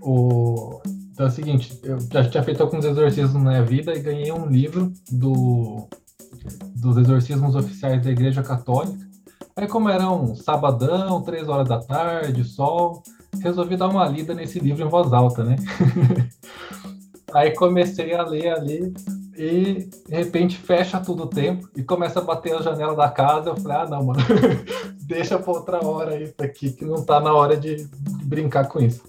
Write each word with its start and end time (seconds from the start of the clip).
O... 0.00 0.80
Então 1.12 1.26
é 1.26 1.28
o 1.28 1.32
seguinte, 1.32 1.78
eu 1.82 1.98
já 2.00 2.28
tinha 2.28 2.42
feito 2.42 2.62
alguns 2.62 2.84
exorcismos 2.84 3.42
na 3.42 3.50
minha 3.50 3.62
vida 3.64 3.92
e 3.92 4.00
ganhei 4.00 4.32
um 4.32 4.46
livro 4.46 4.92
do... 5.10 5.88
dos 6.76 6.96
exorcismos 6.96 7.54
oficiais 7.54 8.02
da 8.02 8.10
Igreja 8.10 8.42
Católica. 8.42 9.08
Aí 9.56 9.66
como 9.66 9.88
era 9.88 10.08
um 10.08 10.36
sabadão, 10.36 11.20
três 11.22 11.48
horas 11.48 11.68
da 11.68 11.80
tarde, 11.80 12.44
sol, 12.44 13.02
resolvi 13.42 13.76
dar 13.76 13.88
uma 13.88 14.06
lida 14.06 14.32
nesse 14.32 14.60
livro 14.60 14.84
em 14.84 14.88
voz 14.88 15.12
alta, 15.12 15.42
né? 15.42 15.56
Aí 17.34 17.54
comecei 17.54 18.14
a 18.14 18.22
ler 18.22 18.50
ali 18.50 18.94
e 19.36 19.88
de 20.08 20.14
repente 20.14 20.56
fecha 20.56 20.98
tudo 20.98 21.24
o 21.24 21.28
tempo 21.28 21.68
e 21.76 21.82
começa 21.82 22.18
a 22.18 22.22
bater 22.22 22.54
a 22.54 22.62
janela 22.62 22.96
da 22.96 23.08
casa. 23.08 23.50
Eu 23.50 23.56
falei, 23.56 23.76
ah 23.76 23.86
não, 23.86 24.04
mano, 24.04 24.20
deixa 25.06 25.38
pra 25.38 25.52
outra 25.52 25.84
hora 25.84 26.20
isso 26.20 26.34
aqui, 26.38 26.72
que 26.72 26.84
não 26.84 27.04
tá 27.04 27.20
na 27.20 27.32
hora 27.32 27.56
de 27.56 27.86
brincar 28.24 28.68
com 28.68 28.80
isso. 28.80 29.02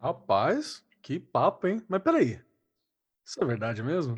Rapaz, 0.00 0.84
que 1.02 1.18
papo, 1.18 1.66
hein? 1.66 1.82
Mas 1.88 2.00
peraí, 2.02 2.38
isso 3.24 3.42
é 3.42 3.44
verdade 3.44 3.82
mesmo? 3.82 4.14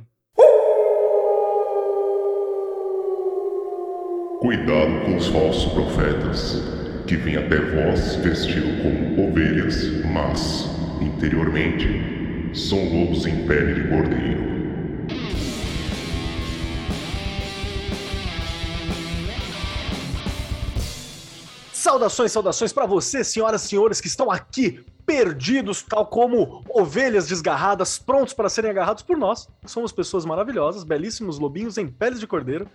Cuidado 4.41 5.05
com 5.07 5.17
os 5.17 5.27
falsos 5.29 5.73
profetas, 5.73 6.63
que 7.07 7.17
vêm 7.17 7.37
até 7.37 7.57
vós 7.57 8.17
vestido 8.17 8.83
como 8.83 9.29
ovelhas, 9.29 10.05
mas, 10.05 10.67
interiormente, 11.01 12.55
são 12.55 12.79
lobos 12.79 13.27
em 13.27 13.47
pele 13.47 13.83
de 13.83 13.89
cordeiro. 13.89 14.60
Saudações, 21.91 22.31
saudações 22.31 22.73
para 22.73 22.87
você, 22.87 23.25
senhoras 23.25 23.65
e 23.65 23.69
senhores 23.69 24.01
que 24.01 24.07
estão 24.07 24.31
aqui 24.31 24.81
perdidos, 25.05 25.83
tal 25.83 26.07
como 26.07 26.63
ovelhas 26.69 27.27
desgarradas, 27.27 27.99
prontos 27.99 28.33
para 28.33 28.49
serem 28.49 28.71
agarrados 28.71 29.03
por 29.03 29.19
nós. 29.19 29.49
Somos 29.67 29.91
pessoas 29.91 30.25
maravilhosas, 30.25 30.85
belíssimos 30.85 31.41
lobinhos 31.41 31.79
em 31.79 31.89
peles 31.89 32.21
de 32.21 32.29
cordeiro. 32.29 32.69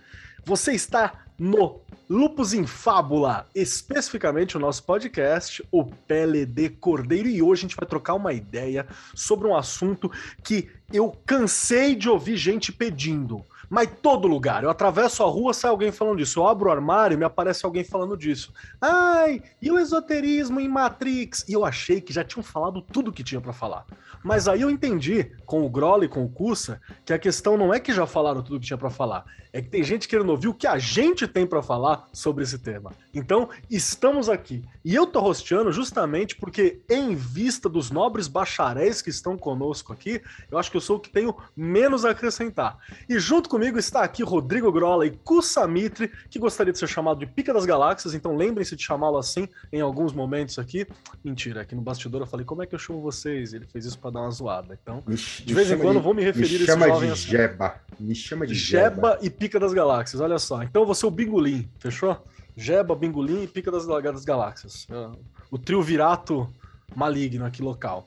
Você 0.44 0.72
está 0.72 1.24
no 1.38 1.80
Lupus 2.10 2.52
em 2.52 2.66
Fábula, 2.66 3.46
especificamente 3.54 4.54
o 4.54 4.60
nosso 4.60 4.84
podcast, 4.84 5.66
o 5.72 5.82
Pele 5.82 6.44
de 6.44 6.68
Cordeiro, 6.68 7.26
e 7.26 7.40
hoje 7.40 7.60
a 7.60 7.68
gente 7.68 7.76
vai 7.76 7.88
trocar 7.88 8.12
uma 8.12 8.34
ideia 8.34 8.86
sobre 9.14 9.48
um 9.48 9.56
assunto 9.56 10.12
que 10.44 10.68
eu 10.92 11.16
cansei 11.24 11.94
de 11.94 12.10
ouvir 12.10 12.36
gente 12.36 12.70
pedindo. 12.70 13.42
Mas 13.68 13.88
todo 14.02 14.28
lugar. 14.28 14.62
Eu 14.62 14.70
atravesso 14.70 15.22
a 15.22 15.26
rua, 15.26 15.52
sai 15.52 15.70
alguém 15.70 15.92
falando 15.92 16.18
disso. 16.18 16.40
Eu 16.40 16.46
abro 16.46 16.68
o 16.68 16.72
armário 16.72 17.18
me 17.18 17.24
aparece 17.24 17.64
alguém 17.64 17.84
falando 17.84 18.16
disso. 18.16 18.52
Ai, 18.80 19.42
e 19.60 19.70
o 19.70 19.78
esoterismo 19.78 20.60
em 20.60 20.68
Matrix? 20.68 21.44
E 21.48 21.52
eu 21.52 21.64
achei 21.64 22.00
que 22.00 22.12
já 22.12 22.24
tinham 22.24 22.42
falado 22.42 22.80
tudo 22.80 23.12
que 23.12 23.24
tinha 23.24 23.40
para 23.40 23.52
falar. 23.52 23.84
Mas 24.22 24.48
aí 24.48 24.62
eu 24.62 24.70
entendi, 24.70 25.32
com 25.44 25.64
o 25.64 25.70
Groll 25.70 26.04
e 26.04 26.08
com 26.08 26.24
o 26.24 26.28
Kussa, 26.28 26.80
que 27.04 27.12
a 27.12 27.18
questão 27.18 27.56
não 27.56 27.72
é 27.72 27.78
que 27.78 27.92
já 27.92 28.06
falaram 28.06 28.42
tudo 28.42 28.58
que 28.60 28.66
tinha 28.66 28.78
para 28.78 28.90
falar. 28.90 29.24
É 29.56 29.62
que 29.62 29.70
tem 29.70 29.82
gente 29.82 30.06
querendo 30.06 30.28
ouvir 30.28 30.48
o 30.48 30.52
que 30.52 30.66
a 30.66 30.76
gente 30.76 31.26
tem 31.26 31.46
para 31.46 31.62
falar 31.62 32.06
sobre 32.12 32.44
esse 32.44 32.58
tema. 32.58 32.92
Então, 33.14 33.48
estamos 33.70 34.28
aqui. 34.28 34.62
E 34.84 34.94
eu 34.94 35.06
tô 35.06 35.18
rosteando 35.18 35.72
justamente 35.72 36.36
porque, 36.36 36.80
em 36.90 37.14
vista 37.14 37.66
dos 37.66 37.90
nobres 37.90 38.28
bacharéis 38.28 39.00
que 39.00 39.08
estão 39.08 39.34
conosco 39.38 39.94
aqui, 39.94 40.20
eu 40.50 40.58
acho 40.58 40.70
que 40.70 40.76
eu 40.76 40.80
sou 40.82 40.98
o 40.98 41.00
que 41.00 41.08
tenho 41.08 41.34
menos 41.56 42.04
a 42.04 42.10
acrescentar. 42.10 42.76
E 43.08 43.18
junto 43.18 43.48
comigo 43.48 43.78
está 43.78 44.02
aqui 44.02 44.22
Rodrigo 44.22 44.70
Grola 44.70 45.06
e 45.06 45.10
Kussa 45.10 45.66
Mitre, 45.66 46.12
que 46.28 46.38
gostaria 46.38 46.70
de 46.70 46.78
ser 46.78 46.86
chamado 46.86 47.20
de 47.20 47.26
Pica 47.26 47.54
das 47.54 47.64
Galáxias, 47.64 48.12
então 48.12 48.36
lembrem-se 48.36 48.76
de 48.76 48.82
chamá-lo 48.82 49.16
assim 49.16 49.48
em 49.72 49.80
alguns 49.80 50.12
momentos 50.12 50.58
aqui. 50.58 50.86
Mentira, 51.24 51.62
aqui 51.62 51.74
no 51.74 51.80
bastidor 51.80 52.20
eu 52.20 52.26
falei, 52.26 52.44
como 52.44 52.62
é 52.62 52.66
que 52.66 52.74
eu 52.74 52.78
chamo 52.78 53.00
vocês? 53.00 53.54
Ele 53.54 53.64
fez 53.64 53.86
isso 53.86 53.98
para 53.98 54.10
dar 54.10 54.20
uma 54.20 54.30
zoada. 54.30 54.78
Então, 54.82 55.02
de 55.06 55.54
vez 55.54 55.70
em 55.70 55.78
quando, 55.78 55.96
de, 55.96 56.02
vou 56.02 56.12
me 56.12 56.22
referir 56.22 56.58
me 56.58 56.70
a 56.70 56.74
esse 56.74 56.78
jovem 56.78 57.06
de 57.08 57.12
assim. 57.14 57.30
Jeba. 57.30 57.80
Me 57.98 58.14
chama 58.14 58.46
de 58.46 58.54
Jeba. 58.54 58.94
Jeba 58.94 59.18
e 59.22 59.30
Pica 59.30 59.45
das 59.48 59.72
Galáxias, 59.72 60.20
olha 60.20 60.38
só. 60.38 60.62
Então 60.62 60.82
eu 60.82 60.86
vou 60.86 60.94
ser 60.94 61.06
o 61.06 61.10
Bingolim, 61.10 61.68
fechou? 61.78 62.16
Jeba, 62.56 62.94
Bingolim 62.94 63.42
e 63.42 63.46
Pica 63.46 63.70
das, 63.70 63.86
das 63.86 64.24
Galáxias. 64.24 64.86
É, 64.90 65.10
o 65.50 65.58
trio 65.58 65.82
virato 65.82 66.48
maligno 66.94 67.44
aqui 67.44 67.62
local. 67.62 68.06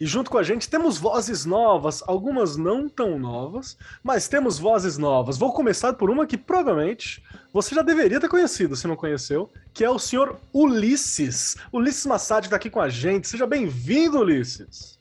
E 0.00 0.06
junto 0.06 0.30
com 0.30 0.38
a 0.38 0.42
gente 0.42 0.68
temos 0.68 0.98
vozes 0.98 1.44
novas, 1.44 2.02
algumas 2.06 2.56
não 2.56 2.88
tão 2.88 3.18
novas, 3.18 3.76
mas 4.02 4.28
temos 4.28 4.58
vozes 4.58 4.96
novas. 4.96 5.36
Vou 5.36 5.52
começar 5.52 5.92
por 5.94 6.08
uma 6.10 6.26
que 6.26 6.36
provavelmente 6.36 7.22
você 7.52 7.74
já 7.74 7.82
deveria 7.82 8.20
ter 8.20 8.28
conhecido, 8.28 8.76
se 8.76 8.86
não 8.86 8.94
conheceu, 8.94 9.50
que 9.74 9.84
é 9.84 9.90
o 9.90 9.98
senhor 9.98 10.38
Ulisses. 10.52 11.56
Ulisses 11.72 12.06
Massad 12.06 12.44
está 12.44 12.56
aqui 12.56 12.70
com 12.70 12.80
a 12.80 12.88
gente. 12.88 13.26
Seja 13.28 13.46
bem-vindo, 13.46 14.20
Ulisses. 14.20 14.98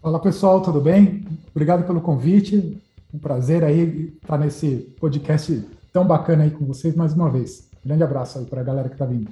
Fala 0.00 0.20
pessoal, 0.20 0.62
tudo 0.62 0.80
bem? 0.80 1.26
Obrigado 1.50 1.84
pelo 1.84 2.00
convite. 2.00 2.80
Um 3.12 3.18
prazer 3.18 3.64
aí 3.64 4.14
estar 4.22 4.38
nesse 4.38 4.94
podcast 5.00 5.66
tão 5.92 6.06
bacana 6.06 6.44
aí 6.44 6.50
com 6.50 6.64
vocês 6.64 6.94
mais 6.94 7.12
uma 7.12 7.28
vez. 7.28 7.68
Grande 7.84 8.04
abraço 8.04 8.38
aí 8.38 8.44
para 8.44 8.60
a 8.60 8.64
galera 8.64 8.88
que 8.88 8.94
está 8.94 9.04
vindo. 9.04 9.28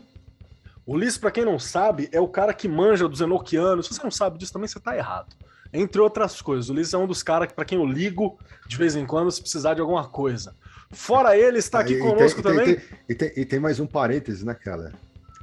Ulisses, 0.87 1.19
para 1.19 1.31
quem 1.31 1.45
não 1.45 1.59
sabe, 1.59 2.09
é 2.11 2.21
o 2.21 2.27
cara 2.27 2.53
que 2.53 2.67
manja 2.67 3.07
dos 3.07 3.21
Enochianos. 3.21 3.87
Se 3.87 3.95
você 3.95 4.03
não 4.03 4.11
sabe 4.11 4.39
disso, 4.39 4.53
também 4.53 4.67
você 4.67 4.79
está 4.79 4.97
errado. 4.97 5.37
Entre 5.73 6.01
outras 6.01 6.41
coisas, 6.41 6.71
o 6.71 6.73
Ulisses 6.73 6.95
é 6.95 6.99
um 6.99 7.07
dos 7.07 7.23
caras 7.23 7.53
para 7.53 7.65
quem 7.65 7.79
eu 7.79 7.87
ligo 7.87 8.39
de 8.67 8.77
vez 8.77 8.97
em 8.97 9.07
quando 9.07 9.31
se 9.31 9.41
precisar 9.41 9.75
de 9.75 9.81
alguma 9.81 10.09
coisa. 10.09 10.55
Fora 10.91 11.37
ele, 11.37 11.59
está 11.59 11.81
aqui 11.81 11.95
e, 11.95 11.99
conosco 11.99 12.41
e 12.41 12.43
tem, 12.43 12.53
também. 12.57 12.81
E 13.09 13.15
tem, 13.15 13.33
e 13.37 13.45
tem, 13.45 13.61
mais 13.61 13.79
um 13.79 13.87
parêntese, 13.87 14.45
né, 14.45 14.55
cara? 14.55 14.93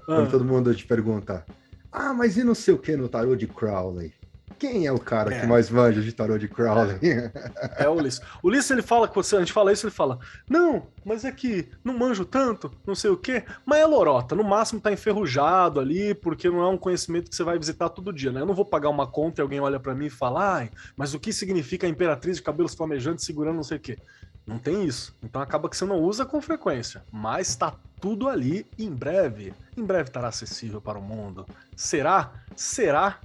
Ah. 0.02 0.06
Quando 0.06 0.32
todo 0.32 0.44
mundo 0.44 0.74
te 0.74 0.86
pergunta: 0.86 1.46
Ah, 1.92 2.14
mas 2.14 2.36
e 2.38 2.44
não 2.44 2.56
sei 2.56 2.74
o 2.74 2.80
que 2.80 2.98
no 2.98 3.08
tarô 3.08 3.36
de 3.36 3.48
Crowley? 3.48 4.12
Quem 4.58 4.86
é 4.86 4.92
o 4.92 5.00
cara 5.00 5.34
é. 5.34 5.42
que 5.42 5.48
mais 5.48 5.70
manja 5.70 6.02
de 6.02 6.12
tarô 6.12 6.38
de 6.38 6.48
Crowley? 6.48 6.98
É, 7.02 7.32
é 7.86 7.90
o 7.90 7.94
Ulisses. 7.94 8.22
O 8.42 8.48
Ulisses, 8.48 8.72
ele 8.72 8.82
fala, 8.82 9.08
quando 9.08 9.26
a 9.26 9.40
gente 9.40 9.54
fala 9.54 9.72
isso, 9.72 9.86
ele 9.86 9.94
fala, 9.94 10.20
não, 10.50 10.88
mas 11.04 11.26
é 11.26 11.32
que 11.32 11.68
não 11.84 11.98
manjo 11.98 12.26
tanto, 12.26 12.72
não 12.86 12.96
sei 12.96 13.10
o 13.10 13.18
quê, 13.18 13.44
mas 13.66 13.80
é 13.80 13.86
lorota, 13.86 14.36
no 14.36 14.44
máximo 14.44 14.80
tá 14.80 14.92
enferrujado 14.92 15.80
ali, 15.80 16.14
porque 16.14 16.50
não 16.50 16.62
é 16.62 16.68
um 16.68 16.78
conhecimento 16.78 17.30
que 17.30 17.36
você 17.36 17.44
vai 17.44 17.58
visitar 17.58 17.90
todo 17.90 18.14
dia, 18.14 18.32
né? 18.32 18.42
Eu 18.42 18.46
não 18.46 18.56
vou 18.56 18.66
pagar 18.66 18.90
uma 18.90 19.08
conta 19.08 19.42
e 19.42 19.44
alguém 19.44 19.60
olha 19.60 19.80
para 19.80 19.96
mim 19.96 20.06
e 20.06 20.10
fala, 20.10 20.56
ai, 20.56 20.72
mas 20.96 21.14
o 21.14 21.20
que 21.20 21.34
significa 21.34 21.88
a 21.88 21.90
imperatriz 21.90 22.38
de 22.38 22.44
cabelos 22.44 22.74
flamejantes 22.74 23.26
segurando 23.26 23.56
não 23.56 23.64
sei 23.64 23.78
o 23.78 23.82
quê? 23.82 23.98
Não 24.46 24.60
tem 24.60 24.86
isso. 24.86 25.16
Então 25.24 25.42
acaba 25.42 25.68
que 25.68 25.76
você 25.76 25.86
não 25.86 26.00
usa 26.00 26.26
com 26.26 26.40
frequência, 26.40 27.04
mas 27.12 27.56
tá 27.56 27.74
tudo 28.00 28.30
ali 28.30 28.68
em 28.78 28.92
breve. 28.94 29.54
Em 29.76 29.84
breve 29.84 30.10
estará 30.10 30.28
acessível 30.28 30.80
para 30.80 31.00
o 31.00 31.02
mundo. 31.02 31.46
Será? 31.76 32.32
Será? 32.56 33.20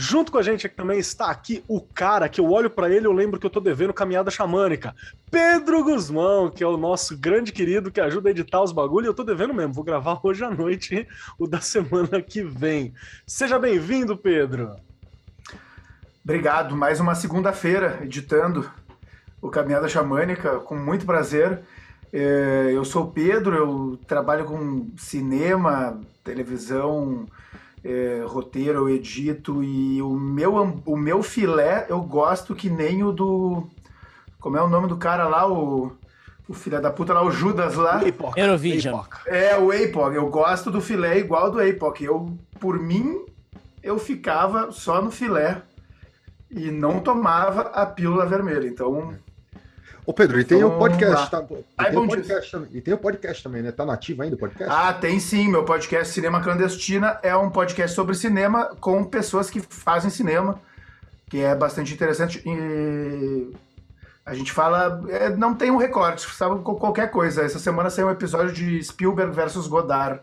Junto 0.00 0.32
com 0.32 0.38
a 0.38 0.42
gente 0.42 0.66
aqui 0.66 0.74
também 0.74 0.98
está 0.98 1.30
aqui 1.30 1.62
o 1.68 1.78
cara 1.78 2.26
que 2.26 2.40
eu 2.40 2.50
olho 2.50 2.70
para 2.70 2.88
ele 2.88 3.06
eu 3.06 3.12
lembro 3.12 3.38
que 3.38 3.44
eu 3.44 3.50
tô 3.50 3.60
devendo 3.60 3.92
caminhada 3.92 4.30
xamânica. 4.30 4.96
Pedro 5.30 5.84
Guzmão, 5.84 6.48
que 6.48 6.64
é 6.64 6.66
o 6.66 6.78
nosso 6.78 7.18
grande 7.18 7.52
querido 7.52 7.90
que 7.90 8.00
ajuda 8.00 8.30
a 8.30 8.32
editar 8.32 8.62
os 8.62 8.72
bagulhos. 8.72 9.08
Eu 9.08 9.14
tô 9.14 9.22
devendo 9.22 9.52
mesmo, 9.52 9.74
vou 9.74 9.84
gravar 9.84 10.18
hoje 10.24 10.42
à 10.42 10.50
noite 10.50 11.06
o 11.38 11.46
da 11.46 11.60
semana 11.60 12.22
que 12.22 12.42
vem. 12.42 12.94
Seja 13.26 13.58
bem-vindo, 13.58 14.16
Pedro. 14.16 14.74
Obrigado, 16.24 16.74
mais 16.74 16.98
uma 16.98 17.14
segunda-feira 17.14 17.98
editando 18.02 18.70
o 19.42 19.50
Caminhada 19.50 19.86
Xamânica, 19.86 20.60
com 20.60 20.76
muito 20.76 21.04
prazer. 21.04 21.60
É, 22.10 22.70
eu 22.72 22.86
sou 22.86 23.04
o 23.04 23.10
Pedro, 23.12 23.54
eu 23.54 24.00
trabalho 24.08 24.46
com 24.46 24.88
cinema, 24.96 26.00
televisão, 26.24 27.26
é, 27.84 28.22
roteiro, 28.26 28.80
eu 28.80 28.88
edito 28.88 29.62
e 29.62 30.02
o 30.02 30.10
meu, 30.10 30.82
o 30.84 30.96
meu 30.96 31.22
filé 31.22 31.86
eu 31.88 32.00
gosto 32.02 32.54
que 32.54 32.68
nem 32.68 33.02
o 33.02 33.12
do. 33.12 33.66
Como 34.38 34.56
é 34.56 34.62
o 34.62 34.68
nome 34.68 34.86
do 34.88 34.96
cara 34.96 35.26
lá? 35.28 35.50
O, 35.50 35.92
o 36.48 36.54
filho 36.54 36.80
da 36.80 36.90
puta 36.90 37.12
lá, 37.12 37.22
o 37.22 37.30
Judas 37.30 37.76
lá. 37.76 38.00
Eurovision. 38.36 39.00
É, 39.26 39.56
o 39.56 39.70
Apoc. 39.70 40.14
Eu 40.14 40.28
gosto 40.28 40.70
do 40.70 40.80
filé 40.80 41.18
igual 41.18 41.50
do 41.50 41.60
Apoc. 41.60 42.00
Eu, 42.02 42.36
por 42.58 42.78
mim, 42.78 43.24
eu 43.82 43.98
ficava 43.98 44.72
só 44.72 45.00
no 45.00 45.10
filé 45.10 45.62
e 46.50 46.70
não 46.70 47.00
tomava 47.00 47.62
a 47.62 47.86
pílula 47.86 48.26
vermelha. 48.26 48.66
Então, 48.66 49.14
Ô 50.06 50.12
Pedro, 50.12 50.40
e 50.40 50.44
tem 50.44 50.64
o 50.64 50.78
podcast, 50.78 51.30
tá, 51.30 51.44
e, 51.48 51.90
tem 51.90 51.98
o 51.98 52.08
podcast 52.08 52.56
e 52.72 52.80
tem 52.80 52.94
o 52.94 52.98
podcast 52.98 53.42
também, 53.42 53.62
né? 53.62 53.70
Tá 53.70 53.84
nativo 53.84 54.22
ainda 54.22 54.34
o 54.34 54.38
podcast? 54.38 54.72
Ah, 54.74 54.92
tem 54.92 55.20
sim. 55.20 55.48
Meu 55.48 55.64
podcast 55.64 56.12
Cinema 56.12 56.40
Clandestina 56.40 57.18
é 57.22 57.36
um 57.36 57.50
podcast 57.50 57.94
sobre 57.94 58.14
cinema 58.14 58.76
com 58.80 59.04
pessoas 59.04 59.50
que 59.50 59.60
fazem 59.60 60.10
cinema, 60.10 60.60
que 61.28 61.40
é 61.40 61.54
bastante 61.54 61.92
interessante. 61.92 62.42
E 62.46 63.52
a 64.24 64.34
gente 64.34 64.52
fala, 64.52 65.04
é, 65.08 65.28
não 65.30 65.54
tem 65.54 65.70
um 65.70 65.76
recorte, 65.76 66.28
sabe 66.34 66.60
qualquer 66.62 67.10
coisa. 67.10 67.42
Essa 67.42 67.58
semana 67.58 67.90
saiu 67.90 68.08
um 68.08 68.10
episódio 68.10 68.52
de 68.52 68.82
Spielberg 68.82 69.34
versus 69.34 69.66
Godard, 69.68 70.20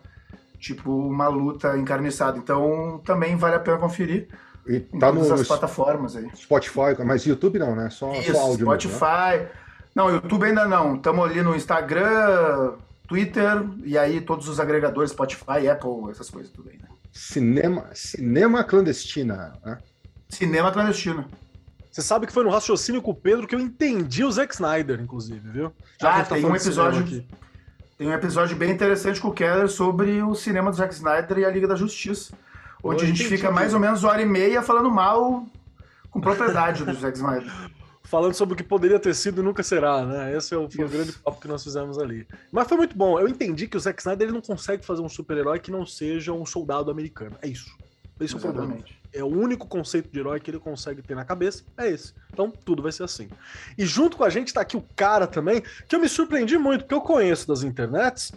tipo 0.59 0.91
uma 0.91 1.27
luta 1.27 1.77
encarniçada. 1.77 2.37
Então 2.37 2.99
também 3.05 3.35
vale 3.35 3.55
a 3.55 3.59
pena 3.59 3.77
conferir. 3.77 4.27
E 4.67 4.81
tá 4.81 5.11
todas 5.11 5.29
no, 5.29 5.35
as 5.35 5.47
plataformas 5.47 6.15
aí. 6.15 6.27
Spotify, 6.35 7.01
mas 7.05 7.25
YouTube 7.25 7.57
não, 7.59 7.73
né? 7.75 7.89
Só, 7.89 8.11
Isso, 8.13 8.33
só 8.33 8.39
áudio. 8.39 8.65
Spotify. 8.65 9.31
Mesmo, 9.31 9.43
né? 9.43 9.66
Não, 9.97 10.11
YouTube 10.11 10.45
ainda 10.45 10.67
não. 10.67 10.95
Estamos 10.95 11.25
ali 11.25 11.41
no 11.41 11.55
Instagram, 11.55 12.73
Twitter 13.07 13.63
e 13.83 13.97
aí 13.97 14.21
todos 14.21 14.47
os 14.47 14.59
agregadores, 14.59 15.09
Spotify, 15.09 15.67
Apple, 15.67 16.11
essas 16.11 16.29
coisas 16.29 16.51
tudo 16.51 16.69
aí, 16.69 16.77
né? 16.77 16.87
Cinema, 17.11 17.89
cinema 17.95 18.63
clandestina. 18.63 19.53
Né? 19.65 19.79
Cinema 20.29 20.71
clandestino. 20.71 21.25
Você 21.91 22.03
sabe 22.03 22.27
que 22.27 22.31
foi 22.31 22.43
no 22.43 22.51
raciocínio 22.51 23.01
com 23.01 23.09
o 23.09 23.15
Pedro 23.15 23.47
que 23.47 23.55
eu 23.55 23.59
entendi 23.59 24.23
o 24.23 24.31
Zack 24.31 24.53
Snyder, 24.53 25.01
inclusive, 25.01 25.49
viu? 25.49 25.73
Já 25.99 26.17
ah, 26.17 26.23
tá 26.23 26.35
tem 26.35 26.45
um 26.45 26.55
episódio 26.55 26.99
aqui. 26.99 27.27
Tem 27.97 28.07
um 28.07 28.13
episódio 28.13 28.55
bem 28.55 28.69
interessante 28.69 29.19
com 29.19 29.29
o 29.29 29.33
Keller 29.33 29.67
sobre 29.67 30.21
o 30.21 30.35
cinema 30.35 30.69
do 30.69 30.77
Zack 30.77 30.93
Snyder 30.93 31.39
e 31.39 31.45
a 31.45 31.49
Liga 31.49 31.67
da 31.67 31.75
Justiça. 31.75 32.35
Onde 32.83 33.01
eu 33.01 33.05
a 33.05 33.07
gente 33.07 33.23
fica 33.23 33.49
mais 33.49 33.73
ou 33.73 33.79
menos 33.79 34.03
uma 34.03 34.11
hora 34.11 34.21
e 34.21 34.27
meia 34.27 34.61
falando 34.61 34.91
mal 34.91 35.47
com 36.11 36.21
propriedade 36.21 36.85
do 36.85 36.93
Zack 36.93 37.17
Snyder. 37.17 37.51
Falando 38.07 38.33
sobre 38.33 38.53
o 38.53 38.57
que 38.57 38.63
poderia 38.63 38.97
ter 38.97 39.13
sido 39.13 39.41
e 39.41 39.43
nunca 39.43 39.61
será, 39.61 40.05
né? 40.05 40.35
Esse 40.35 40.53
é 40.53 40.57
o, 40.57 40.69
foi 40.69 40.85
o 40.85 40.89
grande 40.89 41.11
papo 41.11 41.41
que 41.41 41.47
nós 41.47 41.61
fizemos 41.61 41.99
ali. 41.99 42.25
Mas 42.49 42.65
foi 42.65 42.77
muito 42.77 42.97
bom. 42.97 43.19
Eu 43.19 43.27
entendi 43.27 43.67
que 43.67 43.75
o 43.75 43.79
Zack 43.79 43.99
Snyder 43.99 44.27
ele 44.27 44.33
não 44.33 44.41
consegue 44.41 44.85
fazer 44.85 45.01
um 45.01 45.09
super-herói 45.09 45.59
que 45.59 45.69
não 45.69 45.85
seja 45.85 46.31
um 46.31 46.45
soldado 46.45 46.89
americano. 46.89 47.35
É 47.41 47.49
isso. 47.49 47.69
Esse 48.17 48.33
é 48.33 48.37
o 48.37 48.39
problema. 48.39 48.77
É 49.11 49.21
o 49.21 49.27
único 49.27 49.67
conceito 49.67 50.09
de 50.09 50.19
herói 50.19 50.39
que 50.39 50.49
ele 50.49 50.59
consegue 50.59 51.01
ter 51.01 51.15
na 51.15 51.25
cabeça, 51.25 51.63
é 51.77 51.89
esse. 51.89 52.13
Então 52.31 52.49
tudo 52.49 52.81
vai 52.81 52.93
ser 52.93 53.03
assim. 53.03 53.27
E 53.77 53.85
junto 53.85 54.15
com 54.15 54.23
a 54.23 54.29
gente 54.29 54.53
tá 54.53 54.61
aqui 54.61 54.77
o 54.77 54.85
cara 54.95 55.27
também, 55.27 55.61
que 55.85 55.93
eu 55.93 55.99
me 55.99 56.07
surpreendi 56.07 56.57
muito, 56.57 56.81
porque 56.83 56.95
eu 56.95 57.01
conheço 57.01 57.45
das 57.45 57.61
internets, 57.61 58.31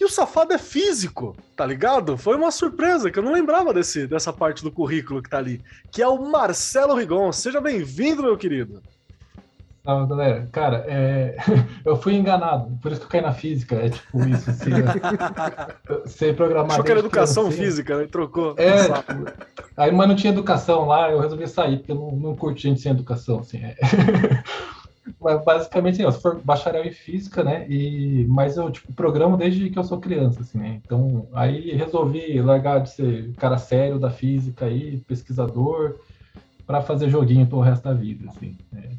e 0.00 0.04
o 0.04 0.08
safado 0.08 0.54
é 0.54 0.58
físico, 0.58 1.36
tá 1.54 1.66
ligado? 1.66 2.16
Foi 2.16 2.34
uma 2.34 2.50
surpresa, 2.50 3.10
que 3.10 3.18
eu 3.18 3.22
não 3.22 3.32
lembrava 3.32 3.74
desse, 3.74 4.06
dessa 4.06 4.32
parte 4.32 4.62
do 4.62 4.72
currículo 4.72 5.22
que 5.22 5.28
tá 5.28 5.36
ali. 5.36 5.62
Que 5.90 6.02
é 6.02 6.08
o 6.08 6.30
Marcelo 6.30 6.94
Rigon. 6.94 7.30
Seja 7.30 7.60
bem-vindo, 7.60 8.22
meu 8.22 8.36
querido. 8.36 8.82
Não, 9.84 10.06
galera, 10.06 10.48
cara, 10.52 10.84
é... 10.86 11.36
eu 11.84 11.96
fui 11.96 12.14
enganado, 12.14 12.78
por 12.80 12.92
isso 12.92 13.00
que 13.00 13.06
eu 13.06 13.10
caí 13.10 13.20
na 13.20 13.32
física, 13.32 13.74
é 13.74 13.88
tipo 13.90 14.20
isso, 14.28 14.48
assim, 14.48 14.70
ser 16.06 16.36
programador. 16.36 16.72
Achou 16.74 16.84
que 16.84 16.90
era 16.90 17.00
educação 17.00 17.50
física, 17.50 17.98
né? 17.98 18.06
Trocou. 18.06 18.54
É, 18.56 18.84
tipo, 18.84 19.32
aí, 19.76 19.90
mas 19.90 20.08
não 20.08 20.14
tinha 20.14 20.32
educação 20.32 20.86
lá, 20.86 21.10
eu 21.10 21.18
resolvi 21.18 21.48
sair, 21.48 21.78
porque 21.78 21.90
eu 21.90 21.96
não, 21.96 22.12
não 22.12 22.36
curto 22.36 22.60
gente 22.60 22.80
sem 22.80 22.92
educação, 22.92 23.40
assim. 23.40 23.58
É. 23.58 23.76
Mas 25.20 25.44
basicamente, 25.44 25.94
assim, 25.94 26.02
eu 26.04 26.12
sou 26.12 26.40
bacharel 26.40 26.84
em 26.84 26.92
física, 26.92 27.42
né? 27.42 27.66
E, 27.68 28.24
mas 28.28 28.56
eu, 28.56 28.70
tipo, 28.70 28.92
programo 28.92 29.36
desde 29.36 29.68
que 29.68 29.78
eu 29.78 29.82
sou 29.82 29.98
criança, 29.98 30.42
assim, 30.42 30.58
né? 30.58 30.80
Então, 30.84 31.26
aí 31.32 31.72
resolvi 31.72 32.40
largar 32.40 32.80
de 32.80 32.90
ser 32.90 33.32
cara 33.34 33.58
sério 33.58 33.98
da 33.98 34.10
física 34.10 34.66
aí, 34.66 34.98
pesquisador, 34.98 35.96
para 36.66 36.80
fazer 36.82 37.08
joguinho 37.08 37.46
pro 37.46 37.60
resto 37.60 37.82
da 37.82 37.92
vida, 37.92 38.30
assim. 38.30 38.56
Né? 38.70 38.90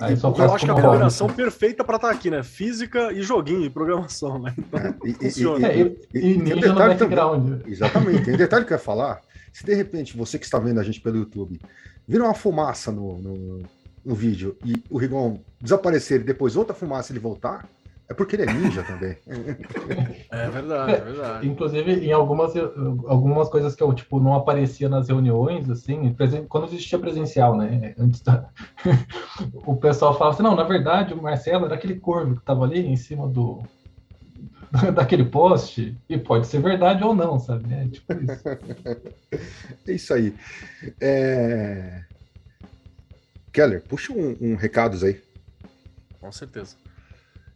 Aí 0.00 0.16
só 0.16 0.34
eu 0.36 0.54
acho 0.54 0.64
que 0.64 0.70
a 0.70 0.74
combinação 0.74 1.26
perfeita 1.28 1.84
para 1.84 1.96
estar 1.96 2.08
tá 2.08 2.14
aqui, 2.14 2.30
né? 2.30 2.42
Física 2.42 3.12
e 3.12 3.22
joguinho 3.22 3.64
e 3.64 3.70
programação, 3.70 4.38
né? 4.38 4.54
Então, 4.58 4.80
é, 4.80 4.94
e, 5.04 5.14
funciona. 5.14 5.72
E, 5.72 5.96
e, 6.14 6.18
e, 6.18 6.32
e 6.32 6.38
ninja 6.38 6.72
no 6.72 6.74
background. 6.74 7.48
Também, 7.48 7.72
exatamente. 7.72 8.24
Tem 8.24 8.34
um 8.34 8.38
detalhe 8.38 8.64
que 8.64 8.72
eu 8.72 8.76
ia 8.76 8.82
falar. 8.82 9.20
Se 9.52 9.64
de 9.64 9.74
repente 9.74 10.16
você 10.16 10.38
que 10.38 10.44
está 10.44 10.58
vendo 10.58 10.78
a 10.78 10.82
gente 10.82 11.00
pelo 11.00 11.16
YouTube 11.16 11.60
vira 12.06 12.24
uma 12.24 12.34
fumaça 12.34 12.92
no, 12.92 13.18
no, 13.18 13.62
no 14.04 14.14
vídeo 14.14 14.56
e 14.64 14.82
o 14.88 14.98
Rigon 14.98 15.40
desaparecer 15.60 16.20
e 16.20 16.24
depois 16.24 16.56
outra 16.56 16.74
fumaça 16.74 17.12
ele 17.12 17.18
voltar, 17.18 17.68
é 18.08 18.14
porque 18.14 18.36
ele 18.36 18.44
é 18.44 18.52
ninja 18.52 18.82
também. 18.82 19.16
É 20.30 20.48
verdade, 20.48 20.92
é 20.92 21.00
verdade. 21.00 21.48
Inclusive, 21.48 22.06
em 22.06 22.12
algumas, 22.12 22.52
algumas 23.06 23.48
coisas 23.48 23.74
que 23.74 23.82
eu 23.82 23.92
tipo, 23.92 24.20
não 24.20 24.34
aparecia 24.34 24.88
nas 24.88 25.08
reuniões, 25.08 25.68
assim, 25.70 26.14
quando 26.48 26.66
existia 26.66 26.98
presencial, 26.98 27.56
né? 27.56 27.94
Antes 27.98 28.20
da... 28.20 28.48
o 29.66 29.76
pessoal 29.76 30.16
falava 30.16 30.34
assim, 30.34 30.42
não, 30.42 30.54
na 30.54 30.64
verdade, 30.64 31.14
o 31.14 31.22
Marcelo 31.22 31.66
era 31.66 31.74
aquele 31.74 31.98
corvo 31.98 32.34
que 32.34 32.40
estava 32.40 32.64
ali 32.64 32.86
em 32.86 32.96
cima 32.96 33.26
do, 33.26 33.62
daquele 34.94 35.24
poste, 35.24 35.96
e 36.08 36.18
pode 36.18 36.46
ser 36.46 36.60
verdade 36.60 37.02
ou 37.02 37.14
não, 37.14 37.38
sabe? 37.38 37.72
É 37.74 37.88
tipo 37.88 38.12
isso. 38.12 38.48
é 39.86 39.92
isso 39.92 40.14
aí. 40.14 40.34
É... 41.00 42.02
Keller, 43.52 43.82
puxa 43.82 44.12
um, 44.12 44.36
um 44.40 44.54
recados 44.56 45.02
aí. 45.02 45.20
Com 46.20 46.30
certeza. 46.30 46.76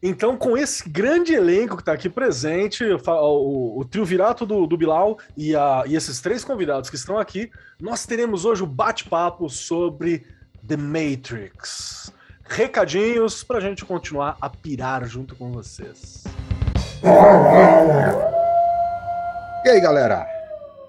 Então, 0.04 0.36
com 0.36 0.56
esse 0.58 0.88
grande 0.88 1.32
elenco 1.32 1.76
que 1.76 1.82
está 1.82 1.92
aqui 1.92 2.08
presente, 2.08 2.82
o, 2.84 3.78
o, 3.78 3.84
trio 3.84 4.04
Virato 4.04 4.44
do, 4.44 4.66
do 4.66 4.76
Bilal 4.76 5.16
e, 5.36 5.54
a, 5.54 5.84
e 5.86 5.94
esses 5.94 6.20
três 6.20 6.42
convidados 6.42 6.90
que 6.90 6.96
estão 6.96 7.18
aqui, 7.18 7.52
nós 7.80 8.04
teremos 8.04 8.44
hoje 8.44 8.64
o 8.64 8.66
bate-papo 8.66 9.48
sobre 9.48 10.26
The 10.66 10.76
Matrix. 10.76 12.12
Recadinhos 12.42 13.44
para 13.44 13.58
a 13.58 13.60
gente 13.60 13.84
continuar 13.84 14.36
a 14.40 14.50
pirar 14.50 15.04
junto 15.04 15.36
com 15.36 15.52
vocês. 15.52 16.24
E 19.64 19.68
aí, 19.68 19.80
galera? 19.80 20.26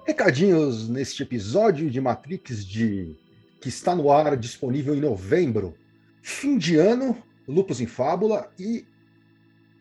Recadinhos 0.04 0.88
neste 0.88 1.22
episódio 1.22 1.88
de 1.88 2.00
Matrix 2.00 2.66
de 2.66 3.14
que 3.60 3.68
está 3.68 3.94
no 3.94 4.10
ar 4.10 4.36
disponível 4.36 4.92
em 4.92 5.00
novembro. 5.00 5.72
Fim 6.20 6.58
de 6.58 6.76
ano, 6.76 7.16
Lupus 7.46 7.80
em 7.80 7.86
Fábula 7.86 8.50
e 8.58 8.84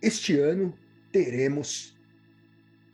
este 0.03 0.37
ano 0.37 0.73
teremos 1.11 1.95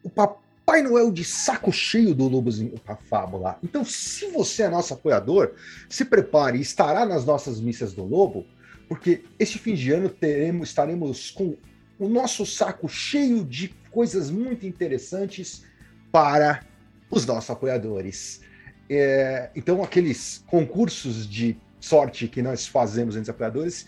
o 0.03 0.09
Papai 0.09 0.83
Noel 0.83 1.11
de 1.11 1.23
saco 1.23 1.71
cheio 1.71 2.13
do 2.13 2.27
Lobos 2.27 2.61
em 2.61 2.71
Fábula. 3.09 3.57
Então, 3.63 3.83
se 3.83 4.27
você 4.27 4.63
é 4.63 4.69
nosso 4.69 4.93
apoiador, 4.93 5.53
se 5.89 6.05
prepare, 6.05 6.61
estará 6.61 7.05
nas 7.05 7.25
nossas 7.25 7.59
missas 7.59 7.93
do 7.93 8.05
Lobo, 8.05 8.45
porque 8.87 9.23
este 9.39 9.57
fim 9.57 9.73
de 9.73 9.91
ano 9.91 10.07
teremos, 10.07 10.69
estaremos 10.69 11.31
com 11.31 11.57
o 11.97 12.07
nosso 12.07 12.45
saco 12.45 12.87
cheio 12.87 13.43
de 13.43 13.69
coisas 13.89 14.29
muito 14.29 14.67
interessantes 14.67 15.63
para 16.11 16.63
os 17.09 17.25
nossos 17.25 17.49
apoiadores. 17.49 18.41
É, 18.87 19.49
então, 19.55 19.83
aqueles 19.83 20.43
concursos 20.47 21.27
de 21.27 21.57
sorte 21.79 22.27
que 22.27 22.41
nós 22.41 22.67
fazemos 22.67 23.15
entre 23.15 23.23
os 23.23 23.29
apoiadores, 23.29 23.87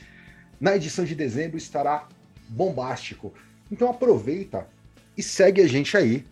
na 0.60 0.76
edição 0.76 1.06
de 1.06 1.14
dezembro 1.14 1.58
estará 1.58 2.08
bombástico. 2.52 3.34
Então 3.72 3.90
aproveita 3.90 4.68
e 5.18 5.24
segue 5.24 5.62
a 5.62 5.68
gente 5.68 5.96
aí 5.96 6.26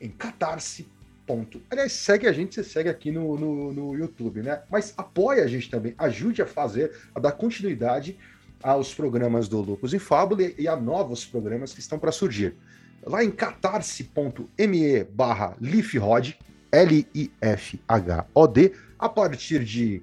em 0.00 0.10
catarse. 0.10 0.88
Ponto. 1.26 1.62
Aliás, 1.70 1.92
segue 1.92 2.26
a 2.26 2.32
gente, 2.32 2.56
você 2.56 2.64
segue 2.64 2.88
aqui 2.88 3.12
no, 3.12 3.38
no, 3.38 3.72
no 3.72 3.96
YouTube, 3.96 4.42
né? 4.42 4.62
Mas 4.68 4.92
apoia 4.96 5.44
a 5.44 5.46
gente 5.46 5.70
também, 5.70 5.94
ajude 5.96 6.42
a 6.42 6.46
fazer, 6.46 6.92
a 7.14 7.20
dar 7.20 7.32
continuidade 7.32 8.18
aos 8.60 8.92
programas 8.92 9.46
do 9.46 9.60
Lupus 9.60 9.94
em 9.94 10.00
Fábula 10.00 10.42
e 10.58 10.66
a 10.66 10.74
novos 10.74 11.24
programas 11.24 11.72
que 11.72 11.78
estão 11.78 12.00
para 12.00 12.10
surgir. 12.10 12.56
Lá 13.04 13.22
em 13.22 13.30
catarse.me 13.30 15.04
barra 15.04 15.56
lifrod, 15.60 16.36
L-I-F-H-O-D, 16.72 18.72
a 18.98 19.08
partir 19.08 19.64
de 19.64 20.02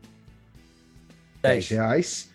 10 1.41 1.69
reais 1.69 2.29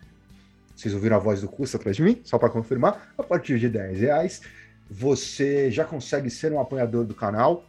vocês 0.82 0.94
ouviram 0.94 1.16
a 1.16 1.20
voz 1.20 1.40
do 1.40 1.48
curso 1.48 1.76
atrás 1.76 1.96
de 1.96 2.02
mim? 2.02 2.20
Só 2.24 2.38
para 2.38 2.50
confirmar, 2.50 3.14
a 3.16 3.22
partir 3.22 3.58
de 3.58 3.68
10 3.68 4.00
reais 4.00 4.42
você 4.90 5.70
já 5.70 5.84
consegue 5.84 6.28
ser 6.28 6.52
um 6.52 6.60
apoiador 6.60 7.04
do 7.04 7.14
canal 7.14 7.64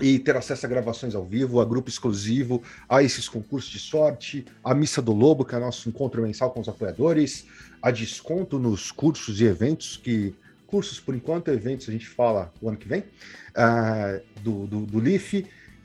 e 0.00 0.18
ter 0.18 0.36
acesso 0.36 0.64
a 0.64 0.68
gravações 0.68 1.14
ao 1.14 1.24
vivo, 1.24 1.60
a 1.60 1.64
grupo 1.64 1.88
exclusivo, 1.88 2.62
a 2.88 3.02
esses 3.02 3.28
concursos 3.28 3.70
de 3.70 3.78
sorte, 3.78 4.44
a 4.62 4.74
Missa 4.74 5.02
do 5.02 5.12
Lobo, 5.12 5.44
que 5.44 5.54
é 5.54 5.58
nosso 5.58 5.88
encontro 5.88 6.22
mensal 6.22 6.50
com 6.50 6.60
os 6.60 6.68
apoiadores, 6.68 7.46
a 7.82 7.90
desconto 7.90 8.58
nos 8.58 8.90
cursos 8.90 9.40
e 9.40 9.44
eventos, 9.44 9.96
que 9.96 10.34
cursos 10.66 11.00
por 11.00 11.14
enquanto, 11.14 11.50
eventos 11.50 11.88
a 11.88 11.92
gente 11.92 12.06
fala 12.06 12.52
o 12.60 12.68
ano 12.68 12.76
que 12.76 12.88
vem, 12.88 13.00
uh, 13.00 14.22
do, 14.40 14.66
do, 14.66 14.86
do 14.86 15.02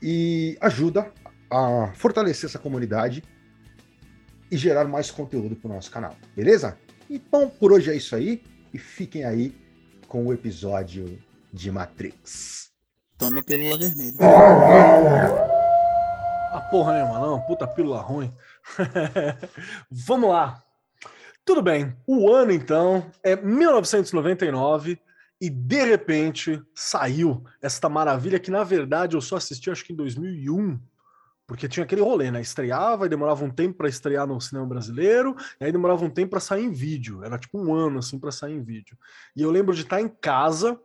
e 0.02 0.56
ajuda 0.60 1.10
a 1.50 1.92
fortalecer 1.94 2.48
essa 2.48 2.58
comunidade 2.58 3.22
e 4.52 4.56
gerar 4.58 4.84
mais 4.84 5.10
conteúdo 5.10 5.56
para 5.56 5.70
o 5.70 5.74
nosso 5.74 5.90
canal, 5.90 6.14
beleza? 6.36 6.76
Então, 7.08 7.48
por 7.48 7.72
hoje 7.72 7.90
é 7.90 7.96
isso 7.96 8.14
aí 8.14 8.42
e 8.72 8.78
fiquem 8.78 9.24
aí 9.24 9.56
com 10.06 10.26
o 10.26 10.32
episódio 10.32 11.18
de 11.50 11.70
Matrix. 11.70 12.70
Tome 13.16 13.40
a 13.40 13.42
pílula 13.42 13.78
vermelha. 13.78 14.16
A 16.52 16.60
porra 16.70 16.92
nenhuma, 16.92 17.18
não. 17.18 17.40
Puta 17.40 17.66
pílula 17.66 18.02
ruim. 18.02 18.30
Vamos 19.90 20.28
lá. 20.28 20.62
Tudo 21.46 21.62
bem. 21.62 21.96
O 22.06 22.30
ano, 22.30 22.52
então, 22.52 23.10
é 23.24 23.34
1999 23.34 25.00
e, 25.40 25.48
de 25.48 25.82
repente, 25.82 26.62
saiu 26.74 27.42
esta 27.62 27.88
maravilha 27.88 28.38
que, 28.38 28.50
na 28.50 28.64
verdade, 28.64 29.16
eu 29.16 29.20
só 29.22 29.36
assisti 29.36 29.70
acho 29.70 29.82
que 29.82 29.94
em 29.94 29.96
2001 29.96 30.78
porque 31.46 31.68
tinha 31.68 31.84
aquele 31.84 32.00
rolê, 32.00 32.30
né? 32.30 32.40
Estreava 32.40 33.06
e 33.06 33.08
demorava 33.08 33.44
um 33.44 33.50
tempo 33.50 33.78
para 33.78 33.88
estrear 33.88 34.26
no 34.26 34.40
cinema 34.40 34.66
brasileiro, 34.66 35.36
e 35.60 35.64
aí 35.64 35.72
demorava 35.72 36.04
um 36.04 36.10
tempo 36.10 36.30
para 36.30 36.40
sair 36.40 36.64
em 36.64 36.70
vídeo. 36.70 37.24
Era 37.24 37.38
tipo 37.38 37.58
um 37.58 37.74
ano 37.74 37.98
assim 37.98 38.18
para 38.18 38.30
sair 38.30 38.54
em 38.54 38.62
vídeo. 38.62 38.96
E 39.34 39.42
eu 39.42 39.50
lembro 39.50 39.74
de 39.74 39.82
estar 39.82 40.00
em 40.00 40.08
casa 40.08 40.78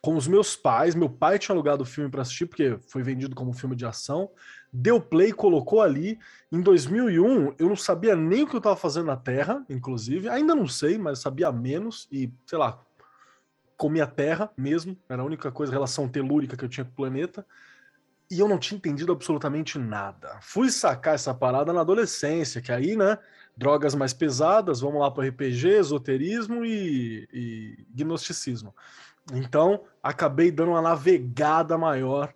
com 0.00 0.16
os 0.16 0.28
meus 0.28 0.56
pais. 0.56 0.94
Meu 0.94 1.10
pai 1.10 1.38
tinha 1.38 1.54
alugado 1.54 1.82
o 1.82 1.86
filme 1.86 2.10
para 2.10 2.22
assistir 2.22 2.46
porque 2.46 2.78
foi 2.88 3.02
vendido 3.02 3.34
como 3.34 3.52
filme 3.52 3.74
de 3.74 3.84
ação. 3.84 4.30
Deu 4.72 5.00
play, 5.00 5.32
colocou 5.32 5.82
ali. 5.82 6.18
Em 6.52 6.60
2001, 6.60 7.54
eu 7.58 7.68
não 7.68 7.76
sabia 7.76 8.14
nem 8.14 8.44
o 8.44 8.46
que 8.46 8.54
eu 8.54 8.58
estava 8.58 8.76
fazendo 8.76 9.06
na 9.06 9.16
Terra, 9.16 9.64
inclusive. 9.68 10.28
Ainda 10.28 10.54
não 10.54 10.68
sei, 10.68 10.98
mas 10.98 11.18
sabia 11.18 11.50
menos 11.50 12.06
e, 12.12 12.32
sei 12.46 12.58
lá, 12.58 12.80
comia 13.76 14.06
terra 14.06 14.50
mesmo. 14.56 14.96
Era 15.08 15.22
a 15.22 15.24
única 15.24 15.50
coisa, 15.52 15.72
relação 15.72 16.08
telúrica 16.08 16.56
que 16.56 16.64
eu 16.64 16.68
tinha 16.68 16.84
com 16.84 16.90
o 16.90 16.94
planeta. 16.94 17.46
E 18.30 18.40
eu 18.40 18.48
não 18.48 18.58
tinha 18.58 18.76
entendido 18.76 19.12
absolutamente 19.12 19.78
nada. 19.78 20.38
Fui 20.42 20.70
sacar 20.70 21.14
essa 21.14 21.32
parada 21.32 21.72
na 21.72 21.80
adolescência, 21.80 22.60
que 22.60 22.70
aí, 22.70 22.96
né, 22.96 23.18
drogas 23.56 23.94
mais 23.94 24.12
pesadas, 24.12 24.80
vamos 24.80 25.00
lá 25.00 25.10
para 25.10 25.28
RPG, 25.28 25.68
esoterismo 25.78 26.64
e, 26.64 27.28
e 27.32 27.86
gnosticismo. 27.94 28.74
Então, 29.32 29.84
acabei 30.02 30.50
dando 30.50 30.72
uma 30.72 30.82
navegada 30.82 31.76
maior 31.78 32.32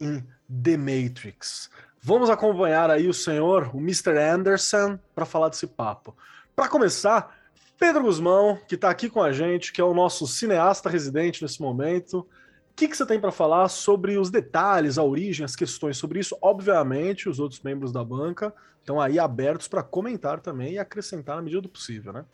em 0.00 0.26
The 0.48 0.76
Matrix. 0.76 1.70
Vamos 2.00 2.28
acompanhar 2.28 2.90
aí 2.90 3.08
o 3.08 3.14
senhor, 3.14 3.70
o 3.74 3.78
Mr. 3.78 4.18
Anderson, 4.18 4.98
para 5.14 5.24
falar 5.24 5.48
desse 5.48 5.66
papo. 5.66 6.16
Para 6.54 6.68
começar, 6.68 7.34
Pedro 7.78 8.02
Guzmão, 8.02 8.58
que 8.68 8.74
está 8.74 8.90
aqui 8.90 9.08
com 9.08 9.22
a 9.22 9.32
gente, 9.32 9.72
que 9.72 9.80
é 9.80 9.84
o 9.84 9.94
nosso 9.94 10.26
cineasta 10.26 10.90
residente 10.90 11.42
nesse 11.42 11.60
momento. 11.60 12.26
Que, 12.76 12.88
que 12.88 12.96
você 12.96 13.06
tem 13.06 13.20
para 13.20 13.30
falar 13.30 13.68
sobre 13.68 14.18
os 14.18 14.30
detalhes, 14.30 14.98
a 14.98 15.02
origem, 15.02 15.44
as 15.44 15.54
questões 15.54 15.96
sobre 15.96 16.18
isso? 16.18 16.36
Obviamente, 16.42 17.28
os 17.28 17.38
outros 17.38 17.60
membros 17.60 17.92
da 17.92 18.04
banca 18.04 18.52
estão 18.80 19.00
aí 19.00 19.18
abertos 19.18 19.68
para 19.68 19.82
comentar 19.82 20.40
também 20.40 20.74
e 20.74 20.78
acrescentar 20.78 21.36
na 21.36 21.42
medida 21.42 21.62
do 21.62 21.68
possível, 21.68 22.12
né? 22.12 22.24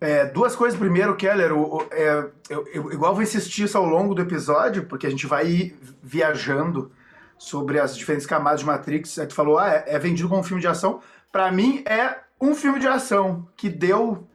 É, 0.00 0.26
duas 0.26 0.56
coisas. 0.56 0.78
Primeiro, 0.78 1.14
Keller, 1.16 1.52
o, 1.52 1.76
o, 1.76 1.88
é, 1.90 2.30
eu, 2.48 2.66
eu, 2.68 2.92
igual 2.92 3.14
vou 3.14 3.22
insistir 3.22 3.64
isso 3.64 3.78
ao 3.78 3.86
longo 3.86 4.14
do 4.14 4.22
episódio, 4.22 4.86
porque 4.86 5.06
a 5.06 5.10
gente 5.10 5.26
vai 5.26 5.74
viajando 6.02 6.90
sobre 7.38 7.78
as 7.78 7.96
diferentes 7.96 8.26
camadas 8.26 8.60
de 8.60 8.66
Matrix. 8.66 9.18
Aí 9.18 9.26
tu 9.26 9.34
falou, 9.34 9.58
ah, 9.58 9.70
é, 9.70 9.84
é 9.86 9.98
vendido 9.98 10.28
como 10.28 10.40
um 10.40 10.44
filme 10.44 10.60
de 10.60 10.68
ação. 10.68 11.00
Para 11.30 11.50
mim, 11.52 11.82
é 11.86 12.18
um 12.40 12.54
filme 12.54 12.80
de 12.80 12.86
ação 12.86 13.48
que 13.56 13.68
deu 13.68 14.26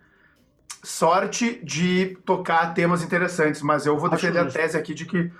sorte 0.84 1.60
de 1.64 2.18
tocar 2.26 2.74
temas 2.74 3.04
interessantes, 3.04 3.62
mas 3.62 3.86
eu 3.86 3.98
vou 3.98 4.10
defender 4.10 4.40
a 4.40 4.46
tese 4.46 4.78
aqui 4.78 4.94
de 4.94 5.06
que 5.06 5.32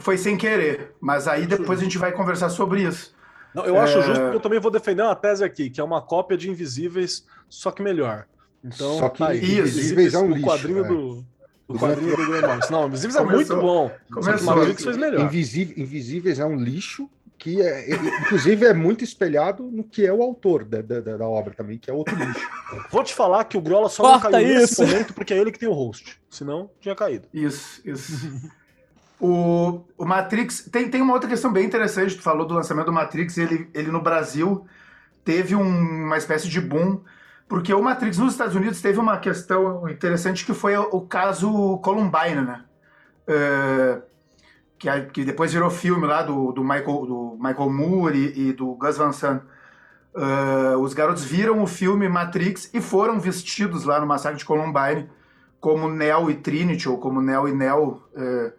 foi 0.00 0.18
sem 0.18 0.36
querer. 0.36 0.94
Mas 1.00 1.28
aí 1.28 1.46
depois 1.46 1.80
a 1.80 1.84
gente 1.84 1.98
vai 1.98 2.12
conversar 2.12 2.48
sobre 2.48 2.82
isso. 2.82 3.14
Não, 3.54 3.64
eu 3.64 3.78
acho 3.78 3.98
é... 3.98 4.02
justo 4.02 4.20
porque 4.20 4.36
eu 4.36 4.40
também 4.40 4.60
vou 4.60 4.70
defender 4.70 5.02
uma 5.02 5.14
tese 5.14 5.44
aqui, 5.44 5.70
que 5.70 5.80
é 5.80 5.84
uma 5.84 6.00
cópia 6.00 6.36
de 6.36 6.50
Invisíveis, 6.50 7.26
só 7.48 7.70
que 7.70 7.82
melhor. 7.82 8.26
Então, 8.64 8.98
só 8.98 9.08
que 9.08 9.18
tá 9.18 9.28
aí, 9.28 9.58
Invisíveis 9.58 10.14
é 10.14 10.18
um 10.18 10.30
lixo. 10.30 10.46
O 10.46 10.50
quadrinho 10.50 10.84
é. 10.84 10.88
do. 10.88 11.24
O 11.68 11.78
quadrinho 11.78 12.16
do 12.16 12.26
Graham 12.26 12.60
Não, 12.70 12.86
Invisíveis 12.86 13.16
é 13.16 13.24
muito 13.24 13.56
bom. 13.56 13.90
Começou. 14.12 14.38
Só 14.38 14.52
que 14.52 14.58
Matrix 14.58 14.84
fez 14.84 14.96
melhor. 14.96 15.20
Invisíveis, 15.20 15.78
Invisíveis 15.78 16.38
é 16.38 16.44
um 16.44 16.56
lixo 16.56 17.08
que 17.42 17.60
é, 17.60 17.90
inclusive 18.22 18.64
é 18.64 18.72
muito 18.72 19.02
espelhado 19.02 19.64
no 19.64 19.82
que 19.82 20.06
é 20.06 20.12
o 20.12 20.22
autor 20.22 20.64
da, 20.64 20.80
da, 20.80 21.00
da, 21.00 21.26
obra 21.26 21.52
também, 21.52 21.76
que 21.76 21.90
é 21.90 21.92
outro 21.92 22.14
lixo. 22.14 22.48
Vou 22.88 23.02
te 23.02 23.12
falar 23.12 23.42
que 23.46 23.58
o 23.58 23.60
Grola 23.60 23.88
só 23.88 24.04
Corta 24.04 24.30
não 24.30 24.30
caiu 24.30 24.62
isso. 24.62 24.80
nesse 24.80 24.92
momento 24.92 25.12
porque 25.12 25.34
é 25.34 25.38
ele 25.38 25.50
que 25.50 25.58
tem 25.58 25.68
o 25.68 25.72
host. 25.72 26.22
Senão, 26.30 26.70
tinha 26.80 26.94
caído. 26.94 27.26
Isso, 27.34 27.82
isso. 27.84 28.30
o, 29.20 29.80
o 29.98 30.04
Matrix. 30.04 30.68
Tem, 30.70 30.88
tem 30.88 31.02
uma 31.02 31.14
outra 31.14 31.28
questão 31.28 31.52
bem 31.52 31.66
interessante. 31.66 32.14
Tu 32.14 32.22
falou 32.22 32.46
do 32.46 32.54
lançamento 32.54 32.86
do 32.86 32.92
Matrix. 32.92 33.36
Ele, 33.36 33.68
ele 33.74 33.90
no 33.90 34.00
Brasil 34.00 34.64
teve 35.24 35.56
um, 35.56 35.66
uma 36.06 36.16
espécie 36.16 36.48
de 36.48 36.60
boom. 36.60 37.00
Porque 37.48 37.74
o 37.74 37.82
Matrix 37.82 38.18
nos 38.18 38.34
Estados 38.34 38.54
Unidos 38.54 38.80
teve 38.80 39.00
uma 39.00 39.18
questão 39.18 39.88
interessante 39.88 40.46
que 40.46 40.54
foi 40.54 40.76
o, 40.76 40.82
o 40.92 41.00
caso 41.00 41.78
Columbine, 41.78 42.42
né? 42.42 42.64
Uh, 43.26 44.11
que, 44.82 45.00
que 45.12 45.24
depois 45.24 45.52
virou 45.52 45.70
filme 45.70 46.06
lá 46.08 46.22
do, 46.22 46.50
do, 46.50 46.62
Michael, 46.64 47.06
do 47.06 47.38
Michael 47.40 47.70
Moore 47.70 48.18
e, 48.18 48.48
e 48.48 48.52
do 48.52 48.74
Gus 48.74 48.96
Van 48.96 49.12
Sant. 49.12 49.40
Uh, 50.12 50.76
os 50.78 50.92
garotos 50.92 51.24
viram 51.24 51.62
o 51.62 51.66
filme 51.66 52.08
Matrix 52.08 52.68
e 52.74 52.80
foram 52.80 53.18
vestidos 53.18 53.84
lá 53.84 53.98
no 54.00 54.06
massacre 54.06 54.38
de 54.38 54.44
Columbine 54.44 55.08
como 55.58 55.88
Neo 55.88 56.28
e 56.28 56.34
Trinity, 56.34 56.88
ou 56.88 56.98
como 56.98 57.22
Neo 57.22 57.48
e 57.48 57.52
Neo, 57.52 58.02
uh, 58.12 58.52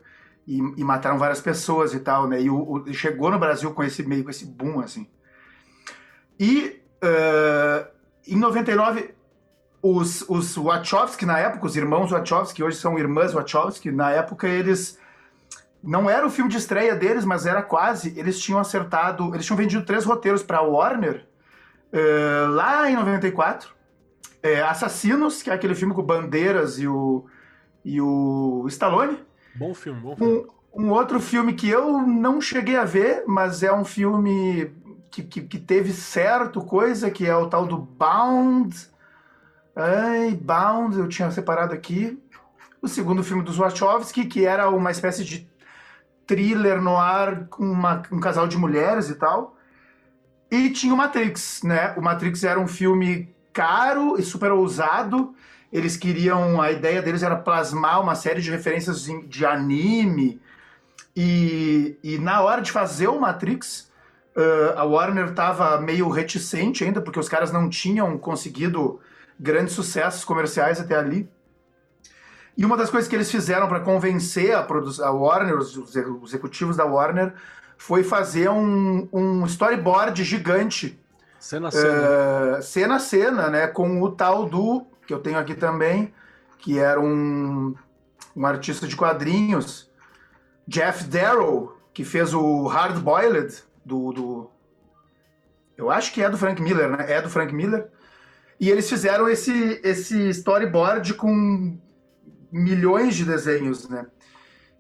e, 0.48 0.58
e, 0.78 0.84
mataram 0.84 1.18
várias 1.18 1.42
pessoas 1.42 1.94
e 1.94 2.00
tal, 2.00 2.28
né? 2.28 2.42
E 2.42 2.50
o, 2.50 2.72
o, 2.72 2.94
chegou 2.94 3.30
no 3.30 3.38
Brasil 3.38 3.72
com 3.74 3.84
esse 3.84 4.02
meio, 4.04 4.24
com 4.24 4.30
esse 4.30 4.46
boom, 4.46 4.80
assim. 4.80 5.08
E 6.40 6.82
uh, 7.04 7.86
em 8.26 8.38
99, 8.38 9.14
os, 9.82 10.22
os 10.30 10.56
Wachowski, 10.56 11.26
na 11.26 11.38
época, 11.38 11.66
os 11.66 11.76
irmãos 11.76 12.10
Wachowski, 12.10 12.64
hoje 12.64 12.78
são 12.78 12.98
irmãs 12.98 13.34
Wachowski, 13.34 13.92
na 13.92 14.12
época 14.12 14.48
eles 14.48 14.98
não 15.84 16.10
era 16.10 16.26
o 16.26 16.30
filme 16.30 16.50
de 16.50 16.58
estreia 16.58 16.96
deles, 16.96 17.26
mas 17.26 17.46
era 17.46 17.62
quase. 17.62 18.18
Eles 18.18 18.40
tinham 18.40 18.60
acertado, 18.60 19.36
eles 19.36 19.46
tinham 19.46 19.58
vendido 19.58 19.84
três 19.84 20.06
roteiros 20.06 20.42
para 20.42 20.62
Warner 20.62 21.28
uh, 21.92 22.52
lá 22.52 22.90
em 22.90 22.96
94. 22.96 23.74
É, 24.42 24.62
Assassinos, 24.62 25.42
que 25.42 25.50
é 25.50 25.54
aquele 25.54 25.76
filme 25.76 25.94
com 25.94 26.02
Bandeiras 26.02 26.80
e 26.80 26.88
o, 26.88 27.26
e 27.84 28.00
o 28.02 28.66
Stallone. 28.68 29.20
Bom 29.56 29.74
filme, 29.74 30.00
bom 30.00 30.16
filme. 30.16 30.48
Um, 30.74 30.86
um 30.86 30.90
outro 30.92 31.20
filme 31.20 31.54
que 31.54 31.70
eu 31.70 32.02
não 32.02 32.42
cheguei 32.42 32.76
a 32.76 32.84
ver, 32.84 33.24
mas 33.28 33.62
é 33.64 33.74
um 33.74 33.86
filme 33.86 34.72
que, 35.12 35.24
que, 35.24 35.42
que 35.42 35.60
teve 35.60 35.94
certo 35.94 36.62
coisa, 36.62 37.12
que 37.12 37.26
é 37.26 37.36
o 37.36 37.48
tal 37.48 37.66
do 37.66 37.78
Bound. 37.78 38.76
Ai, 39.76 40.32
Bound, 40.32 40.98
eu 40.98 41.08
tinha 41.08 41.32
separado 41.32 41.74
aqui. 41.74 42.22
O 42.82 42.88
segundo 42.88 43.24
filme 43.24 43.44
dos 43.44 43.58
Wachowski, 43.58 44.26
que 44.26 44.46
era 44.46 44.70
uma 44.70 44.92
espécie 44.92 45.24
de 45.24 45.48
thriller 46.26 46.82
no 46.82 46.98
ar 46.98 47.48
com 47.48 47.64
uma, 47.64 48.02
um 48.12 48.20
casal 48.20 48.48
de 48.48 48.58
mulheres 48.58 49.10
e 49.10 49.16
tal. 49.16 49.58
E 50.50 50.70
tinha 50.70 50.94
o 50.94 50.98
Matrix, 50.98 51.64
né? 51.64 51.94
O 51.98 52.02
Matrix 52.02 52.44
era 52.44 52.60
um 52.60 52.68
filme 52.68 53.34
caro 53.52 54.18
e 54.20 54.24
super 54.24 54.52
ousado. 54.52 55.34
Eles 55.72 55.98
queriam, 55.98 56.62
a 56.62 56.72
ideia 56.72 57.02
deles 57.02 57.24
era 57.24 57.36
plasmar 57.36 58.02
uma 58.02 58.14
série 58.14 58.42
de 58.42 58.52
referências 58.52 59.04
de 59.28 59.46
anime. 59.46 60.40
E, 61.16 61.98
e 62.04 62.18
na 62.20 62.42
hora 62.42 62.62
de 62.62 62.72
fazer 62.72 63.08
o 63.08 63.20
Matrix, 63.20 63.92
uh, 64.36 64.78
a 64.78 64.84
Warner 64.84 65.30
estava 65.30 65.80
meio 65.82 66.10
reticente 66.10 66.84
ainda, 66.84 67.02
porque 67.02 67.20
os 67.20 67.30
caras 67.30 67.52
não 67.52 67.70
tinham 67.70 68.18
conseguido 68.18 69.00
grandes 69.40 69.74
sucessos 69.74 70.24
comerciais 70.24 70.80
até 70.80 70.96
ali. 70.96 71.28
E 72.56 72.66
uma 72.66 72.78
das 72.78 72.90
coisas 72.90 73.10
que 73.10 73.16
eles 73.16 73.32
fizeram 73.32 73.68
para 73.68 73.80
convencer 73.80 74.56
a, 74.56 74.60
a 74.62 75.12
Warner, 75.12 75.58
os, 75.58 75.76
os, 75.76 75.96
executivos 75.96 76.78
da 76.78 76.86
Warner, 76.86 77.34
foi 77.78 78.04
fazer 78.04 78.50
um, 78.50 79.08
um 79.12 79.46
storyboard 79.46 80.24
gigante. 80.24 81.00
Cena 81.40 81.68
a 81.68 81.72
cena. 81.72 81.94
Uh, 82.60 82.62
cena 82.62 82.96
a 82.96 83.00
cena, 83.00 83.50
né? 83.50 83.68
Com 83.68 84.02
o 84.02 84.12
tal 84.12 84.46
do, 84.46 84.86
que 85.08 85.14
eu 85.14 85.20
tenho 85.20 85.38
aqui 85.38 85.56
também, 85.56 86.14
que 86.60 86.78
era 86.78 87.02
um, 87.02 87.76
um 88.36 88.46
artista 88.46 88.88
de 88.88 88.96
quadrinhos, 88.96 89.92
Jeff 90.68 91.04
Darrow, 91.06 91.78
que 91.94 92.06
fez 92.06 92.34
o 92.34 92.68
Hard 92.68 93.00
Boiled, 93.00 93.64
do, 93.84 94.14
do. 94.14 94.52
Eu 95.76 95.90
acho 95.90 96.14
que 96.14 96.22
é 96.22 96.30
do 96.30 96.38
Frank 96.38 96.62
Miller, 96.62 96.90
né? 96.90 97.12
É 97.12 97.22
do 97.22 97.30
Frank 97.30 97.54
Miller. 97.54 97.88
E 98.60 98.70
eles 98.70 98.88
fizeram 98.88 99.28
esse, 99.28 99.82
esse 99.84 100.30
storyboard 100.30 101.16
com 101.16 101.78
milhões 102.54 103.16
de 103.16 103.26
desenhos, 103.26 103.90
né? 103.90 104.06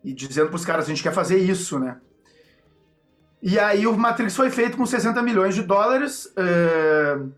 E 0.04 0.14
dizendo 0.14 0.48
para 0.48 0.56
os 0.56 0.66
caras, 0.66 0.86
a 0.86 0.90
gente 0.90 1.02
quer 1.02 1.14
fazer 1.14 1.38
isso, 1.38 1.80
né? 1.80 1.98
E 3.42 3.60
aí 3.60 3.86
o 3.88 3.98
Matrix 3.98 4.36
foi 4.36 4.50
feito 4.50 4.78
com 4.78 4.86
60 4.86 5.22
milhões 5.22 5.56
de 5.56 5.64
dólares 5.64 6.28
uh, 6.38 7.30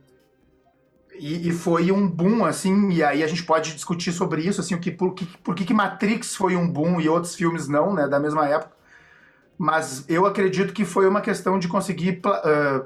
e, 1.18 1.48
e, 1.50 1.51
foi 1.51 1.92
um 1.92 2.08
boom, 2.08 2.46
assim, 2.46 2.92
e 2.92 3.01
aí 3.01 3.24
a 3.24 3.27
gente 3.27 3.44
pode 3.44 3.74
discutir 3.74 4.12
sobre 4.12 4.42
isso, 4.42 4.60
assim, 4.60 4.75
o 4.75 4.80
que, 4.80 4.92
por, 4.92 5.13
que, 5.13 5.25
por 5.38 5.56
que, 5.56 5.63
que 5.65 5.74
Matrix 5.74 6.36
foi 6.36 6.56
um 6.56 6.68
boom 6.68 7.00
e 7.00 7.08
outros 7.08 7.34
filmes 7.34 7.68
não, 7.68 7.94
né, 7.94 8.08
da 8.08 8.20
mesma 8.20 8.48
época. 8.48 8.75
Mas 9.58 10.04
eu 10.10 10.25
acredito 10.25 10.74
que 10.74 10.84
foi 10.84 11.08
uma 11.08 11.22
questão 11.22 11.58
de 11.58 11.68
conseguir 11.68 12.22
uh, 12.25 12.86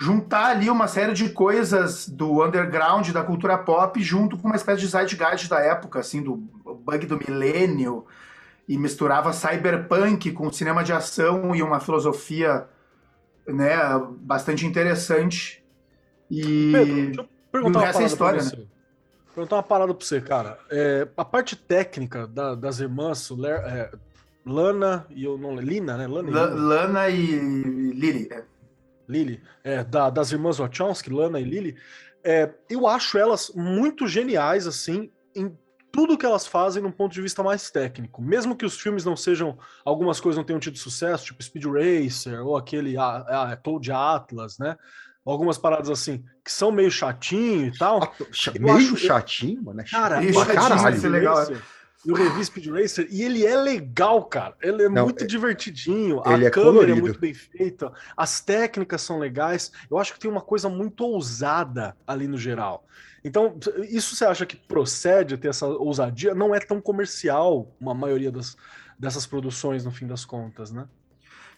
juntar 0.00 0.46
ali 0.46 0.70
uma 0.70 0.88
série 0.88 1.12
de 1.12 1.28
coisas 1.28 2.08
do 2.08 2.42
underground, 2.42 3.10
da 3.10 3.22
cultura 3.22 3.58
pop, 3.58 4.02
junto 4.02 4.38
com 4.38 4.48
uma 4.48 4.56
espécie 4.56 4.80
de 4.80 4.86
zeitgeist 4.86 5.46
da 5.46 5.60
época, 5.60 6.00
assim, 6.00 6.22
do 6.22 6.36
bug 6.36 7.04
do 7.06 7.18
milênio, 7.18 8.06
e 8.66 8.78
misturava 8.78 9.30
cyberpunk 9.32 10.32
com 10.32 10.50
cinema 10.50 10.82
de 10.82 10.92
ação 10.92 11.54
e 11.54 11.62
uma 11.62 11.80
filosofia, 11.80 12.66
né, 13.46 13.76
bastante 14.20 14.64
interessante. 14.64 15.62
E, 16.30 16.72
Pedro, 16.72 16.94
deixa 17.06 17.20
eu 17.20 17.28
perguntar 17.52 17.84
essa 17.88 18.02
é 18.02 18.06
história, 18.06 18.42
né? 18.42 18.50
Perguntar 19.34 19.56
uma 19.56 19.62
parada 19.62 19.92
pra 19.92 20.04
você, 20.06 20.20
cara. 20.20 20.58
É, 20.70 21.06
a 21.16 21.24
parte 21.24 21.56
técnica 21.56 22.26
da- 22.26 22.54
das 22.54 22.80
irmãs 22.80 23.28
Ler- 23.30 23.60
é, 23.66 23.90
Lana 24.46 25.06
e 25.10 25.24
eu 25.24 25.36
não 25.36 25.56
Lina, 25.56 25.96
né? 25.96 26.06
Lana 26.06 26.28
e 26.28 26.32
Lina. 26.32 26.46
Lana 26.46 27.08
e 27.08 27.92
Lily. 27.92 28.28
é. 28.32 28.44
Lily, 29.10 29.42
é, 29.64 29.82
da- 29.84 30.10
das 30.10 30.32
irmãs 30.32 30.58
Wachowski, 30.58 31.10
Lana 31.10 31.40
e 31.40 31.44
Lily, 31.44 31.76
é, 32.24 32.50
eu 32.68 32.86
acho 32.86 33.18
elas 33.18 33.50
muito 33.54 34.06
geniais, 34.06 34.66
assim, 34.66 35.10
em 35.34 35.56
tudo 35.92 36.16
que 36.16 36.24
elas 36.24 36.46
fazem 36.46 36.82
num 36.82 36.92
ponto 36.92 37.12
de 37.12 37.20
vista 37.20 37.42
mais 37.42 37.70
técnico. 37.70 38.22
Mesmo 38.22 38.54
que 38.54 38.64
os 38.64 38.78
filmes 38.80 39.04
não 39.04 39.16
sejam, 39.16 39.58
algumas 39.84 40.20
coisas 40.20 40.36
não 40.36 40.44
tenham 40.44 40.60
tido 40.60 40.78
sucesso, 40.78 41.24
tipo 41.24 41.42
Speed 41.42 41.64
Racer, 41.66 42.46
ou 42.46 42.56
aquele 42.56 42.96
a, 42.96 43.50
a 43.52 43.56
Cloud 43.56 43.90
Atlas, 43.90 44.56
né? 44.58 44.76
Algumas 45.26 45.58
paradas 45.58 45.90
assim, 45.90 46.24
que 46.44 46.50
são 46.52 46.70
meio 46.72 46.90
chatinho 46.90 47.66
e 47.66 47.76
tal. 47.78 48.00
Meio 48.58 48.76
acho- 48.76 48.96
chatinho, 48.96 49.62
mano. 49.64 49.80
É 49.80 49.84
Cara, 49.84 50.16
chatinho, 50.22 50.46
caralho. 50.54 50.96
esse 50.96 51.06
é 51.06 51.08
legal. 51.08 51.36
Racer, 51.36 51.62
Eu 52.06 52.14
revi 52.14 52.42
Speed 52.44 52.66
Racer 52.68 53.06
e 53.10 53.22
ele 53.22 53.44
é 53.46 53.54
legal, 53.56 54.24
cara. 54.24 54.54
Ele 54.62 54.84
é 54.84 54.88
Não, 54.88 55.04
muito 55.04 55.24
é- 55.24 55.26
divertidinho. 55.26 56.22
ele 56.24 56.44
a 56.46 56.48
é 56.48 56.50
câmera 56.50 56.72
colorido. 56.72 56.98
é 56.98 57.00
muito 57.00 57.20
bem 57.20 57.34
feita. 57.34 57.92
As 58.16 58.40
técnicas 58.40 59.02
são 59.02 59.18
legais. 59.18 59.70
Eu 59.90 59.98
acho 59.98 60.14
que 60.14 60.18
tem 60.20 60.30
uma 60.30 60.40
coisa 60.40 60.68
muito 60.68 61.04
ousada 61.04 61.94
ali 62.06 62.26
no 62.26 62.38
geral. 62.38 62.86
Então, 63.22 63.54
isso 63.90 64.16
você 64.16 64.24
acha 64.24 64.46
que 64.46 64.56
procede 64.56 65.36
ter 65.36 65.48
essa 65.48 65.66
ousadia? 65.66 66.34
Não 66.34 66.54
é 66.54 66.58
tão 66.58 66.80
comercial 66.80 67.70
uma 67.78 67.92
maioria 67.92 68.32
das, 68.32 68.56
dessas 68.98 69.26
produções, 69.26 69.84
no 69.84 69.90
fim 69.90 70.06
das 70.06 70.24
contas, 70.24 70.70
né? 70.72 70.86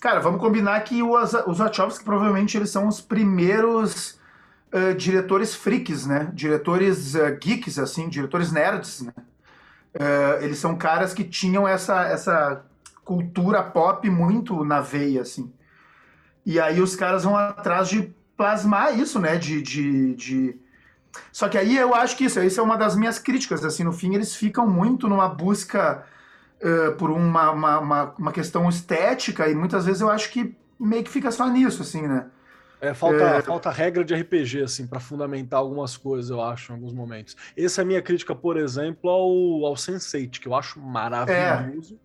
Cara, 0.01 0.19
vamos 0.19 0.41
combinar 0.41 0.81
que 0.81 1.01
os, 1.05 1.35
os 1.47 1.59
Wachowski 1.59 2.05
provavelmente 2.05 2.57
eles 2.57 2.71
são 2.71 2.89
os 2.89 3.01
primeiros 3.01 4.19
eh, 4.73 4.93
diretores 4.95 5.55
freaks, 5.55 6.05
né? 6.05 6.33
Diretores 6.35 7.15
eh, 7.15 7.39
geeks, 7.41 7.79
assim, 7.79 8.09
diretores 8.09 8.51
nerds, 8.51 9.03
né? 9.03 9.13
Eh, 9.95 10.39
eles 10.43 10.59
são 10.59 10.77
caras 10.77 11.13
que 11.13 11.25
tinham 11.25 11.67
essa, 11.67 12.03
essa 12.05 12.65
cultura 13.05 13.63
pop 13.63 14.09
muito 14.09 14.65
na 14.65 14.81
veia, 14.81 15.23
assim. 15.23 15.53
E 16.45 16.59
aí 16.59 16.81
os 16.81 16.97
caras 16.97 17.25
vão 17.25 17.37
atrás 17.37 17.89
de 17.89 18.15
plasmar 18.37 18.99
isso, 18.99 19.19
né? 19.21 19.37
De, 19.37 19.63
de, 19.63 20.15
de... 20.15 20.57
Só 21.31 21.49
que 21.49 21.59
aí 21.59 21.77
eu 21.77 21.95
acho 21.95 22.17
que 22.17 22.25
isso, 22.25 22.41
isso 22.41 22.61
é 22.61 22.63
uma 22.63 22.77
das 22.77 22.97
minhas 22.97 23.19
críticas, 23.19 23.65
assim, 23.65 23.85
no 23.85 23.93
fim 23.93 24.15
eles 24.15 24.35
ficam 24.35 24.67
muito 24.67 25.09
numa 25.09 25.29
busca 25.29 26.05
eh, 26.61 26.91
por 26.93 27.11
uma, 27.11 27.51
uma, 27.51 27.79
uma, 27.79 28.15
uma 28.19 28.33
questão 28.33 28.69
estética 28.69 29.49
e 29.49 29.55
muitas 29.55 29.85
vezes 29.85 30.01
eu 30.01 30.11
acho 30.11 30.31
que 30.31 30.57
meio 30.81 31.05
que 31.05 31.11
fica 31.11 31.31
só 31.31 31.49
nisso, 31.49 31.83
assim, 31.83 32.03
né? 32.07 32.27
É, 32.85 32.93
falta, 32.95 33.17
É. 33.17 33.43
falta 33.43 33.71
regra 33.71 34.05
de 34.05 34.13
RPG, 34.13 34.63
assim, 34.65 34.89
para 34.89 34.99
fundamentar 34.99 35.61
algumas 35.61 35.97
coisas, 35.97 36.31
eu 36.33 36.43
acho, 36.43 36.73
em 36.73 36.75
alguns 36.75 36.93
momentos. 36.93 37.37
Essa 37.57 37.81
é 37.81 37.85
a 37.85 37.87
minha 37.87 38.03
crítica, 38.03 38.35
por 38.35 38.57
exemplo, 38.57 39.09
ao, 39.09 39.65
ao 39.67 39.75
Sense8, 39.75 40.41
que 40.41 40.49
eu 40.49 40.55
acho 40.55 40.81
maravilhoso, 40.81 41.97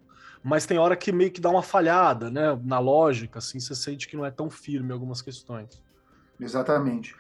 mas 0.43 0.67
tem 0.67 0.77
hora 0.77 0.95
que 0.95 1.11
meio 1.11 1.31
que 1.31 1.41
dá 1.41 1.49
uma 1.49 1.63
falhada, 1.63 2.29
né? 2.29 2.57
Na 2.63 2.77
lógica, 2.77 3.39
assim, 3.39 3.59
você 3.59 3.73
sente 3.73 4.07
que 4.07 4.15
não 4.15 4.23
é 4.23 4.29
tão 4.29 4.51
firme 4.51 4.89
em 4.89 4.93
algumas 4.93 5.19
questões. 5.19 5.81
Exatamente. 6.39 7.15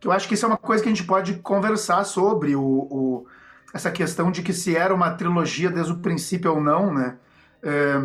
Que 0.00 0.08
eu 0.08 0.12
acho 0.12 0.26
que 0.26 0.32
isso 0.32 0.46
é 0.46 0.48
uma 0.48 0.56
coisa 0.56 0.82
que 0.82 0.88
a 0.88 0.92
gente 0.94 1.04
pode 1.06 1.34
conversar 1.40 2.04
sobre 2.04 2.56
o, 2.56 2.62
o- 2.62 3.26
essa 3.74 3.90
questão 3.90 4.30
de 4.30 4.42
que 4.42 4.54
se 4.54 4.74
era 4.74 4.94
uma 4.94 5.10
trilogia 5.10 5.68
desde 5.68 5.92
o 5.92 5.98
princípio 5.98 6.54
ou 6.54 6.60
não, 6.62 6.92
né? 6.94 7.18
É, 7.62 8.00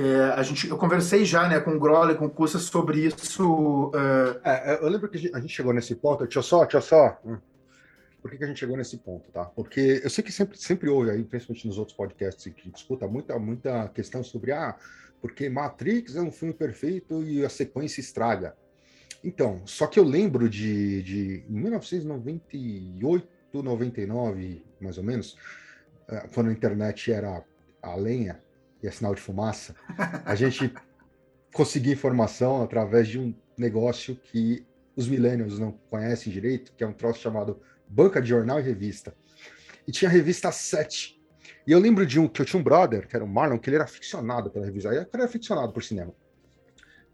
é, 0.00 0.32
a 0.36 0.42
gente, 0.42 0.68
eu 0.68 0.76
conversei 0.78 1.24
já, 1.24 1.48
né, 1.48 1.58
com 1.60 1.72
o 1.72 1.78
Groll 1.78 2.10
e 2.10 2.14
com 2.14 2.26
o 2.26 2.30
Cussa 2.30 2.58
sobre 2.58 3.00
isso. 3.06 3.90
é, 4.44 4.50
É, 4.50 4.74
é, 4.74 4.78
eu 4.84 4.88
lembro 4.88 5.08
que 5.08 5.16
a 5.16 5.40
gente- 5.40 5.48
chegou 5.52 5.72
nesse 5.72 5.94
ponto. 5.94 6.24
Deixa 6.24 6.38
eu 6.38 6.42
só, 6.42 6.62
deixa 6.62 6.78
eu 6.78 6.82
só. 6.82 7.18
hum. 7.24 7.38
Por 8.20 8.30
que, 8.32 8.36
que 8.38 8.44
a 8.44 8.46
gente 8.48 8.58
chegou 8.58 8.76
nesse 8.76 8.98
ponto, 8.98 9.30
tá? 9.30 9.44
Porque 9.44 10.00
eu 10.02 10.10
sei 10.10 10.24
que 10.24 10.32
sempre, 10.32 10.58
sempre 10.58 10.88
houve 10.90 11.10
aí, 11.10 11.22
principalmente 11.24 11.66
nos 11.68 11.78
outros 11.78 11.96
podcasts 11.96 12.44
que 12.52 12.60
a 12.60 12.64
gente 12.64 12.76
escuta, 12.76 13.06
muita, 13.06 13.38
muita 13.38 13.88
questão 13.90 14.24
sobre, 14.24 14.50
ah, 14.52 14.76
porque 15.22 15.48
Matrix 15.48 16.16
é 16.16 16.20
um 16.20 16.32
filme 16.32 16.52
perfeito 16.52 17.22
e 17.22 17.44
a 17.44 17.48
sequência 17.48 18.00
estraga. 18.00 18.56
Então, 19.22 19.62
só 19.66 19.86
que 19.86 19.98
eu 20.00 20.04
lembro 20.04 20.48
de, 20.48 21.02
de 21.02 21.44
em 21.48 21.52
1998, 21.60 23.28
99, 23.62 24.64
mais 24.80 24.98
ou 24.98 25.04
menos, 25.04 25.36
eh, 26.08 26.28
quando 26.34 26.50
a 26.50 26.52
internet 26.52 27.10
era 27.12 27.42
a 27.82 27.94
lenha 27.94 28.40
e 28.82 28.88
a 28.88 28.92
sinal 28.92 29.14
de 29.14 29.20
fumaça, 29.20 29.74
a 30.24 30.34
gente 30.34 30.72
conseguia 31.52 31.92
informação 31.92 32.62
através 32.62 33.08
de 33.08 33.18
um 33.18 33.34
negócio 33.56 34.14
que 34.16 34.66
os 34.94 35.08
millennials 35.08 35.58
não 35.58 35.72
conhecem 35.90 36.32
direito, 36.32 36.72
que 36.76 36.82
é 36.82 36.86
um 36.86 36.92
troço 36.92 37.20
chamado 37.20 37.60
banca 37.88 38.20
de 38.20 38.28
jornal 38.28 38.58
e 38.60 38.62
revista. 38.62 39.14
E 39.86 39.92
tinha 39.92 40.10
a 40.10 40.12
revista 40.12 40.50
7. 40.52 41.18
E 41.66 41.72
eu 41.72 41.78
lembro 41.78 42.04
de 42.04 42.18
um 42.18 42.28
que 42.28 42.42
eu 42.42 42.46
tinha 42.46 42.60
um 42.60 42.62
brother, 42.62 43.06
que 43.06 43.14
era 43.14 43.24
o 43.24 43.28
Marlon, 43.28 43.58
que 43.58 43.68
ele 43.68 43.76
era 43.76 43.84
aficionado 43.84 44.50
pela 44.50 44.66
revista. 44.66 44.90
Cara 44.90 45.06
era 45.12 45.24
aficionado 45.24 45.72
por 45.72 45.82
cinema. 45.82 46.12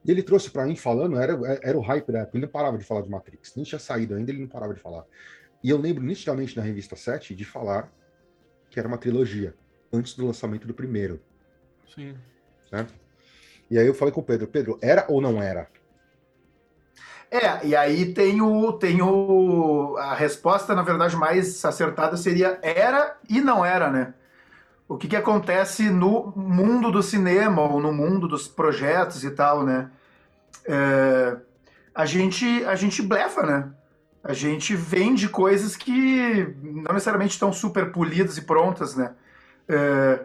E 0.05 0.11
ele 0.11 0.23
trouxe 0.23 0.51
para 0.51 0.67
mim 0.67 0.77
falando, 0.77 1.19
era, 1.19 1.39
era 1.63 1.79
o 1.79 1.81
hype 1.81 2.13
da 2.13 2.21
época, 2.21 2.37
ele 2.37 2.47
não 2.47 2.53
parava 2.53 2.77
de 2.77 2.85
falar 2.85 3.01
de 3.03 3.09
Matrix. 3.09 3.55
Nem 3.57 3.65
tinha 3.65 3.79
saído 3.79 4.15
ainda, 4.15 4.31
ele 4.31 4.41
não 4.41 4.49
parava 4.49 4.75
de 4.75 4.81
falar. 4.81 5.05
E 5.63 5.71
eu 5.71 5.79
lembro 5.79 6.05
nitidamente 6.05 6.57
na 6.57 6.63
revista 6.63 6.95
7 6.95 7.35
de 7.35 7.45
falar 7.45 7.91
que 8.71 8.79
era 8.79 8.87
uma 8.87 8.99
trilogia, 8.99 9.55
antes 9.93 10.15
do 10.15 10.27
lançamento 10.27 10.67
do 10.67 10.75
primeiro. 10.75 11.23
Sim. 11.93 12.17
E 13.71 13.79
aí 13.79 13.87
eu 13.87 13.95
falei 13.95 14.13
com 14.13 14.21
o 14.21 14.25
Pedro, 14.25 14.47
Pedro, 14.47 14.79
era 14.83 15.05
ou 15.09 15.21
não 15.21 15.43
era? 15.43 15.69
É, 17.31 17.67
e 17.67 17.75
aí 17.75 18.13
tem 18.13 18.41
o, 18.41 18.73
tem 18.75 19.03
o. 19.03 19.97
A 19.99 20.15
resposta, 20.15 20.75
na 20.75 20.83
verdade, 20.83 21.17
mais 21.17 21.65
acertada 21.65 22.17
seria 22.17 22.59
era 22.63 23.17
e 23.29 23.41
não 23.41 23.65
era, 23.65 23.91
né? 23.91 24.15
O 24.87 24.97
que, 24.97 25.09
que 25.09 25.17
acontece 25.17 25.91
no 25.91 26.33
mundo 26.37 26.93
do 26.93 27.03
cinema 27.03 27.63
ou 27.63 27.81
no 27.81 27.93
mundo 27.93 28.29
dos 28.29 28.47
projetos 28.47 29.25
e 29.25 29.31
tal, 29.31 29.65
né? 29.65 29.91
É, 30.65 31.37
a, 31.95 32.07
gente, 32.07 32.65
a 32.67 32.75
gente 32.77 33.03
blefa, 33.03 33.43
né? 33.43 33.71
A 34.23 34.33
gente 34.33 34.77
vende 34.77 35.29
coisas 35.29 35.75
que 35.77 36.55
não 36.63 36.93
necessariamente 36.93 37.33
estão 37.33 37.53
super 37.53 37.91
polidas 37.91 38.39
e 38.39 38.43
prontas, 38.43 38.95
né? 38.95 39.13
É, 39.69 40.21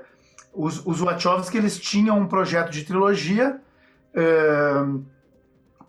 os, 0.66 0.86
os 0.86 1.00
Wachowski, 1.00 1.58
eles 1.58 1.80
tinham 1.80 2.20
um 2.20 2.28
projeto 2.28 2.72
de 2.72 2.84
trilogia. 2.84 3.62
é, 4.14 4.84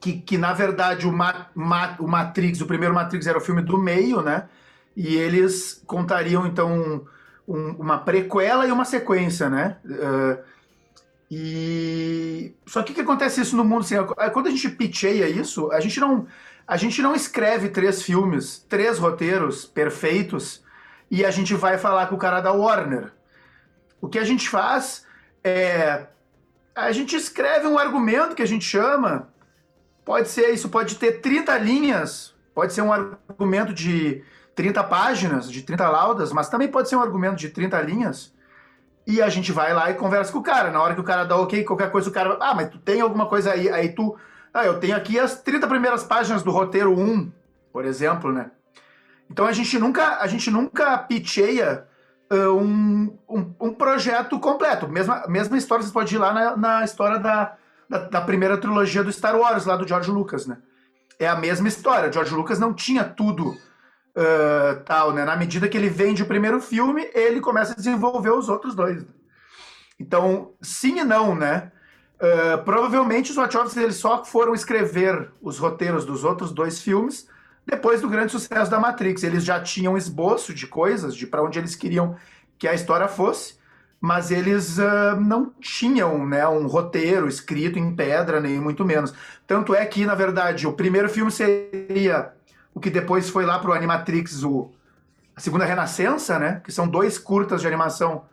que, 0.00 0.14
que 0.20 0.38
na 0.38 0.52
verdade 0.52 1.06
o, 1.06 1.12
Ma- 1.12 1.46
Ma- 1.54 1.96
o 1.98 2.09
Matrix, 2.09 2.61
o 2.61 2.66
primeiro 2.66 2.94
Matrix 2.94 3.26
era 3.26 3.38
o 3.38 3.40
filme 3.40 3.62
do 3.62 3.78
meio, 3.78 4.22
né? 4.22 4.48
E 4.96 5.16
eles 5.16 5.83
contariam 5.87 6.46
então 6.46 7.04
um- 7.46 7.70
uma 7.78 7.98
prequela 7.98 8.66
e 8.66 8.72
uma 8.72 8.85
sequência, 8.85 9.48
né? 9.50 9.76
Eh, 9.88 10.38
e 11.30 12.54
só 12.66 12.83
que 12.83 12.92
o 12.92 12.94
que 12.94 13.00
acontece 13.02 13.40
isso 13.40 13.56
no 13.56 13.64
mundo 13.64 13.83
assim, 13.83 13.94
quando 14.33 14.48
a 14.48 14.50
gente 14.50 14.68
pitcheia 14.70 15.28
isso, 15.28 15.70
a 15.72 15.80
gente 15.80 16.00
não 16.00 16.26
a 16.66 16.76
gente 16.76 17.02
não 17.02 17.14
escreve 17.16 17.68
três 17.68 18.00
filmes, 18.02 18.64
três 18.68 18.98
roteiros 18.98 19.64
perfeitos 19.64 20.62
e 21.11 21.24
a 21.24 21.30
gente 21.30 21.52
vai 21.54 21.76
falar 21.78 22.06
com 22.06 22.14
o 22.14 22.18
cara 22.18 22.40
da 22.40 22.52
Warner. 22.52 23.12
O 24.00 24.08
que 24.08 24.18
a 24.18 24.24
gente 24.24 24.48
faz 24.48 25.06
é 25.44 26.06
a 26.74 26.92
gente 26.92 27.14
escreve 27.16 27.66
um 27.66 27.78
argumento 27.78 28.34
que 28.34 28.42
a 28.42 28.46
gente 28.46 28.64
chama 28.64 29.28
Pode 30.10 30.28
ser, 30.28 30.50
isso 30.50 30.68
pode 30.68 30.96
ter 30.96 31.20
30 31.20 31.56
linhas, 31.58 32.34
pode 32.54 32.72
ser 32.72 32.82
um 32.82 32.92
argumento 32.92 33.72
de 33.72 34.24
30 34.56 34.82
páginas, 34.84 35.50
de 35.50 35.62
30 35.62 35.88
laudas, 35.88 36.32
mas 36.32 36.48
também 36.48 36.68
pode 36.68 36.88
ser 36.88 36.96
um 36.96 37.00
argumento 37.00 37.36
de 37.36 37.48
30 37.48 37.80
linhas. 37.82 38.34
E 39.06 39.22
a 39.22 39.28
gente 39.28 39.52
vai 39.52 39.72
lá 39.72 39.90
e 39.90 39.94
conversa 39.94 40.32
com 40.32 40.38
o 40.38 40.42
cara. 40.42 40.70
Na 40.70 40.82
hora 40.82 40.94
que 40.94 41.00
o 41.00 41.04
cara 41.04 41.24
dá 41.24 41.36
ok, 41.36 41.62
qualquer 41.64 41.92
coisa, 41.92 42.10
o 42.10 42.12
cara. 42.12 42.36
Ah, 42.40 42.54
mas 42.54 42.70
tu 42.70 42.78
tem 42.78 43.00
alguma 43.00 43.26
coisa 43.26 43.52
aí? 43.52 43.68
Aí 43.68 43.90
tu. 43.90 44.16
Ah, 44.52 44.64
eu 44.66 44.80
tenho 44.80 44.96
aqui 44.96 45.18
as 45.18 45.40
30 45.42 45.68
primeiras 45.68 46.02
páginas 46.02 46.42
do 46.42 46.50
roteiro 46.50 46.98
1, 46.98 47.30
por 47.72 47.84
exemplo, 47.84 48.32
né? 48.32 48.50
Então 49.30 49.46
a 49.46 49.52
gente 49.52 49.78
nunca, 49.78 50.18
a 50.18 50.26
gente 50.26 50.50
nunca 50.50 50.98
pitcheia 50.98 51.84
ah, 51.84 51.89
um, 52.30 53.18
um, 53.28 53.54
um 53.60 53.74
projeto 53.74 54.38
completo. 54.38 54.88
Mesma, 54.88 55.24
mesma 55.28 55.58
história, 55.58 55.84
você 55.84 55.92
pode 55.92 56.14
ir 56.14 56.18
lá 56.18 56.32
na, 56.32 56.56
na 56.56 56.84
história 56.84 57.18
da, 57.18 57.56
da, 57.88 57.98
da 57.98 58.20
primeira 58.20 58.56
trilogia 58.56 59.02
do 59.02 59.12
Star 59.12 59.36
Wars, 59.36 59.64
lá 59.64 59.76
do 59.76 59.86
George 59.86 60.10
Lucas, 60.10 60.46
né? 60.46 60.58
É 61.18 61.28
a 61.28 61.36
mesma 61.36 61.68
história. 61.68 62.12
George 62.12 62.34
Lucas 62.34 62.58
não 62.58 62.72
tinha 62.72 63.04
tudo 63.04 63.56
ah, 64.14 64.80
tal, 64.84 65.12
né? 65.12 65.24
Na 65.24 65.36
medida 65.36 65.68
que 65.68 65.76
ele 65.76 65.88
vende 65.88 66.22
o 66.22 66.26
primeiro 66.26 66.60
filme, 66.60 67.08
ele 67.14 67.40
começa 67.40 67.72
a 67.72 67.76
desenvolver 67.76 68.30
os 68.30 68.48
outros 68.48 68.74
dois. 68.74 69.04
Então, 69.98 70.52
sim 70.60 71.00
e 71.00 71.04
não, 71.04 71.34
né? 71.34 71.72
Ah, 72.20 72.58
provavelmente 72.58 73.30
os 73.30 73.36
Wachowski 73.36 73.80
eles 73.80 73.96
só 73.96 74.24
foram 74.24 74.54
escrever 74.54 75.30
os 75.40 75.58
roteiros 75.58 76.04
dos 76.04 76.24
outros 76.24 76.52
dois 76.52 76.80
filmes 76.80 77.28
depois 77.70 78.00
do 78.00 78.09
grande 78.09 78.33
sucesso 78.33 78.70
da 78.70 78.80
Matrix. 78.80 79.22
Eles 79.22 79.44
já 79.44 79.61
tinham 79.61 79.96
esboço 79.96 80.52
de 80.52 80.66
coisas, 80.66 81.14
de 81.14 81.26
para 81.26 81.42
onde 81.42 81.59
eles 81.59 81.76
queriam 81.76 82.16
que 82.59 82.66
a 82.66 82.74
história 82.74 83.09
fosse, 83.09 83.54
mas 84.00 84.30
eles 84.30 84.78
ah, 84.78 85.16
não 85.16 85.52
tinham 85.61 86.26
né, 86.26 86.46
um 86.48 86.66
roteiro 86.66 87.28
escrito 87.28 87.78
em 87.78 87.94
pedra, 87.94 88.40
nem 88.40 88.61
muito 88.61 88.85
menos. 88.85 89.14
Tanto 89.46 89.74
é 89.74 89.85
que, 89.87 90.04
na 90.04 90.14
verdade, 90.14 90.66
o 90.66 90.72
primeiro 90.72 91.09
filme 91.09 91.30
seria 91.30 92.33
o 92.74 92.80
que 92.80 92.90
depois 92.90 93.30
foi 93.30 93.46
lá 93.46 93.59
para 93.59 93.70
o 93.70 93.72
Animatrix, 93.72 94.42
o, 94.42 94.70
a 95.35 95.40
segunda 95.40 95.64
Renascença, 95.64 96.38
né? 96.38 96.61
Que 96.64 96.72
são 96.72 96.88
dois 96.88 97.18
curtas 97.18 97.61
de 97.61 97.66
animação 97.66 98.24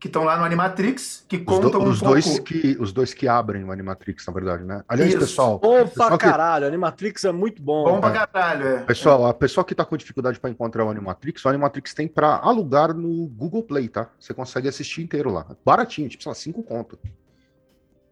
que 0.00 0.06
estão 0.08 0.24
lá 0.24 0.38
no 0.38 0.44
Animatrix, 0.44 1.26
que 1.28 1.36
Os, 1.36 1.42
do- 1.44 1.46
contam 1.46 1.80
um 1.82 1.88
os 1.90 1.98
pouco... 2.00 2.14
dois 2.14 2.38
que, 2.38 2.76
os 2.80 2.90
dois 2.90 3.12
que 3.12 3.28
abrem 3.28 3.62
o 3.62 3.70
Animatrix, 3.70 4.26
na 4.26 4.32
verdade, 4.32 4.64
né? 4.64 4.82
Aliás, 4.88 5.10
Isso. 5.10 5.20
pessoal, 5.20 5.58
Bom 5.58 5.84
pessoal 5.86 6.08
pra 6.08 6.18
que- 6.18 6.24
caralho, 6.24 6.66
Animatrix 6.66 7.22
é 7.26 7.30
muito 7.32 7.62
bom. 7.62 7.84
Bom 7.84 8.00
pra 8.00 8.10
caralho, 8.26 8.66
é. 8.66 8.78
Pessoal, 8.84 9.26
a 9.26 9.34
pessoa 9.34 9.62
que 9.62 9.74
está 9.74 9.84
com 9.84 9.94
dificuldade 9.98 10.40
para 10.40 10.48
encontrar 10.48 10.86
o 10.86 10.88
Animatrix, 10.90 11.44
o 11.44 11.48
Animatrix 11.50 11.92
tem 11.92 12.08
para 12.08 12.36
alugar 12.38 12.94
no 12.94 13.26
Google 13.26 13.62
Play, 13.62 13.88
tá? 13.88 14.08
Você 14.18 14.32
consegue 14.32 14.66
assistir 14.68 15.02
inteiro 15.02 15.30
lá. 15.30 15.46
Baratinho, 15.62 16.08
tipo, 16.08 16.22
sei 16.22 16.30
lá, 16.30 16.34
5 16.34 16.62
conto. 16.62 16.98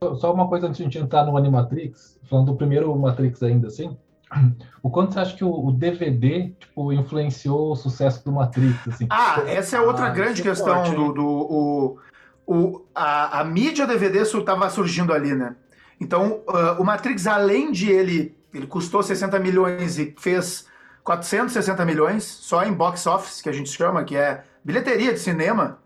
Só- 0.04 0.14
Só 0.14 0.32
uma 0.34 0.46
coisa 0.46 0.66
antes 0.66 0.76
de 0.76 0.82
a 0.82 0.86
gente 0.86 0.98
entrar 0.98 1.24
no 1.24 1.36
Animatrix, 1.38 2.18
falando 2.28 2.52
do 2.52 2.56
primeiro 2.56 2.94
Matrix 2.98 3.42
ainda 3.42 3.68
assim. 3.68 3.96
o 4.82 4.90
quanto 4.90 5.14
você 5.14 5.20
acha 5.20 5.36
que 5.36 5.44
o, 5.44 5.66
o 5.66 5.72
DVD 5.72 6.52
tipo, 6.58 6.92
influenciou 6.92 7.72
o 7.72 7.76
sucesso 7.76 8.24
do 8.24 8.32
Matrix? 8.32 8.76
Assim? 8.88 9.06
Ah, 9.10 9.42
essa 9.46 9.76
é 9.76 9.80
outra 9.80 10.06
Ah, 10.06 10.10
grande 10.10 10.40
é 10.40 10.44
questão 10.44 10.84
forte, 10.84 10.94
do, 10.94 11.12
do 11.12 11.26
o, 11.26 11.98
o, 12.46 12.84
a, 12.94 13.40
a 13.40 13.44
mídia 13.44 13.86
DVD 13.86 14.22
estava 14.22 14.68
surgindo 14.70 15.12
ali, 15.12 15.34
né? 15.34 15.56
Então, 16.00 16.42
ah, 16.48 16.76
o 16.78 16.84
Matrix, 16.84 17.26
além 17.26 17.72
de 17.72 17.90
ele, 17.90 18.36
ele 18.52 18.66
custou 18.66 19.02
60 19.02 19.38
milhões 19.38 19.98
e 19.98 20.14
fez 20.18 20.66
460 21.04 21.84
milhões 21.84 22.24
só 22.24 22.64
em 22.64 22.72
box 22.72 23.06
office, 23.06 23.40
que 23.40 23.48
a 23.48 23.52
gente 23.52 23.70
chama, 23.70 24.04
que 24.04 24.16
é 24.16 24.44
bilheteria 24.64 25.12
de 25.12 25.18
cinema. 25.18 25.78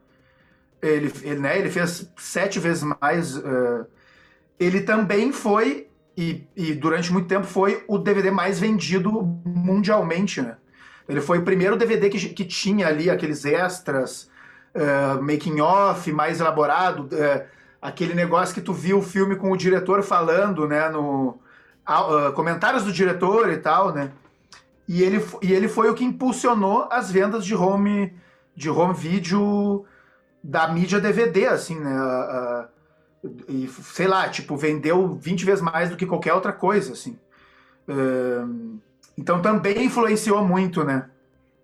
Ele, 0.80 1.12
ele, 1.22 1.38
né, 1.38 1.58
ele 1.58 1.70
fez 1.70 2.10
sete 2.16 2.58
vezes 2.58 2.82
mais. 3.00 3.36
ah, 3.36 3.86
ele 4.58 4.82
também 4.82 5.32
foi, 5.32 5.88
e, 6.16 6.46
e 6.56 6.74
durante 6.74 7.12
muito 7.12 7.28
tempo 7.28 7.46
foi, 7.46 7.84
o 7.88 7.98
DVD 7.98 8.30
mais 8.30 8.58
vendido 8.58 9.10
mundialmente, 9.44 10.42
né? 10.42 10.56
Ele 11.08 11.20
foi 11.20 11.38
o 11.38 11.42
primeiro 11.42 11.76
DVD 11.76 12.08
que, 12.08 12.28
que 12.28 12.44
tinha 12.44 12.86
ali 12.86 13.10
aqueles 13.10 13.44
extras, 13.44 14.30
eh, 14.74 15.14
making 15.20 15.60
off 15.60 16.10
mais 16.12 16.40
elaborado, 16.40 17.08
eh, 17.12 17.46
aquele 17.80 18.14
negócio 18.14 18.54
que 18.54 18.60
tu 18.60 18.72
viu 18.72 18.98
o 18.98 19.02
filme 19.02 19.36
com 19.36 19.50
o 19.50 19.56
diretor 19.56 20.02
falando, 20.02 20.68
né, 20.68 20.88
no 20.88 21.38
ah, 21.84 22.32
comentários 22.34 22.84
do 22.84 22.92
diretor 22.92 23.50
e 23.50 23.56
tal, 23.56 23.92
né? 23.92 24.12
E 24.86 25.02
ele, 25.02 25.24
e 25.42 25.52
ele 25.52 25.68
foi 25.68 25.90
o 25.90 25.94
que 25.94 26.04
impulsionou 26.04 26.88
as 26.90 27.10
vendas 27.10 27.44
de 27.44 27.54
home 27.54 28.14
de 28.54 28.70
home 28.70 28.94
video 28.94 29.84
da 30.44 30.68
mídia 30.68 31.00
DVD, 31.00 31.46
assim, 31.46 31.78
né? 31.80 31.90
E 33.48 33.68
sei 33.68 34.08
lá, 34.08 34.28
tipo, 34.28 34.56
vendeu 34.56 35.14
20 35.14 35.44
vezes 35.44 35.62
mais 35.62 35.90
do 35.90 35.96
que 35.96 36.06
qualquer 36.06 36.34
outra 36.34 36.52
coisa, 36.52 36.92
assim. 36.92 37.16
Então 39.16 39.40
também 39.40 39.84
influenciou 39.84 40.44
muito, 40.44 40.84
né? 40.84 41.08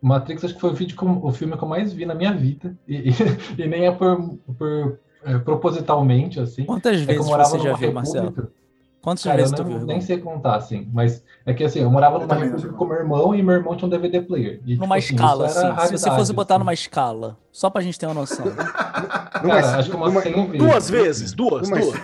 Matrix 0.01 0.45
acho 0.45 0.55
que 0.55 0.61
foi 0.61 0.71
o, 0.71 0.75
vídeo 0.75 0.97
o 1.23 1.33
filme 1.33 1.57
que 1.57 1.65
eu 1.65 1.69
mais 1.69 1.93
vi 1.93 2.07
na 2.07 2.15
minha 2.15 2.33
vida. 2.33 2.77
E, 2.87 3.11
e- 3.11 3.13
e 3.59 3.67
nem 3.67 3.87
é 3.87 3.91
por, 3.91 4.39
por, 4.57 4.99
é, 5.25 5.39
propositalmente, 5.39 6.39
assim. 6.39 6.65
Quantas 6.65 7.01
É 7.03 7.05
vezes 7.05 7.27
você 7.27 7.59
já 7.59 7.73
viu, 7.73 7.93
Marcelo? 7.93 8.53
Quantas 9.01 9.23
Cara, 9.23 9.37
eu 9.41 9.45
vezes 9.45 9.55
tu 9.57 9.65
viu? 9.65 9.79
nem 9.87 10.01
sei 10.01 10.19
contar, 10.19 10.57
assim. 10.57 10.89
Mas 10.93 11.23
é 11.47 11.55
que 11.55 11.63
assim, 11.65 11.79
eu 11.81 11.91
morava 11.91 12.17
Eu 12.17 12.21
numa 12.23 12.35
não 12.35 12.43
república 12.43 12.73
com 12.75 12.85
meu 12.85 12.97
irmão 12.97 13.35
e 13.35 13.43
meu 13.43 13.55
irmão 13.55 13.77
tinha 13.77 13.87
um 13.87 13.91
DVD 13.91 14.21
player. 14.21 14.61
E, 14.67 14.75
Numa 14.77 14.99
tipo, 15.01 15.15
escala, 15.15 15.47
isso 15.47 15.59
era 15.59 15.73
assim. 15.75 15.87
Se 15.97 16.03
você 16.03 16.11
fosse 16.11 16.33
botar 16.33 16.55
assim. 16.55 16.59
numa 16.61 16.75
escala, 16.75 17.39
só 17.53 17.71
pra 17.71 17.81
gente 17.81 17.99
ter 17.99 18.07
uma 18.07 18.15
noção. 18.15 18.45
Cara, 18.53 19.79
acho 19.79 19.91
que 19.91 19.97
umas 19.97 20.13
100 20.23 20.33
vezes. 20.33 20.59
Duas 20.59 20.91
vezes, 20.91 21.33
duas, 21.33 21.69
Numa- 21.71 21.81
duas. 21.81 21.97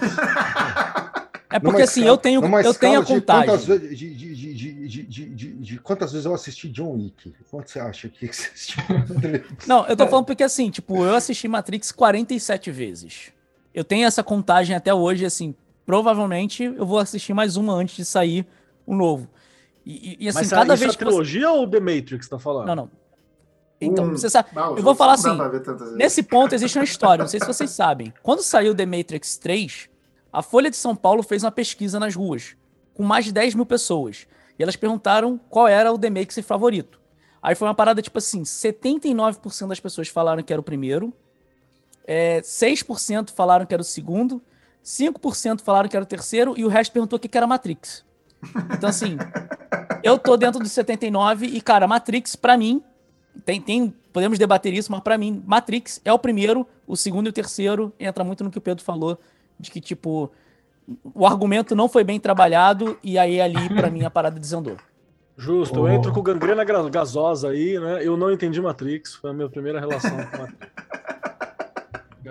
É 1.51 1.61
porque 1.61 1.73
Numa 1.73 1.85
assim, 1.85 2.01
escala- 2.01 2.07
eu 2.07 2.17
tenho, 2.17 2.41
numa 2.41 2.61
eu 2.63 2.75
tenho 2.75 2.99
a 2.99 3.03
escala 3.03 3.21
de 3.21 3.27
quantas 3.27 3.61
contagem. 3.67 3.79
vezes- 3.79 3.99
De, 3.99 4.15
de, 4.15 4.35
de, 4.35 4.55
de, 4.55 4.89
de, 4.89 5.03
de, 5.05 5.27
de- 5.35 5.53
de 5.63 5.79
quantas 5.79 6.11
vezes 6.13 6.27
eu 6.27 6.35
assisti 6.35 6.69
John 6.69 6.93
Wick? 6.95 7.33
Quanto 7.51 7.71
você 7.71 7.79
acha 7.81 8.09
que 8.09 8.27
você 8.33 8.51
assistiu? 8.53 8.83
Não, 9.67 9.87
eu 9.87 9.97
tô 9.97 10.07
falando 10.07 10.25
porque 10.27 10.43
assim, 10.43 10.71
tipo, 10.71 11.05
eu 11.05 11.15
assisti 11.15 11.47
Matrix 11.47 11.93
47 11.93 12.71
vezes. 12.71 13.33
Eu 13.73 13.85
tenho 13.85 14.07
essa 14.07 14.23
contagem 14.23 14.75
até 14.75 14.93
hoje, 14.95 15.25
assim, 15.25 15.55
provavelmente 15.87 16.65
eu 16.65 16.87
vou 16.87 16.99
assistir 16.99 17.35
mais 17.35 17.57
uma 17.57 17.73
antes 17.75 17.97
de 17.97 18.05
sair 18.05 18.47
o 18.87 18.95
novo. 18.95 19.29
E, 19.85 20.13
e- 20.13 20.25
e, 20.25 20.29
assim, 20.29 20.39
Mas 20.39 20.51
cada 20.51 20.73
é 20.75 20.77
vez 20.77 20.95
a 20.95 20.97
que 20.97 21.05
você... 21.05 21.11
trilogia 21.11 21.51
ou 21.51 21.69
The 21.69 21.81
Matrix 21.81 22.29
tá 22.29 22.39
falando? 22.39 22.67
Não, 22.67 22.75
não. 22.77 22.91
Então, 23.81 24.05
Um- 24.07 24.11
você 24.13 24.31
sabe, 24.31 24.49
Não, 24.55 24.77
eu 24.77 24.83
vou 24.83 24.95
falar 24.95 25.15
assim. 25.15 25.29
Nesse 25.97 26.23
ponto 26.23 26.55
existe 26.55 26.79
uma 26.79 26.85
história, 26.85 27.23
não 27.23 27.29
sei 27.29 27.41
se 27.41 27.47
vocês 27.47 27.71
sabem. 27.71 28.13
Quando 28.23 28.43
saiu 28.43 28.75
The 28.75 28.87
Matrix 28.87 29.37
3, 29.37 29.91
a 30.33 30.41
Folha 30.43 30.71
de 30.71 30.77
São 30.77 30.97
Paulo 30.97 31.23
fez 31.23 31.43
uma 31.45 31.51
pesquisa 31.53 32.01
nas 32.01 32.15
ruas, 32.15 32.57
com 32.95 33.03
mais 33.03 33.25
de 33.27 33.33
10 33.33 33.55
mil 33.55 33.67
pessoas. 33.67 34.27
E 34.59 34.63
elas 34.63 34.77
perguntaram 34.77 35.39
qual 35.51 35.69
era 35.69 35.93
o 35.93 35.99
The 35.99 36.09
Matrix 36.09 36.39
favorito. 36.47 36.99
Aí 37.43 37.55
foi 37.55 37.69
uma 37.69 37.75
parada 37.75 38.01
tipo 38.01 38.17
assim: 38.17 38.43
79% 38.43 39.69
das 39.69 39.81
pessoas 39.81 40.09
falaram 40.09 40.43
que 40.43 40.53
era 40.53 40.61
o 40.61 40.65
primeiro, 40.65 41.13
é, 42.07 42.41
6% 42.41 43.31
falaram 43.33 43.67
que 43.67 43.75
era 43.75 43.83
o 43.83 43.85
segundo, 43.85 44.41
5% 44.85 45.63
falaram 45.63 45.89
que 45.89 45.97
era 45.97 46.03
o 46.03 46.07
terceiro, 46.07 46.55
e 46.57 46.65
o 46.65 46.69
resto 46.69 46.93
perguntou 46.93 47.17
o 47.17 47.21
que 47.21 47.37
era 47.37 47.47
Matrix. 47.47 48.05
Então, 48.77 48.91
assim, 48.91 49.17
eu 50.03 50.19
tô 50.19 50.37
dentro 50.37 50.61
dos 50.61 50.71
79 50.73 51.47
e, 51.47 51.61
cara, 51.63 51.87
Matrix, 51.89 52.37
pra 52.37 52.59
mim, 52.59 52.83
tem, 53.47 53.61
tem, 53.61 53.95
podemos 54.13 54.39
debater 54.39 54.75
isso, 54.75 54.93
mas 54.93 55.01
pra 55.01 55.17
mim, 55.17 55.43
Matrix 55.47 56.01
é 56.05 56.13
o 56.13 56.19
primeiro, 56.19 56.67
o 56.87 56.97
segundo 56.97 57.27
e 57.27 57.31
o 57.31 57.33
terceiro 57.33 57.93
entra 57.99 58.23
muito 58.23 58.45
no 58.45 58.51
que 58.51 58.59
o 58.59 58.61
Pedro 58.61 58.85
falou, 58.85 59.19
de 59.59 59.71
que, 59.71 59.81
tipo, 59.81 60.31
o 61.15 61.27
argumento 61.27 61.75
não 61.75 61.89
foi 61.89 62.05
bem 62.05 62.21
trabalhado 62.21 62.99
e 63.03 63.17
aí 63.17 63.41
ali, 63.41 63.69
pra 63.75 63.89
mim, 63.91 64.05
a 64.05 64.11
parada 64.11 64.39
desandou. 64.39 64.77
Justo, 65.37 65.79
eu 65.81 65.85
Oh. 65.85 65.89
entro 65.89 66.13
com 66.13 66.23
gangrena 66.23 66.63
gasosa 66.65 67.49
aí, 67.49 67.79
né? 67.81 68.07
Eu 68.07 68.17
não 68.17 68.31
entendi 68.31 68.61
Matrix, 68.61 69.15
foi 69.15 69.31
a 69.31 69.33
minha 69.33 69.49
primeira 69.49 69.81
relação 69.81 70.11
com 70.11 70.37
Matrix. 70.39 70.69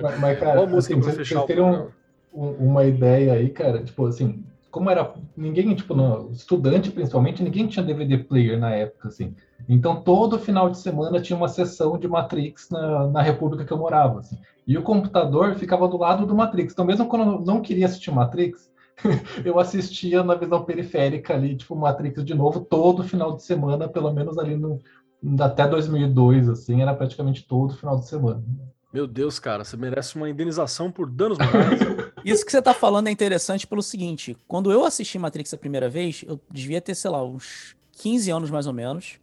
Mas, 0.01 0.19
mas, 0.19 0.39
cara, 0.39 0.53
Qual 0.53 0.67
música 0.67 0.93
assim, 0.93 1.03
pra 1.03 1.13
fechar 1.13 1.41
vocês 1.41 1.59
o 1.59 1.63
um- 1.65 1.87
uma 2.33 2.85
ideia 2.85 3.33
aí, 3.33 3.49
cara, 3.49 3.83
tipo 3.83 4.05
assim, 4.05 4.43
como 4.71 4.89
era. 4.89 5.13
Ninguém, 5.37 5.73
tipo, 5.75 5.93
no, 5.93 6.31
estudante 6.31 6.89
principalmente, 6.91 7.43
ninguém 7.43 7.67
tinha 7.67 7.85
DVD 7.85 8.17
player 8.17 8.59
na 8.59 8.71
época, 8.71 9.09
assim. 9.09 9.35
Então 9.69 10.01
todo 10.01 10.39
final 10.39 10.69
de 10.69 10.79
semana 10.79 11.21
tinha 11.21 11.37
uma 11.37 11.47
sessão 11.47 11.97
de 11.97 12.07
Matrix 12.07 12.69
na, 12.69 13.07
na 13.07 13.21
república 13.21 13.63
que 13.63 13.71
eu 13.71 13.77
morava, 13.77 14.19
assim. 14.19 14.37
E 14.65 14.77
o 14.77 14.81
computador 14.81 15.55
ficava 15.55 15.87
do 15.87 15.97
lado 15.97 16.25
do 16.25 16.35
Matrix. 16.35 16.73
Então, 16.73 16.85
mesmo 16.85 17.07
quando 17.07 17.33
eu 17.33 17.41
não 17.41 17.61
queria 17.61 17.85
assistir 17.85 18.11
Matrix, 18.11 18.71
eu 19.45 19.59
assistia 19.59 20.23
na 20.23 20.35
visão 20.35 20.63
periférica 20.63 21.35
ali, 21.35 21.55
tipo, 21.55 21.75
Matrix 21.75 22.23
de 22.23 22.33
novo, 22.33 22.61
todo 22.61 23.03
final 23.03 23.35
de 23.35 23.43
semana, 23.43 23.87
pelo 23.87 24.11
menos 24.11 24.37
ali 24.37 24.55
no. 24.55 24.81
Até 25.39 25.65
2002, 25.67 26.49
assim, 26.49 26.81
era 26.81 26.93
praticamente 26.93 27.47
todo 27.47 27.75
final 27.75 27.97
de 27.97 28.07
semana. 28.07 28.43
Meu 28.93 29.07
Deus, 29.07 29.39
cara, 29.39 29.63
você 29.63 29.75
merece 29.75 30.15
uma 30.15 30.29
indenização 30.29 30.91
por 30.91 31.09
danos 31.09 31.39
morais. 31.39 31.79
Isso 32.23 32.45
que 32.45 32.51
você 32.51 32.61
tá 32.61 32.75
falando 32.75 33.07
é 33.07 33.11
interessante 33.11 33.65
pelo 33.65 33.81
seguinte: 33.81 34.37
quando 34.47 34.71
eu 34.71 34.85
assisti 34.85 35.17
Matrix 35.17 35.51
a 35.51 35.57
primeira 35.57 35.89
vez, 35.89 36.23
eu 36.27 36.39
devia 36.51 36.79
ter, 36.79 36.93
sei 36.93 37.09
lá, 37.09 37.23
uns 37.23 37.75
15 37.93 38.29
anos 38.29 38.51
mais 38.51 38.67
ou 38.67 38.73
menos. 38.73 39.19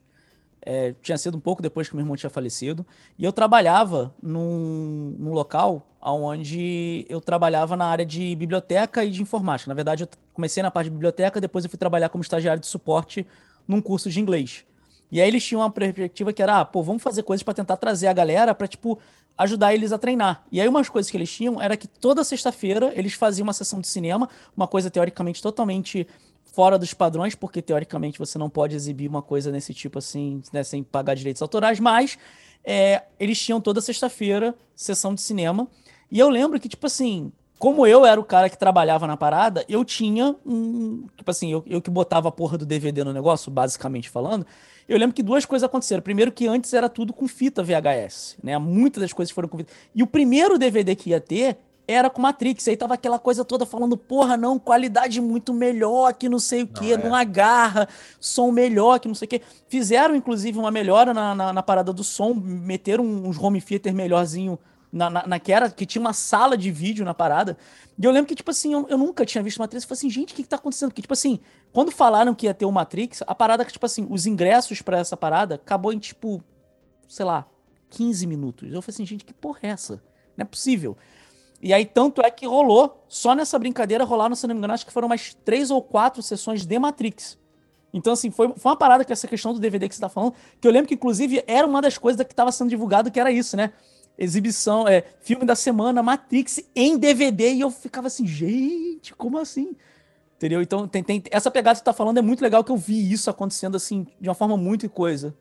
É, 0.62 0.94
tinha 1.00 1.16
sido 1.16 1.38
um 1.38 1.40
pouco 1.40 1.62
depois 1.62 1.88
que 1.88 1.94
meu 1.94 2.02
irmão 2.02 2.16
tinha 2.16 2.28
falecido. 2.28 2.84
E 3.16 3.24
eu 3.24 3.32
trabalhava 3.32 4.12
num, 4.20 5.14
num 5.16 5.32
local 5.32 5.86
onde 6.02 7.06
eu 7.08 7.20
trabalhava 7.20 7.76
na 7.76 7.86
área 7.86 8.04
de 8.04 8.34
biblioteca 8.34 9.04
e 9.04 9.10
de 9.10 9.22
informática. 9.22 9.68
Na 9.68 9.74
verdade, 9.74 10.02
eu 10.02 10.08
comecei 10.34 10.62
na 10.62 10.70
parte 10.70 10.86
de 10.86 10.90
biblioteca, 10.90 11.40
depois 11.40 11.64
eu 11.64 11.70
fui 11.70 11.78
trabalhar 11.78 12.08
como 12.08 12.22
estagiário 12.22 12.60
de 12.60 12.66
suporte 12.66 13.26
num 13.68 13.80
curso 13.80 14.10
de 14.10 14.20
inglês. 14.20 14.64
E 15.10 15.20
aí 15.20 15.28
eles 15.28 15.44
tinham 15.44 15.60
uma 15.60 15.70
perspectiva 15.70 16.32
que 16.32 16.42
era, 16.42 16.60
ah, 16.60 16.64
pô, 16.64 16.82
vamos 16.82 17.02
fazer 17.02 17.22
coisas 17.22 17.42
para 17.42 17.54
tentar 17.54 17.76
trazer 17.76 18.06
a 18.06 18.12
galera 18.12 18.54
para 18.54 18.68
tipo 18.68 18.98
ajudar 19.36 19.74
eles 19.74 19.92
a 19.92 19.98
treinar. 19.98 20.44
E 20.52 20.60
aí 20.60 20.68
umas 20.68 20.88
coisas 20.88 21.10
que 21.10 21.16
eles 21.16 21.32
tinham 21.32 21.60
era 21.60 21.76
que 21.76 21.88
toda 21.88 22.22
sexta-feira 22.22 22.92
eles 22.94 23.14
faziam 23.14 23.44
uma 23.44 23.52
sessão 23.52 23.80
de 23.80 23.88
cinema, 23.88 24.28
uma 24.56 24.68
coisa 24.68 24.90
teoricamente 24.90 25.42
totalmente 25.42 26.06
fora 26.52 26.78
dos 26.78 26.92
padrões, 26.92 27.34
porque 27.34 27.62
teoricamente 27.62 28.18
você 28.18 28.36
não 28.36 28.50
pode 28.50 28.74
exibir 28.74 29.08
uma 29.08 29.22
coisa 29.22 29.50
nesse 29.50 29.72
tipo 29.72 29.98
assim, 29.98 30.42
né, 30.52 30.62
sem 30.62 30.82
pagar 30.82 31.14
direitos 31.14 31.40
autorais, 31.40 31.80
mas 31.80 32.18
é, 32.64 33.02
eles 33.18 33.40
tinham 33.40 33.60
toda 33.60 33.80
sexta-feira 33.80 34.54
sessão 34.74 35.14
de 35.14 35.20
cinema. 35.20 35.68
E 36.10 36.18
eu 36.18 36.28
lembro 36.28 36.58
que, 36.58 36.68
tipo 36.68 36.86
assim, 36.86 37.32
como 37.60 37.86
eu 37.86 38.06
era 38.06 38.18
o 38.18 38.24
cara 38.24 38.48
que 38.48 38.56
trabalhava 38.56 39.06
na 39.06 39.18
parada, 39.18 39.66
eu 39.68 39.84
tinha 39.84 40.34
um. 40.46 41.06
Tipo 41.14 41.30
assim, 41.30 41.52
eu, 41.52 41.62
eu 41.66 41.82
que 41.82 41.90
botava 41.90 42.30
a 42.30 42.32
porra 42.32 42.56
do 42.56 42.64
DVD 42.64 43.04
no 43.04 43.12
negócio, 43.12 43.52
basicamente 43.52 44.08
falando. 44.08 44.46
Eu 44.88 44.98
lembro 44.98 45.14
que 45.14 45.22
duas 45.22 45.44
coisas 45.44 45.66
aconteceram. 45.68 46.02
Primeiro, 46.02 46.32
que 46.32 46.48
antes 46.48 46.72
era 46.72 46.88
tudo 46.88 47.12
com 47.12 47.28
fita 47.28 47.62
VHS, 47.62 48.38
né? 48.42 48.56
Muitas 48.56 49.02
das 49.02 49.12
coisas 49.12 49.30
foram 49.30 49.46
com 49.46 49.58
fita. 49.58 49.74
E 49.94 50.02
o 50.02 50.06
primeiro 50.06 50.58
DVD 50.58 50.96
que 50.96 51.10
ia 51.10 51.20
ter 51.20 51.58
era 51.86 52.08
com 52.08 52.22
Matrix. 52.22 52.66
Aí 52.66 52.78
tava 52.78 52.94
aquela 52.94 53.18
coisa 53.18 53.44
toda 53.44 53.66
falando, 53.66 53.94
porra, 53.94 54.38
não, 54.38 54.58
qualidade 54.58 55.20
muito 55.20 55.52
melhor, 55.52 56.14
que 56.14 56.30
não 56.30 56.38
sei 56.38 56.62
o 56.62 56.66
quê, 56.66 56.96
não, 56.96 57.14
agarra, 57.14 57.86
som 58.18 58.50
melhor, 58.50 58.98
que 59.00 59.06
não 59.06 59.14
sei 59.14 59.26
o 59.26 59.28
quê. 59.28 59.42
Fizeram, 59.68 60.16
inclusive, 60.16 60.58
uma 60.58 60.70
melhora 60.70 61.12
na, 61.12 61.34
na, 61.34 61.52
na 61.52 61.62
parada 61.62 61.92
do 61.92 62.02
som, 62.02 62.32
meteram 62.32 63.04
uns 63.04 63.36
home 63.36 63.60
theater 63.60 63.92
melhorzinho 63.92 64.58
na, 64.92 65.08
na, 65.08 65.26
na 65.26 65.38
que, 65.38 65.86
tinha 65.86 66.00
uma 66.00 66.12
sala 66.12 66.56
de 66.56 66.70
vídeo 66.70 67.04
na 67.04 67.14
parada. 67.14 67.56
E 67.98 68.04
eu 68.04 68.10
lembro 68.10 68.26
que, 68.28 68.34
tipo 68.34 68.50
assim, 68.50 68.72
eu, 68.72 68.86
eu 68.88 68.98
nunca 68.98 69.24
tinha 69.24 69.42
visto 69.42 69.58
Matrix. 69.58 69.84
Eu 69.84 69.88
falei 69.88 69.98
assim, 69.98 70.10
gente, 70.10 70.32
o 70.32 70.36
que, 70.36 70.42
que 70.42 70.48
tá 70.48 70.56
acontecendo? 70.56 70.90
Porque, 70.90 71.02
tipo 71.02 71.14
assim, 71.14 71.38
quando 71.72 71.90
falaram 71.90 72.34
que 72.34 72.46
ia 72.46 72.54
ter 72.54 72.64
o 72.64 72.72
Matrix, 72.72 73.22
a 73.26 73.34
parada 73.34 73.64
que, 73.64 73.72
tipo 73.72 73.86
assim, 73.86 74.06
os 74.10 74.26
ingressos 74.26 74.82
pra 74.82 74.98
essa 74.98 75.16
parada 75.16 75.56
acabou 75.56 75.92
em, 75.92 75.98
tipo, 75.98 76.42
sei 77.08 77.24
lá, 77.24 77.46
15 77.90 78.26
minutos. 78.26 78.72
Eu 78.72 78.82
falei 78.82 78.94
assim, 78.94 79.06
gente, 79.06 79.24
que 79.24 79.32
porra 79.32 79.60
é 79.62 79.68
essa? 79.68 80.02
Não 80.36 80.42
é 80.42 80.44
possível. 80.44 80.96
E 81.62 81.74
aí, 81.74 81.84
tanto 81.84 82.22
é 82.22 82.30
que 82.30 82.46
rolou, 82.46 83.04
só 83.06 83.34
nessa 83.34 83.58
brincadeira 83.58 84.02
rolaram, 84.02 84.34
se 84.34 84.46
não 84.46 84.54
me 84.54 84.58
engano, 84.58 84.72
acho 84.72 84.86
que 84.86 84.92
foram 84.92 85.08
mais 85.08 85.34
três 85.44 85.70
ou 85.70 85.82
quatro 85.82 86.22
sessões 86.22 86.64
de 86.64 86.78
Matrix. 86.78 87.38
Então, 87.92 88.12
assim, 88.12 88.30
foi, 88.30 88.52
foi 88.56 88.70
uma 88.70 88.76
parada 88.76 89.04
com 89.04 89.12
essa 89.12 89.28
questão 89.28 89.52
do 89.52 89.60
DVD 89.60 89.88
que 89.88 89.94
você 89.94 90.00
tá 90.00 90.08
falando, 90.08 90.32
que 90.60 90.66
eu 90.66 90.72
lembro 90.72 90.88
que, 90.88 90.94
inclusive, 90.94 91.44
era 91.46 91.66
uma 91.66 91.82
das 91.82 91.98
coisas 91.98 92.24
que 92.26 92.34
tava 92.34 92.50
sendo 92.50 92.70
divulgado, 92.70 93.10
que 93.10 93.20
era 93.20 93.30
isso, 93.30 93.56
né? 93.56 93.72
Exibição, 94.20 94.86
é, 94.86 95.02
filme 95.22 95.46
da 95.46 95.54
semana, 95.54 96.02
Matrix 96.02 96.62
em 96.76 96.98
DVD, 96.98 97.54
e 97.54 97.60
eu 97.62 97.70
ficava 97.70 98.06
assim, 98.06 98.26
gente, 98.26 99.14
como 99.14 99.38
assim? 99.38 99.74
Entendeu? 100.36 100.60
Então, 100.60 100.86
tem, 100.86 101.02
tem, 101.02 101.22
essa 101.30 101.50
pegada 101.50 101.74
que 101.74 101.78
você 101.78 101.84
tá 101.84 101.92
falando 101.94 102.18
é 102.18 102.22
muito 102.22 102.42
legal 102.42 102.62
que 102.62 102.70
eu 102.70 102.76
vi 102.76 103.10
isso 103.10 103.30
acontecendo 103.30 103.76
assim, 103.76 104.06
de 104.20 104.28
uma 104.28 104.34
forma 104.34 104.58
muito 104.58 104.88
coisa. 104.90 105.34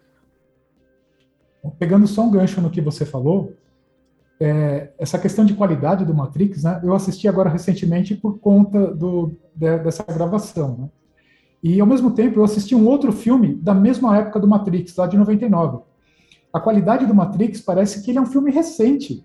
Pegando 1.78 2.08
só 2.08 2.22
um 2.22 2.32
gancho 2.32 2.62
no 2.62 2.70
que 2.70 2.80
você 2.80 3.06
falou, 3.06 3.54
é, 4.40 4.92
essa 4.98 5.20
questão 5.20 5.44
de 5.44 5.54
qualidade 5.54 6.06
do 6.06 6.14
Matrix, 6.14 6.64
né, 6.64 6.80
eu 6.82 6.94
assisti 6.94 7.28
agora 7.28 7.50
recentemente 7.50 8.16
por 8.16 8.40
conta 8.40 8.94
do, 8.94 9.34
de, 9.54 9.78
dessa 9.80 10.04
gravação. 10.04 10.78
Né? 10.78 10.90
E, 11.62 11.82
ao 11.82 11.88
mesmo 11.88 12.12
tempo, 12.12 12.40
eu 12.40 12.44
assisti 12.46 12.74
um 12.74 12.88
outro 12.88 13.12
filme 13.12 13.56
da 13.56 13.74
mesma 13.74 14.18
época 14.18 14.40
do 14.40 14.48
Matrix, 14.48 14.96
lá 14.96 15.06
de 15.06 15.18
99. 15.18 15.84
A 16.52 16.60
qualidade 16.60 17.06
do 17.06 17.14
Matrix 17.14 17.62
parece 17.62 18.02
que 18.04 18.12
ele 18.12 18.18
é 18.18 18.22
um 18.22 18.26
filme 18.26 18.52
recente. 18.52 19.24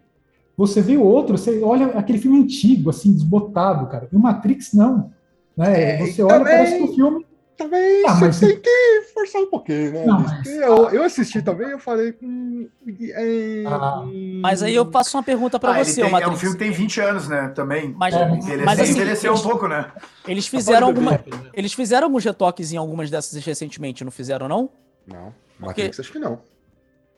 Você 0.56 0.80
vê 0.80 0.96
o 0.96 1.02
outro, 1.02 1.36
você 1.38 1.60
olha 1.62 1.86
aquele 1.98 2.18
filme 2.18 2.38
antigo, 2.40 2.90
assim, 2.90 3.12
desbotado, 3.12 3.86
cara. 3.88 4.08
E 4.12 4.16
o 4.16 4.20
Matrix, 4.20 4.72
não. 4.72 5.10
Né? 5.56 6.00
É, 6.02 6.06
você 6.06 6.22
olha, 6.22 6.38
também- 6.38 6.52
parece 6.52 6.76
que 6.78 6.82
o 6.82 6.94
filme 6.94 7.26
Também 7.56 8.02
Ah, 8.04 8.14
você 8.14 8.24
mas- 8.26 8.40
tem 8.40 8.60
que 8.60 9.02
forçar 9.14 9.40
um 9.42 9.46
pouquinho, 9.46 9.92
né? 9.92 10.04
Não, 10.04 10.18
mas- 10.18 10.44
eu, 10.44 10.90
eu 10.90 11.04
assisti 11.04 11.40
também, 11.40 11.68
eu 11.68 11.78
falei. 11.78 12.12
hum, 12.20 12.68
é, 13.14 13.62
Ah. 13.68 14.02
Mas 14.42 14.60
aí 14.60 14.74
eu 14.74 14.90
faço 14.90 15.16
uma 15.16 15.22
pergunta 15.22 15.56
pra 15.60 15.70
Ah, 15.76 15.84
você, 15.84 15.94
tem- 15.94 16.04
o 16.04 16.06
é 16.06 16.08
um 16.08 16.12
Matrix. 16.14 16.40
filme 16.40 16.56
que 16.58 16.64
tem 16.64 16.72
20 16.72 17.00
anos, 17.00 17.28
né? 17.28 17.48
Também. 17.54 17.94
Mas, 17.96 18.12
É, 18.12 18.24
Envelheceu, 18.28 18.64
mas 18.64 18.80
assim, 18.80 18.90
envelheceu 18.90 19.32
eles, 19.32 19.44
um 19.44 19.48
pouco, 19.48 19.68
né? 19.68 19.86
eles 20.26 20.46
fizeram 20.82 20.88
alguma, 20.88 21.20
eles 21.54 21.72
fizeram 21.72 22.06
alguns 22.08 22.24
retoques 22.24 22.72
em 22.72 22.76
algumas 22.76 23.08
dessas 23.08 23.44
recentemente, 23.44 24.02
não 24.02 24.10
fizeram 24.10 24.48
não? 24.48 24.68
Não, 25.06 25.32
Porque- 25.60 25.82
Matrix 25.82 26.00
acho 26.00 26.10
que 26.10 26.18
não. 26.18 26.40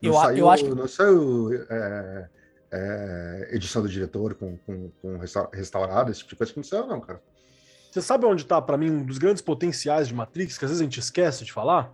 Não 0.01 0.11
Eu 0.11 0.13
saiu, 0.13 0.37
eu 0.37 0.49
acho 0.49 0.63
que- 0.65 0.69
não 0.75 0.87
saiu 0.87 1.49
é, 1.69 2.29
é, 2.71 3.49
edição 3.51 3.81
do 3.81 3.89
diretor 3.89 4.35
com, 4.35 4.57
com, 4.57 4.91
com 5.01 5.17
resta- 5.17 5.49
restaurado, 5.53 6.11
esse 6.11 6.19
tipo 6.19 6.31
de 6.31 6.35
coisa 6.35 6.53
que 6.53 6.59
não 6.59 6.63
saiu, 6.63 6.85
não, 6.87 6.99
cara. 7.01 7.21
Você 7.91 8.01
sabe 8.01 8.25
onde 8.25 8.45
tá, 8.45 8.61
pra 8.61 8.77
mim, 8.77 8.91
um 8.91 9.03
dos 9.05 9.17
grandes 9.17 9.41
potenciais 9.41 10.07
de 10.07 10.13
Matrix, 10.13 10.57
que 10.57 10.65
às 10.65 10.71
vezes 10.71 10.81
a 10.81 10.83
gente 10.83 10.99
esquece 10.99 11.43
de 11.43 11.51
falar? 11.51 11.91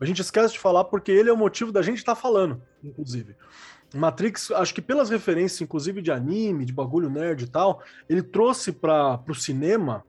A 0.00 0.04
gente 0.04 0.20
esquece 0.20 0.52
de 0.54 0.58
falar 0.58 0.84
porque 0.84 1.10
ele 1.12 1.30
é 1.30 1.32
o 1.32 1.36
motivo 1.36 1.70
da 1.72 1.80
gente 1.80 1.98
estar 1.98 2.14
falando, 2.16 2.60
inclusive. 2.82 3.36
Matrix, 3.94 4.50
acho 4.50 4.74
que 4.74 4.82
pelas 4.82 5.10
referências, 5.10 5.60
inclusive 5.60 6.02
de 6.02 6.10
anime, 6.10 6.64
de 6.64 6.72
bagulho 6.72 7.08
nerd 7.08 7.42
e 7.44 7.46
tal, 7.46 7.82
ele 8.08 8.22
trouxe 8.22 8.72
para 8.72 9.18
pro 9.18 9.34
cinema 9.34 10.04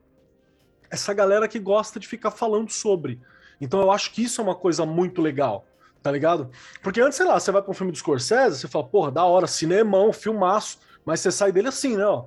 essa 0.90 1.14
galera 1.14 1.48
que 1.48 1.60
gosta 1.60 2.00
de 2.00 2.08
ficar 2.08 2.32
falando 2.32 2.72
sobre. 2.72 3.22
Então 3.62 3.82
eu 3.82 3.92
acho 3.92 4.12
que 4.12 4.24
isso 4.24 4.42
é 4.42 4.44
uma 4.44 4.56
coisa 4.56 4.86
muito 4.86 5.22
legal, 5.22 5.66
tá 6.04 6.12
ligado? 6.12 6.52
Porque 6.84 7.00
antes, 7.00 7.16
sei 7.16 7.26
lá, 7.26 7.40
você 7.40 7.52
vai 7.52 7.62
pra 7.62 7.72
um 7.72 7.74
filme 7.74 7.92
do 7.92 7.98
Scorsese, 7.98 8.60
você 8.60 8.68
fala, 8.68 8.86
porra, 8.86 9.10
da 9.10 9.24
hora, 9.24 9.48
cinemão, 9.48 10.12
filmaço, 10.12 10.80
mas 11.06 11.22
você 11.22 11.32
sai 11.32 11.52
dele 11.52 11.70
assim, 11.70 11.96
né, 11.96 12.06
ó. 12.06 12.26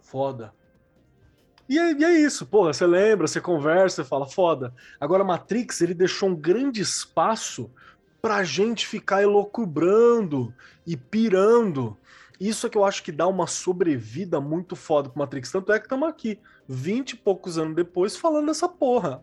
Foda. 0.00 0.54
E 1.68 1.78
é, 1.78 1.92
e 1.92 2.04
é 2.04 2.12
isso, 2.12 2.46
porra, 2.46 2.72
você 2.72 2.86
lembra, 2.86 3.26
você 3.26 3.40
conversa, 3.40 4.02
você 4.02 4.08
fala, 4.08 4.26
foda. 4.26 4.72
Agora, 5.00 5.24
Matrix, 5.24 5.80
ele 5.80 5.94
deixou 5.94 6.28
um 6.28 6.34
grande 6.34 6.80
espaço 6.80 7.70
pra 8.22 8.44
gente 8.44 8.86
ficar 8.86 9.22
elocubrando 9.22 10.54
e 10.86 10.96
pirando. 10.96 11.96
Isso 12.38 12.66
é 12.66 12.70
que 12.70 12.78
eu 12.78 12.84
acho 12.84 13.02
que 13.02 13.12
dá 13.12 13.26
uma 13.26 13.46
sobrevida 13.46 14.40
muito 14.40 14.74
foda 14.74 15.08
pro 15.08 15.18
Matrix. 15.18 15.50
Tanto 15.50 15.72
é 15.72 15.78
que 15.78 15.86
estamos 15.86 16.08
aqui, 16.08 16.40
20 16.68 17.10
e 17.10 17.16
poucos 17.16 17.58
anos 17.58 17.74
depois, 17.74 18.16
falando 18.16 18.46
dessa 18.46 18.68
porra. 18.68 19.22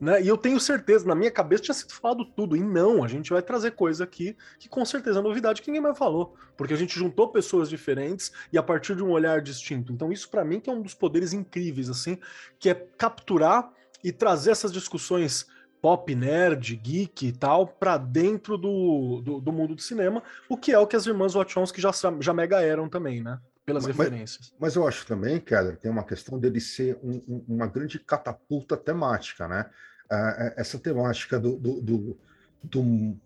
Né? 0.00 0.22
E 0.22 0.28
eu 0.28 0.36
tenho 0.36 0.60
certeza, 0.60 1.06
na 1.06 1.14
minha 1.14 1.30
cabeça 1.30 1.64
tinha 1.64 1.74
sido 1.74 1.92
falado 1.92 2.24
tudo. 2.24 2.56
E 2.56 2.60
não, 2.60 3.02
a 3.02 3.08
gente 3.08 3.30
vai 3.30 3.42
trazer 3.42 3.72
coisa 3.72 4.04
aqui 4.04 4.36
que 4.58 4.68
com 4.68 4.84
certeza 4.84 5.18
é 5.18 5.22
novidade 5.22 5.60
que 5.60 5.68
ninguém 5.68 5.82
mais 5.82 5.98
falou. 5.98 6.36
Porque 6.56 6.74
a 6.74 6.76
gente 6.76 6.98
juntou 6.98 7.28
pessoas 7.28 7.68
diferentes 7.68 8.32
e 8.52 8.58
a 8.58 8.62
partir 8.62 8.94
de 8.94 9.02
um 9.02 9.10
olhar 9.10 9.40
distinto. 9.40 9.92
Então, 9.92 10.12
isso 10.12 10.30
pra 10.30 10.44
mim 10.44 10.60
que 10.60 10.70
é 10.70 10.72
um 10.72 10.82
dos 10.82 10.94
poderes 10.94 11.32
incríveis, 11.32 11.90
assim, 11.90 12.18
que 12.58 12.70
é 12.70 12.74
capturar 12.74 13.72
e 14.02 14.12
trazer 14.12 14.52
essas 14.52 14.72
discussões 14.72 15.46
pop, 15.80 16.12
nerd, 16.14 16.74
geek 16.76 17.26
e 17.26 17.32
tal, 17.32 17.66
pra 17.66 17.96
dentro 17.96 18.56
do, 18.58 19.20
do, 19.24 19.40
do 19.40 19.52
mundo 19.52 19.74
do 19.74 19.82
cinema, 19.82 20.22
o 20.48 20.56
que 20.56 20.72
é 20.72 20.78
o 20.78 20.86
que 20.86 20.96
as 20.96 21.06
irmãs 21.06 21.34
Wachowski 21.34 21.80
já, 21.80 21.90
já 22.20 22.32
mega 22.32 22.60
eram 22.60 22.88
também, 22.88 23.22
né? 23.22 23.38
Pelas 23.68 23.86
Mas- 23.86 23.96
referências. 23.96 24.54
Mas 24.58 24.74
eu 24.76 24.88
acho 24.88 25.06
também, 25.06 25.38
Keller, 25.38 25.76
tem 25.76 25.90
uma 25.90 26.02
questão 26.04 26.38
dele 26.38 26.58
ser 26.60 26.98
um- 27.02 27.22
um- 27.28 27.44
uma 27.48 27.66
grande 27.66 27.98
catapulta 27.98 28.76
temática, 28.76 29.46
né? 29.46 29.66
É- 30.10 30.54
essa 30.56 30.78
temática 30.78 31.38
do, 31.38 31.56
do, 31.56 31.80
do, 31.82 32.18
do, 32.64 33.16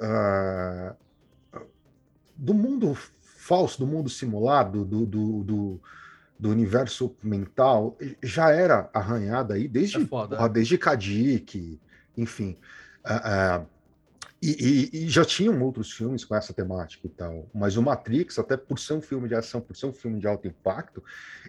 ah, 0.00 0.96
do 2.34 2.54
mundo 2.54 2.96
falso, 3.20 3.78
do 3.78 3.86
mundo 3.86 4.08
simulado, 4.08 4.82
do, 4.84 5.04
do, 5.04 5.44
do, 5.44 5.80
do 6.38 6.48
universo 6.50 7.14
mental, 7.22 7.98
já 8.22 8.50
era 8.50 8.88
arranhada 8.94 9.54
aí 9.54 9.68
desde, 9.68 9.98
É 10.02 10.06
foda, 10.06 10.36
porra, 10.36 10.48
desde 10.48 10.78
Kadik, 10.78 11.78
enfim. 12.16 12.56
Ah, 13.04 13.64
e, 14.42 14.88
e- 14.92 15.04
e 15.04 15.08
já 15.08 15.24
tinham 15.24 15.62
outros 15.62 15.92
filmes 15.92 16.24
com 16.24 16.34
essa 16.34 16.52
temática 16.52 17.06
e 17.06 17.10
tal, 17.10 17.48
mas 17.54 17.76
o 17.76 17.82
Matrix, 17.82 18.38
até 18.40 18.56
por 18.56 18.78
ser 18.78 18.94
um 18.94 19.00
filme 19.00 19.28
de 19.28 19.36
ação, 19.36 19.60
por 19.60 19.76
ser 19.76 19.86
um 19.86 19.92
filme 19.92 20.18
de 20.18 20.26
alto 20.26 20.48
impacto, 20.48 21.02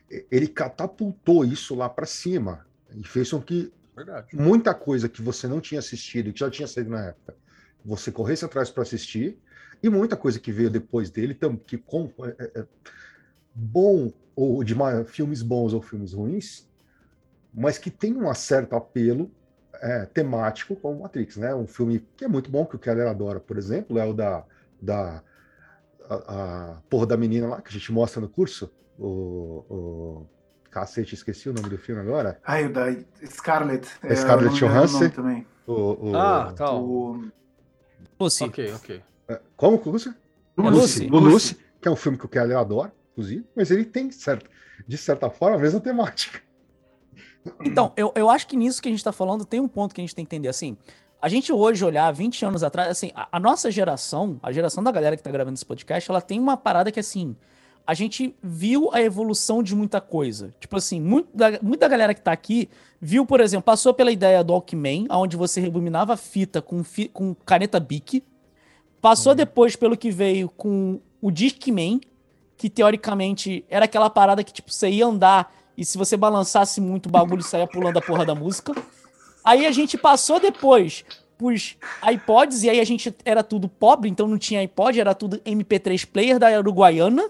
e- 0.09 0.27
ele 0.29 0.47
catapultou 0.47 1.43
isso 1.43 1.73
lá 1.73 1.89
para 1.89 2.05
cima 2.05 2.65
e 2.95 3.03
fez 3.03 3.31
com 3.31 3.41
que 3.41 3.73
Verdade. 3.95 4.27
muita 4.35 4.73
coisa 4.75 5.09
que 5.09 5.21
você 5.21 5.47
não 5.47 5.59
tinha 5.59 5.79
assistido, 5.79 6.31
que 6.31 6.39
já 6.39 6.49
tinha 6.51 6.67
saído 6.67 6.91
na 6.91 7.07
época, 7.07 7.35
você 7.83 8.11
corresse 8.11 8.45
atrás 8.45 8.69
para 8.69 8.83
assistir, 8.83 9.39
e 9.81 9.89
muita 9.89 10.15
coisa 10.15 10.39
que 10.39 10.51
veio 10.51 10.69
depois 10.69 11.09
dele, 11.09 11.37
que 11.65 11.77
com, 11.77 12.11
é- 12.23 12.35
é- 12.39 12.59
é 12.61 12.67
bom, 13.55 14.13
ou 14.35 14.63
de 14.63 14.75
filmes 15.07 15.41
bons 15.41 15.73
ou 15.73 15.81
filmes 15.81 16.13
ruins, 16.13 16.67
mas 17.53 17.77
que 17.77 17.91
tem 17.91 18.15
um 18.15 18.33
certo 18.33 18.75
apelo 18.75 19.31
é, 19.83 20.05
temático 20.05 20.75
como 20.77 21.01
Matrix, 21.01 21.35
né? 21.35 21.53
Um 21.53 21.67
filme 21.67 21.99
que 22.15 22.23
é 22.23 22.27
muito 22.27 22.49
bom, 22.49 22.65
que 22.65 22.75
o 22.75 22.79
Keller 22.79 23.05
adora, 23.07 23.39
por 23.39 23.57
exemplo, 23.57 23.99
é 23.99 24.05
o 24.05 24.13
da, 24.13 24.45
da 24.81 25.21
a, 26.09 26.15
a 26.73 26.81
porra 26.89 27.05
da 27.05 27.17
menina 27.17 27.47
lá, 27.47 27.61
que 27.61 27.69
a 27.69 27.71
gente 27.73 27.91
mostra 27.91 28.21
no 28.21 28.29
curso, 28.29 28.71
o, 28.97 29.65
o 29.69 30.29
cacete, 30.71 31.13
esqueci 31.15 31.49
o 31.49 31.53
nome 31.53 31.69
do 31.69 31.77
filme 31.77 32.01
agora, 32.01 32.39
Ai, 32.45 32.65
o 32.65 32.71
da 32.73 32.85
Scarlett. 33.25 33.87
é, 34.03 34.15
Scarlett 34.15 34.55
Johansson? 34.57 35.09
também. 35.09 35.45
o, 35.67 36.11
o- 36.11 36.15
Ah, 36.15 36.53
tal. 36.55 36.83
O... 36.83 37.25
Lucy. 38.19 38.45
Ok, 38.45 38.73
ok. 38.73 39.03
é, 39.27 39.41
como? 39.57 39.81
Lucy. 39.85 40.13
O 40.57 41.19
Lucy, 41.19 41.57
que 41.81 41.87
é 41.87 41.91
um 41.91 41.95
filme 41.95 42.17
que 42.17 42.25
o 42.25 42.29
Keller 42.29 42.57
adora, 42.57 42.93
inclusive, 43.11 43.45
mas 43.53 43.69
ele 43.69 43.83
tem, 43.83 44.09
certo, 44.11 44.49
de 44.87 44.97
certa 44.97 45.29
forma, 45.29 45.57
a 45.57 45.59
mesma 45.59 45.81
temática. 45.81 46.39
Então, 47.63 47.91
eu, 47.97 48.11
eu 48.15 48.29
acho 48.29 48.47
que 48.47 48.55
nisso 48.55 48.81
que 48.81 48.87
a 48.87 48.91
gente 48.91 49.03
tá 49.03 49.11
falando 49.11 49.45
tem 49.45 49.59
um 49.59 49.67
ponto 49.67 49.93
que 49.93 50.01
a 50.01 50.03
gente 50.03 50.15
tem 50.15 50.25
que 50.25 50.35
entender. 50.35 50.47
Assim, 50.49 50.77
a 51.21 51.27
gente 51.27 51.51
hoje 51.51 51.83
olhar 51.83 52.11
20 52.11 52.45
anos 52.45 52.63
atrás, 52.63 52.89
assim, 52.89 53.11
a, 53.15 53.27
a 53.31 53.39
nossa 53.39 53.69
geração, 53.71 54.39
a 54.41 54.51
geração 54.51 54.83
da 54.83 54.91
galera 54.91 55.15
que 55.17 55.23
tá 55.23 55.31
gravando 55.31 55.55
esse 55.55 55.65
podcast, 55.65 56.09
ela 56.09 56.21
tem 56.21 56.39
uma 56.39 56.55
parada 56.57 56.91
que, 56.91 56.99
assim, 56.99 57.35
a 57.85 57.93
gente 57.93 58.33
viu 58.41 58.89
a 58.93 59.01
evolução 59.01 59.61
de 59.61 59.75
muita 59.75 59.99
coisa. 59.99 60.53
Tipo 60.59 60.77
assim, 60.77 61.01
muito 61.01 61.29
da, 61.35 61.59
muita 61.61 61.87
galera 61.87 62.13
que 62.13 62.21
tá 62.21 62.31
aqui 62.31 62.69
viu, 63.01 63.25
por 63.25 63.41
exemplo, 63.41 63.63
passou 63.63 63.93
pela 63.93 64.09
ideia 64.11 64.41
do 64.41 64.53
Walkman, 64.53 65.07
onde 65.11 65.35
você 65.35 65.59
rebominava 65.59 66.15
fita 66.15 66.61
com, 66.61 66.81
fi- 66.83 67.09
com 67.09 67.35
caneta 67.35 67.79
Bic. 67.79 68.23
Passou 69.01 69.35
depois 69.35 69.75
pelo 69.75 69.97
que 69.97 70.09
veio 70.09 70.47
com 70.47 71.01
o 71.21 71.29
Discman, 71.29 71.99
que 72.55 72.69
teoricamente 72.69 73.65
era 73.69 73.83
aquela 73.83 74.09
parada 74.09 74.43
que, 74.45 74.53
tipo, 74.53 74.71
você 74.71 74.89
ia 74.89 75.05
andar 75.05 75.53
e 75.77 75.83
se 75.83 75.97
você 75.97 76.15
balançasse 76.15 76.79
muito 76.79 77.07
o 77.07 77.11
bagulho 77.11 77.43
saía 77.43 77.67
pulando 77.67 77.97
a 77.97 78.01
porra 78.01 78.25
da 78.25 78.35
música. 78.35 78.73
Aí 79.43 79.65
a 79.65 79.71
gente 79.71 79.97
passou 79.97 80.39
depois 80.39 81.03
pros 81.37 81.77
iPods, 82.09 82.63
e 82.63 82.69
aí 82.69 82.79
a 82.79 82.83
gente 82.83 83.13
era 83.25 83.43
tudo 83.43 83.67
pobre, 83.67 84.09
então 84.09 84.27
não 84.27 84.37
tinha 84.37 84.61
iPod, 84.61 84.99
era 84.99 85.13
tudo 85.13 85.39
MP3 85.39 86.07
player 86.07 86.39
da 86.39 86.57
Uruguaiana, 86.59 87.29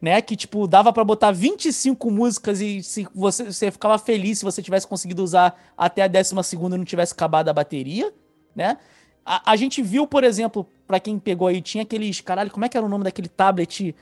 né? 0.00 0.20
Que, 0.22 0.34
tipo, 0.34 0.66
dava 0.66 0.92
pra 0.92 1.04
botar 1.04 1.30
25 1.30 2.10
músicas 2.10 2.60
e 2.60 2.82
se 2.82 3.06
você, 3.14 3.44
você 3.44 3.70
ficava 3.70 3.98
feliz 3.98 4.38
se 4.38 4.44
você 4.44 4.62
tivesse 4.62 4.86
conseguido 4.86 5.22
usar 5.22 5.72
até 5.76 6.02
a 6.02 6.08
décima 6.08 6.42
segunda 6.42 6.76
e 6.76 6.78
não 6.78 6.84
tivesse 6.84 7.12
acabado 7.12 7.48
a 7.48 7.52
bateria, 7.52 8.12
né? 8.54 8.78
A, 9.24 9.52
a 9.52 9.56
gente 9.56 9.82
viu, 9.82 10.06
por 10.06 10.24
exemplo, 10.24 10.66
pra 10.86 10.98
quem 10.98 11.18
pegou 11.18 11.46
aí, 11.46 11.60
tinha 11.60 11.82
aqueles. 11.82 12.20
Caralho, 12.20 12.50
como 12.50 12.64
é 12.64 12.68
que 12.68 12.76
era 12.76 12.84
o 12.84 12.88
nome 12.88 13.04
daquele 13.04 13.28
tablet? 13.28 13.94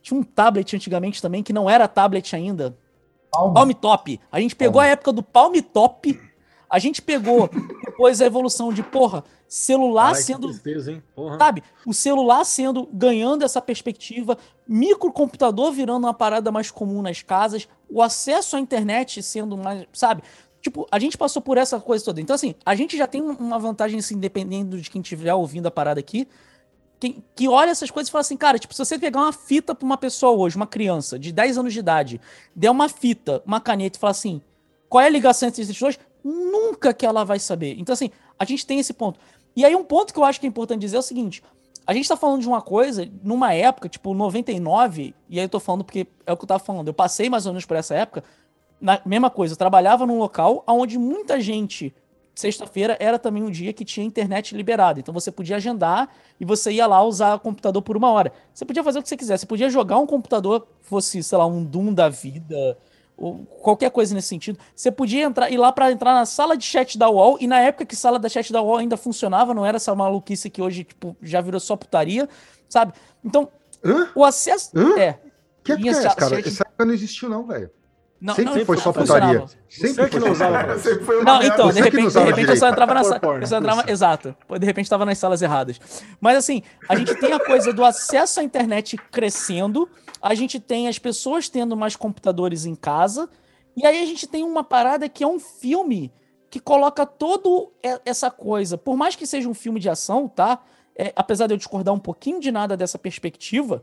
Tinha 0.00 0.18
um 0.18 0.22
tablet 0.22 0.74
antigamente 0.74 1.20
também 1.20 1.42
que 1.42 1.52
não 1.52 1.68
era 1.68 1.86
tablet 1.86 2.34
ainda. 2.34 2.76
Palma. 3.36 3.54
Palm 3.54 3.70
Top. 3.72 4.20
A 4.30 4.40
gente 4.40 4.56
pegou 4.56 4.80
a 4.80 4.86
época 4.86 5.12
do 5.12 5.22
Palm 5.22 5.54
Top. 5.72 6.20
A 6.68 6.78
gente 6.78 7.00
pegou 7.00 7.48
depois 7.84 8.20
a 8.20 8.26
evolução 8.26 8.72
de, 8.72 8.82
porra, 8.82 9.22
celular 9.46 10.16
sendo 10.16 10.48
tristeza, 10.48 10.92
hein? 10.92 11.02
Porra. 11.14 11.38
Sabe? 11.38 11.62
O 11.86 11.94
celular 11.94 12.44
sendo, 12.44 12.88
ganhando 12.92 13.44
essa 13.44 13.62
perspectiva, 13.62 14.36
microcomputador 14.66 15.70
virando 15.70 16.04
uma 16.06 16.14
parada 16.14 16.50
mais 16.50 16.70
comum 16.70 17.02
nas 17.02 17.22
casas, 17.22 17.68
o 17.88 18.02
acesso 18.02 18.56
à 18.56 18.60
internet 18.60 19.22
sendo 19.22 19.56
mais, 19.56 19.86
sabe? 19.92 20.22
Tipo, 20.60 20.84
a 20.90 20.98
gente 20.98 21.16
passou 21.16 21.40
por 21.40 21.56
essa 21.56 21.78
coisa 21.78 22.04
toda. 22.04 22.20
Então, 22.20 22.34
assim, 22.34 22.56
a 22.64 22.74
gente 22.74 22.96
já 22.96 23.06
tem 23.06 23.22
uma 23.22 23.58
vantagem, 23.58 24.00
assim, 24.00 24.18
dependendo 24.18 24.80
de 24.80 24.90
quem 24.90 25.00
estiver 25.00 25.32
ouvindo 25.32 25.66
a 25.66 25.70
parada 25.70 26.00
aqui, 26.00 26.26
que, 26.98 27.22
que 27.34 27.48
olha 27.48 27.70
essas 27.70 27.90
coisas 27.90 28.08
e 28.08 28.12
fala 28.12 28.20
assim, 28.20 28.36
cara, 28.36 28.58
tipo, 28.58 28.72
se 28.74 28.78
você 28.78 28.98
pegar 28.98 29.20
uma 29.20 29.32
fita 29.32 29.74
pra 29.74 29.84
uma 29.84 29.96
pessoa 29.96 30.32
hoje, 30.32 30.56
uma 30.56 30.66
criança 30.66 31.18
de 31.18 31.32
10 31.32 31.58
anos 31.58 31.72
de 31.72 31.78
idade, 31.78 32.20
der 32.54 32.70
uma 32.70 32.88
fita, 32.88 33.42
uma 33.46 33.60
caneta 33.60 33.98
e 33.98 34.00
falar 34.00 34.12
assim, 34.12 34.40
qual 34.88 35.02
é 35.02 35.06
a 35.06 35.10
ligação 35.10 35.48
entre 35.48 35.62
esses 35.62 35.78
dois? 35.78 35.98
Nunca 36.24 36.94
que 36.94 37.04
ela 37.04 37.24
vai 37.24 37.38
saber. 37.38 37.76
Então, 37.78 37.92
assim, 37.92 38.10
a 38.38 38.44
gente 38.44 38.66
tem 38.66 38.78
esse 38.78 38.92
ponto. 38.92 39.20
E 39.54 39.64
aí, 39.64 39.74
um 39.74 39.84
ponto 39.84 40.12
que 40.12 40.18
eu 40.18 40.24
acho 40.24 40.40
que 40.40 40.46
é 40.46 40.48
importante 40.48 40.80
dizer 40.80 40.96
é 40.96 41.00
o 41.00 41.02
seguinte: 41.02 41.42
a 41.86 41.94
gente 41.94 42.08
tá 42.08 42.16
falando 42.16 42.40
de 42.40 42.48
uma 42.48 42.60
coisa, 42.60 43.08
numa 43.22 43.54
época, 43.54 43.88
tipo, 43.88 44.12
99, 44.12 45.14
e 45.28 45.38
aí 45.38 45.44
eu 45.44 45.48
tô 45.48 45.60
falando 45.60 45.84
porque 45.84 46.06
é 46.26 46.32
o 46.32 46.36
que 46.36 46.44
eu 46.44 46.48
tava 46.48 46.62
falando, 46.62 46.88
eu 46.88 46.94
passei 46.94 47.30
mais 47.30 47.46
ou 47.46 47.52
menos 47.52 47.64
por 47.64 47.76
essa 47.76 47.94
época, 47.94 48.24
na 48.80 49.00
mesma 49.06 49.30
coisa, 49.30 49.54
eu 49.54 49.56
trabalhava 49.56 50.04
num 50.04 50.18
local 50.18 50.62
onde 50.66 50.98
muita 50.98 51.40
gente 51.40 51.94
sexta-feira 52.36 52.96
era 53.00 53.18
também 53.18 53.42
um 53.42 53.50
dia 53.50 53.72
que 53.72 53.84
tinha 53.84 54.06
internet 54.06 54.54
liberada. 54.54 55.00
Então 55.00 55.12
você 55.12 55.32
podia 55.32 55.56
agendar 55.56 56.08
e 56.38 56.44
você 56.44 56.70
ia 56.70 56.86
lá 56.86 57.02
usar 57.02 57.34
o 57.34 57.40
computador 57.40 57.82
por 57.82 57.96
uma 57.96 58.10
hora. 58.12 58.30
Você 58.52 58.64
podia 58.64 58.84
fazer 58.84 58.98
o 58.98 59.02
que 59.02 59.08
você 59.08 59.16
quisesse. 59.16 59.40
Você 59.40 59.46
podia 59.46 59.70
jogar 59.70 59.98
um 59.98 60.06
computador, 60.06 60.68
fosse, 60.82 61.22
sei 61.22 61.38
lá, 61.38 61.46
um 61.46 61.64
Doom 61.64 61.94
da 61.94 62.10
vida, 62.10 62.76
ou 63.16 63.46
qualquer 63.62 63.90
coisa 63.90 64.14
nesse 64.14 64.28
sentido. 64.28 64.58
Você 64.74 64.92
podia 64.92 65.24
entrar 65.24 65.50
ir 65.50 65.56
lá 65.56 65.72
para 65.72 65.90
entrar 65.90 66.12
na 66.14 66.26
sala 66.26 66.56
de 66.56 66.64
chat 66.64 66.98
da 66.98 67.08
UOL, 67.08 67.38
e 67.40 67.46
na 67.46 67.58
época 67.60 67.86
que 67.86 67.96
sala 67.96 68.18
da 68.18 68.28
chat 68.28 68.52
da 68.52 68.60
UOL 68.60 68.76
ainda 68.76 68.98
funcionava, 68.98 69.54
não 69.54 69.64
era 69.64 69.76
essa 69.76 69.94
maluquice 69.94 70.50
que 70.50 70.60
hoje 70.60 70.84
tipo, 70.84 71.16
já 71.22 71.40
virou 71.40 71.58
só 71.58 71.74
putaria, 71.74 72.28
sabe? 72.68 72.92
Então, 73.24 73.48
Hã? 73.82 74.08
o 74.14 74.22
acesso. 74.22 74.70
Hã? 74.76 74.98
É. 74.98 75.18
Que 75.64 75.72
época 75.72 75.90
Tinha 75.90 75.92
é 75.98 76.14
cara? 76.14 76.36
chat- 76.36 76.46
Essa 76.48 76.62
época 76.64 76.84
não 76.84 76.92
existiu, 76.92 77.28
não, 77.30 77.46
velho. 77.46 77.70
Não, 78.20 78.34
Sempre 78.34 78.58
não, 78.58 78.64
foi 78.64 78.76
só 78.78 78.92
funcionava. 78.92 79.32
putaria. 79.40 79.58
Sempre 79.68 79.88
Você 79.88 80.04
que 80.04 80.10
foi 80.10 80.20
não 80.20 80.32
usava 80.32 80.58
putaria. 80.58 80.78
Sempre 80.82 81.04
foi 81.04 81.16
uma 81.20 81.24
Não, 81.24 81.42
então, 81.42 81.68
de 81.68 81.74
que 81.74 81.82
repente, 81.82 82.12
de 82.12 82.18
repente 82.20 82.48
eu 82.48 82.56
só 82.56 82.68
entrava 82.68 82.94
na 82.94 83.04
sala. 83.04 83.20
exato. 83.88 84.36
De 84.58 84.66
repente 84.66 84.86
estava 84.86 85.04
nas 85.04 85.18
salas 85.18 85.42
erradas. 85.42 85.78
Mas 86.20 86.36
assim, 86.38 86.62
a 86.88 86.96
gente 86.96 87.14
tem 87.16 87.32
a 87.32 87.38
coisa 87.38 87.72
do 87.72 87.84
acesso 87.84 88.40
à 88.40 88.42
internet 88.42 88.96
crescendo, 88.96 89.88
a 90.22 90.34
gente 90.34 90.58
tem 90.58 90.88
as 90.88 90.98
pessoas 90.98 91.48
tendo 91.48 91.76
mais 91.76 91.94
computadores 91.94 92.64
em 92.64 92.74
casa, 92.74 93.28
e 93.76 93.86
aí 93.86 94.02
a 94.02 94.06
gente 94.06 94.26
tem 94.26 94.42
uma 94.42 94.64
parada 94.64 95.08
que 95.08 95.22
é 95.22 95.26
um 95.26 95.38
filme 95.38 96.10
que 96.48 96.58
coloca 96.58 97.04
todo 97.04 97.72
essa 98.04 98.30
coisa. 98.30 98.78
Por 98.78 98.96
mais 98.96 99.14
que 99.14 99.26
seja 99.26 99.46
um 99.48 99.54
filme 99.54 99.78
de 99.78 99.90
ação, 99.90 100.26
tá? 100.26 100.60
É, 100.96 101.12
apesar 101.14 101.46
de 101.46 101.52
eu 101.52 101.58
discordar 101.58 101.92
um 101.92 101.98
pouquinho 101.98 102.40
de 102.40 102.50
nada 102.50 102.74
dessa 102.78 102.98
perspectiva, 102.98 103.82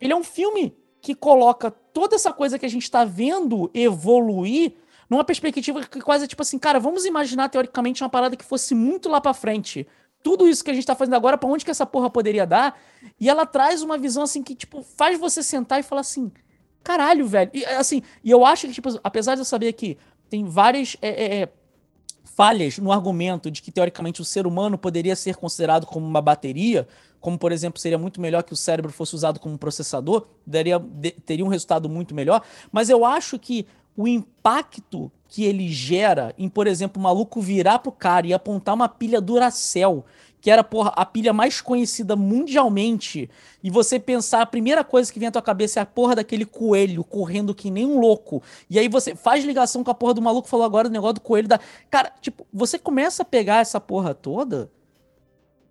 ele 0.00 0.12
é 0.12 0.16
um 0.16 0.22
filme 0.22 0.76
que 1.02 1.16
coloca 1.16 1.68
toda 1.70 2.14
essa 2.14 2.32
coisa 2.32 2.56
que 2.58 2.64
a 2.64 2.68
gente 2.68 2.84
está 2.84 3.04
vendo 3.04 3.68
evoluir 3.74 4.72
numa 5.10 5.24
perspectiva 5.24 5.82
que 5.84 6.00
quase 6.00 6.24
é 6.24 6.28
tipo 6.28 6.40
assim, 6.40 6.58
cara, 6.58 6.78
vamos 6.78 7.04
imaginar 7.04 7.48
teoricamente 7.48 8.02
uma 8.02 8.08
parada 8.08 8.36
que 8.36 8.44
fosse 8.44 8.72
muito 8.72 9.08
lá 9.08 9.20
pra 9.20 9.34
frente. 9.34 9.86
Tudo 10.22 10.48
isso 10.48 10.62
que 10.62 10.70
a 10.70 10.74
gente 10.74 10.86
tá 10.86 10.94
fazendo 10.94 11.14
agora, 11.14 11.36
pra 11.36 11.48
onde 11.50 11.64
que 11.64 11.70
essa 11.72 11.84
porra 11.84 12.08
poderia 12.08 12.46
dar? 12.46 12.80
E 13.20 13.28
ela 13.28 13.44
traz 13.44 13.82
uma 13.82 13.98
visão 13.98 14.22
assim 14.22 14.44
que 14.44 14.54
tipo 14.54 14.80
faz 14.96 15.18
você 15.18 15.42
sentar 15.42 15.80
e 15.80 15.82
falar 15.82 16.02
assim, 16.02 16.30
caralho, 16.84 17.26
velho. 17.26 17.50
E 17.52 17.64
assim, 17.64 18.00
e 18.22 18.30
eu 18.30 18.46
acho 18.46 18.68
que 18.68 18.72
tipo, 18.72 18.88
apesar 19.02 19.34
de 19.34 19.40
eu 19.40 19.44
saber 19.44 19.72
que 19.72 19.98
tem 20.30 20.44
várias 20.44 20.96
é, 21.02 21.08
é, 21.08 21.42
é, 21.42 21.48
falhas 22.24 22.78
no 22.78 22.92
argumento 22.92 23.50
de 23.50 23.60
que 23.60 23.72
teoricamente 23.72 24.22
o 24.22 24.24
ser 24.24 24.46
humano 24.46 24.78
poderia 24.78 25.16
ser 25.16 25.34
considerado 25.34 25.84
como 25.84 26.06
uma 26.06 26.22
bateria, 26.22 26.86
como 27.22 27.38
por 27.38 27.52
exemplo 27.52 27.80
seria 27.80 27.96
muito 27.96 28.20
melhor 28.20 28.42
que 28.42 28.52
o 28.52 28.56
cérebro 28.56 28.92
fosse 28.92 29.14
usado 29.14 29.40
como 29.40 29.56
processador, 29.56 30.26
daria, 30.46 30.78
de- 30.78 31.12
teria 31.12 31.44
um 31.44 31.48
resultado 31.48 31.88
muito 31.88 32.14
melhor. 32.14 32.42
Mas 32.70 32.90
eu 32.90 33.06
acho 33.06 33.38
que 33.38 33.66
o 33.96 34.08
impacto 34.08 35.10
que 35.28 35.44
ele 35.44 35.68
gera 35.68 36.34
em, 36.36 36.48
por 36.48 36.66
exemplo, 36.66 37.00
o 37.00 37.02
maluco 37.02 37.40
virar 37.40 37.78
pro 37.78 37.92
cara 37.92 38.26
e 38.26 38.34
apontar 38.34 38.74
uma 38.74 38.88
pilha 38.88 39.20
Duracell, 39.20 40.04
que 40.40 40.50
era 40.50 40.64
porra, 40.64 40.92
a 40.96 41.06
pilha 41.06 41.32
mais 41.32 41.60
conhecida 41.60 42.16
mundialmente, 42.16 43.30
e 43.62 43.70
você 43.70 44.00
pensar, 44.00 44.42
a 44.42 44.46
primeira 44.46 44.82
coisa 44.82 45.12
que 45.12 45.18
vem 45.20 45.28
à 45.28 45.30
tua 45.30 45.40
cabeça 45.40 45.78
é 45.78 45.82
a 45.82 45.86
porra 45.86 46.16
daquele 46.16 46.44
coelho 46.44 47.04
correndo 47.04 47.54
que 47.54 47.70
nem 47.70 47.86
um 47.86 48.00
louco. 48.00 48.42
E 48.68 48.78
aí 48.78 48.88
você 48.88 49.14
faz 49.14 49.44
ligação 49.44 49.84
com 49.84 49.90
a 49.90 49.94
porra 49.94 50.14
do 50.14 50.20
maluco 50.22 50.48
falou 50.48 50.66
agora 50.66 50.88
do 50.88 50.92
negócio 50.92 51.14
do 51.14 51.20
coelho 51.20 51.46
da. 51.46 51.60
Cara, 51.88 52.12
tipo, 52.20 52.44
você 52.52 52.76
começa 52.78 53.22
a 53.22 53.24
pegar 53.24 53.60
essa 53.60 53.80
porra 53.80 54.14
toda. 54.14 54.68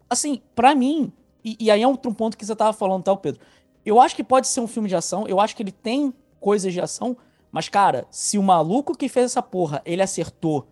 Assim, 0.09 0.41
pra 0.55 0.73
mim, 0.73 1.11
e, 1.43 1.57
e 1.59 1.71
aí 1.71 1.81
é 1.81 1.87
outro 1.87 2.13
ponto 2.13 2.37
que 2.37 2.45
você 2.45 2.55
tava 2.55 2.73
falando, 2.73 3.03
tá, 3.03 3.15
Pedro? 3.15 3.41
Eu 3.85 3.99
acho 3.99 4.15
que 4.15 4.23
pode 4.23 4.47
ser 4.47 4.59
um 4.59 4.67
filme 4.67 4.87
de 4.87 4.95
ação, 4.95 5.27
eu 5.27 5.39
acho 5.39 5.55
que 5.55 5.63
ele 5.63 5.71
tem 5.71 6.13
coisas 6.39 6.71
de 6.71 6.79
ação, 6.79 7.17
mas, 7.51 7.67
cara, 7.67 8.05
se 8.09 8.37
o 8.37 8.43
maluco 8.43 8.95
que 8.95 9.09
fez 9.09 9.25
essa 9.25 9.41
porra, 9.41 9.81
ele 9.85 10.01
acertou 10.01 10.67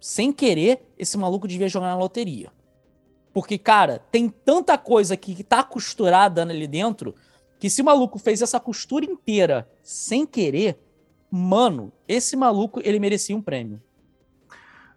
sem 0.00 0.32
querer, 0.32 0.92
esse 0.98 1.16
maluco 1.18 1.46
devia 1.46 1.68
jogar 1.68 1.88
na 1.88 1.96
loteria. 1.96 2.50
Porque, 3.32 3.56
cara, 3.56 4.00
tem 4.10 4.28
tanta 4.28 4.76
coisa 4.76 5.16
que 5.16 5.34
que 5.34 5.44
tá 5.44 5.62
costurada 5.62 6.42
ali 6.42 6.66
dentro, 6.66 7.14
que 7.58 7.70
se 7.70 7.80
o 7.82 7.84
maluco 7.84 8.18
fez 8.18 8.42
essa 8.42 8.58
costura 8.58 9.04
inteira 9.04 9.70
sem 9.82 10.26
querer, 10.26 10.78
mano, 11.30 11.92
esse 12.08 12.36
maluco, 12.36 12.80
ele 12.82 12.98
merecia 12.98 13.36
um 13.36 13.40
prêmio. 13.40 13.80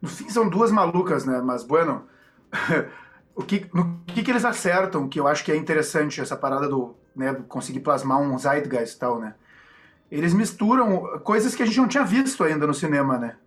No 0.02 0.10
fim 0.10 0.30
são 0.30 0.50
duas 0.50 0.72
malucas, 0.72 1.26
né? 1.26 1.42
Mas, 1.42 1.64
bueno, 1.64 2.08
o 3.36 3.44
que, 3.44 3.68
no 3.74 4.00
que, 4.08 4.24
que 4.24 4.32
eles 4.32 4.46
acertam, 4.46 5.08
que 5.10 5.20
eu 5.20 5.28
acho 5.28 5.44
que 5.44 5.52
é 5.52 5.56
interessante, 5.56 6.22
essa 6.22 6.38
parada 6.38 6.68
do 6.70 6.96
né, 7.16 7.34
conseguir 7.48 7.82
plasmar 7.82 8.20
um 8.20 8.38
zeitgeist 8.38 8.96
e 8.96 9.00
tal, 9.00 9.20
né? 9.20 9.36
Eles 10.12 10.34
misturam 10.34 11.20
coisas 11.20 11.56
que 11.56 11.64
a 11.64 11.66
gente 11.66 11.78
não 11.80 11.88
tinha 11.88 12.04
visto 12.06 12.44
ainda 12.44 12.68
no 12.68 12.74
cinema, 12.74 13.18
né? 13.18 13.38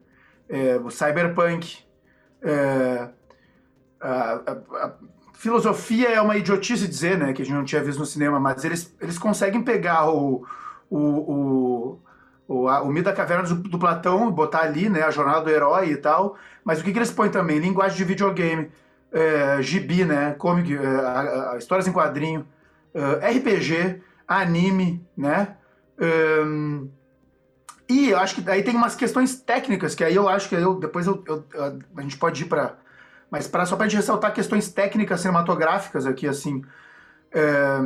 É, 0.48 0.76
o 0.78 0.90
cyberpunk, 0.90 1.78
é, 2.42 3.08
a, 4.00 4.32
a- 4.52 4.86
a 4.86 4.92
filosofia 5.34 6.08
é 6.08 6.20
uma 6.20 6.36
idiotice 6.36 6.86
dizer, 6.88 7.16
né, 7.18 7.32
que 7.32 7.42
a 7.42 7.44
gente 7.44 7.54
não 7.54 7.64
tinha 7.64 7.82
visto 7.82 7.98
no 7.98 8.06
cinema, 8.06 8.40
mas 8.40 8.64
eles, 8.64 8.94
eles 9.00 9.18
conseguem 9.18 9.62
pegar 9.62 10.10
o, 10.10 10.44
o, 10.90 10.98
o, 10.98 12.00
o, 12.48 12.64
o 12.66 12.86
mito 12.88 13.04
da 13.04 13.12
caverna 13.12 13.44
do, 13.48 13.54
do 13.54 13.78
Platão, 13.78 14.30
botar 14.30 14.60
ali, 14.62 14.88
né, 14.88 15.02
a 15.02 15.10
jornada 15.10 15.42
do 15.42 15.50
herói 15.50 15.90
e 15.90 15.96
tal, 15.96 16.36
mas 16.64 16.80
o 16.80 16.84
que, 16.84 16.92
que 16.92 16.98
eles 16.98 17.12
põem 17.12 17.30
também? 17.30 17.58
Linguagem 17.58 17.96
de 17.96 18.04
videogame, 18.04 18.70
é, 19.12 19.62
gibi, 19.62 20.04
né, 20.04 20.34
comic, 20.38 20.74
é, 20.76 21.58
histórias 21.58 21.86
em 21.88 21.92
quadrinho, 21.92 22.46
é, 22.94 23.30
RPG, 23.30 24.02
anime, 24.26 25.06
né, 25.16 25.56
e 27.88 28.10
eu 28.10 28.18
acho 28.18 28.34
que 28.34 28.50
aí 28.50 28.62
tem 28.62 28.76
umas 28.76 28.94
questões 28.94 29.40
técnicas, 29.40 29.94
que 29.94 30.04
aí 30.04 30.14
eu 30.14 30.28
acho 30.28 30.48
que 30.48 30.54
eu, 30.54 30.78
depois 30.78 31.06
eu- 31.06 31.24
eu- 31.26 31.44
a 31.96 32.02
gente 32.02 32.16
pode 32.18 32.42
ir 32.42 32.46
para. 32.46 32.76
Mas 33.30 33.46
pra, 33.48 33.64
só 33.66 33.76
para 33.76 33.86
gente 33.88 33.96
ressaltar 33.96 34.32
questões 34.32 34.70
técnicas 34.70 35.20
cinematográficas 35.20 36.06
aqui, 36.06 36.26
assim. 36.26 36.62
é, 37.30 37.78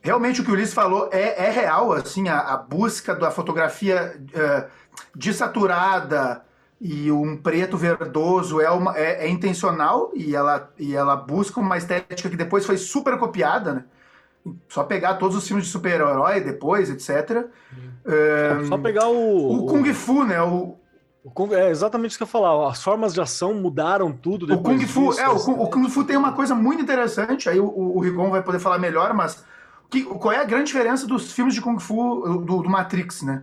realmente 0.00 0.40
o 0.40 0.44
que 0.44 0.50
o 0.50 0.54
Ulisses 0.54 0.72
falou 0.72 1.10
é, 1.12 1.46
é 1.46 1.50
real, 1.50 1.92
assim, 1.92 2.28
a, 2.30 2.38
a 2.40 2.56
busca 2.56 3.14
da 3.14 3.30
fotografia 3.30 4.18
é, 4.32 4.66
desaturada 5.14 6.42
e 6.80 7.12
um 7.12 7.36
preto 7.36 7.76
verdoso 7.76 8.60
é, 8.60 8.70
uma, 8.70 8.96
é, 8.96 9.26
é 9.26 9.28
intencional 9.28 10.10
e 10.14 10.34
ela, 10.34 10.72
e 10.78 10.94
ela 10.96 11.14
busca 11.14 11.60
uma 11.60 11.76
estética 11.76 12.28
que 12.30 12.36
depois 12.36 12.64
foi 12.64 12.78
super 12.78 13.18
copiada, 13.18 13.74
né? 13.74 13.84
Só 14.68 14.84
pegar 14.84 15.14
todos 15.14 15.36
os 15.36 15.46
filmes 15.46 15.66
de 15.66 15.70
super-herói 15.72 16.40
depois, 16.40 16.88
etc. 16.88 17.44
É, 18.06 18.64
Só 18.66 18.78
pegar 18.78 19.08
o. 19.08 19.64
o 19.64 19.66
Kung 19.66 19.92
Fu, 19.92 20.24
né? 20.24 20.40
O, 20.40 20.76
Kung- 21.34 21.52
é 21.52 21.68
exatamente 21.68 22.12
isso 22.12 22.18
que 22.18 22.22
eu 22.22 22.26
ia 22.26 22.30
falar. 22.32 22.70
As 22.70 22.82
formas 22.82 23.12
de 23.12 23.20
ação 23.20 23.52
mudaram 23.52 24.10
tudo 24.10 24.52
o 24.52 24.62
Kung 24.62 24.80
Fu, 24.86 25.10
disso, 25.10 25.20
é, 25.20 25.28
o, 25.28 25.32
assim. 25.32 25.52
Kung- 25.52 25.62
o 25.62 25.68
Kung 25.68 25.88
Fu 25.90 26.04
tem 26.04 26.16
uma 26.16 26.32
coisa 26.32 26.54
muito 26.54 26.82
interessante, 26.82 27.48
aí 27.50 27.60
o, 27.60 27.66
o, 27.66 27.98
o 27.98 28.00
Rigon 28.00 28.30
vai 28.30 28.42
poder 28.42 28.58
falar 28.58 28.78
melhor, 28.78 29.12
mas 29.12 29.44
que, 29.90 30.02
qual 30.04 30.32
é 30.32 30.38
a 30.38 30.44
grande 30.44 30.68
diferença 30.68 31.06
dos 31.06 31.30
filmes 31.32 31.54
de 31.54 31.60
Kung 31.60 31.78
Fu 31.78 32.22
do, 32.42 32.62
do 32.62 32.70
Matrix, 32.70 33.20
né? 33.20 33.42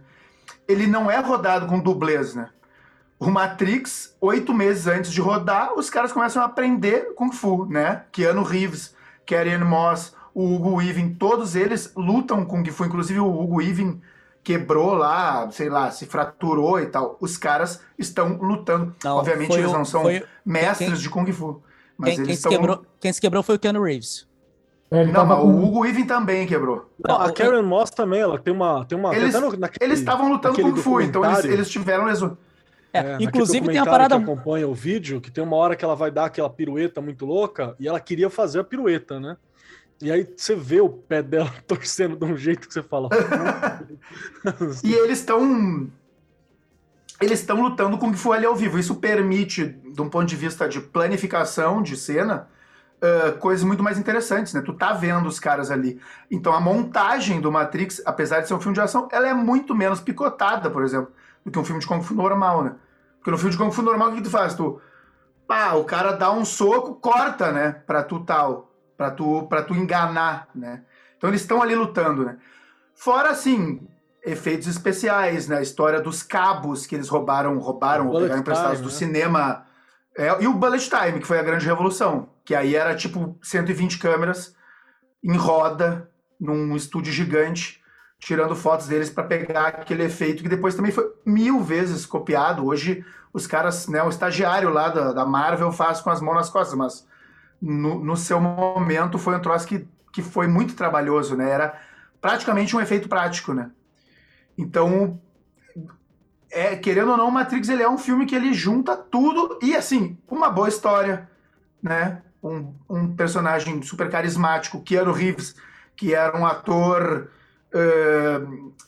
Ele 0.67 0.87
não 0.87 1.11
é 1.11 1.19
rodado 1.19 1.67
com 1.67 1.79
dublês, 1.79 2.33
né? 2.33 2.49
O 3.19 3.31
Matrix, 3.31 4.15
oito 4.21 4.53
meses 4.53 4.85
antes 4.87 5.11
de 5.11 5.19
rodar, 5.19 5.73
os 5.75 5.89
caras 5.89 6.11
começam 6.11 6.41
a 6.41 6.45
aprender 6.45 7.13
Kung 7.15 7.31
Fu, 7.31 7.65
né? 7.65 8.03
Keanu 8.11 8.43
Reeves, 8.43 8.93
Carrie 9.25 9.57
Moss, 9.57 10.13
o 10.35 10.53
Hugo 10.55 10.75
Weaving, 10.75 11.15
todos 11.15 11.55
eles 11.55 11.91
lutam 11.95 12.45
Kung 12.45 12.63
Fu, 12.69 12.85
inclusive 12.85 13.19
o 13.19 13.27
Hugo 13.41 13.55
Weaving 13.57 13.99
quebrou 14.43 14.93
lá, 14.93 15.49
sei 15.51 15.67
lá, 15.67 15.89
se 15.89 16.05
fraturou 16.05 16.79
e 16.79 16.85
tal. 16.85 17.17
Os 17.19 17.37
caras 17.37 17.81
estão 17.97 18.37
lutando. 18.37 18.95
Não, 19.03 19.17
Obviamente 19.17 19.51
eles 19.53 19.71
o- 19.71 19.73
não 19.73 19.83
são 19.83 20.03
foi- 20.03 20.23
mestres 20.45 20.89
quem- 20.91 20.97
de 20.99 21.09
Kung 21.09 21.31
Fu. 21.33 21.61
Mas 21.97 22.09
Quem, 22.11 22.15
quem 22.17 22.23
eles 22.25 22.35
se 22.35 22.47
estão. 22.47 22.51
quebrou, 22.51 22.85
quem 22.99 23.11
se 23.11 23.19
quebrou 23.19 23.41
foi 23.41 23.55
o 23.55 23.59
Keanu 23.59 23.81
Reeves. 23.83 24.27
É, 24.91 25.01
ele 25.01 25.11
Não, 25.11 25.25
mas 25.25 25.39
com... 25.39 25.47
o 25.47 25.65
Hugo 25.65 25.79
Weaving 25.81 26.05
também 26.05 26.45
quebrou. 26.47 26.89
Não, 27.05 27.19
a 27.19 27.25
o- 27.25 27.33
Karen 27.33 27.63
Moss 27.63 27.89
também, 27.89 28.21
ela 28.21 28.37
tem 28.39 28.53
uma. 28.53 28.85
Tem 28.85 28.97
uma 28.97 29.13
Eles- 29.13 29.33
naquele- 29.57 29.93
estavam 29.95 30.31
lutando 30.31 30.61
Kung 30.61 30.75
Fu, 30.77 31.01
então 31.01 31.25
eles, 31.25 31.43
eles 31.45 31.69
tiveram. 31.69 32.07
É, 32.97 33.11
É, 33.13 33.17
inclusive 33.23 33.67
tem 33.67 33.77
a 33.77 33.85
parada. 33.85 34.17
que 34.17 34.23
acompanha 34.23 34.67
o 34.67 34.73
vídeo, 34.73 35.21
que 35.21 35.31
tem 35.31 35.43
uma 35.43 35.55
hora 35.55 35.75
que 35.75 35.83
ela 35.83 35.95
vai 35.95 36.11
dar 36.11 36.25
aquela 36.25 36.49
pirueta 36.49 37.01
muito 37.01 37.25
louca 37.25 37.75
e 37.79 37.87
ela 37.87 37.99
queria 37.99 38.29
fazer 38.29 38.59
a 38.59 38.63
pirueta, 38.63 39.19
né? 39.19 39.37
E 40.01 40.11
aí 40.11 40.27
você 40.35 40.55
vê 40.55 40.79
o 40.79 40.89
pé 40.89 41.23
dela 41.23 41.51
torcendo 41.67 42.15
de 42.15 42.25
um 42.25 42.37
jeito 42.37 42.67
que 42.67 42.73
você 42.73 42.83
fala. 42.83 43.09
E 44.83 44.93
eles 44.93 45.19
estão. 45.19 45.89
Eles 47.19 47.39
estão 47.39 47.61
lutando 47.61 47.97
Kung 47.97 48.13
Fu 48.13 48.31
ali 48.31 48.45
ao 48.45 48.55
vivo. 48.55 48.77
Isso 48.77 48.95
permite, 48.95 49.65
de 49.65 50.01
um 50.01 50.07
ponto 50.09 50.27
de 50.27 50.35
vista 50.35 50.69
de 50.69 50.79
planificação 50.79 51.81
de 51.81 51.97
cena, 51.97 52.47
ah, 53.01 53.31
coisas 53.39 53.63
muito 53.63 53.83
mais 53.83 53.97
interessantes, 53.97 54.53
né? 54.53 54.61
Tu 54.61 54.73
tá 54.73 54.93
vendo 54.93 55.27
os 55.27 55.39
caras 55.39 55.69
ali. 55.69 55.99
Então 56.29 56.53
a 56.53 56.59
montagem 56.59 57.39
do 57.39 57.51
Matrix, 57.51 58.01
apesar 58.05 58.41
de 58.41 58.47
ser 58.47 58.53
um 58.53 58.59
filme 58.59 58.73
de 58.75 58.81
ação, 58.81 59.07
ela 59.11 59.27
é 59.27 59.33
muito 59.33 59.75
menos 59.75 59.99
picotada, 59.99 60.69
por 60.69 60.83
exemplo, 60.83 61.11
do 61.45 61.51
que 61.51 61.59
um 61.59 61.63
filme 61.63 61.79
de 61.79 61.87
Kung 61.87 62.01
Fu 62.01 62.15
normal, 62.15 62.63
né? 62.63 62.75
Porque 63.27 63.31
no 63.31 63.37
filme 63.39 63.51
de 63.51 63.57
Kung 63.57 63.71
Fu 63.73 63.81
normal, 63.81 64.11
o 64.11 64.15
que 64.15 64.21
tu 64.21 64.29
faz? 64.29 64.53
Tu, 64.53 64.81
pá, 65.45 65.73
o 65.73 65.83
cara 65.83 66.13
dá 66.13 66.31
um 66.31 66.45
soco, 66.45 66.95
corta, 66.95 67.51
né? 67.51 67.73
Pra 67.85 68.01
tu 68.01 68.21
tal, 68.21 68.71
pra 68.95 69.11
tu, 69.11 69.45
pra 69.49 69.61
tu 69.61 69.75
enganar, 69.75 70.47
né? 70.55 70.85
Então 71.17 71.29
eles 71.29 71.41
estão 71.41 71.61
ali 71.61 71.75
lutando, 71.75 72.23
né? 72.23 72.37
Fora, 72.95 73.31
assim, 73.31 73.85
efeitos 74.23 74.65
especiais, 74.65 75.49
né? 75.49 75.57
A 75.57 75.61
história 75.61 75.99
dos 75.99 76.23
cabos 76.23 76.85
que 76.85 76.95
eles 76.95 77.09
roubaram, 77.09 77.57
roubaram, 77.57 78.07
ou 78.07 78.21
pegaram 78.21 78.39
emprestados 78.39 78.77
time, 78.77 78.83
do 78.83 78.93
né? 78.93 78.97
cinema. 78.97 79.65
É, 80.17 80.41
e 80.41 80.47
o 80.47 80.53
Bullet 80.53 80.89
Time, 80.89 81.19
que 81.19 81.27
foi 81.27 81.37
a 81.37 81.43
grande 81.43 81.65
revolução. 81.65 82.29
Que 82.45 82.55
aí 82.55 82.77
era 82.77 82.95
tipo 82.95 83.37
120 83.43 83.99
câmeras 83.99 84.55
em 85.21 85.35
roda, 85.35 86.09
num 86.39 86.77
estúdio 86.77 87.11
gigante, 87.11 87.83
tirando 88.19 88.55
fotos 88.55 88.87
deles 88.87 89.09
para 89.09 89.23
pegar 89.23 89.67
aquele 89.67 90.03
efeito 90.03 90.43
que 90.43 90.49
depois 90.49 90.75
também 90.75 90.91
foi 90.91 91.11
mil 91.25 91.61
vezes 91.61 92.05
copiado. 92.05 92.65
Hoje 92.65 93.05
os 93.31 93.45
caras, 93.45 93.87
né, 93.87 94.01
o 94.01 94.09
estagiário 94.09 94.69
lá 94.69 94.89
da, 94.89 95.13
da 95.13 95.25
Marvel 95.25 95.71
faz 95.71 96.01
com 96.01 96.09
as 96.09 96.21
mãos 96.21 96.35
nas 96.35 96.49
costas, 96.49 96.77
mas 96.77 97.07
no, 97.61 98.03
no 98.03 98.17
seu 98.17 98.39
momento 98.39 99.17
foi 99.17 99.35
um 99.35 99.41
troço 99.41 99.67
que, 99.67 99.87
que 100.11 100.21
foi 100.21 100.47
muito 100.47 100.75
trabalhoso, 100.75 101.35
né? 101.35 101.49
Era 101.49 101.79
praticamente 102.19 102.75
um 102.75 102.81
efeito 102.81 103.07
prático, 103.07 103.53
né? 103.53 103.69
Então, 104.57 105.19
é, 106.49 106.75
querendo 106.75 107.11
ou 107.11 107.17
não, 107.17 107.29
Matrix 107.29 107.69
ele 107.69 107.83
é 107.83 107.89
um 107.89 107.97
filme 107.97 108.25
que 108.25 108.35
ele 108.35 108.53
junta 108.53 108.97
tudo 108.97 109.59
e 109.61 109.75
assim, 109.75 110.17
uma 110.27 110.49
boa 110.49 110.69
história, 110.69 111.29
né? 111.81 112.21
Um, 112.41 112.73
um 112.89 113.15
personagem 113.15 113.81
super 113.81 114.09
carismático, 114.09 114.81
Keanu 114.81 115.11
Reeves, 115.11 115.55
que 115.95 116.13
era 116.13 116.37
um 116.37 116.45
ator, 116.45 117.29
eh, 117.73 118.41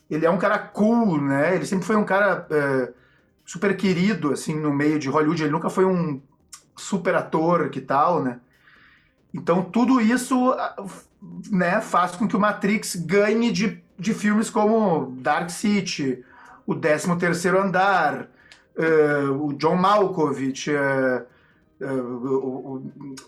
ele 0.10 0.26
é 0.26 0.30
um 0.30 0.38
cara 0.38 0.58
cool, 0.60 1.22
né? 1.22 1.56
Ele 1.56 1.66
sempre 1.66 1.86
foi 1.86 1.96
um 1.96 2.04
cara 2.06 2.46
eh, 2.50 2.92
super 3.46 3.76
querido 3.78 4.32
assim 4.32 4.56
no 4.56 4.74
meio 4.74 4.98
de 5.00 5.10
Hollywood. 5.10 5.44
Ele 5.44 5.52
nunca 5.52 5.70
foi 5.70 5.86
um 5.86 6.22
super 6.76 7.16
ator 7.16 7.70
que 7.70 7.82
tal, 7.82 8.24
né? 8.24 8.40
Então 9.34 9.64
tudo 9.64 10.02
isso, 10.02 10.56
né, 11.52 11.82
faz 11.82 12.16
com 12.16 12.28
que 12.28 12.36
o 12.36 12.40
Matrix 12.40 12.96
ganhe 12.96 13.52
de, 13.52 13.84
de 13.98 14.14
filmes 14.14 14.50
como 14.50 15.14
Dark 15.22 15.50
City, 15.50 16.24
o 16.66 16.74
13 16.76 17.16
terceiro 17.18 17.62
andar, 17.62 18.28
eh, 18.76 19.24
o 19.30 19.54
John 19.54 19.76
Malkovich, 19.76 20.72
eh, 20.72 21.26
eh, 21.82 21.92
o, 21.92 22.82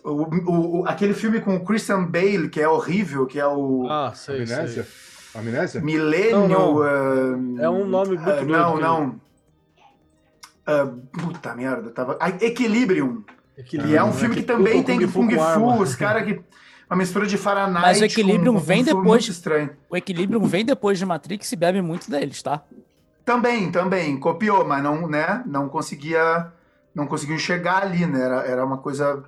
o- 0.04 0.12
o- 0.12 0.80
o- 0.82 0.88
aquele 0.88 1.14
filme 1.14 1.39
com 1.39 1.56
o 1.56 1.64
Christian 1.64 2.04
Bale, 2.06 2.49
que 2.49 2.60
é 2.62 2.68
horrível, 2.68 3.28
que 3.28 3.39
é 3.39 3.45
o 3.47 3.88
Ah, 3.89 4.12
sei, 4.16 4.38
Amnésia? 4.43 4.84
sei. 4.84 5.11
Amnésia? 5.36 5.82
Millennium... 5.82 6.47
Não, 6.47 6.84
eh, 6.86 7.63
É 7.63 7.69
um 7.69 7.86
nome 7.86 8.09
muito 8.17 8.29
ah, 8.29 8.36
doido. 8.36 8.51
Não, 8.51 8.75
que- 8.75 8.82
não. 8.82 9.21
Ah, 10.65 10.88
puta 11.11 11.55
merda, 11.55 11.89
tava... 11.91 12.17
Ah, 12.19 12.29
Equilibrium, 12.29 13.23
que 13.65 13.77
é 13.77 14.03
um 14.03 14.07
né, 14.07 14.13
filme 14.13 14.36
que, 14.36 14.41
luta 14.41 14.53
também 14.53 14.84
tem 14.84 14.99
Kung 14.99 15.11
Kung 15.11 15.36
com. 15.36 15.53
Fu, 15.53 15.82
os 15.82 15.95
caras 15.95 16.23
que... 16.25 16.41
Uma 16.89 16.97
mistura 16.97 17.25
de 17.25 17.38
Fahrenheit 17.38 17.82
Mas 17.82 18.01
o 18.01 18.03
Equilibrium 18.05 18.53
com- 18.53 18.59
com 18.59 18.65
vem 18.65 18.82
um 18.82 18.86
filme 18.86 19.01
depois- 19.01 19.23
muito 19.23 19.32
estranho. 19.32 19.69
O 19.89 19.95
Equilibrium 19.95 20.43
vem 20.45 20.65
depois 20.65 20.99
de 20.99 21.05
Matrix 21.05 21.49
e 21.51 21.55
bebe 21.55 21.82
muito 21.82 22.11
deles, 22.11 22.43
tá? 22.43 22.63
Também, 23.23 23.71
também, 23.71 24.19
copiou, 24.19 24.65
mas 24.67 24.84
não, 24.84 25.07
né, 25.07 25.41
não 25.45 25.69
conseguia, 25.69 26.51
não 26.93 27.07
conseguiu 27.07 27.39
chegar 27.39 27.84
ali, 27.84 28.05
né, 28.05 28.21
era, 28.21 28.36
era 28.45 28.65
uma 28.65 28.77
coisa... 28.77 29.23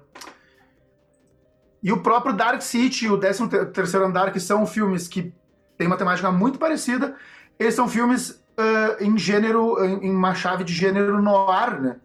E 1.81 1.91
o 1.91 2.01
próprio 2.01 2.33
Dark 2.35 2.61
City 2.61 3.05
e 3.05 3.09
o 3.09 3.17
13 3.17 3.47
terceiro 3.73 4.05
andar, 4.05 4.31
que 4.31 4.39
são 4.39 4.65
filmes 4.65 5.07
que 5.07 5.33
têm 5.77 5.87
uma 5.87 5.97
temática 5.97 6.31
muito 6.31 6.59
parecida, 6.59 7.15
eles 7.59 7.73
são 7.73 7.87
filmes 7.87 8.43
ah, 8.57 8.97
em 8.99 9.17
gênero, 9.17 9.83
em, 9.83 10.07
em 10.07 10.15
uma 10.15 10.35
chave 10.35 10.63
de 10.63 10.73
gênero 10.73 11.21
noir, 11.21 11.81
né, 11.81 11.95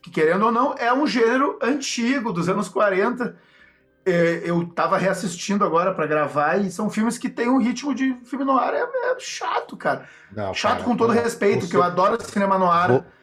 que 0.00 0.10
querendo 0.10 0.46
ou 0.46 0.52
não, 0.52 0.74
é 0.78 0.92
um 0.92 1.06
gênero 1.06 1.58
antigo, 1.62 2.32
dos 2.32 2.48
anos 2.48 2.68
40, 2.68 3.24
É, 3.24 3.34
eu 4.44 4.66
tava 4.66 4.96
reassistindo 4.98 5.64
agora 5.64 5.94
pra 5.94 6.06
gravar 6.06 6.56
e 6.56 6.70
são 6.70 6.90
filmes 6.90 7.18
que 7.18 7.28
têm 7.28 7.48
um 7.48 7.58
ritmo 7.58 7.94
de 7.94 8.14
filme 8.24 8.44
noir, 8.44 8.74
é, 8.74 8.80
é 8.82 9.16
chato, 9.18 9.76
cara. 9.76 10.04
Não, 10.34 10.52
Chato 10.54 10.72
cara, 10.78 10.84
com 10.84 10.96
todo 10.96 11.14
não. 11.14 11.22
respeito, 11.22 11.62
Você- 11.66 11.70
que 11.70 11.76
eu 11.76 11.82
adoro 11.82 12.16
cinema 12.24 12.56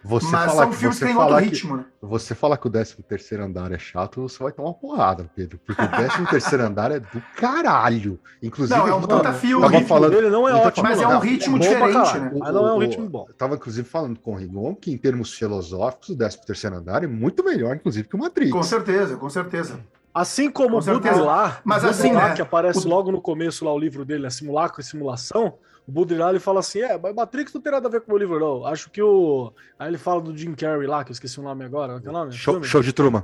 vo- 0.03 0.19
Você 0.21 0.27
mas 0.31 0.45
falar 0.51 0.61
são 0.63 0.69
que 0.69 0.77
filmes 0.77 0.97
você 0.97 1.05
que 1.05 1.11
têm 1.11 1.19
outro 1.21 1.35
que- 1.37 1.49
ritmo, 1.49 1.77
né? 1.77 1.85
Você 2.01 2.35
falar 2.35 2.57
que 2.57 2.67
o 2.67 2.69
13 2.69 2.95
terceiro 3.03 3.43
andar 3.43 3.71
é 3.71 3.79
chato, 3.79 4.21
você 4.21 4.41
vai 4.41 4.51
tomar 4.51 4.69
uma 4.69 4.73
porrada, 4.75 5.29
Pedro. 5.35 5.59
Porque 5.65 5.81
o 5.81 5.87
13 6.23 6.25
terceiro 6.27 6.63
andar 6.63 6.91
é 6.91 6.99
do 6.99 7.21
caralho. 7.35 8.19
Inclusive, 8.41 8.79
Não, 8.79 8.87
é 8.87 8.93
um 8.93 9.01
puta 9.01 9.33
filme. 9.33 9.55
O 9.55 9.61
tava 9.61 9.73
ritmo 9.73 9.87
falando- 9.87 10.11
dele 10.11 10.29
não 10.29 10.47
é 10.47 10.53
ótimo. 10.53 10.83
mas 10.87 11.01
é 11.01 11.07
um 11.07 11.19
ritmo 11.19 11.57
bom 11.57 11.65
pra 11.65 11.69
diferente, 11.87 12.19
né? 12.19 12.31
Mas 12.39 12.53
não 12.53 12.67
é 12.67 12.73
um 12.73 12.75
O- 12.75 12.79
ritmo 12.79 13.05
o- 13.05 13.09
bom. 13.09 13.25
Eu 13.27 13.33
tava, 13.33 13.55
inclusive, 13.55 13.87
falando 13.89 14.19
com 14.19 14.33
o 14.33 14.35
Rigon 14.37 14.75
que, 14.75 14.91
em 14.91 14.97
termos 14.97 15.33
filosóficos, 15.33 16.09
o 16.09 16.15
13 16.17 16.45
terceiro 16.45 16.75
andar 16.77 17.03
é 17.03 17.07
muito 17.07 17.43
melhor, 17.43 17.75
inclusive, 17.75 18.07
que 18.07 18.15
o 18.15 18.19
Matrix. 18.19 18.51
Com 18.51 18.63
certeza, 18.63 19.17
com 19.17 19.29
certeza. 19.29 19.79
Assim 20.13 20.49
como 20.49 20.81
Com 20.81 20.91
o. 20.91 20.99
Baudrillard, 20.99 21.57
Mas 21.63 21.85
assim, 21.85 22.11
né, 22.11 22.33
que 22.33 22.41
aparece 22.41 22.85
o- 22.85 22.89
logo 22.89 23.11
no 23.11 23.21
começo 23.21 23.63
lá 23.63 23.73
o 23.73 23.77
livro 23.79 24.03
dele, 24.03 24.23
né, 24.23 24.29
Simulacro 24.29 24.81
e 24.81 24.83
Simulação, 24.83 25.53
o 25.87 25.91
Baudrillard 25.91 26.33
ele 26.33 26.39
fala 26.39 26.59
assim, 26.59 26.81
é, 26.81 26.97
mas 26.97 27.13
Matrix 27.15 27.53
não 27.53 27.61
tem 27.61 27.71
nada 27.71 27.87
a 27.87 27.91
ver 27.91 28.01
com 28.01 28.07
o 28.07 28.09
meu 28.15 28.17
livro 28.19 28.39
não, 28.39 28.65
acho 28.65 28.89
que 28.89 29.01
o... 29.01 29.53
Aí 29.77 29.87
ele 29.87 29.97
fala 29.97 30.19
do 30.21 30.35
Jim 30.35 30.53
Carrey 30.55 30.87
lá, 30.87 31.03
que 31.03 31.11
eu 31.11 31.13
esqueci 31.13 31.39
o 31.39 31.43
nome 31.43 31.63
agora, 31.63 32.01
é 32.03 32.09
o 32.09 32.11
nome? 32.11 32.31
Show, 32.31 32.61
show 32.63 32.81
de 32.81 32.91
Truman. 32.91 33.23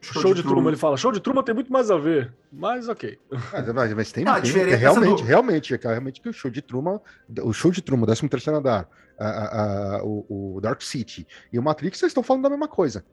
Show, 0.00 0.34
de, 0.34 0.42
Truman. 0.42 0.66
ele 0.70 0.76
fala, 0.76 0.96
show 0.96 1.12
de 1.12 1.20
Truman 1.20 1.44
tem 1.44 1.54
muito 1.54 1.72
mais 1.72 1.88
a 1.88 1.96
ver, 1.96 2.32
mas 2.52 2.88
ok. 2.88 3.18
Mas, 3.52 3.72
mas- 3.72 3.94
mas 3.94 4.12
tem, 4.12 4.24
Não, 4.24 4.32
a 4.32 4.34
tem- 4.36 4.44
diferença 4.44 4.76
realmente, 4.78 5.22
do- 5.22 5.26
realmente, 5.28 5.74
é 5.74 5.78
realmente 5.80 6.20
que 6.20 6.28
o 6.28 6.32
show 6.32 6.50
de 6.50 6.60
Truman, 6.60 7.00
o 7.40 7.52
show 7.52 7.70
de 7.70 7.80
Truman, 7.80 8.02
o 8.02 8.06
13 8.06 8.28
terceiro 8.28 8.58
andar, 8.58 8.88
a- 9.16 9.28
a- 9.28 9.96
a- 9.98 10.02
o, 10.04 10.56
o 10.56 10.60
Dark 10.60 10.82
City 10.82 11.24
e 11.52 11.58
o 11.58 11.62
Matrix, 11.62 11.98
vocês 12.00 12.10
estão 12.10 12.22
falando 12.22 12.42
da 12.42 12.50
mesma 12.50 12.66
coisa. 12.66 13.04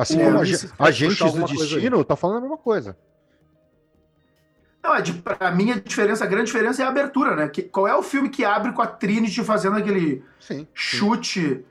Assim 0.00 0.18
É, 0.20 0.24
como 0.24 0.38
puxar 0.38 0.68
Agentes 0.78 1.32
do. 1.34 1.44
Destino 1.46 2.02
tá 2.04 2.16
falando 2.16 2.38
a 2.38 2.40
mesma 2.40 2.56
coisa. 2.56 2.96
Não, 4.82 4.94
é 4.94 5.02
de, 5.02 5.12
pra 5.12 5.50
mim 5.50 5.72
a 5.72 5.74
diferença, 5.78 6.24
a 6.24 6.26
grande 6.26 6.46
diferença 6.46 6.82
é 6.82 6.86
a 6.86 6.88
abertura, 6.88 7.36
né? 7.36 7.48
Que, 7.48 7.62
qual 7.62 7.86
é 7.86 7.94
o 7.94 8.02
filme 8.02 8.30
que 8.30 8.42
abre 8.46 8.72
com 8.72 8.80
a 8.80 8.86
Trinity 8.86 9.44
fazendo 9.44 9.76
aquele 9.76 10.24
Sim. 10.40 10.60
sim. 10.60 10.68
chute, 10.72 11.66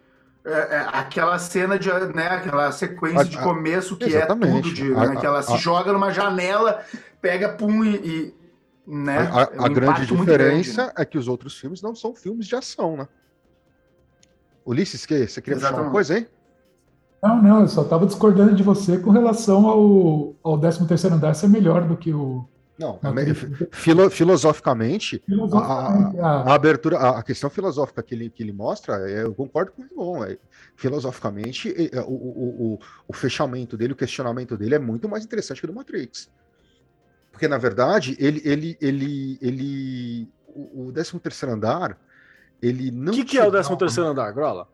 é, 0.45 0.51
é, 0.51 0.87
aquela 0.93 1.39
cena 1.39 1.79
de, 1.79 1.89
né, 2.15 2.27
aquela 2.27 2.71
sequência 2.71 3.21
A- 3.21 3.23
de 3.23 3.37
a- 3.37 3.41
começo 3.41 3.97
que 3.97 4.03
é 4.03 4.07
exatamente. 4.17 4.61
tudo 4.61 4.73
de, 4.75 4.93
A- 4.93 5.07
né, 5.07 5.15
que 5.19 5.25
ela 5.25 5.41
se 5.41 5.53
a- 5.53 5.57
joga 5.57 5.91
numa 5.91 6.11
janela, 6.11 6.85
pega 7.19 7.49
pum 7.49 7.83
e, 7.83 7.95
e, 7.95 8.35
né? 8.85 9.17
A, 9.17 9.41
a- 9.41 9.49
é 9.55 9.59
um 9.59 9.65
a 9.65 9.69
grande 9.69 10.05
diferença 10.05 10.25
grande, 10.37 10.77
né? 10.77 10.91
é 10.95 11.03
que 11.03 11.17
os 11.17 11.27
outros 11.27 11.57
filmes 11.57 11.81
não 11.81 11.95
são 11.95 12.13
filmes 12.13 12.45
de 12.45 12.55
ação, 12.55 12.95
né? 12.95 13.07
Ulisses, 14.63 15.03
que, 15.03 15.27
você 15.27 15.41
queria 15.41 15.55
puxar 15.57 15.69
uma 15.69 15.73
Exatamente. 15.79 15.91
coisa 15.91 16.13
aí? 16.13 16.27
Não, 17.21 17.41
não, 17.41 17.61
eu 17.61 17.67
só 17.67 17.81
estava 17.81 18.05
discordando 18.05 18.55
de 18.55 18.63
você 18.63 18.97
com 18.97 19.09
relação 19.11 19.67
ao, 19.67 20.35
ao 20.41 20.57
13 20.57 20.87
terceiro 20.87 21.15
andar 21.15 21.33
ser 21.33 21.47
melhor 21.49 21.85
do 21.87 21.97
que 21.97 22.13
o... 22.13 22.47
Não, 22.77 22.97
filo- 23.71 24.09
filosoficamente, 24.09 25.21
Filosoficamente, 25.25 26.17
a, 26.17 26.25
ah, 26.25 26.43
a 26.49 26.53
abertura, 26.53 26.97
a, 26.97 27.19
a 27.19 27.23
questão 27.23 27.49
filosófica 27.49 28.01
que 28.01 28.15
ele, 28.15 28.29
que 28.29 28.41
ele 28.41 28.53
mostra, 28.53 28.95
é, 29.11 29.23
eu 29.23 29.35
concordo 29.35 29.73
com 29.73 29.81
o 29.81 29.85
Rigon. 29.85 30.23
É, 30.23 30.37
filosoficamente, 30.77 31.73
é, 31.75 31.97
é, 31.97 32.01
o, 32.01 32.05
o, 32.05 32.73
o, 32.75 32.79
o 33.05 33.13
fechamento 33.13 33.75
dele, 33.75 33.91
o 33.91 33.97
questionamento 33.97 34.55
dele 34.55 34.75
é 34.75 34.79
muito 34.79 35.09
mais 35.09 35.25
interessante 35.25 35.59
que 35.59 35.65
o 35.65 35.67
do 35.67 35.73
Matrix. 35.75 36.29
Porque, 37.33 37.49
na 37.49 37.57
verdade, 37.57 38.15
ele. 38.17 38.41
ele, 38.45 38.77
ele, 38.79 39.37
ele 39.41 40.29
o, 40.47 40.87
o 40.87 40.91
13 40.93 41.19
terceiro 41.19 41.53
andar, 41.55 41.97
ele 42.61 42.91
O 42.91 42.93
não. 42.93 43.13
que, 43.13 43.25
que 43.25 43.37
é 43.37 43.43
o 43.43 43.47
te 43.47 43.51
dá 43.51 43.61
13 43.61 43.77
terceiro 43.77 44.09
andar, 44.09 44.31
Grola? 44.31 44.67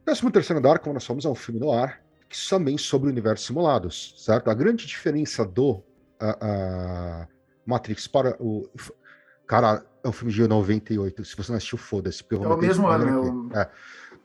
O 0.00 0.04
13 0.04 0.30
terceiro 0.32 0.58
andar, 0.58 0.78
como 0.78 0.94
nós 0.94 1.04
somos, 1.04 1.24
é 1.24 1.28
um 1.28 1.34
filme 1.34 1.60
no 1.60 1.72
ar, 1.72 2.00
que 2.28 2.36
também 2.48 2.78
sobre 2.78 3.08
o 3.08 3.10
universo 3.10 3.46
simulados, 3.46 4.14
certo? 4.18 4.50
A 4.50 4.54
grande 4.54 4.86
diferença 4.86 5.44
do 5.44 5.82
a- 6.18 6.36
a 6.40 7.28
Matrix 7.66 8.06
para 8.06 8.36
o... 8.40 8.68
Cara, 9.46 9.84
é 10.04 10.08
um 10.08 10.12
filme 10.12 10.32
de 10.32 10.46
98, 10.46 11.24
se 11.24 11.36
você 11.36 11.50
não 11.50 11.56
assistiu, 11.56 11.78
foda-se. 11.78 12.22
porque 12.22 12.36
eu 12.36 12.40
vou 12.40 12.52
É 12.52 12.54
o 12.54 12.58
mesmo 12.58 12.86
ano, 12.86 13.48
aqui. 13.50 13.58
É. 13.58 13.68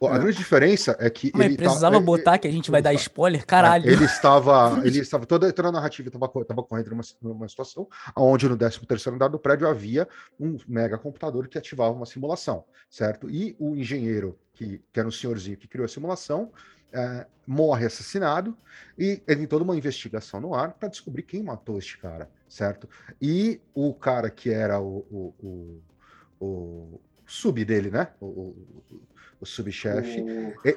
A 0.08 0.16
É. 0.16 0.20
grande 0.20 0.38
diferença 0.38 0.96
é 1.00 1.10
que 1.10 1.32
Mas 1.34 1.46
ele 1.48 1.56
tá- 1.58 1.64
precisava 1.64 1.96
é- 1.96 2.00
botar 2.02 2.38
que 2.38 2.48
a 2.48 2.52
gente 2.52 2.70
vai 2.70 2.82
dar 2.82 2.92
ele- 2.92 3.00
spoiler? 3.02 3.46
Caralho. 3.46 3.90
Ele 3.90 4.04
estava, 4.04 4.80
ele 4.86 5.00
estava 5.00 5.26
toda, 5.26 5.52
toda 5.54 5.70
a 5.70 5.72
narrativa 5.72 6.10
estava 6.10 6.26
estava 6.42 6.62
correndo 6.64 6.90
numa, 6.92 7.04
numa 7.22 7.48
situação 7.48 7.88
onde 8.16 8.48
no 8.50 8.58
13 8.58 8.86
terceiro 8.86 9.16
andar 9.16 9.30
do 9.30 9.40
prédio 9.40 9.68
havia 9.68 10.06
um 10.40 10.58
mega 10.68 10.98
computador 10.98 11.48
que 11.48 11.58
ativava 11.58 11.92
uma 11.96 12.06
simulação, 12.06 12.66
certo? 12.90 13.30
E 13.30 13.56
o 13.58 13.74
engenheiro 13.76 14.38
que, 14.56 14.82
que 14.92 15.00
era 15.00 15.08
um 15.08 15.12
senhorzinho 15.12 15.58
que 15.58 15.68
criou 15.68 15.86
a 15.86 15.90
simulação 15.90 16.52
eh, 16.92 17.28
morre 17.46 17.86
assassinado 17.86 18.58
e 18.98 19.18
tem 19.18 19.46
toda 19.46 19.64
uma 19.64 19.76
investigação 19.76 20.40
no 20.40 20.56
ar 20.56 20.74
para 20.74 20.88
descobrir 20.88 21.24
quem 21.24 21.44
matou 21.44 21.78
este 21.78 21.98
cara, 21.98 22.30
certo? 22.48 22.90
E 23.22 23.60
o 23.74 23.94
cara 23.94 24.30
que 24.30 24.50
era 24.50 24.80
o, 24.80 25.06
o, 25.12 25.82
o, 26.40 26.46
o 26.46 27.02
sub 27.26 27.64
dele, 27.66 27.92
né? 27.92 28.08
O, 28.20 28.56
o, 29.40 29.46
subchefe. 29.46 30.24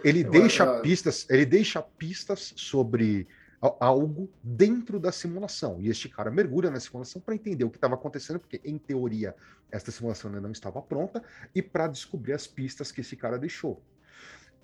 Ele 0.05 0.25
Eu- 0.25 0.31
deixa 0.31 0.81
pistas, 0.81 1.27
ele 1.31 1.47
deixa 1.47 1.81
pistas 1.81 2.53
sobre 2.55 3.27
algo 3.61 4.31
dentro 4.43 5.01
da 5.01 5.11
simulação. 5.11 5.81
E 5.81 5.89
este 5.89 6.09
cara 6.09 6.31
mergulha 6.31 6.71
na 6.71 6.81
simulação 6.81 7.21
para 7.21 7.35
entender 7.35 7.65
o 7.65 7.71
que 7.71 7.77
estava 7.77 7.95
acontecendo, 7.95 8.39
porque 8.39 8.61
em 8.65 8.79
teoria 8.79 9.35
esta 9.71 9.91
simulação 9.91 10.31
ainda 10.31 10.41
não 10.41 10.53
estava 10.53 10.81
pronta, 10.81 11.23
e 11.55 11.61
para 11.61 11.89
descobrir 11.89 12.33
as 12.33 12.47
pistas 12.47 12.91
que 12.91 13.01
esse 13.01 13.17
cara 13.17 13.39
deixou. 13.39 13.83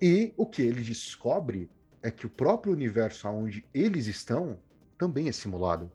E 0.01 0.33
o 0.35 0.45
que 0.45 0.61
ele 0.61 0.81
descobre 0.81 1.69
é 2.01 2.09
que 2.09 2.25
o 2.25 2.29
próprio 2.29 2.73
universo 2.73 3.27
onde 3.27 3.65
eles 3.73 4.07
estão 4.07 4.59
também 4.97 5.27
é 5.27 5.31
simulado. 5.31 5.91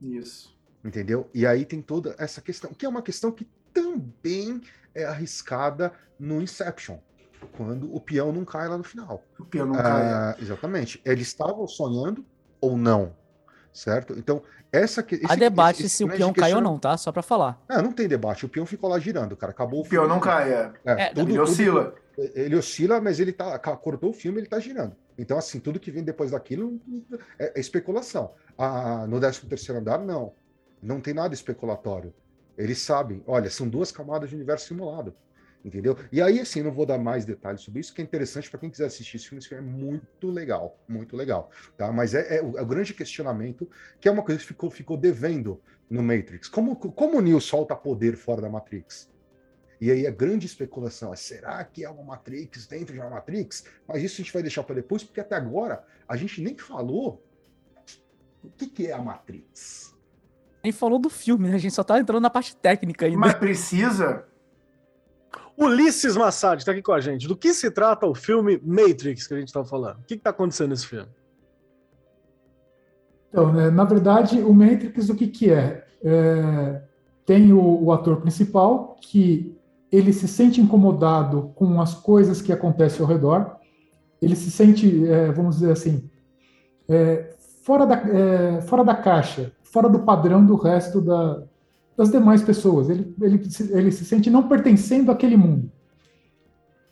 Isso. 0.00 0.56
Entendeu? 0.84 1.30
E 1.32 1.46
aí 1.46 1.64
tem 1.64 1.80
toda 1.80 2.14
essa 2.18 2.40
questão, 2.40 2.72
que 2.74 2.84
é 2.84 2.88
uma 2.88 3.02
questão 3.02 3.32
que 3.32 3.48
também 3.72 4.60
é 4.94 5.04
arriscada 5.04 5.92
no 6.18 6.40
Inception, 6.40 6.98
quando 7.44 7.94
o 7.94 8.00
peão 8.00 8.32
não 8.32 8.44
cai 8.44 8.68
lá 8.68 8.76
no 8.78 8.84
final. 8.84 9.22
O 9.38 9.44
peão 9.44 9.66
não 9.66 9.74
cai. 9.74 9.84
Ah, 10.02 10.36
exatamente. 10.40 11.00
Eles 11.04 11.26
estavam 11.28 11.66
sonhando 11.66 12.24
ou 12.60 12.76
não, 12.76 13.14
certo? 13.72 14.14
Então, 14.18 14.42
essa 14.72 15.02
que 15.02 15.20
Há 15.28 15.34
debate 15.34 15.76
esse- 15.78 15.86
esse 15.86 15.96
se 15.98 16.04
o 16.04 16.08
peão 16.08 16.32
cai 16.32 16.52
ou 16.54 16.60
não, 16.60 16.78
tá? 16.78 16.96
Só 16.96 17.12
pra 17.12 17.22
falar. 17.22 17.62
Ah, 17.68 17.80
não 17.82 17.92
tem 17.92 18.08
debate. 18.08 18.44
O 18.46 18.48
peão 18.48 18.66
ficou 18.66 18.90
lá 18.90 18.98
girando, 18.98 19.36
cara. 19.36 19.52
Acabou 19.52 19.80
O 19.82 19.88
peão 19.88 20.08
não 20.08 20.18
cai, 20.20 20.52
é. 20.52 20.72
É, 20.84 20.92
É, 21.04 21.08
tudo, 21.10 21.20
Ele 21.20 21.30
tudo- 21.38 21.42
oscila. 21.42 21.94
ele 22.16 22.56
oscila, 22.56 23.00
mas 23.00 23.20
ele 23.20 23.32
tá. 23.32 23.58
Cortou 23.58 24.10
o 24.10 24.12
filme, 24.14 24.38
ele 24.40 24.46
tá 24.48 24.58
girando. 24.58 24.96
Então, 25.16 25.38
assim, 25.38 25.60
tudo 25.60 25.78
que 25.78 25.90
vem 25.92 26.02
depois 26.02 26.32
daquilo 26.32 26.80
é, 27.38 27.52
é 27.56 27.60
especulação. 27.60 28.32
Ah, 28.58 29.06
no 29.08 29.20
13 29.20 29.46
terceiro 29.46 29.80
andar, 29.80 29.98
não. 29.98 30.32
Não 30.82 31.00
tem 31.00 31.14
nada 31.14 31.32
especulatório. 31.34 32.12
Eles 32.58 32.78
sabem, 32.78 33.22
olha, 33.26 33.48
são 33.50 33.68
duas 33.68 33.90
camadas 33.90 34.28
de 34.28 34.34
universo 34.36 34.68
simulado. 34.68 35.14
Entendeu? 35.64 35.96
E 36.12 36.20
aí, 36.20 36.38
assim, 36.40 36.62
não 36.62 36.70
vou 36.70 36.84
dar 36.84 36.98
mais 36.98 37.24
detalhes 37.24 37.62
sobre 37.62 37.80
isso, 37.80 37.94
que 37.94 38.02
é 38.02 38.04
interessante 38.04 38.50
para 38.50 38.60
quem 38.60 38.68
quiser 38.68 38.84
assistir 38.84 39.16
esse 39.16 39.26
filme. 39.26 39.38
Esse 39.38 39.48
filme 39.48 39.66
é 39.66 39.72
muito 39.72 40.30
legal, 40.30 40.78
muito 40.86 41.16
legal. 41.16 41.50
Tá? 41.74 41.90
Mas 41.90 42.14
é, 42.14 42.36
é 42.36 42.42
o, 42.42 42.58
é 42.58 42.62
o 42.62 42.66
grande 42.66 42.92
questionamento, 42.92 43.68
que 43.98 44.06
é 44.06 44.10
uma 44.10 44.22
coisa 44.22 44.38
que 44.38 44.46
ficou, 44.46 44.70
ficou 44.70 44.96
devendo 44.96 45.58
no 45.88 46.02
Matrix. 46.02 46.48
Como, 46.48 46.76
como 46.76 47.16
o 47.16 47.20
Neo 47.22 47.40
solta 47.40 47.74
poder 47.74 48.14
fora 48.14 48.42
da 48.42 48.50
Matrix? 48.50 49.10
E 49.80 49.90
aí 49.90 50.06
a 50.06 50.10
grande 50.10 50.44
especulação 50.44 51.12
é: 51.12 51.16
será 51.16 51.64
que 51.64 51.82
é 51.82 51.88
uma 51.88 52.02
Matrix 52.02 52.66
dentro 52.66 52.92
de 52.92 53.00
uma 53.00 53.10
Matrix? 53.10 53.64
Mas 53.88 54.02
isso 54.02 54.20
a 54.20 54.24
gente 54.24 54.32
vai 54.32 54.42
deixar 54.42 54.64
para 54.64 54.74
depois, 54.74 55.02
porque 55.02 55.20
até 55.20 55.34
agora 55.34 55.82
a 56.06 56.14
gente 56.14 56.42
nem 56.42 56.56
falou 56.58 57.24
o 58.42 58.50
que, 58.50 58.66
que 58.66 58.86
é 58.86 58.92
a 58.92 59.00
Matrix. 59.00 59.94
A 60.62 60.66
gente 60.66 60.76
falou 60.76 60.98
do 60.98 61.08
filme, 61.08 61.48
né? 61.48 61.54
A 61.56 61.58
gente 61.58 61.74
só 61.74 61.82
tá 61.82 61.98
entrando 61.98 62.22
na 62.22 62.30
parte 62.30 62.54
técnica 62.54 63.06
ainda. 63.06 63.18
Mas 63.18 63.34
precisa. 63.34 64.26
Ulisses 65.56 66.16
Massad 66.16 66.58
está 66.58 66.72
aqui 66.72 66.82
com 66.82 66.92
a 66.92 67.00
gente. 67.00 67.28
Do 67.28 67.36
que 67.36 67.54
se 67.54 67.70
trata 67.70 68.06
o 68.06 68.14
filme 68.14 68.60
Matrix 68.64 69.26
que 69.26 69.34
a 69.34 69.38
gente 69.38 69.48
estava 69.48 69.64
falando? 69.64 69.98
O 69.98 70.04
que 70.04 70.14
está 70.14 70.30
acontecendo 70.30 70.70
nesse 70.70 70.86
filme? 70.86 71.08
Então, 73.28 73.52
né, 73.52 73.70
na 73.70 73.84
verdade, 73.84 74.40
o 74.40 74.52
Matrix, 74.52 75.08
o 75.08 75.14
que, 75.14 75.26
que 75.26 75.50
é? 75.50 75.86
É, 76.02 76.82
tem 77.24 77.52
o, 77.52 77.84
o 77.84 77.92
ator 77.92 78.20
principal 78.20 78.96
que 79.00 79.56
ele 79.90 80.12
se 80.12 80.26
sente 80.26 80.60
incomodado 80.60 81.52
com 81.54 81.80
as 81.80 81.94
coisas 81.94 82.42
que 82.42 82.52
acontecem 82.52 83.00
ao 83.00 83.06
redor, 83.06 83.56
ele 84.20 84.34
se 84.34 84.50
sente, 84.50 85.06
é, 85.08 85.30
vamos 85.30 85.56
dizer 85.56 85.72
assim, 85.72 86.10
é, 86.88 87.34
fora, 87.62 87.86
da, 87.86 87.94
é, 87.94 88.60
fora 88.62 88.84
da 88.84 88.94
caixa, 88.94 89.52
fora 89.62 89.88
do 89.88 90.00
padrão 90.00 90.44
do 90.44 90.56
resto 90.56 91.00
da, 91.00 91.42
das 91.96 92.10
demais 92.10 92.42
pessoas. 92.42 92.88
Ele, 92.90 93.14
ele, 93.20 93.40
ele 93.70 93.92
se 93.92 94.04
sente 94.04 94.30
não 94.30 94.48
pertencendo 94.48 95.10
àquele 95.10 95.36
mundo. 95.36 95.70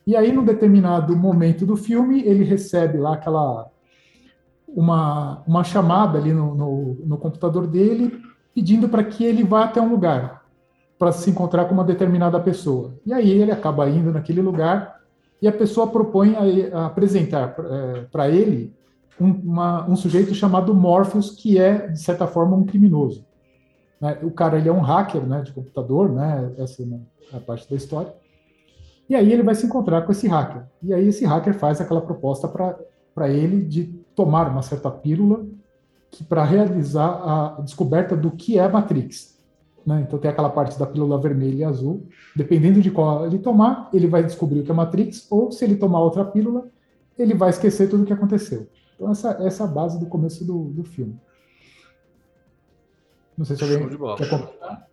E 0.06 0.16
aí, 0.16 0.32
num 0.32 0.44
determinado 0.44 1.16
momento 1.16 1.64
do 1.64 1.76
filme, 1.76 2.22
ele 2.22 2.44
recebe 2.44 2.98
lá 2.98 3.14
aquela 3.14 3.68
uma, 4.66 5.42
uma 5.46 5.62
chamada 5.64 6.18
ali 6.18 6.32
no, 6.32 6.54
no, 6.54 6.94
no 7.04 7.18
computador 7.18 7.66
dele 7.66 8.20
pedindo 8.54 8.88
para 8.88 9.04
que 9.04 9.24
ele 9.24 9.44
vá 9.44 9.64
até 9.64 9.80
um 9.80 9.90
lugar 9.90 10.42
para 10.98 11.12
se 11.12 11.30
encontrar 11.30 11.64
com 11.66 11.74
uma 11.74 11.84
determinada 11.84 12.38
pessoa. 12.40 12.94
E 13.04 13.12
aí 13.12 13.30
ele 13.30 13.50
acaba 13.50 13.88
indo 13.88 14.12
naquele 14.12 14.40
lugar 14.40 15.00
e 15.40 15.48
a 15.48 15.52
pessoa 15.52 15.86
propõe 15.88 16.34
a, 16.36 16.78
a 16.78 16.86
apresentar 16.86 17.56
para 18.10 18.28
ele 18.28 18.74
um, 19.20 19.30
uma- 19.30 19.88
um 19.88 19.96
sujeito 19.96 20.34
chamado 20.34 20.74
Morpheus, 20.74 21.30
que 21.30 21.58
é, 21.58 21.88
de 21.88 22.00
certa 22.00 22.26
forma, 22.26 22.56
um 22.56 22.64
criminoso. 22.64 23.24
Né? 24.02 24.18
O 24.24 24.32
cara 24.32 24.58
ele 24.58 24.68
é 24.68 24.72
um 24.72 24.80
hacker 24.80 25.24
né, 25.24 25.40
de 25.42 25.52
computador, 25.52 26.10
né? 26.10 26.52
essa 26.58 26.82
é 26.82 27.36
a 27.36 27.38
parte 27.38 27.70
da 27.70 27.76
história. 27.76 28.12
E 29.08 29.14
aí 29.14 29.32
ele 29.32 29.44
vai 29.44 29.54
se 29.54 29.64
encontrar 29.64 30.02
com 30.02 30.10
esse 30.10 30.26
hacker. 30.26 30.64
E 30.82 30.92
aí 30.92 31.06
esse 31.06 31.24
hacker 31.24 31.54
faz 31.54 31.80
aquela 31.80 32.00
proposta 32.00 32.48
para 32.48 33.28
ele 33.28 33.62
de 33.62 33.84
tomar 34.16 34.50
uma 34.50 34.62
certa 34.62 34.90
pílula 34.90 35.46
para 36.28 36.44
realizar 36.44 37.06
a 37.06 37.60
descoberta 37.60 38.16
do 38.16 38.32
que 38.32 38.58
é 38.58 38.64
a 38.64 38.68
Matrix. 38.68 39.38
né? 39.86 40.04
Então 40.06 40.18
tem 40.18 40.30
aquela 40.30 40.50
parte 40.50 40.78
da 40.78 40.86
pílula 40.86 41.20
vermelha 41.20 41.60
e 41.60 41.64
azul. 41.64 42.06
Dependendo 42.34 42.80
de 42.80 42.90
qual 42.90 43.24
ele 43.26 43.38
tomar, 43.38 43.88
ele 43.92 44.08
vai 44.08 44.24
descobrir 44.24 44.60
o 44.60 44.64
que 44.64 44.70
é 44.70 44.74
Matrix, 44.74 45.30
ou 45.30 45.52
se 45.52 45.64
ele 45.64 45.76
tomar 45.76 46.00
outra 46.00 46.24
pílula, 46.24 46.66
ele 47.16 47.34
vai 47.34 47.50
esquecer 47.50 47.88
tudo 47.88 48.02
o 48.02 48.06
que 48.06 48.12
aconteceu. 48.12 48.66
Então 48.94 49.10
essa, 49.10 49.30
essa 49.40 49.64
é 49.64 49.66
a 49.66 49.70
base 49.70 49.98
do 49.98 50.06
começo 50.06 50.44
do, 50.44 50.64
do 50.64 50.84
filme. 50.84 51.18
Não 53.36 53.44
sei 53.44 53.56
se 53.56 53.62
alguém 53.62 53.78
Show 53.78 53.88
de 53.90 53.96
bola. 53.96 54.16
quer 54.18 54.28
completar. 54.28 54.88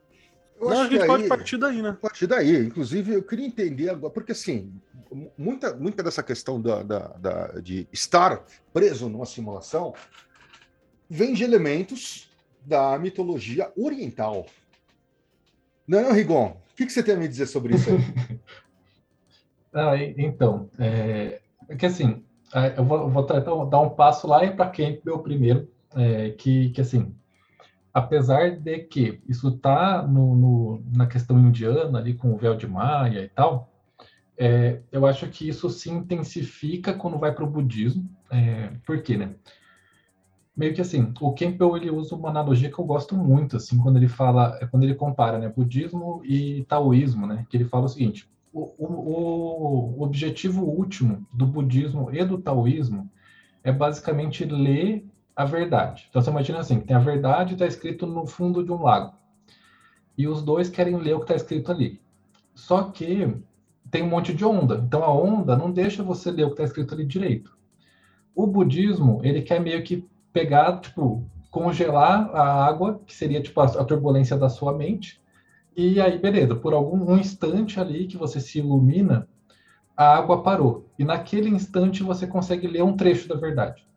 Eu 0.60 0.70
Não, 0.70 0.78
a 0.78 0.82
acho 0.82 0.92
gente 0.92 1.02
que 1.02 1.08
pode 1.08 1.24
aí- 1.24 1.30
partir 1.30 1.58
daí, 1.58 1.82
né? 1.82 1.90
A 1.90 1.94
partir 1.94 2.28
daí, 2.28 2.66
inclusive, 2.66 3.14
eu 3.14 3.24
queria 3.24 3.46
entender 3.46 3.90
agora, 3.90 4.12
porque 4.14 4.34
assim, 4.34 4.74
muita, 5.38 5.74
muita 5.76 6.04
dessa 6.04 6.22
questão 6.22 6.62
da, 6.62 6.84
da- 6.84 7.08
da- 7.18 7.48
de 7.62 7.88
estar 7.94 8.44
preso 8.74 9.08
numa 9.10 9.26
simulação 9.26 9.94
vem 11.10 11.34
de 11.34 11.44
elementos 11.44 12.30
da 12.66 13.00
mitologia 13.00 13.72
oriental. 13.78 14.46
Não, 15.88 16.04
não, 16.04 16.12
Rigon? 16.14 16.58
O 16.72 16.76
que, 16.76 16.86
que 16.86 16.92
você 16.92 17.02
tem 17.02 17.16
a 17.16 17.18
me 17.18 17.28
dizer 17.28 17.46
sobre 17.48 17.76
isso 17.76 17.90
aí? 17.90 17.98
Ah, 19.72 19.96
então, 20.18 20.68
é, 20.80 21.42
é 21.70 21.76
que 21.76 21.86
assim, 21.86 22.24
é, 22.56 22.74
eu 22.80 22.84
vou, 22.84 23.02
eu 23.02 23.10
vou 23.10 23.22
tentar 23.24 23.54
dar 23.66 23.80
um 23.82 23.90
passo 23.92 24.28
lá 24.28 24.40
para 24.52 24.68
quem 24.72 25.00
deu 25.06 25.20
primeiro, 25.20 25.70
é, 25.96 26.32
que, 26.32 26.72
que 26.72 26.82
assim, 26.82 27.14
apesar 27.94 28.52
de 28.52 28.80
que 28.80 29.22
isso 29.28 29.52
tá 29.58 30.02
no- 30.08 30.82
na 30.96 31.08
questão 31.08 31.40
indiana 31.40 32.00
ali 32.00 32.14
com 32.14 32.34
o 32.34 32.38
véu 32.38 32.56
de 32.56 32.68
Maia 32.68 33.24
e 33.24 33.30
tal, 33.30 33.70
é, 34.38 34.82
eu 34.92 35.06
acho 35.06 35.28
que 35.30 35.48
isso 35.48 35.70
se 35.70 35.90
intensifica 35.92 36.94
quando 36.94 37.20
vai 37.20 37.34
para 37.34 37.44
o 37.44 37.50
budismo. 37.50 38.10
É, 38.32 38.72
por 38.86 39.02
quê, 39.02 39.18
né? 39.18 39.36
Meio 40.56 40.74
que 40.74 40.82
assim, 40.82 41.14
o 41.22 41.34
Campbell 41.34 41.78
ele 41.78 41.90
usa 41.90 42.16
uma 42.16 42.30
analogia 42.30 42.70
que 42.70 42.78
eu 42.78 42.84
gosto 42.86 43.16
muito, 43.16 43.56
assim, 43.56 43.78
quando 43.78 43.96
ele 43.98 44.10
fala, 44.10 44.58
é 44.62 44.66
quando 44.68 44.84
ele 44.84 44.94
compara, 44.96 45.40
né, 45.40 45.48
budismo 45.48 46.22
e 46.26 46.66
taoísmo, 46.66 47.26
né, 47.26 47.46
que 47.50 47.56
ele 47.56 47.64
fala 47.64 47.86
o 47.86 47.90
seguinte: 47.90 48.30
o, 48.52 48.64
o, 48.78 50.00
o 50.00 50.04
objetivo 50.04 50.66
último 50.66 51.26
do 51.34 51.46
budismo 51.46 52.12
e 52.14 52.24
do 52.26 52.38
taoísmo 52.38 53.10
é 53.64 53.72
basicamente 53.72 54.46
ler 54.46 55.06
a 55.40 55.46
verdade. 55.46 56.06
Então 56.10 56.22
você 56.22 56.30
imagina 56.30 56.60
assim, 56.60 56.82
tem 56.82 56.94
a 56.94 57.00
verdade 57.00 57.54
está 57.54 57.66
escrito 57.66 58.06
no 58.06 58.28
fundo 58.28 58.62
de 58.62 58.74
um 58.74 58.84
lago. 58.84 59.16
E 60.18 60.28
os 60.28 60.44
dois 60.44 60.70
querem 60.70 60.98
ler 60.98 61.14
o 61.14 61.20
que 61.20 61.24
está 61.24 61.36
escrito 61.36 61.72
ali. 61.72 62.02
Só 62.54 62.84
que 62.84 63.42
tem 63.90 64.04
um 64.04 64.10
monte 64.10 64.34
de 64.34 64.44
onda. 64.44 64.84
Então 64.86 65.02
a 65.02 65.14
onda 65.14 65.56
não 65.56 65.72
deixa 65.72 66.04
você 66.04 66.30
ler 66.30 66.44
o 66.44 66.48
que 66.48 66.56
está 66.56 66.66
escrito 66.66 66.94
ali 66.94 67.06
direito. 67.06 67.58
O 68.36 68.46
budismo, 68.46 69.22
ele 69.24 69.42
quer 69.42 69.62
meio 69.62 69.82
que 69.82 70.06
pegar, 70.34 70.82
tipo, 70.82 71.24
congelar 71.50 72.36
a 72.36 72.66
água, 72.66 73.00
que 73.06 73.16
seria 73.16 73.42
tipo 73.42 73.62
a, 73.62 73.86
turbulência 73.86 74.36
da 74.36 74.50
sua 74.50 74.74
mente, 74.74 75.22
e 75.74 76.02
aí, 76.02 76.18
beleza, 76.20 76.54
por 76.54 76.74
algum 76.74 77.14
um 77.14 77.18
instante 77.18 77.80
ali 77.80 78.08
que 78.08 78.18
você 78.18 78.42
se 78.42 78.60
ilumina, 78.60 79.26
a 79.96 80.18
água 80.18 80.44
parou. 80.44 80.90
E 81.00 81.06
naquele 81.06 81.48
instante 81.48 82.04
você 82.04 82.28
consegue 82.28 82.68
ler 82.68 82.84
um 82.84 82.98
trecho 82.98 83.26
da 83.30 83.36
verdade. 83.36 83.88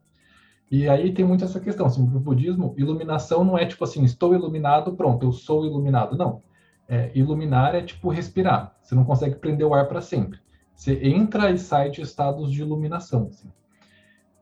E 0.73 0.89
aí 0.89 1.13
tem 1.13 1.23
muito 1.23 1.45
essa 1.45 1.61
questão, 1.61 1.85
assim, 1.85 2.03
no 2.03 2.19
budismo, 2.19 2.75
iluminação 2.79 3.45
não 3.45 3.59
é 3.59 3.67
tipo 3.67 3.85
assim, 3.85 4.03
estou 4.05 4.35
iluminado, 4.35 4.95
pronto, 4.95 5.23
eu 5.27 5.31
sou 5.31 5.67
iluminado. 5.67 6.17
Não. 6.17 6.43
É, 6.89 7.13
iluminar 7.15 7.75
é 7.75 7.83
tipo 7.83 8.09
respirar. 8.09 8.75
Você 8.81 8.95
não 8.95 9.05
consegue 9.05 9.35
prender 9.35 9.67
o 9.67 9.75
ar 9.75 9.87
para 9.87 10.01
sempre. 10.01 10.41
Você 10.75 10.99
entra 11.07 11.51
e 11.51 11.59
sai 11.59 11.91
de 11.91 12.01
estados 12.01 12.51
de 12.51 12.63
iluminação. 12.63 13.29
Assim. 13.29 13.53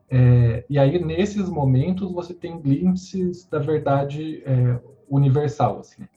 É, 0.09 0.63
e 0.69 0.79
aí, 0.79 1.03
nesses 1.03 1.49
momentos, 1.49 2.09
você 2.13 2.33
tem 2.33 2.61
glimpses 2.61 3.45
da 3.49 3.59
verdade 3.59 4.41
é, 4.45 4.79
universal. 5.09 5.79
Assim. 5.79 6.07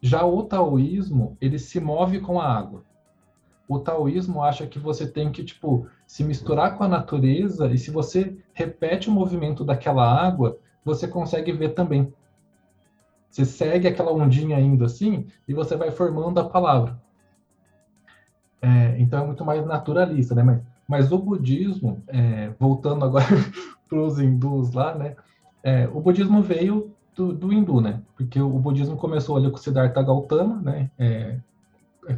Já 0.00 0.24
o 0.24 0.44
taoísmo, 0.44 1.36
ele 1.40 1.58
se 1.58 1.80
move 1.80 2.20
com 2.20 2.40
a 2.40 2.46
água. 2.48 2.84
O 3.66 3.80
taoísmo 3.80 4.44
acha 4.44 4.64
que 4.64 4.78
você 4.78 5.08
tem 5.08 5.32
que, 5.32 5.42
tipo, 5.42 5.88
se 6.06 6.22
misturar 6.22 6.76
com 6.76 6.84
a 6.84 6.88
natureza 6.88 7.66
e 7.68 7.78
se 7.78 7.90
você 7.90 8.36
repete 8.54 9.08
o 9.08 9.12
movimento 9.12 9.64
daquela 9.64 10.08
água, 10.08 10.58
você 10.84 11.08
consegue 11.08 11.52
ver 11.52 11.70
também. 11.70 12.12
Você 13.28 13.44
segue 13.44 13.88
aquela 13.88 14.12
ondinha 14.12 14.58
indo 14.60 14.84
assim 14.84 15.26
e 15.46 15.52
você 15.52 15.76
vai 15.76 15.90
formando 15.90 16.38
a 16.38 16.48
palavra. 16.48 16.98
É, 18.62 18.96
então 18.98 19.22
é 19.22 19.26
muito 19.26 19.44
mais 19.44 19.66
naturalista, 19.66 20.34
né? 20.34 20.42
Mas, 20.42 20.62
mas 20.88 21.12
o 21.12 21.18
budismo, 21.18 22.02
é, 22.06 22.50
voltando 22.58 23.04
agora 23.04 23.26
para 23.88 23.98
os 23.98 24.18
hindus 24.18 24.72
lá, 24.72 24.94
né? 24.94 25.16
É, 25.62 25.88
o 25.88 26.00
budismo 26.00 26.40
veio 26.40 26.92
do, 27.14 27.32
do 27.32 27.52
hindu, 27.52 27.80
né? 27.80 28.00
Porque 28.16 28.40
o 28.40 28.58
budismo 28.58 28.96
começou 28.96 29.36
ali 29.36 29.50
com 29.50 29.56
Siddhartha 29.56 30.02
Gautama, 30.02 30.60
né? 30.62 30.90
É, 30.98 31.36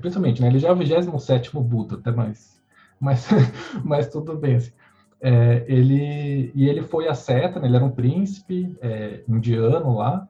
principalmente, 0.01 0.43
né? 0.43 0.49
Ele 0.49 0.59
já 0.59 0.69
é 0.69 0.73
o 0.73 0.77
27 0.77 1.51
Buda, 1.59 1.97
até 1.97 2.11
mais. 2.11 2.58
Mas, 3.01 3.29
mas 3.85 4.09
tudo 4.09 4.37
bem, 4.37 4.57
assim. 4.57 4.73
é, 5.21 5.65
ele 5.69 6.51
e 6.55 6.69
ele 6.69 6.83
foi 6.83 7.09
a 7.09 7.15
seta, 7.15 7.61
né, 7.61 7.67
ele 7.67 7.77
era 7.77 7.85
um 7.85 7.91
príncipe 7.91 8.77
é, 8.81 9.23
indiano 9.29 9.97
lá 9.97 10.27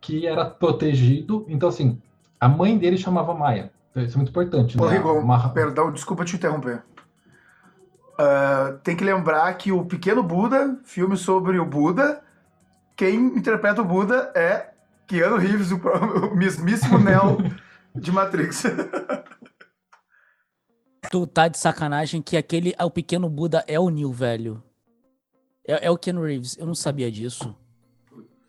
que 0.00 0.26
era 0.26 0.44
protegido. 0.44 1.44
Então 1.48 1.68
assim, 1.68 2.00
a 2.40 2.48
mãe 2.48 2.76
dele 2.78 2.96
chamava 2.96 3.34
Maia. 3.34 3.70
Isso 3.94 4.14
é 4.14 4.16
muito 4.16 4.30
importante. 4.30 4.80
Ô, 4.80 4.86
né? 4.86 4.96
Rigon, 4.96 5.18
Uma- 5.20 5.48
perdão, 5.50 5.92
desculpa 5.92 6.24
te 6.24 6.36
interromper. 6.36 6.82
Ah, 8.18 8.76
tem 8.82 8.94
que 8.96 9.04
lembrar 9.04 9.52
que 9.54 9.72
o 9.72 9.84
Pequeno 9.84 10.22
Buda, 10.22 10.78
filme 10.84 11.16
sobre 11.16 11.58
o 11.58 11.64
Buda, 11.64 12.20
quem 12.96 13.16
interpreta 13.16 13.80
o 13.82 13.84
Buda 13.84 14.30
é 14.34 14.70
Keanu 15.06 15.36
Reeves, 15.36 15.72
o, 15.72 15.76
o 16.32 16.36
mesmíssimo 16.36 16.98
Neo 16.98 17.38
de 17.94 18.12
Matrix. 18.12 18.64
Tu 21.10 21.26
tá 21.26 21.48
de 21.48 21.58
sacanagem 21.58 22.22
que 22.22 22.36
aquele, 22.36 22.74
o 22.80 22.90
pequeno 22.90 23.28
Buda 23.28 23.64
é 23.66 23.78
o 23.78 23.88
Neil, 23.90 24.12
velho. 24.12 24.62
É, 25.66 25.86
é 25.86 25.90
o 25.90 25.98
Ken 25.98 26.18
Reeves, 26.18 26.56
eu 26.58 26.66
não 26.66 26.74
sabia 26.74 27.10
disso. 27.10 27.54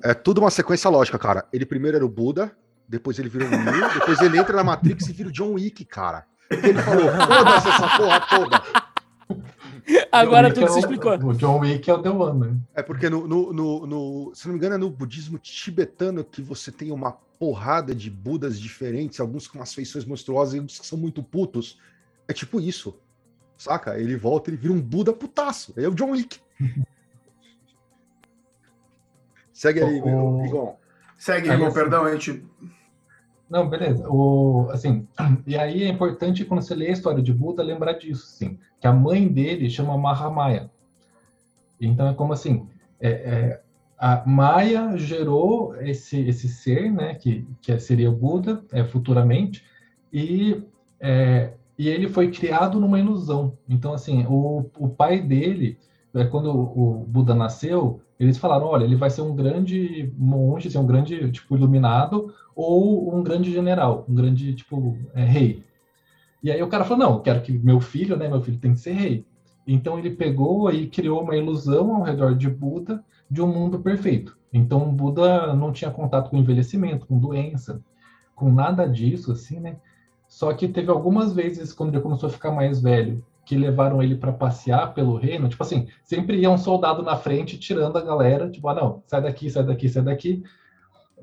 É 0.04 0.14
tudo 0.14 0.40
uma 0.40 0.52
sequência 0.52 0.90
lógica, 0.90 1.18
cara. 1.18 1.46
Ele 1.52 1.66
primeiro 1.66 1.98
era 1.98 2.06
o 2.06 2.10
Buda, 2.10 2.56
depois 2.88 3.18
ele 3.18 3.30
virou 3.30 3.48
o 3.48 3.52
Neo, 3.52 3.90
depois 3.94 4.20
ele 4.22 4.38
entra 4.38 4.56
na 4.56 4.64
Matrix 4.64 5.08
e 5.08 5.14
vira 5.14 5.30
o 5.30 5.32
John 5.32 5.54
Wick, 5.54 5.84
cara. 5.86 6.26
Porque 6.48 6.68
ele 6.68 6.82
falou, 6.82 7.06
foda-se 7.12 7.68
essa 7.70 7.98
porra 7.98 8.22
toda. 8.30 8.64
Agora 10.12 10.50
John 10.50 10.54
tu 10.54 10.60
Wick 10.62 10.66
que 10.68 10.72
se 10.72 10.78
é 10.78 10.80
explicou. 10.80 11.14
O 11.30 11.34
John 11.34 11.60
Wick 11.60 11.90
é 11.90 11.94
o 11.94 12.02
The 12.02 12.10
One, 12.10 12.40
né? 12.40 12.58
É 12.76 12.84
porque 12.84 13.10
no, 13.10 13.28
no, 13.28 13.52
no, 13.54 13.88
no- 13.88 14.32
se 14.36 14.46
não 14.48 14.54
me 14.54 14.60
engano, 14.60 14.76
é 14.76 14.78
no 14.78 14.90
budismo 14.90 15.38
tibetano 15.40 16.24
que 16.24 16.42
você 16.42 16.72
tem 16.72 16.92
uma 16.92 17.12
porrada 17.40 17.94
de 17.96 18.10
budas 18.10 18.60
diferentes, 18.60 19.20
alguns 19.20 19.48
com 19.48 19.58
umas 19.60 19.74
feições 19.74 20.06
monstruosas 20.06 20.54
e 20.54 20.60
uns 20.60 20.80
que 20.80 20.86
são 20.86 20.98
muito 20.98 21.24
putos. 21.24 21.78
É 22.34 22.36
tipo 22.36 22.60
isso. 22.60 23.00
Saca? 23.56 24.00
Ele 24.00 24.18
volta 24.18 24.50
e 24.50 24.54
ele 24.56 24.62
vira 24.62 24.74
um 24.74 24.82
Buda 24.82 25.14
putaço. 25.14 25.72
É 25.78 25.88
o 25.88 25.94
John 25.94 26.10
Wick. 26.10 26.40
Segue 29.54 29.84
aí, 29.84 30.02
O- 30.02 30.42
Rigon. 30.42 30.76
Segue, 31.16 31.48
Rigon, 31.48 31.68
assim, 31.68 31.76
perdão, 31.76 32.06
a 32.06 32.12
gente. 32.16 32.44
Não, 33.48 33.70
beleza. 33.70 34.10
O, 34.10 34.68
assim, 34.72 35.08
e 35.46 35.56
aí 35.56 35.84
é 35.84 35.88
importante 35.88 36.44
quando 36.44 36.64
você 36.64 36.74
lê 36.74 36.88
a 36.88 36.94
história 36.94 37.22
de 37.22 37.32
Buda 37.32 37.62
lembrar 37.62 37.94
disso, 37.94 38.26
sim, 38.26 38.58
que 38.82 38.88
a 38.88 38.92
mãe 38.92 39.28
dele 39.28 39.70
chama 39.70 39.96
Mahamaya. 39.96 40.72
Então 41.80 42.08
é 42.08 42.16
como 42.16 42.34
assim, 42.34 42.68
é, 43.00 43.10
é, 43.12 43.62
a 43.96 44.26
Maya 44.26 44.98
gerou 44.98 45.76
esse 45.82 46.20
esse 46.22 46.48
ser, 46.48 46.92
né, 46.92 47.14
que, 47.14 47.48
que 47.62 47.80
seria 47.80 48.10
o 48.10 48.16
Buda, 48.16 48.66
é, 48.72 48.84
futuramente, 48.84 49.64
e 50.12 50.64
é, 51.00 51.54
e 51.84 51.90
ele 51.90 52.08
foi 52.08 52.32
criado 52.32 52.80
numa 52.80 53.00
ilusão. 53.00 53.58
Então 53.68 53.94
assim, 53.94 54.26
o, 54.28 54.70
o 54.78 54.90
pai 54.90 55.22
dele, 55.22 55.78
é, 56.14 56.24
quando 56.26 56.50
o 56.50 57.06
Buda 57.08 57.36
nasceu, 57.36 58.02
eles 58.20 58.38
falaram, 58.38 58.68
olha, 58.68 58.86
ele 58.86 58.96
vai 58.96 59.10
ser 59.10 59.22
um 59.22 59.36
grande 59.36 60.14
monge, 60.18 60.68
assim, 60.68 60.78
um 60.78 60.86
grande 60.86 61.30
tipo 61.32 61.56
iluminado 61.56 62.34
ou 62.56 63.14
um 63.14 63.22
grande 63.22 63.52
general, 63.52 64.06
um 64.08 64.16
grande, 64.16 64.54
tipo, 64.54 64.98
é, 65.14 65.24
rei. 65.24 65.64
E 66.42 66.52
aí 66.52 66.62
o 66.62 66.68
cara 66.68 66.86
falou, 66.86 67.06
não, 67.06 67.22
quero 67.22 67.42
que 67.42 67.52
meu 67.52 67.80
filho, 67.82 68.16
né, 68.16 68.28
meu 68.30 68.42
filho 68.42 68.60
tem 68.60 68.74
que 68.74 68.80
ser 68.80 68.94
rei. 68.94 69.26
Então 69.66 69.98
ele 69.98 70.12
pegou 70.12 70.72
e 70.72 70.88
criou 70.88 71.22
uma 71.22 71.36
ilusão 71.36 71.96
ao 71.96 72.04
redor 72.04 72.36
de 72.36 72.50
Buda 72.50 73.04
de 73.30 73.42
um 73.42 73.48
mundo 73.48 73.80
perfeito. 73.80 74.38
Então 74.52 74.94
Buda 74.94 75.54
não 75.54 75.72
tinha 75.72 75.92
contato 75.92 76.30
com 76.30 76.38
envelhecimento, 76.38 77.08
com 77.08 77.18
doença, 77.18 77.82
com 78.36 78.52
nada 78.52 78.86
disso, 78.88 79.32
assim, 79.32 79.60
né? 79.60 79.78
Só 80.34 80.52
que 80.54 80.68
teve 80.68 80.90
algumas 80.90 81.32
vezes, 81.34 81.72
quando 81.74 81.94
ele 81.94 82.02
começou 82.02 82.28
a 82.28 82.32
ficar 82.32 82.52
mais 82.52 82.82
velho, 82.82 83.24
que 83.46 83.56
levaram 83.58 84.02
ele 84.02 84.16
para 84.16 84.34
passear 84.34 84.94
pelo 84.94 85.16
reino, 85.18 85.48
tipo 85.48 85.62
assim, 85.62 85.88
sempre 86.04 86.38
ia 86.40 86.50
um 86.50 86.58
soldado 86.58 87.04
na 87.04 87.16
frente 87.16 87.60
tirando 87.60 87.98
a 87.98 88.02
galera, 88.02 88.50
tipo, 88.50 88.68
ah, 88.68 88.74
não, 88.74 89.04
sai 89.06 89.22
daqui, 89.22 89.50
sai 89.50 89.64
daqui, 89.64 89.88
sai 89.90 90.02
daqui 90.04 90.44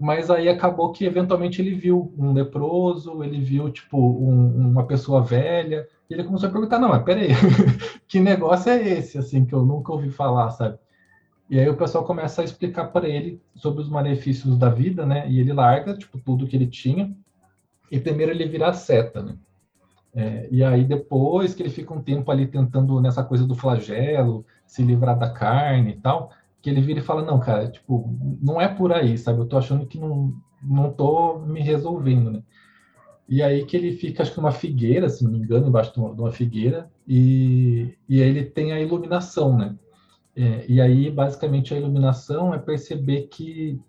mas 0.00 0.30
aí 0.30 0.48
acabou 0.48 0.92
que 0.92 1.04
eventualmente 1.04 1.60
ele 1.60 1.74
viu 1.74 2.14
um 2.18 2.32
leproso, 2.32 3.22
ele 3.24 3.40
viu 3.40 3.70
tipo 3.70 3.98
um- 3.98 4.70
uma 4.70 4.86
pessoa 4.86 5.22
velha, 5.22 5.86
e 6.08 6.14
ele 6.14 6.24
começou 6.24 6.48
a 6.48 6.52
perguntar, 6.52 6.78
não, 6.78 6.88
mas 6.90 7.02
peraí, 7.04 7.28
que 8.08 8.20
negócio 8.20 8.70
é 8.72 8.82
esse, 8.88 9.18
assim, 9.18 9.44
que 9.44 9.54
eu 9.54 9.64
nunca 9.64 9.92
ouvi 9.92 10.10
falar, 10.10 10.50
sabe? 10.52 10.78
E 11.50 11.58
aí 11.58 11.68
o 11.68 11.76
pessoal 11.76 12.04
começa 12.04 12.42
a 12.42 12.44
explicar 12.44 12.86
para 12.92 13.08
ele 13.08 13.40
sobre 13.56 13.82
os 13.82 13.88
malefícios 13.88 14.56
da 14.56 14.70
vida, 14.70 15.04
né? 15.04 15.28
E 15.30 15.40
ele 15.40 15.52
larga, 15.52 15.96
tipo, 15.96 16.18
tudo 16.20 16.46
que 16.46 16.56
ele 16.56 16.66
tinha, 16.66 17.14
e 17.90 17.98
primeiro 17.98 18.32
ele 18.32 18.46
vira 18.46 18.72
seta, 18.72 19.22
né? 19.22 19.36
É, 20.12 20.48
e 20.50 20.64
aí 20.64 20.84
depois 20.84 21.54
que 21.54 21.62
ele 21.62 21.70
fica 21.70 21.94
um 21.94 22.02
tempo 22.02 22.30
ali 22.30 22.46
tentando 22.46 23.00
nessa 23.00 23.22
coisa 23.22 23.46
do 23.46 23.54
flagelo, 23.54 24.44
se 24.66 24.82
livrar 24.82 25.18
da 25.18 25.30
carne 25.30 25.92
e 25.92 25.96
tal, 26.00 26.30
que 26.60 26.68
ele 26.68 26.80
vira 26.80 27.00
e 27.00 27.02
fala, 27.02 27.22
não, 27.22 27.38
cara, 27.40 27.70
tipo, 27.70 28.12
não 28.42 28.60
é 28.60 28.68
por 28.68 28.92
aí, 28.92 29.16
sabe? 29.16 29.40
Eu 29.40 29.46
tô 29.46 29.56
achando 29.56 29.86
que 29.86 29.98
não, 29.98 30.34
não 30.62 30.92
tô 30.92 31.38
me 31.38 31.60
resolvendo, 31.60 32.30
né? 32.30 32.42
E 33.28 33.42
aí 33.42 33.64
que 33.64 33.76
ele 33.76 33.92
fica, 33.92 34.22
acho 34.22 34.32
que 34.32 34.38
numa 34.38 34.50
figueira, 34.50 35.08
se 35.08 35.22
não 35.22 35.30
me 35.30 35.38
engano, 35.38 35.68
embaixo 35.68 35.92
de 35.94 36.00
uma, 36.00 36.14
de 36.14 36.20
uma 36.20 36.32
figueira, 36.32 36.90
e, 37.06 37.96
e 38.08 38.20
aí 38.20 38.28
ele 38.28 38.44
tem 38.44 38.72
a 38.72 38.80
iluminação, 38.80 39.56
né? 39.56 39.76
É, 40.34 40.64
e 40.68 40.80
aí, 40.80 41.10
basicamente, 41.10 41.72
a 41.72 41.76
iluminação 41.76 42.52
é 42.52 42.58
perceber 42.58 43.28
que, 43.28 43.80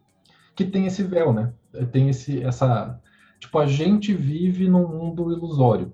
que 0.55 0.65
tem 0.65 0.85
esse 0.85 1.01
véu, 1.03 1.33
né? 1.33 1.53
Tem 1.91 2.09
esse, 2.09 2.43
essa... 2.43 2.99
Tipo, 3.41 3.57
a 3.57 3.65
gente 3.65 4.13
vive 4.13 4.69
num 4.69 4.87
mundo 4.87 5.31
ilusório. 5.31 5.91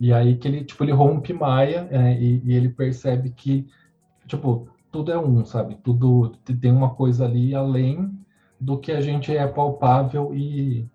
E 0.00 0.12
aí 0.12 0.36
que 0.36 0.46
ele, 0.46 0.64
tipo, 0.64 0.82
ele 0.84 0.92
rompe 0.92 1.32
Maia 1.32 1.88
é, 1.90 2.14
e, 2.14 2.40
e 2.44 2.54
ele 2.54 2.68
percebe 2.68 3.30
que, 3.30 3.66
tipo, 4.28 4.68
tudo 4.90 5.10
é 5.10 5.18
um, 5.18 5.44
sabe? 5.44 5.74
Tudo 5.82 6.30
tem 6.60 6.70
uma 6.70 6.94
coisa 6.94 7.24
ali 7.24 7.52
além 7.52 8.16
do 8.60 8.78
que 8.78 8.92
a 8.92 9.00
gente 9.00 9.36
é 9.36 9.44
palpável 9.44 10.32
e, 10.32 10.88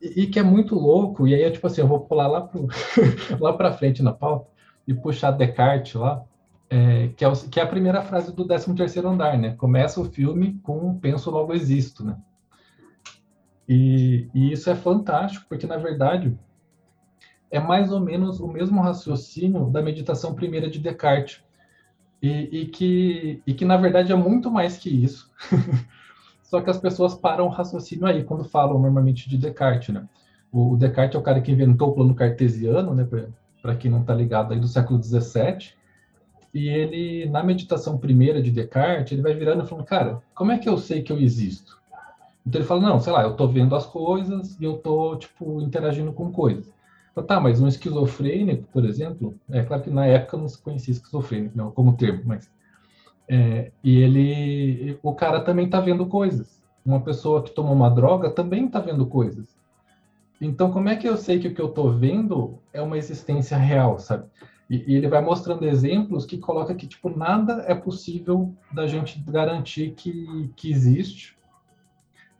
e, 0.00 0.22
e 0.22 0.26
que 0.28 0.38
é 0.38 0.42
muito 0.42 0.74
louco. 0.76 1.28
E 1.28 1.34
aí, 1.34 1.50
tipo 1.50 1.66
assim, 1.66 1.82
eu 1.82 1.88
vou 1.88 2.00
pular 2.00 2.26
lá, 2.26 2.40
pro, 2.40 2.66
lá 3.38 3.52
para 3.52 3.74
frente 3.74 4.02
na 4.02 4.14
pauta 4.14 4.48
e 4.88 4.94
puxar 4.94 5.30
Descartes 5.32 5.94
lá, 5.94 6.24
é, 6.70 7.08
que, 7.08 7.22
é 7.22 7.28
o, 7.28 7.32
que 7.34 7.60
é 7.60 7.62
a 7.62 7.66
primeira 7.66 8.00
frase 8.00 8.34
do 8.34 8.46
13º 8.46 9.04
andar, 9.04 9.36
né? 9.38 9.54
Começa 9.56 10.00
o 10.00 10.06
filme 10.06 10.58
com 10.62 10.98
penso 10.98 11.30
logo 11.30 11.52
existo, 11.52 12.02
né? 12.02 12.16
E, 13.68 14.28
e 14.34 14.52
isso 14.52 14.68
é 14.68 14.74
fantástico, 14.74 15.46
porque 15.48 15.66
na 15.66 15.76
verdade 15.76 16.36
é 17.50 17.60
mais 17.60 17.92
ou 17.92 18.00
menos 18.00 18.40
o 18.40 18.48
mesmo 18.48 18.80
raciocínio 18.80 19.70
da 19.70 19.80
meditação 19.80 20.34
primeira 20.34 20.68
de 20.68 20.80
Descartes. 20.80 21.40
E, 22.20 22.60
e, 22.60 22.66
que, 22.66 23.42
e 23.46 23.54
que, 23.54 23.64
na 23.64 23.76
verdade, 23.76 24.10
é 24.10 24.16
muito 24.16 24.50
mais 24.50 24.76
que 24.76 24.88
isso. 24.88 25.30
Só 26.42 26.60
que 26.60 26.70
as 26.70 26.78
pessoas 26.78 27.14
param 27.14 27.46
o 27.46 27.50
raciocínio 27.50 28.06
aí 28.06 28.24
quando 28.24 28.44
falam 28.44 28.78
normalmente 28.78 29.28
de 29.28 29.36
Descartes, 29.36 29.94
né? 29.94 30.08
O, 30.50 30.72
o 30.72 30.76
Descartes 30.76 31.14
é 31.14 31.18
o 31.18 31.22
cara 31.22 31.40
que 31.40 31.52
inventou 31.52 31.90
o 31.90 31.94
plano 31.94 32.14
cartesiano, 32.14 32.94
né? 32.94 33.06
Para 33.60 33.76
quem 33.76 33.90
não 33.90 34.00
está 34.00 34.14
ligado 34.14 34.52
aí 34.52 34.58
do 34.58 34.66
século 34.66 35.02
XVII. 35.02 35.74
E 36.52 36.68
ele, 36.68 37.28
na 37.28 37.42
meditação 37.42 37.98
primeira 37.98 38.42
de 38.42 38.50
Descartes, 38.50 39.12
ele 39.12 39.22
vai 39.22 39.34
virando 39.34 39.62
e 39.62 39.66
falando, 39.68 39.84
cara, 39.84 40.22
como 40.34 40.50
é 40.50 40.58
que 40.58 40.68
eu 40.68 40.78
sei 40.78 41.02
que 41.02 41.12
eu 41.12 41.20
existo? 41.20 41.80
Então 42.46 42.60
ele 42.60 42.68
fala, 42.68 42.80
não, 42.80 43.00
sei 43.00 43.12
lá, 43.12 43.22
eu 43.22 43.32
estou 43.32 43.48
vendo 43.48 43.74
as 43.74 43.86
coisas 43.86 44.58
e 44.60 44.64
eu 44.64 44.76
estou, 44.76 45.16
tipo, 45.16 45.60
interagindo 45.60 46.12
com 46.12 46.30
coisas. 46.30 46.72
Então, 47.12 47.24
tá, 47.24 47.40
mas 47.40 47.60
um 47.60 47.68
esquizofrênico, 47.68 48.64
por 48.72 48.84
exemplo, 48.84 49.34
é 49.50 49.62
claro 49.62 49.82
que 49.82 49.90
na 49.90 50.04
época 50.04 50.36
não 50.36 50.48
se 50.48 50.60
conhecia 50.60 50.92
esquizofrênico 50.92 51.56
não, 51.56 51.70
como 51.70 51.96
termo, 51.96 52.22
mas 52.26 52.50
é, 53.28 53.70
e 53.82 53.96
ele, 53.98 54.98
o 55.02 55.14
cara 55.14 55.40
também 55.40 55.66
está 55.66 55.80
vendo 55.80 56.06
coisas. 56.06 56.62
Uma 56.84 57.00
pessoa 57.00 57.42
que 57.42 57.50
tomou 57.50 57.72
uma 57.72 57.90
droga 57.90 58.30
também 58.30 58.66
está 58.66 58.78
vendo 58.80 59.06
coisas. 59.06 59.56
Então, 60.40 60.70
como 60.70 60.88
é 60.88 60.96
que 60.96 61.08
eu 61.08 61.16
sei 61.16 61.38
que 61.38 61.48
o 61.48 61.54
que 61.54 61.60
eu 61.60 61.68
estou 61.68 61.90
vendo 61.90 62.58
é 62.72 62.82
uma 62.82 62.98
existência 62.98 63.56
real, 63.56 63.98
sabe? 63.98 64.26
E, 64.68 64.92
e, 64.92 64.96
ele 64.96 65.08
vai 65.08 65.22
mostrando 65.22 65.64
exemplos 65.64 66.26
que 66.26 66.38
coloca 66.38 66.74
que 66.74 66.86
tipo 66.86 67.08
nada 67.10 67.64
é 67.68 67.74
possível 67.74 68.52
da 68.72 68.86
gente 68.86 69.18
garantir 69.20 69.92
que, 69.92 70.50
que 70.56 70.70
existe, 70.70 71.36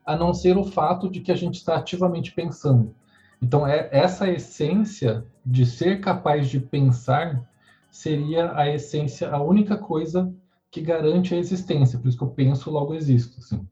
a 0.04 0.16
não 0.16 0.34
ser 0.34 0.56
o 0.56 0.64
fato 0.64 1.08
de 1.08 1.20
que 1.20 1.32
a 1.32 1.36
gente 1.36 1.56
está 1.56 1.76
ativamente 1.76 2.32
pensando. 2.32 2.94
Então, 3.40 3.66
é, 3.66 3.88
essa 3.92 4.30
essência 4.30 5.24
de 5.44 5.66
ser 5.66 6.00
capaz 6.00 6.48
de 6.48 6.60
pensar 6.60 7.48
seria 7.90 8.56
a 8.56 8.68
essência, 8.68 9.30
a 9.30 9.42
única 9.42 9.76
coisa 9.76 10.32
que 10.70 10.80
garante 10.80 11.34
a 11.34 11.38
existência. 11.38 11.98
Por 11.98 12.08
isso 12.08 12.18
que 12.18 12.24
eu 12.24 12.30
penso, 12.30 12.70
logo 12.70 12.94
existo. 12.94 13.38
Assim. 13.38 13.66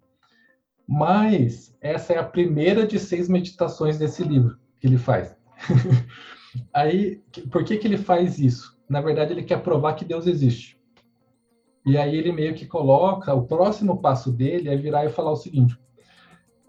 Mas 0.86 1.74
essa 1.80 2.12
é 2.12 2.18
a 2.18 2.24
primeira 2.24 2.86
de 2.86 2.98
seis 2.98 3.28
meditações 3.28 3.98
desse 3.98 4.22
livro 4.22 4.58
que 4.78 4.86
ele 4.86 4.98
faz. 4.98 5.36
aí, 6.72 7.22
por 7.50 7.64
que, 7.64 7.78
que 7.78 7.86
ele 7.86 7.98
faz 7.98 8.38
isso? 8.38 8.78
Na 8.88 9.00
verdade, 9.00 9.32
ele 9.32 9.42
quer 9.42 9.62
provar 9.62 9.94
que 9.94 10.04
Deus 10.04 10.26
existe. 10.26 10.78
E 11.84 11.96
aí 11.96 12.16
ele 12.16 12.30
meio 12.30 12.54
que 12.54 12.66
coloca, 12.66 13.34
o 13.34 13.46
próximo 13.46 14.00
passo 14.00 14.30
dele 14.30 14.68
é 14.68 14.76
virar 14.76 15.04
e 15.04 15.10
falar 15.10 15.32
o 15.32 15.36
seguinte: 15.36 15.76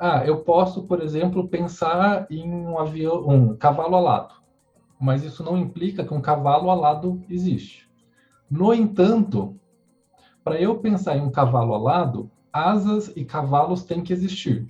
ah, 0.05 0.25
eu 0.25 0.41
posso, 0.41 0.83
por 0.83 1.01
exemplo, 1.01 1.47
pensar 1.47 2.27
em 2.29 2.51
um 2.53 2.77
avião, 2.77 3.25
um 3.25 3.55
cavalo 3.55 3.95
alado, 3.95 4.35
mas 4.99 5.23
isso 5.23 5.41
não 5.41 5.57
implica 5.57 6.03
que 6.03 6.13
um 6.13 6.19
cavalo 6.19 6.69
alado 6.69 7.23
existe. 7.29 7.89
No 8.51 8.73
entanto, 8.73 9.57
para 10.43 10.59
eu 10.59 10.77
pensar 10.79 11.15
em 11.15 11.21
um 11.21 11.31
cavalo 11.31 11.73
alado, 11.73 12.29
asas 12.51 13.13
e 13.15 13.23
cavalos 13.23 13.85
têm 13.85 14.03
que 14.03 14.11
existir. 14.11 14.67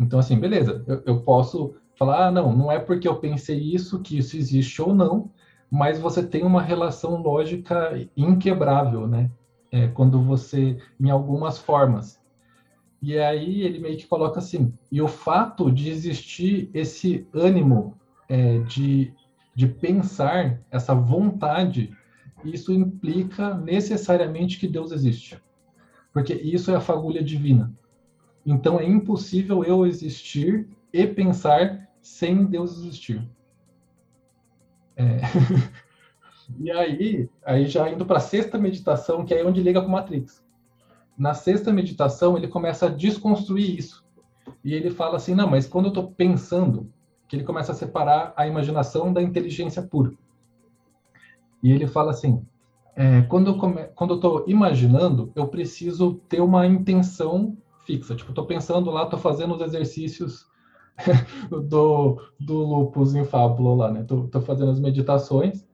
Então, 0.00 0.20
assim, 0.20 0.38
beleza, 0.38 0.82
eu, 0.86 1.02
eu 1.04 1.20
posso 1.20 1.74
falar, 1.98 2.28
ah, 2.28 2.30
não, 2.30 2.56
não 2.56 2.72
é 2.72 2.78
porque 2.78 3.06
eu 3.06 3.16
pensei 3.16 3.58
isso 3.58 4.00
que 4.00 4.16
isso 4.16 4.38
existe 4.38 4.80
ou 4.80 4.94
não, 4.94 5.30
mas 5.70 5.98
você 5.98 6.26
tem 6.26 6.44
uma 6.44 6.62
relação 6.62 7.20
lógica 7.20 8.08
inquebrável, 8.16 9.06
né? 9.06 9.30
É, 9.70 9.86
quando 9.88 10.22
você, 10.22 10.78
em 10.98 11.10
algumas 11.10 11.58
formas. 11.58 12.24
E 13.06 13.20
aí 13.20 13.62
ele 13.62 13.78
meio 13.78 13.96
que 13.96 14.04
coloca 14.04 14.40
assim, 14.40 14.74
e 14.90 15.00
o 15.00 15.06
fato 15.06 15.70
de 15.70 15.88
existir 15.88 16.68
esse 16.74 17.24
ânimo 17.32 17.96
é, 18.28 18.58
de, 18.62 19.14
de 19.54 19.68
pensar, 19.68 20.60
essa 20.72 20.92
vontade, 20.92 21.96
isso 22.42 22.72
implica 22.72 23.54
necessariamente 23.54 24.58
que 24.58 24.66
Deus 24.66 24.90
existe. 24.90 25.40
Porque 26.12 26.34
isso 26.34 26.72
é 26.72 26.74
a 26.74 26.80
fagulha 26.80 27.22
divina. 27.22 27.72
Então 28.44 28.80
é 28.80 28.84
impossível 28.84 29.62
eu 29.62 29.86
existir 29.86 30.68
e 30.92 31.06
pensar 31.06 31.88
sem 32.02 32.44
Deus 32.44 32.76
existir. 32.76 33.24
É... 34.96 35.20
e 36.58 36.72
aí, 36.72 37.30
aí 37.44 37.66
já 37.66 37.88
indo 37.88 38.04
para 38.04 38.16
a 38.16 38.20
sexta 38.20 38.58
meditação, 38.58 39.24
que 39.24 39.32
é 39.32 39.46
onde 39.46 39.62
liga 39.62 39.80
com 39.80 39.90
Matrix. 39.90 40.44
Na 41.16 41.34
sexta 41.34 41.72
meditação, 41.72 42.36
ele 42.36 42.48
começa 42.48 42.86
a 42.86 42.90
desconstruir 42.90 43.78
isso. 43.78 44.04
E 44.62 44.74
ele 44.74 44.90
fala 44.90 45.16
assim: 45.16 45.34
não, 45.34 45.48
mas 45.48 45.66
quando 45.66 45.86
eu 45.86 45.90
estou 45.90 46.10
pensando, 46.10 46.90
que 47.28 47.36
ele 47.36 47.44
começa 47.44 47.72
a 47.72 47.74
separar 47.74 48.32
a 48.36 48.46
imaginação 48.46 49.12
da 49.12 49.22
inteligência 49.22 49.82
pura. 49.82 50.12
E 51.62 51.72
ele 51.72 51.86
fala 51.86 52.10
assim: 52.10 52.44
é, 52.94 53.22
quando 53.22 53.48
eu 53.48 53.58
come... 53.58 53.84
quando 53.94 54.10
eu 54.10 54.16
estou 54.16 54.44
imaginando, 54.46 55.32
eu 55.34 55.48
preciso 55.48 56.14
ter 56.28 56.40
uma 56.40 56.66
intenção 56.66 57.56
fixa. 57.84 58.14
Tipo, 58.14 58.30
estou 58.30 58.46
pensando 58.46 58.90
lá, 58.90 59.04
estou 59.04 59.18
fazendo 59.18 59.54
os 59.54 59.60
exercícios 59.60 60.46
do, 61.50 62.20
do 62.38 62.54
lupus 62.54 63.14
em 63.14 63.24
fábula 63.24 63.86
lá, 63.86 63.92
né? 63.92 64.04
Tô 64.04 64.40
fazendo 64.40 64.70
as 64.70 64.80
meditações. 64.80 65.66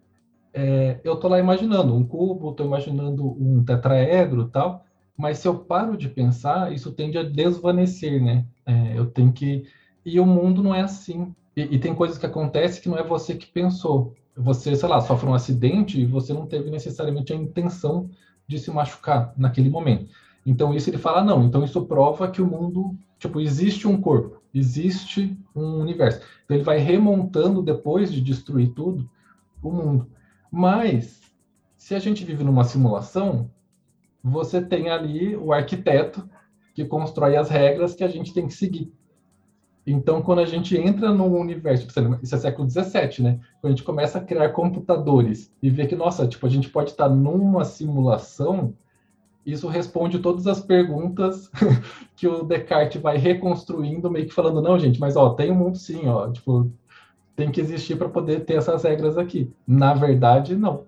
É, 0.54 1.00
eu 1.02 1.16
tô 1.16 1.28
lá 1.28 1.38
imaginando 1.38 1.94
um 1.94 2.04
cubo, 2.04 2.52
tô 2.52 2.64
imaginando 2.64 3.24
um 3.24 3.64
tetraedro 3.64 4.48
tal, 4.48 4.84
mas 5.16 5.38
se 5.38 5.48
eu 5.48 5.58
paro 5.58 5.96
de 5.96 6.08
pensar, 6.08 6.72
isso 6.72 6.92
tende 6.92 7.18
a 7.18 7.22
desvanecer, 7.22 8.22
né? 8.22 8.44
É, 8.66 8.98
eu 8.98 9.06
tenho 9.06 9.32
que... 9.32 9.64
E 10.04 10.18
o 10.18 10.26
mundo 10.26 10.62
não 10.62 10.74
é 10.74 10.80
assim. 10.80 11.34
E, 11.56 11.62
e, 11.62 11.78
tem 11.78 11.94
coisas 11.94 12.18
que 12.18 12.26
acontecem 12.26 12.82
que 12.82 12.88
não 12.88 12.98
é 12.98 13.02
você 13.02 13.34
que 13.34 13.46
pensou. 13.46 14.14
Você, 14.36 14.74
sei 14.74 14.88
lá, 14.88 15.00
sofre 15.00 15.28
um 15.28 15.34
acidente 15.34 16.00
e 16.00 16.06
você 16.06 16.32
não 16.32 16.46
teve 16.46 16.70
necessariamente 16.70 17.32
a 17.32 17.36
intenção 17.36 18.10
de 18.48 18.58
se 18.58 18.70
machucar 18.70 19.32
naquele 19.36 19.70
momento. 19.70 20.08
Então 20.44 20.74
isso 20.74 20.90
ele 20.90 20.98
fala 20.98 21.22
não. 21.22 21.44
Então 21.44 21.62
isso 21.62 21.84
prova 21.86 22.28
que 22.28 22.42
o 22.42 22.46
mundo, 22.46 22.96
tipo, 23.18 23.40
existe 23.40 23.86
um 23.86 24.00
corpo 24.00 24.42
existe 24.54 25.36
um 25.54 25.80
universo. 25.80 26.20
Então 26.44 26.56
ele 26.56 26.64
vai 26.64 26.78
remontando 26.78 27.62
depois 27.62 28.12
de 28.12 28.20
destruir 28.20 28.70
tudo 28.70 29.08
o 29.62 29.70
mundo. 29.70 30.06
Mas 30.50 31.20
se 31.76 31.94
a 31.94 31.98
gente 31.98 32.24
vive 32.24 32.44
numa 32.44 32.64
simulação, 32.64 33.50
você 34.22 34.60
tem 34.60 34.90
ali 34.90 35.36
o 35.36 35.52
arquiteto 35.52 36.28
que 36.74 36.84
constrói 36.84 37.36
as 37.36 37.50
regras 37.50 37.94
que 37.94 38.04
a 38.04 38.08
gente 38.08 38.32
tem 38.32 38.46
que 38.46 38.54
seguir. 38.54 38.92
Então, 39.86 40.22
quando 40.22 40.38
a 40.38 40.46
gente 40.46 40.76
entra 40.76 41.12
no 41.12 41.26
universo, 41.26 41.88
isso 42.22 42.34
é 42.34 42.38
século 42.38 42.70
XVII, 42.70 43.22
né? 43.24 43.40
Quando 43.60 43.72
a 43.72 43.76
gente 43.76 43.82
começa 43.82 44.18
a 44.18 44.24
criar 44.24 44.50
computadores 44.50 45.52
e 45.60 45.68
vê 45.68 45.86
que, 45.86 45.96
nossa, 45.96 46.26
tipo, 46.26 46.46
a 46.46 46.50
gente 46.50 46.68
pode 46.68 46.90
estar 46.90 47.08
numa 47.08 47.64
simulação 47.64 48.74
isso 49.44 49.66
responde 49.68 50.20
todas 50.20 50.46
as 50.46 50.60
perguntas 50.60 51.50
que 52.16 52.26
o 52.28 52.44
Descartes 52.44 53.02
vai 53.02 53.16
reconstruindo, 53.16 54.10
meio 54.10 54.26
que 54.26 54.34
falando, 54.34 54.62
não, 54.62 54.78
gente, 54.78 55.00
mas 55.00 55.16
ó, 55.16 55.30
tem 55.30 55.50
um 55.50 55.56
mundo 55.56 55.76
sim, 55.76 56.06
ó, 56.06 56.30
tipo, 56.30 56.70
tem 57.34 57.50
que 57.50 57.60
existir 57.60 57.96
para 57.96 58.08
poder 58.08 58.44
ter 58.44 58.54
essas 58.54 58.84
regras 58.84 59.18
aqui. 59.18 59.50
Na 59.66 59.94
verdade, 59.94 60.54
não. 60.54 60.84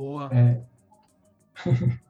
Boa. 0.00 0.30
É... 0.32 0.62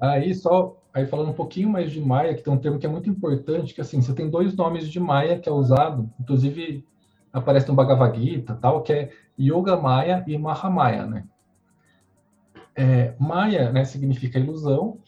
aí 0.00 0.32
só, 0.32 0.80
aí 0.94 1.08
falando 1.08 1.30
um 1.30 1.34
pouquinho 1.34 1.68
mais 1.68 1.90
de 1.90 2.00
Maia, 2.00 2.36
que 2.36 2.42
tem 2.44 2.52
um 2.52 2.58
termo 2.58 2.78
que 2.78 2.86
é 2.86 2.88
muito 2.88 3.10
importante, 3.10 3.74
que 3.74 3.80
assim, 3.80 4.00
você 4.00 4.14
tem 4.14 4.30
dois 4.30 4.54
nomes 4.54 4.88
de 4.88 5.00
Maia 5.00 5.36
que 5.36 5.48
é 5.48 5.52
usado, 5.52 6.08
inclusive 6.20 6.86
aparece 7.32 7.66
no 7.66 7.74
Bhagavad 7.74 8.16
Gita, 8.16 8.54
tal, 8.54 8.80
que 8.84 8.92
é 8.92 9.12
Yoga 9.36 9.76
Maya 9.76 10.22
e 10.24 10.38
Mahamaya, 10.38 11.04
né? 11.04 11.24
É, 12.76 13.12
Maya, 13.18 13.72
né, 13.72 13.84
significa 13.84 14.38
ilusão, 14.38 14.98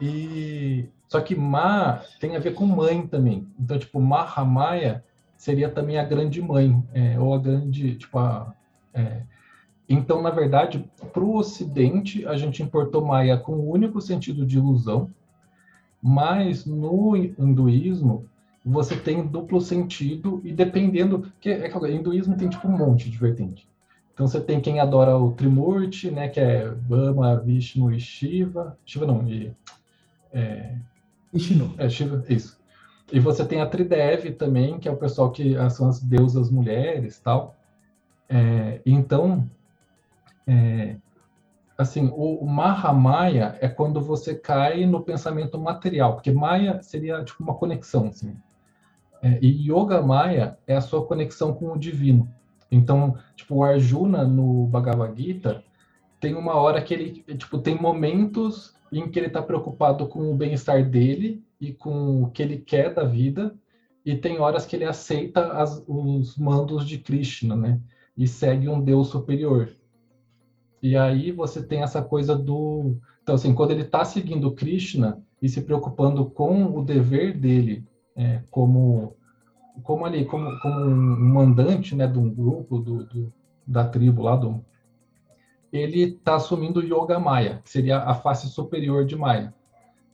e 0.00 0.88
só 1.08 1.20
que 1.20 1.34
Ma 1.34 2.02
tem 2.20 2.36
a 2.36 2.38
ver 2.38 2.54
com 2.54 2.66
mãe 2.66 3.04
também. 3.04 3.48
Então, 3.58 3.76
tipo, 3.80 4.00
Mahamaya 4.00 5.02
seria 5.36 5.68
também 5.68 5.98
a 5.98 6.04
grande 6.04 6.40
mãe, 6.40 6.80
é, 6.94 7.18
ou 7.18 7.34
a 7.34 7.38
grande, 7.38 7.96
tipo, 7.96 8.16
a, 8.16 8.54
é, 8.94 9.22
então, 9.88 10.22
na 10.22 10.30
verdade, 10.30 10.84
para 11.12 11.22
o 11.22 11.36
Ocidente, 11.36 12.26
a 12.26 12.36
gente 12.36 12.62
importou 12.62 13.04
Maya 13.04 13.36
com 13.36 13.52
o 13.52 13.70
único 13.70 14.00
sentido 14.00 14.46
de 14.46 14.56
ilusão, 14.56 15.10
mas 16.02 16.64
no 16.64 17.16
hinduísmo, 17.16 18.26
você 18.64 18.96
tem 18.96 19.26
duplo 19.26 19.60
sentido, 19.60 20.40
e 20.42 20.52
dependendo. 20.52 21.30
que 21.40 21.50
é, 21.50 21.66
é, 21.66 21.90
hinduísmo 21.90 22.36
tem 22.36 22.48
tipo 22.48 22.66
um 22.66 22.76
monte 22.76 23.10
de 23.10 23.18
vertente. 23.18 23.68
Então 24.14 24.26
você 24.26 24.40
tem 24.40 24.60
quem 24.60 24.80
adora 24.80 25.18
o 25.18 25.32
Trimurti, 25.32 26.10
né, 26.10 26.28
que 26.28 26.40
é 26.40 26.70
Brahma, 26.70 27.36
Vishnu 27.36 27.92
e 27.92 28.00
Shiva. 28.00 28.78
Shiva 28.86 29.06
não, 29.06 29.28
e, 29.28 29.52
é, 30.32 30.76
Vishnu. 31.32 31.74
É, 31.76 31.88
Shiva, 31.90 32.24
isso. 32.28 32.58
E 33.12 33.20
você 33.20 33.44
tem 33.44 33.60
a 33.60 33.66
Tridevi 33.66 34.30
também, 34.30 34.78
que 34.78 34.88
é 34.88 34.92
o 34.92 34.96
pessoal 34.96 35.30
que 35.30 35.54
são 35.70 35.88
as 35.88 36.00
deusas 36.00 36.50
mulheres 36.50 37.18
tal. 37.18 37.54
É, 38.28 38.80
então, 38.86 39.48
é, 40.46 40.96
assim, 41.76 42.10
o, 42.14 42.44
Mahamaya 42.44 43.56
é 43.60 43.68
quando 43.68 44.00
você 44.00 44.34
cai 44.34 44.86
no 44.86 45.02
pensamento 45.02 45.58
material, 45.58 46.14
porque 46.14 46.30
Maya 46.30 46.80
seria 46.82 47.22
tipo 47.24 47.42
uma 47.42 47.54
conexão, 47.54 48.08
assim. 48.08 48.36
É, 49.22 49.38
e 49.40 49.70
Yoga 49.70 50.02
Maya 50.02 50.58
é 50.66 50.76
a 50.76 50.80
sua 50.80 51.04
conexão 51.06 51.54
com 51.54 51.72
o 51.72 51.78
divino. 51.78 52.28
Então, 52.70 53.16
tipo, 53.34 53.56
o 53.56 53.64
Arjuna 53.64 54.24
no 54.24 54.66
Bhagavad 54.66 55.20
Gita 55.20 55.62
tem 56.20 56.34
uma 56.34 56.54
hora 56.54 56.82
que 56.82 56.94
ele, 56.94 57.24
tipo, 57.36 57.58
tem 57.58 57.80
momentos 57.80 58.74
em 58.92 59.08
que 59.10 59.18
ele 59.18 59.26
está 59.26 59.42
preocupado 59.42 60.06
com 60.08 60.30
o 60.30 60.36
bem-estar 60.36 60.88
dele 60.88 61.44
e 61.60 61.72
com 61.72 62.22
o 62.22 62.30
que 62.30 62.42
ele 62.42 62.58
quer 62.58 62.92
da 62.92 63.04
vida, 63.04 63.54
e 64.04 64.14
tem 64.14 64.38
horas 64.38 64.66
que 64.66 64.76
ele 64.76 64.84
aceita 64.84 65.52
as, 65.52 65.82
os 65.88 66.36
mandos 66.36 66.86
de 66.86 66.98
Krishna, 66.98 67.56
né? 67.56 67.80
E 68.16 68.28
segue 68.28 68.68
um 68.68 68.80
Deus 68.80 69.08
superior. 69.08 69.74
E 70.84 70.98
aí 70.98 71.32
você 71.32 71.62
tem 71.62 71.82
essa 71.82 72.02
coisa 72.02 72.36
do. 72.36 72.98
Então, 73.22 73.36
assim, 73.36 73.54
quando 73.54 73.70
ele 73.70 73.84
está 73.84 74.04
seguindo 74.04 74.52
Krishna 74.52 75.18
e 75.40 75.48
se 75.48 75.62
preocupando 75.62 76.26
com 76.26 76.76
o 76.76 76.84
dever 76.84 77.38
dele 77.38 77.86
é, 78.14 78.42
como 78.50 79.16
como 79.82 80.04
ali, 80.04 80.26
como, 80.26 80.60
como 80.60 80.80
um 80.84 81.32
mandante, 81.32 81.96
né, 81.96 82.06
de 82.06 82.18
um 82.18 82.28
grupo 82.28 82.78
do, 82.78 83.04
do 83.06 83.32
da 83.66 83.88
tribo 83.88 84.20
lá 84.20 84.36
do, 84.36 84.62
ele 85.72 86.02
está 86.02 86.34
assumindo 86.34 86.82
Yoga 86.82 87.18
Maya, 87.18 87.62
que 87.64 87.70
seria 87.70 88.00
a 88.00 88.12
face 88.12 88.48
superior 88.48 89.06
de 89.06 89.16
Maya. 89.16 89.54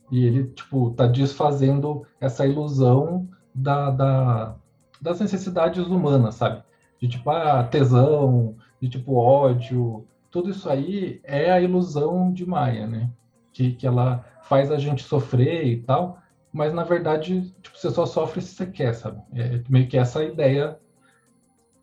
E 0.09 0.23
ele, 0.25 0.45
tipo, 0.45 0.91
tá 0.91 1.05
desfazendo 1.05 2.07
essa 2.17 2.47
ilusão 2.47 3.27
da, 3.53 3.91
da, 3.91 4.55
das 5.01 5.19
necessidades 5.19 5.85
humanas, 5.85 6.35
sabe? 6.35 6.63
De, 6.97 7.09
tipo, 7.09 7.29
ah, 7.29 7.61
tesão, 7.61 8.55
de, 8.81 8.87
tipo, 8.87 9.15
ódio. 9.15 10.07
Tudo 10.31 10.49
isso 10.49 10.69
aí 10.69 11.19
é 11.23 11.51
a 11.51 11.61
ilusão 11.61 12.31
de 12.31 12.45
Maya, 12.45 12.87
né? 12.87 13.11
Que, 13.53 13.73
que 13.73 13.85
ela 13.85 14.25
faz 14.43 14.71
a 14.71 14.77
gente 14.77 15.03
sofrer 15.03 15.65
e 15.67 15.83
tal 15.83 16.21
mas 16.51 16.73
na 16.73 16.83
verdade 16.83 17.49
tipo, 17.61 17.77
você 17.77 17.89
só 17.89 18.05
sofre 18.05 18.41
se 18.41 18.55
você 18.55 18.65
quer, 18.65 18.93
sabe? 18.93 19.21
É 19.33 19.61
meio 19.69 19.87
que 19.87 19.97
essa 19.97 20.23
ideia 20.23 20.77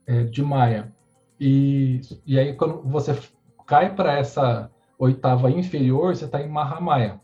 é, 0.07 0.25
de 0.25 0.43
Maia. 0.43 0.93
E, 1.41 2.01
e 2.27 2.39
aí 2.39 2.55
quando 2.55 2.83
você 2.83 3.19
cai 3.67 3.95
para 3.95 4.19
essa 4.19 4.71
oitava 4.99 5.51
inferior, 5.51 6.15
você 6.15 6.27
está 6.27 6.43
em 6.43 6.49
Mahamaya. 6.49 7.21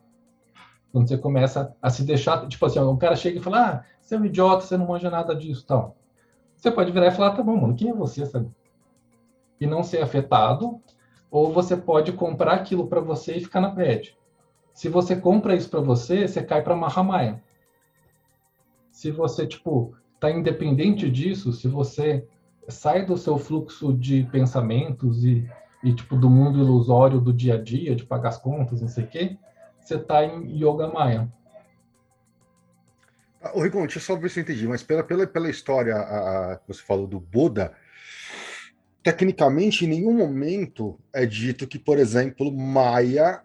Quando 0.93 1.09
você 1.09 1.19
começa 1.19 1.75
a 1.83 1.91
se 1.91 2.05
deixar, 2.05 2.47
tipo 2.47 2.65
assim, 2.65 2.79
um 2.79 2.97
cara 2.97 3.17
chega 3.17 3.39
e 3.39 3.43
fala, 3.43 3.67
ah, 3.67 3.85
você 4.01 4.15
é 4.15 4.19
um 4.19 4.25
idiota, 4.25 4.65
você 4.65 4.77
não 4.77 4.87
manja 4.87 5.11
nada 5.11 5.35
disso, 5.35 5.67
tal. 5.67 5.97
Você 6.57 6.71
pode 6.71 6.93
virar 6.93 7.09
e 7.09 7.11
falar, 7.11 7.33
tá 7.33 7.43
bom, 7.43 7.57
mano, 7.57 7.75
quem 7.75 7.91
é 7.91 7.95
você, 7.95 8.25
sabe? 8.25 8.49
E 9.61 9.67
não 9.67 9.83
ser 9.83 10.03
afetado, 10.03 10.81
ou 11.35 11.53
você 11.53 11.77
pode 11.77 12.13
comprar 12.13 12.55
aquilo 12.55 12.87
para 12.87 13.01
você 13.01 13.35
e 13.35 13.41
ficar 13.41 13.61
na 13.61 13.69
bad. 13.69 14.17
Se 14.73 14.89
você 14.89 15.17
compra 15.17 15.57
isso 15.57 15.69
para 15.69 15.81
você, 15.81 16.29
você 16.29 16.41
cai 16.41 16.63
para 16.63 16.77
Mahamaya. 16.77 17.43
Se 18.93 19.11
você, 19.11 19.45
tipo, 19.45 19.97
tá 20.21 20.31
independente 20.31 21.11
disso, 21.11 21.53
se 21.53 21.67
você 21.67 22.25
sai 22.69 23.05
do 23.05 23.17
seu 23.17 23.37
fluxo 23.37 23.93
de 23.93 24.23
pensamentos 24.31 25.25
e, 25.25 25.45
e 25.83 25.93
tipo 25.93 26.17
do 26.17 26.31
mundo 26.31 26.61
ilusório 26.61 27.21
do 27.21 27.33
dia 27.33 27.55
a 27.55 27.61
dia, 27.61 27.97
de 27.97 28.07
pagar 28.07 28.29
as 28.29 28.39
contas, 28.39 28.81
não 28.81 28.87
sei 28.87 29.03
o 29.03 29.09
quê, 29.09 29.37
você 29.81 29.97
está 29.97 30.25
em 30.25 30.57
Yoga 30.57 30.87
Maya. 30.87 31.29
Ô, 33.53 33.61
Rigon, 33.61 33.81
deixa 33.81 33.99
eu 33.99 34.03
só 34.03 34.15
ver 34.15 34.31
se 34.31 34.39
eu 34.39 34.43
entendi, 34.43 34.69
mas 34.69 34.85
pela, 34.85 35.03
pela, 35.03 35.27
pela 35.27 35.51
história 35.51 35.97
a, 35.97 36.59
que 36.59 36.69
você 36.69 36.81
falou 36.81 37.09
do 37.09 37.19
Buda, 37.19 37.75
tecnicamente, 39.05 39.85
em 39.85 39.89
nenhum 39.89 40.15
momento 40.15 40.99
é 41.13 41.27
dito 41.27 41.67
que, 41.67 41.79
por 41.79 41.99
exemplo, 41.99 42.51
Maia 42.51 43.43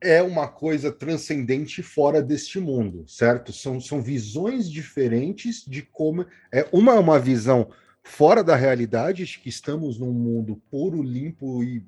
é 0.00 0.22
uma 0.22 0.48
coisa 0.48 0.90
transcendente 0.90 1.82
fora 1.82 2.22
deste 2.22 2.58
mundo, 2.58 3.04
certo? 3.06 3.52
São, 3.52 3.78
são 3.78 4.00
visões 4.00 4.70
diferentes 4.70 5.62
de 5.66 5.82
como. 5.82 6.26
É, 6.50 6.66
uma 6.72 6.94
é 6.94 6.98
uma 6.98 7.18
visão 7.18 7.68
fora 8.02 8.42
da 8.42 8.56
realidade, 8.56 9.26
que 9.42 9.50
estamos 9.50 9.98
num 9.98 10.12
mundo 10.12 10.60
puro, 10.70 11.02
limpo 11.02 11.62
e 11.62 11.84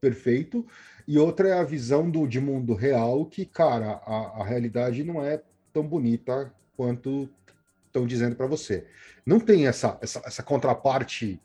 perfeito, 0.00 0.66
e 1.06 1.16
outra 1.16 1.48
é 1.48 1.52
a 1.52 1.64
visão 1.64 2.10
do, 2.10 2.26
de 2.26 2.40
mundo 2.40 2.74
real, 2.74 3.24
que, 3.24 3.44
cara, 3.44 4.00
a, 4.04 4.40
a 4.40 4.44
realidade 4.44 5.04
não 5.04 5.24
é 5.24 5.40
tão 5.72 5.86
bonita 5.86 6.52
quanto 6.76 7.28
estão 7.86 8.04
dizendo 8.04 8.34
para 8.34 8.46
você. 8.46 8.84
Não 9.24 9.38
tem 9.38 9.66
essa, 9.66 9.96
essa, 10.00 10.22
essa 10.24 10.42
contraparte 10.42 11.40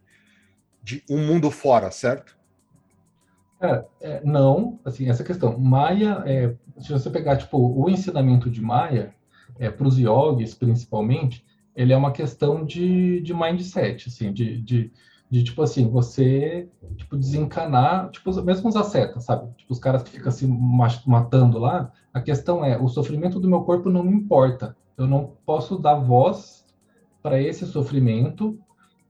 de 0.84 1.04
um 1.10 1.26
mundo 1.26 1.50
fora, 1.50 1.90
certo? 1.90 2.38
Cara, 3.60 3.88
é, 4.02 4.22
não, 4.26 4.78
assim, 4.84 5.10
essa 5.10 5.24
questão. 5.24 5.58
Maia, 5.58 6.22
é, 6.26 6.54
se 6.80 6.92
você 6.92 7.10
pegar, 7.10 7.38
tipo, 7.38 7.58
o 7.58 7.90
ensinamento 7.90 8.50
de 8.50 8.62
Maia, 8.62 9.16
é, 9.58 9.70
para 9.70 9.88
os 9.88 9.98
yogis, 9.98 10.54
principalmente, 10.54 11.46
ele 11.74 11.94
é 11.94 11.98
uma 11.98 12.12
questão 12.12 12.66
de, 12.66 13.22
de 13.22 13.34
mindset, 13.34 14.10
assim, 14.10 14.34
de, 14.34 14.62
de, 14.62 14.92
de, 15.30 15.44
tipo 15.44 15.62
assim, 15.62 15.90
você, 15.90 16.68
tipo, 16.98 17.16
desencanar, 17.16 18.10
tipo, 18.12 18.30
mesmo 18.42 18.68
os 18.68 18.76
ascetas, 18.76 19.24
sabe? 19.24 19.50
Tipo, 19.56 19.72
os 19.72 19.80
caras 19.80 20.04
que 20.04 20.12
ficam 20.12 20.32
se 20.32 20.46
matando 21.08 21.58
lá, 21.58 21.90
a 22.14 22.20
questão 22.20 22.66
é, 22.66 22.78
o 22.78 22.90
sofrimento 22.90 23.40
do 23.40 23.50
meu 23.50 23.62
corpo 23.62 23.90
não 23.90 24.04
me 24.04 24.14
importa. 24.14 24.76
Eu 24.98 25.08
não 25.08 25.38
posso 25.46 25.78
dar 25.78 25.96
voz 25.96 26.66
para 27.22 27.42
esse 27.42 27.66
sofrimento, 27.66 28.60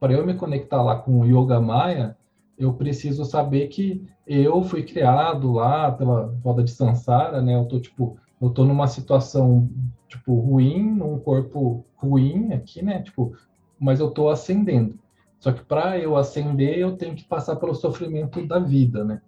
para 0.04 0.12
eu 0.12 0.26
me 0.26 0.34
conectar 0.34 0.82
lá 0.82 0.98
com 0.98 1.22
o 1.22 1.26
Yoga 1.26 1.62
Maya, 1.62 2.18
eu 2.60 2.74
preciso 2.74 3.24
saber 3.24 3.70
que 3.70 4.06
eu 4.28 4.62
fui 4.62 4.84
criado 4.84 5.54
lá 5.54 5.94
pela 5.94 6.38
roda 6.44 6.62
de 6.62 6.72
Sansara, 6.72 7.42
né? 7.42 7.56
Eu 7.56 7.64
tô 7.70 7.80
tipo, 7.80 8.18
eu 8.42 8.50
tô 8.50 8.66
numa 8.66 8.86
situação 8.86 9.70
tipo 10.10 10.38
ruim, 10.38 10.92
num 10.92 11.18
corpo 11.18 11.86
ruim 11.96 12.52
aqui, 12.52 12.84
né? 12.84 13.02
Tipo, 13.02 13.32
mas 13.80 14.02
eu 14.02 14.12
tô 14.12 14.28
ascendendo. 14.28 15.00
Só 15.40 15.54
que 15.54 15.64
para 15.64 15.98
eu 15.98 16.18
ascender, 16.18 16.78
eu 16.78 16.98
tenho 16.98 17.16
que 17.16 17.24
passar 17.24 17.56
pelo 17.56 17.74
sofrimento 17.74 18.46
da 18.46 18.60
vida, 18.60 19.06
né? 19.06 19.22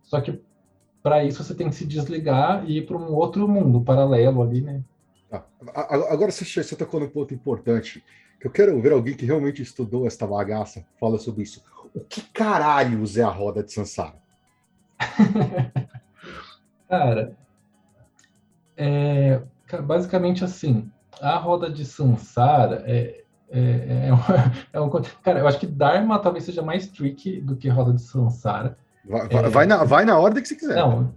Só 0.00 0.20
que 0.20 0.40
para 1.02 1.24
isso 1.24 1.42
você 1.42 1.56
tem 1.56 1.68
que 1.68 1.74
se 1.74 1.84
desligar 1.84 2.64
e 2.70 2.78
ir 2.78 2.86
para 2.86 2.96
um 2.96 3.12
outro 3.12 3.48
mundo 3.48 3.80
paralelo 3.80 4.42
ali, 4.42 4.60
né? 4.60 4.80
Ah, 5.32 5.42
agora 5.90 6.30
você, 6.30 6.44
você 6.44 6.76
tocou 6.76 7.00
num 7.00 7.08
ponto 7.08 7.34
importante, 7.34 8.04
eu 8.44 8.50
quero 8.50 8.78
ver 8.78 8.92
alguém 8.92 9.16
que 9.16 9.24
realmente 9.24 9.62
estudou 9.62 10.06
esta 10.06 10.26
bagaça, 10.26 10.84
fala 11.00 11.18
sobre 11.18 11.42
isso. 11.42 11.64
O 11.94 12.00
que 12.00 12.20
caralhos 12.20 13.16
é 13.16 13.22
a 13.22 13.30
roda 13.30 13.62
de 13.62 13.72
Sansara? 13.72 14.16
Cara, 16.86 17.34
é, 18.76 19.40
basicamente 19.82 20.44
assim, 20.44 20.90
a 21.22 21.38
roda 21.38 21.70
de 21.70 21.86
Sansara 21.86 22.84
é, 22.86 23.24
é, 23.50 24.08
é, 24.08 24.12
um, 24.12 24.18
é 24.74 24.80
um, 24.80 25.02
Cara, 25.22 25.40
eu 25.40 25.48
acho 25.48 25.58
que 25.58 25.66
Dharma 25.66 26.18
talvez 26.18 26.44
seja 26.44 26.60
mais 26.60 26.86
tricky 26.88 27.40
do 27.40 27.56
que 27.56 27.70
roda 27.70 27.94
de 27.94 28.02
Sansara. 28.02 28.76
Vai, 29.06 29.26
é, 29.30 29.48
vai, 29.48 29.66
na, 29.66 29.84
vai 29.84 30.04
na 30.04 30.18
ordem 30.18 30.42
que 30.42 30.48
você 30.48 30.56
quiser. 30.56 30.76
Não, 30.76 31.14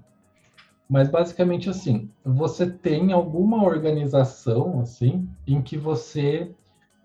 mas 0.90 1.10
basicamente 1.10 1.70
assim, 1.70 2.10
você 2.24 2.70
tem 2.70 3.12
alguma 3.12 3.66
organização 3.66 4.80
assim 4.80 5.28
em 5.46 5.62
que 5.62 5.78
você 5.78 6.56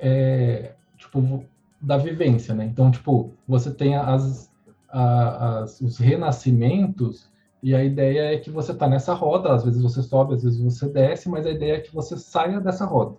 é, 0.02 0.74
tipo 0.98 1.44
da 1.80 1.96
vivência, 1.96 2.54
né? 2.54 2.64
Então, 2.64 2.90
tipo, 2.90 3.32
você 3.46 3.72
tem 3.72 3.96
as, 3.96 4.50
as, 4.88 5.80
os 5.80 5.98
renascimentos 5.98 7.30
e 7.62 7.74
a 7.74 7.82
ideia 7.82 8.34
é 8.34 8.38
que 8.38 8.50
você 8.50 8.72
está 8.72 8.88
nessa 8.88 9.14
roda, 9.14 9.52
às 9.54 9.64
vezes 9.64 9.80
você 9.80 10.02
sobe, 10.02 10.34
às 10.34 10.42
vezes 10.42 10.60
você 10.60 10.88
desce, 10.88 11.28
mas 11.28 11.46
a 11.46 11.50
ideia 11.50 11.74
é 11.76 11.80
que 11.80 11.94
você 11.94 12.16
saia 12.16 12.60
dessa 12.60 12.84
roda. 12.84 13.16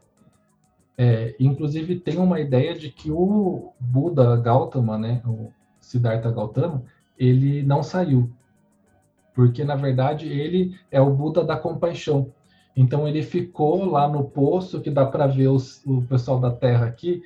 É, 0.97 1.35
inclusive, 1.39 1.99
tem 1.99 2.17
uma 2.17 2.39
ideia 2.39 2.75
de 2.75 2.89
que 2.89 3.09
o 3.09 3.73
Buda 3.79 4.35
Gautama, 4.37 4.97
né, 4.97 5.21
o 5.25 5.51
Siddhartha 5.79 6.31
Gautama, 6.31 6.83
ele 7.17 7.63
não 7.63 7.81
saiu. 7.81 8.29
Porque, 9.33 9.63
na 9.63 9.75
verdade, 9.75 10.27
ele 10.27 10.77
é 10.91 11.01
o 11.01 11.09
Buda 11.09 11.43
da 11.43 11.57
compaixão. 11.57 12.31
Então, 12.75 13.07
ele 13.07 13.21
ficou 13.21 13.85
lá 13.85 14.07
no 14.07 14.23
poço, 14.23 14.81
que 14.81 14.89
dá 14.89 15.05
para 15.05 15.27
ver 15.27 15.47
os, 15.47 15.83
o 15.85 16.01
pessoal 16.01 16.39
da 16.39 16.51
Terra 16.51 16.85
aqui, 16.85 17.21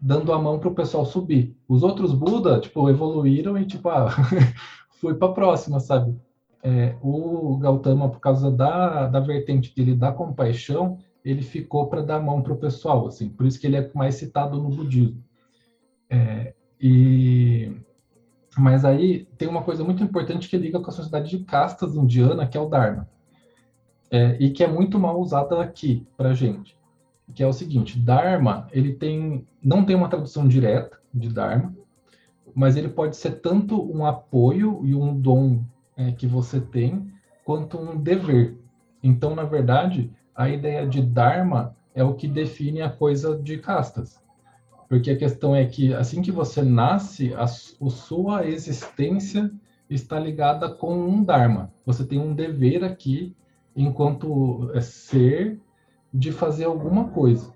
dando 0.00 0.32
a 0.32 0.38
mão 0.40 0.58
para 0.58 0.68
o 0.68 0.74
pessoal 0.74 1.04
subir. 1.04 1.56
Os 1.68 1.82
outros 1.82 2.12
Buda, 2.12 2.60
tipo, 2.60 2.88
evoluíram 2.90 3.56
e, 3.56 3.64
tipo, 3.64 3.88
ah, 3.88 4.08
fui 5.00 5.14
para 5.14 5.28
a 5.28 5.32
próxima, 5.32 5.78
sabe? 5.78 6.16
É, 6.62 6.96
o 7.00 7.56
Gautama, 7.58 8.08
por 8.08 8.18
causa 8.18 8.50
da, 8.50 9.06
da 9.06 9.20
vertente 9.20 9.74
dele 9.74 9.94
da 9.94 10.10
compaixão, 10.10 10.98
ele 11.24 11.42
ficou 11.42 11.86
para 11.86 12.02
dar 12.02 12.16
a 12.16 12.20
mão 12.20 12.42
para 12.42 12.52
o 12.52 12.58
pessoal, 12.58 13.06
assim. 13.06 13.28
Por 13.28 13.46
isso 13.46 13.60
que 13.60 13.66
ele 13.66 13.76
é 13.76 13.90
mais 13.94 14.16
citado 14.16 14.60
no 14.60 14.68
budismo. 14.68 15.22
É, 16.10 16.54
e 16.80 17.72
mas 18.56 18.84
aí 18.84 19.24
tem 19.38 19.46
uma 19.46 19.62
coisa 19.62 19.84
muito 19.84 20.02
importante 20.02 20.48
que 20.48 20.56
liga 20.56 20.80
com 20.80 20.90
a 20.90 20.92
sociedade 20.92 21.30
de 21.30 21.44
castas 21.44 21.94
indiana, 21.94 22.46
que 22.46 22.58
é 22.58 22.60
o 22.60 22.68
Dharma. 22.68 23.08
É, 24.10 24.36
e 24.40 24.50
que 24.50 24.64
é 24.64 24.68
muito 24.68 24.98
mal 24.98 25.20
usada 25.20 25.60
aqui 25.60 26.06
para 26.16 26.34
gente. 26.34 26.76
Que 27.34 27.42
é 27.42 27.46
o 27.46 27.52
seguinte, 27.52 27.98
Dharma, 27.98 28.66
ele 28.72 28.94
tem, 28.94 29.46
não 29.62 29.84
tem 29.84 29.94
uma 29.94 30.08
tradução 30.08 30.48
direta 30.48 30.98
de 31.12 31.28
Dharma, 31.28 31.74
mas 32.54 32.76
ele 32.76 32.88
pode 32.88 33.16
ser 33.16 33.40
tanto 33.40 33.80
um 33.80 34.06
apoio 34.06 34.80
e 34.84 34.94
um 34.94 35.18
dom 35.18 35.62
é, 35.96 36.12
que 36.12 36.26
você 36.26 36.60
tem, 36.60 37.12
quanto 37.44 37.78
um 37.78 37.96
dever. 37.96 38.56
Então, 39.02 39.34
na 39.34 39.44
verdade, 39.44 40.10
a 40.34 40.48
ideia 40.48 40.86
de 40.86 41.02
Dharma 41.02 41.76
é 41.94 42.02
o 42.02 42.14
que 42.14 42.28
define 42.28 42.80
a 42.80 42.90
coisa 42.90 43.36
de 43.36 43.58
castas. 43.58 44.22
Porque 44.88 45.10
a 45.10 45.16
questão 45.16 45.54
é 45.54 45.66
que 45.66 45.92
assim 45.92 46.22
que 46.22 46.32
você 46.32 46.62
nasce, 46.62 47.34
a, 47.34 47.44
a 47.44 47.46
sua 47.46 48.46
existência 48.46 49.50
está 49.90 50.18
ligada 50.18 50.68
com 50.68 50.94
um 50.94 51.22
Dharma. 51.22 51.70
Você 51.84 52.04
tem 52.04 52.18
um 52.18 52.34
dever 52.34 52.84
aqui, 52.84 53.34
enquanto 53.82 54.70
é, 54.74 54.80
ser, 54.80 55.60
de 56.12 56.32
fazer 56.32 56.64
alguma 56.64 57.08
coisa. 57.08 57.52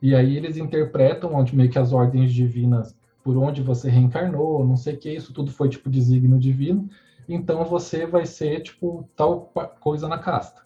E 0.00 0.14
aí 0.14 0.36
eles 0.36 0.56
interpretam 0.56 1.34
onde 1.34 1.56
meio 1.56 1.70
que 1.70 1.78
as 1.78 1.92
ordens 1.92 2.32
divinas 2.32 2.96
por 3.24 3.36
onde 3.36 3.60
você 3.60 3.90
reencarnou, 3.90 4.64
não 4.64 4.76
sei 4.76 4.94
o 4.94 4.98
que, 4.98 5.12
isso 5.12 5.32
tudo 5.32 5.50
foi 5.50 5.68
tipo 5.68 5.90
desígnio 5.90 6.38
divino. 6.38 6.88
Então 7.28 7.64
você 7.64 8.06
vai 8.06 8.24
ser 8.24 8.62
tipo 8.62 9.08
tal 9.16 9.52
coisa 9.80 10.06
na 10.06 10.18
casta. 10.18 10.62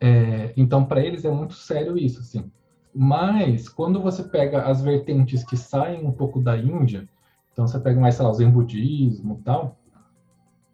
É, 0.00 0.54
então 0.56 0.86
para 0.86 1.04
eles 1.04 1.24
é 1.24 1.30
muito 1.30 1.52
sério 1.52 1.98
isso, 1.98 2.20
assim. 2.20 2.50
Mas, 2.94 3.68
quando 3.68 4.00
você 4.00 4.22
pega 4.22 4.62
as 4.62 4.82
vertentes 4.82 5.44
que 5.44 5.56
saem 5.56 6.04
um 6.04 6.10
pouco 6.10 6.40
da 6.40 6.56
Índia, 6.56 7.08
então 7.52 7.66
você 7.66 7.78
pega 7.78 8.00
mais, 8.00 8.16
sei 8.16 8.24
lá, 8.24 8.30
o 8.30 8.34
Zen 8.34 8.50
budismo 8.50 9.38
e 9.40 9.44
tal, 9.44 9.76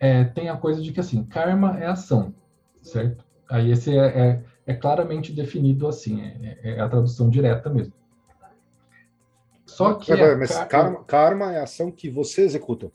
é, 0.01 0.25
tem 0.25 0.49
a 0.49 0.57
coisa 0.57 0.81
de 0.81 0.93
que, 0.93 1.01
assim, 1.01 1.25
karma 1.25 1.79
é 1.79 1.87
ação, 1.87 2.35
certo? 2.87 3.25
Aí 3.49 3.71
esse 3.71 3.97
é, 3.97 4.07
é, 4.07 4.45
é 4.67 4.75
claramente 4.75 5.33
definido 5.33 5.87
assim, 5.87 6.23
é, 6.23 6.59
é, 6.63 6.81
a 6.81 6.89
tradução 6.89 7.29
direta 7.29 7.69
mesmo. 7.69 7.93
Só 9.65 9.95
que... 9.95 10.13
É, 10.13 10.37
mas 10.37 10.57
karma, 10.65 11.05
karma 11.05 11.53
é 11.53 11.61
a 11.61 11.65
ação 11.65 11.91
que 11.91 12.09
você 12.09 12.43
executa. 12.43 12.91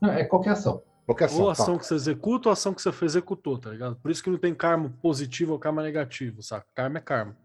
Não, 0.00 0.10
é 0.10 0.24
qualquer 0.24 0.50
ação. 0.50 0.82
Qualquer 1.06 1.24
ação. 1.26 1.42
Ou 1.42 1.50
ação 1.50 1.74
tá. 1.74 1.80
que 1.80 1.86
você 1.86 1.94
executa 1.94 2.48
ou 2.48 2.52
ação 2.52 2.74
que 2.74 2.82
você 2.82 3.04
executou, 3.04 3.58
tá 3.58 3.70
ligado? 3.70 3.96
Por 3.96 4.10
isso 4.10 4.22
que 4.22 4.30
não 4.30 4.38
tem 4.38 4.54
karma 4.54 4.92
positivo 5.00 5.52
ou 5.52 5.58
karma 5.58 5.82
negativo, 5.82 6.42
sabe? 6.42 6.64
Karma 6.74 6.98
é 6.98 7.00
karma. 7.00 7.36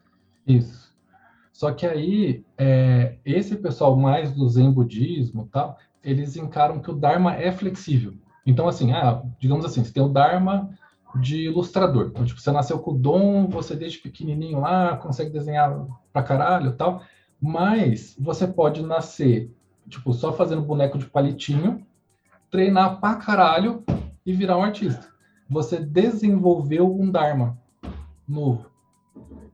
Isso. 0.45 0.93
Só 1.51 1.71
que 1.71 1.85
aí, 1.85 2.43
é, 2.57 3.15
esse 3.23 3.55
pessoal 3.55 3.95
mais 3.95 4.31
do 4.31 4.47
Zen 4.49 4.71
budismo 4.71 5.47
tal, 5.51 5.77
eles 6.03 6.35
encaram 6.35 6.79
que 6.79 6.91
o 6.91 6.95
Dharma 6.95 7.33
é 7.35 7.51
flexível. 7.51 8.13
Então, 8.45 8.67
assim, 8.67 8.91
ah, 8.91 9.23
digamos 9.39 9.65
assim, 9.65 9.83
você 9.83 9.91
tem 9.91 10.03
o 10.03 10.09
Dharma 10.09 10.69
de 11.19 11.45
ilustrador. 11.45 12.07
Então, 12.07 12.25
tipo, 12.25 12.39
você 12.39 12.51
nasceu 12.51 12.79
com 12.79 12.91
o 12.91 12.97
dom, 12.97 13.47
você 13.47 13.75
desde 13.75 13.99
pequenininho 13.99 14.59
lá, 14.59 14.97
consegue 14.97 15.31
desenhar 15.31 15.85
pra 16.11 16.23
caralho 16.23 16.73
tal, 16.73 17.01
mas 17.41 18.15
você 18.19 18.47
pode 18.47 18.81
nascer, 18.81 19.53
tipo, 19.89 20.13
só 20.13 20.33
fazendo 20.33 20.61
boneco 20.61 20.97
de 20.97 21.05
palitinho, 21.05 21.85
treinar 22.49 22.99
pra 22.99 23.15
caralho 23.15 23.83
e 24.25 24.33
virar 24.33 24.57
um 24.57 24.63
artista. 24.63 25.07
Você 25.49 25.79
desenvolveu 25.79 26.93
um 26.93 27.09
Dharma 27.09 27.57
novo. 28.27 28.69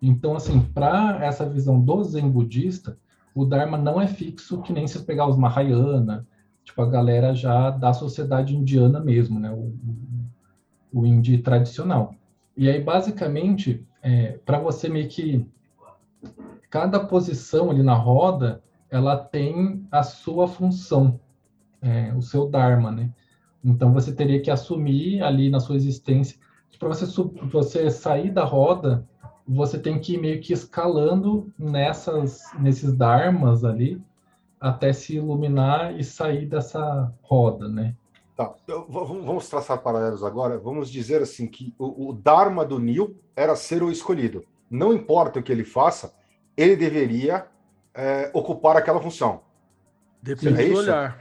Então, 0.01 0.35
assim, 0.35 0.59
para 0.59 1.23
essa 1.23 1.47
visão 1.47 1.79
do 1.79 2.03
Zen 2.03 2.29
budista, 2.29 2.97
o 3.35 3.45
Dharma 3.45 3.77
não 3.77 4.01
é 4.01 4.07
fixo, 4.07 4.61
que 4.61 4.73
nem 4.73 4.87
se 4.87 4.99
pegar 5.03 5.27
os 5.27 5.37
Mahayana, 5.37 6.27
tipo, 6.63 6.81
a 6.81 6.89
galera 6.89 7.33
já 7.35 7.69
da 7.69 7.93
sociedade 7.93 8.55
indiana 8.55 8.99
mesmo, 8.99 9.39
né? 9.39 9.51
O, 9.51 9.73
o 10.91 11.05
Indi 11.05 11.37
tradicional. 11.37 12.13
E 12.55 12.69
aí, 12.69 12.81
basicamente, 12.81 13.85
é, 14.01 14.39
para 14.45 14.59
você 14.59 14.89
meio 14.89 15.07
que. 15.07 15.45
Cada 16.69 16.99
posição 16.99 17.69
ali 17.69 17.83
na 17.83 17.93
roda, 17.93 18.63
ela 18.89 19.17
tem 19.17 19.85
a 19.91 20.03
sua 20.03 20.47
função, 20.47 21.19
é, 21.81 22.13
o 22.13 22.21
seu 22.21 22.47
Dharma, 22.49 22.91
né? 22.91 23.11
Então, 23.63 23.91
você 23.91 24.13
teria 24.13 24.41
que 24.41 24.49
assumir 24.49 25.21
ali 25.21 25.49
na 25.49 25.59
sua 25.59 25.75
existência. 25.75 26.39
Para 26.79 26.87
você, 26.89 27.05
você 27.51 27.91
sair 27.91 28.31
da 28.31 28.43
roda, 28.43 29.05
você 29.47 29.77
tem 29.77 29.99
que 29.99 30.13
ir 30.13 30.17
meio 30.17 30.39
que 30.41 30.53
escalando 30.53 31.51
nessas, 31.59 32.41
nesses 32.59 32.95
dharmas 32.95 33.63
ali, 33.63 34.01
até 34.59 34.93
se 34.93 35.17
iluminar 35.17 35.99
e 35.99 36.03
sair 36.03 36.45
dessa 36.45 37.13
roda, 37.21 37.67
né? 37.67 37.95
Tá, 38.35 38.53
vamos 38.87 39.49
traçar 39.49 39.77
paralelos 39.79 40.23
agora. 40.23 40.57
Vamos 40.57 40.89
dizer 40.89 41.21
assim 41.21 41.47
que 41.47 41.73
o, 41.77 42.09
o 42.09 42.13
Dharma 42.13 42.65
do 42.65 42.79
Nil 42.79 43.15
era 43.35 43.55
ser 43.55 43.83
o 43.83 43.91
escolhido. 43.91 44.43
Não 44.69 44.93
importa 44.93 45.39
o 45.39 45.43
que 45.43 45.51
ele 45.51 45.65
faça, 45.65 46.13
ele 46.55 46.75
deveria 46.75 47.45
é, 47.93 48.31
ocupar 48.33 48.77
aquela 48.77 49.01
função. 49.01 49.41
Depende 50.21 50.61
é 50.61 50.69
do 50.69 50.77
olhar. 50.77 51.19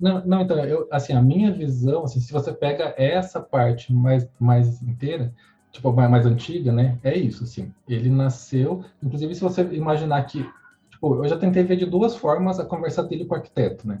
Não, 0.00 0.24
não, 0.24 0.42
então, 0.42 0.58
eu, 0.64 0.86
assim, 0.90 1.12
a 1.12 1.22
minha 1.22 1.52
visão, 1.52 2.04
assim, 2.04 2.20
se 2.20 2.32
você 2.32 2.52
pega 2.52 2.94
essa 2.96 3.40
parte 3.40 3.92
mais, 3.92 4.28
mais 4.38 4.82
inteira, 4.82 5.32
tipo, 5.72 5.92
mais, 5.92 6.10
mais 6.10 6.26
antiga, 6.26 6.70
né, 6.72 6.98
é 7.02 7.16
isso, 7.16 7.44
assim, 7.44 7.72
ele 7.88 8.10
nasceu, 8.10 8.84
inclusive 9.02 9.34
se 9.34 9.40
você 9.40 9.62
imaginar 9.62 10.22
que, 10.24 10.46
tipo, 10.90 11.14
eu 11.16 11.28
já 11.28 11.38
tentei 11.38 11.64
ver 11.64 11.76
de 11.76 11.86
duas 11.86 12.14
formas 12.14 12.60
a 12.60 12.64
conversa 12.64 13.02
dele 13.02 13.24
com 13.24 13.34
o 13.34 13.38
arquiteto, 13.38 13.88
né, 13.88 14.00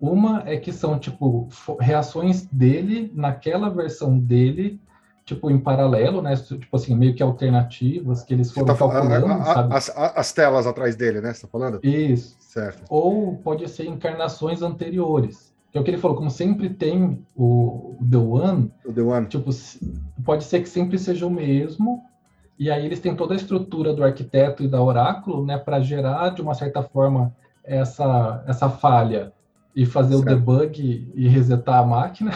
uma 0.00 0.42
é 0.46 0.56
que 0.56 0.72
são, 0.72 0.98
tipo, 0.98 1.48
reações 1.80 2.46
dele 2.46 3.10
naquela 3.14 3.68
versão 3.70 4.18
dele, 4.18 4.80
tipo, 5.24 5.50
em 5.50 5.58
paralelo, 5.58 6.20
né? 6.20 6.34
Tipo 6.36 6.76
assim, 6.76 6.94
meio 6.96 7.14
que 7.14 7.22
alternativas 7.22 8.22
que 8.22 8.34
eles 8.34 8.52
foram 8.52 8.66
tá 8.66 8.76
calculando, 8.76 9.26
a, 9.26 9.36
a, 9.36 9.44
sabe? 9.44 9.74
As, 9.74 9.92
as, 9.96 10.32
telas 10.32 10.66
atrás 10.66 10.96
dele, 10.96 11.20
né? 11.20 11.32
Você 11.32 11.42
tá 11.42 11.48
falando? 11.48 11.80
Isso. 11.82 12.36
Certo. 12.40 12.82
Ou 12.88 13.36
pode 13.38 13.68
ser 13.68 13.86
encarnações 13.86 14.62
anteriores. 14.62 15.52
Que 15.72 15.78
é 15.78 15.80
o 15.80 15.84
que 15.84 15.90
ele 15.90 15.98
falou, 15.98 16.16
como 16.16 16.30
sempre 16.30 16.68
tem 16.68 17.26
o, 17.34 17.96
o 17.98 18.08
The 18.08 18.16
One, 18.16 18.72
o 18.84 18.92
The 18.92 19.02
One. 19.02 19.26
Tipo, 19.26 19.50
pode 20.24 20.44
ser 20.44 20.60
que 20.60 20.68
sempre 20.68 20.98
seja 20.98 21.26
o 21.26 21.30
mesmo, 21.30 22.04
e 22.56 22.70
aí 22.70 22.86
eles 22.86 23.00
têm 23.00 23.16
toda 23.16 23.34
a 23.34 23.36
estrutura 23.36 23.92
do 23.92 24.04
arquiteto 24.04 24.62
e 24.62 24.68
da 24.68 24.80
oráculo, 24.80 25.44
né, 25.44 25.58
para 25.58 25.80
gerar 25.80 26.28
de 26.28 26.42
uma 26.42 26.54
certa 26.54 26.82
forma 26.82 27.34
essa 27.64 28.44
essa 28.46 28.68
falha 28.68 29.32
e 29.74 29.84
fazer 29.84 30.16
certo. 30.16 30.22
o 30.22 30.34
debug 30.34 31.12
e 31.14 31.28
resetar 31.28 31.80
a 31.80 31.86
máquina. 31.86 32.30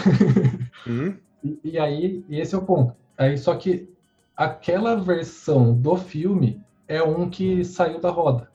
Uhum. 0.86 1.14
e, 1.42 1.60
e, 1.64 1.78
aí, 1.78 2.24
esse 2.28 2.54
é 2.54 2.58
o 2.58 2.62
ponto. 2.62 2.94
Aí, 3.16 3.38
só 3.38 3.54
que 3.54 3.88
aquela 4.36 4.96
versão 4.96 5.74
do 5.74 5.96
filme 5.96 6.60
é 6.86 7.02
um 7.02 7.28
que 7.28 7.64
saiu 7.64 8.00
da 8.00 8.10
roda. 8.10 8.50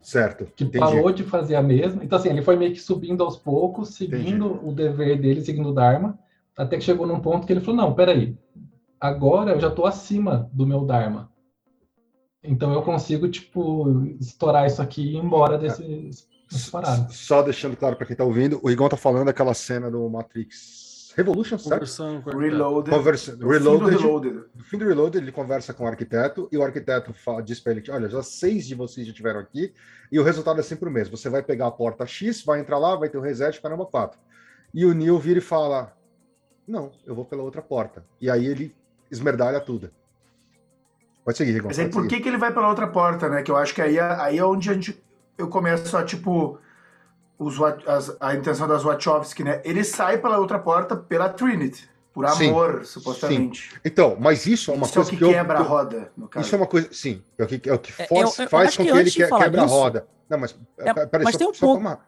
Certo. 0.00 0.46
Que 0.56 0.64
entendi. 0.64 0.78
parou 0.78 1.12
de 1.12 1.22
fazer 1.22 1.56
a 1.56 1.62
mesma. 1.62 2.02
Então, 2.02 2.18
assim, 2.18 2.30
ele 2.30 2.42
foi 2.42 2.56
meio 2.56 2.72
que 2.72 2.80
subindo 2.80 3.22
aos 3.22 3.36
poucos, 3.36 3.94
seguindo 3.94 4.46
entendi. 4.46 4.66
o 4.68 4.72
dever 4.72 5.20
dele, 5.20 5.42
seguindo 5.42 5.68
o 5.68 5.74
Dharma, 5.74 6.18
até 6.56 6.76
que 6.76 6.84
chegou 6.84 7.06
num 7.06 7.20
ponto 7.20 7.46
que 7.46 7.52
ele 7.52 7.60
falou: 7.60 7.76
não, 7.76 7.94
peraí, 7.94 8.36
agora 9.00 9.52
eu 9.52 9.60
já 9.60 9.68
estou 9.68 9.86
acima 9.86 10.48
do 10.52 10.66
meu 10.66 10.84
Dharma. 10.84 11.30
Então 12.42 12.72
eu 12.72 12.82
consigo, 12.82 13.28
tipo, 13.28 14.16
estourar 14.20 14.66
isso 14.66 14.80
aqui 14.80 15.02
e 15.02 15.14
ir 15.14 15.16
embora 15.16 15.58
desse, 15.58 16.08
só 17.10 17.42
deixando 17.42 17.76
claro 17.76 17.96
para 17.96 18.06
quem 18.06 18.14
está 18.14 18.24
ouvindo, 18.24 18.58
o 18.62 18.70
Igor 18.70 18.88
tá 18.88 18.96
falando 18.96 19.26
daquela 19.26 19.54
cena 19.54 19.90
do 19.90 20.08
Matrix 20.08 20.88
Revolution, 21.18 21.58
certo? 21.58 22.22
Com 22.22 22.38
Reloaded. 22.38 22.94
Conversa, 22.94 23.36
Reloaded, 23.36 23.96
Reloaded. 23.96 24.44
No 24.54 24.62
fim 24.62 24.78
do 24.78 24.84
Reloaded, 24.84 25.24
ele 25.24 25.32
conversa 25.32 25.74
com 25.74 25.82
o 25.82 25.86
arquiteto 25.88 26.48
e 26.52 26.56
o 26.56 26.62
arquiteto 26.62 27.12
fala, 27.12 27.42
diz 27.42 27.58
para 27.58 27.72
ele: 27.72 27.82
Olha, 27.90 28.08
já 28.08 28.22
seis 28.22 28.68
de 28.68 28.76
vocês 28.76 29.04
já 29.04 29.10
estiveram 29.10 29.40
aqui 29.40 29.74
e 30.12 30.18
o 30.20 30.22
resultado 30.22 30.60
é 30.60 30.62
sempre 30.62 30.88
o 30.88 30.92
mesmo. 30.92 31.16
Você 31.16 31.28
vai 31.28 31.42
pegar 31.42 31.66
a 31.66 31.70
porta 31.72 32.06
X, 32.06 32.44
vai 32.44 32.60
entrar 32.60 32.78
lá, 32.78 32.94
vai 32.94 33.08
ter 33.08 33.18
o 33.18 33.20
reset, 33.20 33.60
caramba, 33.60 33.84
4. 33.84 34.16
E 34.72 34.86
o 34.86 34.94
Neil 34.94 35.18
vira 35.18 35.40
e 35.40 35.42
fala: 35.42 35.92
Não, 36.66 36.92
eu 37.04 37.16
vou 37.16 37.24
pela 37.24 37.42
outra 37.42 37.62
porta. 37.62 38.06
E 38.20 38.30
aí 38.30 38.46
ele 38.46 38.72
esmerdalha 39.10 39.58
tudo. 39.58 39.90
Pode 41.24 41.36
seguir, 41.36 41.56
Igor. 41.56 41.66
Mas 41.66 41.80
aí 41.80 41.90
por 41.90 42.06
que, 42.06 42.20
que 42.20 42.28
ele 42.28 42.38
vai 42.38 42.54
pela 42.54 42.68
outra 42.68 42.86
porta, 42.86 43.28
né? 43.28 43.42
Que 43.42 43.50
eu 43.50 43.56
acho 43.56 43.74
que 43.74 43.82
aí, 43.82 43.98
é, 43.98 44.02
aí 44.20 44.38
é 44.38 44.44
onde 44.44 44.70
a 44.70 44.74
gente 44.74 45.02
eu 45.38 45.48
começo 45.48 45.96
a, 45.96 46.04
tipo, 46.04 46.58
os, 47.38 47.56
as, 47.86 48.16
a 48.20 48.34
intenção 48.34 48.66
das 48.66 48.82
Wachowski, 48.82 49.44
né? 49.44 49.62
Ele 49.64 49.84
sai 49.84 50.18
pela 50.18 50.38
outra 50.38 50.58
porta 50.58 50.96
pela 50.96 51.28
Trinity. 51.28 51.88
Por 52.12 52.26
amor, 52.26 52.80
sim, 52.80 52.84
supostamente. 52.84 53.70
Sim. 53.70 53.76
Então, 53.84 54.16
mas 54.18 54.44
isso 54.44 54.72
é 54.72 54.74
uma 54.74 54.86
isso 54.86 54.94
coisa 54.94 55.10
é 55.10 55.14
o 55.14 55.18
que, 55.18 55.24
que 55.24 55.32
quebra 55.32 55.58
eu, 55.58 55.62
a 55.62 55.64
roda, 55.64 56.12
no 56.16 56.26
caso. 56.26 56.44
Isso 56.44 56.54
é 56.54 56.58
uma 56.58 56.66
coisa, 56.66 56.88
sim, 56.90 57.22
é 57.38 57.44
o 57.44 57.46
que, 57.46 57.68
é 57.68 57.72
o 57.72 57.78
que 57.78 57.92
é, 57.96 58.08
eu, 58.10 58.48
faz 58.48 58.76
com 58.76 58.82
que, 58.82 58.90
que 58.90 58.98
ele 58.98 59.10
que, 59.10 59.24
quebra 59.24 59.64
isso, 59.64 59.74
a 59.74 59.78
roda. 59.78 60.08
Não, 60.28 60.38
mas, 60.38 60.58
é, 60.78 60.92
peraí, 61.06 61.24
mas 61.24 61.32
só, 61.34 61.38
tem 61.38 61.48
um 61.48 61.52
ponto. 61.52 61.80
Uma, 61.80 62.00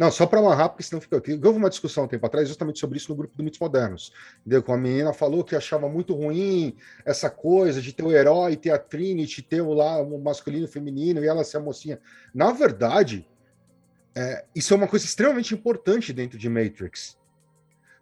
não, 0.00 0.10
só 0.10 0.24
para 0.24 0.40
amarrar, 0.40 0.70
porque 0.70 0.82
senão 0.82 0.98
fica. 0.98 1.16
Houve 1.16 1.58
uma 1.58 1.68
discussão 1.68 2.04
um 2.04 2.08
tempo 2.08 2.24
atrás 2.24 2.48
justamente 2.48 2.78
sobre 2.78 2.96
isso 2.96 3.10
no 3.10 3.14
grupo 3.14 3.36
do 3.36 3.44
Mitos 3.44 3.60
Modernos. 3.60 4.10
Entendeu? 4.40 4.62
Com 4.62 4.72
a 4.72 4.78
menina 4.78 5.12
falou 5.12 5.44
que 5.44 5.54
achava 5.54 5.90
muito 5.90 6.14
ruim 6.14 6.74
essa 7.04 7.28
coisa 7.28 7.82
de 7.82 7.92
ter 7.92 8.02
o 8.02 8.10
herói, 8.10 8.56
ter 8.56 8.70
a 8.70 8.78
Trinity, 8.78 9.42
ter 9.42 9.60
o 9.60 9.74
lá 9.74 10.00
o 10.00 10.18
masculino 10.18 10.64
e 10.64 10.64
o 10.64 10.72
feminino, 10.72 11.22
e 11.22 11.26
ela 11.26 11.44
ser 11.44 11.58
a 11.58 11.60
mocinha. 11.60 12.00
Na 12.34 12.50
verdade, 12.50 13.28
é, 14.16 14.46
isso 14.54 14.72
é 14.72 14.76
uma 14.78 14.88
coisa 14.88 15.04
extremamente 15.04 15.52
importante 15.52 16.14
dentro 16.14 16.38
de 16.38 16.48
Matrix. 16.48 17.18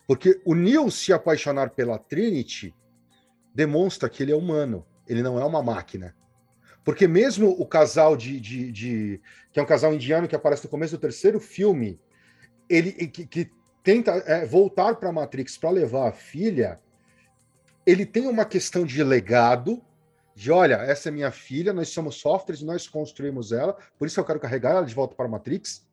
Porque 0.07 0.41
o 0.45 0.55
Neo 0.55 0.93
se 0.93 1.13
apaixonar 1.13 1.71
pela 1.71 1.99
Trinity 1.99 2.73
demonstra 3.53 4.09
que 4.09 4.23
ele 4.23 4.31
é 4.31 4.37
humano, 4.37 4.87
ele 5.05 5.21
não 5.21 5.37
é 5.37 5.45
uma 5.45 5.65
máquina. 5.65 6.15
Porque 6.89 7.07
mesmo 7.07 7.51
o 7.51 7.67
casal 7.67 8.17
de, 8.17 8.41
de, 8.41 8.73
de, 8.73 9.21
que 9.53 9.61
é 9.61 9.63
um 9.63 9.67
casal 9.67 9.93
indiano 9.93 10.27
que 10.27 10.35
aparece 10.35 10.65
no 10.65 10.71
começo 10.71 10.97
do 10.97 10.99
terceiro 10.99 11.39
filme, 11.39 12.01
ele 12.67 12.93
que, 13.09 13.27
que 13.27 13.51
tenta 13.85 14.13
é, 14.13 14.47
voltar 14.47 14.95
para 14.95 15.11
a 15.11 15.13
Matrix 15.13 15.59
para 15.59 15.69
levar 15.69 16.09
a 16.09 16.13
filha, 16.13 16.81
ele 17.85 18.07
tem 18.07 18.27
uma 18.27 18.47
questão 18.47 18.87
de 18.87 19.05
legado, 19.05 19.85
de 20.35 20.51
olha, 20.51 20.77
essa 20.77 21.11
é 21.11 21.13
minha 21.13 21.31
filha, 21.31 21.75
nós 21.75 21.91
somos 21.91 22.15
softwares, 22.15 22.63
nós 22.63 22.89
construímos 22.89 23.53
ela, 23.53 23.77
por 23.99 24.09
isso 24.09 24.19
eu 24.19 24.25
quero 24.25 24.41
carregar 24.41 24.71
ela 24.71 24.87
de 24.87 24.95
volta 24.95 25.15
para 25.15 25.27
a 25.27 25.29
Matrix. 25.29 25.87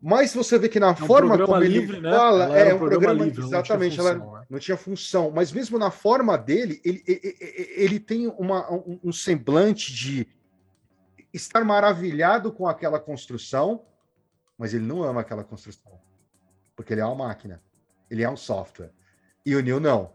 Mas 0.00 0.34
você 0.34 0.58
vê 0.58 0.68
que 0.68 0.78
na 0.78 0.88
é 0.88 0.90
um 0.90 0.96
forma 0.96 1.38
como 1.38 1.58
livre, 1.58 1.96
ele 1.96 2.02
né? 2.02 2.10
fala, 2.10 2.44
ela 2.44 2.58
é 2.58 2.74
um 2.74 2.78
programa, 2.78 3.04
programa 3.06 3.24
livre, 3.24 3.44
exatamente, 3.44 3.96
função, 3.96 4.12
ela 4.12 4.38
né? 4.40 4.46
não 4.50 4.58
tinha 4.58 4.76
função, 4.76 5.30
mas 5.30 5.50
mesmo 5.50 5.78
na 5.78 5.90
forma 5.90 6.36
dele, 6.36 6.80
ele, 6.84 7.02
ele, 7.06 7.36
ele 7.76 8.00
tem 8.00 8.28
uma, 8.38 8.70
um, 8.70 9.00
um 9.04 9.12
semblante 9.12 9.92
de 9.92 10.28
estar 11.32 11.64
maravilhado 11.64 12.52
com 12.52 12.68
aquela 12.68 13.00
construção, 13.00 13.84
mas 14.56 14.74
ele 14.74 14.84
não 14.84 15.02
ama 15.02 15.22
aquela 15.22 15.42
construção, 15.42 15.98
porque 16.74 16.92
ele 16.92 17.00
é 17.00 17.04
uma 17.04 17.26
máquina, 17.26 17.62
ele 18.10 18.22
é 18.22 18.30
um 18.30 18.36
software. 18.36 18.92
E 19.44 19.54
o 19.54 19.62
Neil 19.62 19.80
não. 19.80 20.12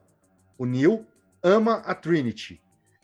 O 0.57 0.65
Neil 0.65 1.05
ama 1.43 1.75
a 1.85 1.95
Trinity. 1.95 2.61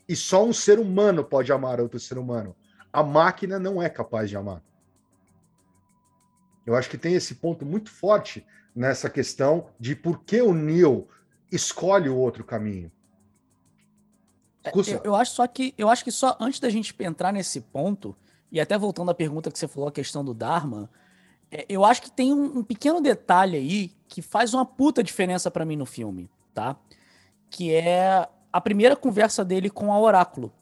E 0.08 0.16
só 0.16 0.44
um 0.44 0.52
ser 0.52 0.78
humano 0.78 1.24
pode 1.24 1.52
amar 1.52 1.80
outro 1.80 1.98
ser 1.98 2.18
humano. 2.18 2.56
A 2.92 3.02
máquina 3.02 3.58
não 3.58 3.82
é 3.82 3.88
capaz 3.88 4.30
de 4.30 4.36
amar. 4.36 4.62
Eu 6.68 6.76
acho 6.76 6.90
que 6.90 6.98
tem 6.98 7.14
esse 7.14 7.36
ponto 7.36 7.64
muito 7.64 7.90
forte 7.90 8.46
nessa 8.76 9.08
questão 9.08 9.68
de 9.80 9.96
por 9.96 10.22
que 10.22 10.42
o 10.42 10.52
Neil 10.52 11.08
escolhe 11.50 12.10
o 12.10 12.16
outro 12.16 12.44
caminho. 12.44 12.92
É, 14.62 14.70
eu, 14.74 15.00
eu, 15.02 15.14
acho 15.14 15.32
só 15.32 15.46
que 15.46 15.72
eu 15.78 15.88
acho 15.88 16.04
que 16.04 16.12
só 16.12 16.36
antes 16.38 16.60
da 16.60 16.68
gente 16.68 16.94
entrar 17.00 17.32
nesse 17.32 17.62
ponto 17.62 18.14
e 18.52 18.60
até 18.60 18.76
voltando 18.76 19.10
à 19.10 19.14
pergunta 19.14 19.50
que 19.50 19.58
você 19.58 19.66
falou 19.66 19.88
a 19.88 19.92
questão 19.92 20.22
do 20.22 20.34
Dharma, 20.34 20.90
é, 21.50 21.64
eu 21.70 21.86
acho 21.86 22.02
que 22.02 22.10
tem 22.10 22.34
um, 22.34 22.58
um, 22.58 22.62
pequeno 22.62 23.00
detalhe 23.00 23.56
aí 23.56 23.92
que 24.06 24.20
faz 24.20 24.52
uma 24.52 24.66
puta 24.66 25.02
diferença 25.02 25.50
para 25.50 25.64
mim 25.64 25.76
no 25.76 25.86
filme, 25.86 26.28
tá? 26.52 26.76
Que 27.48 27.72
é 27.72 28.28
a 28.52 28.60
primeira 28.60 28.94
conversa 28.94 29.42
dele 29.42 29.70
com 29.70 29.90
a 29.90 29.98
Oráculo, 29.98 30.52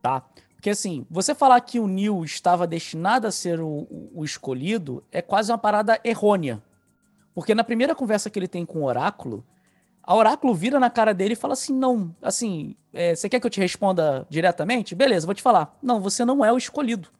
tá? 0.00 0.26
Porque 0.66 0.72
assim, 0.72 1.06
você 1.08 1.32
falar 1.32 1.60
que 1.60 1.78
o 1.78 1.86
Neil 1.86 2.24
estava 2.24 2.66
destinado 2.66 3.24
a 3.24 3.30
ser 3.30 3.60
o, 3.60 3.86
o, 4.12 4.24
escolhido 4.24 5.00
é 5.12 5.22
quase 5.22 5.52
uma 5.52 5.58
parada 5.58 6.00
errônea. 6.02 6.60
Porque 7.32 7.54
na 7.54 7.62
primeira 7.62 7.94
conversa 7.94 8.28
que 8.28 8.36
ele 8.36 8.48
tem 8.48 8.66
com 8.66 8.80
o 8.80 8.84
Oráculo, 8.84 9.46
a 10.02 10.12
Oráculo 10.12 10.52
vira 10.52 10.80
na 10.80 10.90
cara 10.90 11.14
dele 11.14 11.34
e 11.34 11.36
fala 11.36 11.52
assim: 11.52 11.72
não, 11.72 12.12
assim, 12.20 12.74
é, 12.92 13.14
você 13.14 13.28
quer 13.28 13.38
que 13.38 13.46
eu 13.46 13.50
te 13.50 13.60
responda 13.60 14.26
diretamente? 14.28 14.92
Beleza, 14.92 15.24
vou 15.24 15.36
te 15.36 15.42
falar. 15.42 15.78
Não, 15.80 16.00
você 16.00 16.24
não 16.24 16.44
é 16.44 16.52
o 16.52 16.58
escolhido. 16.58 17.10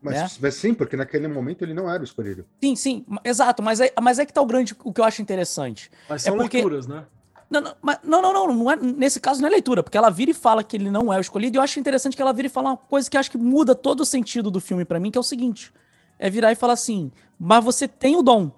Mas, 0.00 0.14
né? 0.14 0.28
mas 0.40 0.54
sim, 0.54 0.72
porque 0.72 0.96
naquele 0.96 1.26
momento 1.26 1.64
ele 1.64 1.74
não 1.74 1.90
era 1.90 2.00
o 2.00 2.04
escolhido. 2.04 2.46
Sim, 2.62 2.76
sim, 2.76 3.04
exato, 3.24 3.64
mas 3.64 3.80
é, 3.80 3.92
mas 4.00 4.20
é 4.20 4.24
que 4.24 4.32
tá 4.32 4.40
o 4.40 4.46
grande, 4.46 4.76
o 4.84 4.92
que 4.92 5.00
eu 5.00 5.04
acho 5.04 5.20
interessante. 5.20 5.90
Mas 6.08 6.22
são 6.22 6.36
é 6.36 6.38
porque, 6.38 6.58
leituras, 6.58 6.86
né? 6.86 7.04
Não, 7.50 7.60
não, 7.60 7.74
mas- 7.82 7.98
não, 8.04 8.22
não, 8.22 8.32
não, 8.32 8.54
não 8.54 8.70
é- 8.70 8.76
nesse 8.76 9.18
caso 9.18 9.40
não 9.40 9.48
é 9.48 9.50
leitura, 9.50 9.82
porque 9.82 9.98
ela 9.98 10.08
vira 10.08 10.30
e 10.30 10.34
fala 10.34 10.62
que 10.62 10.76
ele 10.76 10.90
não 10.90 11.12
é 11.12 11.16
o 11.18 11.20
escolhido, 11.20 11.56
e 11.56 11.58
eu 11.58 11.62
acho 11.62 11.80
interessante 11.80 12.14
que 12.14 12.22
ela 12.22 12.32
vira 12.32 12.46
e 12.46 12.50
fala 12.50 12.70
uma 12.70 12.76
coisa 12.76 13.10
que 13.10 13.16
acho 13.18 13.30
que 13.30 13.38
muda 13.38 13.74
todo 13.74 14.00
o 14.00 14.06
sentido 14.06 14.50
do 14.50 14.60
filme 14.60 14.84
pra 14.84 15.00
mim, 15.00 15.10
que 15.10 15.18
é 15.18 15.20
o 15.20 15.24
seguinte: 15.24 15.72
é 16.18 16.30
virar 16.30 16.52
e 16.52 16.54
falar 16.54 16.74
assim, 16.74 17.10
mas 17.38 17.64
você 17.64 17.88
tem 17.88 18.14
o 18.16 18.22
dom. 18.22 18.52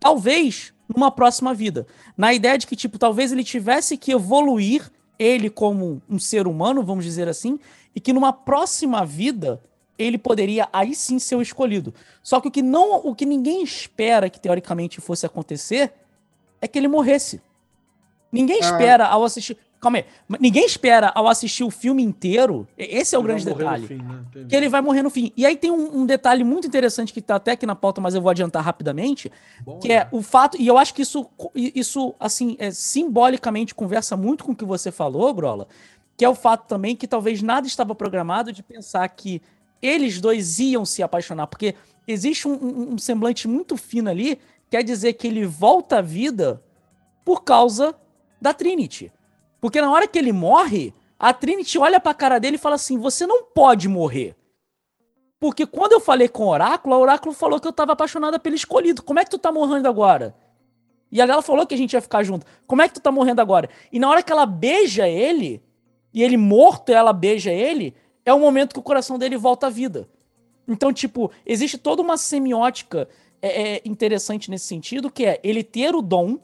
Talvez 0.00 0.72
numa 0.88 1.10
próxima 1.10 1.52
vida. 1.52 1.86
Na 2.16 2.32
ideia 2.32 2.56
de 2.56 2.66
que, 2.66 2.74
tipo, 2.74 2.98
talvez 2.98 3.30
ele 3.30 3.44
tivesse 3.44 3.96
que 3.98 4.12
evoluir 4.12 4.90
ele 5.18 5.50
como 5.50 6.00
um 6.08 6.18
ser 6.18 6.46
humano, 6.46 6.82
vamos 6.82 7.04
dizer 7.04 7.28
assim, 7.28 7.58
e 7.94 8.00
que 8.00 8.12
numa 8.12 8.32
próxima 8.32 9.04
vida 9.04 9.60
ele 9.98 10.16
poderia 10.16 10.68
aí 10.72 10.94
sim 10.94 11.18
ser 11.18 11.34
o 11.34 11.42
escolhido. 11.42 11.92
Só 12.22 12.40
que 12.40 12.48
o 12.48 12.50
que 12.50 12.62
não, 12.62 12.96
o 13.04 13.14
que 13.14 13.26
ninguém 13.26 13.62
espera 13.62 14.30
que 14.30 14.40
teoricamente 14.40 15.00
fosse 15.00 15.26
acontecer 15.26 15.92
é 16.62 16.68
que 16.68 16.78
ele 16.78 16.88
morresse. 16.88 17.42
Ninguém 18.32 18.58
Ah. 18.62 18.64
espera 18.64 19.06
ao 19.06 19.24
assistir. 19.24 19.56
Calma 19.80 19.98
aí. 19.98 20.04
Ninguém 20.40 20.66
espera 20.66 21.12
ao 21.14 21.28
assistir 21.28 21.62
o 21.62 21.70
filme 21.70 22.02
inteiro. 22.02 22.66
Esse 22.76 23.14
é 23.14 23.18
o 23.18 23.20
Ele 23.20 23.28
grande 23.28 23.44
detalhe. 23.44 23.86
fim, 23.86 23.98
né? 23.98 24.24
Que 24.48 24.56
ele 24.56 24.68
vai 24.68 24.80
morrer 24.80 25.02
no 25.04 25.08
fim. 25.10 25.32
E 25.36 25.46
aí 25.46 25.56
tem 25.56 25.70
um, 25.70 25.98
um 26.00 26.04
detalhe 26.04 26.42
muito 26.42 26.66
interessante 26.66 27.12
que 27.12 27.22
tá 27.22 27.36
até 27.36 27.52
aqui 27.52 27.64
na 27.64 27.76
pauta, 27.76 28.00
mas 28.00 28.12
eu 28.12 28.20
vou 28.20 28.28
adiantar 28.28 28.60
rapidamente. 28.64 29.30
Bom, 29.64 29.78
Que 29.78 29.92
é 29.92 29.98
né? 30.00 30.08
o 30.10 30.20
fato, 30.20 30.60
e 30.60 30.66
eu 30.66 30.76
acho 30.76 30.92
que 30.92 31.02
isso, 31.02 31.30
isso 31.54 32.12
assim, 32.18 32.56
é, 32.58 32.72
simbolicamente 32.72 33.72
conversa 33.72 34.16
muito 34.16 34.42
com 34.44 34.50
o 34.50 34.56
que 34.56 34.64
você 34.64 34.90
falou, 34.90 35.32
Brola, 35.32 35.68
que 36.16 36.24
é 36.24 36.28
o 36.28 36.34
fato 36.34 36.66
também 36.66 36.96
que 36.96 37.06
talvez 37.06 37.40
nada 37.40 37.66
estava 37.68 37.94
programado 37.94 38.52
de 38.52 38.64
pensar 38.64 39.08
que 39.10 39.40
eles 39.80 40.20
dois 40.20 40.58
iam 40.58 40.84
se 40.84 41.04
apaixonar, 41.04 41.46
porque 41.46 41.76
existe 42.04 42.48
um, 42.48 42.54
um- 42.54 42.92
um 42.94 42.98
semblante 42.98 43.46
muito 43.46 43.76
fino 43.76 44.10
ali, 44.10 44.40
quer 44.68 44.82
dizer 44.82 45.12
que 45.12 45.28
ele 45.28 45.46
volta 45.46 45.98
à 45.98 46.02
vida 46.02 46.60
por 47.24 47.44
causa 47.44 47.94
da 48.40 48.52
Trinity. 48.52 49.12
Porque 49.60 49.80
na 49.80 49.90
hora 49.90 50.06
que 50.06 50.18
ele 50.18 50.32
morre, 50.32 50.94
a 51.18 51.32
Trinity 51.32 51.78
olha 51.78 51.98
pra 51.98 52.14
cara 52.14 52.38
dele 52.38 52.56
e 52.56 52.58
fala 52.58 52.76
assim: 52.76 52.98
você 52.98 53.26
não 53.26 53.44
pode 53.44 53.88
morrer. 53.88 54.36
Porque 55.40 55.66
quando 55.66 55.92
eu 55.92 56.00
falei 56.00 56.28
com 56.28 56.44
o 56.44 56.48
Oráculo, 56.48 56.96
o 56.96 57.00
Oráculo 57.00 57.34
falou 57.34 57.60
que 57.60 57.68
eu 57.68 57.72
tava 57.72 57.92
apaixonada 57.92 58.38
pelo 58.38 58.56
escolhido. 58.56 59.02
Como 59.02 59.20
é 59.20 59.24
que 59.24 59.30
tu 59.30 59.38
tá 59.38 59.52
morrendo 59.52 59.88
agora? 59.88 60.34
E 61.10 61.20
ela 61.20 61.40
falou 61.42 61.66
que 61.66 61.74
a 61.74 61.78
gente 61.78 61.92
ia 61.92 62.00
ficar 62.00 62.22
junto. 62.22 62.44
Como 62.66 62.82
é 62.82 62.88
que 62.88 62.94
tu 62.94 63.00
tá 63.00 63.10
morrendo 63.10 63.40
agora? 63.40 63.68
E 63.92 63.98
na 63.98 64.10
hora 64.10 64.22
que 64.22 64.32
ela 64.32 64.44
beija 64.44 65.08
ele, 65.08 65.62
e 66.12 66.22
ele 66.22 66.36
morto, 66.36 66.90
ela 66.90 67.12
beija 67.12 67.52
ele, 67.52 67.94
é 68.24 68.32
o 68.32 68.38
momento 68.38 68.72
que 68.72 68.78
o 68.78 68.82
coração 68.82 69.18
dele 69.18 69.36
volta 69.36 69.68
à 69.68 69.70
vida. 69.70 70.08
Então, 70.66 70.92
tipo, 70.92 71.30
existe 71.46 71.78
toda 71.78 72.02
uma 72.02 72.16
semiótica 72.16 73.08
é, 73.40 73.76
é, 73.76 73.82
interessante 73.84 74.50
nesse 74.50 74.66
sentido, 74.66 75.10
que 75.10 75.24
é 75.24 75.40
ele 75.42 75.62
ter 75.62 75.94
o 75.94 76.02
dom, 76.02 76.38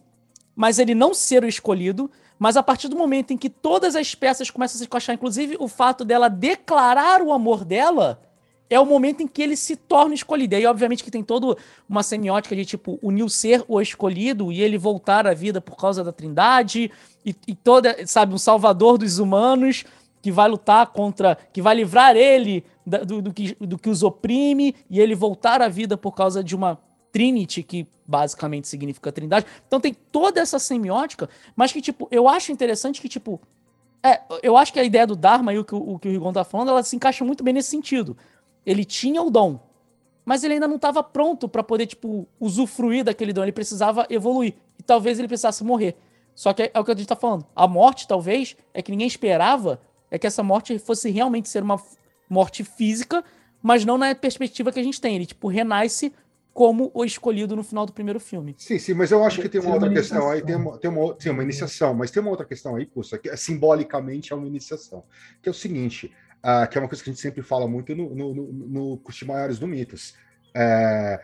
mas 0.54 0.78
ele 0.78 0.94
não 0.94 1.12
ser 1.12 1.44
o 1.44 1.48
escolhido, 1.48 2.10
mas 2.38 2.56
a 2.56 2.62
partir 2.62 2.88
do 2.88 2.96
momento 2.96 3.32
em 3.32 3.36
que 3.36 3.48
todas 3.48 3.96
as 3.96 4.14
peças 4.14 4.50
começam 4.50 4.76
a 4.76 4.78
se 4.78 4.84
encaixar, 4.84 5.14
inclusive 5.14 5.56
o 5.58 5.68
fato 5.68 6.04
dela 6.04 6.28
declarar 6.28 7.22
o 7.22 7.32
amor 7.32 7.64
dela, 7.64 8.20
é 8.68 8.80
o 8.80 8.86
momento 8.86 9.22
em 9.22 9.26
que 9.26 9.42
ele 9.42 9.56
se 9.56 9.76
torna 9.76 10.14
escolhido. 10.14 10.54
E 10.54 10.56
aí, 10.56 10.66
obviamente, 10.66 11.04
que 11.04 11.10
tem 11.10 11.22
toda 11.22 11.56
uma 11.88 12.02
semiótica 12.02 12.56
de, 12.56 12.64
tipo, 12.64 12.98
o 13.02 13.10
Nil 13.10 13.28
ser 13.28 13.64
o 13.68 13.80
escolhido 13.80 14.50
e 14.50 14.62
ele 14.62 14.78
voltar 14.78 15.26
à 15.26 15.34
vida 15.34 15.60
por 15.60 15.76
causa 15.76 16.02
da 16.02 16.12
trindade, 16.12 16.90
e, 17.24 17.34
e 17.46 17.54
toda, 17.54 18.06
sabe, 18.06 18.34
um 18.34 18.38
salvador 18.38 18.98
dos 18.98 19.18
humanos 19.18 19.84
que 20.20 20.32
vai 20.32 20.48
lutar 20.48 20.86
contra, 20.86 21.36
que 21.52 21.60
vai 21.60 21.74
livrar 21.74 22.16
ele 22.16 22.64
do, 22.84 23.20
do 23.20 23.32
que, 23.32 23.54
do 23.60 23.78
que 23.78 23.90
os 23.90 24.02
oprime, 24.02 24.74
e 24.90 24.98
ele 24.98 25.14
voltar 25.14 25.60
à 25.60 25.68
vida 25.68 25.96
por 25.96 26.12
causa 26.12 26.42
de 26.42 26.56
uma 26.56 26.78
Trinity, 27.14 27.62
que 27.62 27.86
basicamente 28.04 28.66
significa 28.66 29.12
trindade. 29.12 29.46
Então 29.68 29.78
tem 29.78 29.94
toda 29.94 30.40
essa 30.40 30.58
semiótica, 30.58 31.30
mas 31.54 31.72
que, 31.72 31.80
tipo, 31.80 32.08
eu 32.10 32.28
acho 32.28 32.50
interessante 32.50 33.00
que, 33.00 33.08
tipo, 33.08 33.40
é, 34.02 34.20
eu 34.42 34.56
acho 34.56 34.72
que 34.72 34.80
a 34.80 34.84
ideia 34.84 35.06
do 35.06 35.14
Dharma 35.14 35.54
e 35.54 35.58
o 35.60 35.64
que 35.64 35.76
o, 35.76 35.96
que 35.96 36.08
o 36.08 36.10
Rigon 36.10 36.32
tá 36.32 36.42
falando, 36.42 36.70
ela 36.70 36.82
se 36.82 36.96
encaixa 36.96 37.24
muito 37.24 37.44
bem 37.44 37.54
nesse 37.54 37.70
sentido. 37.70 38.16
Ele 38.66 38.84
tinha 38.84 39.22
o 39.22 39.30
dom, 39.30 39.60
mas 40.24 40.42
ele 40.42 40.54
ainda 40.54 40.66
não 40.66 40.74
estava 40.74 41.04
pronto 41.04 41.48
para 41.48 41.62
poder, 41.62 41.86
tipo, 41.86 42.26
usufruir 42.40 43.04
daquele 43.04 43.32
dom. 43.32 43.44
Ele 43.44 43.52
precisava 43.52 44.08
evoluir. 44.10 44.54
E 44.76 44.82
talvez 44.82 45.20
ele 45.20 45.28
precisasse 45.28 45.62
morrer. 45.62 45.96
Só 46.34 46.52
que 46.52 46.64
é, 46.64 46.70
é 46.74 46.80
o 46.80 46.84
que 46.84 46.90
a 46.90 46.96
gente 46.96 47.06
tá 47.06 47.14
falando. 47.14 47.46
A 47.54 47.68
morte, 47.68 48.08
talvez, 48.08 48.56
é 48.74 48.82
que 48.82 48.90
ninguém 48.90 49.06
esperava, 49.06 49.80
é 50.10 50.18
que 50.18 50.26
essa 50.26 50.42
morte 50.42 50.76
fosse 50.80 51.10
realmente 51.10 51.48
ser 51.48 51.62
uma 51.62 51.80
morte 52.28 52.64
física, 52.64 53.22
mas 53.62 53.84
não 53.84 53.96
na 53.96 54.16
perspectiva 54.16 54.72
que 54.72 54.80
a 54.80 54.82
gente 54.82 55.00
tem. 55.00 55.14
Ele, 55.14 55.26
tipo, 55.26 55.46
renasce 55.46 56.12
como 56.54 56.90
o 56.94 57.04
escolhido 57.04 57.56
no 57.56 57.64
final 57.64 57.84
do 57.84 57.92
primeiro 57.92 58.20
filme. 58.20 58.54
Sim, 58.56 58.78
sim, 58.78 58.94
mas 58.94 59.10
eu 59.10 59.24
acho 59.24 59.42
que 59.42 59.48
tem 59.48 59.60
uma 59.60 59.70
uma 59.70 59.74
outra 59.74 59.90
questão 59.90 60.30
aí, 60.30 60.40
tem 60.40 60.54
uma, 60.54 60.78
tem 60.78 60.88
uma, 60.90 61.16
sim, 61.18 61.30
uma 61.30 61.42
iniciação, 61.42 61.92
mas 61.92 62.12
tem 62.12 62.22
uma 62.22 62.30
outra 62.30 62.46
questão 62.46 62.76
aí, 62.76 62.86
Puxa, 62.86 63.18
que 63.18 63.28
é, 63.28 63.36
simbolicamente 63.36 64.32
é 64.32 64.36
uma 64.36 64.46
iniciação, 64.46 65.02
que 65.42 65.48
é 65.48 65.52
o 65.52 65.54
seguinte, 65.54 66.14
ah, 66.42 66.64
que 66.68 66.78
é 66.78 66.80
uma 66.80 66.88
coisa 66.88 67.02
que 67.02 67.10
a 67.10 67.12
gente 67.12 67.20
sempre 67.20 67.42
fala 67.42 67.66
muito 67.66 67.94
no, 67.96 68.14
no, 68.14 68.32
no, 68.34 68.52
no 68.52 68.96
Curso 68.98 69.26
Maiores 69.26 69.58
do 69.58 69.66
Mitos. 69.66 70.14
É, 70.56 71.20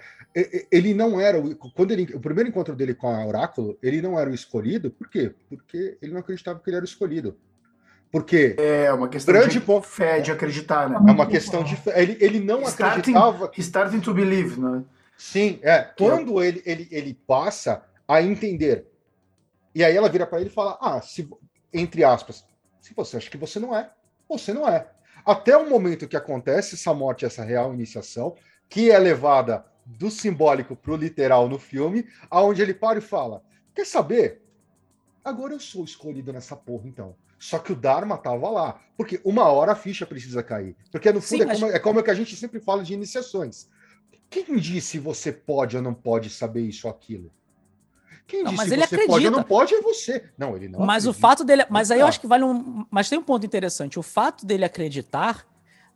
ele 0.72 0.93
não 0.95 1.20
era, 1.20 1.39
o- 1.41 1.55
quando 1.55 1.93
ele, 1.93 2.12
o 2.14 2.18
primeiro 2.20 2.51
encontro 2.51 2.74
dele 2.74 2.95
com 2.95 3.07
a 3.09 3.24
Oráculo, 3.24 3.78
ele 3.81 4.03
não 4.03 4.18
era 4.18 4.28
o 4.28 4.35
escolhido, 4.35 4.91
por 4.91 5.09
quê? 5.09 5.33
Porque 5.49 5.97
ele 6.03 6.12
não 6.12 6.18
acreditava 6.20 6.59
que 6.59 6.68
ele 6.68 6.76
era 6.76 6.85
o 6.85 6.89
escolhido. 6.89 7.37
Porque 8.11 8.57
É 8.59 8.93
uma 8.93 9.09
questão 9.09 9.33
Grande 9.33 9.53
de 9.53 9.61
ponto. 9.61 9.87
fé, 9.87 10.20
de 10.20 10.33
acreditar, 10.33 10.89
né? 10.91 10.97
é 10.97 11.12
uma 11.12 11.26
questão 11.26 11.62
de 11.62 11.76
fé, 11.76 12.03
ele, 12.03 12.16
ele 12.20 12.41
não 12.41 12.62
Starting- 12.62 13.14
acreditava 13.14 13.53
Starting 13.57 14.01
to 14.01 14.12
believe, 14.12 14.61
né? 14.61 14.83
Sim, 15.21 15.61
é. 15.62 15.83
Quando 15.83 16.43
ele, 16.43 16.62
ele, 16.64 16.89
ele 16.91 17.12
passa 17.12 17.85
a 18.09 18.23
entender. 18.23 18.87
E 19.75 19.85
aí 19.85 19.95
ela 19.95 20.09
vira 20.09 20.27
para 20.27 20.41
ele 20.41 20.49
e 20.49 20.53
fala: 20.53 20.79
Ah, 20.81 21.03
se, 21.03 21.29
entre 21.75 22.03
aspas, 22.03 22.43
se 22.81 22.95
você 22.95 23.18
acha 23.18 23.29
que 23.31 23.37
você 23.37 23.61
não 23.61 23.77
é, 23.77 23.91
você 24.27 24.55
não 24.55 24.66
é. 24.66 24.91
Até 25.23 25.55
o 25.59 25.68
momento 25.68 26.09
que 26.09 26.16
acontece 26.16 26.75
essa 26.75 26.95
morte, 26.95 27.27
essa 27.27 27.45
real 27.45 27.75
iniciação, 27.75 28.35
que 28.66 28.91
é 28.91 28.99
levada 28.99 29.66
do 29.85 30.11
simbólico 30.11 30.75
para 30.75 30.93
o 30.93 30.97
literal 30.97 31.51
no 31.51 31.59
filme, 31.59 32.09
aonde 32.31 32.62
ele 32.62 32.73
para 32.73 32.99
e 32.99 33.03
fala: 33.03 33.45
Quer 33.75 33.85
saber? 33.85 34.41
Agora 35.23 35.53
eu 35.53 35.61
sou 35.61 35.85
escolhido 35.85 36.33
nessa 36.33 36.57
porra, 36.57 36.89
então. 36.89 37.14
Só 37.39 37.59
que 37.59 37.73
o 37.73 37.77
Dharma 37.77 38.16
tava 38.16 38.49
lá. 38.49 38.81
Porque 38.97 39.21
uma 39.23 39.45
hora 39.45 39.73
a 39.73 39.77
ficha 39.77 40.07
precisa 40.07 40.43
cair. 40.43 40.75
Porque 40.91 41.12
no 41.12 41.21
fundo 41.21 41.43
Sim, 41.43 41.43
é, 41.43 41.47
mas- 41.47 41.61
como, 41.61 41.73
é 41.73 41.79
como 41.79 42.03
que 42.03 42.11
a 42.11 42.14
gente 42.14 42.35
sempre 42.35 42.59
fala 42.59 42.83
de 42.83 42.95
iniciações. 42.95 43.68
Quem 44.31 44.57
disse 44.57 44.99
você 44.99 45.33
pode 45.33 45.76
ou 45.76 45.83
não 45.83 45.93
pode 45.93 46.31
saber 46.31 46.62
isso 46.62 46.87
ou 46.87 46.93
aquilo? 46.93 47.31
Quem 48.26 48.45
Não, 48.45 48.53
disse 48.53 48.62
mas 48.62 48.72
ele 48.72 48.87
você 48.87 48.97
pode 48.97 49.09
ou 49.11 49.14
acredita. 49.16 49.37
não 49.37 49.43
pode 49.43 49.74
é 49.74 49.81
você. 49.83 50.24
Não, 50.39 50.57
ele 50.57 50.68
não 50.68 50.81
Mas 50.87 51.05
o 51.05 51.11
acredita. 51.11 51.28
fato 51.28 51.45
dele. 51.45 51.64
Mas 51.68 51.91
aí 51.91 51.99
eu 51.99 52.07
acho 52.07 52.20
que 52.20 52.28
vale 52.28 52.45
um. 52.45 52.87
Mas 52.89 53.09
tem 53.09 53.18
um 53.18 53.22
ponto 53.24 53.45
interessante. 53.45 53.99
O 53.99 54.03
fato 54.03 54.47
dele 54.47 54.64
acreditar 54.64 55.45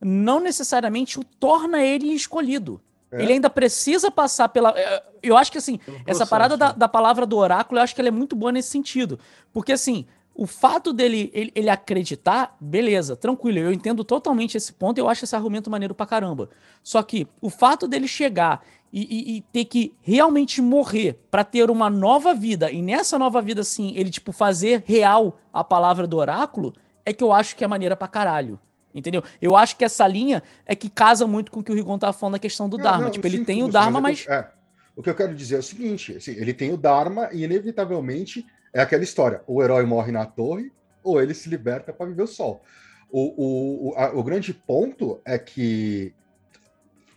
não 0.00 0.40
necessariamente 0.40 1.18
o 1.18 1.22
torna 1.24 1.80
ele 1.82 2.08
escolhido. 2.12 2.80
É. 3.12 3.22
Ele 3.22 3.34
ainda 3.34 3.48
precisa 3.48 4.10
passar 4.10 4.48
pela. 4.48 4.74
eh, 4.76 5.02
Eu 5.22 5.36
acho 5.36 5.52
que 5.52 5.58
assim, 5.58 5.78
essa 5.86 6.04
processo, 6.04 6.30
parada 6.30 6.56
da, 6.56 6.68
né? 6.70 6.74
da 6.76 6.88
palavra 6.88 7.24
do 7.24 7.36
oráculo, 7.36 7.78
eu 7.78 7.84
acho 7.84 7.94
que 7.94 8.00
ela 8.00 8.08
é 8.08 8.10
muito 8.10 8.34
boa 8.34 8.50
nesse 8.50 8.70
sentido. 8.70 9.16
Porque 9.52 9.70
assim, 9.70 10.04
o 10.34 10.46
fato 10.46 10.92
dele 10.92 11.30
ele, 11.32 11.52
ele 11.54 11.68
acreditar, 11.70 12.56
beleza, 12.60 13.14
tranquilo, 13.16 13.58
eu 13.58 13.72
entendo 13.72 14.02
totalmente 14.02 14.56
esse 14.56 14.72
ponto, 14.72 14.98
eu 14.98 15.08
acho 15.08 15.24
esse 15.24 15.36
argumento 15.36 15.70
maneiro 15.70 15.94
pra 15.94 16.06
caramba. 16.06 16.50
Só 16.82 17.02
que 17.02 17.26
o 17.40 17.48
fato 17.48 17.86
dele 17.86 18.08
chegar 18.08 18.64
e, 18.92 19.02
e- 19.02 19.36
e 19.36 19.40
ter 19.40 19.64
que 19.64 19.94
realmente 20.00 20.60
morrer 20.62 21.18
pra 21.30 21.42
ter 21.44 21.70
uma 21.70 21.88
nova 21.90 22.32
vida, 22.34 22.70
e 22.70 22.80
nessa 22.82 23.18
nova 23.18 23.40
vida, 23.42 23.60
assim, 23.62 23.92
ele, 23.96 24.10
tipo, 24.10 24.32
fazer 24.32 24.82
real 24.86 25.38
a 25.52 25.62
palavra 25.64 26.06
do 26.06 26.16
oráculo, 26.16 26.72
é 27.04 27.12
que 27.12 27.22
eu 27.24 27.32
acho 27.32 27.54
que 27.56 27.64
é 27.64 27.66
maneira 27.66 27.96
pra 27.96 28.06
caralho. 28.08 28.58
Entendeu? 28.94 29.24
Eu 29.42 29.56
acho 29.56 29.76
que 29.76 29.84
essa 29.84 30.06
linha 30.06 30.40
é 30.64 30.76
que 30.76 30.88
casa 30.88 31.26
muito 31.26 31.50
com 31.50 31.58
o 31.58 31.64
que 31.64 31.72
o 31.72 31.74
Rigon 31.74 31.98
tava 31.98 32.12
falando 32.12 32.34
na 32.34 32.38
questão 32.38 32.68
do 32.68 32.76
Não, 32.76 32.84
Dharma. 32.84 33.04
não, 33.04 33.10
tipo, 33.10 33.26
ele 33.26 33.38
sim, 33.38 33.44
tem 33.44 33.62
o 33.64 33.68
Dharma, 33.68 34.00
mas. 34.00 34.24
é. 34.28 34.48
o 34.94 35.02
que 35.02 35.10
eu 35.10 35.14
quero 35.16 35.34
dizer 35.34 35.56
é 35.56 35.58
o 35.58 35.62
seguinte: 35.64 36.16
assim, 36.16 36.30
ele 36.30 36.54
tem 36.54 36.72
o 36.72 36.76
Dharma 36.76 37.28
e, 37.32 37.42
inevitavelmente, 37.42 38.46
é 38.74 38.80
aquela 38.80 39.04
história: 39.04 39.42
o 39.46 39.62
herói 39.62 39.86
morre 39.86 40.10
na 40.12 40.26
torre 40.26 40.72
ou 41.02 41.22
ele 41.22 41.32
se 41.32 41.48
liberta 41.48 41.92
para 41.92 42.06
viver 42.06 42.22
o 42.22 42.26
sol. 42.26 42.62
O, 43.10 43.20
o, 43.20 43.88
o, 43.90 43.94
a- 43.96 44.12
o 44.12 44.22
grande 44.22 44.52
ponto 44.52 45.20
é 45.24 45.38
que, 45.38 46.12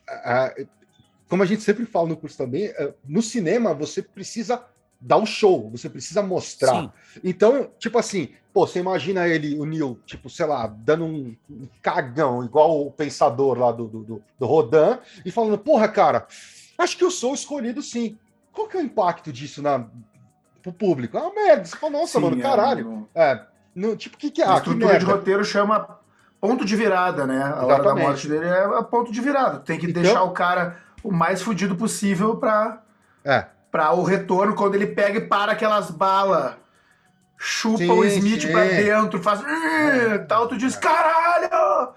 a- 0.08 0.54
como 1.28 1.44
a 1.44 1.46
gente 1.46 1.64
sempre 1.64 1.86
fala 1.86 2.08
no 2.10 2.18
curso 2.18 2.38
também, 2.38 2.66
é, 2.66 2.94
no 3.06 3.22
cinema 3.22 3.74
você 3.74 4.02
precisa 4.02 4.64
dar 5.00 5.18
o 5.18 5.26
show, 5.26 5.70
você 5.70 5.90
precisa 5.90 6.24
mostrar. 6.24 6.82
Sim. 6.82 6.92
Então, 7.24 7.72
tipo 7.78 7.98
assim, 8.00 8.30
pô, 8.54 8.66
você 8.66 8.80
imagina 8.80 9.28
ele, 9.28 9.58
o 9.60 9.66
Neil, 9.66 10.00
tipo, 10.06 10.30
sei 10.30 10.46
lá, 10.46 10.68
dando 10.68 11.06
um 11.06 11.36
um 11.50 11.68
cagão, 11.82 12.44
igual 12.44 12.86
o 12.86 12.92
pensador 12.92 13.58
lá 13.58 13.72
do, 13.72 13.88
do, 13.88 14.24
do, 14.40 14.46
Rodin, 14.46 15.00
e 15.26 15.32
falando, 15.32 15.58
porra, 15.58 15.88
cara, 15.88 16.28
acho 16.78 16.98
que 16.98 17.04
eu 17.04 17.12
sou 17.12 17.34
escolhido 17.34 17.82
sim. 17.82 18.18
Qual 18.52 18.68
que 18.68 18.76
é 18.78 18.80
o 18.80 18.84
impacto 18.84 19.32
disso 19.32 19.62
na, 19.62 19.88
pro 20.68 20.74
público? 20.74 21.18
É 21.18 21.22
uma 21.22 21.34
merda. 21.34 21.66
Você 21.66 21.76
fala, 21.78 21.94
nossa, 21.94 22.20
Sim, 22.20 22.26
mano, 22.26 22.40
é, 22.40 22.42
caralho. 22.42 22.86
no- 22.86 23.10
É, 23.16 23.42
no, 23.76 23.96
tipo, 23.96 24.16
o 24.16 24.20
que 24.20 24.32
que 24.32 24.42
é? 24.42 24.46
a 24.46 24.50
Ah, 24.50 24.52
que 24.54 24.58
estrutura 24.70 24.88
de 25.00 25.06
merda. 25.06 25.12
roteiro 25.20 25.46
chama 25.46 25.98
ponto 26.40 26.66
de 26.66 26.76
virada, 26.76 27.26
né? 27.26 27.42
A 27.42 27.56
hora 27.66 27.68
da 27.68 27.74
Exatamente. 27.76 28.06
morte 28.08 28.28
dele 28.28 28.46
é 28.46 28.64
a 28.64 28.84
ponto 28.84 29.12
de 29.12 29.22
virada. 29.22 29.60
Tem 29.60 29.80
que 29.80 29.88
Então- 29.88 30.02
deixar 30.02 30.24
o 30.24 30.32
cara 30.32 30.78
o 31.04 31.12
mais 31.12 31.42
fudido 31.42 31.76
possível 31.76 32.36
pra, 32.38 32.82
É, 33.24 33.46
pra 33.72 33.92
o 33.94 34.04
retorno, 34.04 34.56
quando 34.56 34.76
ele 34.76 34.88
pega 34.88 35.18
e 35.20 35.22
para 35.22 35.52
aquelas 35.54 35.90
balas 35.92 36.54
chupa 37.38 37.78
Sim, 37.80 37.90
o 37.92 38.04
Smith 38.06 38.42
sim. 38.44 38.52
pra 38.52 38.64
dentro, 38.66 39.22
faz. 39.22 39.42
"Ih", 39.42 40.20
tal, 40.28 40.48
tu 40.48 40.58
diz, 40.58 40.76
caralho! 40.76 41.90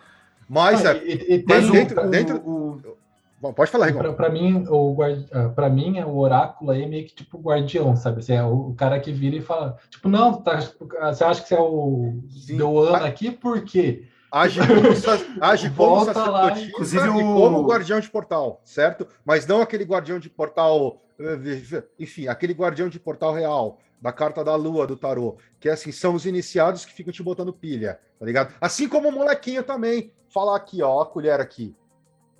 Mas, 0.48 0.84
Ah, 0.84 0.92
é, 0.92 0.97
e, 1.05 1.34
e 1.38 1.44
mas 1.48 1.62
tem- 1.62 1.70
dentro- 1.72 2.02
o- 2.02 2.09
dentro- 2.10 2.36
o- 2.38 2.97
Bom, 3.41 3.53
pode 3.55 3.71
falar, 3.71 3.87
Rigon. 3.87 4.01
Pra, 4.01 4.12
pra 4.12 4.29
mim, 4.29 4.67
o 4.69 4.93
guardi... 4.93 5.27
ah, 5.33 5.49
pra 5.49 5.71
mim, 5.71 5.99
o 6.01 6.19
oráculo 6.19 6.71
aí 6.73 6.83
é 6.83 6.87
meio 6.87 7.07
que 7.07 7.15
tipo 7.15 7.39
o 7.39 7.41
guardião, 7.41 7.97
sabe? 7.97 8.21
Assim, 8.21 8.35
é 8.35 8.45
o, 8.45 8.75
cara 8.77 9.01
que 9.01 9.11
vira 9.12 9.37
e 9.37 9.41
fala, 9.41 9.77
tipo, 9.89 10.09
não, 10.09 10.35
tá, 10.43 10.61
você 10.61 11.25
acha 11.25 11.41
que 11.43 11.49
você 11.49 11.55
é 11.55 11.61
o 11.61 12.21
Sim. 12.29 12.57
Deuana 12.59 12.93
Mas- 12.93 13.05
aqui 13.07 13.31
por 13.31 13.62
quê? 13.65 14.05
Age 14.31 14.61
como, 14.69 15.45
age 15.45 15.71
como 15.71 16.05
sacerdotisa 16.05 16.67
inclusive 16.67 17.05
e 17.07 17.09
o- 17.09 17.35
como 17.35 17.62
guardião 17.67 17.99
de 17.99 18.11
portal, 18.11 18.61
certo? 18.65 19.07
Mas 19.25 19.47
não 19.47 19.61
aquele 19.62 19.85
guardião 19.85 20.19
de 20.21 20.29
portal, 20.31 21.01
eh, 21.19 21.83
enfim, 21.99 22.29
aquele 22.29 22.53
guardião 22.53 22.89
de 22.89 23.01
portal 23.01 23.33
real, 23.35 23.79
da 24.01 24.12
carta 24.12 24.45
da 24.45 24.55
lua 24.55 24.87
do 24.87 24.97
tarô, 24.97 25.37
que 25.59 25.69
é 25.69 25.73
assim, 25.73 25.91
são 25.93 26.15
os 26.15 26.27
iniciados 26.27 26.85
que 26.85 26.93
ficam 26.93 27.12
te 27.12 27.23
botando 27.23 27.53
pilha, 27.53 27.99
tá 28.19 28.25
ligado? 28.27 28.55
Assim 28.61 28.89
como 28.89 29.09
o 29.09 29.12
molequinho 29.12 29.62
também, 29.65 30.12
falar 30.29 30.57
aqui, 30.57 30.81
ó, 30.83 31.01
a 31.01 31.07
colher 31.07 31.41
aqui. 31.41 31.75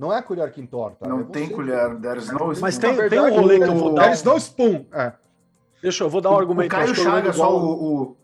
Não 0.01 0.11
é 0.13 0.17
a 0.19 0.23
colher 0.23 0.51
que 0.51 0.61
entorta. 0.63 1.07
Não 1.07 1.21
é 1.21 1.25
tem 1.25 1.47
você. 1.49 1.55
colher, 1.55 1.95
there's 2.01 2.31
no 2.33 2.47
Mas 2.61 2.75
spoon. 2.75 2.97
tem, 2.97 3.09
tem 3.11 3.21
um 3.21 3.35
rolê 3.35 3.59
que 3.59 3.65
eu 3.69 3.75
vou 3.77 3.95
dar. 3.95 4.05
There's 4.05 4.25
no 4.25 4.37
spoon. 4.39 4.87
É. 4.93 5.13
Deixa 5.83 6.05
eu 6.05 6.09
vou 6.09 6.23
dar 6.23 6.31
um 6.31 6.35
O 6.35 6.39
argumento. 6.39 6.71
Caio 6.71 6.95
que 6.95 7.01
eu 7.01 7.05
Chagas, 7.05 7.37
só 7.37 7.55
o. 7.55 8.03
o- 8.03 8.17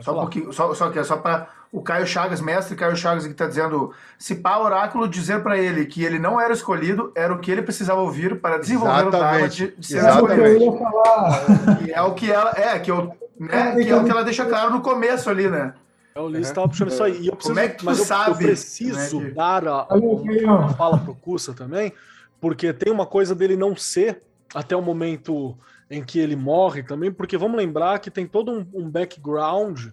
só 0.00 0.12
um 0.12 0.20
pouquinho, 0.20 0.52
só, 0.52 0.74
só 0.74 0.90
que 0.90 0.98
é 0.98 1.04
só 1.04 1.16
para 1.16 1.46
o 1.72 1.80
Caio 1.80 2.04
Chagas, 2.06 2.40
mestre 2.40 2.74
Caio 2.76 2.96
Chagas, 2.96 3.26
que 3.26 3.34
tá 3.34 3.46
dizendo: 3.46 3.92
se 4.18 4.34
pá 4.36 4.58
oráculo 4.58 5.08
dizer 5.08 5.42
para 5.42 5.56
ele 5.58 5.86
que 5.86 6.04
ele 6.04 6.18
não 6.18 6.40
era 6.40 6.52
escolhido, 6.52 7.12
era 7.16 7.32
o 7.32 7.38
que 7.38 7.50
ele 7.50 7.62
precisava 7.62 8.00
ouvir 8.00 8.40
para 8.40 8.58
desenvolver 8.58 9.06
o 9.06 9.10
Dharma 9.10 9.28
Exatamente, 9.46 9.56
de, 9.68 9.76
de 9.76 9.86
ser 9.86 9.98
exatamente. 9.98 10.40
Escolhido. 10.40 10.64
ia 10.64 10.78
falar. 10.78 11.82
E 11.86 11.90
é 11.92 12.02
o 12.02 12.14
que 12.14 12.30
ela. 12.30 12.52
É, 12.56 12.78
que, 12.80 12.90
eu, 12.90 13.12
né, 13.38 13.74
que 13.76 13.88
é 13.88 13.96
o 13.96 14.04
que 14.04 14.10
ela 14.10 14.24
deixa 14.24 14.44
claro 14.46 14.70
no 14.70 14.80
começo 14.80 15.30
ali, 15.30 15.48
né? 15.48 15.74
É, 16.16 16.20
o 16.20 16.26
Ulisses 16.26 16.52
tava 16.52 16.68
puxando 16.68 16.88
isso 16.90 17.02
aí. 17.02 17.22
E 17.22 17.26
eu 17.26 17.34
preciso, 17.34 17.54
Como 17.54 17.58
é 17.58 17.68
que 17.68 17.76
tu 17.78 17.84
mas 17.84 17.98
eu, 17.98 18.02
eu 18.02 18.06
sabe, 18.06 18.44
preciso 18.44 19.20
né, 19.20 19.26
que- 19.28 19.34
dar 19.34 19.66
a, 19.66 19.86
uma 19.94 20.68
fala 20.74 20.98
pro 20.98 21.14
Cussa 21.14 21.52
também, 21.52 21.92
porque 22.40 22.72
tem 22.72 22.92
uma 22.92 23.04
coisa 23.04 23.34
dele 23.34 23.56
não 23.56 23.74
ser 23.74 24.22
até 24.54 24.76
o 24.76 24.82
momento 24.82 25.58
em 25.90 26.04
que 26.04 26.20
ele 26.20 26.36
morre 26.36 26.84
também, 26.84 27.10
porque 27.10 27.36
vamos 27.36 27.56
lembrar 27.56 27.98
que 27.98 28.10
tem 28.10 28.26
todo 28.28 28.52
um, 28.52 28.66
um 28.72 28.88
background 28.88 29.88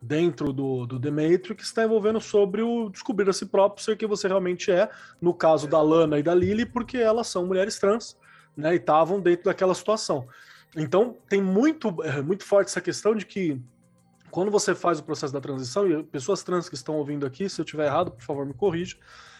dentro 0.00 0.52
do, 0.52 0.84
do 0.86 1.00
The 1.00 1.10
Matrix 1.10 1.54
que 1.54 1.62
está 1.62 1.84
envolvendo 1.84 2.20
sobre 2.20 2.60
o 2.60 2.90
descobrir 2.90 3.28
a 3.30 3.32
si 3.32 3.46
próprio 3.46 3.82
ser 3.82 3.96
quem 3.96 4.06
você 4.08 4.28
realmente 4.28 4.70
é, 4.70 4.90
no 5.20 5.32
caso 5.32 5.66
da 5.66 5.80
Lana 5.80 6.18
e 6.18 6.22
da 6.22 6.34
Lily, 6.34 6.66
porque 6.66 6.98
elas 6.98 7.28
são 7.28 7.46
mulheres 7.46 7.78
trans, 7.78 8.16
né, 8.54 8.74
e 8.74 8.76
estavam 8.76 9.20
dentro 9.20 9.44
daquela 9.46 9.74
situação. 9.74 10.26
Então, 10.76 11.16
tem 11.28 11.40
muito, 11.40 11.94
é, 12.02 12.20
muito 12.20 12.44
forte 12.44 12.68
essa 12.68 12.80
questão 12.80 13.14
de 13.14 13.24
que 13.24 13.58
quando 14.32 14.50
você 14.50 14.74
faz 14.74 14.98
o 14.98 15.04
processo 15.04 15.32
da 15.32 15.42
transição, 15.42 15.86
e 15.86 16.02
pessoas 16.02 16.42
trans 16.42 16.66
que 16.66 16.74
estão 16.74 16.96
ouvindo 16.96 17.26
aqui, 17.26 17.50
se 17.50 17.60
eu 17.60 17.64
estiver 17.64 17.84
errado, 17.86 18.10
por 18.10 18.22
favor, 18.22 18.46
me 18.46 18.54
corrija, 18.54 18.96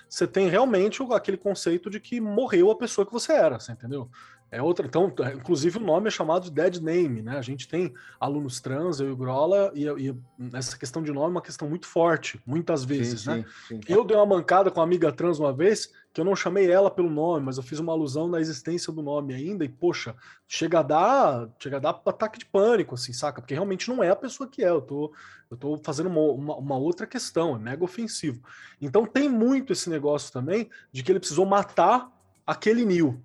você 0.07 0.27
tem 0.27 0.51
realmente 0.51 1.03
aquele 1.13 1.39
conceito 1.39 1.89
de 1.89 1.99
que 1.99 2.21
morreu 2.21 2.71
a 2.71 2.77
pessoa 2.77 3.07
que 3.07 3.13
você 3.13 3.33
era, 3.33 3.59
você 3.59 3.73
entendeu? 3.73 4.11
É 4.51 4.61
outra, 4.61 4.87
então, 4.87 5.11
é, 5.21 5.33
inclusive 5.33 5.79
o 5.79 5.81
nome 5.81 6.09
é 6.09 6.11
chamado 6.11 6.45
de 6.45 6.51
dead 6.51 6.77
name, 6.77 7.23
né? 7.23 7.39
A 7.39 7.43
gente 7.43 7.67
tem 7.67 7.95
alunos 8.21 8.61
trans, 8.61 9.01
eu 9.01 9.09
e 9.09 9.11
o 9.11 9.17
Grola, 9.17 9.73
e, 9.75 9.87
e 9.87 10.15
essa 10.53 10.77
questão 10.77 11.03
de 11.03 11.11
nome 11.11 11.29
é 11.29 11.31
uma 11.31 11.41
questão 11.41 11.67
muito 11.67 11.87
forte, 11.87 12.39
muitas 12.45 12.85
vezes, 12.85 13.23
Sim, 13.23 13.31
né? 13.31 13.45
sim, 13.67 13.81
sim. 13.81 13.81
Eu 13.89 14.05
dei 14.05 14.15
uma 14.15 14.27
mancada 14.27 14.71
com 14.71 14.79
uma 14.79 14.85
amiga 14.85 15.11
trans 15.11 15.39
uma 15.39 15.55
vez, 15.55 15.91
que 16.13 16.21
eu 16.21 16.25
não 16.25 16.37
chamei 16.37 16.71
ela 16.71 16.91
pelo 16.91 17.09
nome, 17.09 17.47
mas 17.47 17.57
eu 17.57 17.63
fiz 17.63 17.79
uma 17.79 17.93
alusão 17.93 18.29
na 18.29 18.41
existência 18.41 18.93
do 18.93 19.03
nome 19.03 19.33
ainda, 19.33 19.65
e 19.65 19.69
poxa, 19.69 20.15
chega 20.47 20.81
a 20.81 20.83
dar, 20.83 21.49
chega 21.59 21.79
a 21.79 21.81
dar 21.81 22.01
ataque 22.05 22.39
de 22.39 22.45
pânico, 22.45 22.95
assim, 22.95 23.13
saca? 23.13 23.41
Porque 23.41 23.55
realmente 23.55 23.89
não 23.89 24.03
é 24.03 24.11
a 24.11 24.17
pessoa 24.17 24.49
que 24.49 24.63
é, 24.63 24.69
eu 24.69 24.83
tô, 24.83 25.13
eu 25.51 25.57
tô 25.57 25.79
fazendo 25.79 26.11
uma, 26.11 26.21
uma, 26.21 26.57
uma 26.57 26.77
outra 26.77 27.07
questão, 27.07 27.57
é 27.57 27.59
mega 27.59 27.83
ofensivo. 27.83 28.43
Então 28.81 29.07
tem 29.07 29.29
muito 29.29 29.73
esse 29.73 29.89
negócio 29.89 30.31
também 30.33 30.69
de 30.93 31.03
que 31.03 31.11
ele 31.11 31.19
precisou 31.19 31.47
matar 31.47 32.11
aquele 32.47 32.85
Neil, 32.85 33.19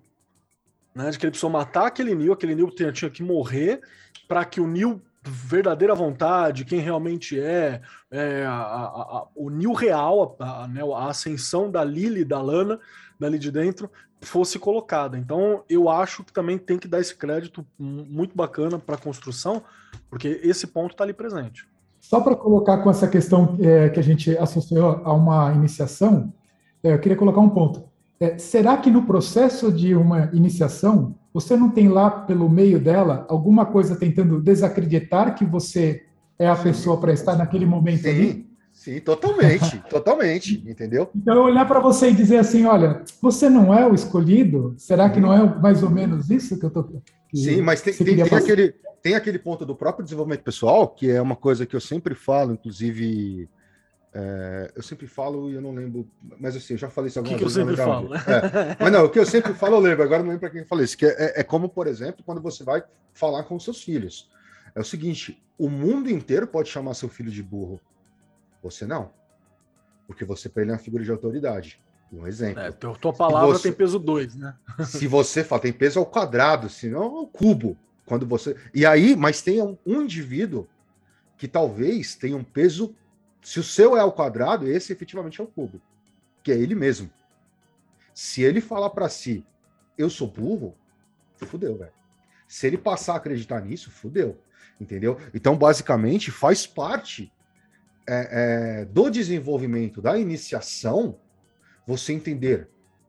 né? 0.94 1.10
De 1.10 1.18
que 1.18 1.26
ele 1.26 1.32
precisou 1.32 1.50
matar 1.50 1.86
aquele 1.86 2.14
Neil, 2.14 2.32
aquele 2.32 2.54
Neil 2.54 2.70
tinha, 2.70 2.90
tinha 2.90 3.10
que 3.10 3.22
morrer 3.22 3.82
para 4.26 4.44
que 4.46 4.60
o 4.60 4.66
Neil 4.66 5.02
verdadeira 5.30 5.94
vontade, 5.94 6.64
quem 6.64 6.80
realmente 6.80 7.38
é, 7.38 7.80
é, 8.10 8.44
a- 8.46 8.52
a- 8.52 9.18
a- 9.18 9.26
o 9.34 9.50
Nil 9.50 9.72
real, 9.72 10.36
né, 10.70 10.80
a 10.96 11.08
ascensão 11.08 11.70
da 11.70 11.84
Lily, 11.84 12.24
da 12.24 12.40
Lana, 12.40 12.78
dali 13.18 13.38
de 13.38 13.50
dentro, 13.50 13.90
fosse 14.20 14.58
colocada. 14.58 15.16
Então, 15.16 15.62
eu 15.68 15.88
acho 15.88 16.24
que 16.24 16.32
também 16.32 16.58
tem 16.58 16.78
que 16.78 16.88
dar 16.88 17.00
esse 17.00 17.14
crédito 17.14 17.64
mu- 17.78 18.04
muito 18.08 18.36
bacana 18.36 18.78
para 18.78 18.96
a 18.96 18.98
construção, 18.98 19.62
porque 20.10 20.40
esse 20.42 20.66
ponto 20.66 20.92
está 20.92 21.04
ali 21.04 21.12
presente. 21.12 21.66
Só 22.00 22.20
para 22.20 22.34
colocar 22.34 22.78
com 22.78 22.90
essa 22.90 23.06
questão 23.08 23.56
é, 23.60 23.88
que 23.90 24.00
a 24.00 24.02
gente 24.02 24.36
associou 24.38 25.00
a 25.04 25.12
uma 25.12 25.52
iniciação, 25.52 26.32
é, 26.82 26.92
eu 26.94 26.98
queria 26.98 27.16
colocar 27.16 27.40
um 27.40 27.48
ponto. 27.50 27.84
É, 28.20 28.38
será 28.38 28.76
que 28.78 28.90
no 28.90 29.04
processo 29.04 29.70
de 29.70 29.94
uma 29.94 30.30
iniciação, 30.32 31.14
você 31.40 31.56
não 31.56 31.70
tem 31.70 31.88
lá 31.88 32.10
pelo 32.10 32.48
meio 32.48 32.80
dela 32.80 33.24
alguma 33.28 33.64
coisa 33.64 33.94
tentando 33.94 34.40
desacreditar 34.40 35.36
que 35.36 35.44
você 35.44 36.02
é 36.36 36.48
a 36.48 36.56
pessoa 36.56 37.00
para 37.00 37.12
estar 37.12 37.36
naquele 37.36 37.64
momento 37.64 38.08
ali? 38.08 38.32
Sim, 38.32 38.46
sim, 38.72 39.00
totalmente, 39.00 39.78
totalmente, 39.88 40.64
entendeu? 40.68 41.08
Então, 41.14 41.44
olhar 41.44 41.64
para 41.64 41.78
você 41.78 42.10
e 42.10 42.14
dizer 42.14 42.38
assim: 42.38 42.64
olha, 42.64 43.04
você 43.22 43.48
não 43.48 43.72
é 43.72 43.86
o 43.86 43.94
escolhido? 43.94 44.74
Será 44.76 45.08
que 45.08 45.20
não 45.20 45.32
é 45.32 45.60
mais 45.60 45.80
ou 45.84 45.90
menos 45.90 46.28
isso 46.28 46.58
que 46.58 46.64
eu 46.64 46.68
estou. 46.68 47.02
Sim, 47.32 47.62
mas 47.62 47.82
tem, 47.82 47.94
tem, 47.94 48.16
tem 48.16 48.36
aquele, 48.36 48.74
tem 49.00 49.14
aquele 49.14 49.38
ponto 49.38 49.64
do 49.64 49.76
próprio 49.76 50.02
desenvolvimento 50.02 50.42
pessoal, 50.42 50.88
que 50.88 51.08
é 51.08 51.22
uma 51.22 51.36
coisa 51.36 51.64
que 51.64 51.76
eu 51.76 51.80
sempre 51.80 52.16
falo, 52.16 52.52
inclusive. 52.52 53.48
É, 54.14 54.72
eu 54.74 54.82
sempre 54.82 55.06
falo 55.06 55.50
e 55.50 55.54
eu 55.54 55.60
não 55.60 55.72
lembro, 55.74 56.08
mas 56.38 56.56
assim, 56.56 56.74
eu 56.74 56.78
já 56.78 56.88
falei 56.88 57.08
isso 57.08 57.20
O 57.20 57.22
que, 57.22 57.34
algumas 57.34 57.54
que 57.54 57.60
eu 57.60 57.66
vezes. 57.66 57.78
sempre 57.80 57.92
falo, 57.94 58.08
né? 58.08 58.20
É, 58.78 58.82
mas 58.82 58.92
não, 58.92 59.04
o 59.04 59.10
que 59.10 59.18
eu 59.18 59.26
sempre 59.26 59.52
falo, 59.54 59.76
eu 59.76 59.80
lembro, 59.80 60.02
agora 60.02 60.20
eu 60.20 60.24
não 60.24 60.30
lembro 60.30 60.40
para 60.40 60.50
quem 60.50 60.60
eu 60.60 60.66
falei 60.66 60.84
isso, 60.84 60.96
que 60.96 61.06
é, 61.06 61.40
é 61.40 61.42
como, 61.44 61.68
por 61.68 61.86
exemplo, 61.86 62.22
quando 62.24 62.40
você 62.40 62.64
vai 62.64 62.82
falar 63.12 63.42
com 63.44 63.58
seus 63.60 63.82
filhos. 63.82 64.30
É 64.74 64.80
o 64.80 64.84
seguinte: 64.84 65.42
o 65.58 65.68
mundo 65.68 66.10
inteiro 66.10 66.46
pode 66.46 66.68
chamar 66.68 66.94
seu 66.94 67.08
filho 67.08 67.30
de 67.30 67.42
burro. 67.42 67.80
Você 68.62 68.86
não. 68.86 69.10
Porque 70.06 70.24
você 70.24 70.48
para 70.48 70.62
ele 70.62 70.70
é 70.70 70.74
uma 70.74 70.78
figura 70.80 71.04
de 71.04 71.10
autoridade. 71.10 71.80
Um 72.12 72.26
exemplo. 72.26 72.62
É, 72.62 72.70
tua, 72.72 72.94
tua 72.96 73.12
palavra 73.12 73.48
você- 73.48 73.64
tem 73.64 73.72
peso 73.72 73.98
2, 73.98 74.34
né? 74.36 74.54
Se 74.86 75.06
você 75.06 75.44
fala, 75.44 75.60
tem 75.62 75.72
peso 75.72 75.98
ao 75.98 76.06
quadrado, 76.06 76.68
senão 76.68 77.02
ao 77.02 77.26
cubo. 77.26 77.76
Quando 78.06 78.26
você. 78.26 78.56
E 78.72 78.86
aí, 78.86 79.14
mas 79.14 79.42
tem 79.42 79.60
um, 79.62 79.76
um 79.84 80.00
indivíduo 80.02 80.66
que 81.36 81.46
talvez 81.46 82.14
tenha 82.14 82.36
um 82.36 82.44
peso. 82.44 82.94
Se 83.48 83.58
o 83.58 83.62
seu 83.62 83.96
é 83.96 84.00
ao 84.00 84.12
quadrado, 84.12 84.68
esse 84.68 84.92
efetivamente 84.92 85.40
é 85.40 85.44
o 85.44 85.46
cubo, 85.46 85.80
que 86.42 86.52
é 86.52 86.54
ele 86.54 86.74
mesmo. 86.74 87.10
Se 88.12 88.42
ele 88.42 88.60
falar 88.60 88.90
para 88.90 89.08
si, 89.08 89.42
eu 89.96 90.10
sou 90.10 90.28
burro, 90.28 90.76
fudeu, 91.34 91.78
velho. 91.78 91.90
Se 92.46 92.66
ele 92.66 92.76
passar 92.76 93.14
a 93.14 93.16
acreditar 93.16 93.62
nisso, 93.62 93.90
fudeu. 93.90 94.38
Entendeu? 94.78 95.18
Então, 95.32 95.56
basicamente, 95.56 96.30
faz 96.30 96.66
parte 96.66 97.32
é, 98.06 98.82
é, 98.82 98.84
do 98.84 99.08
desenvolvimento 99.08 100.02
da 100.02 100.18
iniciação 100.18 101.18
você 101.86 102.12
entender 102.12 102.68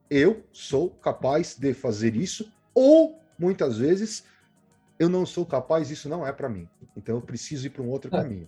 eu 0.10 0.45
sou 0.53 0.90
capaz 0.90 1.57
de 1.57 1.74
fazer 1.74 2.16
isso, 2.16 2.49
ou 2.74 3.22
muitas 3.38 3.78
vezes 3.78 4.24
eu 4.98 5.10
não 5.10 5.26
sou 5.26 5.45
capaz, 5.45 5.91
isso 5.91 6.07
não 6.07 6.26
é 6.26 6.32
para 6.32 6.48
mim. 6.48 6.66
Então 6.95 7.16
eu 7.16 7.22
preciso 7.22 7.68
ir 7.68 7.72
para 7.72 7.84
um 7.84 7.90
outro 7.90 8.10
É. 8.16 8.22
caminho. 8.22 8.48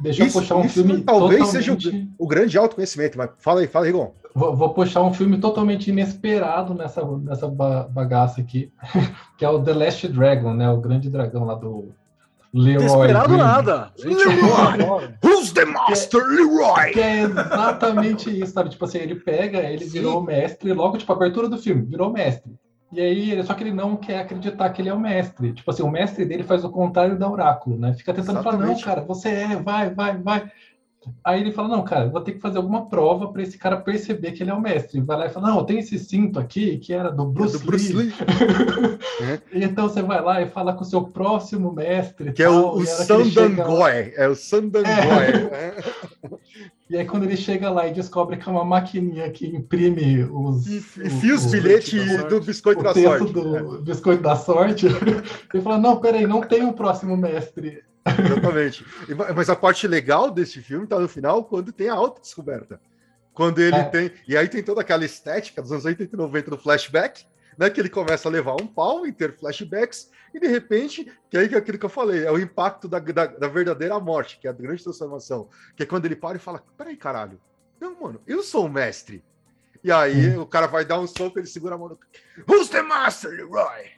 Deixa 0.00 0.22
eu 0.22 0.26
Isso- 0.26 0.38
puxar 0.40 0.56
um 0.56 0.64
isso 0.64 0.74
filme 0.84 1.02
talvez 1.02 1.40
totalmente... 1.50 1.82
seja 1.84 2.06
O 2.18 2.26
grande 2.26 2.56
autoconhecimento, 2.56 3.18
mas 3.18 3.30
fala 3.38 3.60
aí, 3.60 3.66
fala 3.66 3.86
aí, 3.86 3.90
Rigon. 3.92 4.12
Vou, 4.34 4.54
vou 4.54 4.72
puxar 4.72 5.02
um 5.02 5.12
filme 5.12 5.38
totalmente 5.38 5.90
inesperado 5.90 6.72
nessa, 6.74 7.04
nessa 7.18 7.48
ba- 7.48 7.88
bagaça 7.90 8.40
aqui, 8.40 8.70
que 9.36 9.44
é 9.44 9.48
o 9.50 9.60
The 9.62 9.72
Last 9.72 10.06
Dragon, 10.08 10.54
né? 10.54 10.70
O 10.70 10.80
grande 10.80 11.10
dragão 11.10 11.44
lá 11.44 11.54
do 11.54 11.92
Leroy. 12.54 12.84
Desesperado 12.84 13.28
Green. 13.28 13.38
nada. 13.38 13.92
Agora. 14.72 15.18
Who's 15.24 15.52
the 15.52 15.64
master, 15.64 16.22
Leroy? 16.24 16.92
Que 16.92 17.00
é 17.00 17.20
exatamente 17.22 18.30
isso, 18.40 18.52
sabe? 18.52 18.70
Tipo 18.70 18.84
assim, 18.84 18.98
ele 18.98 19.16
pega, 19.16 19.58
ele 19.58 19.84
Sim. 19.84 19.90
virou 19.90 20.22
mestre, 20.22 20.72
logo, 20.72 20.96
tipo, 20.96 21.12
a 21.12 21.16
abertura 21.16 21.48
do 21.48 21.58
filme, 21.58 21.82
virou 21.82 22.10
mestre. 22.12 22.52
E 22.90 23.00
aí, 23.00 23.42
só 23.44 23.52
que 23.52 23.62
ele 23.64 23.72
não 23.72 23.96
quer 23.96 24.20
acreditar 24.20 24.70
que 24.70 24.80
ele 24.80 24.88
é 24.88 24.94
o 24.94 24.98
mestre. 25.00 25.52
Tipo 25.52 25.70
assim, 25.70 25.82
o 25.82 25.90
mestre 25.90 26.24
dele 26.24 26.42
faz 26.42 26.64
o 26.64 26.70
contrário 26.70 27.18
da 27.18 27.30
oráculo, 27.30 27.78
né? 27.78 27.92
Fica 27.92 28.14
tentando 28.14 28.42
falar, 28.42 28.56
não, 28.56 28.72
Exatamente. 28.72 28.84
cara, 28.84 29.00
você 29.02 29.28
é, 29.28 29.56
vai, 29.56 29.90
vai, 29.94 30.16
vai. 30.16 30.50
Aí 31.24 31.40
ele 31.40 31.52
fala, 31.52 31.68
não, 31.68 31.82
cara, 31.84 32.08
vou 32.08 32.20
ter 32.20 32.32
que 32.32 32.40
fazer 32.40 32.58
alguma 32.58 32.86
prova 32.86 33.30
para 33.32 33.42
esse 33.42 33.56
cara 33.56 33.76
perceber 33.76 34.32
que 34.32 34.42
ele 34.42 34.50
é 34.50 34.54
o 34.54 34.60
mestre. 34.60 35.00
Vai 35.00 35.16
lá 35.18 35.26
e 35.26 35.30
fala, 35.30 35.48
não, 35.48 35.64
tenho 35.64 35.78
esse 35.80 35.98
cinto 35.98 36.38
aqui, 36.38 36.78
que 36.78 36.92
era 36.92 37.10
do 37.10 37.24
Bruce, 37.26 37.58
do 37.58 37.64
Bruce 37.66 37.92
Lee. 37.92 38.06
Lee. 38.06 39.40
Então 39.64 39.88
você 39.88 40.02
vai 40.02 40.20
lá 40.22 40.40
e 40.42 40.48
fala 40.48 40.72
com 40.72 40.82
o 40.82 40.86
seu 40.86 41.02
próximo 41.02 41.72
mestre. 41.72 42.32
Que 42.32 42.42
é 42.42 42.48
o, 42.48 42.62
tal, 42.62 42.76
o 42.76 42.78
ele 42.80 42.86
chega 42.86 43.14
lá- 43.14 43.24
Sandangoy. 43.24 44.12
É 44.16 44.28
o 44.28 44.34
Sandangoy. 44.34 44.90
É. 45.52 45.74
E 46.90 46.96
aí, 46.96 47.04
quando 47.04 47.24
ele 47.24 47.36
chega 47.36 47.68
lá 47.68 47.86
e 47.86 47.92
descobre 47.92 48.38
que 48.38 48.48
é 48.48 48.52
uma 48.52 48.64
maquininha 48.64 49.30
que 49.30 49.46
imprime 49.46 50.24
os. 50.24 50.66
E 50.66 50.78
enfia 50.78 51.34
os, 51.34 51.44
os 51.44 51.52
bilhetes 51.52 52.24
do 52.24 52.40
biscoito 52.40 52.82
da 52.82 52.94
sorte. 52.94 53.32
do 53.32 53.56
é. 53.56 53.78
biscoito 53.82 54.22
da 54.22 54.36
sorte. 54.36 54.86
ele 55.52 55.62
fala: 55.62 55.78
Não, 55.78 56.00
peraí, 56.00 56.26
não 56.26 56.40
tem 56.40 56.62
um 56.62 56.72
próximo 56.72 57.16
mestre. 57.16 57.82
Exatamente. 58.06 58.86
Mas 59.36 59.50
a 59.50 59.56
parte 59.56 59.86
legal 59.86 60.30
desse 60.30 60.62
filme 60.62 60.86
tá 60.86 60.98
no 60.98 61.08
final, 61.08 61.44
quando 61.44 61.72
tem 61.72 61.90
a 61.90 61.94
autodescoberta. 61.94 62.80
Quando 63.34 63.58
ele 63.60 63.76
é. 63.76 63.84
tem. 63.84 64.10
E 64.26 64.36
aí 64.36 64.48
tem 64.48 64.62
toda 64.62 64.80
aquela 64.80 65.04
estética 65.04 65.60
dos 65.60 65.70
anos 65.70 65.84
80 65.84 66.14
e 66.14 66.18
90 66.18 66.50
do 66.50 66.58
flashback, 66.58 67.24
né? 67.56 67.68
Que 67.68 67.80
ele 67.80 67.90
começa 67.90 68.28
a 68.28 68.32
levar 68.32 68.54
um 68.54 68.66
pau 68.66 69.06
em 69.06 69.12
ter 69.12 69.36
flashbacks, 69.36 70.10
e 70.34 70.40
de 70.40 70.46
repente, 70.46 71.10
que 71.30 71.36
aí 71.36 71.48
que 71.48 71.54
é 71.54 71.58
aquilo 71.58 71.78
que 71.78 71.86
eu 71.86 71.90
falei, 71.90 72.24
é 72.24 72.30
o 72.30 72.38
impacto 72.38 72.88
da, 72.88 72.98
da, 72.98 73.26
da 73.26 73.48
verdadeira 73.48 73.98
morte, 73.98 74.38
que 74.38 74.46
é 74.46 74.50
a 74.50 74.54
grande 74.54 74.82
transformação. 74.82 75.48
Que 75.76 75.82
é 75.82 75.86
quando 75.86 76.04
ele 76.04 76.16
para 76.16 76.36
e 76.36 76.40
fala: 76.40 76.62
peraí, 76.76 76.96
caralho. 76.96 77.40
Não, 77.80 78.00
mano, 78.00 78.20
eu 78.26 78.42
sou 78.42 78.66
o 78.66 78.68
mestre. 78.68 79.24
E 79.82 79.92
aí 79.92 80.36
hum. 80.36 80.42
o 80.42 80.46
cara 80.46 80.66
vai 80.66 80.84
dar 80.84 80.98
um 80.98 81.06
soco, 81.06 81.38
ele 81.38 81.46
segura 81.46 81.74
a 81.74 81.78
mão 81.78 81.88
do. 81.88 81.98
Who's 82.48 82.68
the 82.68 82.82
master, 82.82 83.30
Leroy? 83.30 83.90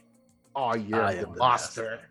Oh, 0.55 0.75
yeah, 0.75 1.15
I 1.15 1.25
the 1.25 1.39
master. 1.39 2.11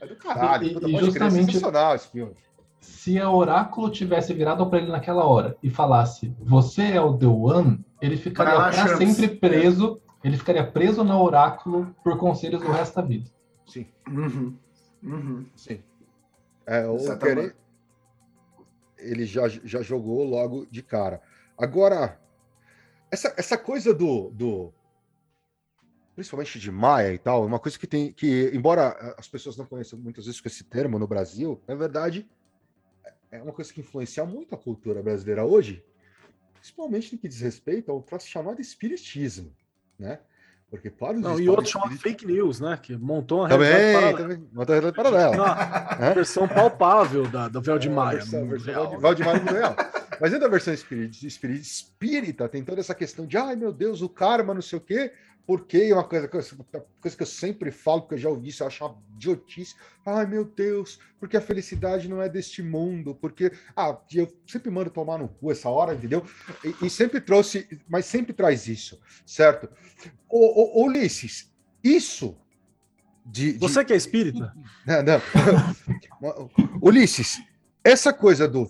É 0.00 0.06
do 0.06 0.16
caralho. 0.16 0.66
E, 0.66 0.96
e 0.96 0.98
justamente 0.98 1.56
esse 1.56 2.08
filme. 2.08 2.34
Se 2.80 3.18
a 3.18 3.30
Oráculo 3.30 3.90
tivesse 3.90 4.32
virado 4.32 4.66
para 4.68 4.78
ele 4.78 4.90
naquela 4.90 5.24
hora 5.24 5.56
e 5.62 5.70
falasse, 5.70 6.34
você 6.38 6.82
é 6.82 7.00
o 7.00 7.16
The 7.16 7.26
One, 7.26 7.84
ele 8.00 8.16
ficaria 8.16 8.54
para 8.54 8.96
sempre 8.96 9.28
preso. 9.28 10.00
Ele 10.22 10.36
ficaria 10.36 10.66
preso 10.66 11.04
no 11.04 11.22
Oráculo 11.22 11.94
por 12.02 12.16
conselhos 12.16 12.60
do 12.60 12.70
resto 12.70 12.96
da 12.96 13.02
vida. 13.02 13.30
Sim. 13.66 13.86
Uhum. 14.08 14.58
Uhum. 15.02 15.46
Sim. 15.56 15.82
É, 16.66 16.86
o 16.86 17.18
querer... 17.18 17.56
Ele 18.98 19.26
já, 19.26 19.46
já 19.48 19.82
jogou 19.82 20.24
logo 20.24 20.66
de 20.66 20.82
cara. 20.82 21.20
Agora, 21.58 22.18
essa, 23.10 23.34
essa 23.36 23.58
coisa 23.58 23.92
do, 23.92 24.30
do 24.30 24.72
principalmente 26.14 26.58
de 26.58 26.70
Maia 26.70 27.12
e 27.12 27.18
tal, 27.18 27.44
é 27.44 27.46
uma 27.46 27.58
coisa 27.58 27.78
que 27.78 27.86
tem 27.86 28.10
que, 28.10 28.50
embora 28.54 29.14
as 29.18 29.28
pessoas 29.28 29.56
não 29.56 29.66
conheçam 29.66 29.98
muitas 29.98 30.24
vezes 30.24 30.40
esse 30.44 30.64
termo 30.64 30.98
no 30.98 31.06
Brasil, 31.06 31.60
na 31.68 31.74
verdade 31.74 32.26
é 33.30 33.42
uma 33.42 33.52
coisa 33.52 33.72
que 33.72 33.80
influencia 33.80 34.24
muito 34.24 34.54
a 34.54 34.58
cultura 34.58 35.02
brasileira 35.02 35.44
hoje, 35.44 35.84
principalmente 36.54 37.12
no 37.12 37.18
que 37.18 37.28
diz 37.28 37.40
respeito 37.40 37.92
ao 37.92 38.02
troço 38.02 38.26
chamado 38.26 38.60
espiritismo, 38.60 39.54
né? 39.98 40.20
Porque 40.68 40.88
os 40.88 41.20
Não, 41.20 41.38
e 41.38 41.48
outro 41.48 41.64
chama 41.64 41.88
fake 41.92 42.26
news, 42.26 42.58
né? 42.58 42.76
Que 42.82 42.96
montou 42.96 43.40
uma 43.40 43.48
também, 43.48 43.68
realidade 43.68 44.18
também, 44.18 44.38
montou 44.52 44.74
uma 44.74 44.80
realidade 44.80 44.96
paralela. 44.96 45.36
Uma 45.96 46.10
versão 46.14 46.48
palpável 46.48 47.26
da, 47.28 47.46
do 47.46 47.60
véu 47.62 47.78
de 47.78 47.88
Maia. 47.88 48.16
É, 48.16 48.18
versão, 48.18 48.48
versão 48.48 48.98
véu 48.98 49.14
de 49.14 49.22
Maia 49.22 49.42
real. 49.44 49.76
Mas 50.20 50.30
dentro 50.30 50.40
da 50.40 50.48
versão 50.48 50.74
espírita, 50.74 52.48
tem 52.48 52.64
toda 52.64 52.80
essa 52.80 52.94
questão 52.94 53.26
de, 53.26 53.36
ai 53.36 53.54
meu 53.54 53.72
Deus, 53.72 54.02
o 54.02 54.08
karma, 54.08 54.54
não 54.54 54.62
sei 54.62 54.78
o 54.78 54.82
quê, 54.82 55.12
porque 55.46 55.78
é 55.78 55.94
uma 55.94 56.02
coisa, 56.02 56.26
coisa 56.26 57.16
que 57.16 57.22
eu 57.22 57.26
sempre 57.26 57.70
falo, 57.70 58.02
porque 58.02 58.14
eu 58.14 58.18
já 58.18 58.28
ouvi 58.28 58.48
isso, 58.48 58.62
eu 58.62 58.66
acho 58.66 58.84
uma 58.84 58.98
idiotice. 59.14 59.76
Ai, 60.04 60.26
meu 60.26 60.44
Deus, 60.44 60.98
porque 61.20 61.36
a 61.36 61.40
felicidade 61.40 62.08
não 62.08 62.20
é 62.20 62.28
deste 62.28 62.62
mundo, 62.62 63.14
porque. 63.14 63.52
Ah, 63.76 63.96
eu 64.12 64.28
sempre 64.46 64.70
mando 64.70 64.90
tomar 64.90 65.18
no 65.18 65.28
cu 65.28 65.52
essa 65.52 65.68
hora, 65.68 65.94
entendeu? 65.94 66.24
E, 66.64 66.86
e 66.86 66.90
sempre 66.90 67.20
trouxe, 67.20 67.80
mas 67.88 68.06
sempre 68.06 68.32
traz 68.32 68.66
isso, 68.66 69.00
certo? 69.24 69.68
Ô, 70.28 70.80
ô, 70.80 70.86
Ulisses, 70.86 71.52
isso. 71.82 72.36
De, 73.24 73.52
de... 73.52 73.58
Você 73.58 73.84
que 73.84 73.92
é 73.92 73.96
espírita? 73.96 74.52
Não, 74.86 75.02
não. 75.02 76.50
Ulisses, 76.82 77.40
essa 77.86 78.12
coisa 78.12 78.48
do. 78.48 78.68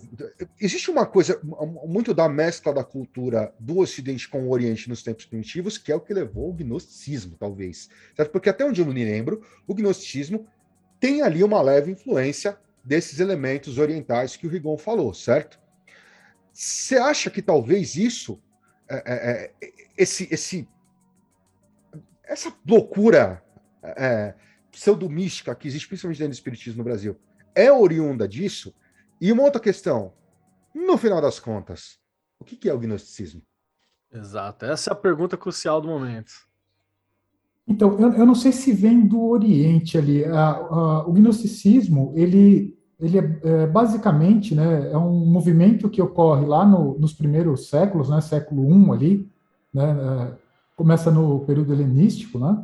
Existe 0.61 0.91
uma 0.91 1.03
coisa 1.03 1.41
muito 1.87 2.13
da 2.13 2.29
mescla 2.29 2.71
da 2.71 2.83
cultura 2.83 3.51
do 3.59 3.79
Ocidente 3.79 4.29
com 4.29 4.43
o 4.43 4.51
Oriente 4.51 4.87
nos 4.87 5.01
tempos 5.01 5.25
primitivos, 5.25 5.75
que 5.75 5.91
é 5.91 5.95
o 5.95 5.99
que 5.99 6.13
levou 6.13 6.51
o 6.51 6.53
gnosticismo, 6.53 7.35
talvez. 7.35 7.89
Certo? 8.15 8.29
Porque 8.29 8.47
até 8.47 8.63
onde 8.63 8.79
eu 8.79 8.85
me 8.85 9.03
lembro, 9.03 9.43
o 9.65 9.73
gnosticismo 9.73 10.47
tem 10.99 11.23
ali 11.23 11.43
uma 11.43 11.59
leve 11.63 11.91
influência 11.91 12.59
desses 12.83 13.19
elementos 13.19 13.79
orientais 13.79 14.35
que 14.35 14.45
o 14.45 14.49
Rigon 14.51 14.77
falou, 14.77 15.11
certo? 15.15 15.59
Você 16.53 16.97
acha 16.97 17.31
que 17.31 17.41
talvez 17.41 17.95
isso, 17.95 18.39
é, 18.87 18.97
é, 18.97 19.51
é 19.61 19.71
esse, 19.97 20.27
esse, 20.31 20.69
essa 22.23 22.53
loucura 22.67 23.43
é, 23.81 24.35
pseudo-mística 24.71 25.55
que 25.55 25.67
existe 25.67 25.87
principalmente 25.87 26.19
dentro 26.19 26.33
do 26.33 26.35
espiritismo 26.35 26.77
no 26.77 26.83
Brasil, 26.83 27.19
é 27.55 27.71
oriunda 27.71 28.27
disso? 28.27 28.75
E 29.19 29.31
uma 29.31 29.43
outra 29.43 29.59
questão, 29.59 30.13
no 30.73 30.97
final 30.97 31.21
das 31.21 31.39
contas, 31.39 31.97
o 32.39 32.45
que 32.45 32.69
é 32.69 32.73
o 32.73 32.79
gnosticismo? 32.79 33.41
Exato, 34.13 34.65
essa 34.65 34.91
é 34.91 34.93
a 34.93 34.95
pergunta 34.95 35.35
crucial 35.35 35.81
do 35.81 35.87
momento. 35.87 36.31
Então, 37.67 37.99
eu, 37.99 38.13
eu 38.13 38.25
não 38.25 38.35
sei 38.35 38.51
se 38.51 38.71
vem 38.71 39.05
do 39.05 39.21
Oriente 39.21 39.97
ali. 39.97 40.23
A, 40.23 40.49
a, 40.51 41.07
o 41.07 41.11
gnosticismo, 41.11 42.13
ele, 42.15 42.77
ele 42.99 43.17
é, 43.17 43.39
é, 43.43 43.67
basicamente, 43.67 44.55
né, 44.55 44.91
é 44.91 44.97
um 44.97 45.25
movimento 45.25 45.89
que 45.89 46.01
ocorre 46.01 46.45
lá 46.45 46.65
no, 46.65 46.97
nos 46.97 47.13
primeiros 47.13 47.67
séculos, 47.67 48.09
né, 48.09 48.21
século 48.21 48.71
I 48.71 48.91
ali, 48.91 49.31
né, 49.73 49.83
é, 49.83 50.37
começa 50.77 51.11
no 51.11 51.41
período 51.41 51.73
helenístico, 51.73 52.39
né, 52.39 52.63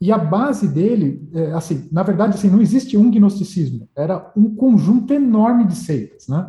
e 0.00 0.12
a 0.12 0.18
base 0.18 0.68
dele, 0.68 1.28
é, 1.32 1.52
assim, 1.52 1.88
na 1.90 2.02
verdade, 2.02 2.34
assim, 2.34 2.50
não 2.50 2.60
existe 2.60 2.96
um 2.96 3.10
gnosticismo, 3.10 3.88
era 3.96 4.32
um 4.36 4.54
conjunto 4.54 5.12
enorme 5.14 5.66
de 5.66 5.76
seitas, 5.76 6.28
né? 6.28 6.46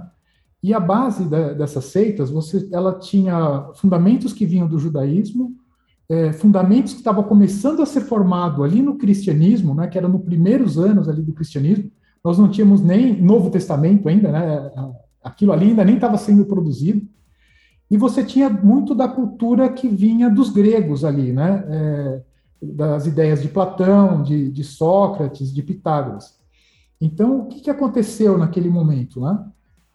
E 0.62 0.74
a 0.74 0.80
base 0.80 1.26
de, 1.26 1.54
dessas 1.54 1.86
seitas, 1.86 2.32
você, 2.32 2.68
ela 2.72 2.98
tinha 2.98 3.70
fundamentos 3.76 4.34
que 4.34 4.46
vinham 4.46 4.68
do 4.68 4.80
judaísmo, 4.80 5.56
é, 6.10 6.34
fundamentos 6.34 6.94
que 6.94 7.00
estavam 7.00 7.24
começando 7.24 7.82
a 7.82 7.86
ser 7.86 8.02
formado 8.02 8.64
ali 8.64 8.82
no 8.82 8.98
cristianismo, 8.98 9.74
né? 9.76 9.88
Que 9.88 9.98
era 9.98 10.08
nos 10.08 10.24
primeiros 10.24 10.78
anos 10.78 11.08
ali 11.08 11.22
do 11.22 11.34
cristianismo. 11.34 11.92
Nós 12.24 12.40
não 12.40 12.50
tínhamos 12.50 12.82
nem 12.82 13.22
Novo 13.22 13.52
Testamento 13.52 14.10
ainda, 14.10 14.32
né? 14.32 14.72
Aquilo 15.24 15.52
ali 15.52 15.68
ainda 15.68 15.86
nem 15.86 15.96
estava 15.96 16.18
sendo 16.18 16.46
produzido. 16.46 17.08
E 17.90 17.98
você 17.98 18.24
tinha 18.24 18.50
muito 18.50 18.96
da 18.96 19.08
cultura 19.08 19.70
que 19.70 19.88
vinha 19.88 20.30
dos 20.30 20.50
gregos 20.50 21.06
ali, 21.06 21.32
né? 21.32 21.64
É, 21.70 22.22
das 22.62 23.06
ideias 23.06 23.42
de 23.42 23.48
Platão, 23.48 24.24
de, 24.24 24.52
de 24.52 24.64
Sócrates, 24.64 25.54
de 25.54 25.62
Pitágoras. 25.62 26.40
Então, 27.00 27.42
o 27.42 27.46
que, 27.48 27.62
que 27.62 27.70
aconteceu 27.70 28.38
naquele 28.38 28.70
momento? 28.70 29.20
Né? 29.20 29.46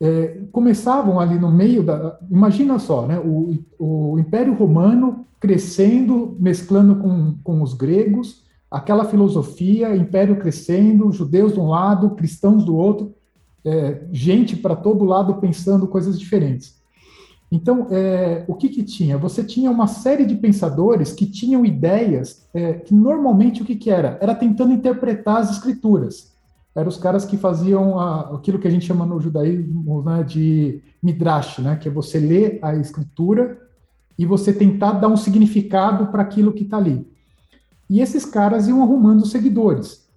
É, 0.00 0.40
começavam 0.52 1.18
ali 1.18 1.38
no 1.38 1.50
meio 1.50 1.82
da. 1.82 2.18
Imagina 2.30 2.78
só, 2.78 3.06
né, 3.06 3.18
o, 3.18 3.58
o 3.78 4.18
Império 4.18 4.54
Romano 4.54 5.26
crescendo, 5.38 6.36
mesclando 6.38 6.96
com, 6.96 7.34
com 7.42 7.62
os 7.62 7.72
gregos, 7.72 8.44
aquela 8.70 9.06
filosofia, 9.06 9.96
império 9.96 10.38
crescendo, 10.38 11.10
judeus 11.10 11.54
de 11.54 11.60
um 11.60 11.68
lado, 11.68 12.10
cristãos 12.10 12.64
do 12.64 12.76
outro, 12.76 13.14
é, 13.64 14.06
gente 14.12 14.56
para 14.56 14.76
todo 14.76 15.04
lado 15.04 15.34
pensando 15.36 15.88
coisas 15.88 16.18
diferentes. 16.18 16.79
Então, 17.52 17.88
é, 17.90 18.44
o 18.46 18.54
que, 18.54 18.68
que 18.68 18.82
tinha? 18.82 19.18
Você 19.18 19.42
tinha 19.42 19.70
uma 19.70 19.88
série 19.88 20.24
de 20.24 20.36
pensadores 20.36 21.12
que 21.12 21.26
tinham 21.26 21.66
ideias 21.66 22.46
é, 22.54 22.74
que 22.74 22.94
normalmente 22.94 23.60
o 23.62 23.64
que, 23.64 23.74
que 23.74 23.90
era? 23.90 24.16
Era 24.20 24.34
tentando 24.34 24.72
interpretar 24.72 25.38
as 25.38 25.50
escrituras. 25.50 26.30
Eram 26.74 26.88
os 26.88 26.96
caras 26.96 27.24
que 27.24 27.36
faziam 27.36 27.98
a, 27.98 28.36
aquilo 28.36 28.58
que 28.60 28.68
a 28.68 28.70
gente 28.70 28.86
chama 28.86 29.04
no 29.04 29.20
judaísmo 29.20 30.02
né, 30.02 30.22
de 30.22 30.80
midrash, 31.02 31.58
né, 31.58 31.74
que 31.74 31.88
é 31.88 31.90
você 31.90 32.20
ler 32.20 32.60
a 32.62 32.76
escritura 32.76 33.58
e 34.16 34.24
você 34.24 34.52
tentar 34.52 34.92
dar 34.92 35.08
um 35.08 35.16
significado 35.16 36.06
para 36.06 36.22
aquilo 36.22 36.52
que 36.52 36.62
está 36.62 36.76
ali. 36.76 37.04
E 37.88 38.00
esses 38.00 38.24
caras 38.24 38.68
iam 38.68 38.80
arrumando 38.80 39.26
seguidores. 39.26 40.08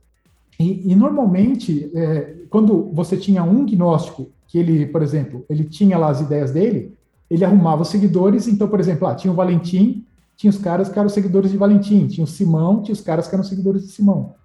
E, 0.59 0.91
e 0.91 0.95
normalmente, 0.95 1.89
é, 1.95 2.35
quando 2.51 2.91
você 2.93 3.17
tinha 3.17 3.43
um 3.43 3.65
gnóstico, 3.65 4.29
que 4.47 4.59
ele, 4.59 4.85
por 4.85 5.01
exemplo, 5.01 5.43
ele 5.49 5.63
tinha 5.63 5.97
lá 5.97 6.09
as 6.09 6.21
ideias 6.21 6.51
dele, 6.51 6.93
ele 7.29 7.45
arrumava 7.45 7.85
seguidores. 7.85 8.47
Então, 8.47 8.67
por 8.67 8.79
exemplo, 8.79 9.07
ah, 9.07 9.15
tinha 9.15 9.31
o 9.31 9.35
Valentim, 9.35 10.05
tinha 10.35 10.49
os 10.49 10.57
caras 10.57 10.89
que 10.89 10.97
eram 10.97 11.09
seguidores 11.09 11.51
de 11.51 11.57
Valentim, 11.57 12.07
tinha 12.07 12.23
o 12.23 12.27
Simão, 12.27 12.81
tinha 12.81 12.93
os 12.93 13.01
caras 13.01 13.27
que 13.27 13.35
eram 13.35 13.43
seguidores 13.43 13.83
de 13.83 13.89
Simão. 13.89 14.35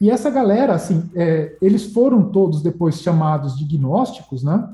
E 0.00 0.10
essa 0.10 0.30
galera, 0.30 0.74
assim, 0.74 1.10
é, 1.14 1.56
eles 1.60 1.92
foram 1.92 2.30
todos 2.30 2.62
depois 2.62 3.00
chamados 3.00 3.58
de 3.58 3.64
gnósticos, 3.64 4.42
né? 4.44 4.72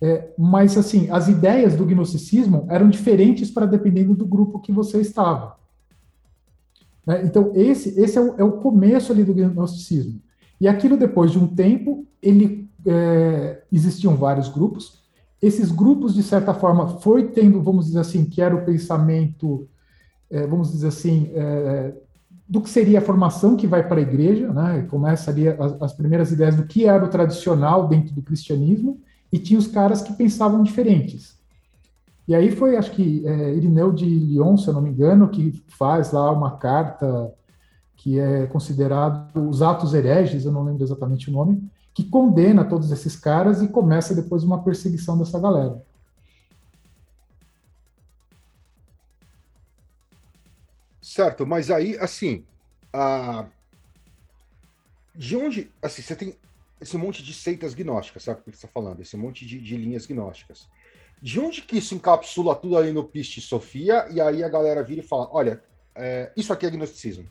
É, 0.00 0.30
mas, 0.36 0.76
assim, 0.76 1.08
as 1.10 1.28
ideias 1.28 1.76
do 1.76 1.86
gnosticismo 1.86 2.66
eram 2.68 2.90
diferentes 2.90 3.50
para 3.50 3.66
dependendo 3.66 4.14
do 4.14 4.26
grupo 4.26 4.58
que 4.58 4.72
você 4.72 5.00
estava. 5.00 5.56
Né? 7.06 7.22
Então, 7.24 7.52
esse, 7.54 8.00
esse 8.00 8.18
é, 8.18 8.20
o, 8.20 8.34
é 8.38 8.44
o 8.44 8.52
começo 8.52 9.12
ali 9.12 9.22
do 9.24 9.32
gnosticismo. 9.32 10.20
E 10.60 10.68
aquilo, 10.68 10.96
depois 10.96 11.30
de 11.30 11.38
um 11.38 11.46
tempo, 11.46 12.04
ele 12.20 12.68
é, 12.84 13.62
existiam 13.70 14.16
vários 14.16 14.48
grupos, 14.48 15.01
esses 15.42 15.72
grupos, 15.72 16.14
de 16.14 16.22
certa 16.22 16.54
forma, 16.54 16.86
foi 17.00 17.28
tendo, 17.28 17.60
vamos 17.60 17.86
dizer 17.86 17.98
assim, 17.98 18.24
que 18.24 18.40
era 18.40 18.54
o 18.54 18.64
pensamento, 18.64 19.68
é, 20.30 20.46
vamos 20.46 20.70
dizer 20.70 20.86
assim, 20.86 21.32
é, 21.34 21.92
do 22.48 22.60
que 22.60 22.70
seria 22.70 23.00
a 23.00 23.02
formação 23.02 23.56
que 23.56 23.66
vai 23.66 23.86
para 23.86 23.98
a 23.98 24.02
igreja, 24.02 24.52
né? 24.52 24.86
Começa 24.88 25.32
ali 25.32 25.48
as, 25.48 25.82
as, 25.82 25.92
primeiras 25.92 26.30
ideias 26.30 26.54
do 26.54 26.64
que 26.64 26.86
era 26.86 27.04
o 27.04 27.08
tradicional 27.08 27.88
dentro 27.88 28.14
do 28.14 28.22
cristianismo, 28.22 29.00
e 29.32 29.38
tinha 29.38 29.58
os 29.58 29.66
caras 29.66 30.00
que 30.00 30.12
pensavam 30.12 30.62
diferentes. 30.62 31.36
E 32.28 32.36
aí 32.36 32.52
foi, 32.52 32.76
acho 32.76 32.92
que, 32.92 33.26
é, 33.26 33.54
Irineu 33.54 33.90
de 33.90 34.04
Lyon, 34.04 34.56
se 34.56 34.68
eu 34.68 34.74
não 34.74 34.80
me 34.80 34.90
engano, 34.90 35.28
que 35.28 35.64
faz 35.66 36.12
lá 36.12 36.30
uma 36.30 36.56
carta 36.56 37.32
que 37.96 38.18
é 38.18 38.46
considerado 38.46 39.48
os 39.48 39.60
atos 39.60 39.92
hereges, 39.92 40.44
eu 40.44 40.52
não 40.52 40.62
lembro 40.62 40.84
exatamente 40.84 41.30
o 41.30 41.32
nome, 41.32 41.68
que 41.94 42.04
condena 42.04 42.64
todos 42.64 42.90
esses 42.90 43.16
caras 43.16 43.62
e 43.62 43.68
começa 43.68 44.14
depois 44.14 44.42
uma 44.42 44.62
perseguição 44.62 45.18
dessa 45.18 45.38
galera. 45.38 45.84
Certo, 51.00 51.46
mas 51.46 51.70
aí, 51.70 51.98
assim, 51.98 52.44
a... 52.92 53.46
de 55.14 55.36
onde, 55.36 55.70
assim, 55.82 56.00
você 56.00 56.16
tem 56.16 56.34
esse 56.80 56.96
monte 56.96 57.22
de 57.22 57.34
seitas 57.34 57.74
gnósticas, 57.74 58.22
sabe 58.22 58.40
o 58.40 58.44
que 58.44 58.50
você 58.50 58.64
está 58.64 58.68
falando? 58.68 59.00
Esse 59.00 59.16
monte 59.16 59.44
de, 59.44 59.60
de, 59.60 59.76
linhas 59.76 60.06
gnósticas. 60.06 60.68
De 61.20 61.38
onde 61.38 61.62
que 61.62 61.76
isso 61.76 61.94
encapsula 61.94 62.56
tudo 62.56 62.76
ali 62.76 62.92
no 62.92 63.04
Piste 63.04 63.40
Sofia 63.40 64.08
e 64.10 64.20
aí 64.20 64.42
a 64.42 64.48
galera 64.48 64.82
vira 64.82 65.02
e 65.02 65.06
fala, 65.06 65.28
olha, 65.30 65.62
é, 65.94 66.32
isso 66.36 66.52
aqui 66.52 66.64
é 66.64 66.70
gnosticismo? 66.70 67.28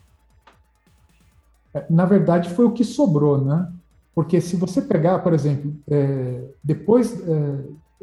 É, 1.74 1.84
na 1.90 2.04
verdade, 2.04 2.50
foi 2.50 2.64
o 2.64 2.72
que 2.72 2.84
sobrou, 2.84 3.44
né? 3.44 3.70
Porque 4.14 4.40
se 4.40 4.56
você 4.56 4.82
pegar, 4.82 5.18
por 5.20 5.32
exemplo, 5.32 5.74
é, 5.88 6.42
depois, 6.62 7.18
é, 7.26 7.58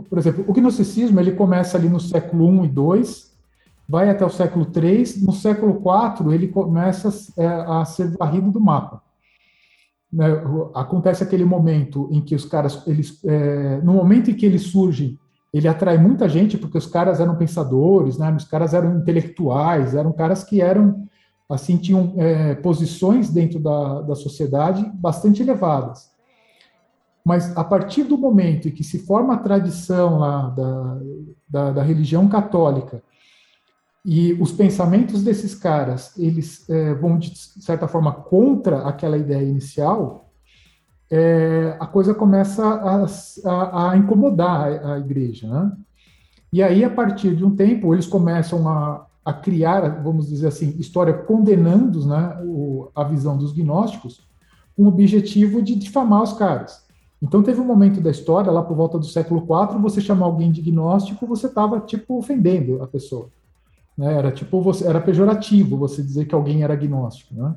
por 0.10 0.18
exemplo, 0.18 0.44
o 0.48 0.54
gnosticismo 0.54 1.20
ele 1.20 1.34
começa 1.34 1.78
ali 1.78 1.88
no 1.88 2.00
século 2.00 2.66
I 2.66 2.68
e 2.68 2.98
II, 3.00 3.04
vai 3.88 4.10
até 4.10 4.26
o 4.26 4.30
século 4.30 4.66
III, 4.66 5.24
no 5.24 5.34
século 5.34 5.82
IV 5.82 6.34
ele 6.34 6.48
começa 6.48 7.10
é, 7.38 7.46
a 7.46 7.84
ser 7.86 8.16
varrido 8.18 8.52
do 8.52 8.60
mapa. 8.60 9.02
Né, 10.12 10.26
acontece 10.74 11.24
aquele 11.24 11.46
momento 11.46 12.10
em 12.12 12.22
que 12.22 12.34
os 12.34 12.46
caras, 12.46 12.86
eles, 12.88 13.24
é, 13.24 13.80
no 13.82 13.94
momento 13.94 14.32
em 14.32 14.34
que 14.34 14.46
ele 14.46 14.58
surge, 14.58 15.20
ele 15.54 15.68
atrai 15.68 15.98
muita 15.98 16.30
gente 16.30 16.58
porque 16.58 16.78
os 16.78 16.86
caras 16.86 17.20
eram 17.20 17.36
pensadores, 17.36 18.18
né, 18.18 18.32
os 18.36 18.46
caras 18.46 18.74
eram 18.74 18.98
intelectuais, 19.00 19.96
eram 19.96 20.12
caras 20.12 20.44
que 20.44 20.62
eram, 20.62 21.08
assim, 21.50 21.78
tinham 21.78 22.14
é, 22.18 22.56
posições 22.56 23.30
dentro 23.30 23.60
da, 23.60 24.02
da 24.02 24.16
sociedade 24.16 24.86
bastante 24.94 25.42
elevadas. 25.42 26.12
Mas 27.26 27.56
a 27.58 27.64
partir 27.64 28.04
do 28.04 28.18
momento 28.18 28.68
em 28.68 28.72
que 28.72 28.84
se 28.84 29.00
forma 29.00 29.34
a 29.34 29.38
tradição 29.38 30.20
lá 30.20 30.50
da, 30.50 31.00
da, 31.48 31.72
da 31.72 31.84
religião 31.84 32.28
católica, 32.28 33.04
e 34.06 34.34
os 34.34 34.52
pensamentos 34.52 35.24
desses 35.24 35.54
caras, 35.54 36.18
eles 36.18 36.70
é, 36.70 36.94
vão, 36.94 37.18
de 37.18 37.38
certa 37.38 37.88
forma, 37.88 38.14
contra 38.14 38.88
aquela 38.88 39.18
ideia 39.18 39.44
inicial, 39.44 40.32
é, 41.12 41.76
a 41.80 41.86
coisa 41.86 42.14
começa 42.14 42.64
a, 42.66 43.06
a, 43.46 43.92
a 43.92 43.98
incomodar 43.98 44.72
a, 44.72 44.94
a, 44.94 45.00
igreja. 45.00 45.48
Né? 45.48 45.72
E 46.54 46.64
aí, 46.64 46.84
a 46.84 46.90
partir 46.90 47.36
de 47.36 47.44
um 47.44 47.56
tempo, 47.56 47.94
eles 47.94 48.08
começam 48.08 48.68
a, 48.70 49.06
a 49.24 49.34
criar, 49.34 50.02
vamos 50.02 50.30
dizer 50.30 50.48
assim, 50.48 50.76
história 50.80 51.14
condenando 51.14 52.06
né, 52.06 52.42
o, 52.44 52.90
a 52.96 53.04
visão 53.04 53.38
dos 53.38 53.52
gnósticos, 53.52 54.28
com 54.76 54.84
o 54.84 54.88
objetivo 54.88 55.62
de 55.62 55.76
difamar 55.76 56.24
os 56.24 56.34
caras. 56.34 56.88
Então, 57.22 57.44
teve 57.44 57.60
um 57.60 57.66
momento 57.66 58.00
da 58.00 58.10
história, 58.10 58.52
lá 58.52 58.64
por 58.64 58.78
volta 58.78 58.98
do 58.98 59.06
século 59.06 59.42
IV, 59.42 59.78
você 59.82 60.00
chamar 60.00 60.26
alguém 60.26 60.52
de 60.52 60.62
gnóstico, 60.62 61.28
você 61.28 61.48
estava, 61.48 61.80
tipo, 61.82 62.18
ofendendo 62.18 62.82
a 62.82 62.88
pessoa. 62.88 63.30
Né? 64.00 64.14
Era 64.14 64.32
tipo 64.32 64.62
você, 64.62 64.88
era 64.88 65.02
pejorativo 65.02 65.76
você 65.76 66.02
dizer 66.02 66.24
que 66.26 66.34
alguém 66.34 66.64
era 66.64 66.74
agnóstico, 66.74 67.36
né? 67.36 67.54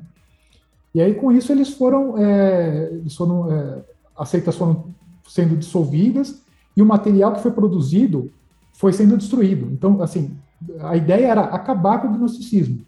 E 0.93 1.01
aí 1.01 1.15
com 1.15 1.31
isso 1.31 1.53
eles 1.53 1.69
foram, 1.69 2.17
é, 2.17 2.89
eles 2.91 3.15
foram 3.15 3.49
é, 3.49 3.81
as 4.15 4.27
seitas 4.27 4.57
foram 4.57 4.93
sendo 5.25 5.55
dissolvidas 5.55 6.41
e 6.75 6.81
o 6.81 6.85
material 6.85 7.31
que 7.31 7.41
foi 7.41 7.51
produzido 7.51 8.29
foi 8.73 8.91
sendo 8.91 9.15
destruído. 9.15 9.71
Então, 9.71 10.01
assim, 10.01 10.37
a 10.79 10.95
ideia 10.95 11.27
era 11.27 11.41
acabar 11.41 12.01
com 12.01 12.07
o 12.07 12.11
gnosticismo. 12.11 12.85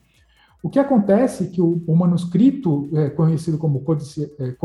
O 0.65 0.69
que 0.69 0.79
acontece 0.79 1.43
é 1.43 1.47
que 1.47 1.61
o, 1.61 1.83
o 1.85 1.95
manuscrito 1.95 2.89
é, 2.91 3.09
conhecido 3.11 3.55
como 3.55 3.81
Codice, 3.81 4.33
é, 4.39 4.55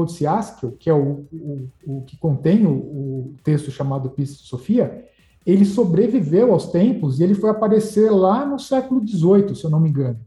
que 0.78 0.88
é 0.88 0.94
o, 0.94 1.26
o, 1.30 1.68
o 1.86 2.02
que 2.06 2.16
contém 2.16 2.66
o, 2.66 3.34
texto 3.44 3.70
chamado 3.70 4.08
Pista 4.08 4.42
Sofia, 4.42 5.04
ele 5.44 5.66
sobreviveu 5.66 6.52
aos 6.52 6.68
tempos 6.68 7.20
e 7.20 7.22
ele 7.22 7.34
foi 7.34 7.50
aparecer 7.50 8.10
lá 8.10 8.46
no 8.46 8.58
século 8.58 9.06
XVIII, 9.06 9.54
se 9.54 9.64
eu 9.64 9.70
não 9.70 9.78
me 9.78 9.90
engano. 9.90 10.18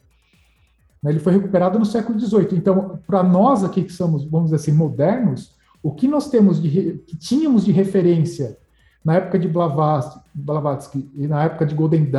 Ele 1.03 1.19
foi 1.19 1.33
recuperado 1.33 1.79
no 1.79 1.85
século 1.85 2.19
XVIII. 2.19 2.49
Então, 2.53 2.99
para 3.07 3.23
nós 3.23 3.63
aqui 3.63 3.83
que 3.83 3.91
somos, 3.91 4.23
vamos 4.25 4.51
dizer 4.51 4.57
assim, 4.57 4.71
modernos, 4.71 5.55
o 5.81 5.91
que 5.91 6.07
nós 6.07 6.29
temos 6.29 6.61
de 6.61 6.99
que 7.07 7.17
tínhamos 7.17 7.65
de 7.65 7.71
referência 7.71 8.57
na 9.03 9.15
época 9.15 9.37
de 9.37 9.47
Blavatsky, 9.47 10.19
Blavatsky 10.33 11.09
e 11.15 11.27
na 11.27 11.43
época 11.43 11.65
de 11.65 11.75
Golden 11.75 12.09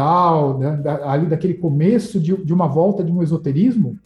né, 0.59 0.83
ali 1.05 1.27
daquele 1.27 1.55
começo 1.55 2.21
de, 2.21 2.37
de 2.37 2.53
uma 2.53 2.67
volta 2.67 3.03
de 3.03 3.11
um 3.11 3.23
esoterismo, 3.23 3.99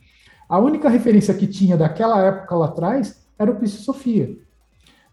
a 0.48 0.58
única 0.58 0.88
referência 0.88 1.34
que 1.34 1.46
tinha 1.46 1.76
daquela 1.76 2.22
época 2.22 2.54
lá 2.54 2.66
atrás 2.66 3.26
era 3.38 3.50
o 3.50 3.56
Psi 3.56 3.78
Sofia. 3.78 4.36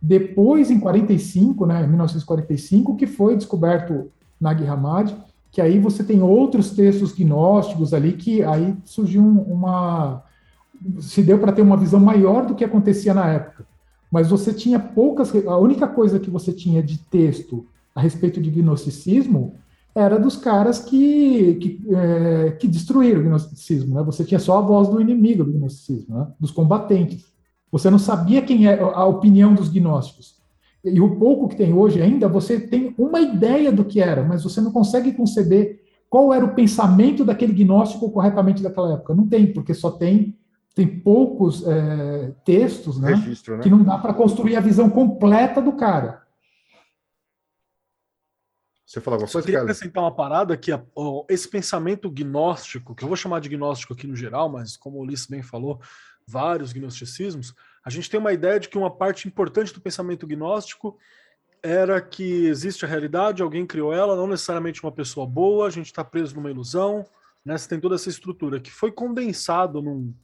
Depois, 0.02 0.70
em 0.70 0.80
45, 0.80 1.66
né, 1.66 1.86
1945, 1.88 2.96
que 2.96 3.08
foi 3.08 3.36
descoberto 3.36 4.12
Nag 4.40 4.66
Hammadi, 4.66 5.16
que 5.52 5.62
aí 5.62 5.80
você 5.80 6.04
tem 6.04 6.22
outros 6.22 6.72
textos 6.72 7.14
gnósticos 7.14 7.94
ali 7.94 8.14
que 8.14 8.44
aí 8.44 8.76
surgiu 8.84 9.24
uma 9.24 10.24
se 11.00 11.24
deu 11.24 11.40
para 11.40 11.54
ter 11.54 11.62
uma 11.62 11.78
visão 11.78 12.00
maior 12.00 12.46
do 12.46 12.54
que 12.54 12.64
acontecia 12.64 13.14
na 13.14 13.28
época. 13.28 13.66
Mas 14.12 14.30
você 14.30 14.54
tinha 14.54 14.80
poucas, 14.80 15.34
a 15.46 15.58
única 15.58 15.88
coisa 15.88 16.20
que 16.20 16.30
você 16.30 16.54
tinha 16.54 16.82
de 16.82 16.98
texto 16.98 17.66
a 17.94 18.02
respeito 18.02 18.42
de 18.42 18.50
gnosticismo 18.50 19.56
era 19.96 20.20
dos 20.20 20.36
caras 20.36 20.80
que, 20.80 21.56
que, 21.56 21.82
é, 21.90 22.52
que 22.52 22.68
destruíram 22.68 23.22
o 23.22 23.24
gnosticismo. 23.24 23.96
Né? 23.96 24.04
Você 24.04 24.26
tinha 24.26 24.40
só 24.40 24.58
a 24.58 24.62
voz 24.62 24.90
do 24.90 25.00
inimigo 25.00 25.44
do 25.44 25.54
gnosticismo, 25.54 26.18
né? 26.18 26.28
dos 26.40 26.52
combatentes. 26.52 27.26
Você 27.72 27.90
não 27.90 28.00
sabia 28.00 28.42
quem 28.42 28.68
é 28.68 28.80
a 28.80 29.06
opinião 29.06 29.54
dos 29.54 29.70
gnósticos. 29.70 30.36
E 30.84 31.02
o 31.02 31.16
pouco 31.16 31.48
que 31.48 31.56
tem 31.56 31.74
hoje 31.74 32.02
ainda, 32.02 32.28
você 32.28 32.60
tem 32.60 32.94
uma 32.98 33.20
ideia 33.20 33.72
do 33.72 33.86
que 33.86 34.00
era, 34.00 34.24
mas 34.24 34.44
você 34.44 34.62
não 34.62 34.72
consegue 34.72 35.14
conceber 35.14 35.82
qual 36.10 36.32
era 36.32 36.46
o 36.46 36.54
pensamento 36.54 37.26
daquele 37.26 37.54
gnóstico 37.54 38.12
corretamente 38.12 38.62
daquela 38.62 38.94
época. 38.94 39.16
Não 39.16 39.28
tem, 39.28 39.52
porque 39.52 39.74
só 39.74 39.90
tem 39.90 40.36
tem 40.76 41.00
poucos 41.00 41.66
é, 41.66 42.36
textos, 42.44 43.00
né, 43.00 43.16
Registro, 43.16 43.56
né? 43.56 43.64
Que 43.64 43.70
não 43.70 43.82
dá 43.82 43.98
para 43.98 44.14
construir 44.14 44.58
a 44.58 44.60
visão 44.60 44.90
completa 44.90 45.62
do 45.62 45.72
cara. 45.72 46.22
Você 48.86 49.00
falou 49.00 49.16
alguma 49.16 49.32
coisa? 49.32 49.40
Eu 49.40 49.46
queria 49.46 49.62
acrescentar 49.62 50.04
uma 50.04 50.14
parada 50.14 50.56
que 50.58 50.72
esse 51.30 51.48
pensamento 51.48 52.12
gnóstico, 52.12 52.94
que 52.94 53.04
eu 53.04 53.08
vou 53.08 53.16
chamar 53.16 53.40
de 53.40 53.50
gnóstico 53.50 53.94
aqui 53.94 54.06
no 54.06 54.16
geral, 54.16 54.50
mas 54.50 54.76
como 54.76 54.98
o 54.98 55.02
Ulisses 55.02 55.28
bem 55.28 55.42
falou, 55.42 55.80
vários 56.28 56.74
gnosticismos, 56.74 57.56
a 57.84 57.90
gente 57.90 58.10
tem 58.10 58.20
uma 58.20 58.34
ideia 58.34 58.60
de 58.60 58.68
que 58.68 58.78
uma 58.78 58.92
parte 58.92 59.28
importante 59.28 59.74
do 59.74 59.82
pensamento 59.82 60.28
gnóstico 60.28 60.98
era 61.64 62.02
que 62.02 62.46
existe 62.46 62.86
a 62.86 62.88
realidade, 62.88 63.42
alguém 63.42 63.66
criou 63.66 63.94
ela, 63.94 64.16
não 64.16 64.28
necessariamente 64.28 64.84
uma 64.84 64.92
pessoa 64.92 65.26
boa, 65.26 65.68
a 65.68 65.72
gente 65.72 65.88
está 65.88 66.04
preso 66.04 66.36
numa 66.36 66.52
ilusão, 66.52 67.06
né? 67.44 67.58
Você 67.58 67.70
tem 67.70 67.80
toda 67.80 67.96
essa 67.96 68.10
estrutura 68.10 68.60
que 68.60 68.72
foi 68.72 68.92
condensado 68.92 69.82
num, 69.82 70.14
num, 70.14 70.16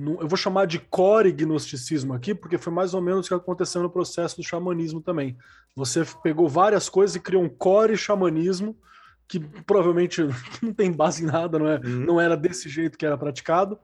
eu 0.00 0.26
vou 0.26 0.36
chamar 0.36 0.66
de 0.66 0.78
core 0.78 1.30
gnosticismo 1.30 2.14
aqui, 2.14 2.34
porque 2.34 2.56
foi 2.56 2.72
mais 2.72 2.94
ou 2.94 3.02
menos 3.02 3.26
o 3.26 3.28
que 3.28 3.34
aconteceu 3.34 3.82
no 3.82 3.90
processo 3.90 4.36
do 4.36 4.42
xamanismo 4.42 5.00
também. 5.02 5.36
Você 5.76 6.04
pegou 6.22 6.48
várias 6.48 6.88
coisas 6.88 7.16
e 7.16 7.20
criou 7.20 7.42
um 7.42 7.48
core 7.48 7.96
xamanismo 7.96 8.74
que 9.28 9.38
provavelmente 9.38 10.22
não 10.62 10.72
tem 10.72 10.90
base 10.90 11.22
em 11.22 11.26
nada, 11.26 11.58
não, 11.58 11.68
é, 11.68 11.78
uhum. 11.78 12.04
não 12.06 12.20
era 12.20 12.36
desse 12.36 12.68
jeito 12.68 12.96
que 12.96 13.04
era 13.04 13.18
praticado, 13.18 13.78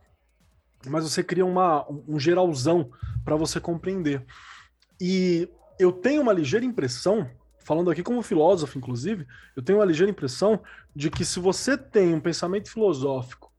mas 0.87 1.05
você 1.05 1.23
cria 1.23 1.45
uma, 1.45 1.87
um 2.09 2.19
geralzão 2.19 2.91
para 3.23 3.37
você 3.37 3.61
compreender. 3.61 4.25
E 4.99 5.49
eu 5.79 5.93
tenho 5.93 6.23
uma 6.23 6.33
ligeira 6.33 6.65
impressão, 6.65 7.29
falando 7.59 7.91
aqui 7.91 8.03
como 8.03 8.23
filósofo, 8.23 8.79
inclusive, 8.79 9.27
eu 9.55 9.63
tenho 9.63 9.79
uma 9.81 9.85
ligeira 9.85 10.11
impressão 10.11 10.61
de 10.95 11.11
que 11.11 11.25
se 11.27 11.39
você 11.39 11.77
tem 11.77 12.15
um 12.15 12.21
pensamento 12.21 12.71
filosófico 12.71 13.53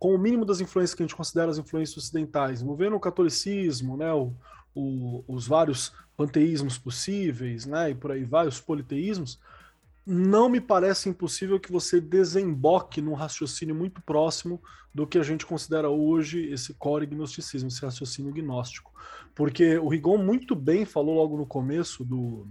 com 0.00 0.14
o 0.14 0.18
mínimo 0.18 0.46
das 0.46 0.62
influências 0.62 0.94
que 0.94 1.02
a 1.02 1.06
gente 1.06 1.14
considera 1.14 1.50
as 1.50 1.58
influências 1.58 1.98
ocidentais, 1.98 2.62
envolvendo 2.62 2.96
o 2.96 3.00
catolicismo, 3.00 3.98
né, 3.98 4.10
o, 4.10 4.32
o, 4.74 5.22
os 5.28 5.46
vários 5.46 5.92
panteísmos 6.16 6.78
possíveis, 6.78 7.66
né, 7.66 7.90
e 7.90 7.94
por 7.94 8.10
aí 8.10 8.24
vai, 8.24 8.48
os 8.48 8.58
politeísmos, 8.58 9.38
não 10.06 10.48
me 10.48 10.58
parece 10.58 11.10
impossível 11.10 11.60
que 11.60 11.70
você 11.70 12.00
desemboque 12.00 13.02
num 13.02 13.12
raciocínio 13.12 13.74
muito 13.74 14.00
próximo 14.00 14.60
do 14.92 15.06
que 15.06 15.18
a 15.18 15.22
gente 15.22 15.44
considera 15.44 15.90
hoje 15.90 16.50
esse 16.50 16.72
core 16.72 17.04
gnosticismo, 17.04 17.68
esse 17.68 17.82
raciocínio 17.82 18.32
gnóstico. 18.32 18.90
Porque 19.34 19.76
o 19.76 19.88
Rigon 19.88 20.16
muito 20.16 20.56
bem 20.56 20.86
falou 20.86 21.16
logo 21.16 21.36
no 21.36 21.44
começo 21.44 22.02
do, 22.06 22.48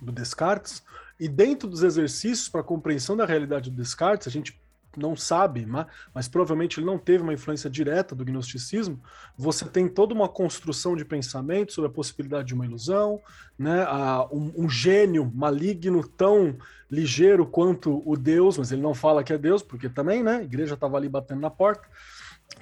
do 0.00 0.12
Descartes, 0.12 0.80
e 1.18 1.28
dentro 1.28 1.68
dos 1.68 1.82
exercícios 1.82 2.48
para 2.48 2.62
compreensão 2.62 3.16
da 3.16 3.26
realidade 3.26 3.68
do 3.68 3.76
Descartes, 3.76 4.28
a 4.28 4.30
gente 4.30 4.61
não 4.96 5.16
sabe, 5.16 5.64
mas, 5.66 5.86
mas, 6.14 6.28
provavelmente 6.28 6.78
ele 6.78 6.86
não 6.86 6.98
teve 6.98 7.22
uma 7.22 7.32
influência 7.32 7.70
direta 7.70 8.14
do 8.14 8.24
gnosticismo, 8.24 9.00
você 9.36 9.64
tem 9.64 9.88
toda 9.88 10.14
uma 10.14 10.28
construção 10.28 10.96
de 10.96 11.04
pensamento 11.04 11.72
sobre 11.72 11.90
a 11.90 11.92
possibilidade 11.92 12.48
de 12.48 12.54
uma 12.54 12.66
ilusão, 12.66 13.20
né? 13.58 13.84
A, 13.84 14.26
um, 14.32 14.64
um, 14.64 14.68
gênio 14.68 15.30
maligno 15.34 16.06
tão 16.06 16.56
ligeiro 16.90 17.46
quanto 17.46 18.02
o 18.04 18.16
Deus, 18.16 18.58
mas 18.58 18.72
ele 18.72 18.82
não 18.82 18.94
fala 18.94 19.24
que 19.24 19.32
é 19.32 19.38
Deus, 19.38 19.62
porque 19.62 19.88
também, 19.88 20.22
né? 20.22 20.36
A 20.36 20.42
igreja 20.42 20.74
estava 20.74 20.96
ali 20.96 21.08
batendo 21.08 21.40
na 21.40 21.50
porta. 21.50 21.88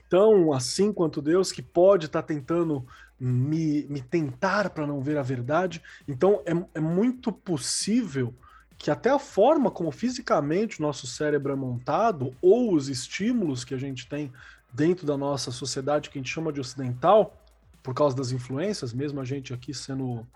Tão 0.09 0.53
assim 0.53 0.93
quanto 0.93 1.23
Deus, 1.23 1.51
que 1.51 1.63
pode 1.63 2.07
estar 2.07 2.23
tá 2.23 2.29
tentando 2.29 2.87
me, 3.19 3.87
me 3.89 4.01
tentar 4.01 4.71
para 4.71 4.87
não 4.87 5.01
ver 5.01 5.19
a 5.19 5.23
verdade. 5.23 5.83
Então 6.09 6.43
é, 6.47 6.53
é 6.79 6.81
muito 6.81 7.31
possível 7.31 8.35
que 8.81 8.91
até 8.91 9.11
a 9.11 9.19
forma 9.19 9.71
como 9.71 9.91
fisicamente 9.91 10.81
o 10.81 10.83
nosso 10.83 11.07
cérebro 11.07 11.53
é 11.53 11.55
montado, 11.55 12.35
ou 12.41 12.73
os 12.73 12.89
estímulos 12.89 13.63
que 13.63 13.75
a 13.75 13.79
gente 13.79 14.09
tem 14.09 14.33
dentro 14.73 15.07
da 15.07 15.19
nossa 15.19 15.51
sociedade, 15.51 16.09
que 16.09 16.19
a 16.19 16.23
gente 16.23 16.33
chama 16.33 16.51
de 16.51 16.61
ocidental, 16.61 17.37
por 17.83 17.93
causa 17.93 18.17
das 18.17 18.33
influências, 18.33 18.95
mesmo 18.95 19.21
a 19.21 19.25
gente 19.25 19.53
aqui 19.53 19.75
sendo, 19.75 20.27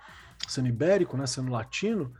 sendo 0.46 0.68
ibérico, 0.68 1.16
né, 1.16 1.26
sendo 1.26 1.50
latino, 1.50 2.12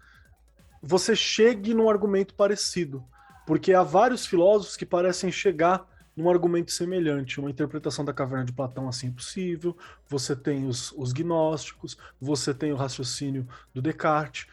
você 0.82 1.14
chegue 1.14 1.74
num 1.74 1.90
argumento 1.90 2.32
parecido. 2.32 3.04
Porque 3.46 3.74
há 3.74 3.82
vários 3.82 4.24
filósofos 4.24 4.78
que 4.78 4.86
parecem 4.86 5.30
chegar 5.30 5.86
num 6.16 6.30
argumento 6.30 6.72
semelhante. 6.72 7.38
Uma 7.38 7.50
interpretação 7.50 8.02
da 8.02 8.14
caverna 8.14 8.46
de 8.46 8.52
Platão 8.52 8.88
assim 8.88 9.08
é 9.08 9.10
possível, 9.10 9.76
você 10.08 10.34
tem 10.34 10.66
os, 10.66 10.90
os 10.92 11.12
gnósticos, 11.12 11.98
você 12.18 12.54
tem 12.54 12.72
o 12.72 12.76
raciocínio 12.76 13.46
do 13.74 13.82
Descartes. 13.82 14.46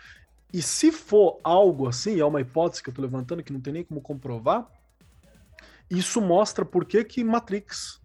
E 0.54 0.62
se 0.62 0.92
for 0.92 1.40
algo 1.44 1.88
assim, 1.88 2.20
é 2.20 2.26
uma 2.26 2.42
hipótese 2.42 2.84
que 2.84 2.90
eu 2.90 2.92
estou 2.92 3.06
levantando 3.06 3.44
que 3.44 3.54
não 3.54 3.62
tem 3.62 3.74
nem 3.74 3.84
como 3.84 4.02
comprovar, 4.02 4.68
isso 5.90 6.22
mostra 6.22 6.66
por 6.66 6.86
que, 6.86 7.04
que 7.04 7.24
Matrix 7.24 8.02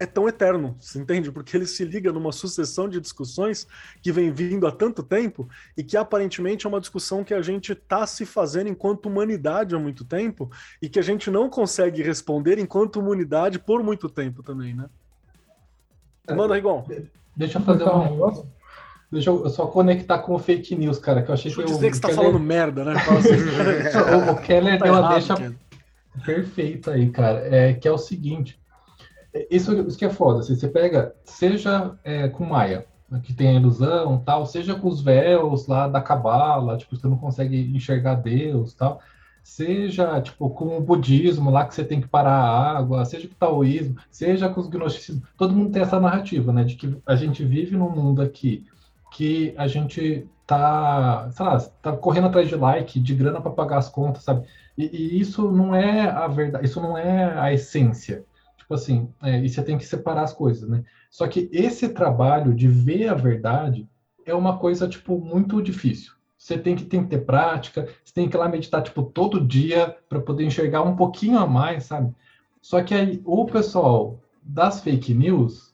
é 0.00 0.06
tão 0.06 0.26
eterno, 0.26 0.74
você 0.80 0.98
entende? 0.98 1.30
Porque 1.30 1.54
ele 1.54 1.66
se 1.66 1.84
liga 1.84 2.10
numa 2.10 2.32
sucessão 2.32 2.88
de 2.88 2.98
discussões 2.98 3.68
que 4.00 4.10
vem 4.10 4.32
vindo 4.32 4.66
há 4.66 4.72
tanto 4.72 5.02
tempo 5.02 5.46
e 5.76 5.84
que 5.84 5.94
aparentemente 5.94 6.64
é 6.64 6.68
uma 6.68 6.80
discussão 6.80 7.22
que 7.22 7.34
a 7.34 7.42
gente 7.42 7.72
está 7.72 8.06
se 8.06 8.24
fazendo 8.24 8.68
enquanto 8.68 9.06
humanidade 9.06 9.74
há 9.74 9.78
muito 9.78 10.02
tempo 10.02 10.50
e 10.80 10.88
que 10.88 10.98
a 10.98 11.02
gente 11.02 11.30
não 11.30 11.50
consegue 11.50 12.02
responder 12.02 12.58
enquanto 12.58 12.98
humanidade 12.98 13.58
por 13.58 13.82
muito 13.82 14.08
tempo 14.08 14.42
também, 14.42 14.74
né? 14.74 14.88
Manda, 16.34 16.54
Rigon. 16.54 16.86
Deixa 17.36 17.58
eu 17.58 17.62
fazer 17.62 17.84
um 17.84 18.10
negócio. 18.10 18.46
Deixa 19.10 19.28
eu 19.30 19.48
só 19.50 19.66
conectar 19.66 20.18
com 20.20 20.34
o 20.34 20.38
fake 20.38 20.76
news, 20.76 20.98
cara, 20.98 21.20
que 21.20 21.30
eu 21.30 21.34
achei 21.34 21.50
Deixa 21.50 21.60
eu 21.60 21.66
que 21.66 21.72
dizer 21.72 21.86
o, 21.86 21.90
que 21.90 21.96
você 21.96 22.02
tá 22.02 22.08
Keller... 22.08 22.24
falando 22.24 22.40
merda, 22.40 22.84
né? 22.84 22.94
o, 24.28 24.30
o 24.32 24.36
Keller 24.40 24.78
Tá 24.78 24.84
deu 24.84 24.94
uma 24.94 25.00
errado, 25.00 25.12
deixa 25.14 25.34
Keller. 25.34 25.56
perfeita 26.24 26.92
aí, 26.92 27.10
cara. 27.10 27.38
É, 27.44 27.74
que 27.74 27.88
é 27.88 27.90
o 27.90 27.98
seguinte: 27.98 28.60
é, 29.34 29.48
isso, 29.50 29.74
isso 29.88 29.98
que 29.98 30.04
é 30.04 30.10
foda. 30.10 30.42
Se 30.42 30.54
você 30.54 30.68
pega, 30.68 31.12
seja 31.24 31.92
é, 32.04 32.28
com 32.28 32.44
Maia, 32.44 32.86
né, 33.10 33.20
que 33.22 33.34
tem 33.34 33.48
a 33.48 33.54
ilusão, 33.54 34.22
tal, 34.24 34.46
seja 34.46 34.76
com 34.76 34.86
os 34.86 35.00
véus 35.00 35.66
lá 35.66 35.88
da 35.88 36.00
cabala, 36.00 36.76
tipo, 36.76 36.96
você 36.96 37.08
não 37.08 37.16
consegue 37.16 37.58
enxergar 37.74 38.14
Deus, 38.14 38.74
tal. 38.74 39.00
Seja, 39.42 40.20
tipo, 40.20 40.50
com 40.50 40.76
o 40.76 40.80
budismo 40.80 41.50
lá 41.50 41.64
que 41.64 41.74
você 41.74 41.82
tem 41.82 42.00
que 42.00 42.06
parar 42.06 42.34
a 42.34 42.78
água, 42.78 43.04
seja 43.04 43.26
com 43.26 43.34
o 43.34 43.38
taoísmo, 43.38 43.96
seja 44.08 44.48
com 44.48 44.60
os 44.60 44.68
gnosticismos. 44.68 45.26
Todo 45.36 45.54
mundo 45.54 45.72
tem 45.72 45.82
essa 45.82 45.98
narrativa, 45.98 46.52
né, 46.52 46.62
de 46.62 46.76
que 46.76 46.96
a 47.04 47.16
gente 47.16 47.44
vive 47.44 47.76
num 47.76 47.90
mundo 47.90 48.22
aqui 48.22 48.66
que 49.10 49.54
a 49.56 49.66
gente 49.66 50.26
tá, 50.46 51.30
sei 51.32 51.46
lá, 51.46 51.60
tá 51.82 51.96
correndo 51.96 52.26
atrás 52.26 52.48
de 52.48 52.56
like, 52.56 52.98
de 52.98 53.14
grana 53.14 53.40
para 53.40 53.50
pagar 53.50 53.78
as 53.78 53.88
contas, 53.88 54.24
sabe? 54.24 54.46
E, 54.76 54.84
e, 54.84 55.20
isso 55.20 55.50
não 55.50 55.74
é 55.74 56.08
a 56.08 56.26
verdade, 56.26 56.64
isso 56.64 56.80
não 56.80 56.96
é 56.96 57.38
a 57.38 57.52
essência. 57.52 58.24
Tipo 58.56 58.74
assim, 58.74 59.08
é, 59.22 59.38
e 59.40 59.48
você 59.48 59.62
tem 59.62 59.78
que 59.78 59.84
separar 59.84 60.22
as 60.22 60.32
coisas, 60.32 60.68
né? 60.68 60.84
Só 61.10 61.26
que 61.26 61.48
esse 61.52 61.88
trabalho 61.90 62.54
de 62.54 62.68
ver 62.68 63.08
a 63.08 63.14
verdade 63.14 63.88
é 64.24 64.34
uma 64.34 64.58
coisa, 64.58 64.88
tipo, 64.88 65.18
muito 65.18 65.60
difícil. 65.62 66.12
Você 66.38 66.56
tem 66.56 66.74
que, 66.74 66.84
tem 66.84 67.02
que 67.02 67.10
ter 67.10 67.24
prática, 67.24 67.86
você 68.04 68.14
tem 68.14 68.28
que 68.28 68.36
ir 68.36 68.38
lá 68.38 68.48
meditar, 68.48 68.82
tipo, 68.82 69.02
todo 69.02 69.46
dia 69.46 69.96
para 70.08 70.20
poder 70.20 70.44
enxergar 70.44 70.82
um 70.82 70.96
pouquinho 70.96 71.38
a 71.38 71.46
mais, 71.46 71.84
sabe? 71.84 72.14
Só 72.62 72.82
que 72.82 72.94
aí 72.94 73.20
o 73.24 73.44
pessoal 73.46 74.18
das 74.42 74.80
fake 74.80 75.14
news 75.14 75.69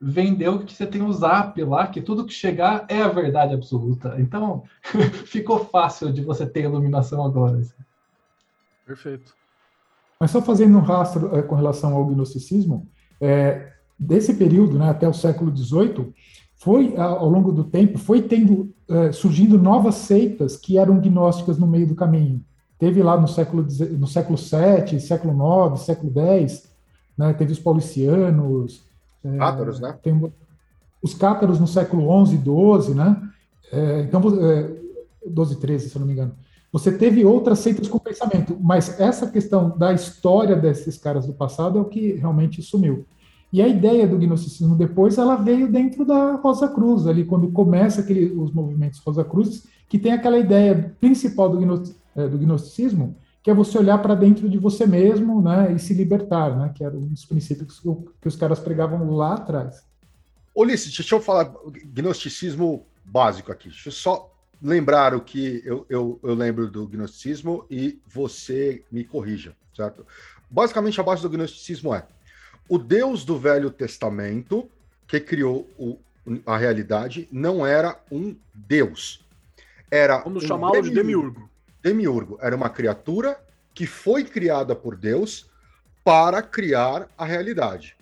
vendeu 0.00 0.60
que 0.60 0.72
você 0.72 0.86
tem 0.86 1.02
o 1.02 1.12
zap 1.12 1.62
lá, 1.64 1.86
que 1.86 2.00
tudo 2.00 2.24
que 2.24 2.32
chegar 2.32 2.86
é 2.88 3.02
a 3.02 3.08
verdade 3.08 3.54
absoluta. 3.54 4.14
Então, 4.18 4.62
ficou 5.26 5.64
fácil 5.64 6.12
de 6.12 6.22
você 6.22 6.46
ter 6.46 6.64
iluminação 6.64 7.24
agora. 7.24 7.58
assim. 7.58 7.74
Perfeito. 8.86 9.34
Mas 10.20 10.30
só 10.30 10.40
fazendo 10.42 10.76
um 10.78 10.82
rastro 10.82 11.36
é, 11.36 11.42
com 11.42 11.54
relação 11.54 11.94
ao 11.94 12.04
gnosticismo, 12.04 12.88
é, 13.20 13.72
desse 13.98 14.34
período, 14.34 14.78
né, 14.78 14.88
até 14.88 15.08
o 15.08 15.12
século 15.12 15.54
XVIII, 15.56 16.12
foi 16.56 16.96
ao 16.96 17.28
longo 17.28 17.52
do 17.52 17.62
tempo 17.62 17.98
foi 17.98 18.20
tendo 18.20 18.74
é, 18.88 19.12
surgindo 19.12 19.56
novas 19.56 19.94
seitas 19.94 20.56
que 20.56 20.76
eram 20.76 20.98
gnósticas 20.98 21.56
no 21.56 21.68
meio 21.68 21.86
do 21.86 21.94
caminho. 21.94 22.44
Teve 22.78 23.00
lá 23.02 23.20
no 23.20 23.28
século 23.28 23.64
no 23.96 24.06
século 24.06 24.36
VII, 24.36 25.00
século 25.00 25.34
IX, 25.72 25.80
século 25.80 26.12
X, 26.16 26.68
né, 27.16 27.32
teve 27.32 27.52
os 27.52 27.60
paulicianos, 27.60 28.87
Cátaros, 29.38 29.80
né? 29.80 29.96
Tem 30.02 30.32
os 31.02 31.14
cátaros 31.14 31.60
no 31.60 31.66
século 31.66 32.26
XI 32.26 32.34
e 32.34 32.38
XII, 32.38 32.94
né? 32.94 33.30
É, 33.72 34.00
então, 34.00 34.22
é, 34.40 34.70
12 35.26 35.54
e 35.54 35.56
13, 35.56 35.90
se 35.90 35.96
eu 35.96 36.00
não 36.00 36.06
me 36.06 36.12
engano. 36.12 36.34
Você 36.72 36.92
teve 36.92 37.24
outras 37.24 37.60
seitas 37.60 37.88
com 37.88 37.98
pensamento, 37.98 38.56
mas 38.60 39.00
essa 39.00 39.26
questão 39.30 39.76
da 39.76 39.92
história 39.92 40.54
desses 40.54 40.98
caras 40.98 41.26
do 41.26 41.32
passado 41.32 41.78
é 41.78 41.80
o 41.80 41.86
que 41.86 42.12
realmente 42.12 42.62
sumiu. 42.62 43.06
E 43.50 43.62
a 43.62 43.68
ideia 43.68 44.06
do 44.06 44.18
gnosticismo 44.18 44.76
depois, 44.76 45.16
ela 45.16 45.36
veio 45.36 45.70
dentro 45.72 46.04
da 46.04 46.34
Rosa 46.34 46.68
Cruz, 46.68 47.06
ali 47.06 47.24
quando 47.24 47.50
começa 47.50 48.02
aquele, 48.02 48.26
os 48.32 48.52
movimentos 48.52 49.00
Rosa 49.00 49.24
Cruz, 49.24 49.66
que 49.88 49.98
tem 49.98 50.12
aquela 50.12 50.38
ideia 50.38 50.94
principal 51.00 51.48
do, 51.48 51.82
é, 52.14 52.28
do 52.28 52.36
gnosticismo, 52.36 53.16
que 53.48 53.52
é 53.52 53.54
você 53.54 53.78
olhar 53.78 53.96
para 53.96 54.14
dentro 54.14 54.46
de 54.46 54.58
você 54.58 54.86
mesmo, 54.86 55.40
né, 55.40 55.72
e 55.72 55.78
se 55.78 55.94
libertar, 55.94 56.54
né, 56.54 56.70
que 56.74 56.84
era 56.84 56.94
um 56.94 57.06
dos 57.06 57.24
princípios 57.24 57.80
que 58.20 58.28
os 58.28 58.36
caras 58.36 58.60
pregavam 58.60 59.10
lá 59.12 59.36
atrás. 59.36 59.86
Ulisses, 60.54 60.94
deixa 60.94 61.14
eu 61.14 61.20
falar 61.22 61.50
gnosticismo 61.86 62.84
básico 63.02 63.50
aqui. 63.50 63.70
Deixa 63.70 63.88
eu 63.88 63.92
só 63.92 64.30
lembrar 64.62 65.14
o 65.14 65.22
que 65.22 65.62
eu, 65.64 65.86
eu, 65.88 66.20
eu 66.22 66.34
lembro 66.34 66.70
do 66.70 66.86
gnosticismo 66.86 67.64
e 67.70 67.98
você 68.06 68.84
me 68.92 69.02
corrija, 69.02 69.56
certo? 69.74 70.06
Basicamente, 70.50 71.00
a 71.00 71.04
base 71.04 71.22
do 71.22 71.30
gnosticismo 71.30 71.94
é 71.94 72.04
o 72.68 72.76
Deus 72.76 73.24
do 73.24 73.38
Velho 73.38 73.70
Testamento, 73.70 74.68
que 75.06 75.18
criou 75.20 75.66
o, 75.78 75.98
a 76.44 76.58
realidade, 76.58 77.26
não 77.32 77.66
era 77.66 77.98
um 78.12 78.36
Deus. 78.52 79.24
Era 79.90 80.18
Vamos 80.18 80.44
um 80.44 80.46
chamá-lo 80.46 80.82
de 80.82 80.90
demiurgo. 80.90 81.47
Demiurgo 81.82 82.38
era 82.40 82.54
uma 82.54 82.70
criatura 82.70 83.40
que 83.74 83.86
foi 83.86 84.24
criada 84.24 84.74
por 84.74 84.96
Deus 84.96 85.48
para 86.04 86.42
criar 86.42 87.08
a 87.16 87.24
realidade. 87.24 87.96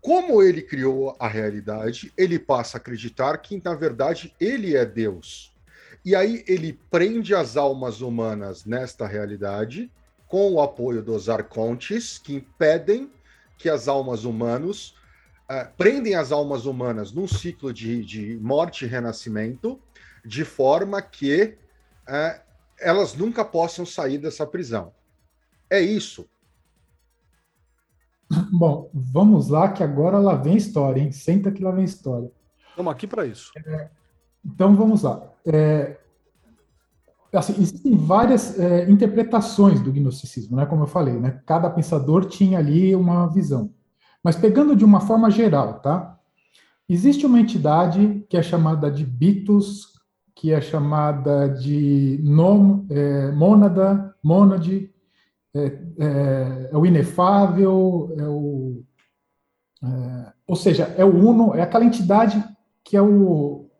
Como 0.00 0.42
ele 0.42 0.60
criou 0.60 1.16
a 1.18 1.26
realidade, 1.26 2.12
ele 2.16 2.38
passa 2.38 2.76
a 2.76 2.80
acreditar 2.80 3.38
que, 3.38 3.60
na 3.64 3.74
verdade, 3.74 4.34
ele 4.38 4.76
é 4.76 4.84
Deus. 4.84 5.54
E 6.04 6.14
aí 6.14 6.44
ele 6.46 6.78
prende 6.90 7.34
as 7.34 7.56
almas 7.56 8.02
humanas 8.02 8.66
nesta 8.66 9.06
realidade, 9.06 9.90
com 10.28 10.52
o 10.52 10.60
apoio 10.60 11.02
dos 11.02 11.30
arcontes, 11.30 12.18
que 12.18 12.34
impedem 12.34 13.10
que 13.56 13.70
as 13.70 13.88
almas 13.88 14.24
humanas 14.24 14.94
uh, 15.50 15.66
prendem 15.76 16.14
as 16.14 16.32
almas 16.32 16.66
humanas 16.66 17.12
num 17.12 17.26
ciclo 17.26 17.72
de, 17.72 18.04
de 18.04 18.36
morte 18.36 18.84
e 18.84 18.88
renascimento, 18.88 19.80
de 20.22 20.44
forma 20.44 21.00
que 21.00 21.56
uh, 22.06 22.43
elas 22.80 23.14
nunca 23.14 23.44
possam 23.44 23.84
sair 23.84 24.18
dessa 24.18 24.46
prisão. 24.46 24.92
É 25.70 25.80
isso. 25.80 26.28
Bom, 28.52 28.90
vamos 28.92 29.48
lá, 29.48 29.70
que 29.72 29.82
agora 29.82 30.18
lá 30.18 30.34
vem 30.34 30.56
história, 30.56 31.00
hein? 31.00 31.12
Senta 31.12 31.50
que 31.50 31.62
lá 31.62 31.70
vem 31.70 31.84
história. 31.84 32.30
Estamos 32.70 32.92
aqui 32.92 33.06
para 33.06 33.26
isso. 33.26 33.52
É, 33.66 33.88
então 34.44 34.74
vamos 34.74 35.02
lá. 35.02 35.22
É, 35.46 35.96
assim, 37.32 37.54
existem 37.60 37.96
várias 37.96 38.58
é, 38.58 38.90
interpretações 38.90 39.80
do 39.80 39.92
gnosticismo, 39.92 40.56
né? 40.56 40.66
Como 40.66 40.82
eu 40.82 40.86
falei, 40.88 41.14
né? 41.14 41.40
Cada 41.46 41.70
pensador 41.70 42.26
tinha 42.26 42.58
ali 42.58 42.94
uma 42.94 43.26
visão. 43.28 43.72
Mas 44.22 44.36
pegando 44.36 44.74
de 44.74 44.84
uma 44.84 45.00
forma 45.00 45.30
geral, 45.30 45.80
tá? 45.80 46.18
Existe 46.88 47.24
uma 47.24 47.40
entidade 47.40 48.24
que 48.28 48.36
é 48.36 48.42
chamada 48.42 48.90
de 48.90 49.04
Bitus, 49.04 49.93
que 50.34 50.52
é 50.52 50.60
chamada 50.60 51.48
de 51.48 52.20
nom, 52.22 52.84
é, 52.90 53.30
mônada, 53.30 54.14
mônade, 54.22 54.90
é, 55.54 55.64
é, 55.98 56.70
é, 56.72 56.76
o 56.76 56.84
inefável, 56.84 58.12
é 58.18 58.26
o, 58.26 58.82
é, 59.82 60.32
ou 60.46 60.56
seja, 60.56 60.92
é 60.98 61.04
o 61.04 61.14
uno, 61.14 61.54
é 61.54 61.62
aquela 61.62 61.84
entidade 61.84 62.42
que 62.82 62.96
é 62.96 63.02
o, 63.02 63.70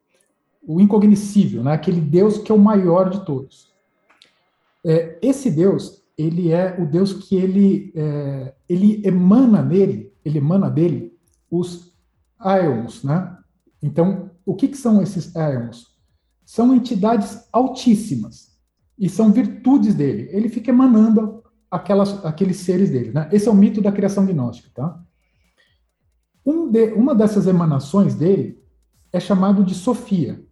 o 0.63 0.81
incognoscível, 0.81 1.65
né? 1.65 1.73
aquele 1.73 2.01
Deus 2.01 2.39
que 2.39 2.53
é 2.53 2.55
o 2.55 2.59
maior 2.59 3.11
de 3.11 3.25
todos. 3.25 3.73
É, 4.85 5.19
esse 5.21 5.51
Deus, 5.51 6.05
ele 6.17 6.53
é 6.53 6.77
o 6.81 6.87
Deus 6.87 7.13
que 7.13 7.35
ele, 7.35 7.93
é, 7.97 8.55
ele 8.69 9.03
emana 9.05 9.61
nele, 9.61 10.13
ele 10.25 10.39
emana 10.39 10.71
dele 10.71 11.13
os 11.51 11.93
aeons, 12.39 13.03
né? 13.03 13.37
Então, 13.83 14.31
o 14.47 14.55
que, 14.55 14.69
que 14.69 14.77
são 14.77 15.03
esses 15.03 15.35
aeons? 15.35 15.94
São 16.45 16.75
entidades 16.75 17.49
altíssimas 17.53 18.59
e 18.99 19.09
são 19.09 19.33
virtudes 19.33 19.95
dele. 19.95 20.29
Ele 20.31 20.49
fica 20.49 20.71
emanando 20.71 21.43
aquelas, 21.71 22.25
aqueles 22.25 22.59
seres 22.59 22.91
dele, 22.91 23.13
né? 23.13 23.29
Esse 23.33 23.49
é 23.49 23.51
o 23.51 23.55
mito 23.55 23.81
da 23.81 23.91
criação 23.91 24.25
gnóstica, 24.25 24.71
tá? 24.75 25.01
Um 26.45 26.71
de, 26.71 26.93
uma 26.93 27.15
dessas 27.15 27.47
emanações 27.47 28.15
dele 28.15 28.63
é 29.13 29.19
chamado 29.19 29.65
de 29.65 29.75
Sofia. 29.75 30.45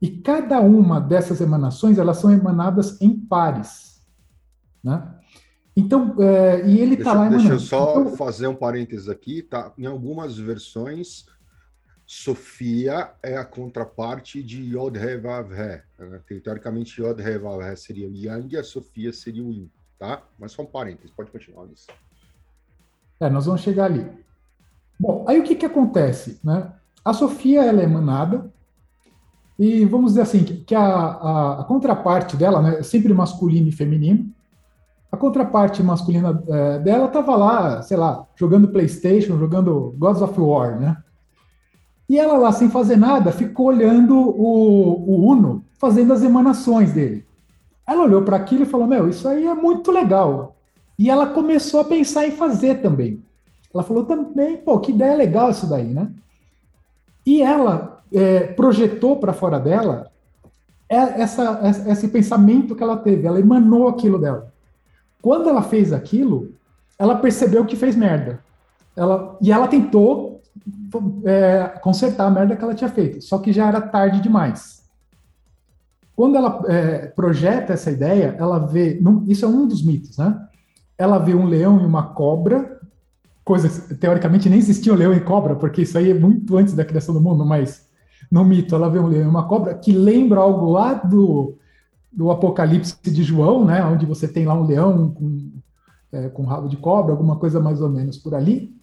E 0.00 0.08
cada 0.08 0.60
uma 0.60 1.00
dessas 1.00 1.40
emanações, 1.40 1.96
elas 1.98 2.18
são 2.18 2.30
emanadas 2.30 3.00
em 3.00 3.18
pares, 3.18 4.04
né? 4.82 5.18
Então, 5.74 6.16
é, 6.20 6.68
e 6.68 6.78
ele 6.78 6.96
está 6.96 7.14
lá 7.14 7.28
Deixa 7.28 7.36
eu 7.36 7.40
emanando. 7.46 7.60
só 7.62 8.00
Então, 8.00 8.16
fazer 8.16 8.46
um 8.46 8.54
parênteses 8.54 9.08
aqui, 9.08 9.42
tá? 9.42 9.72
Em 9.78 9.86
algumas 9.86 10.36
versões, 10.36 11.24
Sofia 12.06 13.12
é 13.22 13.36
a 13.36 13.44
contraparte 13.44 14.42
de 14.42 14.62
Yod 14.76 14.98
He 14.98 15.16
Vav 15.16 15.52
He. 15.52 15.82
né? 15.98 16.20
Teoricamente, 16.42 17.00
Yod 17.00 17.20
He 17.20 17.38
Vav 17.38 17.62
He 17.62 17.76
seria 17.76 18.08
o 18.08 18.14
Yang 18.14 18.54
e 18.54 18.58
a 18.58 18.64
Sofia 18.64 19.12
seria 19.12 19.42
o 19.44 19.50
Yin, 19.50 19.70
tá? 19.98 20.22
Mas 20.38 20.52
só 20.52 20.62
um 20.62 20.66
parênteses, 20.66 21.10
pode 21.10 21.30
continuar, 21.30 21.62
Luiz. 21.62 21.86
É, 23.20 23.30
nós 23.30 23.46
vamos 23.46 23.62
chegar 23.62 23.86
ali. 23.86 24.10
Bom, 24.98 25.24
aí 25.28 25.38
o 25.40 25.44
que, 25.44 25.54
que 25.54 25.66
acontece? 25.66 26.38
Né? 26.44 26.72
A 27.04 27.12
Sofia 27.12 27.64
ela 27.64 27.80
é 27.80 27.84
emanada, 27.84 28.52
e 29.58 29.84
vamos 29.84 30.12
dizer 30.12 30.22
assim, 30.22 30.42
que, 30.42 30.74
a, 30.74 30.82
a, 30.84 31.60
a 31.60 31.64
contraparte 31.64 32.36
dela 32.36 32.60
né, 32.60 32.78
é 32.80 32.82
sempre 32.82 33.12
masculino 33.14 33.68
e 33.68 33.72
feminino. 33.72 34.28
A 35.10 35.16
contraparte 35.16 35.82
masculina 35.82 36.42
eh, 36.48 36.78
dela 36.78 37.06
estava 37.06 37.36
lá, 37.36 37.82
sei 37.82 37.98
lá, 37.98 38.26
jogando 38.34 38.68
PlayStation, 38.68 39.38
jogando 39.38 39.94
Gods 39.98 40.22
of 40.22 40.40
War, 40.40 40.80
né? 40.80 40.96
E 42.12 42.18
ela 42.18 42.36
lá, 42.36 42.52
sem 42.52 42.68
fazer 42.68 42.96
nada, 42.96 43.32
ficou 43.32 43.68
olhando 43.68 44.14
o, 44.14 45.02
o 45.08 45.30
Uno 45.30 45.64
fazendo 45.78 46.12
as 46.12 46.22
emanações 46.22 46.92
dele. 46.92 47.24
Ela 47.86 48.02
olhou 48.02 48.20
para 48.20 48.36
aquilo 48.36 48.64
e 48.64 48.66
falou: 48.66 48.86
Meu, 48.86 49.08
isso 49.08 49.26
aí 49.26 49.46
é 49.46 49.54
muito 49.54 49.90
legal. 49.90 50.54
E 50.98 51.08
ela 51.08 51.28
começou 51.28 51.80
a 51.80 51.84
pensar 51.84 52.26
em 52.26 52.32
fazer 52.32 52.82
também. 52.82 53.22
Ela 53.72 53.82
falou 53.82 54.04
também: 54.04 54.58
Pô, 54.58 54.78
que 54.78 54.92
ideia 54.92 55.16
legal 55.16 55.48
isso 55.48 55.66
daí, 55.66 55.86
né? 55.86 56.10
E 57.24 57.40
ela 57.40 58.02
é, 58.12 58.40
projetou 58.48 59.16
para 59.16 59.32
fora 59.32 59.58
dela 59.58 60.10
é- 60.90 61.22
essa, 61.22 61.60
essa- 61.62 61.90
esse 61.92 62.08
pensamento 62.08 62.76
que 62.76 62.82
ela 62.82 62.98
teve. 62.98 63.26
Ela 63.26 63.40
emanou 63.40 63.88
aquilo 63.88 64.18
dela. 64.18 64.52
Quando 65.22 65.48
ela 65.48 65.62
fez 65.62 65.94
aquilo, 65.94 66.52
ela 66.98 67.14
percebeu 67.16 67.64
que 67.64 67.74
fez 67.74 67.96
merda. 67.96 68.40
Ela, 68.94 69.34
e 69.40 69.50
ela 69.50 69.66
tentou 69.66 70.31
é, 71.24 71.78
consertar 71.80 72.26
a 72.26 72.30
merda 72.30 72.56
que 72.56 72.62
ela 72.64 72.74
tinha 72.74 72.90
feito, 72.90 73.20
só 73.22 73.38
que 73.38 73.52
já 73.52 73.68
era 73.68 73.80
tarde 73.80 74.20
demais. 74.20 74.82
Quando 76.14 76.36
ela 76.36 76.62
é, 76.68 77.06
projeta 77.08 77.72
essa 77.72 77.90
ideia, 77.90 78.36
ela 78.38 78.58
vê. 78.58 78.98
num- 79.00 79.24
isso 79.26 79.44
é 79.44 79.48
um 79.48 79.66
dos 79.66 79.82
mitos, 79.84 80.18
né? 80.18 80.46
Ela 80.98 81.18
vê 81.18 81.34
um 81.34 81.46
leão 81.46 81.80
e 81.80 81.86
uma 81.86 82.08
cobra, 82.14 82.78
coisas. 83.44 83.88
Teoricamente 83.98 84.48
nem 84.48 84.58
existia 84.58 84.92
um 84.92 84.96
leão 84.96 85.12
e 85.14 85.20
cobra, 85.20 85.56
porque 85.56 85.82
isso 85.82 85.96
aí 85.98 86.10
é 86.10 86.14
muito 86.14 86.56
antes 86.56 86.74
da 86.74 86.84
criação 86.84 87.14
do 87.14 87.20
mundo, 87.20 87.44
mas 87.44 87.88
no 88.30 88.44
mito 88.44 88.74
ela 88.74 88.90
vê 88.90 88.98
um 88.98 89.06
leão 89.08 89.24
e 89.24 89.28
uma 89.28 89.48
cobra 89.48 89.74
que 89.74 89.92
lembra 89.92 90.40
algo 90.40 90.70
lá 90.70 90.94
do, 90.94 91.56
do 92.12 92.30
Apocalipse 92.30 92.96
de 93.02 93.22
João, 93.22 93.64
né? 93.64 93.82
Onde 93.84 94.06
você 94.06 94.28
tem 94.28 94.44
lá 94.46 94.54
um 94.54 94.66
leão 94.66 95.10
com, 95.10 95.50
é, 96.12 96.28
com 96.28 96.44
rabo 96.44 96.68
de 96.68 96.76
cobra, 96.76 97.12
alguma 97.12 97.36
coisa 97.36 97.58
mais 97.58 97.80
ou 97.80 97.88
menos 97.88 98.18
por 98.18 98.34
ali. 98.34 98.74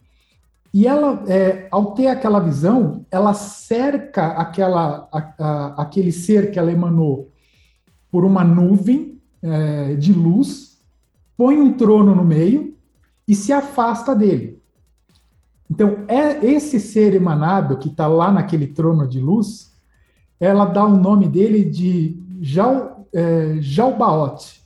E 0.73 0.85
ela, 0.85 1.23
é, 1.27 1.67
ao 1.71 1.93
ter 1.93 2.07
aquela 2.07 2.39
visão, 2.39 3.05
ela 3.09 3.33
cerca 3.33 4.27
aquela, 4.33 5.07
a- 5.11 5.33
a- 5.39 5.81
aquele 5.81 6.11
ser 6.11 6.51
que 6.51 6.59
ela 6.59 6.71
emanou 6.71 7.31
por 8.11 8.23
uma 8.23 8.43
nuvem 8.43 9.19
é, 9.41 9.95
de 9.95 10.11
luz, 10.11 10.79
põe 11.37 11.59
um 11.59 11.73
trono 11.73 12.13
no 12.13 12.23
meio 12.25 12.75
e 13.27 13.33
se 13.33 13.53
afasta 13.53 14.13
dele. 14.13 14.61
Então, 15.71 15.99
é 16.07 16.45
esse 16.45 16.79
ser 16.79 17.15
emanado 17.15 17.77
que 17.77 17.87
está 17.87 18.05
lá 18.07 18.31
naquele 18.31 18.67
trono 18.67 19.07
de 19.07 19.19
luz, 19.19 19.71
ela 20.39 20.65
dá 20.65 20.85
o 20.85 20.97
nome 20.97 21.27
dele 21.27 21.63
de 21.63 22.21
Jau, 22.41 23.07
é, 23.13 23.57
Jaubaote, 23.61 24.61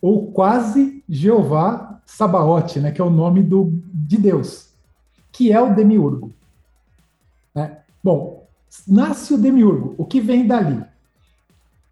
ou 0.00 0.30
quase 0.32 1.02
Jeová 1.08 2.00
Sabaote, 2.06 2.80
né, 2.80 2.92
que 2.92 3.00
é 3.00 3.04
o 3.04 3.10
nome 3.10 3.42
do, 3.42 3.72
de 3.92 4.16
Deus 4.18 4.63
que 5.34 5.52
é 5.52 5.60
o 5.60 5.74
demiurgo. 5.74 6.32
né? 7.52 7.78
Bom, 8.02 8.46
nasce 8.86 9.34
o 9.34 9.38
demiurgo. 9.38 9.94
O 9.98 10.04
que 10.04 10.20
vem 10.20 10.46
dali? 10.46 10.82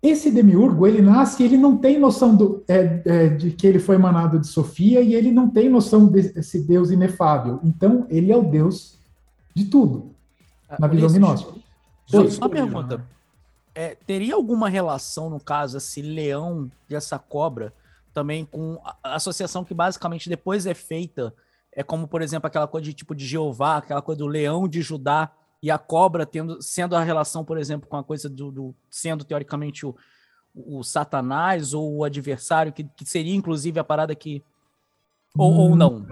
Esse 0.01 0.31
demiurgo, 0.31 0.87
ele 0.87 1.03
nasce 1.03 1.43
e 1.43 1.47
ele 1.47 1.57
não 1.57 1.77
tem 1.77 1.99
noção 1.99 2.35
do, 2.35 2.65
é, 2.69 3.03
é, 3.05 3.29
de 3.29 3.51
que 3.51 3.67
ele 3.67 3.79
foi 3.79 3.97
emanado 3.97 4.39
de 4.39 4.47
Sofia 4.47 5.01
e 5.01 5.15
ele 5.15 5.31
não 5.33 5.51
tem 5.51 5.69
noção 5.69 6.07
desse 6.07 6.61
Deus 6.61 6.91
inefável. 6.91 7.61
Então, 7.65 8.07
ele 8.09 8.33
é 8.33 8.37
o 8.37 8.43
Deus 8.43 8.97
de 9.55 9.65
tudo, 9.65 10.15
na 10.79 10.87
visão 10.87 11.11
gnóstica. 11.11 11.53
Só 12.07 12.29
só 12.29 12.39
uma 12.39 12.49
pergunta. 12.49 13.05
É, 13.75 13.97
teria 14.07 14.35
alguma 14.35 14.69
relação, 14.69 15.31
no 15.31 15.41
caso, 15.41 15.79
esse 15.79 16.03
leão 16.03 16.71
e 16.91 16.95
essa 16.95 17.19
cobra, 17.19 17.73
também 18.13 18.45
com 18.45 18.79
a 18.85 18.97
a 19.03 19.15
associação 19.17 19.65
que 19.65 19.75
basicamente 19.75 20.29
depois 20.29 20.67
é 20.67 20.75
feita? 20.75 21.35
É 21.75 21.83
como, 21.83 22.07
por 22.07 22.21
exemplo, 22.23 22.47
aquela 22.47 22.69
coisa 22.69 22.85
de 22.85 22.93
tipo 22.93 23.15
de 23.15 23.25
Jeová, 23.27 23.79
aquela 23.79 24.03
coisa 24.03 24.19
do 24.19 24.27
leão 24.27 24.69
de 24.69 24.83
Judá 24.83 25.33
e 25.63 25.71
a 25.71 25.79
cobra 25.79 26.27
tendo, 26.27 26.61
sendo 26.61 26.95
a 26.97 27.03
relação, 27.03 27.45
por 27.45 27.57
exemplo, 27.57 27.89
com 27.89 27.97
a 27.97 28.05
coisa 28.05 28.29
do, 28.29 28.51
do- 28.51 28.75
sendo 28.91 29.25
teoricamente 29.25 29.87
o, 29.87 29.95
o 30.55 30.83
Satanás 30.83 31.73
ou 31.73 31.97
o 31.99 32.05
adversário, 32.05 32.73
que, 32.73 32.85
que 32.85 33.05
seria 33.07 33.35
inclusive 33.35 33.79
a 33.81 33.85
parada 33.85 34.15
que. 34.15 34.43
Ou, 35.37 35.53
ou 35.55 35.77
não? 35.77 36.07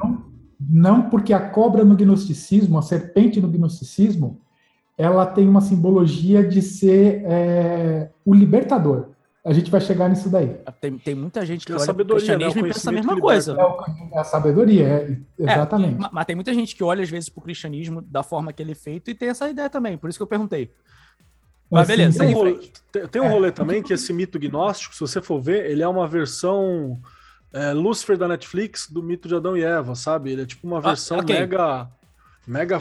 Não, 0.59 1.11
porque 1.11 1.33
a 1.33 1.51
cobra 1.51 1.85
no 1.85 1.97
gnosticismo, 1.97 2.79
a 2.79 2.83
serpente 2.83 3.41
no 3.41 3.49
gnosticismo, 3.49 4.41
ela 4.97 5.27
tem 5.27 5.49
uma 5.49 5.61
simbologia 5.61 6.47
de 6.47 6.61
ser 6.63 7.23
é, 7.25 8.11
o 8.25 8.35
libertador. 8.35 9.09
A 9.45 9.53
gente 9.55 9.71
vai 9.71 9.81
chegar 9.81 10.09
nisso 10.09 10.29
daí. 10.29 10.55
Tem, 10.81 10.99
tem 10.99 11.15
muita 11.15 11.45
gente 11.47 11.65
que 11.65 11.73
a 11.73 11.77
olha 11.77 11.87
né? 11.87 11.93
O 12.03 12.07
cristianismo 12.07 12.67
e 12.67 12.73
pensa 12.73 12.91
a 12.91 12.93
mesma 12.93 13.19
coisa. 13.19 13.53
É, 13.53 13.65
o- 13.65 13.85
é 14.13 14.19
a 14.19 14.25
sabedoria, 14.25 14.87
é, 14.87 15.13
É, 15.39 15.43
exatamente. 15.45 15.99
ma- 15.99 16.11
mas 16.13 16.27
tem 16.27 16.37
muita 16.37 16.53
gente 16.53 16.77
que 16.77 16.85
olha, 16.85 17.03
às 17.03 17.09
vezes, 17.09 17.31
pro 17.31 17.41
cristianismo 17.41 18.03
da 18.03 18.23
forma 18.23 18.53
que 18.53 18.63
ele 18.63 18.73
é 18.73 18.75
feito 18.75 19.11
e 19.11 19.15
tem 19.15 19.31
essa 19.31 19.49
ideia 19.49 19.71
também. 19.71 19.97
Por 19.97 20.11
isso 20.11 20.19
que 20.19 20.23
eu 20.23 20.27
perguntei. 20.27 20.71
Mas 21.71 21.89
Assim, 21.89 21.97
beleza, 21.99 22.19
Tem 22.19 22.29
um, 22.29 22.33
rolê, 22.39 22.71
tem- 23.11 23.23
um 23.23 23.29
rolê 23.29 23.53
também 23.53 23.83
que 23.83 23.93
esse 23.95 24.13
mito 24.13 24.39
gnóstico, 24.39 24.93
se 24.95 25.01
você 25.01 25.23
for 25.23 25.41
ver, 25.41 25.71
ele 25.71 25.83
é 25.83 25.89
uma 25.89 26.07
versão 26.07 27.01
é, 27.53 27.73
Lucifer 27.73 28.17
da 28.19 28.29
Netflix 28.29 28.89
do 28.91 29.03
mito 29.03 29.27
de 29.27 29.35
Adão 29.35 29.57
e 29.57 29.63
Eva, 29.65 29.95
sabe? 29.95 30.31
Ele 30.33 30.43
é 30.43 30.47
tipo 30.47 30.67
uma 30.67 30.81
versão 30.81 31.19
ok. 31.19 31.35
mega, 31.35 31.89
mega 32.47 32.79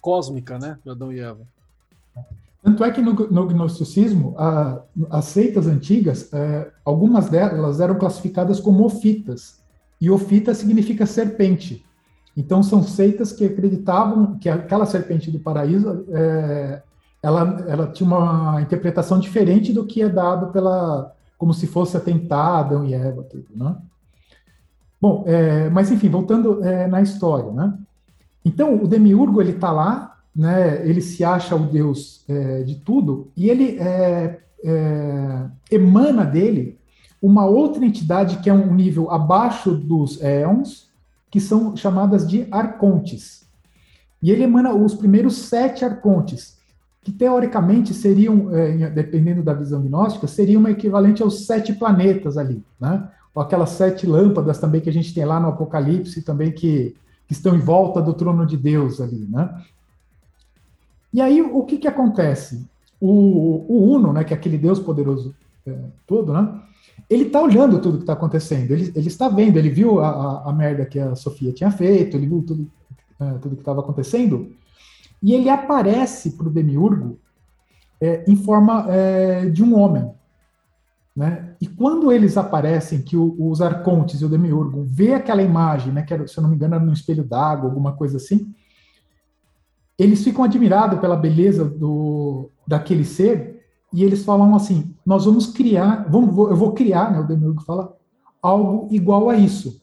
cósmica, 0.00 0.58
né? 0.58 0.78
De 0.84 0.90
Adão 0.90 1.12
e 1.12 1.20
Eva. 1.20 1.46
Tanto 2.62 2.82
é 2.84 2.90
que 2.90 3.00
no, 3.00 3.12
no 3.12 3.46
gnosticismo, 3.46 4.34
a- 4.36 4.82
as 5.10 5.26
seitas 5.26 5.66
antigas, 5.66 6.32
é, 6.32 6.70
algumas 6.84 7.28
delas 7.28 7.80
eram 7.80 7.96
classificadas 7.96 8.60
como 8.60 8.84
ofitas. 8.84 9.58
E 10.00 10.10
ofita 10.10 10.54
significa 10.54 11.06
serpente. 11.06 11.84
Então, 12.36 12.62
são 12.62 12.82
seitas 12.82 13.32
que 13.32 13.44
acreditavam 13.44 14.38
que 14.38 14.48
aquela 14.48 14.86
serpente 14.86 15.30
do 15.30 15.40
paraíso 15.40 16.04
é, 16.10 16.82
ela, 17.20 17.64
ela 17.66 17.86
tinha 17.88 18.06
uma 18.06 18.60
interpretação 18.62 19.18
diferente 19.18 19.72
do 19.72 19.84
que 19.84 20.02
é 20.02 20.08
dado 20.08 20.52
pela. 20.52 21.12
como 21.36 21.52
se 21.52 21.66
fosse 21.66 21.96
atentar 21.96 22.58
Adão 22.60 22.84
e 22.84 22.94
Eva, 22.94 23.24
tudo, 23.24 23.46
né? 23.54 23.76
Bom, 25.00 25.24
é, 25.26 25.68
mas 25.70 25.90
enfim, 25.90 26.08
voltando 26.08 26.62
é, 26.64 26.86
na 26.88 27.00
história, 27.00 27.50
né? 27.52 27.74
Então, 28.44 28.82
o 28.82 28.88
demiurgo, 28.88 29.40
ele 29.40 29.52
está 29.52 29.70
lá, 29.70 30.17
né, 30.34 30.86
ele 30.88 31.00
se 31.00 31.24
acha 31.24 31.56
o 31.56 31.66
Deus 31.66 32.24
é, 32.28 32.62
de 32.62 32.76
tudo, 32.76 33.30
e 33.36 33.50
ele 33.50 33.78
é, 33.78 34.38
é, 34.64 35.46
emana 35.70 36.24
dele 36.24 36.78
uma 37.20 37.46
outra 37.46 37.84
entidade 37.84 38.38
que 38.38 38.48
é 38.48 38.52
um 38.52 38.74
nível 38.74 39.10
abaixo 39.10 39.74
dos 39.74 40.22
éons, 40.22 40.88
que 41.30 41.40
são 41.40 41.76
chamadas 41.76 42.26
de 42.26 42.46
arcontes. 42.50 43.46
E 44.22 44.30
ele 44.30 44.44
emana 44.44 44.72
os 44.72 44.94
primeiros 44.94 45.36
sete 45.36 45.84
arcontes, 45.84 46.56
que 47.02 47.12
teoricamente 47.12 47.94
seriam, 47.94 48.54
é, 48.54 48.90
dependendo 48.90 49.42
da 49.42 49.54
visão 49.54 49.82
gnóstica, 49.82 50.26
seriam 50.26 50.66
equivalente 50.68 51.22
aos 51.22 51.46
sete 51.46 51.72
planetas 51.72 52.36
ali, 52.36 52.62
né? 52.80 53.08
Ou 53.34 53.42
aquelas 53.42 53.70
sete 53.70 54.06
lâmpadas 54.06 54.58
também 54.58 54.80
que 54.80 54.90
a 54.90 54.92
gente 54.92 55.14
tem 55.14 55.24
lá 55.24 55.38
no 55.38 55.48
Apocalipse, 55.48 56.22
também 56.22 56.50
que, 56.50 56.96
que 57.26 57.32
estão 57.32 57.54
em 57.54 57.60
volta 57.60 58.02
do 58.02 58.12
trono 58.12 58.44
de 58.44 58.56
Deus 58.56 59.00
ali, 59.00 59.26
né? 59.30 59.62
E 61.12 61.20
aí, 61.20 61.40
o 61.40 61.64
que 61.64 61.78
que 61.78 61.88
acontece? 61.88 62.66
O, 63.00 63.64
o 63.68 63.94
Uno, 63.94 64.12
né, 64.12 64.24
que 64.24 64.34
é 64.34 64.36
aquele 64.36 64.58
Deus 64.58 64.78
poderoso 64.78 65.34
é, 65.66 65.74
todo, 66.06 66.32
né? 66.32 66.60
ele 67.08 67.24
está 67.24 67.40
olhando 67.40 67.80
tudo 67.80 67.98
que 67.98 68.02
está 68.02 68.12
acontecendo, 68.14 68.70
ele, 68.70 68.92
ele, 68.94 69.08
está 69.08 69.28
vendo, 69.28 69.56
ele 69.56 69.70
viu 69.70 70.00
a, 70.00 70.08
a, 70.08 70.50
a, 70.50 70.52
merda 70.52 70.84
que 70.84 70.98
a 70.98 71.14
Sofia 71.14 71.52
tinha 71.52 71.70
feito, 71.70 72.16
ele 72.16 72.26
viu 72.26 72.42
tudo, 72.42 72.70
é, 73.20 73.30
tudo 73.38 73.54
que 73.54 73.62
estava 73.62 73.80
acontecendo, 73.80 74.52
e 75.22 75.34
ele 75.34 75.48
aparece 75.48 76.32
para 76.32 76.48
o 76.48 76.50
Demiurgo 76.50 77.18
é, 78.00 78.24
em 78.28 78.36
forma 78.36 78.86
é, 78.88 79.46
de 79.46 79.62
um 79.62 79.76
homem. 79.78 80.10
Né? 81.16 81.56
E 81.60 81.66
quando 81.66 82.12
eles 82.12 82.36
aparecem, 82.36 83.02
que 83.02 83.16
o, 83.16 83.34
os 83.38 83.60
arcontes 83.60 84.20
e 84.20 84.24
o 84.24 84.28
Demiurgo 84.28 84.84
vê 84.84 85.14
aquela 85.14 85.42
imagem, 85.42 85.92
né, 85.92 86.02
que 86.02 86.14
era, 86.14 86.26
se 86.28 86.38
eu 86.38 86.42
não 86.42 86.50
me 86.50 86.56
engano 86.56 86.76
era 86.76 86.84
no 86.84 86.92
espelho 86.92 87.24
d'água, 87.24 87.68
alguma 87.68 87.92
coisa 87.92 88.18
assim, 88.18 88.54
eles 89.98 90.22
ficam 90.22 90.44
admirados 90.44 91.00
pela 91.00 91.16
beleza 91.16 91.64
do, 91.64 92.50
daquele 92.66 93.04
ser 93.04 93.60
e 93.92 94.04
eles 94.04 94.24
falam 94.24 94.54
assim: 94.54 94.94
nós 95.04 95.24
vamos 95.24 95.48
criar, 95.48 96.08
vamos, 96.08 96.36
eu 96.50 96.56
vou 96.56 96.72
criar, 96.72 97.10
né, 97.10 97.18
o 97.18 97.26
Demiurgo 97.26 97.62
fala, 97.62 97.96
algo 98.40 98.88
igual 98.90 99.28
a 99.28 99.36
isso. 99.36 99.82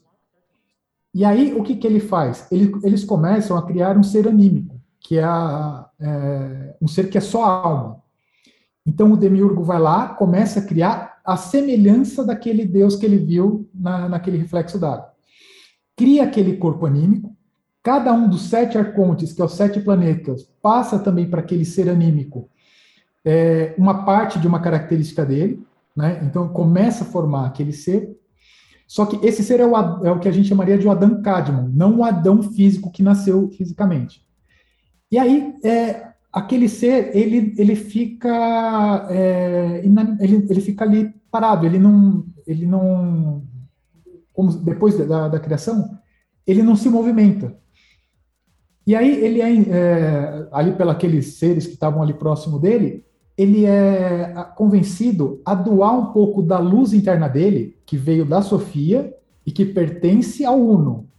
E 1.14 1.24
aí 1.26 1.54
o 1.54 1.64
que, 1.64 1.76
que 1.76 1.88
ele 1.88 2.00
faz? 2.00 2.48
Ele, 2.52 2.74
eles 2.84 3.04
começam 3.04 3.58
a 3.58 3.66
criar 3.66 3.98
um 3.98 4.04
ser 4.04 4.28
anímico, 4.28 4.80
que 5.00 5.18
é, 5.18 5.24
a, 5.24 5.90
é 6.00 6.76
um 6.82 6.88
ser 6.88 7.10
que 7.10 7.18
é 7.18 7.22
só 7.22 7.44
alma. 7.44 8.02
Então 8.86 9.12
o 9.12 9.18
Demiurgo 9.18 9.64
vai 9.64 9.80
lá, 9.80 10.10
começa 10.10 10.60
a 10.60 10.66
criar 10.66 11.20
a 11.26 11.36
semelhança 11.36 12.24
daquele 12.24 12.66
Deus 12.66 12.96
que 12.96 13.06
ele 13.06 13.18
viu 13.18 13.68
na, 13.74 14.08
naquele 14.08 14.38
reflexo 14.38 14.78
d'água. 14.78 15.12
Cria 15.96 16.24
aquele 16.24 16.58
corpo 16.58 16.86
anímico, 16.86 17.35
cada 17.86 18.12
um 18.12 18.28
dos 18.28 18.49
sete 18.49 18.80
arcontes, 18.80 19.32
que 19.32 19.40
é 19.40 19.45
os 19.45 19.53
sete 19.53 19.80
planetas, 19.80 20.49
passa 20.60 20.98
também 20.98 21.30
para 21.30 21.41
aquele 21.41 21.64
ser 21.64 21.88
anímico 21.88 22.49
é, 23.24 23.76
uma 23.78 24.03
parte 24.03 24.40
de 24.40 24.48
uma 24.48 24.60
característica 24.60 25.24
dele, 25.24 25.64
né? 25.95 26.20
Então 26.24 26.49
começa 26.49 27.03
a 27.03 27.07
formar 27.07 27.45
aquele 27.45 27.72
ser. 27.72 28.10
Só 28.88 29.06
que 29.06 29.24
esse 29.24 29.44
ser 29.44 29.60
é 29.60 29.66
o, 29.68 29.76
é 30.03 30.12
o 30.12 30.20
que 30.20 30.28
a 30.28 30.32
gente 30.32 30.49
chamaria 30.49 30.80
de 30.80 30.88
o 30.88 30.91
Adão 30.91 31.22
Cadmon, 31.22 31.70
não 31.76 31.98
o 31.98 32.03
Adão 32.03 32.41
físico 32.41 32.91
que 32.91 33.03
nasceu 33.03 33.52
fisicamente. 33.52 34.26
E 35.12 35.20
aí, 35.20 35.53
é, 35.64 36.07
aquele 36.34 36.68
ser, 36.68 37.16
ele, 37.16 37.53
ele 37.56 37.76
fica 37.76 39.07
é, 39.12 39.82
ele, 39.84 40.48
ele 40.49 40.62
fica 40.62 40.84
ali 40.84 41.14
parado, 41.30 41.68
ele 41.68 41.78
não, 41.78 42.26
ele 42.48 42.66
não 42.66 43.44
como 44.34 44.52
depois 44.53 44.98
da, 45.07 45.28
da 45.28 45.40
criação, 45.40 45.99
ele 46.48 46.64
não 46.64 46.76
se 46.76 46.90
movimenta. 46.90 47.56
E 48.86 48.95
aí 48.95 49.24
ele 49.24 49.41
é, 49.41 49.52
é 49.70 50.48
ali 50.52 50.74
pelos 50.74 51.34
seres 51.34 51.66
que 51.66 51.74
estavam 51.74 52.03
ali 52.03 52.14
próximo 52.14 52.60
dele, 52.60 53.03
ele 53.38 53.66
é 53.66 54.34
convencido 54.56 55.41
a 55.45 55.53
doar 55.53 55.98
um 55.98 56.06
pouco 56.14 56.41
da 56.41 56.57
luz 56.60 56.94
interna 56.94 57.28
dele, 57.28 57.78
que 57.86 57.98
veio 57.98 58.26
da 58.26 58.41
Sofia 58.41 59.14
e 59.45 59.52
que 59.52 59.66
pertence 59.66 60.45
ao 60.45 60.60
Uno. 60.60 61.10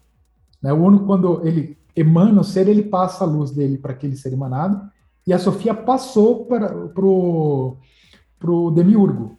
Né? 0.62 0.72
O 0.72 0.76
Uno, 0.76 1.00
quando 1.00 1.46
ele 1.46 1.76
emana 1.94 2.40
o 2.40 2.44
ser, 2.44 2.68
ele 2.68 2.82
passa 2.82 3.24
a 3.24 3.26
luz 3.26 3.50
dele 3.50 3.78
para 3.78 3.92
aquele 3.92 4.16
ser 4.16 4.32
emanado, 4.32 4.80
e 5.26 5.32
a 5.32 5.38
Sofia 5.38 5.74
passou 5.74 6.46
para 6.46 7.04
o 7.04 8.70
Demiurgo. 8.70 9.38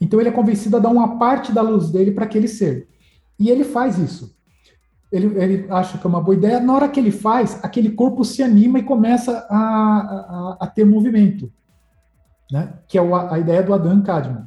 Então 0.00 0.20
ele 0.20 0.28
é 0.28 0.32
convencido 0.32 0.76
a 0.76 0.80
dar 0.80 0.90
uma 0.90 1.18
parte 1.18 1.52
da 1.52 1.62
luz 1.62 1.90
dele 1.90 2.12
para 2.12 2.24
aquele 2.24 2.48
ser. 2.48 2.88
E 3.38 3.50
ele 3.50 3.64
faz 3.64 3.98
isso. 3.98 4.36
Ele, 5.10 5.42
ele, 5.42 5.66
acha 5.70 5.96
que 5.96 6.06
é 6.06 6.08
uma 6.08 6.20
boa 6.20 6.36
ideia. 6.36 6.60
Na 6.60 6.74
hora 6.74 6.88
que 6.88 7.00
ele 7.00 7.10
faz, 7.10 7.58
aquele 7.62 7.90
corpo 7.90 8.24
se 8.24 8.42
anima 8.42 8.78
e 8.78 8.82
começa 8.82 9.46
a, 9.48 9.56
a, 9.58 10.56
a 10.60 10.66
ter 10.66 10.84
movimento 10.84 11.50
né? 12.50 12.74
que 12.86 12.98
é 12.98 13.00
a 13.00 13.38
ideia 13.38 13.62
do 13.62 13.74
Adam 13.74 14.02
Kadmon. 14.02 14.44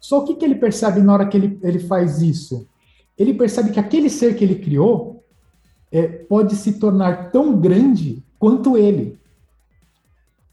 Só 0.00 0.20
o 0.20 0.24
que, 0.24 0.34
que 0.34 0.44
ele 0.44 0.54
percebe 0.54 1.00
na 1.00 1.12
hora 1.12 1.26
que 1.26 1.36
ele, 1.36 1.58
ele 1.62 1.78
faz 1.78 2.22
isso? 2.22 2.68
Ele 3.16 3.34
percebe 3.34 3.70
que 3.70 3.80
aquele 3.80 4.08
ser 4.08 4.36
que 4.36 4.44
ele 4.44 4.56
criou 4.56 5.24
é, 5.90 6.06
pode 6.06 6.54
se 6.54 6.78
tornar 6.78 7.30
tão 7.30 7.58
grande 7.58 8.22
quanto 8.38 8.76
ele. 8.76 9.18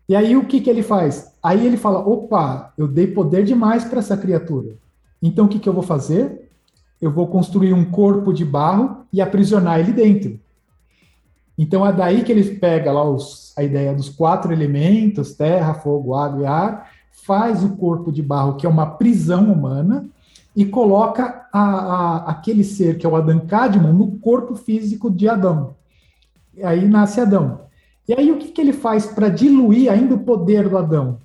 E 0.08 0.16
aí 0.16 0.36
o 0.36 0.46
que, 0.46 0.62
que 0.62 0.70
ele 0.70 0.82
faz? 0.82 1.34
Aí 1.44 1.66
ele 1.66 1.78
fala: 1.78 2.00
opa, 2.00 2.74
eu 2.78 2.88
dei 2.88 3.08
poder 3.08 3.44
demais 3.44 3.86
para 3.86 4.00
essa 4.00 4.18
criatura. 4.18 4.78
Então 5.22 5.46
o 5.46 5.48
que, 5.48 5.60
que 5.60 5.70
eu 5.70 5.74
vou 5.74 5.84
fazer? 5.84 6.45
Eu 7.02 7.12
vou 7.12 7.28
construir 7.28 7.74
um 7.74 7.86
corpo 7.86 8.34
de 8.34 8.46
barro 8.46 9.06
e 9.12 9.22
aprisionar 9.22 9.80
ele 9.80 9.92
dentro. 9.92 10.40
Então 11.58 11.86
é 11.86 11.94
daí 11.94 12.24
que 12.24 12.32
ele 12.32 12.56
pega 12.56 12.92
lá 12.92 13.04
os, 13.04 13.54
a 13.58 13.64
ideia 13.64 13.94
dos 13.94 14.10
quatro 14.10 14.52
elementos, 14.52 15.34
terra, 15.34 15.74
fogo, 15.74 16.16
água 16.16 16.42
e 16.42 16.46
ar, 16.46 16.92
faz 17.26 17.64
o 17.64 17.76
corpo 17.76 18.12
de 18.12 18.22
barro, 18.22 18.56
que 18.56 18.66
é 18.66 18.70
uma 18.70 18.86
prisão 18.86 19.52
humana, 19.52 20.06
e 20.56 20.66
coloca 20.66 21.48
a, 21.52 21.62
a, 21.62 22.18
aquele 22.32 22.64
ser, 22.64 22.98
que 22.98 23.06
é 23.06 23.10
o 23.10 23.16
Adão 23.16 23.40
Cadmon, 23.40 23.92
no 23.92 24.12
corpo 24.20 24.56
físico 24.56 25.10
de 25.10 25.28
Adão. 25.28 25.76
E 26.56 26.64
aí 26.64 26.88
nasce 26.88 27.20
Adão. 27.20 27.62
E 28.08 28.14
aí 28.14 28.32
o 28.32 28.38
que, 28.38 28.50
que 28.50 28.62
ele 28.62 28.72
faz 28.72 29.06
para 29.06 29.30
diluir 29.30 29.92
ainda 29.92 30.16
o 30.16 30.20
poder 30.20 30.70
do 30.70 30.78
Adão? 30.78 31.18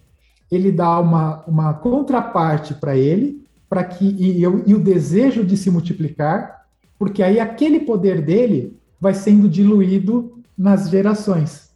Ele 0.50 0.72
dá 0.72 0.98
uma, 0.98 1.44
uma 1.46 1.74
contraparte 1.74 2.74
para 2.74 2.96
ele, 2.96 3.44
para 3.70 3.84
que 3.84 4.04
e, 4.04 4.40
e 4.40 4.74
o 4.74 4.80
desejo 4.80 5.44
de 5.44 5.56
se 5.56 5.70
multiplicar, 5.70 6.66
porque 6.98 7.22
aí 7.22 7.38
aquele 7.38 7.80
poder 7.80 8.20
dele 8.20 8.76
vai 9.00 9.14
sendo 9.14 9.48
diluído 9.48 10.42
nas 10.58 10.90
gerações. 10.90 11.70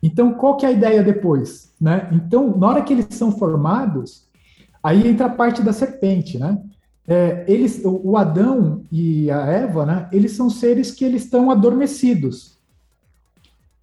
Então, 0.00 0.32
qual 0.32 0.56
que 0.56 0.64
é 0.64 0.68
a 0.68 0.72
ideia 0.72 1.02
depois? 1.02 1.72
Né? 1.80 2.08
Então, 2.12 2.56
na 2.56 2.68
hora 2.68 2.82
que 2.82 2.92
eles 2.92 3.08
são 3.10 3.32
formados, 3.32 4.28
aí 4.80 5.08
entra 5.08 5.26
a 5.26 5.30
parte 5.30 5.60
da 5.60 5.72
serpente, 5.72 6.38
né? 6.38 6.62
É, 7.10 7.44
eles, 7.48 7.80
o 7.84 8.16
Adão 8.18 8.82
e 8.92 9.30
a 9.30 9.40
Eva, 9.46 9.86
né? 9.86 10.08
Eles 10.12 10.32
são 10.32 10.50
seres 10.50 10.90
que 10.90 11.04
eles 11.04 11.24
estão 11.24 11.50
adormecidos. 11.50 12.57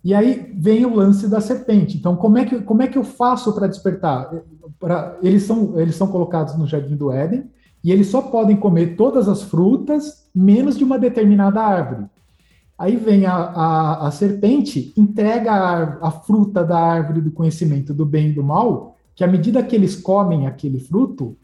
E 0.06 0.14
aí 0.14 0.54
vem 0.56 0.86
o 0.86 0.94
lance 0.94 1.28
da 1.28 1.42
serpente. 1.42 1.98
Então, 1.98 2.16
como 2.16 2.38
é 2.38 2.46
que, 2.46 2.62
como 2.62 2.84
é 2.84 2.88
que 2.88 2.96
eu 2.96 3.04
faço 3.04 3.52
para 3.56 3.66
despertar? 3.66 4.30
Pra, 4.80 5.18
eles, 5.24 5.42
são, 5.42 5.80
eles 5.80 5.96
são 5.96 6.06
colocados 6.06 6.56
no 6.56 6.68
jardim 6.68 6.96
do 6.96 7.12
Éden 7.12 7.50
e 7.84 7.92
eles 7.92 8.06
só 8.06 8.22
podem 8.22 8.56
comer 8.56 8.96
todas 8.96 9.28
as 9.28 9.42
frutas, 9.42 10.30
menos 10.34 10.78
de 10.78 10.84
uma 10.84 11.00
determinada 11.00 11.60
árvore. 11.60 12.06
Aí 12.78 12.98
vem 12.98 13.26
a, 13.26 13.34
a, 13.34 14.08
a 14.08 14.12
serpente, 14.12 14.94
entrega 14.96 15.52
a, 15.52 16.08
a, 16.08 16.12
fruta 16.12 16.64
da 16.64 16.78
árvore 16.78 17.20
do 17.20 17.32
conhecimento 17.32 17.92
do 17.92 18.06
bem 18.06 18.30
e 18.30 18.34
do 18.34 18.44
mal, 18.44 18.96
que 19.16 19.24
à 19.24 19.28
medida 19.28 19.64
que 19.64 19.76
eles 19.76 19.96
comem 19.96 20.46
aquele 20.46 20.80
fruto, 20.80 21.36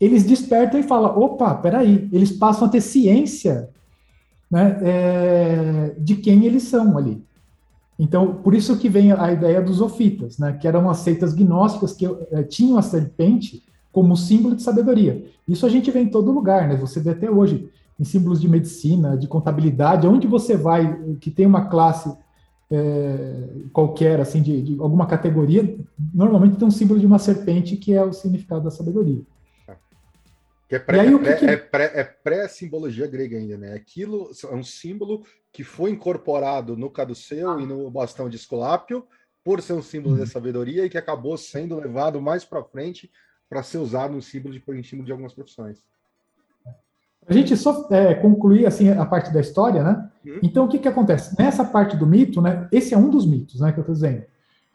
eles 0.00 0.24
despertam 0.24 0.80
e 0.80 0.82
falam: 0.82 1.16
opa, 1.16 1.54
peraí, 1.54 2.08
eles 2.12 2.32
passam 2.32 2.66
a 2.66 2.70
ter 2.70 2.80
ciência 2.80 3.68
né, 4.50 4.80
é, 4.82 5.94
de 5.96 6.16
quem 6.16 6.44
eles 6.44 6.64
são 6.64 6.98
ali. 6.98 7.22
Então, 8.02 8.36
por 8.36 8.54
isso 8.54 8.78
que 8.78 8.88
vem 8.88 9.12
a 9.12 9.30
ideia 9.30 9.60
dos 9.60 9.82
ofitas, 9.82 10.38
né, 10.38 10.54
que 10.54 10.66
eram 10.66 10.88
as 10.88 11.00
seitas 11.00 11.34
gnósticas 11.34 11.92
que 11.92 12.06
é, 12.32 12.42
tinham 12.42 12.78
a 12.78 12.82
serpente 12.82 13.62
como 13.92 14.16
símbolo 14.16 14.56
de 14.56 14.62
sabedoria. 14.62 15.22
Isso 15.46 15.66
a 15.66 15.68
gente 15.68 15.90
vê 15.90 16.00
em 16.00 16.08
todo 16.08 16.32
lugar, 16.32 16.66
né? 16.66 16.76
Você 16.76 16.98
vê 16.98 17.10
até 17.10 17.30
hoje 17.30 17.68
em 17.98 18.04
símbolos 18.04 18.40
de 18.40 18.48
medicina, 18.48 19.18
de 19.18 19.26
contabilidade, 19.26 20.06
onde 20.06 20.26
você 20.26 20.56
vai, 20.56 20.98
que 21.20 21.30
tem 21.30 21.44
uma 21.44 21.66
classe 21.66 22.10
é, 22.70 23.48
qualquer, 23.70 24.18
assim, 24.18 24.40
de, 24.40 24.62
de, 24.62 24.80
alguma 24.80 25.04
categoria, 25.04 25.76
normalmente 26.14 26.56
tem 26.56 26.66
um 26.66 26.70
símbolo 26.70 26.98
de 26.98 27.04
uma 27.04 27.18
serpente 27.18 27.76
que 27.76 27.92
é 27.92 28.02
o 28.02 28.14
significado 28.14 28.64
da 28.64 28.70
sabedoria. 28.70 29.20
Que 30.70 30.76
é 30.76 30.78
pré-simbologia 30.78 31.50
é 31.50 31.56
pré, 31.56 31.92
é 31.96 32.04
pré 32.04 33.08
grega 33.08 33.36
ainda, 33.36 33.58
né? 33.58 33.74
Aquilo 33.74 34.30
é 34.44 34.54
um 34.54 34.62
símbolo 34.62 35.24
que 35.52 35.64
foi 35.64 35.90
incorporado 35.90 36.76
no 36.76 36.88
caduceu 36.88 37.58
e 37.58 37.66
no 37.66 37.90
bastão 37.90 38.28
de 38.28 38.36
Esculápio 38.36 39.04
por 39.42 39.60
ser 39.60 39.72
um 39.72 39.82
símbolo 39.82 40.14
uhum. 40.14 40.20
da 40.20 40.26
sabedoria 40.26 40.84
e 40.84 40.88
que 40.88 40.96
acabou 40.96 41.36
sendo 41.36 41.76
levado 41.80 42.22
mais 42.22 42.44
para 42.44 42.62
frente 42.62 43.10
para 43.48 43.64
ser 43.64 43.78
usado 43.78 44.14
no 44.14 44.22
símbolo 44.22 44.54
de, 44.54 45.02
de 45.02 45.10
algumas 45.10 45.34
profissões. 45.34 45.82
A 47.26 47.32
gente 47.32 47.56
só 47.56 47.88
é, 47.90 48.14
concluir 48.14 48.64
assim 48.64 48.90
a 48.90 49.04
parte 49.04 49.32
da 49.32 49.40
história, 49.40 49.82
né? 49.82 50.08
Uhum. 50.24 50.38
Então 50.40 50.66
o 50.66 50.68
que 50.68 50.78
que 50.78 50.86
acontece 50.86 51.36
nessa 51.36 51.64
parte 51.64 51.96
do 51.96 52.06
mito, 52.06 52.40
né? 52.40 52.68
Esse 52.70 52.94
é 52.94 52.96
um 52.96 53.10
dos 53.10 53.26
mitos, 53.26 53.60
né? 53.60 53.72
Que 53.72 53.80
eu 53.80 53.82
estou 53.82 53.94
dizendo. 53.96 54.22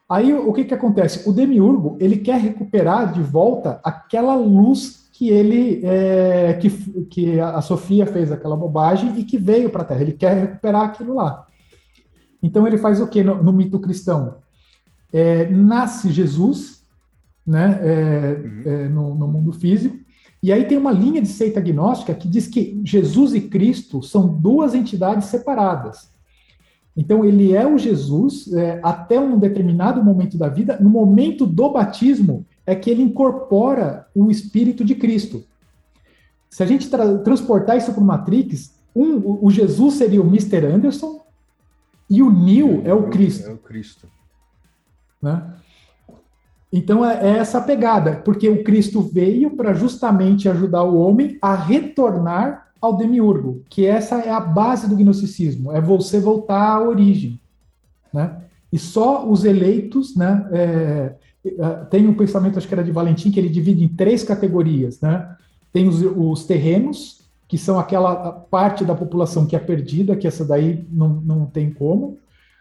Aí 0.10 0.34
o 0.34 0.52
que 0.52 0.66
que 0.66 0.74
acontece? 0.74 1.28
O 1.28 1.32
demiurgo 1.32 1.96
ele 2.02 2.18
quer 2.18 2.38
recuperar 2.38 3.14
de 3.14 3.22
volta 3.22 3.80
aquela 3.82 4.36
luz 4.36 5.05
que 5.18 5.30
ele 5.30 5.80
é, 5.86 6.54
que, 6.56 6.70
que 7.06 7.40
a 7.40 7.62
Sofia 7.62 8.06
fez 8.06 8.34
aquela 8.34 8.58
bobagem 8.58 9.18
e 9.18 9.24
que 9.24 9.38
veio 9.38 9.70
para 9.70 9.82
a 9.82 9.86
Terra. 9.86 10.02
Ele 10.02 10.12
quer 10.12 10.34
recuperar 10.34 10.84
aquilo 10.84 11.16
lá. 11.16 11.48
Então 12.44 12.68
ele 12.68 12.78
faz 12.78 13.00
o 13.00 13.08
que 13.08 13.24
no, 13.24 13.42
no 13.42 13.54
mito 13.54 13.80
cristão? 13.80 14.40
É, 15.14 15.50
nasce 15.50 16.12
Jesus 16.12 16.84
né, 17.48 17.80
é, 17.82 18.42
uhum. 18.44 18.62
é, 18.66 18.90
no, 18.90 19.16
no, 19.16 19.26
mundo 19.26 19.54
físico. 19.54 19.98
E 20.44 20.52
aí 20.52 20.66
tem 20.66 20.78
uma 20.78 20.92
linha 20.92 21.22
de 21.22 21.30
seita 21.30 21.62
agnóstica 21.62 22.14
que 22.14 22.28
diz 22.28 22.46
que 22.46 22.82
Jesus 22.84 23.34
e 23.34 23.42
Cristo 23.42 24.04
são 24.04 24.28
duas 24.28 24.76
entidades 24.76 25.30
separadas. 25.30 26.12
Então 26.96 27.24
ele 27.24 27.56
é 27.56 27.66
o 27.66 27.78
Jesus 27.78 28.52
é, 28.52 28.82
até 28.84 29.18
um 29.18 29.40
determinado 29.40 30.04
momento 30.04 30.38
da 30.38 30.50
vida. 30.50 30.78
No 30.78 30.90
momento 30.90 31.46
do 31.46 31.70
batismo, 31.72 32.46
é 32.66 32.76
que 32.76 32.90
ele 32.90 33.04
incorpora 33.04 34.08
o 34.14 34.32
espírito 34.32 34.84
de 34.84 34.96
Cristo. 34.96 35.44
Se 36.50 36.64
a 36.64 36.66
gente 36.66 36.90
tra 36.90 37.18
transportar 37.20 37.78
isso 37.78 37.94
para 37.94 38.02
o 38.02 38.06
Matrix, 38.06 38.74
um, 38.96 39.46
o, 39.46 39.52
Jesus 39.52 39.96
seria 39.96 40.22
o 40.22 40.28
Mr. 40.28 40.66
Anderson 40.66 41.22
e 42.10 42.24
o 42.24 42.32
Neo 42.32 42.82
é 42.86 42.94
o 42.94 43.10
Cristo. 43.10 43.50
É 43.50 43.54
o 43.54 43.58
Cristo. 43.58 44.08
Né? 45.22 45.54
Então 46.72 47.06
é, 47.06 47.20
é 47.22 47.38
essa 47.38 47.62
pegada, 47.62 48.18
porque 48.24 48.48
o 48.48 48.64
Cristo 48.64 49.02
veio 49.02 49.52
para 49.52 49.74
justamente 49.74 50.48
ajudar 50.48 50.84
o 50.84 50.98
homem 50.98 51.38
a 51.42 51.56
retornar 51.56 52.70
ao 52.82 52.96
demiurgo, 52.96 53.64
que 53.70 53.86
essa 53.86 54.20
é 54.20 54.30
a 54.30 54.40
base 54.40 54.88
do 54.88 54.96
gnosticismo, 54.96 55.72
é 55.72 55.82
você 55.82 56.20
voltar 56.20 56.76
à 56.76 56.82
origem, 56.82 57.40
né? 58.14 58.42
E 58.72 58.78
só 58.78 59.28
os 59.28 59.44
eleitos, 59.44 60.16
né? 60.16 60.48
É 60.52 61.16
tem 61.90 62.08
um 62.08 62.14
pensamento, 62.14 62.58
acho 62.58 62.68
que 62.68 62.74
era 62.74 62.84
de 62.84 62.92
Valentim, 62.92 63.32
que 63.32 63.40
ele 63.40 63.50
divide 63.50 63.84
em 63.84 63.88
três 63.88 64.24
categorias, 64.24 65.00
né? 65.02 65.36
Tem 65.72 65.88
os, 65.88 66.02
os 66.02 66.46
terrenos, 66.46 67.26
que 67.48 67.58
são 67.58 67.80
aquela 67.80 68.32
parte 68.32 68.84
da 68.84 68.96
população 68.96 69.46
que 69.46 69.56
é 69.56 69.60
perdida, 69.60 70.16
que 70.16 70.28
essa 70.28 70.44
daí 70.44 70.86
não, 70.90 71.10
não 71.22 71.46
tem 71.46 71.72
como. 71.72 72.18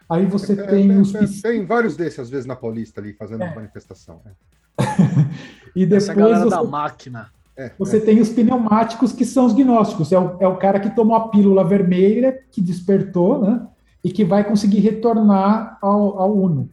Aí 0.09 0.25
você 0.25 0.53
é, 0.53 0.67
tem 0.67 0.91
é, 0.91 0.97
os. 0.97 1.15
É, 1.15 1.25
tem 1.41 1.65
vários 1.65 1.97
desses, 1.97 2.19
às 2.19 2.29
vezes, 2.29 2.45
na 2.45 2.55
Paulista 2.55 3.01
ali, 3.01 3.13
fazendo 3.13 3.43
é. 3.43 3.55
manifestação. 3.55 4.21
Né? 4.23 4.31
e 5.75 5.85
depois. 5.85 6.03
Essa 6.03 6.13
galera 6.13 6.43
você, 6.43 6.49
da 6.49 6.63
máquina. 6.63 7.29
É, 7.57 7.71
você 7.79 7.99
tem 7.99 8.19
os 8.19 8.29
pneumáticos, 8.29 9.13
que 9.13 9.25
são 9.25 9.45
os 9.45 9.53
gnósticos. 9.53 10.11
É 10.11 10.19
o, 10.19 10.37
é 10.39 10.47
o 10.47 10.57
cara 10.57 10.79
que 10.79 10.93
tomou 10.95 11.15
a 11.15 11.29
pílula 11.29 11.63
vermelha, 11.63 12.37
que 12.51 12.61
despertou, 12.61 13.41
né? 13.41 13.65
E 14.03 14.11
que 14.11 14.23
vai 14.23 14.43
conseguir 14.43 14.79
retornar 14.79 15.79
ao, 15.81 16.19
ao 16.19 16.37
Uno. 16.37 16.69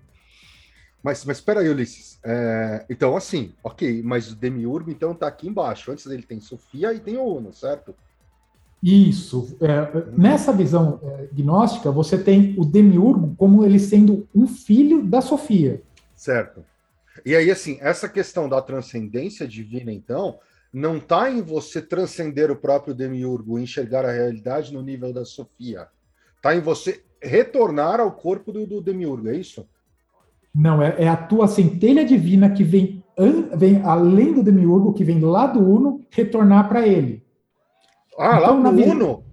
Mas, 1.02 1.24
mas 1.24 1.38
espera 1.38 1.60
aí, 1.60 1.68
Ulisses. 1.68 2.18
É, 2.24 2.84
então, 2.88 3.16
assim, 3.16 3.52
ok, 3.62 4.02
mas 4.04 4.30
o 4.30 4.36
Demiurgo, 4.36 4.90
então, 4.90 5.14
tá 5.14 5.26
aqui 5.26 5.48
embaixo. 5.48 5.90
Antes 5.90 6.06
dele 6.06 6.22
tem 6.22 6.40
Sofia 6.40 6.92
e 6.92 7.00
tem 7.00 7.16
o 7.16 7.24
Uno, 7.24 7.52
certo? 7.52 7.94
Isso. 8.82 9.56
É, 9.60 10.10
nessa 10.16 10.52
visão 10.52 11.00
é, 11.02 11.28
gnóstica, 11.32 11.90
você 11.90 12.16
tem 12.18 12.54
o 12.58 12.64
Demiurgo 12.64 13.34
como 13.36 13.64
ele 13.64 13.78
sendo 13.78 14.28
um 14.34 14.46
filho 14.46 15.02
da 15.04 15.20
Sofia. 15.20 15.82
Certo. 16.14 16.64
E 17.24 17.34
aí, 17.34 17.50
assim, 17.50 17.78
essa 17.80 18.08
questão 18.08 18.48
da 18.48 18.62
transcendência 18.62 19.46
divina, 19.46 19.92
então, 19.92 20.38
não 20.72 20.96
está 20.96 21.30
em 21.30 21.42
você 21.42 21.82
transcender 21.82 22.50
o 22.50 22.56
próprio 22.56 22.94
Demiurgo, 22.94 23.58
enxergar 23.58 24.04
a 24.04 24.12
realidade 24.12 24.72
no 24.72 24.82
nível 24.82 25.12
da 25.12 25.24
Sofia. 25.24 25.88
Está 26.36 26.56
em 26.56 26.60
você 26.60 27.04
retornar 27.20 28.00
ao 28.00 28.12
corpo 28.12 28.50
do, 28.50 28.66
do 28.66 28.80
Demiurgo, 28.80 29.28
é 29.28 29.36
isso? 29.36 29.68
Não, 30.54 30.82
é, 30.82 30.94
é, 30.98 31.08
a 31.08 31.16
tua 31.16 31.48
centelha 31.48 32.04
divina 32.04 32.50
que 32.50 32.62
vem, 32.62 33.02
vem 33.56 33.82
além 33.82 34.34
do 34.34 34.42
Demiurgo, 34.42 34.92
que 34.92 35.04
vem 35.04 35.20
lá 35.20 35.46
do 35.46 35.60
Uno, 35.60 36.00
retornar 36.10 36.68
para 36.68 36.86
ele. 36.86 37.24
Ah, 38.18 38.38
então, 38.38 38.62
lá 38.62 38.70
pro 38.70 38.90
Uno? 38.90 39.24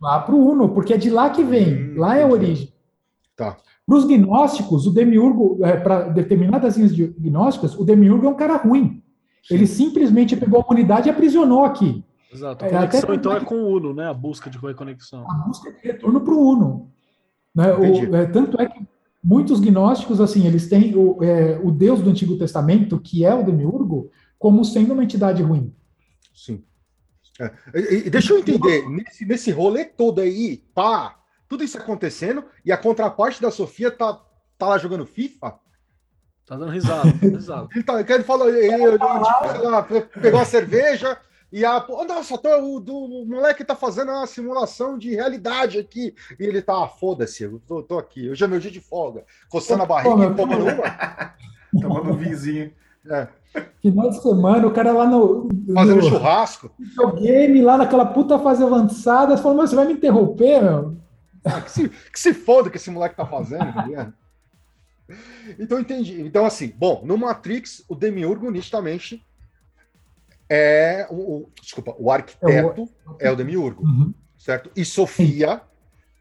Lá 0.00 0.20
pro 0.20 0.36
Uno, 0.36 0.68
porque 0.68 0.92
é 0.92 0.98
de 0.98 1.08
lá 1.08 1.30
que 1.30 1.42
vem. 1.42 1.92
Hum, 1.92 1.94
lá 1.96 2.18
é 2.18 2.22
a 2.22 2.28
origem. 2.28 2.72
Tá. 3.36 3.56
Para 3.86 3.96
os 3.96 4.04
gnósticos, 4.04 4.86
o 4.86 4.92
demiurgo, 4.92 5.58
é, 5.64 5.76
para 5.76 6.02
determinadas 6.08 6.76
linhas 6.76 6.94
de 6.94 7.06
gnósticas, 7.18 7.74
o 7.78 7.84
demiurgo 7.84 8.26
é 8.26 8.28
um 8.28 8.36
cara 8.36 8.56
ruim. 8.56 9.02
Sim. 9.42 9.54
Ele 9.54 9.66
simplesmente 9.66 10.36
pegou 10.36 10.60
a 10.60 10.64
humanidade 10.64 11.08
e 11.08 11.10
aprisionou 11.10 11.64
aqui. 11.64 12.04
Exato. 12.32 12.64
A 12.64 12.68
é, 12.68 12.70
conexão, 12.70 13.14
então, 13.14 13.32
é 13.32 13.40
com 13.40 13.54
o 13.54 13.76
Uno, 13.76 13.92
né? 13.92 14.08
A 14.08 14.14
busca 14.14 14.48
de 14.48 14.58
reconexão. 14.58 15.28
A 15.28 15.34
busca 15.46 15.72
de 15.72 15.78
retorno 15.82 16.20
para 16.20 16.34
o 16.34 16.48
Uno. 16.52 16.90
Né? 17.54 17.72
O, 17.74 18.16
é, 18.16 18.26
tanto 18.26 18.60
é 18.60 18.66
que 18.66 18.86
muitos 19.22 19.60
gnósticos, 19.60 20.20
assim, 20.20 20.46
eles 20.46 20.68
têm 20.68 20.96
o, 20.96 21.22
é, 21.22 21.58
o 21.62 21.70
Deus 21.70 22.00
do 22.00 22.10
Antigo 22.10 22.36
Testamento, 22.36 22.98
que 22.98 23.24
é 23.24 23.34
o 23.34 23.44
demiurgo, 23.44 24.10
como 24.38 24.64
sendo 24.64 24.92
uma 24.92 25.04
entidade 25.04 25.42
ruim. 25.42 25.74
Sim. 26.34 26.64
É. 27.40 27.52
E, 27.74 28.06
e, 28.06 28.10
deixa 28.10 28.32
eu 28.32 28.38
entender, 28.38 28.88
nesse, 28.88 29.24
nesse 29.24 29.50
rolê 29.50 29.84
todo 29.84 30.20
aí, 30.20 30.58
pá, 30.74 31.18
tudo 31.48 31.62
isso 31.62 31.78
acontecendo, 31.78 32.44
e 32.64 32.72
a 32.72 32.76
contraparte 32.76 33.40
da 33.40 33.50
Sofia 33.50 33.90
tá, 33.90 34.20
tá 34.58 34.68
lá 34.68 34.78
jogando 34.78 35.06
FIFA? 35.06 35.58
Tá 36.44 36.56
dando 36.56 36.72
risada, 36.72 37.08
risada. 37.22 37.68
ele, 37.72 37.84
tá, 37.84 38.00
ele 38.00 38.24
falou, 38.24 38.48
ele, 38.48 38.58
ele, 38.58 38.92
tipo, 38.92 39.68
lá, 39.68 39.82
pegou 40.20 40.40
a 40.40 40.44
cerveja 40.44 41.16
e 41.52 41.64
a. 41.64 41.86
Nossa, 42.08 42.38
tô, 42.38 42.48
o, 42.48 42.80
do, 42.80 42.96
o 42.96 43.26
moleque 43.26 43.64
tá 43.64 43.76
fazendo 43.76 44.10
uma 44.10 44.26
simulação 44.26 44.96
de 44.96 45.14
realidade 45.14 45.78
aqui. 45.78 46.14
E 46.40 46.44
ele 46.44 46.62
tá, 46.62 46.84
ah, 46.84 46.88
foda-se, 46.88 47.42
eu 47.42 47.60
tô, 47.66 47.82
tô, 47.82 47.98
aqui, 47.98 48.30
hoje 48.30 48.42
é 48.42 48.48
meu 48.48 48.58
dia 48.58 48.70
de 48.70 48.80
folga, 48.80 49.24
coçando 49.50 49.82
a 49.82 49.86
barriga 49.86 50.26
e 50.26 50.34
tomando 50.34 50.64
uma. 50.64 51.34
tomando 51.80 52.10
um 52.12 52.16
vizinho. 52.16 52.72
É. 53.06 53.28
Final 53.82 54.08
de 54.08 54.22
semana, 54.22 54.66
o 54.66 54.72
cara 54.72 54.92
lá 54.92 55.06
no. 55.06 55.48
Fazendo 55.74 56.02
no, 56.02 56.08
churrasco. 56.08 56.70
Videogame, 56.78 57.60
lá 57.60 57.76
naquela 57.76 58.06
puta 58.06 58.38
fase 58.38 58.62
avançada, 58.62 59.36
falou, 59.36 59.58
mas 59.58 59.70
você 59.70 59.76
vai 59.76 59.84
me 59.84 59.92
interromper, 59.92 60.62
meu? 60.62 60.96
Ah, 61.44 61.60
que, 61.60 61.70
se, 61.70 61.88
que 61.88 62.20
se 62.20 62.32
foda 62.32 62.70
que 62.70 62.76
esse 62.76 62.90
moleque 62.90 63.16
tá 63.16 63.26
fazendo, 63.26 63.72
tá 63.74 64.12
Então 65.58 65.78
entendi. 65.78 66.22
Então, 66.22 66.46
assim, 66.46 66.72
bom, 66.74 67.02
no 67.04 67.18
Matrix, 67.18 67.84
o 67.88 67.94
Demiurgo 67.94 68.50
nitidamente 68.50 69.22
é 70.48 71.06
o, 71.10 71.14
o 71.14 71.48
desculpa, 71.60 71.94
o 71.98 72.10
arquiteto 72.10 72.88
é 73.08 73.10
o, 73.10 73.16
é 73.20 73.30
o 73.30 73.36
Demiurgo, 73.36 73.84
uhum. 73.84 74.12
certo? 74.36 74.70
E 74.76 74.84
Sofia 74.84 75.54
Sim. 75.56 75.60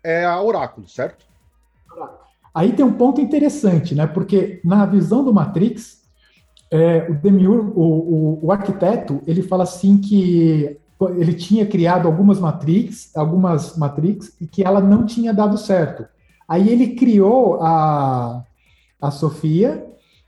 é 0.03 0.26
a 0.26 0.41
oráculo, 0.41 0.88
certo? 0.88 1.26
Aí 2.53 2.73
tem 2.73 2.85
um 2.85 2.93
ponto 2.93 3.22
interessante, 3.22 3.95
né? 3.95 4.06
Porque 4.06 4.60
na 4.64 4.85
visão 4.85 5.23
do 5.23 5.34
Matrix, 5.34 6.02
é, 6.69 7.10
o 7.10 7.15
Demiurgo, 7.15 7.80
o, 7.80 7.84
o, 7.84 8.45
o, 8.45 8.52
arquiteto, 8.52 9.22
ele 9.26 9.41
fala 9.41 9.64
assim 9.64 9.98
que 9.98 10.77
ele 11.15 11.34
tinha 11.34 11.65
criado 11.65 12.07
algumas 12.07 12.39
matrix, 12.39 13.15
algumas 13.15 13.76
matrix, 13.77 14.35
e 14.39 14.45
que 14.45 14.64
ela 14.64 14.80
não 14.80 15.06
tinha 15.06 15.34
dado 15.34 15.57
certo. 15.57 16.06
Aí 16.48 16.69
ele 16.69 16.95
criou 16.95 17.61
a, 17.61 18.43
a 19.02 19.11
Sofia, 19.11 19.85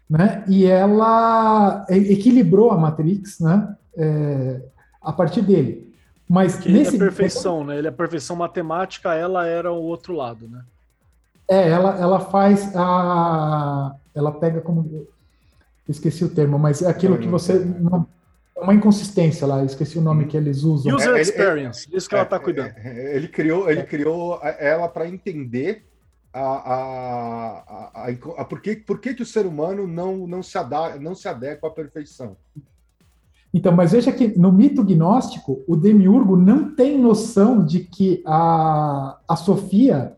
né? 0.10 0.44
E 0.48 0.66
ela 0.66 1.86
equilibrou 1.90 2.72
a 2.72 2.78
matrix, 2.78 3.40
né? 3.40 3.76
É, 3.98 4.62
a 5.02 5.14
partir 5.14 5.42
dele. 5.42 5.94
Mas 6.28 6.56
Porque 6.56 6.72
nesse 6.72 6.96
ele 6.96 7.04
é 7.04 7.06
perfeição, 7.06 7.64
né? 7.64 7.78
Ele 7.78 7.88
é 7.88 7.92
perfeição 7.92 8.36
matemática, 8.36 9.14
ela 9.14 9.46
era 9.46 9.72
o 9.72 9.84
outro 9.84 10.14
lado, 10.16 10.48
né? 10.48 10.64
É, 11.48 11.70
ela, 11.70 12.00
ela 12.00 12.20
faz 12.20 12.76
a. 12.76 13.96
Ela 14.16 14.32
pega 14.32 14.62
como 14.62 15.06
esqueci 15.88 16.24
o 16.24 16.30
termo, 16.30 16.58
mas 16.58 16.82
é 16.82 16.88
aquilo 16.88 17.18
que 17.18 17.28
você 17.28 17.60
não, 17.60 18.08
uma 18.56 18.74
inconsistência 18.74 19.46
lá, 19.46 19.64
esqueci 19.64 19.98
o 19.98 20.02
nome 20.02 20.26
que 20.26 20.38
eles 20.38 20.64
usam. 20.64 20.96
User 20.96 21.16
é, 21.16 21.22
experience, 21.22 21.88
isso 21.92 22.08
que 22.08 22.16
ela 22.16 22.24
está 22.24 22.38
é, 22.38 22.40
cuidando. 22.40 22.74
É, 22.78 23.16
ele 23.16 23.28
criou, 23.28 23.70
ele 23.70 23.84
criou 23.84 24.40
ela 24.42 24.88
para 24.88 25.08
entender 25.08 25.86
a, 26.32 26.42
a, 26.42 27.64
a, 27.94 28.12
a, 28.38 28.46
por, 28.46 28.62
que, 28.62 28.76
por 28.76 29.00
que, 29.00 29.14
que 29.14 29.24
o 29.24 29.26
ser 29.26 29.46
humano 29.46 29.88
não, 29.88 30.26
não, 30.28 30.42
se 30.42 30.58
ada, 30.58 30.98
não 30.98 31.14
se 31.14 31.28
adequa 31.28 31.68
à 31.68 31.72
perfeição. 31.72 32.38
Então, 33.54 33.72
mas 33.72 33.92
veja 33.92 34.12
que 34.12 34.38
no 34.38 34.52
mito 34.52 34.84
gnóstico, 34.84 35.62
o 35.68 35.76
demiurgo 35.76 36.36
não 36.36 36.74
tem 36.74 37.00
noção 37.00 37.64
de 37.64 37.82
que 37.82 38.24
a, 38.26 39.18
a 39.28 39.36
Sofia 39.36 40.14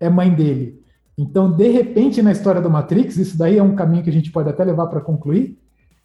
é 0.00 0.10
mãe 0.10 0.34
dele. 0.34 0.80
Então, 1.16 1.52
de 1.52 1.68
repente, 1.68 2.20
na 2.20 2.32
história 2.32 2.60
do 2.60 2.70
Matrix, 2.70 3.16
isso 3.16 3.38
daí 3.38 3.58
é 3.58 3.62
um 3.62 3.76
caminho 3.76 4.02
que 4.02 4.10
a 4.10 4.12
gente 4.12 4.32
pode 4.32 4.48
até 4.48 4.64
levar 4.64 4.86
para 4.86 5.00
concluir. 5.00 5.56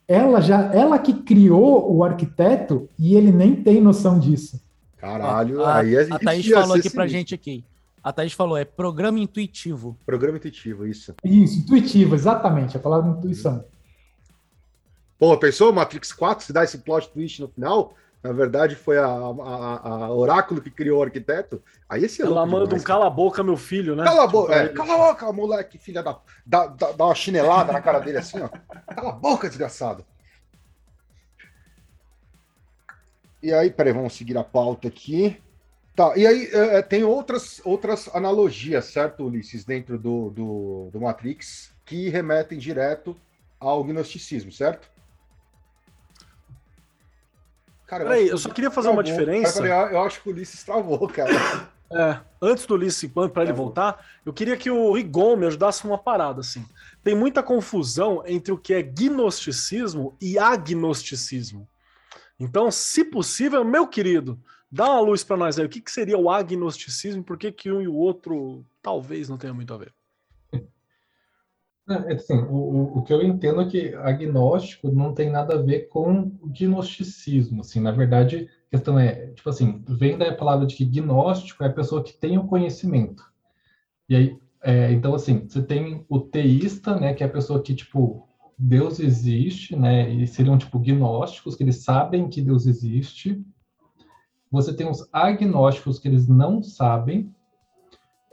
Ela 0.08 0.42
já, 0.42 0.72
ela 0.74 1.00
que 1.00 1.14
criou 1.14 1.92
o 1.92 2.04
arquiteto 2.04 2.88
e 3.00 3.16
ele 3.16 3.32
nem 3.32 3.56
tem 3.56 3.82
noção 3.82 4.20
disso. 4.20 4.62
Caralho, 4.98 5.64
a, 5.64 5.78
aí 5.78 5.98
a, 5.98 6.16
a 6.16 6.20
Thaís 6.20 6.48
falou 6.48 6.76
aqui 6.76 6.90
para 6.90 7.08
gente 7.08 7.34
aqui. 7.34 7.64
A 8.04 8.14
Thaís 8.14 8.34
falou, 8.34 8.56
é 8.56 8.66
programa 8.66 9.20
intuitivo. 9.20 9.98
Programa 10.06 10.38
intuitivo, 10.38 10.86
isso. 10.86 11.16
Isso, 11.24 11.60
intuitivo, 11.60 12.14
exatamente, 12.14 12.78
a 12.78 12.80
palavra 12.80 13.10
intuição. 13.10 13.64
Pô, 15.26 15.36
pensou 15.40 15.74
Matrix 15.74 16.14
4, 16.14 16.46
se 16.46 16.54
dá 16.54 16.64
esse 16.64 16.78
plot 16.78 17.10
twist 17.10 17.42
no 17.42 17.48
final? 17.48 17.96
Na 18.22 18.32
verdade, 18.32 18.76
foi 18.76 19.00
a, 19.00 19.08
a, 19.08 20.06
a, 20.06 20.14
Oráculo 20.14 20.62
que 20.62 20.70
criou 20.70 21.00
o 21.00 21.02
arquiteto. 21.02 21.64
Aí 21.90 22.06
esse 22.06 22.22
é 22.22 22.26
Ela 22.26 22.46
manda 22.46 22.66
demais, 22.66 22.84
um 22.84 22.86
cala 22.86 23.08
a 23.08 23.10
boca, 23.10 23.44
meu 23.44 23.58
filho, 23.58 23.96
né? 23.96 24.04
Cala 24.04 24.26
a 24.26 24.28
boca, 24.28 24.54
tipo, 24.54 24.66
é, 24.66 24.86
cala 24.86 24.94
a 24.94 25.08
boca, 25.10 25.34
moleque, 25.34 25.80
filha 25.80 26.04
da. 26.04 26.20
Dá, 26.46 26.68
dá, 26.68 26.92
dá 26.92 27.06
uma 27.06 27.16
chinelada 27.16 27.74
na 27.74 27.82
cara 27.82 27.98
dele 28.02 28.20
assim, 28.20 28.40
ó. 28.40 28.50
Cala 28.94 29.10
a 29.10 29.14
boca, 29.14 29.48
desgraçado. 29.48 30.06
E 33.42 33.52
aí, 33.52 33.72
peraí, 33.72 33.94
vamos 33.94 34.14
seguir 34.14 34.38
a 34.38 34.44
pauta 34.44 34.88
aqui. 34.90 35.42
Tá, 35.96 36.16
e 36.16 36.28
aí 36.28 36.50
é, 36.54 36.78
é, 36.78 36.82
tem 36.84 37.04
outras, 37.04 37.60
outras 37.66 38.08
analogias, 38.14 38.86
certo, 38.86 39.26
Ulisses, 39.26 39.66
dentro 39.66 39.98
do, 39.98 40.30
do, 40.30 40.90
do 40.94 41.02
Matrix, 41.02 41.74
que 41.84 42.10
remetem 42.10 42.60
direto 42.60 43.18
ao 43.60 43.84
gnosticismo, 43.84 44.52
certo? 44.52 44.94
Cara, 47.86 48.04
Peraí, 48.04 48.28
eu 48.28 48.38
só 48.38 48.50
queria 48.50 48.72
fazer 48.72 48.88
travou. 48.88 48.98
uma 48.98 49.04
diferença. 49.04 49.62
Cara, 49.62 49.92
eu 49.92 50.02
acho 50.02 50.22
que 50.22 50.30
o 50.30 50.32
Ulisses 50.32 50.64
travou, 50.64 51.08
cara. 51.08 51.32
É, 51.92 52.20
antes 52.42 52.66
do 52.66 52.74
Ulisses, 52.74 53.10
para 53.32 53.44
ele 53.44 53.54
voltar, 53.54 54.04
eu 54.26 54.34
queria 54.34 54.58
que 54.58 54.72
o 54.72 54.92
Rigon 54.92 55.36
me 55.36 55.46
ajudasse 55.46 55.86
uma 55.86 56.00
parada, 56.00 56.42
assim. 56.42 56.66
tem 57.04 57.16
muita 57.16 57.44
confusão 57.44 58.24
entre 58.26 58.52
o 58.52 58.58
que 58.58 58.74
é 58.74 58.82
gnosticismo 58.82 60.18
e 60.20 60.38
agnosticismo. 60.40 61.70
Então, 62.40 62.72
se 62.72 63.06
possível, 63.06 63.64
meu 63.64 63.88
querido, 63.88 64.40
dá 64.70 64.86
uma 64.86 65.00
luz 65.00 65.24
para 65.24 65.38
nós 65.38 65.60
aí. 65.60 65.66
O 65.66 65.70
que, 65.70 65.80
que 65.80 65.92
seria 65.92 66.18
o 66.18 66.30
agnosticismo? 66.30 67.24
Por 67.24 67.38
que, 67.38 67.52
que 67.52 67.72
um 67.72 67.82
e 67.82 67.88
o 67.88 67.96
outro 67.96 68.66
talvez 68.82 69.30
não 69.30 69.38
tenha 69.38 69.54
muito 69.54 69.74
a 69.74 69.78
ver? 69.78 69.94
É, 71.88 72.14
assim, 72.14 72.38
o, 72.50 72.98
o 72.98 73.04
que 73.04 73.14
eu 73.14 73.22
entendo 73.22 73.62
é 73.62 73.68
que 73.68 73.94
agnóstico 73.94 74.92
não 74.92 75.14
tem 75.14 75.30
nada 75.30 75.54
a 75.54 75.62
ver 75.62 75.88
com 75.88 76.32
gnosticismo. 76.44 77.62
Assim, 77.62 77.80
na 77.80 77.92
verdade, 77.92 78.50
a 78.68 78.72
questão 78.72 78.98
é, 78.98 79.28
tipo 79.28 79.48
assim, 79.50 79.84
vem 79.88 80.18
da 80.18 80.34
palavra 80.34 80.66
de 80.66 80.76
que 80.76 80.84
gnóstico 80.84 81.64
é 81.64 81.68
a 81.68 81.74
pessoa 81.74 82.04
que 82.04 82.14
tem 82.14 82.38
o 82.40 82.48
conhecimento. 82.48 83.24
E 84.10 84.16
aí, 84.16 84.40
é, 84.64 84.92
então, 84.92 85.14
assim, 85.14 85.48
você 85.48 85.62
tem 85.62 86.04
o 86.10 86.20
teísta, 86.20 87.00
né, 87.00 87.14
que 87.14 87.24
é 87.24 87.28
a 87.28 87.32
pessoa 87.32 87.62
que, 87.62 87.76
tipo, 87.76 88.28
Deus 88.58 89.00
existe, 89.00 89.76
né, 89.76 90.10
e 90.10 90.26
seriam, 90.26 90.58
tipo, 90.58 90.80
gnósticos, 90.80 91.56
que 91.56 91.64
eles 91.64 91.84
sabem 91.84 92.28
que 92.28 92.42
Deus 92.42 92.66
existe. 92.66 93.46
Você 94.50 94.74
tem 94.74 94.90
os 94.90 95.08
agnósticos, 95.14 96.00
que 96.00 96.08
eles 96.08 96.28
não 96.28 96.64
sabem, 96.64 97.32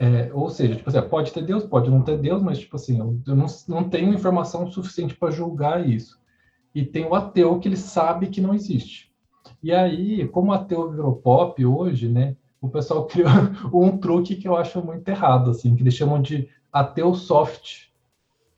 é, 0.03 0.33
ou 0.33 0.49
seja, 0.49 0.75
tipo 0.75 0.89
assim, 0.89 1.01
pode 1.07 1.31
ter 1.31 1.45
Deus, 1.45 1.63
pode 1.63 1.89
não 1.89 2.01
ter 2.01 2.17
Deus, 2.17 2.43
mas, 2.43 2.59
tipo 2.59 2.75
assim, 2.75 2.99
eu, 2.99 3.21
eu 3.25 3.35
não, 3.37 3.45
não 3.69 3.89
tenho 3.89 4.13
informação 4.13 4.69
suficiente 4.69 5.15
para 5.15 5.31
julgar 5.31 5.87
isso. 5.87 6.19
E 6.75 6.83
tem 6.83 7.05
o 7.05 7.15
ateu, 7.15 7.57
que 7.57 7.69
ele 7.69 7.77
sabe 7.77 8.27
que 8.27 8.41
não 8.41 8.53
existe. 8.53 9.09
E 9.61 9.71
aí, 9.71 10.27
como 10.27 10.51
o 10.51 10.53
ateu 10.53 10.91
virou 10.91 11.15
pop 11.15 11.65
hoje, 11.65 12.09
né, 12.09 12.35
o 12.59 12.67
pessoal 12.67 13.05
criou 13.07 13.29
um 13.73 13.97
truque 13.97 14.35
que 14.35 14.45
eu 14.45 14.57
acho 14.57 14.83
muito 14.83 15.07
errado, 15.07 15.51
assim, 15.51 15.73
que 15.73 15.81
eles 15.81 15.93
chamam 15.93 16.21
de 16.21 16.49
ateu 16.71 17.13
soft. 17.13 17.87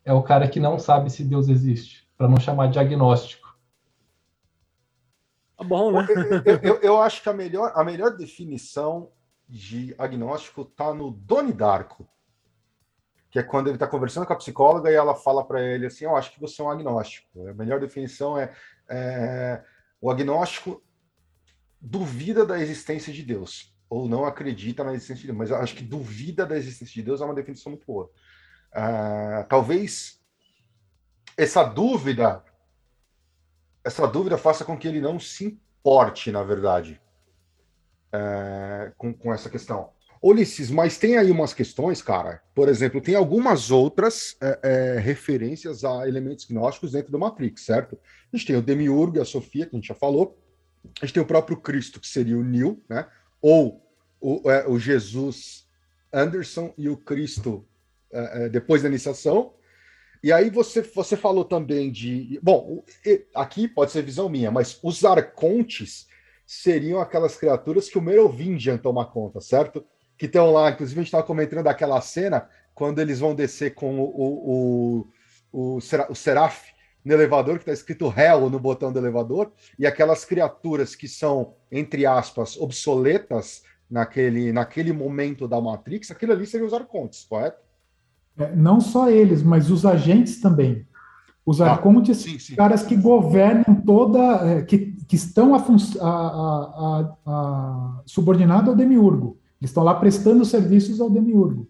É 0.04 0.12
o 0.12 0.24
cara 0.24 0.48
que 0.48 0.60
não 0.60 0.80
sabe 0.80 1.12
se 1.12 1.24
Deus 1.24 1.48
existe, 1.48 2.08
para 2.18 2.28
não 2.28 2.40
chamar 2.40 2.72
de 2.72 2.80
agnóstico. 2.80 3.56
Tá 5.56 5.64
bom, 5.64 5.92
né? 5.92 6.08
Eu, 6.44 6.56
eu, 6.64 6.76
eu, 6.82 7.02
acho 7.04 7.22
que 7.22 7.30
a 7.30 7.34
melhor, 7.34 7.72
a 7.76 7.84
melhor 7.84 8.18
definição 8.18 9.10
de 9.48 9.96
agnóstico 9.98 10.62
está 10.62 10.94
no 10.94 11.12
Doni 11.12 11.54
Darko, 11.54 12.08
que 13.30 13.40
é 13.40 13.44
quando 13.44 13.68
ele 13.68 13.76
está 13.76 13.88
conversando 13.88 14.26
com 14.26 14.34
a 14.34 14.38
psicóloga 14.38 14.90
e 14.92 14.96
ela 14.96 15.16
fala 15.16 15.46
para 15.46 15.62
ele 15.62 15.86
assim: 15.86 16.06
Eu 16.06 16.16
acho 16.16 16.32
que 16.32 16.40
você 16.40 16.62
é 16.62 16.66
um 16.66 16.70
agnóstico. 16.70 17.48
A 17.48 17.54
melhor 17.54 17.80
definição 17.80 18.38
é, 18.38 18.54
é 18.90 19.64
o 20.02 20.10
agnóstico 20.10 20.84
duvida 21.80 22.46
da 22.46 22.60
existência 22.60 23.14
de 23.14 23.22
Deus 23.22 23.76
ou 23.90 24.08
não 24.08 24.26
acredita 24.26 24.84
na 24.84 24.94
existência 24.94 25.22
de 25.22 25.28
Deus, 25.28 25.38
mas 25.38 25.52
acho 25.52 25.76
que 25.76 25.84
duvida 25.84 26.46
da 26.46 26.58
existência 26.58 26.94
de 26.94 27.04
Deus 27.04 27.22
é 27.22 27.26
uma 27.26 27.36
definição 27.36 27.72
muito 27.72 27.86
boa. 27.86 28.10
Uh, 28.72 29.48
talvez 29.48 30.20
essa 31.38 31.64
dúvida, 31.64 32.44
essa 33.84 34.08
dúvida 34.08 34.38
faça 34.38 34.66
com 34.66 34.78
que 34.78 34.88
ele 34.88 35.00
não 35.00 35.20
se 35.20 35.46
importe, 35.46 36.32
na 36.32 36.44
verdade, 36.44 37.02
uh, 38.16 38.94
com, 38.98 39.14
com 39.14 39.34
essa 39.34 39.50
questão. 39.50 39.90
Ulisses, 40.22 40.72
mas 40.72 40.98
tem 40.98 41.18
aí 41.18 41.30
umas 41.30 41.54
questões, 41.54 42.02
cara. 42.02 42.42
Por 42.56 42.68
exemplo, 42.68 43.00
tem 43.00 43.14
algumas 43.14 43.70
outras 43.70 44.36
é, 44.42 44.60
é, 44.64 45.00
referências 45.00 45.84
a 45.84 46.08
elementos 46.08 46.46
gnósticos 46.46 46.94
dentro 46.94 47.12
do 47.12 47.20
Matrix, 47.20 47.64
certo? 47.64 48.00
A 48.34 48.36
gente 48.36 48.48
tem 48.48 48.56
o 48.56 48.62
Demiurgo 48.62 49.18
e 49.18 49.20
a 49.20 49.26
Sofia, 49.26 49.68
que 49.68 49.76
a 49.76 49.80
gente 49.80 49.88
já 49.88 49.94
falou. 49.94 50.42
A 51.00 51.06
gente 51.06 51.14
tem 51.14 51.22
o 51.22 51.28
próprio 51.28 51.58
Cristo, 51.58 52.00
que 52.00 52.08
seria 52.08 52.38
o 52.38 52.44
Neo, 52.44 52.82
né? 52.90 53.08
ou 53.42 53.88
o, 54.20 54.50
é, 54.50 54.68
o 54.68 54.80
Jesus 54.80 55.68
Anderson 56.12 56.74
e 56.76 56.90
o 56.90 56.98
Cristo 56.98 57.64
é, 58.12 58.46
é, 58.46 58.50
depois 58.50 58.82
da 58.82 58.90
iniciação. 58.90 59.54
E 60.24 60.32
aí 60.32 60.50
você, 60.50 60.82
você 60.82 61.16
falou 61.16 61.46
também 61.46 61.92
de. 61.92 62.40
Bom, 62.42 62.84
aqui 63.36 63.68
pode 63.68 63.92
ser 63.92 64.02
visão 64.02 64.28
minha, 64.28 64.50
mas 64.50 64.80
os 64.82 65.06
arcontes 65.06 66.08
seriam 66.46 67.00
aquelas 67.00 67.36
criaturas 67.36 67.90
que 67.90 67.98
o 67.98 68.02
Merovingian 68.02 68.78
toma 68.78 69.06
conta, 69.06 69.42
certo? 69.42 69.86
Que 70.18 70.26
estão 70.26 70.52
lá, 70.52 70.70
inclusive 70.72 71.00
a 71.00 71.02
gente 71.02 71.08
estava 71.08 71.24
comentando 71.24 71.64
daquela 71.64 72.00
cena 72.02 72.48
quando 72.74 73.00
eles 73.00 73.20
vão 73.20 73.34
descer 73.34 73.74
com 73.74 74.00
o, 74.00 74.04
o, 74.04 75.08
o, 75.52 75.78
o, 75.78 75.78
o 75.78 76.16
Seraf 76.16 76.76
no 77.04 77.14
elevador, 77.14 77.56
que 77.56 77.62
está 77.62 77.72
escrito 77.72 78.12
Hell 78.16 78.50
no 78.50 78.60
botão 78.60 78.92
do 78.92 78.98
elevador, 78.98 79.52
e 79.78 79.86
aquelas 79.86 80.26
criaturas 80.26 80.96
que 80.96 81.08
são, 81.08 81.54
entre 81.72 82.06
aspas, 82.06 82.58
obsoletas 82.58 83.64
naquele, 83.90 84.52
naquele 84.52 84.92
momento 84.92 85.48
da 85.48 85.62
Matrix, 85.62 86.10
aquilo 86.10 86.34
ali 86.34 86.48
seriam 86.48 86.66
os 86.66 86.74
arcontes, 86.74 87.24
correto? 87.24 87.62
É, 88.38 88.54
não 88.56 88.82
só 88.82 89.10
eles, 89.10 89.44
mas 89.44 89.70
os 89.70 89.86
agentes 89.86 90.42
também. 90.42 90.86
Os 91.46 91.62
arcontes, 91.62 92.18
sim, 92.18 92.40
sim. 92.40 92.56
caras 92.56 92.82
que 92.84 92.96
governam 92.96 93.76
toda, 93.86 94.20
é, 94.50 94.62
que, 94.64 94.94
que 95.08 95.16
estão 95.16 95.54
a, 95.54 95.60
a, 95.60 96.08
a, 96.08 97.18
a, 97.26 98.02
subordinados 98.06 98.70
ao 98.70 98.76
demiurgo. 98.76 99.38
Eles 99.62 99.70
estão 99.70 99.84
lá 99.84 99.94
prestando 99.94 100.44
serviços 100.44 101.00
ao 101.00 101.10
demiurgo. 101.10 101.70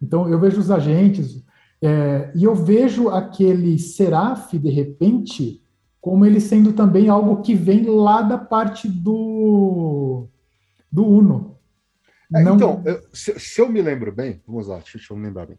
Então, 0.00 0.28
eu 0.28 0.38
vejo 0.38 0.60
os 0.60 0.70
agentes, 0.70 1.42
é, 1.80 2.30
e 2.34 2.44
eu 2.44 2.54
vejo 2.54 3.08
aquele 3.08 3.78
Seraf, 3.78 4.52
de 4.52 4.68
repente, 4.68 5.62
como 6.00 6.26
ele 6.26 6.40
sendo 6.40 6.74
também 6.74 7.08
algo 7.08 7.40
que 7.40 7.54
vem 7.54 7.86
lá 7.86 8.20
da 8.20 8.36
parte 8.36 8.88
do, 8.88 10.28
do 10.92 11.06
Uno. 11.06 11.56
É, 12.34 12.42
Não... 12.42 12.56
Então, 12.56 12.82
eu, 12.84 13.02
se, 13.12 13.38
se, 13.40 13.60
eu 13.60 13.70
me 13.70 13.80
lembro 13.80 14.12
bem, 14.12 14.42
vamos 14.46 14.66
lá, 14.66 14.76
deixa 14.76 15.12
eu 15.12 15.16
me 15.16 15.26
lembrar 15.26 15.46
bem. 15.46 15.58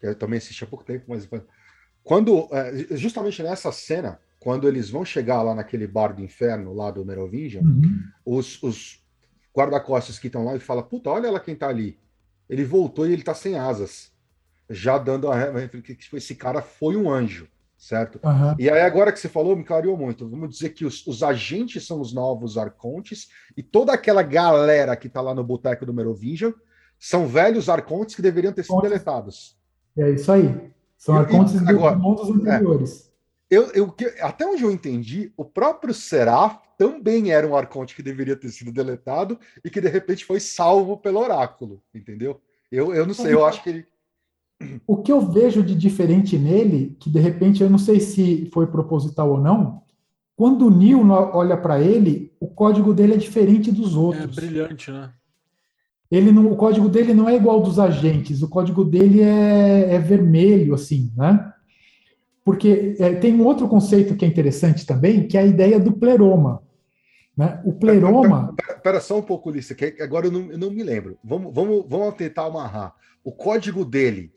Eu 0.00 0.14
também 0.14 0.38
assisti 0.38 0.62
há 0.62 0.66
pouco 0.66 0.84
tempo, 0.84 1.06
mas 1.08 1.28
quando, 2.04 2.48
é, 2.52 2.96
justamente 2.96 3.42
nessa 3.42 3.72
cena, 3.72 4.20
quando 4.38 4.68
eles 4.68 4.90
vão 4.90 5.04
chegar 5.04 5.42
lá 5.42 5.54
naquele 5.54 5.86
bar 5.86 6.14
do 6.14 6.22
inferno, 6.22 6.74
lá 6.74 6.90
do 6.90 7.04
Merovingian, 7.04 7.62
uhum. 7.62 7.98
os, 8.24 8.62
os 8.62 9.02
guarda-costas 9.56 10.18
que 10.18 10.26
estão 10.26 10.44
lá 10.44 10.54
e 10.54 10.60
falam, 10.60 10.84
puta, 10.84 11.08
olha 11.08 11.30
lá 11.30 11.40
quem 11.40 11.56
tá 11.56 11.68
ali. 11.68 11.98
Ele 12.48 12.62
voltou 12.62 13.06
e 13.06 13.12
ele 13.12 13.22
tá 13.22 13.34
sem 13.34 13.56
asas 13.56 14.12
já 14.68 14.98
dando 14.98 15.30
a 15.30 15.38
que 15.68 16.16
esse 16.16 16.34
cara 16.34 16.62
foi 16.62 16.96
um 16.96 17.10
anjo, 17.10 17.48
certo? 17.76 18.18
Uhum. 18.24 18.54
E 18.58 18.68
aí, 18.68 18.80
agora 18.80 19.12
que 19.12 19.18
você 19.18 19.28
falou, 19.28 19.56
me 19.56 19.64
clareou 19.64 19.96
muito. 19.96 20.28
Vamos 20.28 20.50
dizer 20.50 20.70
que 20.70 20.84
os, 20.84 21.06
os 21.06 21.22
agentes 21.22 21.86
são 21.86 22.00
os 22.00 22.12
novos 22.12 22.56
arcontes 22.56 23.28
e 23.56 23.62
toda 23.62 23.92
aquela 23.92 24.22
galera 24.22 24.96
que 24.96 25.06
está 25.06 25.20
lá 25.20 25.34
no 25.34 25.44
boteco 25.44 25.84
do 25.84 25.94
Merovingian 25.94 26.54
são 26.98 27.26
velhos 27.26 27.68
arcontes 27.68 28.14
que 28.14 28.22
deveriam 28.22 28.52
ter 28.52 28.62
sido 28.62 28.80
deletados. 28.80 29.58
É 29.96 30.10
isso 30.10 30.32
aí. 30.32 30.72
São 31.04 31.16
arcontes 31.16 31.60
e, 31.60 31.68
agora, 31.68 31.96
mundos 31.96 32.30
anteriores. 32.30 33.12
É, 33.50 33.56
eu, 33.56 33.70
eu, 33.74 33.94
até 34.22 34.46
onde 34.46 34.62
eu 34.62 34.70
entendi, 34.70 35.30
o 35.36 35.44
próprio 35.44 35.92
Seraf 35.92 36.56
também 36.78 37.30
era 37.30 37.46
um 37.46 37.54
arconte 37.54 37.94
que 37.94 38.02
deveria 38.02 38.34
ter 38.34 38.48
sido 38.48 38.72
deletado 38.72 39.38
e 39.62 39.68
que 39.68 39.82
de 39.82 39.88
repente 39.88 40.24
foi 40.24 40.40
salvo 40.40 40.96
pelo 40.96 41.20
oráculo, 41.20 41.82
entendeu? 41.94 42.40
Eu, 42.72 42.94
eu 42.94 43.06
não 43.06 43.12
sei, 43.12 43.34
eu 43.34 43.44
acho 43.44 43.62
que 43.62 43.68
ele, 43.68 43.86
o 44.86 44.96
que 44.96 45.12
eu 45.12 45.20
vejo 45.20 45.62
de 45.62 45.74
diferente 45.74 46.38
nele, 46.38 46.96
que 46.98 47.10
de 47.10 47.20
repente 47.20 47.62
eu 47.62 47.68
não 47.68 47.78
sei 47.78 48.00
se 48.00 48.48
foi 48.50 48.66
proposital 48.66 49.28
ou 49.28 49.38
não, 49.38 49.82
quando 50.34 50.68
o 50.68 50.70
Neil 50.70 51.06
olha 51.10 51.58
para 51.58 51.78
ele, 51.78 52.32
o 52.40 52.48
código 52.48 52.94
dele 52.94 53.12
é 53.12 53.18
diferente 53.18 53.70
dos 53.70 53.94
outros. 53.94 54.38
É 54.38 54.40
brilhante, 54.40 54.90
né? 54.90 55.12
Ele 56.10 56.30
não, 56.30 56.50
o 56.50 56.56
código 56.56 56.88
dele 56.88 57.14
não 57.14 57.28
é 57.28 57.34
igual 57.34 57.60
dos 57.60 57.78
agentes, 57.78 58.42
o 58.42 58.48
código 58.48 58.84
dele 58.84 59.20
é, 59.22 59.94
é 59.94 59.98
vermelho, 59.98 60.74
assim, 60.74 61.12
né? 61.16 61.52
Porque 62.44 62.94
é, 62.98 63.14
tem 63.14 63.34
um 63.34 63.44
outro 63.44 63.66
conceito 63.66 64.14
que 64.14 64.24
é 64.24 64.28
interessante 64.28 64.84
também, 64.84 65.26
que 65.26 65.36
é 65.36 65.40
a 65.40 65.46
ideia 65.46 65.80
do 65.80 65.92
pleroma. 65.92 66.62
Né? 67.36 67.60
O 67.64 67.72
pleroma. 67.72 68.54
Espera 68.68 69.00
só 69.00 69.18
um 69.18 69.22
pouco, 69.22 69.48
Ulisses, 69.48 69.76
que 69.76 69.96
agora 70.00 70.26
eu 70.26 70.30
não, 70.30 70.52
eu 70.52 70.58
não 70.58 70.70
me 70.70 70.82
lembro. 70.82 71.18
Vamos, 71.24 71.52
vamos, 71.54 71.84
vamos 71.88 72.14
tentar 72.14 72.44
amarrar. 72.44 72.94
O 73.24 73.32
código 73.32 73.84
dele 73.84 74.30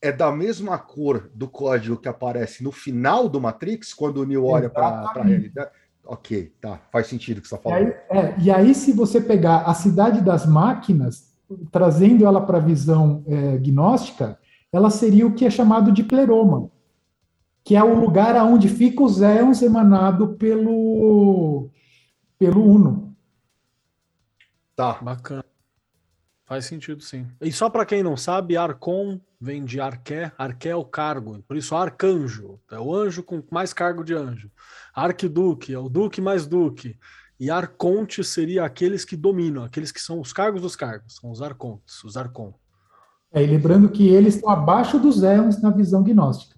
é 0.00 0.12
da 0.12 0.30
mesma 0.30 0.78
cor 0.78 1.30
do 1.34 1.48
código 1.48 1.96
que 1.96 2.08
aparece 2.08 2.62
no 2.62 2.70
final 2.70 3.28
do 3.28 3.40
Matrix, 3.40 3.92
quando 3.92 4.18
o 4.18 4.26
Neo 4.26 4.44
olha 4.44 4.70
para 4.70 4.86
a 4.86 5.22
realidade. 5.22 5.70
Ok, 6.06 6.52
tá, 6.60 6.80
faz 6.92 7.06
sentido 7.06 7.38
o 7.38 7.42
que 7.42 7.48
você 7.48 7.54
está 7.54 7.70
falando. 7.70 7.88
E 7.88 7.92
aí, 8.10 8.18
é, 8.18 8.34
e 8.38 8.50
aí, 8.50 8.74
se 8.74 8.92
você 8.92 9.20
pegar 9.20 9.62
a 9.62 9.72
cidade 9.72 10.20
das 10.20 10.44
máquinas, 10.46 11.32
trazendo 11.70 12.26
ela 12.26 12.40
para 12.40 12.58
a 12.58 12.60
visão 12.60 13.22
é, 13.26 13.58
gnóstica, 13.58 14.38
ela 14.72 14.90
seria 14.90 15.26
o 15.26 15.34
que 15.34 15.46
é 15.46 15.50
chamado 15.50 15.92
de 15.92 16.02
pleroma, 16.02 16.70
que 17.62 17.76
é 17.76 17.82
o 17.82 17.98
lugar 17.98 18.36
aonde 18.36 18.68
fica 18.68 19.02
os 19.02 19.22
éons 19.22 19.62
emanado 19.62 20.34
pelo, 20.34 21.70
pelo 22.38 22.62
Uno. 22.62 23.14
Tá. 24.76 24.98
Bacana. 25.00 25.53
Faz 26.46 26.66
sentido, 26.66 27.02
sim. 27.02 27.26
E 27.40 27.50
só 27.50 27.70
para 27.70 27.86
quem 27.86 28.02
não 28.02 28.16
sabe, 28.16 28.56
Arcon 28.56 29.18
vem 29.40 29.64
de 29.64 29.80
arqué, 29.80 30.30
arqué 30.36 30.70
é 30.70 30.76
o 30.76 30.84
cargo, 30.84 31.42
por 31.48 31.56
isso 31.56 31.74
arcanjo, 31.74 32.60
é 32.70 32.78
o 32.78 32.94
anjo 32.94 33.22
com 33.22 33.42
mais 33.50 33.72
cargo 33.72 34.04
de 34.04 34.14
anjo. 34.14 34.50
Arquiduque 34.94 35.72
é 35.72 35.78
o 35.78 35.88
duque 35.88 36.20
mais 36.20 36.46
duque. 36.46 36.98
E 37.40 37.50
arconte 37.50 38.22
seria 38.22 38.64
aqueles 38.64 39.04
que 39.04 39.16
dominam, 39.16 39.64
aqueles 39.64 39.90
que 39.90 40.00
são 40.00 40.20
os 40.20 40.32
cargos 40.32 40.62
dos 40.62 40.76
cargos, 40.76 41.16
são 41.16 41.30
os 41.30 41.42
arcontes, 41.42 42.04
os 42.04 42.16
arcon. 42.16 42.54
É, 43.32 43.42
e 43.42 43.46
lembrando 43.46 43.88
que 43.88 44.06
eles 44.06 44.36
estão 44.36 44.50
abaixo 44.50 44.98
dos 44.98 45.22
éons 45.22 45.60
na 45.60 45.70
visão 45.70 46.02
gnóstica. 46.02 46.56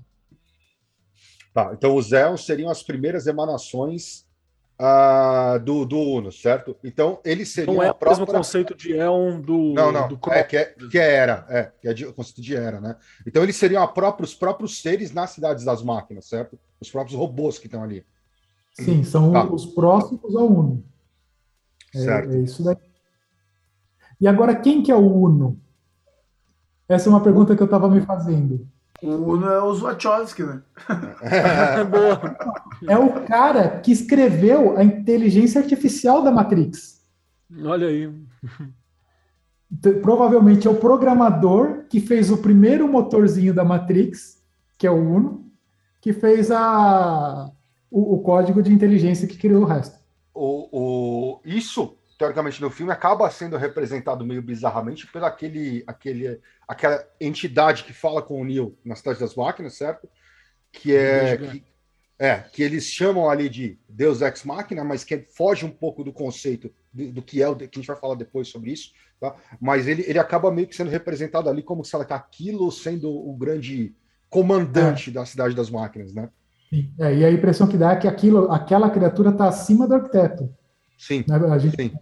Tá, 1.55 1.73
então 1.73 1.97
os 1.97 2.13
éons 2.13 2.45
seriam 2.45 2.71
as 2.71 2.83
primeiras 2.83 3.27
emanações 3.27 4.26
ah, 4.79 5.59
do, 5.59 5.85
do 5.87 5.99
Uno, 5.99 6.31
certo? 6.31 6.77
Então 6.85 7.19
eles 7.25 7.49
seriam 7.51 7.75
Não 7.75 7.83
é 7.83 7.89
a 7.89 7.93
o 7.93 7.95
própria... 7.95 8.21
mesmo 8.21 8.35
conceito 8.39 8.75
de 8.75 8.93
Elon 8.93 9.41
do. 9.41 9.73
Não, 9.75 9.91
não, 9.91 10.09
do 10.09 10.19
é, 10.31 10.43
que, 10.43 10.57
é, 10.57 10.65
que 10.91 10.99
é 10.99 11.15
era, 11.15 11.47
é, 11.49 11.73
que 11.81 11.89
é 11.89 11.95
de, 11.95 12.07
o 12.07 12.13
conceito 12.13 12.43
de 12.43 12.55
era, 12.55 12.81
né? 12.81 12.97
Então 13.27 13.43
eles 13.43 13.57
seriam 13.57 13.83
a 13.83 13.89
própria, 13.89 14.25
os 14.25 14.35
próprios 14.35 14.81
seres 14.83 15.13
nas 15.13 15.31
cidades 15.31 15.65
das 15.65 15.83
máquinas, 15.83 16.27
certo? 16.27 16.59
Os 16.81 16.91
próprios 16.91 17.19
robôs 17.19 17.59
que 17.59 17.67
estão 17.67 17.83
ali. 17.83 18.05
Sim, 18.75 19.03
são 19.03 19.33
Tá. 19.33 19.45
os 19.45 19.65
próximos 19.65 20.37
ao 20.37 20.47
Uno. 20.47 20.85
É, 21.95 21.99
Certo. 21.99 22.33
é 22.35 22.39
isso 22.41 22.63
daí. 22.63 22.77
E 24.21 24.29
agora, 24.29 24.55
quem 24.55 24.83
que 24.83 24.93
é 24.93 24.95
o 24.95 25.01
Uno? 25.23 25.59
Essa 26.89 27.09
é 27.09 27.11
uma 27.11 27.23
pergunta 27.23 27.57
que 27.57 27.63
eu 27.63 27.67
estava 27.67 27.89
me 27.89 28.03
fazendo. 28.03 28.69
O 29.03 29.09
Uno 29.33 29.47
é 29.49 29.63
os 29.63 29.81
Wachowski, 29.81 30.43
né? 30.43 30.63
Boa. 31.91 32.37
É 32.89 32.97
o 32.97 33.25
cara 33.27 33.79
que 33.81 33.93
escreveu 33.93 34.77
a 34.77 34.85
inteligência 34.85 35.61
artificial 35.61 36.23
da 36.23 36.31
Matrix. 36.31 37.03
Olha 37.65 37.89
aí. 37.89 38.11
Então, 39.71 40.01
Provavelmente 40.01 40.67
é 40.67 40.71
o 40.71 40.77
programador 40.77 41.85
que 41.91 42.01
fez 42.01 42.31
o 42.31 42.39
primeiro 42.39 42.89
motorzinho 42.89 43.53
da 43.53 43.65
Matrix, 43.65 44.43
que 44.79 44.87
é 44.87 44.91
o 44.91 44.95
Uno, 44.95 45.45
que 46.01 46.13
fez 46.13 46.51
a, 46.51 47.51
o, 47.91 48.15
o 48.15 48.21
código 48.21 48.63
de 48.63 48.73
inteligência 48.73 49.27
que 49.29 49.37
criou 49.37 49.63
o 49.63 49.67
resto. 49.67 49.99
o, 50.35 50.69
o, 50.73 51.41
isso, 51.45 51.96
teoricamente, 52.19 52.61
no 52.61 52.71
filme 52.71 52.93
acaba 52.93 53.31
sendo 53.31 53.57
representado 53.57 54.25
meio 54.25 54.43
bizarramente 54.43 55.07
pela 55.07 55.29
aquele, 55.29 55.85
aquele, 55.87 56.41
aquela 56.67 57.05
entidade 57.21 57.85
que 57.85 57.93
fala 57.93 58.23
com 58.23 58.41
o 58.41 58.45
Neo 58.45 58.77
na 58.85 58.95
Cidade 58.95 59.21
das 59.21 59.35
Máquinas, 59.35 59.75
certo? 59.75 60.09
Que 60.73 60.95
é 60.95 61.37
que, 61.37 61.65
é 62.19 62.37
que 62.39 62.63
eles 62.63 62.85
chamam 62.87 63.29
ali 63.29 63.49
de 63.49 63.79
Deus 63.89 64.23
Ex 64.23 64.45
Machina, 64.45 64.83
mas 64.83 65.05
que 65.05 65.19
foge 65.19 65.65
um 65.65 65.71
pouco 65.71 66.03
do 66.03 66.13
conceito 66.13 66.73
do, 66.93 67.13
do 67.13 67.23
que 67.23 67.43
é 67.43 67.49
o 67.49 67.57
que 67.57 67.65
a 67.65 67.69
gente 67.73 67.87
vai 67.87 67.97
falar 67.97 68.15
depois 68.15 68.49
sobre 68.49 68.73
isso, 68.73 68.93
tá? 69.21 69.37
Mas 69.61 69.87
ele, 69.87 70.05
ele 70.07 70.19
acaba 70.19 70.51
meio 70.51 70.67
que 70.67 70.77
sendo 70.77 70.91
representado 70.91 71.49
ali 71.51 71.63
como 71.63 71.85
se 71.85 71.95
ela 71.95 72.05
aquilo 72.05 72.73
sendo 72.73 73.11
o 73.11 73.35
grande 73.37 73.95
comandante 74.31 75.11
da 75.11 75.27
Cidade 75.27 75.55
das 75.55 75.71
Máquinas, 75.71 76.15
né? 76.15 76.31
É, 76.99 77.15
e 77.15 77.25
a 77.25 77.31
impressão 77.31 77.67
que 77.67 77.77
dá 77.77 77.93
é 77.93 77.97
que 77.97 78.09
aquilo, 78.09 78.51
aquela 78.51 78.91
criatura 78.91 79.31
está 79.31 79.49
acima 79.49 79.87
do 79.87 79.95
arquiteto. 79.95 80.53
Sim, 80.99 81.25
Né? 81.29 81.37
A 81.37 81.59
gente, 81.59 81.77
sim. 81.77 81.93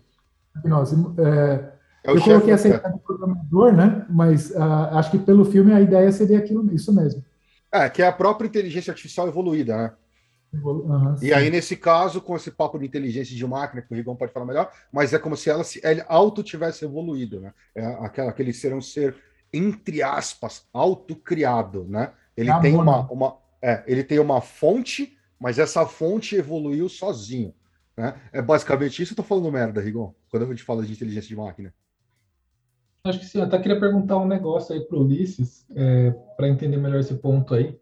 É, 1.18 1.72
É 2.04 2.10
eu 2.10 2.20
coloquei 2.22 2.52
do 2.52 2.54
essa 2.54 2.68
ideia 2.68 2.92
de 2.92 3.00
programador, 3.00 3.72
né? 3.72 4.06
Mas 4.10 4.54
ah, 4.54 4.98
acho 4.98 5.10
que 5.10 5.18
pelo 5.18 5.44
filme 5.44 5.72
a 5.72 5.80
ideia 5.80 6.10
seria 6.12 6.38
aquilo, 6.38 6.72
isso 6.74 6.92
mesmo. 6.92 7.24
É, 7.72 7.88
que 7.88 8.02
é 8.02 8.06
a 8.06 8.12
própria 8.12 8.46
inteligência 8.46 8.90
artificial 8.90 9.26
evoluída, 9.26 9.76
né? 9.76 9.92
Aham, 10.54 11.16
E 11.20 11.28
sim. 11.28 11.32
aí, 11.32 11.50
nesse 11.50 11.76
caso, 11.76 12.20
com 12.20 12.36
esse 12.36 12.50
papo 12.50 12.78
de 12.78 12.86
inteligência 12.86 13.34
de 13.34 13.46
máquina, 13.46 13.82
que 13.82 13.92
o 13.92 13.96
Rigon 13.96 14.14
pode 14.14 14.32
falar 14.32 14.46
melhor, 14.46 14.70
mas 14.92 15.12
é 15.12 15.18
como 15.18 15.36
se 15.36 15.50
ela 15.50 15.64
se 15.64 15.80
ele 15.82 16.04
auto 16.06 16.42
tivesse 16.42 16.84
evoluído, 16.84 17.40
né? 17.40 17.52
É 17.74 17.84
aquela, 17.84 18.30
aquele 18.30 18.52
ser 18.52 18.72
um 18.72 18.80
ser, 18.80 19.16
entre 19.52 20.02
aspas, 20.02 20.66
autocriado, 20.72 21.84
né? 21.88 22.12
Ele 22.36 22.52
tem 22.60 22.74
amor, 22.74 22.82
uma, 22.82 22.98
né? 22.98 23.08
uma, 23.10 23.36
é, 23.60 23.82
ele 23.86 24.04
tem 24.04 24.18
uma 24.18 24.40
fonte, 24.40 25.16
mas 25.40 25.58
essa 25.58 25.86
fonte 25.86 26.36
evoluiu 26.36 26.88
sozinho, 26.88 27.52
né? 27.96 28.20
É 28.32 28.42
basicamente 28.42 29.02
isso. 29.02 29.12
Eu 29.12 29.16
tô 29.16 29.22
falando 29.22 29.50
merda, 29.52 29.80
Rigon, 29.80 30.12
quando 30.30 30.44
a 30.44 30.46
gente 30.48 30.62
fala 30.62 30.84
de 30.84 30.92
inteligência 30.92 31.28
de 31.28 31.36
máquina. 31.36 31.72
Acho 33.06 33.20
que 33.20 33.26
sim. 33.26 33.38
Eu 33.38 33.44
até 33.44 33.58
queria 33.58 33.78
perguntar 33.78 34.16
um 34.18 34.26
negócio 34.26 34.74
aí 34.74 34.80
para 34.80 34.96
o 34.96 35.02
Ulisses, 35.02 35.66
para 36.36 36.48
entender 36.48 36.76
melhor 36.78 37.00
esse 37.00 37.14
ponto 37.14 37.54
aí, 37.54 37.78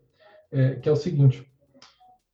é, 0.51 0.75
que 0.77 0.89
é 0.89 0.93
o 0.93 0.97
seguinte. 0.97 1.47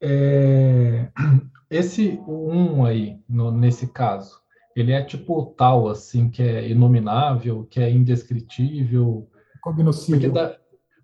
é, 0.01 1.09
esse 1.71 2.19
1 2.27 2.85
aí, 2.85 3.19
no- 3.29 3.51
nesse 3.51 3.89
caso, 3.89 4.41
ele 4.75 4.93
é 4.93 5.03
tipo 5.03 5.55
tal, 5.57 5.89
assim, 5.89 6.31
que 6.31 6.43
é 6.43 6.69
inominável, 6.69 7.67
que 7.69 7.81
é 7.81 7.91
indescritível, 7.91 9.29
porque, 9.31 9.59
Cognoscível. 9.61 10.33
dá- 10.33 10.57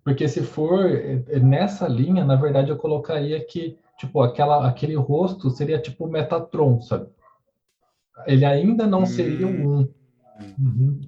porque 0.04 0.28
se 0.28 0.42
for 0.42 0.86
é, 0.90 1.22
é, 1.28 1.40
nessa 1.40 1.86
linha, 1.88 2.24
na 2.24 2.36
verdade, 2.36 2.70
eu 2.70 2.76
colocaria 2.76 3.44
que, 3.44 3.76
tipo, 4.04 4.20
aquela, 4.22 4.66
aquele 4.68 4.94
rosto 4.94 5.50
seria 5.50 5.80
tipo 5.80 6.06
Metatron, 6.06 6.80
sabe? 6.80 7.08
Ele 8.26 8.44
ainda 8.44 8.86
não 8.86 9.04
seria 9.06 9.46
o 9.46 9.50
1. 9.50 9.88
Uhum. 10.58 11.00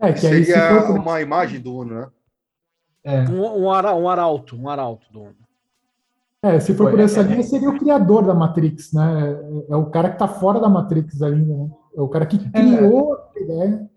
É, 0.00 0.12
que 0.12 0.26
aí 0.26 0.44
se 0.44 0.52
Seria 0.52 0.80
for 0.80 0.86
por- 0.88 1.00
uma 1.00 1.20
imagem 1.20 1.60
do 1.60 1.76
Uno, 1.78 1.94
né? 2.00 2.08
É, 3.04 3.22
Um, 3.28 3.64
um, 3.64 3.70
ara, 3.70 3.94
um 3.94 4.08
arauto, 4.08 4.56
um 4.56 4.68
arauto 4.68 5.06
do 5.12 5.28
É, 6.42 6.58
se 6.60 6.74
for 6.74 6.90
por 6.90 7.00
É, 7.00 7.04
essa 7.04 7.20
é, 7.20 7.22
linha, 7.24 7.42
seria 7.42 7.70
o 7.70 7.78
criador 7.78 8.24
da 8.26 8.34
Matrix, 8.34 8.92
né? 8.92 9.32
É- 9.68 9.72
É 9.72 9.76
o 9.76 9.86
cara 9.90 10.08
que 10.08 10.16
está 10.16 10.28
fora 10.28 10.60
da 10.60 10.68
Matrix 10.68 11.22
ainda, 11.22 11.54
né? 11.54 11.70
É 11.96 12.00
o 12.00 12.08
cara 12.08 12.26
que 12.26 12.38
criou 12.50 13.14
a 13.14 13.40
ideia. 13.40 13.90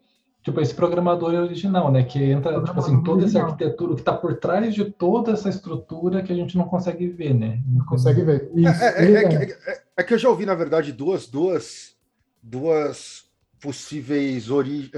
Tipo, 0.48 0.62
esse 0.62 0.74
programador 0.74 1.34
original, 1.34 1.92
né? 1.92 2.04
Que 2.06 2.24
entra, 2.24 2.64
tipo 2.64 2.80
assim, 2.80 3.04
toda 3.04 3.26
essa 3.26 3.42
arquitetura 3.44 3.94
que 3.96 4.00
está 4.00 4.14
por 4.14 4.38
trás 4.38 4.74
de 4.74 4.86
toda 4.86 5.34
essa 5.34 5.50
estrutura 5.50 6.24
que 6.24 6.32
a 6.32 6.36
gente 6.38 6.56
não 6.58 6.64
consegue 6.70 7.06
ver, 7.10 7.34
né? 7.34 7.62
Não 7.68 7.86
consegue 7.86 8.22
ver. 8.22 8.50
Isso. 8.56 8.82
É, 8.82 9.06
é- 9.06 9.12
é 9.12 9.24
é. 9.26 9.28
que- 9.28 9.70
é- 9.70 9.82
é 9.98 10.04
que 10.04 10.14
eu 10.14 10.18
já 10.18 10.30
ouvi, 10.30 10.46
na 10.46 10.56
verdade, 10.56 10.94
duas, 10.94 11.28
duas, 11.28 11.98
duas 12.42 13.26
possíveis 13.60 14.50
ori- 14.50 14.90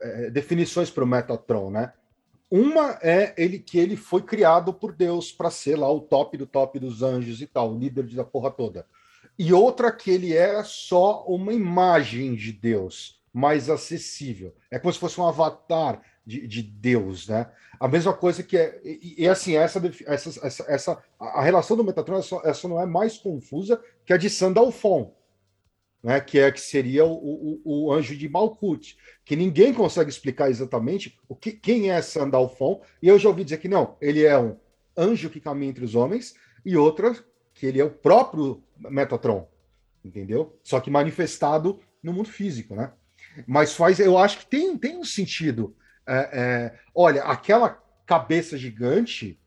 é, 0.00 0.30
definições 0.30 0.88
para 0.90 1.04
o 1.04 1.06
Metatron, 1.06 1.70
né? 1.70 1.92
Uma 2.50 2.98
é 3.02 3.34
ele 3.36 3.58
que 3.58 3.78
ele 3.78 3.96
foi 3.96 4.22
criado 4.22 4.72
por 4.72 4.94
Deus 4.96 5.30
para 5.30 5.50
ser 5.50 5.76
lá 5.78 5.92
o 5.92 6.00
top 6.00 6.38
do 6.38 6.46
top 6.46 6.78
dos 6.78 7.02
anjos 7.02 7.42
e 7.42 7.46
tal, 7.46 7.74
o 7.74 7.78
líder 7.78 8.04
da 8.14 8.24
porra 8.24 8.50
toda. 8.50 8.86
E 9.38 9.52
outra 9.52 9.92
que 9.92 10.10
ele 10.10 10.32
era 10.34 10.64
só 10.64 11.22
uma 11.28 11.52
imagem 11.52 12.34
de 12.34 12.50
Deus, 12.50 13.19
mais 13.32 13.70
acessível. 13.70 14.54
É 14.70 14.78
como 14.78 14.92
se 14.92 14.98
fosse 14.98 15.20
um 15.20 15.26
avatar 15.26 16.02
de, 16.26 16.46
de 16.46 16.62
Deus, 16.62 17.28
né? 17.28 17.50
A 17.78 17.88
mesma 17.88 18.12
coisa 18.12 18.42
que 18.42 18.56
é. 18.56 18.80
E, 18.84 19.22
e, 19.24 19.28
assim, 19.28 19.56
essa, 19.56 19.80
essa, 20.06 20.46
essa, 20.46 20.64
essa- 20.68 21.04
a 21.18 21.42
relação 21.42 21.76
do 21.76 21.84
Metatron 21.84 22.18
essa, 22.18 22.40
essa 22.44 22.68
não 22.68 22.80
é 22.80 22.86
mais 22.86 23.16
confusa 23.18 23.82
que 24.04 24.12
a 24.12 24.16
de 24.16 24.28
Sandalfon, 24.28 25.14
né? 26.02 26.20
Que 26.20 26.38
é 26.38 26.50
que 26.50 26.60
seria 26.60 27.04
o, 27.04 27.12
o, 27.64 27.86
o 27.86 27.92
anjo 27.92 28.16
de 28.16 28.28
Malkuth, 28.28 28.96
que 29.24 29.36
ninguém 29.36 29.72
consegue 29.72 30.10
explicar 30.10 30.50
exatamente 30.50 31.18
o 31.28 31.34
que, 31.34 31.52
quem 31.52 31.90
é 31.90 32.00
Sandalfon. 32.02 32.82
E 33.02 33.08
eu 33.08 33.18
já 33.18 33.28
ouvi 33.28 33.44
dizer 33.44 33.58
que 33.58 33.68
não, 33.68 33.96
ele 34.00 34.24
é 34.24 34.38
um 34.38 34.56
anjo 34.96 35.30
que 35.30 35.40
caminha 35.40 35.70
entre 35.70 35.84
os 35.84 35.94
homens, 35.94 36.34
e 36.64 36.76
outra 36.76 37.14
que 37.54 37.66
ele 37.66 37.80
é 37.80 37.84
o 37.84 37.90
próprio 37.90 38.62
Metatron, 38.78 39.48
entendeu? 40.04 40.58
Só 40.62 40.80
que 40.80 40.90
manifestado 40.90 41.80
no 42.02 42.12
mundo 42.12 42.28
físico, 42.28 42.74
né? 42.74 42.92
Mas 43.46 43.72
faz, 43.72 43.98
eu 44.00 44.18
acho 44.18 44.38
que 44.40 44.46
tem, 44.46 44.76
tem 44.76 44.96
um 44.96 45.04
sentido. 45.04 45.76
É, 46.06 46.14
é, 46.32 46.80
olha, 46.94 47.22
aquela 47.24 47.80
cabeça 48.06 48.58
gigante 48.58 49.38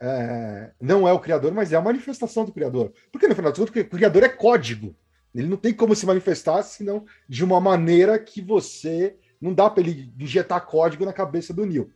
é, 0.00 0.72
não 0.80 1.08
é 1.08 1.12
o 1.12 1.20
criador, 1.20 1.52
mas 1.52 1.72
é 1.72 1.76
a 1.76 1.80
manifestação 1.80 2.44
do 2.44 2.52
criador. 2.52 2.92
Porque 3.10 3.26
no 3.26 3.34
final 3.34 3.52
de 3.52 3.60
contas, 3.60 3.84
o 3.84 3.88
criador 3.88 4.22
é 4.22 4.28
código. 4.28 4.94
Ele 5.34 5.48
não 5.48 5.56
tem 5.56 5.72
como 5.72 5.94
se 5.94 6.06
manifestar 6.06 6.62
senão 6.62 7.04
de 7.28 7.44
uma 7.44 7.60
maneira 7.60 8.18
que 8.18 8.40
você. 8.40 9.16
Não 9.40 9.52
dá 9.52 9.68
para 9.68 9.82
ele 9.82 10.12
injetar 10.18 10.64
código 10.64 11.04
na 11.04 11.12
cabeça 11.12 11.52
do 11.52 11.66
Neil. 11.66 11.90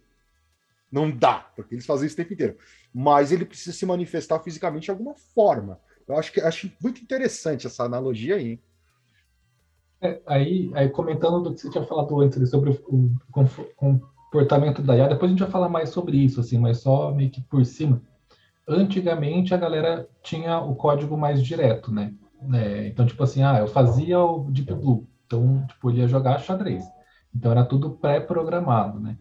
Não 0.92 1.10
dá, 1.10 1.51
porque 1.55 1.74
eles 1.74 1.86
fazem 1.86 2.06
isso 2.06 2.14
o 2.14 2.16
tempo 2.16 2.34
inteiro. 2.34 2.59
Mas 2.92 3.32
ele 3.32 3.47
precisa 3.47 3.74
se 3.74 3.86
manifestar 3.86 4.40
fisicamente 4.40 4.84
de 4.84 4.90
alguma 4.90 5.14
forma. 5.14 5.80
Eu 6.06 6.18
acho 6.18 6.32
que 6.32 6.40
acho 6.40 6.70
muito 6.80 7.01
interessante 7.01 7.66
essa 7.66 7.84
analogia 7.84 8.36
aí. 8.36 8.51
hein? 8.51 8.62
É, 10.02 10.20
aí, 10.27 10.70
aí 10.74 10.89
comentando 10.89 11.43
do 11.43 11.52
que 11.55 11.60
você 11.60 11.70
tinha 11.70 11.85
falado 11.85 12.18
antes 12.20 12.48
sobre 12.48 12.70
o, 12.70 13.12
o 13.31 13.60
comportamento 13.77 14.81
da 14.82 14.97
IA, 14.97 15.09
depois 15.09 15.31
a 15.31 15.32
gente 15.32 15.43
vai 15.43 15.51
falar 15.51 15.68
mais 15.68 15.90
sobre 15.90 16.16
isso, 16.16 16.40
assim, 16.40 16.59
mas 16.59 16.78
só 16.81 17.12
meio 17.12 17.31
que 17.31 17.43
por 17.43 17.64
cima. 17.66 18.02
Antigamente 18.68 19.55
a 19.55 19.59
galera 19.59 20.09
tinha 20.22 20.60
o 20.60 20.74
código 20.77 21.16
mais 21.16 21.43
direto, 21.43 21.93
né? 21.93 22.14
É, 22.55 22.89
então, 22.89 23.06
tipo 23.06 23.22
assim, 23.22 23.43
ah, 23.43 23.59
eu 23.59 23.66
fazia 23.68 24.20
o 24.20 24.51
Deep 24.51 24.72
Blue, 24.74 25.06
então, 25.27 25.66
tipo, 25.66 25.90
ele 25.90 26.01
ia 26.01 26.09
jogar 26.09 26.39
xadrez. 26.40 26.85
Então 27.35 27.52
era 27.52 27.64
tudo 27.64 27.90
pré-programado, 27.93 29.01
né? 29.01 29.16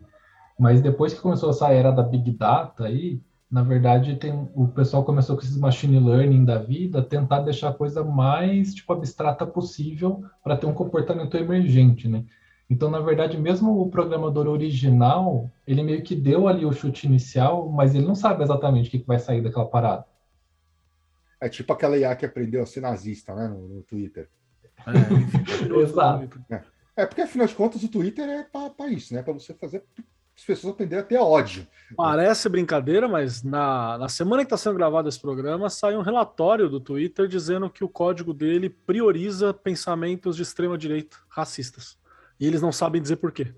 Mas 0.59 0.81
depois 0.81 1.13
que 1.13 1.21
começou 1.21 1.51
essa 1.51 1.71
era 1.73 1.91
da 1.91 2.03
Big 2.03 2.31
Data 2.31 2.85
aí, 2.85 3.21
na 3.49 3.63
verdade, 3.63 4.15
tem, 4.15 4.31
o 4.53 4.67
pessoal 4.67 5.03
começou 5.03 5.35
com 5.35 5.41
esses 5.41 5.57
machine 5.57 5.99
learning 5.99 6.45
da 6.45 6.59
vida, 6.59 7.01
tentar 7.01 7.39
deixar 7.39 7.69
a 7.69 7.73
coisa 7.73 8.03
mais 8.03 8.75
tipo 8.75 8.93
abstrata 8.93 9.45
possível 9.45 10.23
para 10.43 10.55
ter 10.55 10.67
um 10.67 10.73
comportamento 10.73 11.35
emergente, 11.35 12.07
né? 12.07 12.23
Então, 12.69 12.91
na 12.91 12.99
verdade, 12.99 13.35
mesmo 13.39 13.81
o 13.81 13.89
programador 13.89 14.47
original, 14.47 15.49
ele 15.65 15.81
meio 15.81 16.03
que 16.03 16.15
deu 16.15 16.47
ali 16.47 16.63
o 16.63 16.71
chute 16.71 17.07
inicial, 17.07 17.67
mas 17.67 17.95
ele 17.95 18.05
não 18.05 18.13
sabe 18.13 18.43
exatamente 18.43 18.87
o 18.87 18.91
que 18.91 18.99
que 18.99 19.07
vai 19.07 19.17
sair 19.17 19.41
daquela 19.41 19.65
parada. 19.65 20.05
É 21.41 21.49
tipo 21.49 21.73
aquela 21.73 21.97
IA 21.97 22.15
que 22.15 22.27
aprendeu 22.27 22.61
a 22.61 22.67
ser 22.67 22.81
nazista, 22.81 23.33
né, 23.33 23.47
no, 23.47 23.67
no 23.67 23.81
Twitter. 23.81 24.29
Exato. 25.81 26.39
É 26.95 27.05
porque, 27.07 27.21
afinal 27.21 27.47
de 27.47 27.55
contas, 27.55 27.81
o 27.81 27.89
Twitter 27.89 28.29
é 28.29 28.43
para 28.43 28.89
isso, 28.89 29.15
né? 29.15 29.23
Para 29.23 29.33
você 29.33 29.53
fazer 29.55 29.83
as 30.39 30.45
pessoas 30.45 30.73
aprenderam 30.73 31.03
a 31.03 31.05
ter 31.05 31.17
ódio. 31.17 31.67
Parece 31.95 32.47
brincadeira, 32.47 33.07
mas 33.07 33.43
na, 33.43 33.97
na 33.97 34.07
semana 34.07 34.43
que 34.43 34.45
está 34.45 34.55
sendo 34.55 34.75
gravado 34.75 35.09
esse 35.09 35.19
programa, 35.19 35.69
sai 35.69 35.97
um 35.97 36.01
relatório 36.01 36.69
do 36.69 36.79
Twitter 36.79 37.27
dizendo 37.27 37.69
que 37.69 37.83
o 37.83 37.89
código 37.89 38.33
dele 38.33 38.69
prioriza 38.69 39.53
pensamentos 39.53 40.37
de 40.37 40.43
extrema-direita 40.43 41.17
racistas. 41.27 41.97
E 42.39 42.47
eles 42.47 42.61
não 42.61 42.71
sabem 42.71 43.01
dizer 43.01 43.17
por 43.17 43.33
quê. 43.33 43.53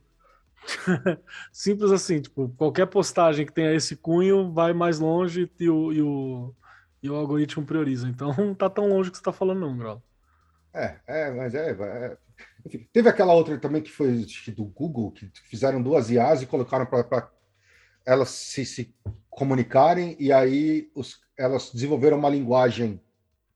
Simples 1.53 1.91
assim, 1.91 2.20
tipo, 2.20 2.49
qualquer 2.58 2.88
postagem 2.88 3.45
que 3.45 3.53
tenha 3.53 3.74
esse 3.74 3.95
cunho 3.95 4.52
vai 4.52 4.74
mais 4.74 4.99
longe 4.99 5.52
e 5.60 5.70
o, 5.70 5.94
e 5.94 6.02
o, 6.02 6.56
e 7.03 7.10
o 7.12 7.16
algoritmo 7.16 7.64
prioriza. 7.64 8.08
Então 8.08 8.34
não 8.38 8.56
tá 8.56 8.70
tão 8.70 8.90
longe 8.90 9.12
que 9.12 9.18
você 9.18 9.24
tá 9.24 9.32
falando, 9.32 9.60
não, 9.60 9.78
Grau. 9.78 10.02
É, 10.74 10.95
é, 11.06 11.32
mas 11.32 11.53
é. 11.53 11.72
é 11.72 12.18
enfim, 12.66 12.88
teve 12.92 13.10
aquela 13.10 13.34
outra 13.34 13.58
também 13.58 13.82
que 13.82 13.92
foi 13.92 14.26
do 14.56 14.66
Google, 14.66 15.12
que 15.12 15.30
fizeram 15.50 15.82
duas 15.82 16.10
IAs 16.10 16.42
e 16.42 16.46
colocaram 16.46 16.86
para 16.86 17.30
elas 18.06 18.30
se, 18.30 18.66
se 18.66 18.94
comunicarem, 19.30 20.16
e 20.20 20.32
aí 20.32 20.90
os, 20.96 21.20
elas 21.38 21.72
desenvolveram 21.74 22.18
uma 22.18 22.30
linguagem, 22.30 23.02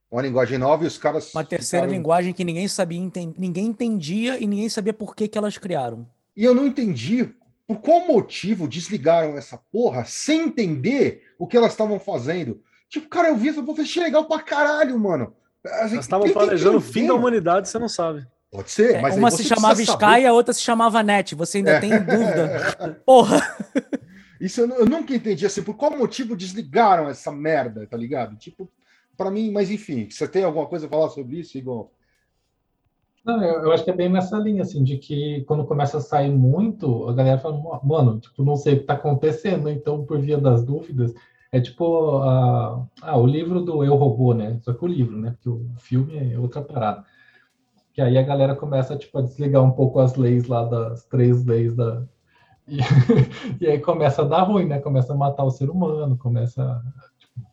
uma 0.09 0.21
linguagem 0.21 0.57
nova, 0.57 0.83
e 0.83 0.87
os 0.87 0.97
caras. 0.97 1.33
Uma 1.33 1.43
terceira 1.43 1.85
ficaram... 1.85 1.97
linguagem 1.97 2.33
que 2.33 2.43
ninguém 2.43 2.67
sabia, 2.67 2.99
ninguém 3.37 3.67
entendia 3.67 4.39
e 4.39 4.47
ninguém 4.47 4.69
sabia 4.69 4.93
por 4.93 5.15
que, 5.15 5.27
que 5.27 5.37
elas 5.37 5.57
criaram. 5.57 6.07
E 6.35 6.43
eu 6.43 6.53
não 6.53 6.65
entendi 6.65 7.33
por 7.67 7.79
qual 7.79 8.05
motivo 8.05 8.67
desligaram 8.67 9.37
essa 9.37 9.57
porra 9.57 10.05
sem 10.05 10.43
entender 10.43 11.23
o 11.39 11.47
que 11.47 11.57
elas 11.57 11.71
estavam 11.71 11.99
fazendo. 11.99 12.61
Tipo, 12.87 13.09
cara, 13.09 13.29
eu 13.29 13.35
vi 13.35 13.49
essa 13.49 13.63
porra, 13.63 13.81
achei 13.81 14.03
legal 14.03 14.25
pra 14.25 14.39
caralho, 14.39 14.97
mano. 14.99 15.33
Elas 15.63 15.93
estavam 15.93 16.31
planejando 16.31 16.77
o 16.77 16.81
fim 16.81 17.07
da 17.07 17.15
humanidade, 17.15 17.67
você 17.67 17.79
não 17.79 17.89
sabe. 17.89 18.27
Pode 18.55 18.71
ser, 18.71 18.95
é, 18.95 19.01
mas 19.01 19.17
uma 19.17 19.29
se 19.29 19.43
chamava 19.43 19.81
Sky 19.81 19.91
saber. 19.91 20.21
e 20.21 20.25
a 20.25 20.33
outra 20.33 20.53
se 20.53 20.61
chamava 20.61 21.03
Net. 21.03 21.35
Você 21.35 21.57
ainda 21.57 21.71
é. 21.71 21.79
tem 21.79 21.91
dúvida. 21.91 23.01
Porra! 23.05 23.41
Isso 24.39 24.61
eu, 24.61 24.69
eu, 24.69 24.85
nunca 24.85 25.13
entendi 25.13 25.45
assim, 25.45 25.63
por 25.63 25.75
qual 25.75 25.97
motivo 25.97 26.35
desligaram 26.35 27.09
essa 27.09 27.31
merda, 27.31 27.85
tá 27.87 27.97
ligado? 27.97 28.35
Tipo, 28.37 28.69
para 29.17 29.31
mim, 29.31 29.51
mas 29.51 29.69
enfim, 29.69 30.09
você 30.09 30.27
tem 30.27 30.43
alguma 30.43 30.67
coisa 30.67 30.87
a 30.87 30.89
falar 30.89 31.09
sobre 31.09 31.39
isso, 31.39 31.57
Igor? 31.57 31.89
Não, 33.25 33.43
eu, 33.43 33.63
eu, 33.63 33.71
acho 33.71 33.83
que 33.83 33.89
é 33.89 33.95
bem 33.95 34.07
nessa 34.07 34.37
linha, 34.37 34.61
assim, 34.61 34.83
de 34.83 34.97
que 34.97 35.43
quando 35.47 35.65
começa 35.65 35.97
a 35.97 36.01
sair 36.01 36.29
muito, 36.29 37.09
a 37.09 37.13
galera 37.13 37.39
fala, 37.39 37.81
mano, 37.83 38.19
tipo, 38.19 38.43
não 38.43 38.55
sei 38.55 38.75
o 38.75 38.79
que 38.79 38.85
tá 38.85 38.93
acontecendo, 38.93 39.67
então, 39.67 40.05
por 40.05 40.19
via 40.19 40.37
das 40.37 40.63
dúvidas, 40.63 41.13
é 41.51 41.59
tipo 41.59 42.17
a, 42.17 42.85
ah, 43.01 43.17
o 43.17 43.25
livro 43.25 43.61
do 43.61 43.83
Eu 43.83 43.95
Robô, 43.95 44.33
né? 44.33 44.59
Só 44.61 44.73
que 44.73 44.83
o 44.83 44.87
livro, 44.87 45.17
né? 45.17 45.31
Porque 45.31 45.49
o 45.49 45.65
filme 45.79 46.33
é 46.33 46.37
outra 46.37 46.61
parada. 46.61 47.05
Que 47.95 48.01
aí 48.01 48.17
a 48.17 48.23
galera 48.23 48.53
começa, 48.53 48.97
tipo, 48.97 49.17
a 49.17 49.21
desligar 49.21 49.63
um 49.63 49.71
pouco 49.71 49.99
as 49.99 50.15
leis 50.15 50.47
lá, 50.47 50.65
das 50.65 51.05
três 51.05 51.45
leis 51.45 51.73
da... 51.73 52.05
E, 52.67 52.79
e 53.61 53.67
aí 53.67 53.79
começa 53.79 54.23
a 54.23 54.25
dar 54.25 54.41
ruim, 54.41 54.65
né? 54.65 54.79
Começa 54.79 55.13
a 55.13 55.15
matar 55.15 55.45
o 55.45 55.51
ser 55.51 55.69
humano, 55.69 56.17
começa... 56.17 56.83
Tipo... 57.17 57.47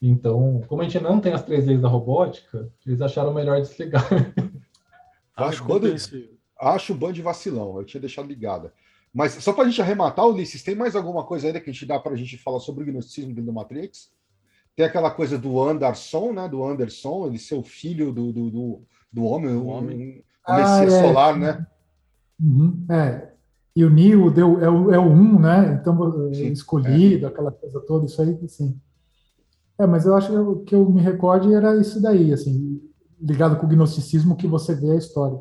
Então, 0.00 0.62
como 0.66 0.80
a 0.80 0.84
gente 0.84 1.02
não 1.02 1.20
tem 1.20 1.34
as 1.34 1.42
três 1.42 1.66
leis 1.66 1.80
da 1.82 1.88
robótica, 1.88 2.72
eles 2.86 3.02
acharam 3.02 3.34
melhor 3.34 3.60
desligar. 3.60 4.02
Acho, 5.36 5.64
bando, 5.64 5.86
acho 6.58 6.92
o 6.92 6.96
bando 6.96 7.12
de 7.12 7.22
vacilão, 7.22 7.78
eu 7.78 7.84
tinha 7.84 8.00
deixado 8.00 8.26
ligada. 8.26 8.72
Mas 9.14 9.34
só 9.34 9.52
para 9.52 9.64
a 9.64 9.68
gente 9.68 9.80
arrematar, 9.80 10.26
Ulisses, 10.26 10.64
tem 10.64 10.74
mais 10.74 10.96
alguma 10.96 11.24
coisa 11.24 11.46
ainda 11.46 11.60
que 11.60 11.70
a 11.70 11.72
gente 11.72 11.86
dá 11.86 11.98
para 12.00 12.12
a 12.12 12.16
gente 12.16 12.36
falar 12.36 12.58
sobre 12.58 12.82
o 12.82 12.86
gnosticismo 12.86 13.30
dentro 13.30 13.46
do 13.46 13.52
Matrix? 13.52 14.10
Tem 14.74 14.84
aquela 14.84 15.10
coisa 15.10 15.38
do 15.38 15.62
Anderson, 15.62 16.32
né? 16.32 16.48
Do 16.48 16.64
Anderson, 16.64 17.26
ele 17.26 17.38
ser 17.38 17.54
o 17.54 17.62
filho 17.62 18.12
do, 18.12 18.32
do, 18.32 18.50
do, 18.50 18.86
do 19.12 19.24
homem, 19.24 19.54
o 19.54 19.66
homem. 19.66 20.18
Um, 20.18 20.22
ah, 20.46 20.84
é. 20.84 20.90
solar, 20.90 21.36
né? 21.36 21.66
Uhum, 22.40 22.86
é. 22.90 23.32
E 23.74 23.84
o 23.84 23.90
Neo 23.90 24.30
deu, 24.30 24.60
é, 24.60 24.68
o, 24.68 24.92
é 24.92 24.98
o 24.98 25.10
um, 25.10 25.38
né? 25.38 25.78
Então, 25.80 26.32
Sim, 26.32 26.52
escolhido, 26.52 27.26
é. 27.26 27.28
aquela 27.28 27.52
coisa 27.52 27.80
toda, 27.80 28.06
isso 28.06 28.20
aí, 28.20 28.38
assim. 28.44 28.80
É, 29.78 29.86
mas 29.86 30.04
eu 30.04 30.16
acho 30.16 30.28
que 30.28 30.34
eu, 30.34 30.64
que 30.64 30.74
eu 30.74 30.90
me 30.90 31.00
recorde 31.00 31.54
era 31.54 31.76
isso 31.80 32.02
daí, 32.02 32.32
assim, 32.32 32.82
ligado 33.20 33.56
com 33.56 33.66
o 33.66 33.68
gnosticismo 33.68 34.36
que 34.36 34.48
você 34.48 34.74
vê 34.74 34.90
a 34.90 34.96
história. 34.96 35.38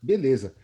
Beleza. 0.00 0.54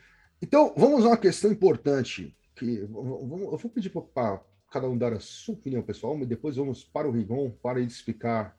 Então, 0.41 0.73
vamos 0.77 1.05
a 1.05 1.09
uma 1.09 1.17
questão 1.17 1.51
importante. 1.51 2.37
que 2.55 2.79
Eu 2.79 2.89
vou 2.89 3.71
pedir 3.71 3.91
para 3.91 4.41
cada 4.71 4.89
um 4.89 4.97
dar 4.97 5.13
a 5.13 5.21
sua 5.21 5.55
opinião 5.55 5.83
pessoal, 5.83 6.17
mas 6.17 6.29
depois 6.29 6.57
vamos 6.57 6.85
para 6.85 7.09
o 7.09 7.13
Rigon 7.13 7.51
para 7.63 7.81
ele 7.81 7.89
explicar 7.89 8.57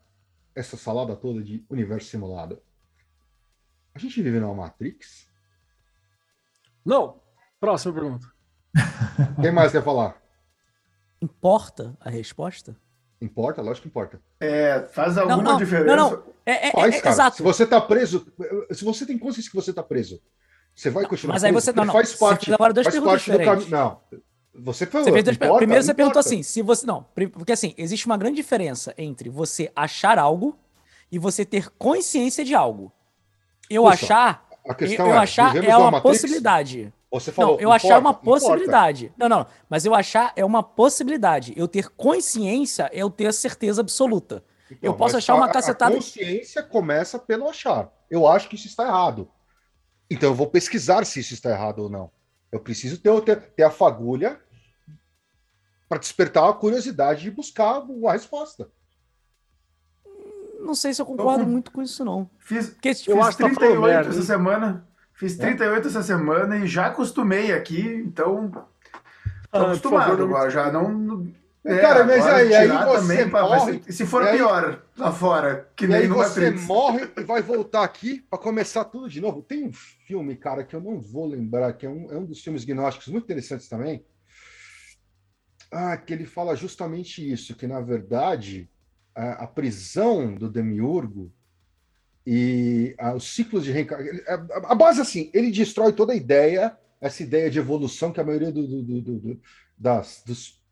essa 0.58 0.76
salada 0.76 1.14
toda 1.14 1.40
de 1.40 1.64
universo 1.70 2.08
simulado. 2.08 2.60
A 3.94 3.98
gente 3.98 4.20
vive 4.20 4.40
numa 4.40 4.54
Matrix? 4.54 5.28
Não. 6.84 7.20
Próxima 7.60 7.94
pergunta. 7.94 8.26
Quem 9.40 9.52
mais 9.52 9.72
quer 9.72 9.82
falar? 9.82 10.20
Importa 11.22 11.96
a 12.00 12.10
resposta? 12.10 12.76
Importa, 13.20 13.62
lógico 13.62 13.82
que 13.82 13.88
importa. 13.88 14.20
É, 14.40 14.82
faz 14.92 15.18
alguma 15.18 15.36
não, 15.36 15.52
não, 15.52 15.58
diferença? 15.58 15.96
Não, 15.96 16.10
não. 16.10 16.22
É, 16.46 16.68
é, 16.68 16.72
faz, 16.72 16.94
é, 16.94 17.00
cara. 17.00 17.14
Exato. 17.14 17.36
Se 17.36 17.42
você 17.42 17.64
está 17.64 17.80
preso, 17.80 18.32
se 18.70 18.84
você 18.84 19.04
tem 19.06 19.18
consciência 19.18 19.50
que 19.50 19.56
você 19.56 19.70
está 19.70 19.82
preso, 19.82 20.20
você 20.74 20.90
vai 20.90 21.04
continuar. 21.06 21.34
Mas 21.34 21.44
aí 21.44 21.52
você 21.52 21.72
não, 21.72 21.84
não. 21.84 21.92
faz 21.92 22.14
parte. 22.14 22.46
Você 22.46 22.54
agora 22.54 22.72
duas 22.72 22.86
faz 22.86 23.00
parte 23.00 23.32
do 23.32 23.38
caminho. 23.38 23.70
Não. 23.70 24.00
Você. 24.58 24.86
Você 24.86 25.12
fez 25.12 25.28
importa, 25.28 25.56
Primeiro 25.56 25.82
você 25.82 25.92
importa. 25.92 25.94
perguntou 25.94 26.20
assim, 26.20 26.42
se 26.42 26.62
você 26.62 26.86
não, 26.86 27.06
porque 27.32 27.52
assim 27.52 27.74
existe 27.78 28.06
uma 28.06 28.16
grande 28.16 28.36
diferença 28.36 28.94
entre 28.98 29.28
você 29.28 29.70
achar 29.74 30.18
algo 30.18 30.58
e 31.10 31.18
você 31.18 31.44
ter 31.44 31.70
consciência 31.70 32.44
de 32.44 32.54
algo. 32.54 32.92
Eu 33.70 33.84
Puxa, 33.84 33.94
achar, 33.94 34.48
eu, 34.80 34.88
eu 34.88 35.06
é, 35.14 35.18
achar 35.18 35.56
é 35.56 35.76
uma 35.76 35.90
Matrix, 35.90 36.02
possibilidade. 36.02 36.92
Você 37.10 37.32
falou, 37.32 37.52
não, 37.52 37.60
eu 37.60 37.68
importa, 37.68 37.86
achar 37.86 37.94
é 37.94 37.98
uma 37.98 38.14
possibilidade. 38.14 39.04
Importa. 39.06 39.28
Não, 39.28 39.38
não, 39.38 39.46
mas 39.68 39.84
eu 39.84 39.94
achar 39.94 40.32
é 40.36 40.44
uma 40.44 40.62
possibilidade. 40.62 41.54
Eu 41.56 41.68
ter 41.68 41.88
consciência 41.90 42.90
é 42.92 42.98
eu 42.98 43.10
ter 43.10 43.26
a 43.26 43.32
certeza 43.32 43.80
absoluta. 43.80 44.44
Então, 44.70 44.78
eu 44.82 44.94
posso 44.94 45.16
achar 45.16 45.34
uma 45.34 45.48
cacetada. 45.48 45.92
A 45.92 45.96
consciência 45.96 46.62
começa 46.62 47.18
pelo 47.18 47.48
achar. 47.48 47.90
Eu 48.10 48.26
acho 48.26 48.48
que 48.48 48.56
isso 48.56 48.66
está 48.66 48.86
errado. 48.86 49.28
Então 50.10 50.30
eu 50.30 50.34
vou 50.34 50.46
pesquisar 50.46 51.04
se 51.04 51.20
isso 51.20 51.34
está 51.34 51.50
errado 51.50 51.80
ou 51.80 51.88
não. 51.88 52.10
Eu 52.50 52.60
preciso 52.60 52.98
ter, 52.98 53.20
ter, 53.22 53.36
ter 53.50 53.62
a 53.62 53.70
fagulha 53.70 54.40
para 55.88 55.98
despertar 55.98 56.48
a 56.48 56.52
curiosidade 56.52 57.22
de 57.22 57.30
buscar 57.30 57.82
a 58.06 58.12
resposta. 58.12 58.68
Não 60.60 60.74
sei 60.74 60.92
se 60.92 61.00
eu 61.00 61.06
concordo 61.06 61.44
eu, 61.44 61.48
muito 61.48 61.70
com 61.70 61.80
isso, 61.80 62.04
não. 62.04 62.28
Fiz, 62.38 62.70
Porque, 62.70 62.94
tipo, 62.94 63.12
eu 63.12 63.24
fiz 63.24 63.36
38 63.36 64.04
tá 64.04 64.10
essa 64.10 64.22
semana. 64.22 64.88
Fiz 65.14 65.36
38 65.36 65.84
é? 65.84 65.88
essa 65.88 66.02
semana 66.02 66.58
e 66.58 66.66
já 66.66 66.86
acostumei 66.86 67.52
aqui, 67.52 67.80
então. 67.80 68.50
Tô 68.50 69.58
ah, 69.58 69.62
acostumado 69.62 70.22
agora, 70.22 70.50
já 70.50 70.70
não. 70.70 71.26
É, 71.64 71.78
cara, 71.78 72.04
mas 72.04 72.24
aí, 72.26 72.54
aí 72.54 72.68
você 72.68 73.24
morre, 73.26 73.82
se 73.88 74.06
for 74.06 74.22
aí, 74.22 74.36
pior 74.36 74.82
lá 74.96 75.12
fora, 75.12 75.68
que 75.76 75.86
nem 75.86 75.98
aí 75.98 76.06
você 76.06 76.50
morre 76.50 77.10
e 77.16 77.22
vai 77.24 77.42
voltar 77.42 77.82
aqui 77.82 78.24
para 78.30 78.38
começar 78.38 78.84
tudo 78.84 79.08
de 79.08 79.20
novo. 79.20 79.42
Tem 79.42 79.66
um 79.66 79.72
filme, 79.72 80.36
cara, 80.36 80.64
que 80.64 80.74
eu 80.74 80.80
não 80.80 81.00
vou 81.00 81.26
lembrar, 81.26 81.72
que 81.74 81.84
é 81.84 81.88
um, 81.88 82.12
é 82.12 82.16
um 82.16 82.24
dos 82.24 82.40
filmes 82.40 82.64
gnósticos 82.64 83.08
muito 83.08 83.24
interessantes 83.24 83.68
também. 83.68 84.04
Ah, 85.70 85.96
que 85.96 86.12
ele 86.12 86.24
fala 86.24 86.56
justamente 86.56 87.30
isso, 87.30 87.54
que 87.54 87.66
na 87.66 87.80
verdade 87.80 88.68
a, 89.14 89.44
a 89.44 89.46
prisão 89.46 90.34
do 90.34 90.48
demiurgo 90.48 91.32
e 92.26 92.94
a, 92.98 93.14
os 93.14 93.34
ciclos 93.34 93.64
de 93.64 93.72
reencarnação. 93.72 94.20
A, 94.28 94.72
a, 94.72 94.74
base 94.74 95.00
assim, 95.00 95.30
ele 95.34 95.50
destrói 95.50 95.92
toda 95.92 96.12
a 96.12 96.16
ideia, 96.16 96.76
essa 97.00 97.22
ideia 97.22 97.50
de 97.50 97.58
evolução 97.58 98.12
que 98.12 98.20
a 98.20 98.24
maioria 98.24 98.52
do, 98.52 98.66
do, 98.66 99.00
do, 99.00 99.40
das, 99.76 100.22
dos 100.24 100.62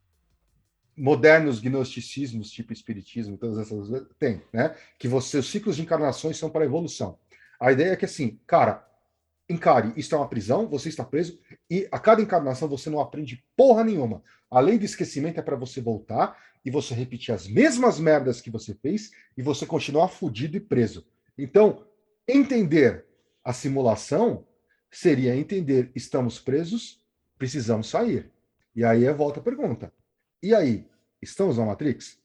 modernos 0.97 1.61
gnosticismos, 1.61 2.51
tipo 2.51 2.73
espiritismo, 2.73 3.37
todas 3.37 3.59
essas 3.59 4.07
tem, 4.19 4.43
né? 4.53 4.75
Que 4.99 5.09
você 5.09 5.39
os 5.39 5.51
ciclos 5.51 5.77
de 5.77 5.83
encarnações 5.83 6.39
são 6.39 6.49
para 6.49 6.63
a 6.63 6.67
evolução. 6.67 7.19
A 7.61 7.73
ideia 7.73 7.91
é 7.91 7.97
que 7.97 8.05
assim, 8.05 8.39
cara, 8.47 8.86
encare, 9.49 9.93
isso 9.97 10.15
é 10.15 10.19
uma 10.19 10.29
prisão, 10.29 10.69
você 10.69 10.89
está 10.89 11.05
preso 11.05 11.39
e 11.71 11.89
a 11.91 11.99
cada 11.99 12.21
encarnação 12.21 12.69
você 12.69 12.91
não 12.91 13.01
aprende 13.01 13.45
porra 13.57 13.85
nenhuma. 13.85 14.23
A 14.51 14.61
lei 14.61 14.79
do 14.79 14.85
esquecimento 14.85 15.39
é 15.39 15.43
para 15.43 15.57
você 15.57 15.81
voltar 15.81 16.37
e 16.65 16.71
você 16.71 16.95
repetir 16.95 17.33
as 17.33 17.47
mesmas 17.47 18.01
merdas 18.01 18.41
que 18.41 18.51
você 18.51 18.75
fez 18.75 19.13
e 19.37 19.43
você 19.43 19.65
continuar 19.65 20.09
fudido 20.09 20.57
e 20.57 20.61
preso. 20.61 21.07
Então, 21.39 21.87
entender 22.27 23.07
a 23.45 23.53
simulação 23.53 24.45
seria 24.91 25.37
entender 25.37 25.93
estamos 25.95 26.41
presos, 26.41 27.01
precisamos 27.39 27.89
sair. 27.89 28.33
E 28.75 28.85
aí 28.85 29.05
é 29.05 29.13
volta 29.13 29.41
a 29.41 29.43
pergunta. 29.43 29.93
E 30.43 30.55
aí, 30.55 30.89
estamos 31.23 31.57
na 31.57 31.67
Matrix? 31.67 32.19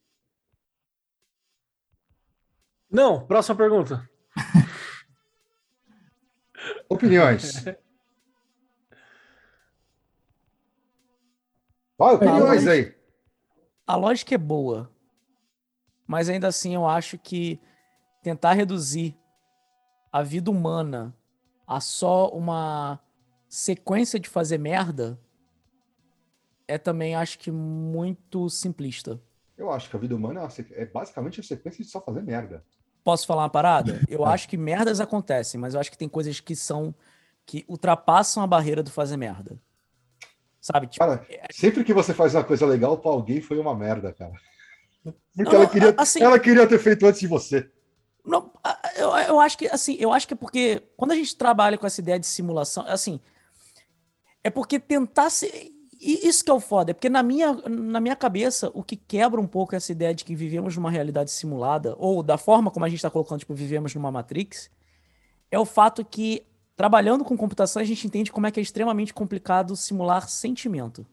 Não, 2.89 3.25
próxima 3.25 3.55
pergunta. 3.55 4.10
Opiniões. 6.91 7.63
Vai, 11.97 12.15
opiniões 12.15 12.67
aí. 12.67 12.93
A 13.87 13.95
lógica 13.95 14.35
é 14.35 14.37
boa, 14.37 14.91
mas 16.05 16.27
ainda 16.27 16.49
assim 16.49 16.75
eu 16.75 16.85
acho 16.85 17.17
que 17.17 17.61
tentar 18.21 18.53
reduzir 18.53 19.17
a 20.11 20.21
vida 20.21 20.51
humana 20.51 21.15
a 21.65 21.79
só 21.79 22.27
uma 22.29 22.99
sequência 23.47 24.19
de 24.19 24.27
fazer 24.27 24.57
merda 24.57 25.17
é 26.67 26.77
também, 26.77 27.15
acho 27.15 27.39
que, 27.39 27.51
muito 27.51 28.49
simplista. 28.49 29.21
Eu 29.57 29.71
acho 29.71 29.89
que 29.89 29.95
a 29.95 29.99
vida 29.99 30.15
humana 30.15 30.41
é, 30.41 30.81
é 30.81 30.85
basicamente 30.85 31.39
a 31.39 31.43
sequência 31.43 31.83
de 31.83 31.89
só 31.89 32.01
fazer 32.01 32.21
merda. 32.21 32.65
Posso 33.03 33.25
falar 33.25 33.43
uma 33.43 33.49
parada? 33.49 34.01
Eu 34.09 34.25
acho 34.25 34.47
que 34.47 34.57
merdas 34.57 34.99
acontecem, 34.99 35.59
mas 35.59 35.73
eu 35.73 35.79
acho 35.79 35.91
que 35.91 35.97
tem 35.97 36.09
coisas 36.09 36.39
que 36.39 36.55
são. 36.55 36.93
que 37.45 37.65
ultrapassam 37.67 38.43
a 38.43 38.47
barreira 38.47 38.83
do 38.83 38.91
fazer 38.91 39.17
merda. 39.17 39.59
Sabe? 40.59 40.87
Tipo, 40.87 41.03
cara, 41.03 41.25
é... 41.27 41.47
sempre 41.51 41.83
que 41.83 41.93
você 41.93 42.13
faz 42.13 42.35
uma 42.35 42.43
coisa 42.43 42.65
legal 42.65 42.97
pra 42.97 43.11
alguém 43.11 43.41
foi 43.41 43.57
uma 43.57 43.75
merda, 43.75 44.13
cara. 44.13 44.33
Porque 45.03 45.43
não, 45.43 45.53
ela, 45.53 45.67
queria, 45.67 45.95
assim, 45.97 46.21
ela 46.21 46.39
queria 46.39 46.67
ter 46.67 46.77
feito 46.77 47.05
antes 47.05 47.19
de 47.19 47.27
você. 47.27 47.67
Não, 48.23 48.51
eu, 48.95 49.09
eu 49.09 49.39
acho 49.39 49.57
que 49.57 49.67
assim, 49.67 49.97
eu 49.99 50.13
acho 50.13 50.27
que 50.27 50.35
é 50.35 50.37
porque 50.37 50.83
quando 50.95 51.11
a 51.11 51.15
gente 51.15 51.35
trabalha 51.35 51.77
com 51.77 51.87
essa 51.87 51.99
ideia 51.99 52.19
de 52.19 52.27
simulação, 52.27 52.85
assim, 52.87 53.19
é 54.43 54.49
porque 54.51 54.79
tentar 54.79 55.31
se 55.31 55.73
isso 56.01 56.43
que 56.43 56.49
é 56.49 56.53
o 56.53 56.59
foda, 56.59 56.91
é 56.91 56.93
porque 56.93 57.09
na 57.09 57.21
minha, 57.21 57.53
na 57.69 57.99
minha 57.99 58.15
cabeça, 58.15 58.71
o 58.73 58.81
que 58.81 58.95
quebra 58.95 59.39
um 59.39 59.45
pouco 59.45 59.75
essa 59.75 59.91
ideia 59.91 60.15
de 60.15 60.25
que 60.25 60.35
vivemos 60.35 60.75
numa 60.75 60.89
realidade 60.89 61.29
simulada, 61.29 61.95
ou 61.99 62.23
da 62.23 62.37
forma 62.37 62.71
como 62.71 62.83
a 62.85 62.89
gente 62.89 62.97
está 62.97 63.09
colocando, 63.09 63.39
tipo, 63.39 63.53
vivemos 63.53 63.93
numa 63.93 64.11
Matrix, 64.11 64.69
é 65.51 65.59
o 65.59 65.65
fato 65.65 66.03
que, 66.03 66.43
trabalhando 66.75 67.23
com 67.23 67.37
computação, 67.37 67.81
a 67.81 67.85
gente 67.85 68.07
entende 68.07 68.31
como 68.31 68.47
é 68.47 68.51
que 68.51 68.59
é 68.59 68.63
extremamente 68.63 69.13
complicado 69.13 69.75
simular 69.75 70.27
sentimento. 70.27 71.05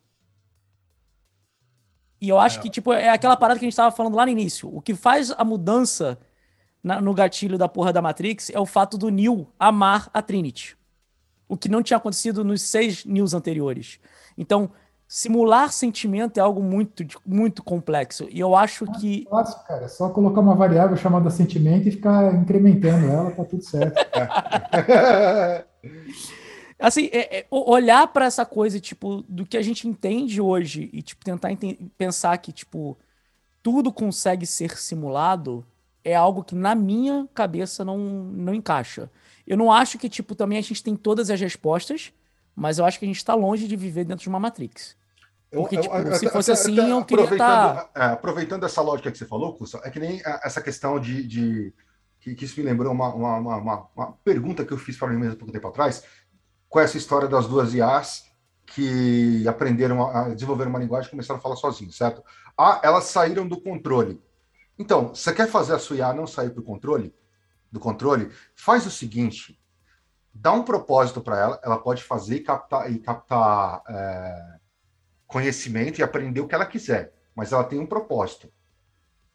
E 2.21 2.29
eu 2.29 2.39
acho 2.39 2.59
é. 2.59 2.63
que, 2.63 2.71
tipo, 2.71 2.93
é 2.93 3.11
aquela 3.11 3.37
parada 3.37 3.59
que 3.59 3.65
a 3.65 3.67
gente 3.67 3.75
estava 3.75 3.95
falando 3.95 4.17
lá 4.17 4.25
no 4.25 4.33
início. 4.33 4.75
O 4.75 4.81
que 4.81 4.95
faz 4.95 5.31
a 5.31 5.45
mudança 5.45 6.19
na, 6.83 7.01
no 7.01 7.13
gatilho 7.13 7.59
da 7.59 7.69
porra 7.69 7.93
da 7.93 8.03
Matrix 8.03 8.51
é 8.51 8.59
o 8.59 8.67
fato 8.67 8.97
do 8.97 9.11
Neo 9.11 9.53
amar 9.59 10.11
a 10.13 10.23
Trinity. 10.23 10.77
O 11.49 11.57
que 11.57 11.69
não 11.69 11.83
tinha 11.83 11.97
acontecido 11.97 12.45
nos 12.45 12.63
seis 12.63 13.05
News 13.05 13.35
anteriores. 13.35 14.01
Então, 14.39 14.71
simular 15.09 15.73
sentimento 15.73 16.39
é 16.39 16.41
algo 16.41 16.63
muito, 16.63 17.05
muito 17.27 17.63
complexo. 17.63 18.29
E 18.31 18.39
eu 18.39 18.55
acho 18.55 18.85
é 18.85 18.93
que. 18.99 19.27
Fácil, 19.29 19.59
cara. 19.65 19.87
É 19.87 19.89
só 19.89 20.09
colocar 20.11 20.41
uma 20.41 20.55
variável 20.55 20.97
chamada 20.97 21.29
sentimento 21.29 21.89
e 21.89 21.93
ficar 21.93 22.35
incrementando 22.35 23.07
ela, 23.07 23.31
tá 23.33 23.45
tudo 23.45 23.65
certo. 23.65 23.99
assim, 26.79 27.11
é, 27.13 27.41
é, 27.41 27.47
olhar 27.51 28.07
para 28.09 28.27
essa 28.27 28.47
coisa, 28.47 28.79
tipo, 28.79 29.25
do 29.29 29.45
que 29.45 29.57
a 29.57 29.63
gente 29.63 29.89
entende 29.89 30.41
hoje 30.41 30.89
e, 30.93 31.03
tipo, 31.03 31.25
tentar 31.25 31.51
pensar 31.97 32.39
que, 32.39 32.53
tipo, 32.53 32.97
tudo 33.63 33.93
consegue 33.93 34.47
ser 34.47 34.79
simulado 34.79 35.67
é 36.05 36.15
algo 36.15 36.45
que 36.45 36.55
na 36.55 36.75
minha 36.75 37.29
cabeça 37.35 37.85
não, 37.85 37.99
não 37.99 38.55
encaixa. 38.55 39.11
Eu 39.47 39.57
não 39.57 39.71
acho 39.73 39.99
que, 39.99 40.09
tipo, 40.09 40.35
também 40.35 40.59
a 40.59 40.63
gente 40.63 40.83
tem 40.83 40.97
todas 40.97 41.29
as 41.29 41.41
respostas, 41.41 42.13
mas 42.59 42.79
eu 42.79 42.85
acho 42.85 42.99
que 42.99 43.05
a 43.05 43.09
gente 43.09 43.19
está 43.19 43.35
longe 43.35 43.69
de 43.69 43.77
viver 43.77 44.05
dentro 44.05 44.23
de 44.23 44.29
uma 44.29 44.41
Matrix. 44.41 44.97
Porque, 45.51 45.77
eu, 45.77 45.81
tipo, 45.81 45.95
eu, 45.95 46.15
se 46.17 46.29
fosse 46.29 46.51
assim, 46.51 46.77
eu 46.77 47.05
queria 47.05 47.25
estar... 47.25 47.85
Tá... 47.85 47.91
É, 47.95 48.05
aproveitando 48.07 48.67
essa 48.67 48.83
lógica 48.83 49.11
que 49.11 49.17
você 49.17 49.25
falou, 49.25 49.55
Cussa, 49.55 49.81
é 49.85 49.91
que 49.91 50.01
nem 50.01 50.21
essa 50.43 50.61
questão 50.61 50.99
de... 50.99 51.27
de 51.27 51.73
que, 52.21 52.35
que, 52.35 52.45
isso 52.45 52.59
me 52.59 52.67
lembrou 52.67 52.93
uma, 52.93 53.15
uma, 53.15 53.37
uma, 53.39 53.89
uma, 53.95 54.13
pergunta 54.25 54.65
que 54.65 54.73
eu 54.73 54.77
fiz 54.77 54.97
para 54.97 55.09
mim 55.09 55.19
mesmo 55.19 55.37
pouco 55.37 55.53
tempo 55.53 55.69
atrás, 55.69 56.03
com 56.69 56.81
essa 56.81 56.99
história 56.99 57.29
das 57.29 57.47
duas 57.47 57.73
IAs 57.73 58.25
que 58.67 59.47
aprenderam 59.47 60.05
a 60.05 60.35
desenvolver 60.35 60.67
uma 60.67 60.81
linguagem 60.81 61.07
e 61.07 61.11
começaram 61.13 61.39
a 61.39 61.43
falar 61.43 61.57
sozinhos, 61.57 61.97
certo? 61.97 62.23
Ah, 62.59 62.81
elas 62.83 63.05
saíram 63.05 63.47
do 63.47 63.61
controle. 63.61 64.21
Então, 64.77 65.15
você 65.15 65.33
quer 65.33 65.49
fazer 65.49 65.75
a 65.75 65.79
sua 65.79 65.97
IA 65.97 66.13
não 66.13 66.27
sair 66.27 66.51
do 66.51 66.63
controle? 66.63 67.15
Do 67.71 67.79
controle? 67.79 68.31
Faz 68.55 68.85
o 68.85 68.91
seguinte: 68.91 69.58
dá 70.33 70.53
um 70.53 70.63
propósito 70.63 71.21
para 71.21 71.39
ela, 71.39 71.61
ela 71.63 71.79
pode 71.79 72.03
fazer 72.03 72.37
e 72.37 72.41
captar, 72.41 72.91
e 72.91 72.99
captar 72.99 73.83
é, 73.89 74.59
conhecimento 75.27 75.99
e 75.99 76.03
aprender 76.03 76.41
o 76.41 76.49
que 76.49 76.55
ela 76.55 76.67
quiser, 76.67 77.13
mas 77.35 77.53
ela 77.53 77.65
tem 77.65 77.79
um 77.79 77.87
propósito. 77.87 78.53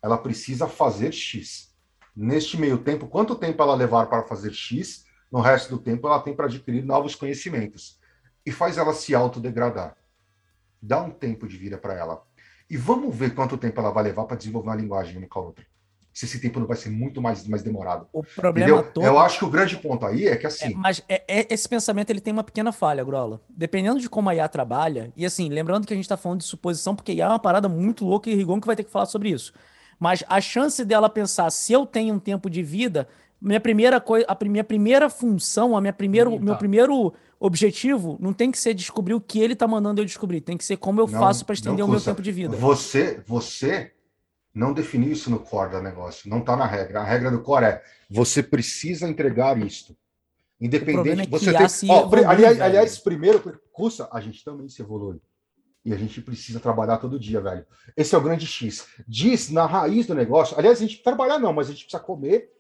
Ela 0.02 0.18
precisa 0.18 0.68
fazer 0.68 1.12
X. 1.12 1.74
Neste 2.16 2.58
meio 2.58 2.78
tempo, 2.78 3.08
quanto 3.08 3.36
tempo 3.36 3.62
ela 3.62 3.76
levar 3.76 4.08
para 4.08 4.24
fazer 4.24 4.54
X, 4.54 5.06
no 5.32 5.40
resto 5.40 5.76
do 5.76 5.82
tempo 5.82 6.08
ela 6.08 6.22
tem 6.22 6.36
para 6.36 6.46
adquirir 6.46 6.84
novos 6.84 7.16
conhecimentos. 7.16 8.00
E 8.46 8.52
faz 8.52 8.78
ela 8.78 8.94
se 8.94 9.16
autodegradar. 9.16 9.96
Dá 10.82 11.02
um 11.02 11.10
tempo 11.10 11.48
de 11.48 11.58
vida 11.58 11.78
para 11.78 11.94
ela. 11.94 12.22
E 12.70 12.76
vamos 12.76 13.16
ver 13.16 13.34
quanto 13.34 13.58
tempo 13.58 13.80
ela 13.80 13.92
vai 13.92 14.04
levar 14.04 14.26
para 14.26 14.38
desenvolver 14.38 14.70
uma 14.70 14.76
linguagem 14.76 15.18
uma 15.18 15.28
com 15.28 15.40
a 15.40 15.44
outra. 15.44 15.66
Se 16.14 16.26
esse 16.26 16.40
tempo 16.40 16.60
não 16.60 16.68
vai 16.68 16.78
ser 16.78 16.92
muito 16.92 17.20
mais, 17.20 17.48
mais 17.48 17.64
demorado. 17.64 18.08
O 18.14 18.24
problema 18.24 18.70
Entendeu? 18.70 18.92
todo... 18.92 19.04
Eu 19.04 19.18
acho 19.18 19.40
que 19.40 19.46
o 19.46 19.50
grande 19.50 19.76
ponto 19.78 20.06
aí 20.06 20.28
é 20.28 20.36
que 20.36 20.46
assim. 20.46 20.74
É, 20.74 20.76
mas 20.76 21.04
é, 21.10 21.24
é, 21.28 21.48
esse 21.52 21.68
pensamento 21.68 22.12
ele 22.12 22.22
tem 22.22 22.32
uma 22.32 22.44
pequena 22.44 22.72
falha, 22.72 23.04
Grola. 23.04 23.42
Dependendo 23.50 24.00
de 24.00 24.08
como 24.08 24.30
a 24.30 24.36
IA 24.36 24.48
trabalha, 24.48 25.12
e 25.18 25.26
assim, 25.26 25.50
lembrando 25.50 25.88
que 25.88 25.94
a 25.94 25.96
gente 25.96 26.06
está 26.06 26.16
falando 26.16 26.40
de 26.40 26.46
suposição, 26.46 26.96
porque 26.96 27.14
IA 27.14 27.26
é 27.26 27.30
uma 27.30 27.40
parada 27.40 27.68
muito 27.68 28.06
louca 28.06 28.30
e 28.30 28.36
Rigon 28.36 28.62
que 28.62 28.68
vai 28.68 28.76
ter 28.76 28.84
que 28.84 28.92
falar 28.92 29.08
sobre 29.08 29.30
isso. 29.30 29.54
Mas 30.00 30.24
a 30.28 30.40
chance 30.40 30.86
dela 30.86 31.10
pensar, 31.10 31.50
se 31.50 31.74
eu 31.74 31.86
tenho 31.86 32.14
um 32.14 32.20
tempo 32.20 32.50
de 32.50 32.62
vida, 32.62 33.08
minha 33.42 33.60
primeira 33.60 34.00
coisa, 34.00 34.26
a 34.28 34.46
minha 34.46 34.64
primeira 34.64 35.10
função, 35.10 35.76
a 35.76 35.82
minha 35.82 35.94
primeiro, 35.94 36.32
Eita. 36.32 36.44
meu 36.44 36.56
primeiro 36.56 37.14
objetivo 37.40 38.18
não 38.22 38.32
tem 38.32 38.52
que 38.52 38.58
ser 38.58 38.74
descobrir 38.74 39.14
o 39.14 39.20
que 39.20 39.40
ele 39.40 39.56
tá 39.56 39.68
mandando 39.68 40.00
eu 40.00 40.06
descobrir, 40.06 40.40
tem 40.42 40.58
que 40.58 40.64
ser 40.64 40.78
como 40.78 41.02
eu 41.02 41.08
não, 41.08 41.20
faço 41.20 41.46
para 41.46 41.54
estender 41.54 41.84
o 41.84 41.88
meu 41.88 42.00
tempo 42.00 42.22
de 42.22 42.32
vida. 42.32 42.56
Você, 42.56 43.22
você 43.26 43.92
não 44.54 44.74
definiu 44.74 45.12
isso 45.12 45.30
no 45.30 45.40
core 45.40 45.72
do 45.72 45.82
negócio, 45.82 46.30
não 46.30 46.42
tá 46.42 46.56
na 46.56 46.66
regra. 46.66 47.02
A 47.02 47.04
regra 47.04 47.32
do 47.32 47.42
core 47.42 47.66
é 47.66 47.84
você 48.10 48.44
precisa 48.44 49.08
entregar 49.08 49.58
isto. 49.58 49.98
Independente, 50.62 51.24
é 51.24 51.28
você 51.28 51.52
tem. 51.52 51.90
Ó, 51.90 52.06
evolui, 52.06 52.26
aliás, 52.26 52.62
aliás, 52.62 53.00
primeiro, 53.00 53.42
custa, 53.72 54.08
a 54.12 54.22
gente 54.22 54.44
também 54.44 54.70
se 54.70 54.82
evolui. 54.82 55.20
E 55.84 55.94
a 55.94 55.98
gente 55.98 56.22
precisa 56.22 56.60
trabalhar 56.60 56.98
todo 56.98 57.20
dia, 57.20 57.42
velho. 57.42 57.66
Esse 57.98 58.16
é 58.16 58.18
o 58.18 58.22
grande 58.22 58.46
X. 58.46 58.88
Diz 59.06 59.50
na 59.50 59.66
raiz 59.66 60.08
do 60.08 60.16
negócio. 60.16 60.58
Aliás, 60.58 60.78
a 60.78 60.82
gente 60.82 61.04
trabalhar 61.04 61.40
não, 61.40 61.52
mas 61.52 61.68
a 61.68 61.72
gente 61.72 61.84
precisa 61.84 62.02
comer 62.02 62.54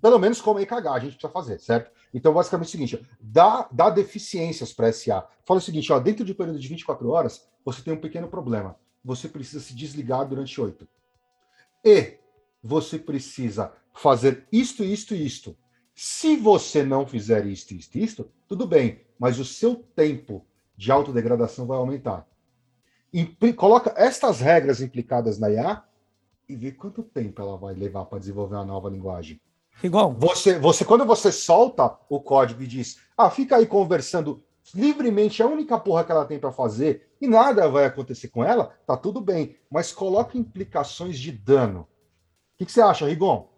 pelo 0.00 0.18
menos 0.18 0.40
comer 0.40 0.62
e 0.62 0.66
cagar, 0.66 0.94
a 0.94 0.98
gente 0.98 1.12
precisa 1.12 1.32
fazer, 1.32 1.60
certo? 1.60 1.90
Então, 2.14 2.32
basicamente 2.32 2.66
é 2.66 2.68
o 2.68 2.70
seguinte: 2.70 3.08
dá, 3.20 3.68
dá 3.70 3.90
deficiências 3.90 4.72
para 4.72 4.92
SA. 4.92 5.26
Fala 5.44 5.58
o 5.58 5.62
seguinte: 5.62 5.92
ó, 5.92 5.98
dentro 5.98 6.24
de 6.24 6.32
um 6.32 6.34
período 6.34 6.58
de 6.58 6.68
24 6.68 7.08
horas, 7.08 7.46
você 7.64 7.82
tem 7.82 7.92
um 7.92 8.00
pequeno 8.00 8.28
problema. 8.28 8.76
Você 9.04 9.28
precisa 9.28 9.60
se 9.60 9.74
desligar 9.74 10.26
durante 10.26 10.60
oito. 10.60 10.86
E 11.84 12.18
você 12.62 12.98
precisa 12.98 13.72
fazer 13.92 14.46
isto, 14.52 14.84
isto 14.84 15.14
e 15.14 15.26
isto. 15.26 15.56
Se 15.94 16.36
você 16.36 16.82
não 16.82 17.06
fizer 17.06 17.46
isto, 17.46 17.74
isto, 17.74 17.98
isto, 17.98 18.30
tudo 18.48 18.66
bem, 18.66 19.00
mas 19.18 19.38
o 19.38 19.44
seu 19.44 19.76
tempo 19.76 20.46
de 20.76 20.90
autodegradação 20.90 21.66
vai 21.66 21.76
aumentar. 21.76 22.26
Impli 23.12 23.52
coloca 23.52 23.92
estas 23.96 24.40
regras 24.40 24.80
implicadas 24.80 25.38
na 25.38 25.50
IA 25.50 25.84
e 26.48 26.56
vê 26.56 26.72
quanto 26.72 27.02
tempo 27.02 27.42
ela 27.42 27.56
vai 27.56 27.74
levar 27.74 28.06
para 28.06 28.18
desenvolver 28.18 28.56
uma 28.56 28.64
nova 28.64 28.88
linguagem. 28.88 29.40
Igual. 29.82 30.12
Você, 30.14 30.58
você, 30.58 30.84
quando 30.84 31.04
você 31.04 31.30
solta 31.30 31.98
o 32.08 32.20
código 32.20 32.62
e 32.62 32.66
diz, 32.66 32.98
ah, 33.16 33.30
fica 33.30 33.56
aí 33.56 33.66
conversando 33.66 34.42
livremente, 34.74 35.42
a 35.42 35.46
única 35.46 35.78
porra 35.78 36.04
que 36.04 36.12
ela 36.12 36.24
tem 36.24 36.38
para 36.38 36.52
fazer 36.52 37.08
e 37.20 37.26
nada 37.26 37.68
vai 37.68 37.84
acontecer 37.84 38.28
com 38.28 38.44
ela, 38.44 38.72
tá 38.86 38.96
tudo 38.96 39.20
bem. 39.20 39.56
Mas 39.70 39.92
coloca 39.92 40.38
implicações 40.38 41.18
de 41.18 41.32
dano. 41.32 41.80
O 41.80 41.86
que, 42.58 42.66
que 42.66 42.72
você 42.72 42.80
acha, 42.80 43.06
Rigon? 43.06 43.48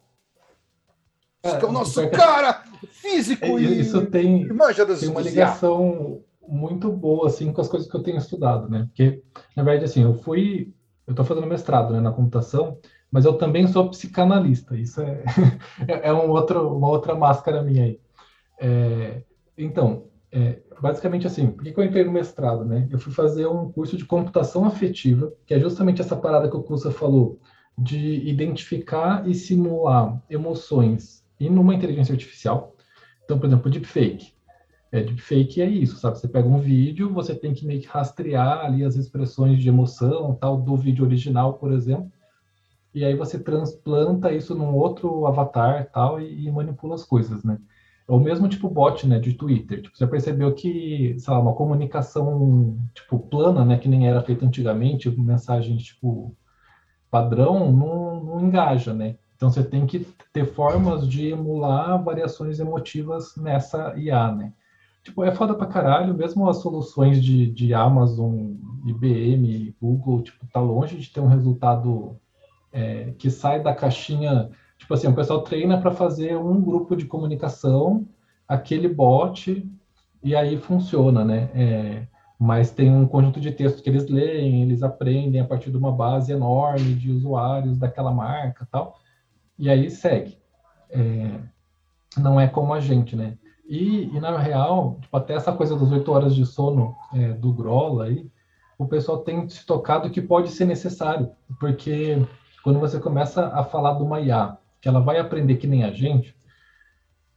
É, 1.43 1.51
é 1.51 1.65
o 1.65 1.73
nosso 1.73 2.01
é 2.01 2.09
cara 2.09 2.65
físico 2.91 3.45
é, 3.45 3.61
e 3.61 3.81
isso 3.81 4.07
tem, 4.07 4.49
tem 4.49 5.09
uma 5.11 5.21
ligação 5.21 6.23
muito 6.47 6.91
boa 6.91 7.27
assim 7.27 7.53
com 7.53 7.61
as 7.61 7.69
coisas 7.69 7.91
que 7.91 7.95
eu 7.95 8.03
tenho 8.03 8.17
estudado, 8.17 8.69
né? 8.69 8.85
Porque 8.87 9.23
na 9.55 9.63
verdade 9.63 9.85
assim, 9.85 10.03
eu 10.03 10.15
fui, 10.15 10.75
eu 11.07 11.13
estou 11.13 11.25
fazendo 11.25 11.47
mestrado 11.47 11.93
né, 11.93 12.01
na 12.01 12.13
computação 12.13 12.79
mas 13.15 13.25
eu 13.25 13.35
também 13.35 13.69
sou 13.69 13.89
psicanalista. 13.91 14.77
Isso 14.77 15.01
é, 15.01 15.23
é 15.87 16.13
um 16.13 16.29
outro, 16.31 16.77
uma 16.77 16.89
outra 16.89 17.15
máscara 17.15 17.63
minha 17.63 17.85
aí. 17.85 18.01
É, 18.61 19.23
então, 19.57 20.09
é, 20.33 20.64
basicamente 20.81 21.27
assim, 21.27 21.51
por 21.51 21.65
que, 21.65 21.79
eu 21.79 21.85
entrei 21.85 22.05
no 22.05 22.13
mestrado, 22.13 22.65
né? 22.65 22.89
Eu 22.91 22.99
fui 22.99 23.13
fazer 23.13 23.47
um 23.47 23.71
curso 23.71 23.97
de 23.97 24.05
computação 24.05 24.65
afetiva, 24.65 25.33
que 25.47 25.55
é 25.55 25.61
justamente 25.61 26.01
essa 26.01 26.17
parada 26.17 26.49
que 26.49 26.57
o 26.57 26.63
Cursa 26.63 26.91
falou, 26.91 27.39
de 27.77 28.29
identificar 28.29 29.29
e 29.29 29.35
simular 29.35 30.23
emoções 30.31 31.25
e 31.41 31.51
numa 31.51 31.75
inteligência 31.75 32.13
artificial. 32.13 32.77
Então, 33.25 33.39
por 33.39 33.47
exemplo, 33.47 33.71
deepfake. 33.71 34.33
É, 34.93 35.03
deepfake 35.03 35.61
é 35.61 35.69
isso, 35.69 35.97
sabe? 35.97 36.19
Você 36.19 36.29
pega 36.29 36.47
um 36.47 36.61
vídeo, 36.61 37.13
você 37.13 37.35
tem 37.35 37.53
que 37.53 37.67
meio 37.67 37.81
que 37.81 37.89
rastrear 37.89 38.65
ali 38.65 38.85
as 38.85 38.95
expressões 38.95 39.59
de 39.59 39.69
emoção, 39.69 40.37
tal, 40.41 40.61
do 40.61 40.77
vídeo 40.77 41.05
original, 41.05 41.55
por 41.55 41.73
exemplo, 41.73 42.13
e 42.95 43.05
aí 43.05 43.17
você 43.17 43.39
transplanta 43.39 44.33
isso 44.33 44.55
num 44.55 44.73
outro 44.73 45.27
avatar 45.27 45.91
tal 45.91 46.21
e, 46.21 46.47
e 46.47 46.53
manipula 46.53 46.95
as 46.95 47.05
coisas, 47.05 47.43
né? 47.43 47.59
O 48.07 48.19
mesmo 48.19 48.49
tipo 48.49 48.69
bot, 48.69 49.07
né, 49.07 49.19
de 49.19 49.33
Twitter. 49.33 49.83
Tipo, 49.83 49.97
você 49.97 50.07
percebeu 50.07 50.55
que, 50.55 51.17
sei 51.19 51.33
lá, 51.33 51.41
uma 51.41 51.55
comunicação 51.55 52.79
tipo 52.95 53.19
plana, 53.19 53.65
né, 53.65 53.79
que 53.79 53.89
nem 53.89 54.07
era 54.07 54.23
feita 54.23 54.45
antigamente, 54.45 55.11
mensagens 55.11 55.83
tipo 55.83 56.37
padrão, 57.11 57.73
não, 57.73 58.25
não 58.25 58.41
engaja, 58.41 58.93
né? 58.93 59.17
Então 59.37 59.51
você 59.51 59.63
tem 59.63 59.87
que 59.87 60.07
ter 60.33 60.45
formas 60.45 61.09
de 61.09 61.29
emular 61.29 62.03
variações 62.03 62.59
emotivas 62.59 63.37
nessa 63.37 63.95
IA, 63.97 64.33
né? 64.33 64.53
tipo, 65.05 65.23
é 65.23 65.35
foda 65.35 65.55
pra 65.55 65.67
caralho, 65.67 66.15
mesmo 66.15 66.49
as 66.49 66.57
soluções 66.57 67.23
de, 67.23 67.47
de 67.47 67.75
Amazon, 67.75 68.55
IBM, 68.87 69.77
Google, 69.81 70.23
tipo, 70.23 70.47
tá 70.47 70.61
longe 70.61 70.97
de 70.97 71.11
ter 71.11 71.21
um 71.21 71.29
resultado 71.29 72.19
é, 72.73 73.13
que 73.19 73.31
sai 73.31 73.63
da 73.63 73.75
caixinha. 73.75 74.51
Tipo 74.85 74.93
assim, 74.93 75.09
o 75.09 75.15
pessoal 75.15 75.41
treina 75.41 75.81
para 75.81 75.91
fazer 75.91 76.37
um 76.37 76.61
grupo 76.61 76.95
de 76.95 77.07
comunicação, 77.07 78.07
aquele 78.47 78.87
bot, 78.87 79.67
e 80.23 80.37
aí 80.37 80.59
funciona, 80.59 81.25
né? 81.25 81.49
É, 81.55 82.07
mas 82.39 82.71
tem 82.71 82.95
um 82.95 83.09
conjunto 83.09 83.41
de 83.41 83.51
textos 83.51 83.81
que 83.81 83.89
eles 83.89 84.07
leem, 84.11 84.61
eles 84.61 84.83
aprendem 84.83 85.41
a 85.41 85.47
partir 85.47 85.71
de 85.71 85.79
uma 85.79 85.91
base 85.91 86.33
enorme 86.33 86.95
de 86.97 87.11
usuários 87.11 87.79
daquela 87.79 88.13
marca 88.13 88.69
tal, 88.71 88.99
e 89.59 89.71
aí 89.71 89.91
segue. 89.91 90.37
É, 90.91 91.31
não 92.19 92.39
é 92.39 92.47
como 92.47 92.75
a 92.75 92.79
gente, 92.81 93.17
né? 93.17 93.39
E, 93.67 94.15
e 94.15 94.21
na 94.21 94.37
real, 94.37 94.99
tipo, 95.01 95.17
até 95.17 95.33
essa 95.33 95.51
coisa 95.51 95.79
das 95.79 95.91
oito 95.93 96.13
horas 96.13 96.35
de 96.35 96.45
sono 96.45 96.95
é, 97.15 97.33
do 97.33 97.55
Grola 97.55 98.05
aí, 98.05 98.31
o 98.79 98.87
pessoal 98.87 99.21
tem 99.21 99.49
se 99.49 99.65
tocado 99.65 100.11
que 100.11 100.21
pode 100.21 100.51
ser 100.51 100.67
necessário, 100.67 101.31
porque 101.59 102.19
quando 102.63 102.79
você 102.79 103.01
começa 103.01 103.47
a 103.47 103.65
falar 103.65 103.95
de 103.95 104.03
uma 104.03 104.21
IA, 104.21 104.59
que 104.85 104.89
ela 104.89 105.01
vai 105.01 105.19
aprender 105.19 105.57
que 105.57 105.67
nem 105.67 105.83
a 105.83 105.91
gente, 105.91 106.37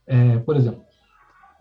é, 0.05 0.37
por 0.39 0.57
exemplo, 0.57 0.83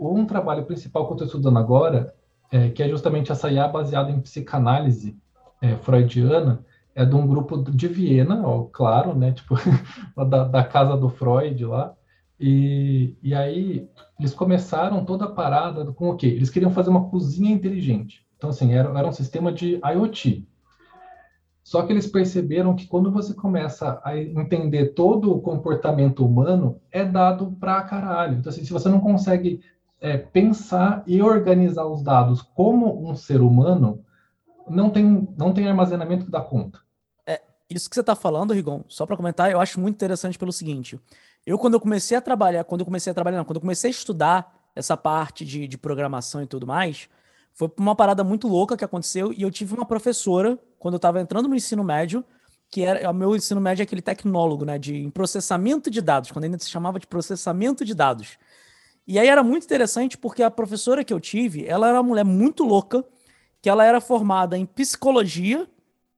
um 0.00 0.26
trabalho 0.26 0.64
principal 0.64 1.06
que 1.06 1.12
eu 1.12 1.14
estou 1.14 1.26
estudando 1.28 1.60
agora, 1.60 2.12
é, 2.50 2.70
que 2.70 2.82
é 2.82 2.88
justamente 2.88 3.30
essa 3.30 3.48
IA 3.52 3.68
baseada 3.68 4.10
em 4.10 4.20
psicanálise 4.20 5.16
é, 5.62 5.76
freudiana, 5.76 6.64
é 6.92 7.04
de 7.04 7.14
um 7.14 7.24
grupo 7.24 7.58
de 7.70 7.86
Viena, 7.86 8.44
ó, 8.44 8.64
claro, 8.64 9.14
né, 9.14 9.30
tipo, 9.30 9.54
da, 10.28 10.42
da 10.42 10.64
casa 10.64 10.96
do 10.96 11.08
Freud 11.08 11.64
lá, 11.64 11.94
e, 12.40 13.16
e 13.22 13.32
aí 13.32 13.88
eles 14.18 14.34
começaram 14.34 15.04
toda 15.04 15.26
a 15.26 15.30
parada 15.30 15.84
com 15.92 16.10
o 16.10 16.16
quê? 16.16 16.26
Eles 16.26 16.50
queriam 16.50 16.72
fazer 16.72 16.90
uma 16.90 17.08
cozinha 17.08 17.52
inteligente. 17.52 18.26
Então, 18.36 18.50
assim, 18.50 18.74
era, 18.74 18.88
era 18.88 19.06
um 19.06 19.12
sistema 19.12 19.52
de 19.52 19.80
IoT. 19.84 20.48
Só 21.66 21.82
que 21.82 21.92
eles 21.92 22.06
perceberam 22.06 22.76
que 22.76 22.86
quando 22.86 23.10
você 23.10 23.34
começa 23.34 24.00
a 24.04 24.16
entender 24.16 24.94
todo 24.94 25.34
o 25.34 25.40
comportamento 25.40 26.24
humano, 26.24 26.80
é 26.92 27.04
dado 27.04 27.56
pra 27.58 27.82
caralho. 27.82 28.38
Então, 28.38 28.50
assim, 28.50 28.64
se 28.64 28.72
você 28.72 28.88
não 28.88 29.00
consegue 29.00 29.60
é, 30.00 30.16
pensar 30.16 31.02
e 31.08 31.20
organizar 31.20 31.84
os 31.84 32.04
dados 32.04 32.40
como 32.40 33.10
um 33.10 33.16
ser 33.16 33.40
humano, 33.40 34.04
não 34.70 34.90
tem, 34.90 35.26
não 35.36 35.52
tem 35.52 35.66
armazenamento 35.66 36.26
que 36.26 36.30
dá 36.30 36.40
conta. 36.40 36.78
É, 37.26 37.42
isso 37.68 37.90
que 37.90 37.96
você 37.96 38.00
está 38.00 38.14
falando, 38.14 38.54
Rigon, 38.54 38.84
só 38.86 39.04
para 39.04 39.16
comentar, 39.16 39.50
eu 39.50 39.60
acho 39.60 39.80
muito 39.80 39.96
interessante 39.96 40.38
pelo 40.38 40.52
seguinte. 40.52 41.00
Eu, 41.44 41.58
quando 41.58 41.74
eu 41.74 41.80
comecei 41.80 42.16
a 42.16 42.20
trabalhar, 42.20 42.62
quando 42.62 42.82
eu 42.82 42.86
comecei 42.86 43.10
a 43.10 43.14
trabalhar, 43.14 43.38
não, 43.38 43.44
quando 43.44 43.56
eu 43.56 43.62
comecei 43.62 43.88
a 43.88 43.90
estudar 43.90 44.56
essa 44.72 44.96
parte 44.96 45.44
de, 45.44 45.66
de 45.66 45.76
programação 45.76 46.40
e 46.40 46.46
tudo 46.46 46.64
mais, 46.64 47.08
foi 47.52 47.68
uma 47.76 47.96
parada 47.96 48.22
muito 48.22 48.46
louca 48.46 48.76
que 48.76 48.84
aconteceu 48.84 49.32
e 49.32 49.42
eu 49.42 49.50
tive 49.50 49.74
uma 49.74 49.84
professora, 49.84 50.56
quando 50.78 50.94
eu 50.94 50.98
estava 50.98 51.20
entrando 51.20 51.48
no 51.48 51.54
ensino 51.54 51.82
médio, 51.82 52.24
que 52.70 52.82
era 52.82 53.10
o 53.10 53.14
meu 53.14 53.34
ensino 53.36 53.60
médio 53.60 53.82
é 53.82 53.84
aquele 53.84 54.02
tecnólogo, 54.02 54.64
né, 54.64 54.78
de 54.78 55.10
processamento 55.12 55.90
de 55.90 56.00
dados, 56.00 56.30
quando 56.30 56.44
ainda 56.44 56.58
se 56.58 56.68
chamava 56.68 56.98
de 56.98 57.06
processamento 57.06 57.84
de 57.84 57.94
dados. 57.94 58.38
E 59.06 59.18
aí 59.18 59.28
era 59.28 59.42
muito 59.42 59.64
interessante 59.64 60.18
porque 60.18 60.42
a 60.42 60.50
professora 60.50 61.04
que 61.04 61.12
eu 61.12 61.20
tive, 61.20 61.64
ela 61.66 61.88
era 61.88 61.96
uma 61.96 62.08
mulher 62.08 62.24
muito 62.24 62.64
louca, 62.64 63.04
que 63.62 63.68
ela 63.68 63.84
era 63.84 64.00
formada 64.00 64.58
em 64.58 64.66
psicologia, 64.66 65.68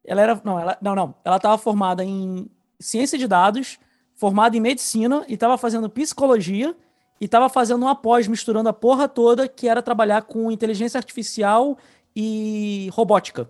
ela 0.04 0.22
era 0.22 0.40
não, 0.42 0.58
ela 0.58 0.78
não, 0.80 0.94
não, 0.94 1.14
ela 1.24 1.36
estava 1.36 1.58
formada 1.58 2.02
em 2.04 2.50
ciência 2.80 3.18
de 3.18 3.26
dados 3.26 3.78
formado 4.18 4.56
em 4.56 4.60
medicina 4.60 5.24
e 5.28 5.34
estava 5.34 5.56
fazendo 5.56 5.88
psicologia 5.88 6.74
e 7.20 7.26
estava 7.26 7.48
fazendo 7.48 7.82
uma 7.82 7.94
pós 7.94 8.26
misturando 8.26 8.68
a 8.68 8.72
porra 8.72 9.08
toda 9.08 9.46
que 9.46 9.68
era 9.68 9.80
trabalhar 9.80 10.22
com 10.22 10.50
inteligência 10.50 10.98
artificial 10.98 11.78
e 12.16 12.90
robótica. 12.92 13.48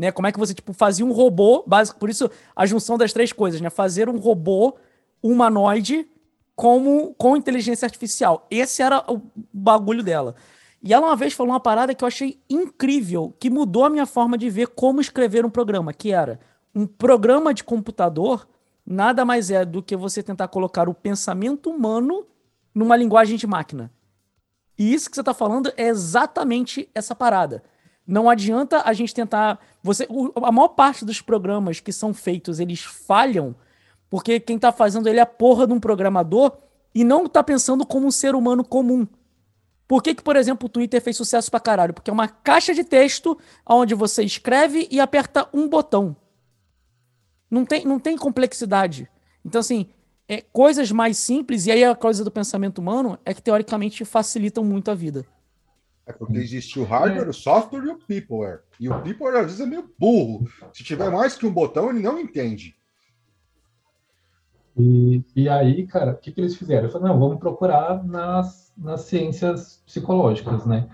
Né? 0.00 0.10
Como 0.10 0.26
é 0.26 0.32
que 0.32 0.38
você 0.38 0.54
tipo 0.54 0.72
fazia 0.72 1.04
um 1.04 1.12
robô, 1.12 1.62
básico, 1.66 1.98
por 1.98 2.08
isso 2.08 2.30
a 2.56 2.64
junção 2.64 2.96
das 2.96 3.12
três 3.12 3.34
coisas, 3.34 3.60
né? 3.60 3.68
Fazer 3.68 4.08
um 4.08 4.16
robô 4.16 4.78
humanoide 5.22 6.08
como 6.56 7.14
com 7.18 7.36
inteligência 7.36 7.84
artificial. 7.84 8.46
Esse 8.50 8.80
era 8.80 9.04
o 9.06 9.20
bagulho 9.52 10.02
dela. 10.02 10.36
E 10.82 10.94
ela 10.94 11.08
uma 11.08 11.16
vez 11.16 11.34
falou 11.34 11.52
uma 11.52 11.60
parada 11.60 11.94
que 11.94 12.02
eu 12.02 12.08
achei 12.08 12.40
incrível, 12.48 13.36
que 13.38 13.50
mudou 13.50 13.84
a 13.84 13.90
minha 13.90 14.06
forma 14.06 14.38
de 14.38 14.48
ver 14.48 14.68
como 14.68 15.02
escrever 15.02 15.44
um 15.44 15.50
programa, 15.50 15.92
que 15.92 16.12
era 16.12 16.40
um 16.74 16.86
programa 16.86 17.52
de 17.52 17.62
computador 17.62 18.48
nada 18.86 19.22
mais 19.22 19.50
é 19.50 19.66
do 19.66 19.82
que 19.82 19.94
você 19.94 20.22
tentar 20.22 20.48
colocar 20.48 20.88
o 20.88 20.94
pensamento 20.94 21.68
humano 21.68 22.26
numa 22.74 22.96
linguagem 22.96 23.36
de 23.36 23.46
máquina. 23.46 23.92
E 24.78 24.94
isso 24.94 25.10
que 25.10 25.16
você 25.16 25.20
está 25.20 25.34
falando 25.34 25.70
é 25.76 25.88
exatamente 25.88 26.88
essa 26.94 27.14
parada. 27.14 27.62
Não 28.10 28.28
adianta 28.28 28.82
a 28.84 28.92
gente 28.92 29.14
tentar. 29.14 29.60
Você, 29.84 30.08
a 30.42 30.50
maior 30.50 30.70
parte 30.70 31.04
dos 31.04 31.20
programas 31.20 31.78
que 31.78 31.92
são 31.92 32.12
feitos, 32.12 32.58
eles 32.58 32.80
falham 32.80 33.54
porque 34.10 34.40
quem 34.40 34.56
está 34.56 34.72
fazendo 34.72 35.08
ele 35.08 35.20
é 35.20 35.22
a 35.22 35.26
porra 35.26 35.64
de 35.64 35.72
um 35.72 35.78
programador 35.78 36.58
e 36.92 37.04
não 37.04 37.26
está 37.26 37.40
pensando 37.40 37.86
como 37.86 38.08
um 38.08 38.10
ser 38.10 38.34
humano 38.34 38.64
comum. 38.64 39.06
Por 39.86 40.02
que, 40.02 40.12
que, 40.16 40.24
por 40.24 40.34
exemplo, 40.34 40.66
o 40.66 40.68
Twitter 40.68 41.00
fez 41.00 41.16
sucesso 41.16 41.52
pra 41.52 41.60
caralho? 41.60 41.94
Porque 41.94 42.10
é 42.10 42.12
uma 42.12 42.26
caixa 42.26 42.74
de 42.74 42.82
texto 42.82 43.38
onde 43.64 43.94
você 43.94 44.24
escreve 44.24 44.88
e 44.90 44.98
aperta 44.98 45.48
um 45.54 45.68
botão. 45.68 46.16
Não 47.48 47.64
tem, 47.64 47.84
não 47.84 48.00
tem 48.00 48.16
complexidade. 48.16 49.08
Então, 49.44 49.60
assim, 49.60 49.88
é, 50.28 50.40
coisas 50.40 50.90
mais 50.90 51.16
simples, 51.16 51.66
e 51.66 51.70
aí 51.70 51.84
a 51.84 51.94
coisa 51.94 52.24
do 52.24 52.30
pensamento 52.30 52.78
humano 52.78 53.16
é 53.24 53.32
que 53.32 53.42
teoricamente 53.42 54.04
facilitam 54.04 54.64
muito 54.64 54.90
a 54.90 54.94
vida. 54.96 55.24
É 56.10 56.12
porque 56.12 56.38
existe 56.38 56.78
o 56.78 56.84
hardware, 56.84 57.28
o 57.28 57.32
software 57.32 57.84
e 57.84 57.90
o 57.90 57.98
peopleware. 57.98 58.60
E 58.78 58.88
o 58.88 59.00
peopleware 59.00 59.40
às 59.40 59.46
vezes 59.46 59.60
é 59.60 59.66
meio 59.66 59.88
burro. 59.98 60.48
Se 60.72 60.82
tiver 60.82 61.10
mais 61.10 61.36
que 61.36 61.46
um 61.46 61.52
botão, 61.52 61.88
ele 61.88 62.00
não 62.00 62.18
entende. 62.18 62.74
E, 64.76 65.22
e 65.36 65.48
aí, 65.48 65.86
cara, 65.86 66.12
o 66.12 66.16
que, 66.16 66.32
que 66.32 66.40
eles 66.40 66.56
fizeram? 66.56 66.86
Eu 66.86 66.90
falei, 66.90 67.08
não, 67.08 67.18
vamos 67.18 67.38
procurar 67.38 68.02
nas, 68.04 68.72
nas 68.76 69.02
ciências 69.02 69.82
psicológicas, 69.86 70.66
né? 70.66 70.88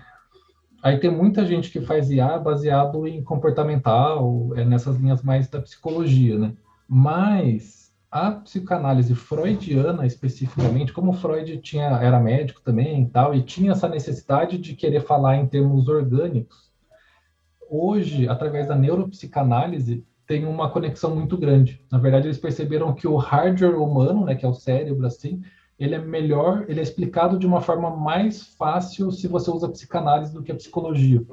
Aí 0.83 0.99
tem 0.99 1.09
muita 1.09 1.45
gente 1.45 1.71
que 1.71 1.81
faz 1.81 2.11
IA 2.11 2.37
baseado 2.37 3.07
em 3.07 3.23
comportamental, 3.23 4.51
é 4.55 4.63
nessas 4.63 4.97
linhas 4.97 5.21
mais 5.23 5.47
da 5.49 5.61
psicologia, 5.61 6.37
né? 6.37 6.53
Mas 6.87 7.86
a 8.09 8.31
psicanálise 8.31 9.13
freudiana 9.13 10.05
especificamente, 10.05 10.93
como 10.93 11.13
Freud 11.13 11.57
tinha 11.57 11.85
era 11.85 12.19
médico 12.19 12.61
também 12.61 13.03
e 13.03 13.09
tal, 13.09 13.35
e 13.35 13.43
tinha 13.43 13.71
essa 13.71 13.87
necessidade 13.87 14.57
de 14.57 14.75
querer 14.75 15.01
falar 15.01 15.35
em 15.37 15.45
termos 15.45 15.87
orgânicos, 15.87 16.71
hoje, 17.69 18.27
através 18.29 18.67
da 18.67 18.75
neuropsicanálise, 18.75 20.05
tem 20.25 20.45
uma 20.45 20.69
conexão 20.69 21.15
muito 21.15 21.37
grande. 21.37 21.81
Na 21.91 21.97
verdade, 21.97 22.27
eles 22.27 22.37
perceberam 22.37 22.93
que 22.93 23.07
o 23.07 23.17
hardware 23.17 23.81
humano, 23.81 24.25
né, 24.25 24.35
que 24.35 24.45
é 24.45 24.49
o 24.49 24.53
cérebro 24.53 25.05
assim, 25.05 25.41
ele 25.77 25.93
é 25.93 25.99
melhor, 25.99 26.65
ele 26.67 26.79
é 26.79 26.83
explicado 26.83 27.37
de 27.37 27.45
uma 27.45 27.61
forma 27.61 27.95
mais 27.95 28.41
fácil 28.55 29.11
se 29.11 29.27
você 29.27 29.51
usa 29.51 29.69
psicanálise 29.69 30.33
do 30.33 30.41
que 30.41 30.51
a 30.51 30.55
psicologia. 30.55 31.23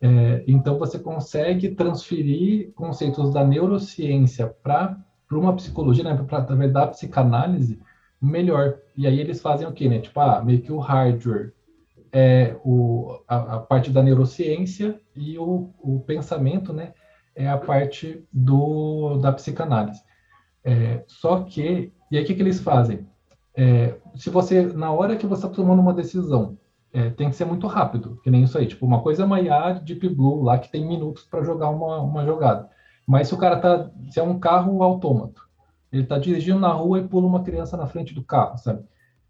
É, 0.00 0.44
então, 0.46 0.78
você 0.78 0.98
consegue 0.98 1.70
transferir 1.70 2.72
conceitos 2.72 3.32
da 3.32 3.44
neurociência 3.44 4.48
para 4.62 4.98
uma 5.36 5.54
psicologia, 5.54 6.04
né, 6.04 6.14
para 6.14 6.38
através 6.38 6.72
da 6.72 6.86
psicanálise, 6.86 7.80
melhor. 8.20 8.78
E 8.96 9.06
aí 9.06 9.20
eles 9.20 9.40
fazem 9.40 9.66
o 9.66 9.72
quê, 9.72 9.88
né? 9.88 9.98
Tipo, 10.00 10.20
ah, 10.20 10.42
meio 10.44 10.60
que 10.60 10.72
o 10.72 10.78
hardware 10.78 11.52
é 12.12 12.56
o, 12.62 13.18
a, 13.26 13.56
a 13.56 13.58
parte 13.60 13.90
da 13.90 14.02
neurociência 14.02 15.00
e 15.16 15.38
o, 15.38 15.70
o 15.80 16.00
pensamento, 16.00 16.72
né, 16.72 16.92
é 17.34 17.48
a 17.48 17.56
parte 17.56 18.22
do, 18.32 19.16
da 19.18 19.32
psicanálise. 19.32 20.02
É, 20.64 21.02
só 21.08 21.42
que, 21.42 21.92
e 22.10 22.16
aí 22.16 22.22
o 22.22 22.26
que, 22.26 22.34
que 22.34 22.42
eles 22.42 22.60
fazem? 22.60 23.06
É, 23.56 23.96
se 24.14 24.30
você, 24.30 24.62
na 24.62 24.92
hora 24.92 25.16
que 25.16 25.26
você 25.26 25.46
está 25.46 25.54
tomando 25.54 25.80
uma 25.80 25.94
decisão, 25.94 26.58
é, 26.92 27.08
tem 27.10 27.30
que 27.30 27.36
ser 27.36 27.46
muito 27.46 27.66
rápido, 27.66 28.20
que 28.22 28.30
nem 28.30 28.44
isso 28.44 28.58
aí. 28.58 28.66
Tipo, 28.66 28.84
uma 28.84 29.00
coisa 29.02 29.22
é 29.22 29.26
uma 29.26 29.40
IA 29.40 29.72
Deep 29.72 30.08
Blue 30.10 30.42
lá 30.42 30.58
que 30.58 30.70
tem 30.70 30.86
minutos 30.86 31.24
para 31.24 31.42
jogar 31.42 31.70
uma, 31.70 32.00
uma 32.00 32.24
jogada. 32.24 32.68
Mas 33.06 33.28
se 33.28 33.34
o 33.34 33.38
cara 33.38 33.58
tá, 33.58 33.90
se 34.10 34.20
é 34.20 34.22
um 34.22 34.38
carro 34.38 34.82
autômato, 34.82 35.42
ele 35.92 36.02
está 36.02 36.18
dirigindo 36.18 36.58
na 36.58 36.72
rua 36.72 37.00
e 37.00 37.08
pula 37.08 37.26
uma 37.26 37.42
criança 37.42 37.76
na 37.76 37.86
frente 37.86 38.14
do 38.14 38.22
carro, 38.22 38.56
sabe? 38.56 38.84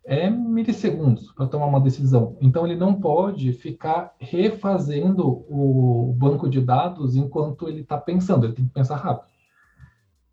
É 0.05 0.29
milissegundos 0.29 1.33
para 1.33 1.47
tomar 1.47 1.67
uma 1.67 1.81
decisão. 1.81 2.37
Então 2.41 2.67
ele 2.67 2.77
não 2.77 2.95
pode 2.95 3.53
ficar 3.53 4.15
refazendo 4.19 5.45
o 5.49 6.15
banco 6.17 6.49
de 6.49 6.61
dados 6.61 7.17
enquanto 7.17 7.69
ele 7.69 7.81
está 7.83 7.97
pensando. 7.99 8.47
Ele 8.47 8.55
tem 8.55 8.65
que 8.65 8.73
pensar 8.73 8.97
rápido. 8.97 9.33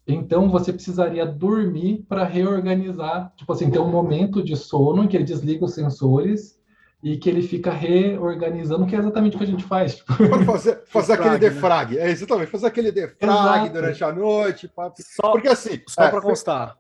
Então 0.07 0.49
você 0.49 0.73
precisaria 0.73 1.25
dormir 1.25 2.03
para 2.09 2.23
reorganizar, 2.23 3.31
tipo 3.35 3.53
assim, 3.53 3.69
ter 3.69 3.79
um 3.79 3.91
momento 3.91 4.43
de 4.43 4.55
sono 4.55 5.03
em 5.03 5.07
que 5.07 5.15
ele 5.15 5.23
desliga 5.23 5.65
os 5.65 5.73
sensores 5.73 6.58
e 7.01 7.17
que 7.17 7.29
ele 7.29 7.41
fica 7.41 7.71
reorganizando, 7.71 8.85
que 8.85 8.95
é 8.95 8.99
exatamente 8.99 9.35
o 9.35 9.37
que 9.39 9.45
a 9.45 9.47
gente 9.47 9.63
faz. 9.63 10.01
Pode 10.01 10.45
fazer, 10.45 10.83
fazer 10.87 11.13
aquele 11.13 11.29
né? 11.31 11.37
defrag, 11.37 11.97
é 11.97 12.09
exatamente, 12.09 12.51
fazer 12.51 12.67
aquele 12.67 12.91
defrag 12.91 13.31
Exato. 13.31 13.73
durante 13.73 14.03
a 14.03 14.11
noite. 14.11 14.71
Só, 14.99 15.31
Porque 15.31 15.47
assim, 15.47 15.81
só 15.87 16.03
é, 16.03 16.09
para 16.09 16.21
constar, 16.21 16.77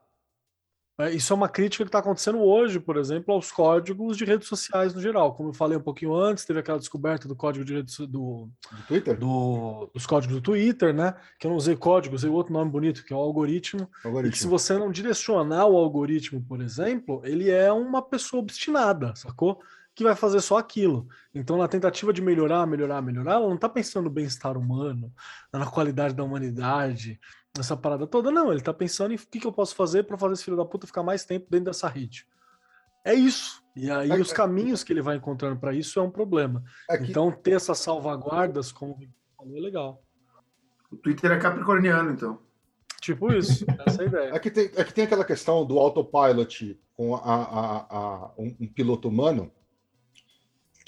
É, 0.99 1.11
Isso 1.11 1.31
é 1.31 1.35
uma 1.37 1.47
crítica 1.47 1.85
que 1.85 1.87
está 1.87 1.99
acontecendo 1.99 2.39
hoje, 2.41 2.77
por 2.81 2.97
exemplo, 2.97 3.33
aos 3.33 3.49
códigos 3.53 4.17
de 4.17 4.25
redes 4.25 4.49
sociais 4.49 4.93
no 4.93 4.99
geral. 5.01 5.33
Como 5.33 5.49
eu 5.49 5.53
falei 5.53 5.77
um 5.77 5.81
pouquinho 5.81 6.13
antes, 6.13 6.43
teve 6.43 6.59
aquela 6.59 6.77
descoberta 6.77 7.25
do 7.25 7.33
código 7.37 7.63
de 7.63 7.75
redes 7.75 7.97
do, 7.99 8.49
Do 8.69 8.83
Twitter? 8.89 9.17
do- 9.17 9.89
dos 9.93 10.05
códigos 10.05 10.35
do 10.35 10.41
Twitter, 10.41 10.93
né? 10.93 11.13
Que 11.39 11.47
eu 11.47 11.51
não 11.51 11.55
usei 11.57 11.77
código, 11.77 12.13
usei 12.15 12.29
outro 12.29 12.51
nome 12.51 12.69
bonito, 12.69 13.05
que 13.05 13.13
é 13.13 13.15
o 13.15 13.19
algoritmo. 13.19 13.83
E 13.83 13.85
que 13.93 14.01
se 14.01 14.07
Algoritmo. 14.07 14.49
você 14.49 14.73
não 14.77 14.91
direcionar 14.91 15.65
o 15.67 15.77
algoritmo, 15.77 16.41
por 16.45 16.59
exemplo, 16.61 17.21
ele 17.23 17.49
é 17.49 17.71
uma 17.71 18.01
pessoa 18.01 18.41
obstinada, 18.43 19.15
sacou? 19.15 19.61
Que 19.99 20.03
vai 20.05 20.15
fazer 20.15 20.39
só 20.39 20.57
aquilo. 20.57 21.09
Então, 21.35 21.57
na 21.57 21.67
tentativa 21.67 22.13
de 22.13 22.21
melhorar, 22.21 22.65
melhorar, 22.65 23.01
melhorar, 23.01 23.33
ela 23.33 23.49
não 23.49 23.57
tá 23.57 23.67
pensando 23.67 24.05
no 24.05 24.09
bem-estar 24.09 24.57
humano, 24.57 25.11
na 25.51 25.65
qualidade 25.65 26.13
da 26.15 26.23
humanidade, 26.23 27.19
nessa 27.57 27.75
parada 27.75 28.07
toda, 28.07 28.31
não. 28.31 28.49
Ele 28.49 28.61
tá 28.61 28.73
pensando 28.73 29.11
em 29.11 29.17
o 29.17 29.19
que, 29.19 29.41
que 29.41 29.45
eu 29.45 29.51
posso 29.51 29.75
fazer 29.75 30.03
para 30.03 30.17
fazer 30.17 30.35
esse 30.35 30.45
filho 30.45 30.55
da 30.55 30.63
puta 30.63 30.87
ficar 30.87 31.03
mais 31.03 31.25
tempo 31.25 31.47
dentro 31.49 31.65
dessa 31.65 31.89
rede. 31.89 32.25
É 33.03 33.13
isso. 33.13 33.61
E 33.75 33.91
aí, 33.91 34.09
É- 34.09 34.15
os 34.21 34.31
caminhos 34.31 34.85
que 34.85 34.93
ele 34.93 35.01
vai 35.01 35.17
encontrando 35.17 35.59
para 35.59 35.73
isso 35.73 35.99
é 35.99 36.01
um 36.01 36.09
problema. 36.09 36.63
É 36.89 36.97
que- 36.97 37.09
Então, 37.11 37.29
ter 37.29 37.51
essas 37.57 37.79
salvaguardas, 37.79 38.71
como 38.71 38.97
falou, 39.35 39.57
é 39.57 39.59
legal. 39.59 40.01
O 40.89 40.95
Twitter 40.95 41.29
é 41.29 41.37
capricorniano, 41.39 42.11
então. 42.11 42.39
Tipo 43.01 43.33
isso, 43.33 43.65
essa 43.85 44.01
é 44.01 44.05
a 44.05 44.07
ideia. 44.07 44.29
É 44.33 44.39
que, 44.39 44.49
tem, 44.49 44.71
é 44.77 44.83
que 44.85 44.93
tem 44.93 45.03
aquela 45.03 45.25
questão 45.25 45.65
do 45.65 45.77
autopilot 45.77 46.79
com 46.95 47.15
a, 47.15 47.19
a- 47.19 47.87
a- 47.89 48.31
um, 48.37 48.55
um 48.61 48.67
piloto 48.67 49.09
humano, 49.09 49.51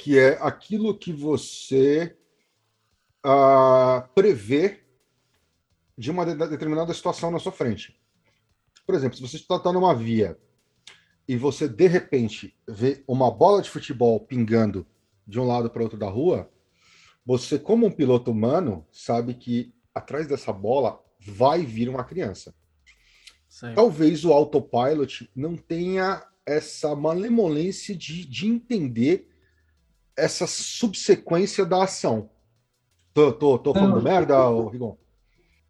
que 0.02 0.18
é 0.18 0.36
aquilo 0.42 0.98
que 0.98 1.14
você 1.14 2.18
ah, 3.24 4.10
prevê 4.16 4.80
de 5.96 6.10
uma 6.10 6.26
de- 6.26 6.34
determinada 6.34 6.92
situação 6.92 7.30
na 7.30 7.38
sua 7.38 7.52
frente. 7.52 7.96
Por 8.84 8.96
exemplo, 8.96 9.16
se 9.16 9.22
você 9.22 9.36
está 9.36 9.60
tá 9.60 9.72
numa 9.72 9.94
via 9.94 10.40
e 11.28 11.38
você 11.38 11.68
de 11.68 11.86
repente 11.86 12.58
vê 12.68 13.04
uma 13.08 13.30
bola 13.30 13.62
de 13.62 13.70
futebol 13.70 14.20
pingando 14.20 14.88
de 15.28 15.40
um 15.40 15.46
lado 15.46 15.70
para 15.70 15.84
outro 15.84 16.00
da 16.00 16.10
rua, 16.10 16.52
você, 17.24 17.60
como 17.60 17.86
um 17.86 17.92
piloto 17.92 18.32
humano, 18.32 18.88
sabe 18.92 19.36
que 19.36 19.72
atrás 19.94 20.26
dessa 20.26 20.52
bola 20.52 21.00
vai 21.20 21.64
vir 21.64 21.88
uma 21.88 22.04
criança. 22.04 22.56
Sempre. 23.48 23.76
Talvez 23.76 24.26
o 24.26 24.34
autopilot 24.34 25.30
não 25.36 25.56
tenha 25.56 26.26
essa 26.44 26.96
malemolência 26.96 27.96
de, 27.96 28.26
de 28.26 28.48
entender 28.48 29.31
essa 30.24 30.48
subsequência 30.48 31.66
da 31.66 31.84
ação. 31.84 32.30
Tô, 33.14 33.34
tô, 33.34 33.60
tô 33.60 33.74
falando 33.76 33.96
Não. 33.96 34.04
merda, 34.04 34.50
ô, 34.50 34.70
Rigon? 34.70 34.98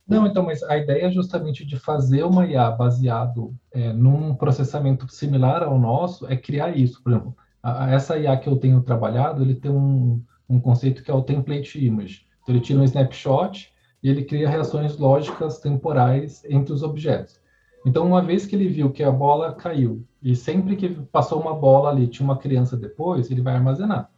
Não, 0.08 0.28
então, 0.28 0.44
mas 0.44 0.62
a 0.64 0.78
ideia 0.78 1.08
é 1.08 1.12
justamente 1.12 1.66
de 1.66 1.80
fazer 1.80 2.24
uma 2.24 2.46
IA 2.46 2.70
baseado 2.72 3.56
é, 3.74 3.94
num 3.94 4.36
processamento 4.36 5.08
similar 5.12 5.64
ao 5.64 5.80
nosso, 5.80 6.28
é 6.28 6.36
criar 6.36 6.76
isso. 6.78 7.02
Por 7.04 7.12
exemplo, 7.14 7.36
a- 7.64 7.90
essa 7.92 8.18
IA 8.18 8.38
que 8.38 8.50
eu 8.50 8.58
tenho 8.58 8.82
trabalhado, 8.84 9.42
ele 9.42 9.56
tem 9.56 9.72
um, 9.72 10.22
um 10.50 10.60
conceito 10.60 11.04
que 11.04 11.10
é 11.12 11.14
o 11.14 11.22
template 11.24 11.84
image. 11.84 12.26
Então, 12.44 12.54
ele 12.56 12.64
tira 12.64 12.80
um 12.80 12.84
snapshot 12.84 13.72
e 14.04 14.10
ele 14.10 14.26
cria 14.26 14.50
reações 14.50 14.98
lógicas 14.98 15.60
temporais 15.60 16.44
entre 16.46 16.74
os 16.74 16.84
objetos. 16.84 17.40
Então, 17.86 18.06
uma 18.06 18.22
vez 18.22 18.46
que 18.46 18.56
ele 18.56 18.68
viu 18.68 18.92
que 18.92 19.04
a 19.04 19.12
bola 19.12 19.54
caiu, 19.56 20.06
e 20.22 20.36
sempre 20.36 20.76
que 20.76 20.90
passou 21.12 21.40
uma 21.42 21.54
bola 21.56 21.90
ali, 21.90 22.08
tinha 22.08 22.26
uma 22.26 22.38
criança 22.38 22.76
depois, 22.78 23.32
ele 23.32 23.42
vai 23.42 23.56
armazenar. 23.56 24.10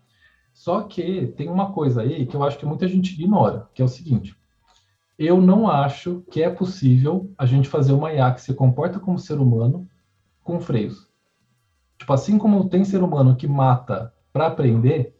Só 0.53 0.83
que 0.83 1.27
tem 1.35 1.49
uma 1.49 1.71
coisa 1.71 2.01
aí 2.01 2.25
que 2.25 2.35
eu 2.35 2.43
acho 2.43 2.57
que 2.57 2.65
muita 2.65 2.87
gente 2.87 3.13
ignora, 3.13 3.67
que 3.73 3.81
é 3.81 3.85
o 3.85 3.89
seguinte: 3.89 4.35
eu 5.17 5.41
não 5.41 5.69
acho 5.69 6.23
que 6.31 6.41
é 6.41 6.49
possível 6.49 7.31
a 7.37 7.45
gente 7.45 7.67
fazer 7.67 7.91
uma 7.93 8.13
IA 8.13 8.31
que 8.31 8.41
se 8.41 8.53
comporta 8.53 8.99
como 8.99 9.19
ser 9.19 9.39
humano 9.39 9.87
com 10.43 10.59
freios. 10.59 11.07
Tipo, 11.97 12.13
assim 12.13 12.37
como 12.37 12.69
tem 12.69 12.85
ser 12.85 13.01
humano 13.01 13.35
que 13.35 13.47
mata 13.47 14.13
para 14.31 14.47
aprender, 14.47 15.15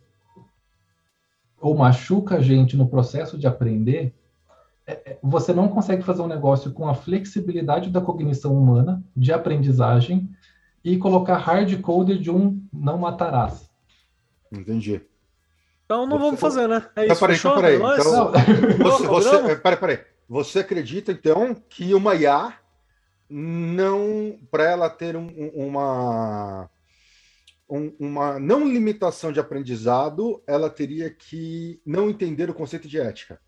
ou 1.60 1.76
machuca 1.76 2.36
a 2.36 2.42
gente 2.42 2.76
no 2.76 2.88
processo 2.88 3.38
de 3.38 3.48
aprender, 3.48 4.14
é- 4.86 5.12
é- 5.12 5.20
você 5.24 5.54
não 5.54 5.70
consegue 5.70 6.04
fazer 6.04 6.22
um 6.22 6.28
negócio 6.28 6.74
com 6.74 6.88
a 6.90 6.94
flexibilidade 6.94 7.90
da 7.90 8.02
cognição 8.02 8.56
humana, 8.56 9.02
de 9.16 9.32
aprendizagem, 9.32 10.30
e 10.84 10.98
colocar 10.98 11.38
hard-coded 11.38 12.20
de 12.20 12.30
um 12.30 12.62
não 12.72 12.98
matarás. 12.98 13.70
Entendi. 14.52 15.02
Então 15.94 16.08
não 16.08 16.18
Você- 16.18 16.24
vamos 16.26 16.40
fazer, 16.40 16.68
né? 16.68 16.90
É 16.96 17.04
Então, 17.04 17.14
isso, 17.14 17.20
peraí, 17.20 17.36
fechou? 17.36 17.52
então, 17.52 17.62
peraí. 17.62 17.76
É? 17.76 18.74
Então, 18.74 18.92
Você, 18.98 19.08
você, 19.08 19.36
é, 19.36 19.56
peraí, 19.56 19.80
peraí. 19.80 20.00
Você 20.28 20.60
acredita, 20.60 21.12
então, 21.12 21.54
que 21.70 21.94
uma 21.94 22.16
IA 22.16 22.54
não, 23.30 24.40
para 24.50 24.64
ela 24.64 24.90
ter 24.90 25.16
um- 25.16 25.28
um- 25.28 25.68
uma, 25.68 26.70
um- 27.70 27.94
uma 28.00 28.40
não 28.40 28.68
limitação 28.68 29.32
de 29.32 29.40
aprendizado, 29.40 30.42
ela 30.48 30.68
teria 30.70 31.12
que 31.12 31.80
não 31.86 32.10
entender 32.10 32.50
o 32.50 32.54
conceito 32.56 32.88
de 32.88 33.00
ética. 33.00 33.40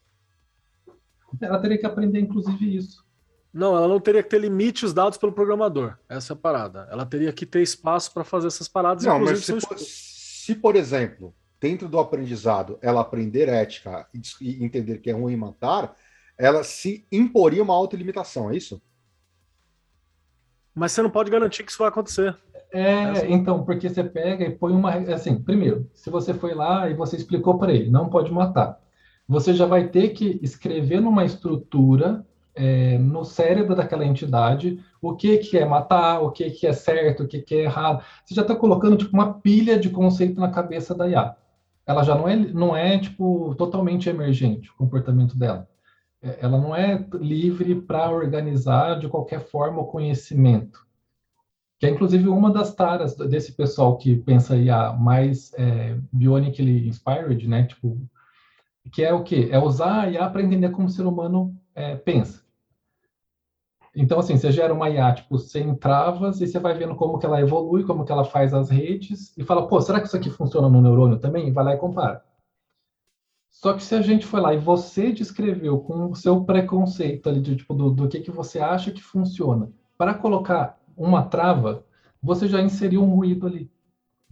Ela 1.41 1.59
teria 1.59 1.77
que 1.79 1.85
aprender, 1.85 2.19
inclusive, 2.19 2.75
isso. 2.77 3.03
Não, 3.51 3.75
ela 3.75 3.87
não 3.87 3.99
teria 3.99 4.21
que 4.21 4.29
ter 4.29 4.39
limites 4.39 4.93
dados 4.93 5.17
pelo 5.17 5.31
programador. 5.31 5.97
Essa 6.09 6.33
é 6.33 6.35
a 6.35 6.37
parada. 6.37 6.87
Ela 6.91 7.05
teria 7.05 7.33
que 7.33 7.45
ter 7.45 7.61
espaço 7.61 8.13
para 8.13 8.23
fazer 8.23 8.47
essas 8.47 8.67
paradas. 8.67 9.03
Não, 9.03 9.15
inclusive 9.21 9.53
mas 9.53 9.63
se, 9.63 9.67
por- 9.67 9.79
se, 9.79 10.55
por 10.55 10.75
exemplo, 10.75 11.33
dentro 11.59 11.87
do 11.87 11.99
aprendizado, 11.99 12.77
ela 12.81 13.01
aprender 13.01 13.47
ética 13.47 14.07
e 14.13 14.21
e 14.41 14.63
entender 14.63 14.99
que 14.99 15.09
é 15.09 15.13
ruim 15.13 15.35
matar, 15.35 15.95
ela 16.37 16.63
se 16.63 17.05
imporia 17.11 17.63
uma 17.63 17.73
autolimitação, 17.73 18.51
é 18.51 18.55
isso? 18.55 18.81
Mas 20.73 20.91
você 20.91 21.01
não 21.01 21.09
pode 21.09 21.31
garantir 21.31 21.63
que 21.63 21.71
isso 21.71 21.79
vai 21.79 21.87
acontecer. 21.87 22.35
É, 22.73 23.31
então, 23.31 23.63
porque 23.63 23.87
você 23.87 24.03
pega 24.03 24.43
e 24.43 24.51
põe 24.51 24.73
uma. 24.73 24.93
Assim, 25.13 25.41
primeiro, 25.41 25.89
se 25.93 26.09
você 26.09 26.33
foi 26.33 26.53
lá 26.53 26.89
e 26.89 26.93
você 26.93 27.15
explicou 27.15 27.57
para 27.57 27.73
ele, 27.73 27.89
não 27.89 28.09
pode 28.09 28.29
matar, 28.31 28.81
você 29.25 29.53
já 29.53 29.65
vai 29.65 29.87
ter 29.87 30.09
que 30.09 30.37
escrever 30.43 30.99
numa 30.99 31.23
estrutura 31.23 32.25
é, 32.53 32.97
no 32.97 33.23
cérebro 33.23 33.75
daquela 33.75 34.05
entidade 34.05 34.83
o 35.01 35.15
que, 35.15 35.37
que 35.37 35.57
é 35.57 35.65
matar, 35.65 36.21
o 36.21 36.31
que, 36.31 36.49
que 36.51 36.67
é 36.67 36.73
certo, 36.73 37.23
o 37.23 37.27
que, 37.27 37.41
que 37.41 37.55
é 37.55 37.63
errado. 37.63 38.03
Você 38.25 38.35
já 38.35 38.41
está 38.41 38.55
colocando 38.55 38.97
tipo, 38.97 39.13
uma 39.13 39.33
pilha 39.35 39.79
de 39.79 39.89
conceito 39.89 40.39
na 40.39 40.49
cabeça 40.49 40.93
da 40.93 41.07
IA. 41.07 41.35
Ela 41.87 42.03
já 42.03 42.15
não 42.15 42.27
é, 42.27 42.35
não 42.35 42.75
é 42.75 42.99
tipo, 42.99 43.55
totalmente 43.55 44.09
emergente 44.09 44.69
o 44.71 44.75
comportamento 44.75 45.37
dela. 45.37 45.67
É, 46.21 46.39
Ela 46.41 46.59
não 46.59 46.75
é 46.75 47.05
livre 47.15 47.81
para 47.81 48.09
organizar 48.11 48.99
de 48.99 49.07
qualquer 49.07 49.41
forma 49.41 49.81
o 49.81 49.87
conhecimento 49.87 50.85
que 51.79 51.85
é 51.85 51.89
inclusive 51.89 52.27
uma 52.29 52.51
das 52.51 52.73
taras 52.73 53.15
desse 53.17 53.53
pessoal 53.53 53.97
que 53.97 54.15
pensa 54.15 54.55
IA 54.57 54.93
mais 54.93 55.51
é, 55.53 55.97
bionically 56.11 56.87
inspired, 56.87 57.47
né? 57.47 57.65
Tipo, 57.65 57.97
que 58.93 59.03
é 59.03 59.13
o 59.13 59.23
quê? 59.23 59.49
É 59.51 59.59
usar 59.59 60.03
a 60.03 60.11
IA 60.11 60.29
para 60.29 60.43
entender 60.43 60.71
como 60.71 60.87
o 60.87 60.91
ser 60.91 61.05
humano 61.05 61.55
é, 61.75 61.97
pensa. 61.97 62.44
Então, 63.95 64.19
assim, 64.19 64.35
você 64.37 64.51
gera 64.51 64.73
uma 64.73 64.89
IA, 64.89 65.13
tipo, 65.13 65.39
sem 65.39 65.73
travas, 65.75 66.41
e 66.41 66.47
você 66.47 66.59
vai 66.59 66.73
vendo 66.73 66.95
como 66.95 67.17
que 67.17 67.25
ela 67.25 67.39
evolui, 67.39 67.85
como 67.85 68.03
que 68.03 68.11
ela 68.11 68.25
faz 68.25 68.53
as 68.53 68.69
redes, 68.69 69.33
e 69.37 69.43
fala, 69.43 69.67
pô, 69.67 69.79
será 69.79 70.01
que 70.01 70.07
isso 70.07 70.17
aqui 70.17 70.29
funciona 70.29 70.67
no 70.69 70.81
neurônio 70.81 71.17
também? 71.17 71.47
E 71.47 71.51
vai 71.51 71.63
lá 71.63 71.73
e 71.75 71.77
compara. 71.77 72.23
Só 73.49 73.73
que 73.73 73.81
se 73.81 73.95
a 73.95 74.01
gente 74.01 74.25
foi 74.25 74.41
lá 74.41 74.53
e 74.53 74.57
você 74.57 75.13
descreveu 75.13 75.79
com 75.79 76.11
o 76.11 76.15
seu 76.15 76.43
preconceito 76.43 77.29
ali, 77.29 77.39
de, 77.39 77.55
tipo, 77.55 77.73
do, 77.73 77.89
do 77.89 78.07
que, 78.09 78.19
que 78.19 78.31
você 78.31 78.59
acha 78.59 78.91
que 78.91 79.01
funciona, 79.01 79.71
para 79.97 80.13
colocar 80.13 80.77
uma 80.97 81.23
trava, 81.23 81.85
você 82.21 82.47
já 82.49 82.61
inseriu 82.61 83.01
um 83.01 83.15
ruído 83.15 83.47
ali. 83.47 83.71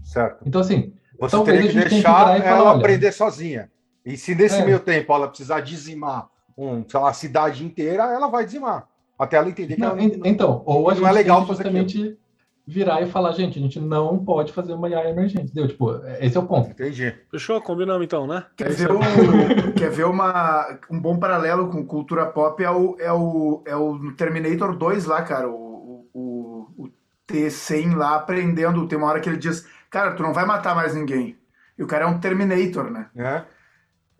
Certo. 0.03 0.44
Então, 0.45 0.60
assim, 0.60 0.94
Você 1.18 1.41
teria 1.45 1.61
a 1.61 1.64
que 1.64 1.69
que 1.69 1.90
deixar 1.90 2.02
e 2.02 2.03
falar, 2.03 2.38
ela 2.45 2.69
olha- 2.72 2.80
aprender 2.80 3.14
sozinha. 3.14 3.72
E 4.06 4.18
se 4.18 4.35
nesse 4.35 4.61
É. 4.61 4.65
meio 4.65 4.81
tempo 4.81 5.14
ela 5.14 5.30
precisar 5.30 5.61
dizimar 5.61 6.30
um, 6.57 6.84
sei 6.88 6.99
lá, 6.99 7.10
a 7.10 7.14
cidade 7.14 7.65
inteira, 7.65 8.03
ela 8.03 8.27
vai 8.27 8.44
dizimar. 8.44 8.90
Até 9.24 9.38
ela 9.38 9.50
entender 9.50 9.76
que 9.76 9.82
Não, 9.82 9.90
ela 9.90 10.02
en- 10.04 10.20
então, 10.26 10.64
ou 10.66 10.90
a 10.90 10.94
não 10.95 11.00
gente 11.02 11.08
é 11.08 11.12
legal 11.12 11.48
fazer 11.48 11.64
justamente 11.64 12.18
virar 12.66 13.02
e 13.02 13.08
falar, 13.08 13.34
gente, 13.34 13.60
a 13.60 13.62
gente 13.62 13.80
não 13.80 14.24
pode 14.24 14.54
fazer 14.54 14.74
uma 14.74 14.88
IA 14.90 15.10
emergente, 15.10 15.45
entendeu? 15.45 15.68
Tipo, 15.68 16.02
esse 16.20 16.38
é 16.38 16.40
o 16.40 16.45
ponto. 16.48 16.70
Entendi. 16.70 17.14
Fechou? 17.30 17.62
Combinamos 17.62 18.06
então, 18.06 18.26
né? 18.26 18.45
Quer 18.56 18.68
É 18.68 18.70
ver, 18.70 18.90
aí. 18.91 18.98
o- 18.98 19.74
quer 19.76 19.90
ver 19.91 20.06
uma, 20.06 20.80
um 20.90 21.00
bom 21.00 21.18
paralelo 21.20 21.70
com 21.70 21.86
cultura 21.86 22.26
pop 22.26 22.64
é 22.64 22.72
o, 22.72 22.95
é 23.00 23.12
o, 23.12 23.64
é 23.66 23.76
o 23.76 24.12
Terminator 24.14 24.76
2 24.78 25.06
lá, 25.06 25.22
cara. 25.24 25.50
O, 25.50 26.08
o, 26.14 26.68
o 26.78 26.90
T-100 27.28 27.95
lá 27.95 28.16
aprendendo. 28.16 28.88
Tem 28.88 28.98
uma 28.98 29.08
hora 29.08 29.20
que 29.20 29.28
ele 29.30 29.38
diz: 29.38 29.68
Cara, 29.90 30.14
tu 30.14 30.24
não 30.24 30.34
vai 30.34 30.45
matar 30.45 30.74
mais 30.76 30.95
ninguém. 30.95 31.38
E 31.78 31.84
o 31.84 31.88
cara 31.88 32.06
é 32.06 32.08
um 32.08 32.20
Terminator, 32.20 32.90
né? 32.91 33.10
É. 33.16 33.44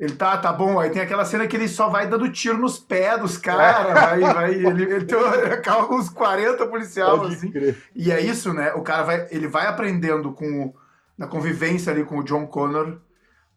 Ele 0.04 0.16
tá, 0.16 0.38
tá 0.38 0.52
bom. 0.52 0.80
Aí 0.80 0.90
tem 0.90 1.02
aquela 1.02 1.24
cena 1.24 1.48
que 1.48 1.56
ele 1.56 1.68
só 1.68 1.88
vai 1.88 2.08
dando 2.08 2.30
tiro 2.30 2.58
nos 2.58 2.78
pés 2.78 3.22
dos 3.22 3.38
caras. 3.38 3.94
Vai, 3.94 4.20
vai. 4.34 4.54
Ele, 4.54 4.84
ele, 4.84 5.06
tem- 5.06 5.18
acaba 5.18 5.86
com 5.88 5.96
uns 5.96 6.10
40 6.10 6.66
policiais, 6.68 7.18
Pode 7.20 7.36
assim. 7.36 7.52
crer. 7.52 7.78
E 7.96 8.12
é 8.12 8.20
isso, 8.20 8.54
né? 8.54 8.74
O 8.74 8.82
cara 8.82 9.04
vai, 9.04 9.28
ele 9.32 9.48
vai 9.48 9.66
aprendendo 9.68 10.32
com 10.34 10.46
o- 10.66 10.74
na 11.18 11.26
convivência 11.28 11.92
ali 11.92 12.04
com 12.04 12.18
o 12.20 12.24
John 12.24 12.46
Connor 12.48 12.98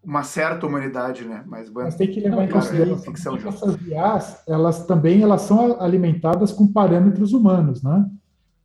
uma 0.05 0.23
certa 0.23 0.65
humanidade, 0.67 1.25
né? 1.25 1.43
Mas, 1.47 1.69
bueno, 1.69 1.89
Mas 1.89 1.97
tem 1.97 2.07
que 2.09 2.21
levar 2.21 2.45
em 2.45 2.49
consideração 2.49 2.97
é 2.97 2.99
ficção, 3.01 3.37
que 3.37 3.49
essas 3.49 3.77
IAs, 3.89 4.43
elas 4.47 4.87
também 4.87 5.21
elas 5.23 5.43
são 5.43 5.81
alimentadas 5.83 6.53
com 6.53 6.67
parâmetros 6.73 7.33
humanos, 7.33 7.83
né? 7.83 8.05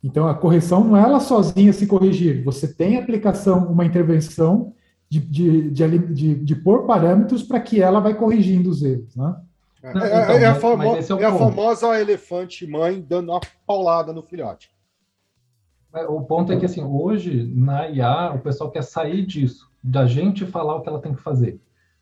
Então, 0.03 0.28
a 0.28 0.36
correção 0.36 0.84
não 0.84 0.95
é 0.98 1.02
ela 1.02 1.20
sozinha 1.20 1.74
se 1.74 1.88
corrigir. 1.88 2.44
Você 2.44 2.68
tem 2.68 2.98
aplicação, 2.98 3.66
uma 3.72 3.86
intervenção 3.86 4.74
de, 5.11 5.19
de, 5.19 5.69
de, 5.71 5.97
de, 6.13 6.35
de 6.35 6.55
pôr 6.55 6.85
parâmetros 6.85 7.43
para 7.43 7.59
que 7.59 7.81
ela 7.81 7.99
vai 7.99 8.13
corrigindo 8.13 8.69
os 8.69 8.81
erros. 8.81 9.13
Né? 9.13 9.35
É, 9.83 9.88
é- 9.88 9.91
então, 9.91 10.05
é 10.38 10.45
a, 10.45 10.51
mas- 10.51 10.61
famo- 10.61 10.77
mas 10.77 10.97
esse 10.99 11.11
é 11.11 11.15
é 11.21 11.25
a 11.25 11.33
famosa 11.38 11.99
elefante 11.99 12.65
mãe 12.65 13.01
dando 13.01 13.29
uma 13.33 13.41
paulada 13.67 14.13
no 14.13 14.23
filhote. 14.23 14.71
É, 15.93 16.05
O 16.05 16.21
ponto 16.21 16.53
é 16.53 16.57
que, 16.57 16.65
assim, 16.65 16.81
hoje, 16.81 17.43
na 17.53 17.89
IA, 17.89 18.31
o 18.33 18.39
pessoal 18.39 18.71
quer 18.71 18.83
sair 18.83 19.25
disso, 19.25 19.69
da 19.83 20.05
gente 20.05 20.45
falar 20.45 20.75
o 20.75 20.81
que 20.81 20.88
ela 20.88 21.01
tem 21.01 21.13
que 21.13 21.21
fazer. 21.21 21.59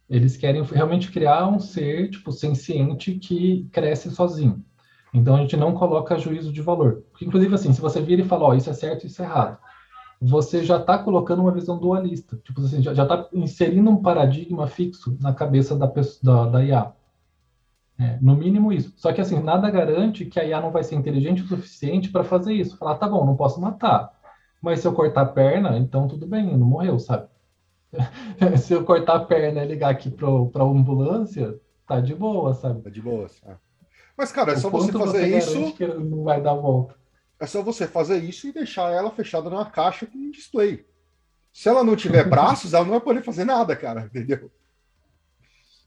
Eles 0.08 0.38
querem 0.38 0.62
realmente 0.62 1.12
criar 1.12 1.48
um 1.48 1.60
ser, 1.60 2.12
tipo, 2.12 2.32
senciente 2.32 3.14
que 3.16 3.68
cresce 3.72 4.12
sozinho. 4.12 4.64
Então, 5.12 5.36
a 5.36 5.40
gente 5.42 5.58
não 5.58 5.74
coloca 5.74 6.20
juízo 6.20 6.54
de 6.54 6.62
valor. 6.62 7.04
Porque, 7.10 7.26
inclusive, 7.26 7.56
assim, 7.56 7.74
se 7.74 7.82
você 7.82 8.00
vira 8.02 8.22
e 8.22 8.26
fala, 8.26 8.46
ó, 8.46 8.54
isso 8.54 8.70
é 8.70 8.74
certo, 8.74 9.08
isso 9.08 9.20
é 9.24 9.26
errado, 9.26 9.58
você 10.22 10.64
já 10.64 10.78
está 10.78 10.98
colocando 10.98 11.42
uma 11.42 11.52
visão 11.52 11.78
dualista. 11.78 12.38
Tipo 12.44 12.62
assim, 12.62 12.82
já 12.82 12.92
está 12.92 13.28
inserindo 13.34 13.90
um 13.90 14.02
paradigma 14.02 14.68
fixo 14.68 15.18
na 15.22 15.34
cabeça 15.34 15.78
da, 15.78 15.88
pessoa, 15.88 16.46
da, 16.46 16.52
da 16.52 16.66
IA. 16.66 16.92
É, 17.98 18.18
no 18.22 18.36
mínimo 18.36 18.72
isso. 18.72 18.94
Só 18.98 19.12
que 19.12 19.22
assim, 19.22 19.42
nada 19.42 19.70
garante 19.70 20.26
que 20.26 20.40
a 20.40 20.46
IA 20.46 20.62
não 20.62 20.72
vai 20.72 20.84
ser 20.84 20.96
inteligente 20.96 21.44
o 21.44 21.48
suficiente 21.48 22.10
para 22.10 22.24
fazer 22.24 22.54
isso. 22.54 22.78
Falar, 22.78 22.96
tá 22.96 23.08
bom, 23.08 23.26
não 23.26 23.36
posso 23.36 23.62
matar. 23.62 24.12
Mas 24.62 24.82
se 24.82 24.88
eu 24.88 24.94
cortar 24.94 25.22
a 25.22 25.26
perna, 25.26 25.78
então 25.78 26.08
tudo 26.08 26.28
bem, 26.28 26.58
não 26.58 26.68
morreu, 26.68 27.00
sabe? 27.00 27.28
se 28.58 28.74
eu 28.74 28.84
cortar 28.84 29.16
a 29.16 29.26
perna 29.26 29.64
e 29.64 29.68
ligar 29.68 29.90
aqui 29.90 30.10
para 30.10 30.28
a 30.28 30.66
ambulância, 30.66 31.60
tá 31.88 32.00
de 32.00 32.14
boa, 32.14 32.54
sabe? 32.54 32.82
É 32.86 32.90
de 32.90 33.02
boas. 33.02 33.42
é. 33.46 33.56
Mas, 34.18 34.34
cara, 34.34 34.52
é 34.52 34.58
só 34.58 34.70
você 34.70 34.92
fazer 34.92 35.30
garante 35.30 35.64
isso. 35.64 35.74
que 35.76 35.88
não 35.88 36.24
vai 36.24 36.42
dar 36.42 36.54
volta. 36.54 36.99
É 37.40 37.46
só 37.46 37.62
você 37.62 37.88
fazer 37.88 38.24
isso 38.24 38.48
e 38.48 38.52
deixar 38.52 38.92
ela 38.92 39.12
fechada 39.12 39.50
numa 39.50 39.70
caixa 39.70 40.06
com 40.06 40.18
um 40.18 40.32
display. 40.32 40.86
Se 41.54 41.70
ela 41.70 41.84
não 41.84 41.96
tiver 41.96 42.24
braços, 42.30 42.74
ela 42.74 42.84
não 42.84 42.92
vai 42.92 43.02
poder 43.02 43.24
fazer 43.24 43.46
nada, 43.46 43.76
cara, 43.76 44.02
entendeu? 44.02 44.52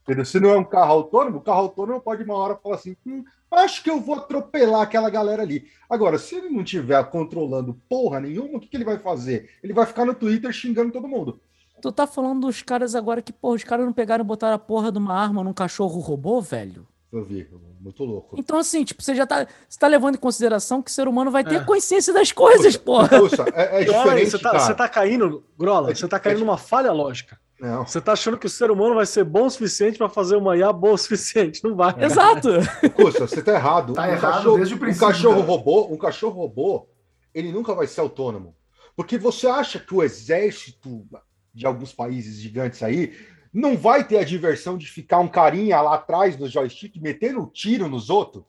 Entendeu? 0.02 0.24
Se 0.24 0.40
não 0.40 0.50
é 0.50 0.56
um 0.56 0.64
carro 0.64 0.92
autônomo, 0.92 1.38
o 1.38 1.42
carro 1.42 1.60
autônomo 1.60 2.00
pode 2.00 2.24
uma 2.24 2.34
hora 2.34 2.56
falar 2.56 2.76
assim: 2.76 2.96
"Hum, 3.06 3.22
acho 3.50 3.82
que 3.82 3.90
eu 3.90 4.00
vou 4.00 4.16
atropelar 4.16 4.82
aquela 4.82 5.10
galera 5.10 5.42
ali. 5.42 5.66
Agora, 5.88 6.18
se 6.18 6.34
ele 6.34 6.48
não 6.48 6.62
estiver 6.62 7.02
controlando 7.10 7.78
porra 7.88 8.18
nenhuma, 8.18 8.56
o 8.56 8.60
que, 8.60 8.68
que 8.68 8.76
ele 8.76 8.84
vai 8.84 8.98
fazer? 8.98 9.50
Ele 9.62 9.72
vai 9.72 9.86
ficar 9.86 10.04
no 10.04 10.14
Twitter 10.14 10.50
xingando 10.52 10.92
todo 10.92 11.06
mundo. 11.06 11.40
Tu 11.80 11.92
tá 11.92 12.06
falando 12.06 12.46
dos 12.46 12.62
caras 12.62 12.94
agora 12.94 13.20
que, 13.20 13.32
porra, 13.32 13.56
os 13.56 13.64
caras 13.64 13.84
não 13.84 13.92
pegaram 13.92 14.24
e 14.24 14.26
botaram 14.26 14.54
a 14.54 14.58
porra 14.58 14.90
de 14.90 14.98
uma 14.98 15.14
arma 15.14 15.42
num 15.42 15.52
cachorro 15.52 16.00
robô, 16.00 16.40
velho? 16.40 16.86
Eu 17.12 17.22
vi, 17.22 17.46
muito 17.78 18.04
louco. 18.04 18.36
Então, 18.38 18.58
assim, 18.58 18.84
tipo, 18.84 19.02
você 19.02 19.14
já 19.14 19.26
tá, 19.26 19.46
você 19.68 19.78
tá 19.78 19.86
levando 19.86 20.14
em 20.14 20.18
consideração 20.18 20.80
que 20.80 20.90
o 20.90 20.94
ser 20.94 21.06
humano 21.06 21.30
vai 21.30 21.44
ter 21.44 21.56
É. 21.56 21.60
consciência 21.64 22.10
das 22.10 22.32
coisas, 22.32 22.74
porra. 22.76 23.08
Poxa, 23.08 23.44
é, 23.52 23.82
é 23.82 23.84
diferente, 23.84 24.30
você, 24.30 24.38
tá, 24.38 24.50
cara. 24.50 24.60
você 24.60 24.74
tá 24.74 24.88
caindo, 24.88 25.44
Grola, 25.58 25.90
É 25.90 25.94
você 25.94 26.08
tá 26.08 26.18
caindo 26.18 26.38
é 26.38 26.40
numa 26.40 26.56
falha 26.56 26.90
lógica. 26.90 27.38
Não. 27.60 27.86
Você 27.86 28.00
tá 28.00 28.12
achando 28.14 28.38
que 28.38 28.46
o 28.46 28.50
ser 28.50 28.70
humano 28.70 28.94
vai 28.94 29.04
ser 29.04 29.24
bom 29.24 29.44
o 29.44 29.50
suficiente 29.50 29.98
para 29.98 30.08
fazer 30.08 30.36
uma 30.36 30.56
IA 30.56 30.72
boa 30.72 30.94
o 30.94 30.98
suficiente. 30.98 31.62
Não 31.62 31.76
vai. 31.76 31.94
Exato. 32.02 32.48
Poxa, 32.96 33.20
você 33.20 33.42
tá 33.42 33.52
errado. 33.52 33.92
Tá 33.92 34.02
um 34.02 34.06
errado 34.06 34.32
cachorro, 34.32 34.56
desde 34.56 34.74
o 34.74 34.76
um 34.76 34.80
princípio, 34.80 35.06
cachorro 35.06 35.34
cara. 35.36 35.46
robô, 35.46 35.86
um 35.92 35.96
cachorro 35.98 36.40
robô, 36.40 36.88
ele 37.34 37.52
nunca 37.52 37.74
vai 37.74 37.86
ser 37.86 38.00
autônomo. 38.00 38.56
Porque 38.96 39.18
você 39.18 39.46
acha 39.46 39.78
que 39.78 39.94
o 39.94 40.02
exército 40.02 41.06
de 41.54 41.66
alguns 41.66 41.92
países 41.92 42.40
gigantes 42.40 42.82
aí 42.82 43.12
não 43.52 43.76
vai 43.76 44.04
ter 44.04 44.18
a 44.18 44.24
diversão 44.24 44.76
de 44.78 44.86
ficar 44.86 45.18
um 45.18 45.28
carinha 45.28 45.80
lá 45.80 45.94
atrás 45.94 46.36
do 46.36 46.48
joystick 46.48 46.96
metendo 47.00 47.46
tiro 47.52 47.88
nos 47.88 48.08
outros? 48.10 48.44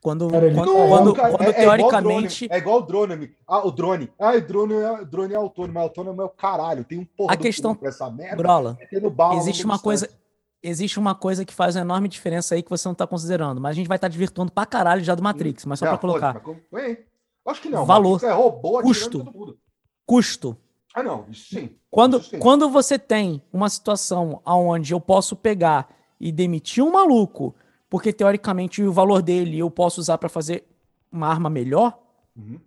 Quando, 0.00 0.28
Cara, 0.28 0.52
quando, 0.52 0.66
Não, 0.74 0.88
quando- 0.88 1.14
cara, 1.14 1.30
quando 1.30 1.42
é- 1.42 1.46
é 1.46 1.62
igual 1.62 1.76
teoricamente. 1.78 2.46
drone, 2.46 2.54
é 2.54 2.58
igual 2.62 2.78
o 2.78 2.82
drone. 2.82 3.34
Ah, 3.48 3.66
o 3.66 3.70
drone. 3.70 4.12
Ah, 4.18 4.32
o 4.34 4.40
drone 4.42 4.74
é, 4.74 4.92
o 5.00 5.06
drone 5.06 5.32
é 5.32 5.36
autônomo. 5.36 5.78
Autônomo 5.78 6.20
é 6.20 6.24
o 6.26 6.28
caralho. 6.28 6.84
Tem 6.84 6.98
um 6.98 7.06
porra 7.06 7.32
A 7.32 7.36
questão- 7.38 7.74
pra 7.74 7.88
essa 7.88 8.10
merda. 8.10 8.36
Metendo 8.78 9.08
bala 9.10 9.36
existe 9.36 9.62
no 9.64 9.70
uma 9.72 9.78
coisa. 9.78 10.08
Existe 10.62 10.98
uma 10.98 11.14
coisa 11.14 11.44
que 11.44 11.54
faz 11.54 11.74
uma 11.76 11.82
enorme 11.82 12.08
diferença 12.08 12.54
aí 12.54 12.62
que 12.62 12.68
você 12.70 12.86
não 12.88 12.94
tá 12.94 13.06
considerando. 13.06 13.60
Mas 13.62 13.70
a 13.70 13.74
gente 13.74 13.86
vai 13.88 13.96
estar 13.96 14.08
desvirtuando 14.08 14.50
pra 14.52 14.66
caralho 14.66 15.02
já 15.04 15.14
do 15.14 15.22
Matrix, 15.22 15.64
mas 15.64 15.78
só 15.78 15.84
Não, 15.86 15.92
pra 15.92 15.98
colocar. 16.00 16.34
pode, 16.40 16.46
mas 16.46 16.56
como- 16.70 16.82
é, 16.82 16.98
Acho 17.46 17.60
que 17.62 17.68
não. 17.70 17.84
Valor. 17.86 18.12
Matrix 18.12 18.30
É 18.30 18.34
robô 18.34 18.80
Custo. 18.82 19.58
Custo. 20.06 20.56
Ah, 20.94 21.02
não. 21.02 21.26
Isso 21.28 21.52
sim. 21.54 21.70
Quando, 21.90 22.18
Isso 22.18 22.30
sim. 22.30 22.38
quando 22.38 22.70
você 22.70 22.98
tem 22.98 23.42
uma 23.52 23.68
situação 23.68 24.40
onde 24.46 24.94
eu 24.94 25.00
posso 25.00 25.34
pegar 25.34 25.88
e 26.20 26.30
demitir 26.30 26.82
um 26.84 26.92
maluco, 26.92 27.54
porque 27.90 28.12
teoricamente 28.12 28.80
o 28.82 28.92
valor 28.92 29.20
dele 29.20 29.58
eu 29.58 29.68
posso 29.70 30.00
usar 30.00 30.16
pra 30.18 30.28
fazer 30.28 30.64
uma 31.10 31.26
arma 31.28 31.50
melhor, 31.50 31.98
Uhum. 32.36 32.58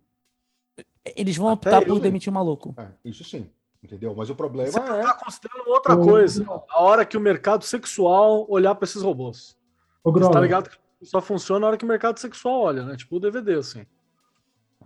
eles 1.15 1.35
vão 1.35 1.49
Até 1.49 1.69
optar 1.69 1.85
por 1.85 1.95
hein? 1.97 2.01
demitir 2.01 2.29
o 2.29 2.33
maluco. 2.33 2.73
É, 2.77 2.87
isso 3.03 3.23
sim. 3.23 3.49
Entendeu? 3.83 4.13
Mas 4.15 4.29
o 4.29 4.35
problema 4.35 4.71
Você 4.71 4.79
é. 4.79 5.03
tá 5.03 5.13
considerando 5.13 5.69
outra 5.69 5.95
Ô, 5.95 6.03
coisa. 6.03 6.45
A 6.69 6.81
hora 6.81 7.05
que 7.05 7.15
o 7.17 7.21
mercado 7.21 7.63
sexual 7.63 8.45
olhar 8.49 8.73
para 8.75 8.85
esses 8.85 9.01
robôs. 9.01 9.57
Ô, 10.03 10.11
Você 10.11 10.29
tá 10.31 10.39
ligado 10.39 10.69
que 10.69 11.05
só 11.05 11.21
funciona 11.21 11.61
na 11.61 11.67
hora 11.67 11.77
que 11.77 11.85
o 11.85 11.87
mercado 11.87 12.17
sexual 12.19 12.61
olha, 12.61 12.83
né? 12.83 12.95
Tipo 12.97 13.17
o 13.17 13.19
DVD, 13.19 13.55
assim. 13.55 13.85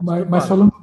Mas, 0.01 0.27
mas 0.27 0.45
falando, 0.47 0.73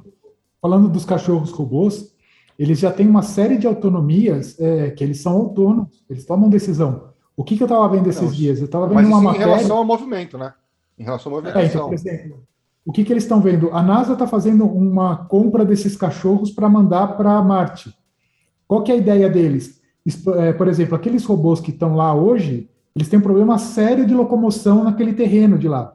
falando 0.61 0.89
dos 0.89 1.05
cachorros 1.05 1.51
robôs, 1.51 2.15
eles 2.59 2.77
já 2.79 2.91
têm 2.91 3.07
uma 3.07 3.21
série 3.23 3.57
de 3.57 3.65
autonomias 3.65 4.59
é, 4.59 4.91
que 4.91 5.03
eles 5.03 5.21
são 5.21 5.31
autônomos, 5.33 6.03
eles 6.09 6.25
tomam 6.25 6.49
decisão. 6.49 7.09
O 7.35 7.43
que, 7.43 7.55
que 7.55 7.63
eu 7.63 7.67
estava 7.67 7.87
vendo 7.87 8.09
esses 8.09 8.21
Não, 8.21 8.29
dias? 8.31 8.59
Eu 8.59 8.65
estava 8.65 8.85
vendo 8.87 8.97
uma 8.99 9.09
isso 9.09 9.19
em 9.19 9.23
matéria. 9.23 9.45
relação 9.47 9.77
ao 9.77 9.85
movimento, 9.85 10.37
né? 10.37 10.53
Em 10.97 11.03
relação 11.03 11.31
à 11.33 11.37
É, 11.37 11.39
então, 11.39 11.53
movimentação. 11.53 11.85
por 11.87 11.93
exemplo, 11.95 12.43
o 12.85 12.91
que, 12.91 13.03
que 13.05 13.13
eles 13.13 13.23
estão 13.23 13.39
vendo? 13.39 13.69
A 13.71 13.81
NASA 13.81 14.11
está 14.13 14.27
fazendo 14.27 14.65
uma 14.65 15.15
compra 15.25 15.63
desses 15.63 15.95
cachorros 15.95 16.51
para 16.51 16.67
mandar 16.67 17.15
para 17.15 17.41
Marte. 17.41 17.95
Qual 18.67 18.83
que 18.83 18.91
é 18.91 18.95
a 18.95 18.97
ideia 18.97 19.29
deles? 19.29 19.79
É, 20.37 20.51
por 20.53 20.67
exemplo, 20.67 20.95
aqueles 20.95 21.23
robôs 21.23 21.61
que 21.61 21.71
estão 21.71 21.95
lá 21.95 22.13
hoje, 22.13 22.69
eles 22.95 23.07
têm 23.07 23.19
um 23.19 23.23
problema 23.23 23.57
sério 23.57 24.05
de 24.05 24.13
locomoção 24.13 24.83
naquele 24.83 25.13
terreno 25.13 25.57
de 25.57 25.67
lá. 25.69 25.93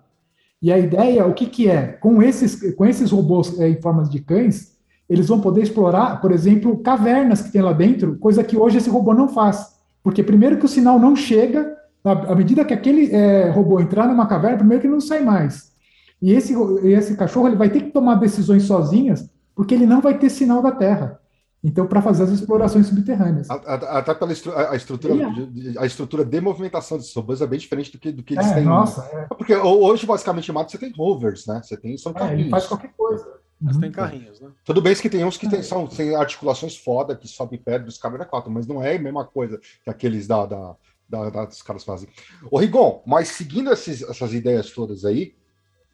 E 0.62 0.72
a 0.72 0.78
ideia, 0.78 1.26
o 1.26 1.34
que, 1.34 1.44
que 1.46 1.68
é? 1.68 1.88
Com 1.88 2.22
esses, 2.22 2.74
com 2.74 2.86
esses 2.86 3.10
robôs 3.10 3.58
é, 3.60 3.68
em 3.68 3.80
formas 3.82 4.08
de 4.08 4.18
cães, 4.20 4.73
eles 5.08 5.28
vão 5.28 5.40
poder 5.40 5.62
explorar, 5.62 6.20
por 6.20 6.32
exemplo, 6.32 6.78
cavernas 6.78 7.42
que 7.42 7.52
tem 7.52 7.60
lá 7.62 7.72
dentro, 7.72 8.16
coisa 8.18 8.42
que 8.42 8.56
hoje 8.56 8.78
esse 8.78 8.90
robô 8.90 9.12
não 9.14 9.28
faz. 9.28 9.74
Porque 10.02 10.22
primeiro 10.22 10.58
que 10.58 10.64
o 10.64 10.68
sinal 10.68 10.98
não 10.98 11.14
chega, 11.16 11.76
à 12.04 12.34
medida 12.34 12.64
que 12.64 12.74
aquele 12.74 13.10
é, 13.14 13.50
robô 13.50 13.80
entrar 13.80 14.06
numa 14.06 14.26
caverna, 14.26 14.58
primeiro 14.58 14.80
que 14.80 14.86
ele 14.86 14.94
não 14.94 15.00
sai 15.00 15.20
mais. 15.22 15.72
E 16.20 16.32
esse, 16.32 16.54
esse 16.84 17.16
cachorro 17.16 17.48
ele 17.48 17.56
vai 17.56 17.68
ter 17.70 17.80
que 17.82 17.90
tomar 17.90 18.14
decisões 18.16 18.62
sozinhas, 18.64 19.28
porque 19.54 19.74
ele 19.74 19.86
não 19.86 20.00
vai 20.00 20.18
ter 20.18 20.30
sinal 20.30 20.62
da 20.62 20.72
Terra. 20.72 21.18
Então, 21.66 21.86
para 21.86 22.02
fazer 22.02 22.24
as 22.24 22.30
explorações 22.30 22.86
subterrâneas. 22.88 23.48
Até 23.48 24.12
pela 24.14 24.32
estru- 24.32 24.52
a, 24.54 24.76
estrutura, 24.76 25.14
Ele 25.14 25.46
de- 25.46 25.78
a 25.78 25.86
estrutura 25.86 26.22
de 26.22 26.38
movimentação 26.38 26.98
desses 26.98 27.14
robôs 27.14 27.40
é 27.40 27.46
bem 27.46 27.58
diferente 27.58 27.90
do 27.90 27.98
que, 27.98 28.12
do 28.12 28.22
que 28.22 28.34
eles 28.34 28.46
É, 28.50 28.54
têm. 28.56 28.64
nossa, 28.64 29.02
é, 29.12 29.24
Porque 29.34 29.54
ho- 29.54 29.82
hoje, 29.82 30.04
basicamente, 30.04 30.50
em 30.50 30.52
mato 30.54 30.70
você 30.70 30.76
tem 30.76 30.92
rovers, 30.94 31.46
né? 31.46 31.62
Você 31.64 31.74
tem 31.78 31.96
são 31.96 32.12
é, 32.12 32.16
ele 32.16 32.18
carrinhos. 32.28 32.50
faz 32.50 32.66
qualquer 32.66 32.90
coisa. 32.94 33.26
Mas 33.64 33.76
Uhum. 33.76 33.80
tem 33.80 33.90
carrinhos, 33.92 34.40
né? 34.40 34.52
Tudo 34.62 34.82
bem 34.82 34.94
que 34.94 35.08
tem 35.08 35.24
uns 35.24 35.38
que 35.38 35.48
tem, 35.48 35.62
são, 35.62 35.86
tem 35.86 36.14
articulações 36.14 36.76
foda 36.76 37.16
que 37.16 37.26
sobem 37.26 37.58
perto 37.58 37.86
dos 37.86 37.96
câmera 37.96 38.26
4, 38.26 38.50
mas 38.50 38.66
não 38.66 38.82
é 38.82 38.96
a 38.96 38.98
mesma 38.98 39.24
coisa 39.24 39.58
que 39.82 39.88
aqueles 39.88 40.26
da, 40.26 40.44
da, 40.44 40.76
da, 41.08 41.30
da- 41.30 41.44
dos 41.46 41.62
caras 41.62 41.82
fazem. 41.82 42.08
Ô, 42.50 42.58
Rigon, 42.58 43.02
mas 43.06 43.28
seguindo 43.28 43.72
esses- 43.72 44.02
essas 44.02 44.34
ideias 44.34 44.70
todas 44.70 45.06
aí, 45.06 45.34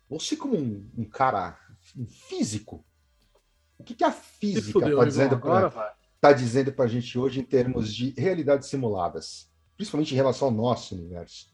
você 0.08 0.36
como 0.36 0.56
um, 0.56 0.84
um 0.98 1.04
cara 1.04 1.56
um 1.96 2.06
físico, 2.06 2.84
o 3.78 3.84
que, 3.84 3.94
que 3.94 4.04
a 4.04 4.10
física 4.10 4.88
está 4.88 5.04
dizendo 5.04 5.38
para 5.38 5.94
tá 6.20 6.32
dizendo 6.32 6.72
pra 6.72 6.86
gente 6.88 7.16
hoje 7.18 7.40
em 7.40 7.44
termos 7.44 7.94
de 7.94 8.10
realidades 8.18 8.68
simuladas? 8.68 9.48
Principalmente 9.76 10.12
em 10.12 10.16
relação 10.16 10.48
ao 10.48 10.54
nosso 10.54 10.94
universo. 10.96 11.46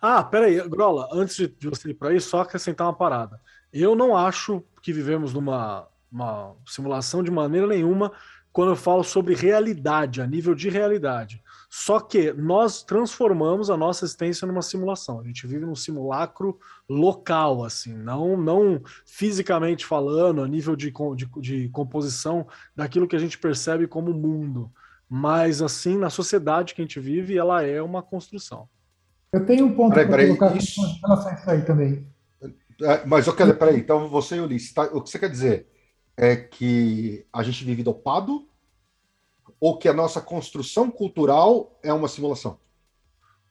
Ah, 0.00 0.22
peraí, 0.22 0.60
Grola, 0.68 1.08
antes 1.12 1.36
de 1.36 1.68
você 1.68 1.90
ir 1.90 1.94
para 1.94 2.14
isso, 2.14 2.28
só 2.28 2.42
acrescentar 2.42 2.86
uma 2.86 2.96
parada. 2.96 3.40
Eu 3.72 3.96
não 3.96 4.16
acho 4.16 4.62
que 4.86 4.92
vivemos 4.92 5.34
numa 5.34 5.88
uma 6.12 6.54
simulação 6.64 7.20
de 7.20 7.28
maneira 7.28 7.66
nenhuma 7.66 8.12
quando 8.52 8.70
eu 8.70 8.76
falo 8.76 9.02
sobre 9.02 9.34
realidade, 9.34 10.22
a 10.22 10.26
nível 10.28 10.54
de 10.54 10.70
realidade. 10.70 11.42
Só 11.68 11.98
que 11.98 12.32
nós 12.32 12.84
transformamos 12.84 13.68
a 13.68 13.76
nossa 13.76 14.04
existência 14.04 14.46
numa 14.46 14.62
simulação. 14.62 15.18
A 15.18 15.24
gente 15.24 15.44
vive 15.44 15.66
num 15.66 15.74
simulacro 15.74 16.56
local, 16.88 17.64
assim, 17.64 17.94
não, 17.94 18.36
não 18.36 18.80
fisicamente 19.04 19.84
falando, 19.84 20.40
a 20.40 20.46
nível 20.46 20.76
de, 20.76 20.92
de, 21.16 21.28
de 21.40 21.68
composição 21.70 22.46
daquilo 22.74 23.08
que 23.08 23.16
a 23.16 23.18
gente 23.18 23.36
percebe 23.36 23.88
como 23.88 24.14
mundo. 24.14 24.70
Mas, 25.08 25.60
assim, 25.60 25.98
na 25.98 26.10
sociedade 26.10 26.74
que 26.76 26.80
a 26.80 26.84
gente 26.84 27.00
vive, 27.00 27.36
ela 27.36 27.60
é 27.64 27.82
uma 27.82 28.02
construção. 28.04 28.68
Eu 29.32 29.44
tenho 29.44 29.66
um 29.66 29.74
ponto 29.74 29.94
para 29.94 30.06
colocar 30.06 30.56
isso- 30.56 30.80
em 30.80 31.00
relação 31.00 31.28
a 31.32 31.34
isso 31.34 31.50
aí 31.50 31.62
também. 31.62 32.06
É, 32.82 33.06
mas 33.06 33.26
eu 33.26 33.34
quero, 33.34 33.56
peraí, 33.56 33.78
então 33.78 34.08
você 34.08 34.36
e 34.36 34.40
Ulisses, 34.40 34.72
tá- 34.72 34.84
o 34.92 35.02
que 35.02 35.10
você 35.10 35.18
quer 35.18 35.30
dizer 35.30 35.68
é 36.16 36.36
que 36.36 37.26
a 37.32 37.42
gente 37.42 37.64
vive 37.64 37.82
dopado 37.82 38.48
ou 39.60 39.78
que 39.78 39.88
a 39.88 39.92
nossa 39.92 40.20
construção 40.20 40.90
cultural 40.90 41.78
é 41.82 41.92
uma 41.92 42.08
simulação? 42.08 42.58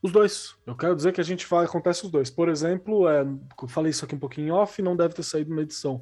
Os 0.01 0.11
dois. 0.11 0.55
Eu 0.65 0.75
quero 0.75 0.95
dizer 0.95 1.13
que 1.13 1.21
a 1.21 1.23
gente 1.23 1.45
fala, 1.45 1.65
acontece 1.65 2.05
os 2.05 2.11
dois. 2.11 2.29
Por 2.29 2.47
exemplo, 2.49 3.07
é, 3.09 3.21
eu 3.61 3.67
falei 3.67 3.89
isso 3.89 4.05
aqui 4.05 4.15
um 4.15 4.19
pouquinho 4.19 4.53
off, 4.53 4.81
não 4.81 4.95
deve 4.95 5.15
ter 5.15 5.23
saído 5.23 5.53
na 5.55 5.61
edição. 5.63 6.01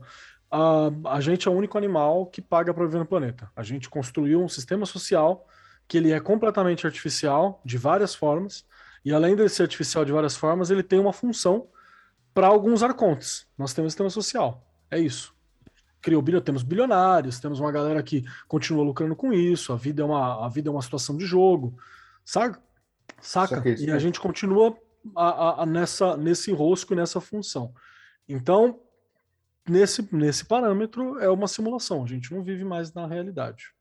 a, 0.51 0.89
a 1.15 1.21
gente 1.21 1.47
é 1.47 1.51
o 1.51 1.55
único 1.55 1.77
animal 1.77 2.27
que 2.27 2.41
paga 2.41 2.73
para 2.73 2.85
viver 2.85 2.99
no 2.99 3.05
planeta. 3.05 3.51
A 3.55 3.63
gente 3.63 3.89
construiu 3.89 4.41
um 4.43 4.49
sistema 4.49 4.85
social 4.85 5.47
que 5.87 5.97
ele 5.97 6.11
é 6.11 6.19
completamente 6.19 6.85
artificial, 6.87 7.61
de 7.65 7.77
várias 7.77 8.15
formas, 8.15 8.65
e 9.05 9.13
além 9.13 9.35
de 9.35 9.47
ser 9.49 9.63
artificial 9.63 10.05
de 10.05 10.11
várias 10.13 10.35
formas, 10.35 10.69
ele 10.71 10.83
tem 10.83 10.99
uma 10.99 11.13
função 11.13 11.67
para 12.33 12.47
alguns 12.47 12.83
arcontes. 12.83 13.47
Nós 13.57 13.73
temos 13.73 13.87
um 13.87 13.91
sistema 13.91 14.09
social. 14.09 14.65
É 14.89 14.99
isso. 14.99 15.33
Criou 16.01 16.21
bilhão, 16.21 16.41
temos 16.41 16.63
bilionários, 16.63 17.39
temos 17.39 17.59
uma 17.59 17.71
galera 17.71 18.03
que 18.03 18.25
continua 18.47 18.83
lucrando 18.83 19.15
com 19.15 19.31
isso, 19.31 19.71
a 19.71 19.75
vida 19.75 20.01
é 20.01 20.05
uma, 20.05 20.45
a 20.45 20.49
vida 20.49 20.69
é 20.69 20.71
uma 20.71 20.81
situação 20.81 21.15
de 21.15 21.25
jogo. 21.25 21.77
Saca? 22.25 22.61
Saca? 23.21 23.63
E 23.79 23.89
a 23.89 23.99
gente 23.99 24.19
continua 24.19 24.77
a, 25.15 25.29
a, 25.29 25.63
a 25.63 25.65
nessa, 25.65 26.17
nesse 26.17 26.51
enrosco 26.51 26.93
e 26.93 26.95
nessa 26.95 27.21
função. 27.21 27.73
Então, 28.27 28.79
nesse, 29.67 30.07
nesse 30.13 30.45
parâmetro, 30.45 31.19
é 31.19 31.29
uma 31.29 31.47
simulação. 31.47 32.03
A 32.03 32.07
gente 32.07 32.33
não 32.33 32.43
vive 32.43 32.63
mais 32.63 32.93
na 32.93 33.07
realidade. 33.07 33.73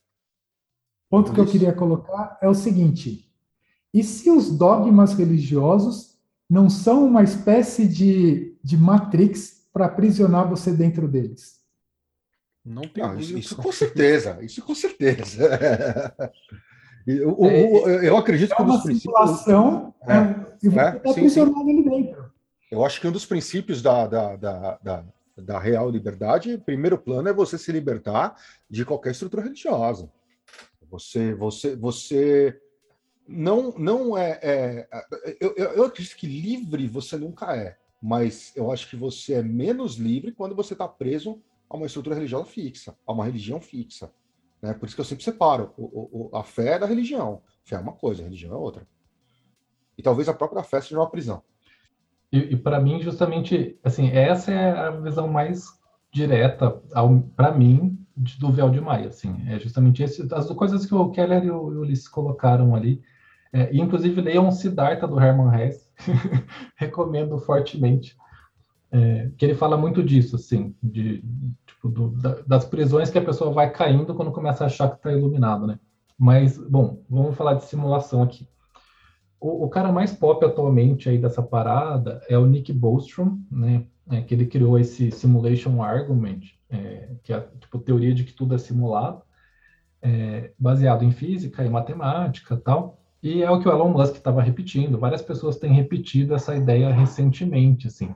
Ponto 1.10 1.32
que 1.32 1.40
eu 1.40 1.46
queria 1.46 1.72
colocar 1.72 2.38
é 2.40 2.48
o 2.48 2.54
seguinte: 2.54 3.30
e 3.92 4.02
se 4.02 4.30
os 4.30 4.50
dogmas 4.50 5.12
religiosos 5.12 6.11
não 6.52 6.68
são 6.68 7.06
uma 7.06 7.22
espécie 7.22 7.88
de, 7.88 8.54
de 8.62 8.76
matrix 8.76 9.66
para 9.72 9.86
aprisionar 9.86 10.46
você 10.46 10.70
dentro 10.70 11.08
deles? 11.08 11.62
Não 12.62 12.82
tem 12.82 13.02
não, 13.02 13.18
isso, 13.18 13.38
isso, 13.38 13.56
com 13.56 13.72
certeza, 13.72 14.38
isso 14.42 14.62
com 14.62 14.74
certeza. 14.74 16.14
eu, 17.08 17.38
é, 17.46 18.06
eu, 18.06 18.18
acredito 18.18 18.52
é 18.52 18.56
que 18.56 18.62
uma 18.62 18.82
simulação 18.82 19.94
é, 20.02 20.14
é, 20.14 20.46
e 20.62 20.68
você 20.68 20.78
é, 20.78 20.96
está 20.96 21.10
aprisionado 21.10 21.70
ali 21.70 21.84
dentro. 21.84 22.30
Eu 22.70 22.84
acho 22.84 23.00
que 23.00 23.08
um 23.08 23.12
dos 23.12 23.24
princípios 23.24 23.80
da, 23.80 24.06
da, 24.06 24.36
da, 24.36 24.78
da 24.82 25.04
da 25.34 25.58
real 25.58 25.88
liberdade, 25.88 26.58
primeiro 26.58 26.98
plano 26.98 27.26
é 27.26 27.32
você 27.32 27.56
se 27.56 27.72
libertar 27.72 28.36
de 28.68 28.84
qualquer 28.84 29.12
estrutura 29.12 29.42
religiosa. 29.42 30.12
Você, 30.90 31.34
você, 31.34 31.74
você 31.74 32.60
não, 33.26 33.72
não 33.78 34.16
é. 34.16 34.38
é 34.42 34.88
eu, 35.40 35.54
eu 35.54 35.84
acredito 35.84 36.16
que 36.16 36.26
livre 36.26 36.86
você 36.86 37.16
nunca 37.16 37.56
é, 37.56 37.76
mas 38.02 38.52
eu 38.56 38.70
acho 38.72 38.88
que 38.90 38.96
você 38.96 39.34
é 39.34 39.42
menos 39.42 39.96
livre 39.96 40.32
quando 40.32 40.54
você 40.54 40.74
está 40.74 40.88
preso 40.88 41.40
a 41.70 41.76
uma 41.76 41.86
estrutura 41.86 42.16
religiosa 42.16 42.44
fixa, 42.46 42.96
a 43.06 43.12
uma 43.12 43.24
religião 43.24 43.60
fixa. 43.60 44.12
Né? 44.60 44.74
Por 44.74 44.86
isso 44.86 44.94
que 44.94 45.00
eu 45.00 45.04
sempre 45.04 45.24
separo 45.24 45.72
o, 45.76 46.30
o, 46.32 46.36
a 46.36 46.42
fé 46.42 46.78
da 46.78 46.86
religião. 46.86 47.42
Fé 47.64 47.76
é 47.76 47.78
uma 47.78 47.92
coisa, 47.92 48.22
a 48.22 48.24
religião 48.24 48.52
é 48.52 48.56
outra. 48.56 48.86
E 49.96 50.02
talvez 50.02 50.28
a 50.28 50.34
própria 50.34 50.62
fé 50.62 50.80
seja 50.80 50.98
uma 50.98 51.10
prisão. 51.10 51.42
E, 52.32 52.38
e 52.38 52.56
para 52.56 52.80
mim, 52.80 53.00
justamente, 53.00 53.78
assim, 53.84 54.08
essa 54.10 54.50
é 54.50 54.70
a 54.70 54.90
visão 54.90 55.28
mais 55.28 55.66
direta, 56.12 56.70
para 57.36 57.52
mim, 57.52 57.98
do 58.16 58.52
véu 58.52 58.68
de 58.68 58.80
Maia, 58.80 59.08
assim, 59.08 59.34
é 59.48 59.58
justamente 59.58 60.02
esse, 60.02 60.26
as 60.34 60.46
coisas 60.48 60.84
que 60.84 60.94
o 60.94 61.10
Keller 61.10 61.44
e 61.44 61.50
o 61.50 61.62
Ulisses 61.62 62.08
colocaram 62.08 62.74
ali, 62.74 63.02
é, 63.52 63.74
inclusive 63.76 64.20
leiam 64.20 64.50
Siddhartha 64.50 65.06
do 65.06 65.20
Hermann 65.20 65.60
Hesse, 65.60 65.88
recomendo 66.76 67.38
fortemente, 67.38 68.16
é, 68.90 69.30
que 69.36 69.44
ele 69.44 69.54
fala 69.54 69.76
muito 69.76 70.02
disso, 70.02 70.36
assim, 70.36 70.74
de, 70.82 71.24
tipo, 71.66 71.88
do, 71.88 72.10
da, 72.10 72.40
das 72.46 72.64
prisões 72.64 73.10
que 73.10 73.18
a 73.18 73.24
pessoa 73.24 73.52
vai 73.52 73.70
caindo 73.70 74.14
quando 74.14 74.32
começa 74.32 74.64
a 74.64 74.66
achar 74.66 74.90
que 74.90 74.96
está 74.96 75.12
iluminado, 75.12 75.66
né? 75.66 75.78
Mas, 76.18 76.56
bom, 76.56 77.02
vamos 77.08 77.36
falar 77.36 77.54
de 77.54 77.64
simulação 77.64 78.22
aqui 78.22 78.46
o, 79.42 79.64
o, 79.64 79.68
cara 79.68 79.90
mais 79.90 80.12
pop 80.12 80.42
atualmente 80.44 81.08
aí 81.08 81.18
dessa 81.18 81.42
parada 81.42 82.22
é 82.28 82.38
o 82.38 82.46
Nick 82.46 82.72
Bostrom, 82.72 83.40
né? 83.50 83.84
É, 84.10 84.20
que 84.20 84.34
ele 84.34 84.46
criou 84.46 84.78
esse 84.78 85.10
simulation 85.10 85.82
argument, 85.82 86.40
é, 86.68 87.08
que 87.22 87.32
é 87.32 87.40
tipo 87.60 87.78
teoria 87.78 88.12
de 88.12 88.24
que 88.24 88.32
tudo 88.32 88.54
é 88.54 88.58
simulado, 88.58 89.22
é, 90.00 90.52
baseado 90.58 91.04
em 91.04 91.12
física 91.12 91.64
e 91.64 91.68
matemática, 91.68 92.56
tal. 92.56 93.00
E 93.22 93.42
é 93.42 93.50
o 93.50 93.60
que 93.60 93.68
o 93.68 93.72
Elon 93.72 93.90
Musk 93.90 94.16
estava 94.16 94.42
repetindo. 94.42 94.98
Várias 94.98 95.22
pessoas 95.22 95.56
têm 95.56 95.72
repetido 95.72 96.34
essa 96.34 96.56
ideia 96.56 96.92
recentemente, 96.92 97.86
assim. 97.86 98.12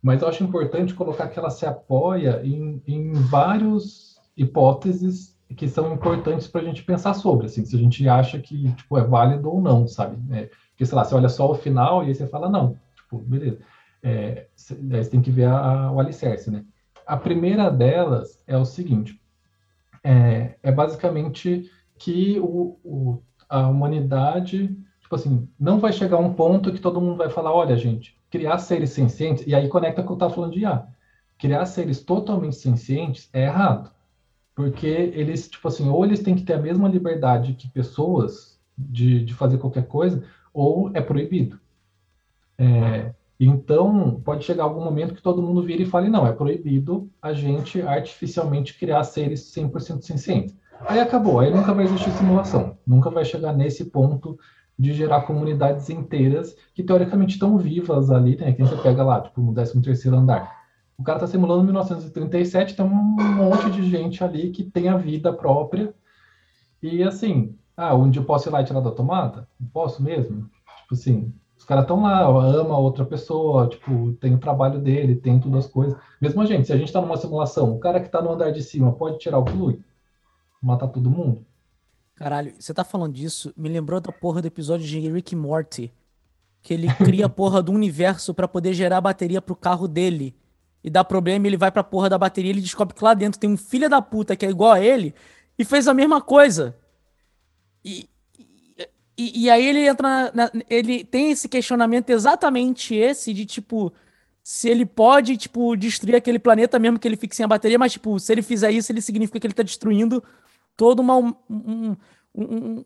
Mas 0.00 0.22
eu 0.22 0.28
acho 0.28 0.44
importante 0.44 0.94
colocar 0.94 1.28
que 1.28 1.38
ela 1.38 1.50
se 1.50 1.66
apoia 1.66 2.40
em, 2.44 2.80
em 2.86 3.12
várias 3.14 4.16
hipóteses 4.36 5.36
que 5.56 5.66
são 5.66 5.92
importantes 5.92 6.46
para 6.46 6.60
a 6.60 6.64
gente 6.64 6.84
pensar 6.84 7.14
sobre, 7.14 7.46
assim, 7.46 7.64
se 7.64 7.74
a 7.74 7.78
gente 7.78 8.06
acha 8.08 8.38
que 8.38 8.72
tipo, 8.74 8.98
é 8.98 9.02
válido 9.02 9.50
ou 9.50 9.60
não, 9.60 9.88
sabe? 9.88 10.16
É, 10.36 10.50
porque, 10.70 10.86
sei 10.86 10.94
lá, 10.94 11.04
você 11.04 11.14
olha 11.14 11.28
só 11.28 11.50
o 11.50 11.54
final 11.54 12.04
e 12.04 12.08
aí 12.08 12.14
você 12.14 12.26
fala, 12.26 12.48
não, 12.48 12.78
tipo, 12.94 13.18
beleza. 13.18 13.58
É, 14.02 14.46
você 14.54 15.10
tem 15.10 15.20
que 15.20 15.30
ver 15.30 15.46
a, 15.46 15.90
o 15.90 15.98
alicerce, 15.98 16.50
né? 16.50 16.64
A 17.06 17.16
primeira 17.16 17.70
delas 17.70 18.42
é 18.46 18.56
o 18.56 18.64
seguinte, 18.64 19.20
é, 20.04 20.54
é 20.62 20.70
basicamente 20.70 21.70
que 21.98 22.38
o, 22.38 22.78
o, 22.84 23.22
a 23.48 23.66
humanidade, 23.68 24.76
tipo 25.00 25.14
assim, 25.14 25.48
não 25.58 25.78
vai 25.78 25.92
chegar 25.92 26.18
um 26.18 26.34
ponto 26.34 26.72
que 26.72 26.80
todo 26.80 27.00
mundo 27.00 27.16
vai 27.16 27.30
falar, 27.30 27.52
olha, 27.52 27.76
gente, 27.76 28.16
criar 28.30 28.58
seres 28.58 28.90
sencientes, 28.90 29.46
e 29.46 29.54
aí 29.54 29.68
conecta 29.68 30.02
com 30.02 30.06
o 30.06 30.06
que 30.06 30.12
eu 30.12 30.26
estava 30.26 30.34
falando 30.34 30.52
de 30.52 30.60
IA, 30.60 30.86
criar 31.38 31.64
seres 31.66 32.02
totalmente 32.02 32.56
sencientes 32.56 33.28
é 33.32 33.44
errado 33.44 33.90
porque 34.58 34.88
eles, 34.88 35.48
tipo 35.48 35.68
assim, 35.68 35.88
ou 35.88 36.04
eles 36.04 36.18
têm 36.18 36.34
que 36.34 36.42
ter 36.42 36.54
a 36.54 36.60
mesma 36.60 36.88
liberdade 36.88 37.52
que 37.52 37.68
pessoas 37.68 38.58
de, 38.76 39.24
de 39.24 39.32
fazer 39.32 39.56
qualquer 39.56 39.86
coisa, 39.86 40.24
ou 40.52 40.90
é 40.94 41.00
proibido. 41.00 41.60
É, 42.58 43.14
então, 43.38 44.20
pode 44.24 44.44
chegar 44.44 44.64
algum 44.64 44.82
momento 44.82 45.14
que 45.14 45.22
todo 45.22 45.40
mundo 45.40 45.62
vira 45.62 45.84
e 45.84 45.86
fale, 45.86 46.08
não, 46.08 46.26
é 46.26 46.32
proibido 46.32 47.08
a 47.22 47.32
gente 47.32 47.80
artificialmente 47.80 48.76
criar 48.76 49.04
seres 49.04 49.42
100% 49.42 50.02
sencientes. 50.02 50.56
Aí 50.86 51.00
acabou, 51.00 51.40
aí 51.40 51.52
nunca 51.52 51.74
vai 51.74 51.84
existir 51.84 52.10
simulação, 52.12 52.78
nunca 52.86 53.10
vai 53.10 53.24
chegar 53.24 53.52
nesse 53.52 53.86
ponto 53.86 54.38
de 54.78 54.92
gerar 54.92 55.22
comunidades 55.22 55.90
inteiras 55.90 56.54
que 56.74 56.84
teoricamente 56.84 57.34
estão 57.34 57.58
vivas 57.58 58.10
ali, 58.10 58.36
né? 58.36 58.52
Que 58.52 58.62
você 58.62 58.76
pega 58.76 59.02
lá, 59.02 59.20
tipo, 59.20 59.40
no 59.40 59.52
13 59.52 59.82
terceiro 59.82 60.16
andar 60.16 60.58
o 60.98 61.04
cara 61.04 61.18
está 61.18 61.28
simulando 61.28 61.62
1937, 61.62 62.74
tem 62.74 62.84
um 62.84 62.90
monte 62.90 63.70
de 63.70 63.88
gente 63.88 64.22
ali 64.24 64.50
que 64.50 64.64
tem 64.64 64.88
a 64.88 64.96
vida 64.96 65.32
própria. 65.32 65.94
E 66.82 67.04
assim, 67.04 67.56
ah, 67.76 67.94
onde 67.94 68.18
eu 68.18 68.24
posso 68.24 68.48
ir 68.48 68.52
lá 68.52 68.60
e 68.60 68.64
tirar 68.64 68.80
da 68.80 68.90
tomada? 68.90 69.48
Posso 69.72 70.02
mesmo? 70.02 70.50
Tipo 70.82 70.94
assim, 70.94 71.32
os 71.56 71.64
caras 71.64 71.84
estão 71.84 72.02
lá, 72.02 72.26
ama 72.26 72.76
outra 72.76 73.04
pessoa, 73.04 73.68
tipo, 73.68 74.12
tem 74.14 74.34
o 74.34 74.38
trabalho 74.38 74.80
dele, 74.80 75.14
tem 75.14 75.38
todas 75.38 75.66
as 75.66 75.70
coisas. 75.70 75.96
Mesmo 76.20 76.42
a 76.42 76.46
gente, 76.46 76.66
se 76.66 76.72
a 76.72 76.76
gente 76.76 76.88
está 76.88 77.00
numa 77.00 77.16
simulação, 77.16 77.72
o 77.72 77.78
cara 77.78 78.00
que 78.00 78.06
está 78.06 78.20
no 78.20 78.32
andar 78.32 78.50
de 78.50 78.62
cima 78.62 78.92
pode 78.92 79.18
tirar 79.18 79.38
o 79.38 79.46
fluido? 79.46 79.84
Matar 80.60 80.88
todo 80.88 81.10
mundo? 81.10 81.44
Caralho, 82.14 82.52
você 82.58 82.74
tá 82.74 82.82
falando 82.82 83.14
disso, 83.14 83.52
me 83.56 83.68
lembrou 83.68 84.00
da 84.00 84.10
porra 84.10 84.42
do 84.42 84.48
episódio 84.48 84.86
de 84.86 84.98
Rick 85.08 85.36
Morty, 85.36 85.92
que 86.60 86.74
ele 86.74 86.88
cria 86.98 87.26
a 87.26 87.28
porra 87.28 87.62
do 87.62 87.72
universo 87.72 88.34
para 88.34 88.48
poder 88.48 88.74
gerar 88.74 89.00
bateria 89.00 89.40
pro 89.40 89.54
carro 89.54 89.86
dele 89.86 90.34
e 90.82 90.90
dá 90.90 91.04
problema, 91.04 91.46
ele 91.46 91.56
vai 91.56 91.70
pra 91.70 91.84
porra 91.84 92.08
da 92.08 92.18
bateria, 92.18 92.50
ele 92.50 92.60
descobre 92.60 92.94
que 92.94 93.04
lá 93.04 93.14
dentro 93.14 93.38
tem 93.38 93.50
um 93.50 93.56
filho 93.56 93.88
da 93.88 94.00
puta 94.00 94.36
que 94.36 94.46
é 94.46 94.50
igual 94.50 94.72
a 94.72 94.80
ele 94.80 95.14
e 95.58 95.64
fez 95.64 95.88
a 95.88 95.94
mesma 95.94 96.20
coisa. 96.20 96.76
E, 97.84 98.08
e, 99.16 99.44
e 99.44 99.50
aí 99.50 99.66
ele 99.66 99.86
entra 99.86 100.32
na, 100.34 100.50
ele 100.68 101.04
tem 101.04 101.30
esse 101.30 101.48
questionamento 101.48 102.10
exatamente 102.10 102.94
esse 102.94 103.32
de 103.32 103.44
tipo 103.44 103.92
se 104.42 104.68
ele 104.68 104.86
pode 104.86 105.36
tipo 105.36 105.76
destruir 105.76 106.16
aquele 106.16 106.38
planeta 106.38 106.78
mesmo 106.78 106.98
que 106.98 107.06
ele 107.06 107.16
fique 107.16 107.36
sem 107.36 107.44
a 107.44 107.48
bateria, 107.48 107.78
mas 107.78 107.92
tipo, 107.92 108.18
se 108.18 108.32
ele 108.32 108.40
fizer 108.40 108.70
isso, 108.70 108.90
ele 108.90 109.02
significa 109.02 109.38
que 109.38 109.46
ele 109.46 109.54
tá 109.54 109.62
destruindo 109.62 110.24
todo 110.78 111.00
uma, 111.00 111.16
um, 111.18 111.96
um, 112.34 112.84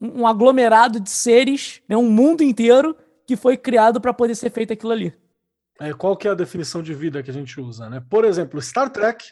um, 0.00 0.26
aglomerado 0.26 1.00
de 1.00 1.10
seres, 1.10 1.82
né, 1.88 1.96
um 1.96 2.08
mundo 2.08 2.44
inteiro 2.44 2.96
que 3.26 3.34
foi 3.34 3.56
criado 3.56 4.00
para 4.00 4.14
poder 4.14 4.36
ser 4.36 4.50
feito 4.50 4.72
aquilo 4.72 4.92
ali 4.92 5.12
é, 5.78 5.92
qual 5.92 6.16
que 6.16 6.26
é 6.26 6.30
a 6.30 6.34
definição 6.34 6.82
de 6.82 6.94
vida 6.94 7.22
que 7.22 7.30
a 7.30 7.34
gente 7.34 7.60
usa, 7.60 7.88
né? 7.88 8.02
Por 8.08 8.24
exemplo, 8.24 8.60
Star 8.60 8.90
Trek, 8.90 9.24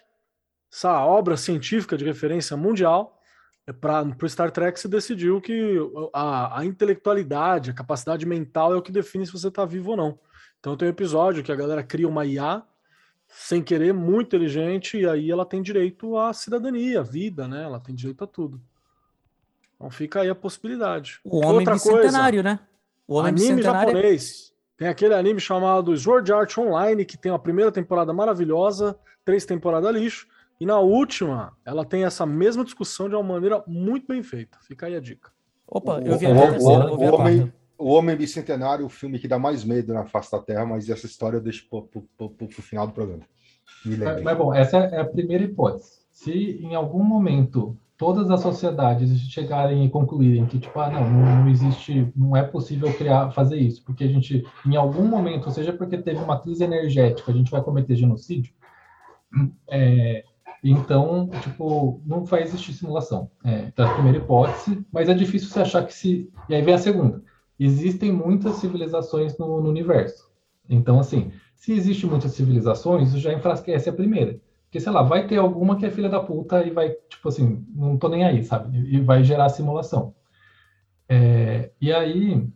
essa 0.73 1.05
obra 1.05 1.37
científica 1.37 1.97
de 1.97 2.05
referência 2.05 2.57
mundial, 2.57 3.21
é 3.67 3.73
para 3.73 4.05
o 4.23 4.29
Star 4.29 4.51
Trek 4.51 4.79
se 4.79 4.89
decidiu 4.89 5.41
que 5.41 5.79
a, 6.13 6.61
a, 6.61 6.65
intelectualidade, 6.67 7.71
a 7.71 7.75
capacidade 7.75 8.27
mental 8.27 8.75
é 8.75 8.77
o 8.77 8.83
que 8.83 8.93
define 8.93 9.25
se 9.25 9.33
você 9.33 9.49
está 9.49 9.65
vivo 9.65 9.93
ou 9.93 9.97
não. 9.97 10.19
Então 10.61 10.77
tem 10.77 10.87
um 10.87 10.91
episódio 10.91 11.43
que 11.43 11.53
a 11.53 11.57
galera 11.57 11.83
cria 11.83 12.09
uma 12.09 12.27
IA 12.27 12.63
sem 13.37 13.61
querer, 13.63 13.93
muito 13.93 14.29
inteligente, 14.29 14.97
e 14.97 15.07
aí 15.07 15.31
ela 15.31 15.45
tem 15.45 15.61
direito 15.61 16.17
à 16.17 16.33
cidadania, 16.33 17.01
à 17.01 17.03
vida, 17.03 17.49
né? 17.49 17.65
Ela 17.65 17.81
tem 17.81 17.95
direito 17.95 18.23
a 18.23 18.27
tudo. 18.27 18.61
Então 19.75 19.91
fica 19.91 20.21
aí 20.21 20.31
a 20.31 20.35
possibilidade. 20.35 21.21
O 21.25 21.39
homem 21.39 21.59
Outra 21.59 21.75
bicentenário, 21.75 22.43
coisa, 22.43 22.57
né? 22.57 22.61
O 23.07 23.17
homem 23.17 23.31
anime 23.31 23.61
japonês. 23.61 24.55
Tem 24.77 24.89
aquele 24.89 25.15
anime 25.15 25.41
chamado 25.41 25.97
Sword 25.97 26.33
Art 26.33 26.57
Online, 26.57 27.05
que 27.05 27.19
tem 27.19 27.33
a 27.33 27.39
primeira 27.39 27.73
temporada 27.73 28.13
maravilhosa, 28.13 28.97
três 29.25 29.45
temporadas 29.45 29.93
lixo, 29.95 30.29
e 30.61 30.65
na 30.65 30.79
última 30.79 31.57
ela 31.65 31.85
tem 31.85 32.05
essa 32.05 32.25
mesma 32.25 32.65
discussão 32.65 33.09
de 33.09 33.17
uma 33.17 33.23
maneira 33.23 33.65
muito 33.67 34.07
bem 34.07 34.23
feita. 34.23 34.59
Fica 34.63 34.87
aí 34.87 34.95
a 34.95 35.01
dica. 35.01 35.33
Opa, 35.67 36.01
eu 36.01 36.17
vi 36.17 36.27
a 36.27 36.51
terceira, 36.51 36.87
vou 36.87 36.99
ver 36.99 37.09
a 37.09 37.15
homem, 37.15 37.53
o 37.85 37.89
Homem 37.89 38.17
Bicentenário, 38.17 38.87
o 38.87 38.89
filme 38.89 39.19
que 39.19 39.29
dá 39.29 39.39
mais 39.39 39.63
medo 39.63 39.93
na 39.93 40.07
face 40.07 40.33
da 40.33 40.39
Terra, 40.39 40.65
mas 40.65 40.89
essa 40.89 41.05
história 41.05 41.37
eu 41.37 41.43
deixo 41.43 41.69
pro, 41.69 42.31
pro 42.31 42.49
final 42.49 42.87
do 42.87 42.95
programa. 42.95 43.25
Mas, 44.23 44.39
bom, 44.39 44.55
essa 44.55 44.79
é 44.79 45.01
a 45.03 45.05
primeira 45.05 45.45
hipótese. 45.45 45.99
Se 46.11 46.33
em 46.63 46.75
algum 46.75 47.05
momento 47.05 47.77
todas 47.99 48.31
as 48.31 48.41
sociedades 48.41 49.21
chegarem 49.31 49.85
e 49.85 49.91
concluírem 49.91 50.47
que, 50.47 50.59
tipo, 50.59 50.81
ah, 50.81 50.89
não, 50.89 51.11
não, 51.11 51.49
existe, 51.51 52.11
não 52.17 52.35
é 52.35 52.43
possível 52.43 52.91
criar, 52.95 53.31
fazer 53.33 53.59
isso, 53.59 53.85
porque 53.85 54.05
a 54.05 54.09
gente, 54.09 54.43
em 54.67 54.77
algum 54.77 55.05
momento, 55.05 55.51
seja 55.51 55.73
porque 55.75 55.99
teve 55.99 56.21
uma 56.21 56.41
crise 56.41 56.65
energética, 56.65 57.31
a 57.31 57.35
gente 57.35 57.51
vai 57.51 57.63
cometer 57.63 57.97
genocídio, 57.97 58.55
é, 59.69 60.25
então, 60.63 61.29
tipo, 61.43 62.01
não 62.07 62.25
vai 62.25 62.45
existir 62.45 62.73
simulação. 62.73 63.31
É, 63.45 63.67
então, 63.67 63.87
é 63.87 63.91
a 63.91 63.95
primeira 63.95 64.17
hipótese, 64.17 64.83
mas 64.91 65.11
é 65.11 65.15
difícil 65.15 65.51
você 65.51 65.61
achar 65.61 65.85
que 65.85 65.93
se... 65.93 66.31
E 66.49 66.55
aí 66.55 66.63
vem 66.63 66.73
a 66.73 66.79
segunda. 66.79 67.23
Existem 67.58 68.12
muitas 68.12 68.57
civilizações 68.57 69.39
no, 69.39 69.60
no 69.60 69.68
universo. 69.68 70.28
Então, 70.68 70.99
assim, 70.99 71.33
se 71.55 71.73
existe 71.73 72.07
muitas 72.07 72.33
civilizações, 72.33 73.08
isso 73.08 73.18
já 73.18 73.33
enfraquece 73.33 73.89
a 73.89 73.92
primeira. 73.92 74.41
Porque, 74.65 74.81
sei 74.81 74.92
lá, 74.92 75.02
vai 75.02 75.26
ter 75.26 75.36
alguma 75.36 75.76
que 75.76 75.86
é 75.86 75.91
filha 75.91 76.08
da 76.08 76.20
puta 76.20 76.62
e 76.65 76.70
vai, 76.70 76.91
tipo 77.08 77.28
assim, 77.28 77.65
não 77.74 77.97
tô 77.97 78.08
nem 78.08 78.24
aí, 78.24 78.42
sabe? 78.42 78.76
E 78.78 79.00
vai 79.00 79.23
gerar 79.23 79.49
simulação. 79.49 80.15
É, 81.08 81.70
e 81.81 81.92
aí, 81.92 82.49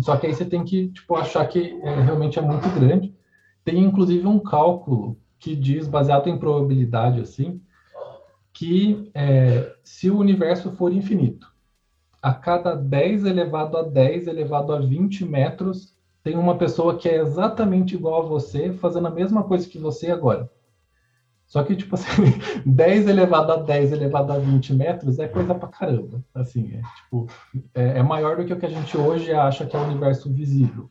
só 0.00 0.16
que 0.16 0.26
aí 0.26 0.34
você 0.34 0.44
tem 0.44 0.64
que, 0.64 0.88
tipo, 0.88 1.14
achar 1.14 1.46
que 1.46 1.78
é, 1.82 2.00
realmente 2.00 2.38
é 2.38 2.42
muito 2.42 2.68
grande. 2.70 3.14
Tem, 3.62 3.78
inclusive, 3.78 4.26
um 4.26 4.38
cálculo 4.38 5.18
que 5.38 5.54
diz, 5.54 5.86
baseado 5.86 6.28
em 6.28 6.38
probabilidade, 6.38 7.20
assim, 7.20 7.60
que 8.52 9.10
é, 9.14 9.74
se 9.84 10.10
o 10.10 10.18
universo 10.18 10.72
for 10.72 10.92
infinito, 10.92 11.49
a 12.22 12.32
cada 12.32 12.74
10 12.74 13.24
elevado 13.24 13.76
a 13.76 13.82
10 13.82 14.26
elevado 14.26 14.72
a 14.72 14.80
20 14.80 15.24
metros, 15.24 15.94
tem 16.22 16.36
uma 16.36 16.56
pessoa 16.58 16.98
que 16.98 17.08
é 17.08 17.16
exatamente 17.16 17.94
igual 17.94 18.22
a 18.22 18.26
você, 18.26 18.72
fazendo 18.72 19.08
a 19.08 19.10
mesma 19.10 19.42
coisa 19.42 19.68
que 19.68 19.78
você 19.78 20.10
agora. 20.10 20.50
Só 21.46 21.64
que, 21.64 21.74
tipo 21.74 21.94
assim, 21.94 22.22
10 22.64 23.08
elevado 23.08 23.52
a 23.52 23.56
10 23.56 23.92
elevado 23.92 24.32
a 24.32 24.38
20 24.38 24.72
metros 24.74 25.18
é 25.18 25.26
coisa 25.26 25.54
pra 25.54 25.68
caramba. 25.68 26.22
Assim, 26.34 26.74
é, 26.74 26.82
tipo, 27.02 27.26
é, 27.74 27.98
é 27.98 28.02
maior 28.02 28.36
do 28.36 28.44
que 28.44 28.52
o 28.52 28.58
que 28.58 28.66
a 28.66 28.70
gente 28.70 28.96
hoje 28.96 29.32
acha 29.32 29.66
que 29.66 29.74
é 29.74 29.80
o 29.80 29.84
universo 29.84 30.30
visível. 30.30 30.88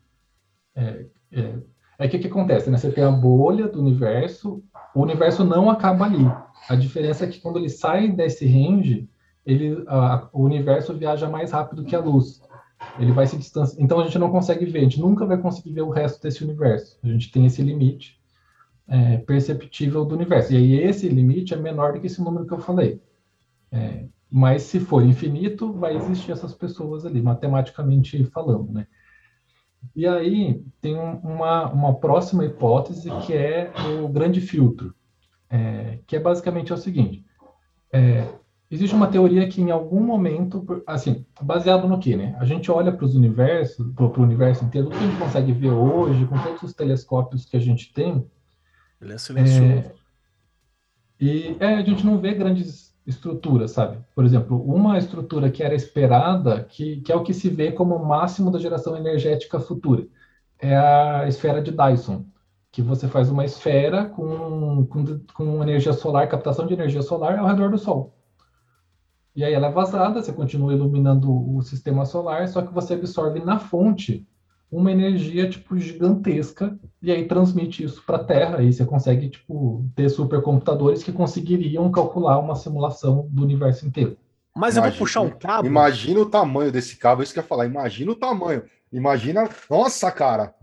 É, 0.75 1.05
é, 1.31 1.59
é 1.99 2.07
que 2.07 2.17
o 2.17 2.19
que 2.19 2.27
acontece, 2.27 2.69
né? 2.69 2.77
Você 2.77 2.91
tem 2.91 3.03
a 3.03 3.11
bolha 3.11 3.67
do 3.67 3.79
universo, 3.79 4.61
o 4.95 5.01
universo 5.01 5.45
não 5.45 5.69
acaba 5.69 6.05
ali. 6.05 6.25
A 6.67 6.75
diferença 6.75 7.23
é 7.23 7.27
que 7.27 7.39
quando 7.39 7.59
ele 7.59 7.69
sai 7.69 8.09
desse 8.09 8.45
range, 8.45 9.07
ele, 9.51 9.83
a, 9.87 10.29
o 10.31 10.43
universo 10.43 10.93
viaja 10.93 11.27
mais 11.27 11.51
rápido 11.51 11.83
que 11.83 11.95
a 11.95 11.99
luz. 11.99 12.41
Ele 12.97 13.11
vai 13.11 13.27
se 13.27 13.37
distanciar. 13.37 13.81
Então 13.83 13.99
a 13.99 14.03
gente 14.03 14.19
não 14.19 14.29
consegue 14.29 14.65
ver, 14.65 14.79
a 14.79 14.83
gente 14.83 15.01
nunca 15.01 15.25
vai 15.25 15.37
conseguir 15.37 15.73
ver 15.73 15.81
o 15.81 15.89
resto 15.89 16.21
desse 16.21 16.43
universo. 16.43 16.97
A 17.03 17.07
gente 17.07 17.31
tem 17.31 17.45
esse 17.45 17.61
limite 17.61 18.19
é, 18.87 19.17
perceptível 19.17 20.05
do 20.05 20.15
universo. 20.15 20.53
E 20.53 20.57
aí 20.57 20.79
esse 20.79 21.09
limite 21.09 21.53
é 21.53 21.57
menor 21.57 21.93
do 21.93 21.99
que 21.99 22.07
esse 22.07 22.21
número 22.21 22.45
que 22.45 22.53
eu 22.53 22.59
falei. 22.59 23.01
É, 23.71 24.05
mas 24.29 24.63
se 24.63 24.79
for 24.79 25.03
infinito, 25.03 25.73
vai 25.73 25.95
existir 25.95 26.31
essas 26.31 26.53
pessoas 26.53 27.05
ali, 27.05 27.21
matematicamente 27.21 28.23
falando, 28.25 28.71
né? 28.71 28.87
E 29.95 30.05
aí 30.05 30.63
tem 30.81 30.95
uma, 30.95 31.71
uma 31.71 31.99
próxima 31.99 32.45
hipótese 32.45 33.09
que 33.25 33.33
é 33.33 33.71
o 34.03 34.07
grande 34.07 34.41
filtro, 34.41 34.93
é, 35.49 35.99
que 36.05 36.15
é 36.15 36.19
basicamente 36.19 36.73
o 36.73 36.77
seguinte: 36.77 37.25
é, 37.91 38.27
existe 38.71 38.95
uma 38.95 39.07
teoria 39.07 39.47
que 39.47 39.61
em 39.61 39.71
algum 39.71 40.01
momento, 40.01 40.65
assim, 40.85 41.25
baseado 41.41 41.87
no 41.87 41.99
que, 41.99 42.15
né? 42.15 42.35
A 42.39 42.45
gente 42.45 42.69
olha 42.71 42.91
para 42.91 43.05
os 43.05 43.15
universos, 43.15 43.93
para 43.93 44.05
o 44.05 44.23
universo 44.23 44.63
inteiro, 44.65 44.87
o 44.87 44.91
que 44.91 44.97
a 44.97 45.01
gente 45.01 45.17
consegue 45.17 45.51
ver 45.51 45.71
hoje, 45.71 46.25
com 46.25 46.37
todos 46.39 46.63
os 46.63 46.73
telescópios 46.73 47.45
que 47.45 47.57
a 47.57 47.59
gente 47.59 47.91
tem, 47.93 48.25
ele 49.01 49.13
é 49.13 49.17
silencioso. 49.17 49.63
É, 49.63 49.91
e 51.19 51.55
é, 51.59 51.75
a 51.75 51.81
gente 51.81 52.05
não 52.05 52.19
vê 52.19 52.33
grandes 52.33 52.95
estruturas, 53.05 53.71
sabe? 53.71 53.97
Por 54.13 54.25
exemplo, 54.25 54.61
uma 54.61 54.97
estrutura 54.97 55.49
que 55.49 55.63
era 55.63 55.73
esperada, 55.73 56.63
que, 56.63 57.01
que 57.01 57.11
é 57.11 57.15
o 57.15 57.23
que 57.23 57.33
se 57.33 57.49
vê 57.49 57.71
como 57.71 57.95
o 57.95 58.05
máximo 58.05 58.51
da 58.51 58.59
geração 58.59 58.95
energética 58.95 59.59
futura, 59.59 60.05
é 60.59 60.75
a 60.77 61.27
esfera 61.27 61.61
de 61.61 61.71
Dyson, 61.71 62.25
que 62.71 62.81
você 62.81 63.07
faz 63.07 63.29
uma 63.29 63.45
esfera 63.45 64.05
com, 64.05 64.85
com, 64.85 65.19
com 65.33 65.63
energia 65.63 65.93
solar, 65.93 66.27
captação 66.29 66.67
de 66.67 66.73
energia 66.73 67.01
solar 67.01 67.39
ao 67.39 67.47
redor 67.47 67.71
do 67.71 67.77
Sol. 67.77 68.18
E 69.35 69.43
aí 69.43 69.53
ela 69.53 69.67
é 69.67 69.71
vazada, 69.71 70.21
você 70.21 70.33
continua 70.33 70.73
iluminando 70.73 71.31
o 71.31 71.61
sistema 71.61 72.05
solar, 72.05 72.47
só 72.47 72.61
que 72.61 72.73
você 72.73 72.93
absorve 72.93 73.39
na 73.39 73.59
fonte 73.59 74.27
uma 74.71 74.91
energia 74.91 75.49
tipo 75.49 75.77
gigantesca 75.77 76.77
e 77.01 77.11
aí 77.11 77.27
transmite 77.27 77.83
isso 77.83 78.03
para 78.05 78.17
a 78.17 78.23
Terra. 78.23 78.57
Aí 78.57 78.71
você 78.71 78.85
consegue 78.85 79.29
tipo 79.29 79.85
ter 79.95 80.09
supercomputadores 80.09 81.03
que 81.03 81.11
conseguiriam 81.11 81.91
calcular 81.91 82.39
uma 82.39 82.55
simulação 82.55 83.27
do 83.31 83.43
universo 83.43 83.87
inteiro. 83.87 84.17
Mas 84.55 84.75
imagina, 84.75 84.87
eu 84.87 84.91
vou 84.91 84.99
puxar 84.99 85.21
um 85.21 85.29
cabo. 85.29 85.67
Imagina 85.67 86.19
o 86.19 86.25
tamanho 86.25 86.71
desse 86.71 86.97
cabo, 86.97 87.21
é 87.21 87.23
isso 87.23 87.33
que 87.33 87.39
eu 87.39 87.43
ia 87.43 87.47
falar. 87.47 87.65
Imagina 87.65 88.11
o 88.11 88.15
tamanho. 88.15 88.63
Imagina, 88.91 89.47
nossa, 89.69 90.11
cara. 90.11 90.53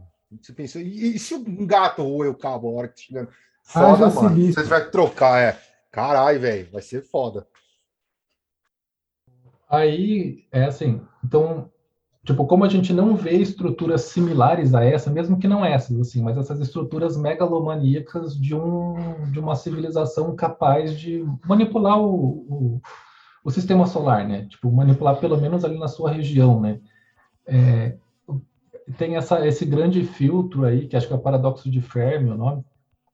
Você 0.41 0.53
pensou, 0.53 0.81
e, 0.83 1.17
e 1.17 1.19
se 1.19 1.35
um 1.35 1.67
gato 1.67 2.03
roer 2.03 2.31
o 2.31 2.35
cabo 2.35 2.69
a 2.69 2.73
hora 2.73 2.89
que 2.89 3.01
chega? 3.01 3.29
Foda, 3.63 4.07
ah, 4.07 4.11
mano. 4.11 4.53
Você 4.53 4.63
vai 4.65 4.91
trocar, 4.91 5.41
é. 5.41 5.59
Caralho, 5.91 6.41
velho, 6.41 6.69
vai 6.71 6.83
ser 6.83 7.03
foda. 7.03 7.47
Aí, 9.69 10.45
é 10.53 10.65
assim, 10.65 11.01
então 11.25 11.71
Tipo, 12.27 12.45
como 12.45 12.65
a 12.65 12.69
gente 12.69 12.93
não 12.93 13.15
vê 13.15 13.37
estruturas 13.37 14.01
similares 14.03 14.75
a 14.75 14.85
essa, 14.85 15.09
mesmo 15.09 15.39
que 15.39 15.47
não 15.47 15.65
essas, 15.65 15.97
assim, 16.01 16.21
mas 16.21 16.37
essas 16.37 16.59
estruturas 16.59 17.17
megalomaníacas 17.17 18.37
de, 18.37 18.53
um, 18.53 19.31
de 19.31 19.39
uma 19.39 19.55
civilização 19.55 20.35
capaz 20.35 20.99
de 20.99 21.25
manipular 21.47 22.01
o, 22.01 22.11
o, 22.13 22.83
o, 23.45 23.51
sistema 23.53 23.87
solar, 23.87 24.27
né? 24.27 24.45
Tipo, 24.47 24.73
manipular 24.73 25.21
pelo 25.21 25.41
menos 25.41 25.65
ali 25.65 25.79
na 25.79 25.87
sua 25.87 26.11
região, 26.11 26.61
né? 26.61 26.81
É, 27.47 27.97
tem 28.99 29.15
essa, 29.15 29.47
esse 29.47 29.65
grande 29.65 30.03
filtro 30.03 30.65
aí, 30.65 30.89
que 30.89 30.97
acho 30.97 31.07
que 31.07 31.13
é 31.13 31.17
o 31.17 31.21
paradoxo 31.21 31.71
de 31.71 31.81
Fermi, 31.81 32.31
o 32.31 32.37
nome, 32.37 32.65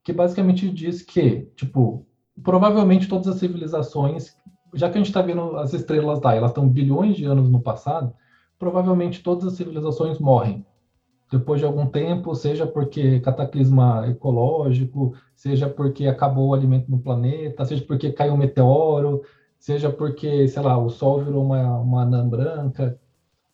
que 0.02 0.14
basicamente 0.14 0.70
diz 0.70 1.02
que, 1.02 1.50
tipo, 1.54 2.06
provavelmente 2.42 3.08
todas 3.08 3.28
as 3.28 3.36
civilizações, 3.36 4.34
já 4.74 4.88
que 4.88 4.96
a 4.96 4.98
gente 4.98 5.08
está 5.08 5.22
vendo 5.22 5.56
as 5.56 5.72
estrelas 5.72 6.20
lá, 6.20 6.34
elas 6.34 6.50
estão 6.50 6.68
bilhões 6.68 7.16
de 7.16 7.24
anos 7.24 7.48
no 7.48 7.60
passado, 7.60 8.12
provavelmente 8.58 9.22
todas 9.22 9.46
as 9.46 9.54
civilizações 9.54 10.18
morrem 10.18 10.64
depois 11.32 11.60
de 11.60 11.66
algum 11.66 11.86
tempo, 11.86 12.34
seja 12.34 12.66
porque 12.66 13.18
cataclisma 13.20 14.06
ecológico, 14.06 15.14
seja 15.34 15.66
porque 15.66 16.06
acabou 16.06 16.50
o 16.50 16.54
alimento 16.54 16.90
no 16.90 16.98
planeta, 16.98 17.64
seja 17.64 17.82
porque 17.86 18.12
caiu 18.12 18.34
um 18.34 18.36
meteoro, 18.36 19.22
seja 19.58 19.90
porque, 19.90 20.46
sei 20.46 20.62
lá, 20.62 20.76
o 20.76 20.90
Sol 20.90 21.24
virou 21.24 21.42
uma, 21.42 21.78
uma 21.78 22.02
anã 22.02 22.28
branca. 22.28 23.00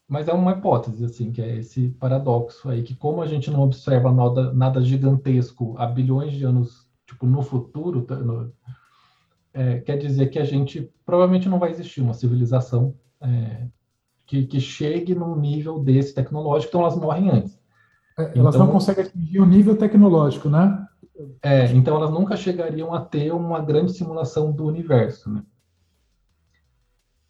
Mas 0.08 0.26
é 0.26 0.32
uma 0.32 0.52
hipótese, 0.52 1.04
assim, 1.04 1.30
que 1.30 1.40
é 1.40 1.58
esse 1.58 1.90
paradoxo 2.00 2.68
aí, 2.68 2.82
que 2.82 2.96
como 2.96 3.22
a 3.22 3.26
gente 3.26 3.50
não 3.50 3.62
observa 3.62 4.10
nada, 4.10 4.52
nada 4.52 4.80
gigantesco 4.82 5.74
há 5.78 5.86
bilhões 5.86 6.32
de 6.32 6.44
anos, 6.44 6.88
tipo, 7.06 7.26
no 7.26 7.42
futuro, 7.42 8.02
tá, 8.02 8.16
no, 8.16 8.52
é, 9.58 9.80
quer 9.80 9.98
dizer 9.98 10.28
que 10.28 10.38
a 10.38 10.44
gente 10.44 10.88
provavelmente 11.04 11.48
não 11.48 11.58
vai 11.58 11.70
existir 11.70 12.00
uma 12.00 12.14
civilização 12.14 12.94
é, 13.20 13.66
que, 14.24 14.46
que 14.46 14.60
chegue 14.60 15.16
num 15.16 15.34
nível 15.34 15.80
desse 15.80 16.14
tecnológico, 16.14 16.70
então 16.70 16.82
elas 16.82 16.96
morrem 16.96 17.28
antes. 17.28 17.58
É, 18.16 18.38
elas 18.38 18.54
então, 18.54 18.66
não 18.66 18.72
conseguem 18.72 19.04
atingir 19.04 19.40
o 19.40 19.46
nível 19.46 19.76
tecnológico, 19.76 20.48
né? 20.48 20.86
É, 21.42 21.72
então 21.72 21.96
elas 21.96 22.10
nunca 22.10 22.36
chegariam 22.36 22.94
a 22.94 23.00
ter 23.00 23.32
uma 23.32 23.60
grande 23.60 23.92
simulação 23.92 24.52
do 24.52 24.64
universo, 24.64 25.28
né? 25.28 25.42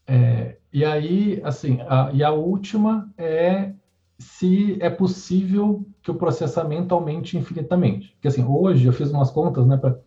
É, 0.06 0.58
e 0.70 0.84
aí, 0.84 1.40
assim, 1.42 1.80
a, 1.88 2.10
e 2.12 2.22
a 2.22 2.30
última 2.30 3.10
é 3.16 3.72
se 4.18 4.76
é 4.82 4.90
possível 4.90 5.86
que 6.02 6.10
o 6.10 6.14
processamento 6.14 6.94
aumente 6.94 7.38
infinitamente. 7.38 8.12
Porque, 8.12 8.28
assim, 8.28 8.44
hoje 8.44 8.86
eu 8.86 8.92
fiz 8.92 9.10
umas 9.10 9.30
contas, 9.30 9.66
né, 9.66 9.78
para 9.78 9.98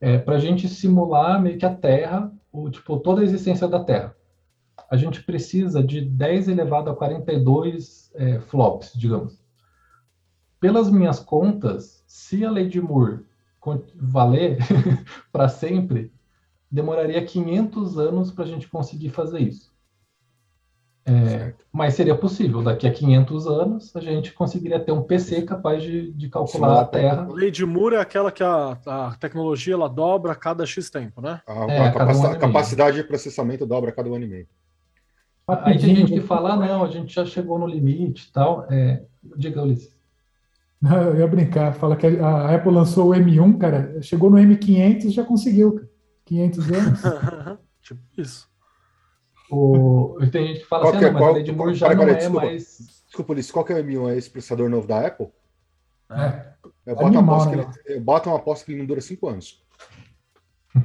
é, 0.00 0.22
a 0.26 0.38
gente 0.38 0.68
simular 0.68 1.40
meio 1.40 1.58
que 1.58 1.66
a 1.66 1.74
Terra, 1.74 2.32
o, 2.52 2.70
tipo, 2.70 2.98
toda 2.98 3.20
a 3.20 3.24
existência 3.24 3.66
da 3.68 3.82
Terra 3.82 4.14
a 4.94 4.96
gente 4.96 5.22
precisa 5.22 5.82
de 5.82 6.00
10 6.00 6.48
elevado 6.48 6.90
a 6.90 6.94
42 6.94 8.12
é, 8.14 8.40
flops, 8.40 8.92
digamos. 8.94 9.42
Pelas 10.60 10.90
minhas 10.90 11.18
contas, 11.18 12.04
se 12.06 12.44
a 12.44 12.50
lei 12.50 12.68
de 12.68 12.80
Moore 12.80 13.24
valer 13.96 14.58
para 15.32 15.48
sempre, 15.48 16.12
demoraria 16.70 17.24
500 17.24 17.98
anos 17.98 18.30
para 18.30 18.44
a 18.44 18.46
gente 18.46 18.68
conseguir 18.68 19.10
fazer 19.10 19.40
isso. 19.40 19.73
É, 21.06 21.52
mas 21.70 21.94
seria 21.94 22.14
possível, 22.14 22.62
daqui 22.62 22.86
a 22.86 22.92
500 22.92 23.46
anos, 23.46 23.94
a 23.94 24.00
gente 24.00 24.32
conseguiria 24.32 24.80
ter 24.80 24.90
um 24.90 25.02
PC 25.02 25.42
capaz 25.42 25.82
de, 25.82 26.10
de 26.12 26.30
calcular 26.30 26.76
Sim, 26.76 26.80
a 26.80 26.84
Terra. 26.86 27.26
A 27.28 27.32
lei 27.32 27.50
de 27.50 27.66
Moore 27.66 27.96
é 27.96 28.00
aquela 28.00 28.32
que 28.32 28.42
a, 28.42 28.78
a 28.86 29.14
tecnologia 29.20 29.74
ela 29.74 29.88
dobra 29.88 30.32
a 30.32 30.36
cada 30.36 30.64
X 30.64 30.88
tempo, 30.88 31.20
né? 31.20 31.42
A, 31.46 31.64
é, 31.70 31.88
a, 31.88 31.92
capacidade, 31.92 32.36
um 32.36 32.40
capacidade 32.40 32.96
de 32.96 33.04
processamento 33.04 33.66
dobra 33.66 33.90
a 33.90 33.92
cada 33.92 34.08
um 34.08 34.14
ano 34.14 34.24
e 34.24 34.28
meio. 34.28 34.46
Aí 35.46 35.78
tem 35.78 35.94
gente 35.94 36.12
que 36.12 36.22
fala, 36.22 36.54
ah, 36.54 36.56
não, 36.56 36.82
a 36.82 36.88
gente 36.88 37.14
já 37.14 37.26
chegou 37.26 37.58
no 37.58 37.66
limite 37.66 38.28
e 38.28 38.32
tal. 38.32 38.66
É, 38.70 39.02
diga, 39.36 39.62
Ulisses. 39.62 39.94
Não, 40.80 41.02
eu 41.02 41.18
ia 41.18 41.26
brincar, 41.26 41.74
fala 41.74 41.96
que 41.96 42.06
a 42.06 42.54
Apple 42.54 42.72
lançou 42.72 43.10
o 43.10 43.14
M1, 43.14 43.58
cara, 43.58 44.00
chegou 44.00 44.30
no 44.30 44.38
M500 44.38 45.10
já 45.10 45.22
conseguiu, 45.22 45.74
cara. 45.74 45.88
500 46.24 46.72
anos. 46.72 47.00
tipo 47.82 48.00
isso. 48.16 48.48
O... 49.54 50.18
Tem 50.32 50.48
gente 50.48 50.60
que 50.60 50.66
fala 50.66 50.82
Qual 50.84 50.90
assim, 50.92 50.98
que 51.00 51.04
é- 51.04 51.08
ah, 51.08 51.12
não, 51.12 51.20
mas 51.20 51.22
qual- 51.22 51.30
a 51.34 51.36
Lady 51.38 51.50
qual- 51.52 51.56
Moore 51.58 51.74
já 51.74 51.86
pera, 51.88 51.98
não 51.98 52.04
pera, 52.06 52.16
é 52.16 52.20
desculpa. 52.20 52.46
mais... 52.46 53.02
Desculpa, 53.06 53.32
Ulisses, 53.32 53.52
qual 53.52 53.64
que 53.64 53.72
é 53.72 53.76
o 53.76 53.84
M1? 53.84 54.10
É 54.10 54.16
esse 54.16 54.30
processador 54.30 54.68
novo 54.68 54.86
da 54.88 55.06
Apple? 55.06 55.28
É. 56.10 56.54
Eu 56.86 56.94
boto, 56.94 57.06
uma 57.08 57.18
Animal, 57.18 57.34
aposta 57.36 57.50
que 57.50 57.56
né? 57.56 57.72
ele, 57.86 57.96
eu 57.98 58.00
boto 58.00 58.28
uma 58.28 58.36
aposta 58.36 58.64
que 58.64 58.72
ele 58.72 58.78
não 58.80 58.86
dura 58.86 59.00
5 59.00 59.28
anos. 59.28 59.64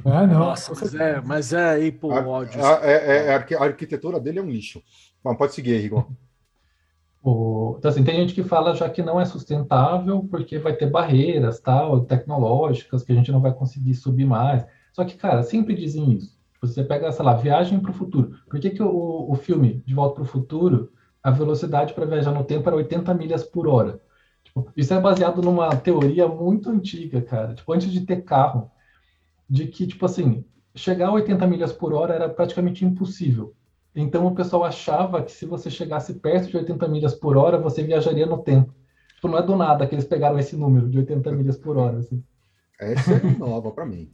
É, 0.04 0.08
não. 0.26 0.38
Nossa, 0.38 0.72
mas 0.74 0.94
é, 0.94 1.20
mas 1.20 1.52
é 1.52 1.88
Apple 1.88 2.12
A, 2.12 2.26
ódio. 2.28 2.64
a- 2.64 2.80
é- 2.86 3.26
é- 3.26 3.32
a 3.32 3.34
arqui- 3.36 3.54
a 3.54 3.62
arquitetura 3.64 4.20
dele 4.20 4.38
é 4.38 4.42
um 4.42 4.48
lixo. 4.50 4.82
Bom, 5.22 5.34
pode 5.34 5.54
seguir 5.54 5.72
aí, 5.74 5.80
Rigon. 5.80 6.04
O... 7.22 7.74
Então, 7.78 7.90
assim, 7.90 8.02
tem 8.02 8.16
gente 8.16 8.32
que 8.32 8.42
fala 8.42 8.74
já 8.74 8.88
que 8.88 9.02
não 9.02 9.20
é 9.20 9.26
sustentável 9.26 10.26
porque 10.30 10.58
vai 10.58 10.72
ter 10.74 10.88
barreiras, 10.88 11.60
tal, 11.60 12.00
tecnológicas, 12.06 13.02
que 13.02 13.12
a 13.12 13.14
gente 13.14 13.30
não 13.30 13.42
vai 13.42 13.52
conseguir 13.52 13.92
subir 13.94 14.24
mais. 14.24 14.64
Só 14.94 15.04
que, 15.04 15.16
cara, 15.18 15.42
sempre 15.42 15.74
dizem 15.74 16.12
isso. 16.14 16.39
Você 16.60 16.84
pega, 16.84 17.10
sei 17.12 17.24
lá, 17.24 17.34
Viagem 17.34 17.80
para 17.80 17.90
o 17.90 17.94
Futuro. 17.94 18.38
Por 18.48 18.60
que, 18.60 18.70
que 18.70 18.82
o, 18.82 19.30
o 19.30 19.34
filme 19.34 19.82
De 19.86 19.94
Volta 19.94 20.16
para 20.16 20.24
o 20.24 20.26
Futuro, 20.26 20.92
a 21.22 21.30
velocidade 21.30 21.94
para 21.94 22.06
viajar 22.06 22.32
no 22.32 22.44
tempo 22.44 22.68
era 22.68 22.76
80 22.76 23.14
milhas 23.14 23.44
por 23.44 23.66
hora? 23.66 24.00
Tipo, 24.44 24.70
isso 24.76 24.92
é 24.92 25.00
baseado 25.00 25.42
numa 25.42 25.74
teoria 25.76 26.26
muito 26.28 26.70
antiga, 26.70 27.22
cara. 27.22 27.54
Tipo, 27.54 27.72
antes 27.72 27.90
de 27.90 28.02
ter 28.02 28.22
carro, 28.22 28.70
de 29.48 29.66
que, 29.66 29.86
tipo 29.86 30.04
assim, 30.06 30.44
chegar 30.74 31.08
a 31.08 31.12
80 31.12 31.46
milhas 31.46 31.72
por 31.72 31.92
hora 31.92 32.14
era 32.14 32.28
praticamente 32.28 32.84
impossível. 32.84 33.54
Então 33.94 34.26
o 34.26 34.34
pessoal 34.34 34.64
achava 34.64 35.22
que 35.22 35.32
se 35.32 35.44
você 35.46 35.70
chegasse 35.70 36.14
perto 36.14 36.48
de 36.48 36.56
80 36.56 36.86
milhas 36.88 37.14
por 37.14 37.36
hora, 37.36 37.58
você 37.58 37.82
viajaria 37.82 38.26
no 38.26 38.42
tempo. 38.42 38.72
Tipo, 39.16 39.28
não 39.28 39.38
é 39.38 39.42
do 39.42 39.56
nada 39.56 39.86
que 39.86 39.94
eles 39.94 40.04
pegaram 40.06 40.38
esse 40.38 40.56
número 40.56 40.88
de 40.88 40.98
80 40.98 41.32
milhas 41.32 41.56
por 41.58 41.76
hora, 41.76 41.98
assim. 41.98 42.24
Essa 42.78 43.14
é 43.14 43.22
nova 43.38 43.72
pra 43.72 43.86
mim. 43.86 44.10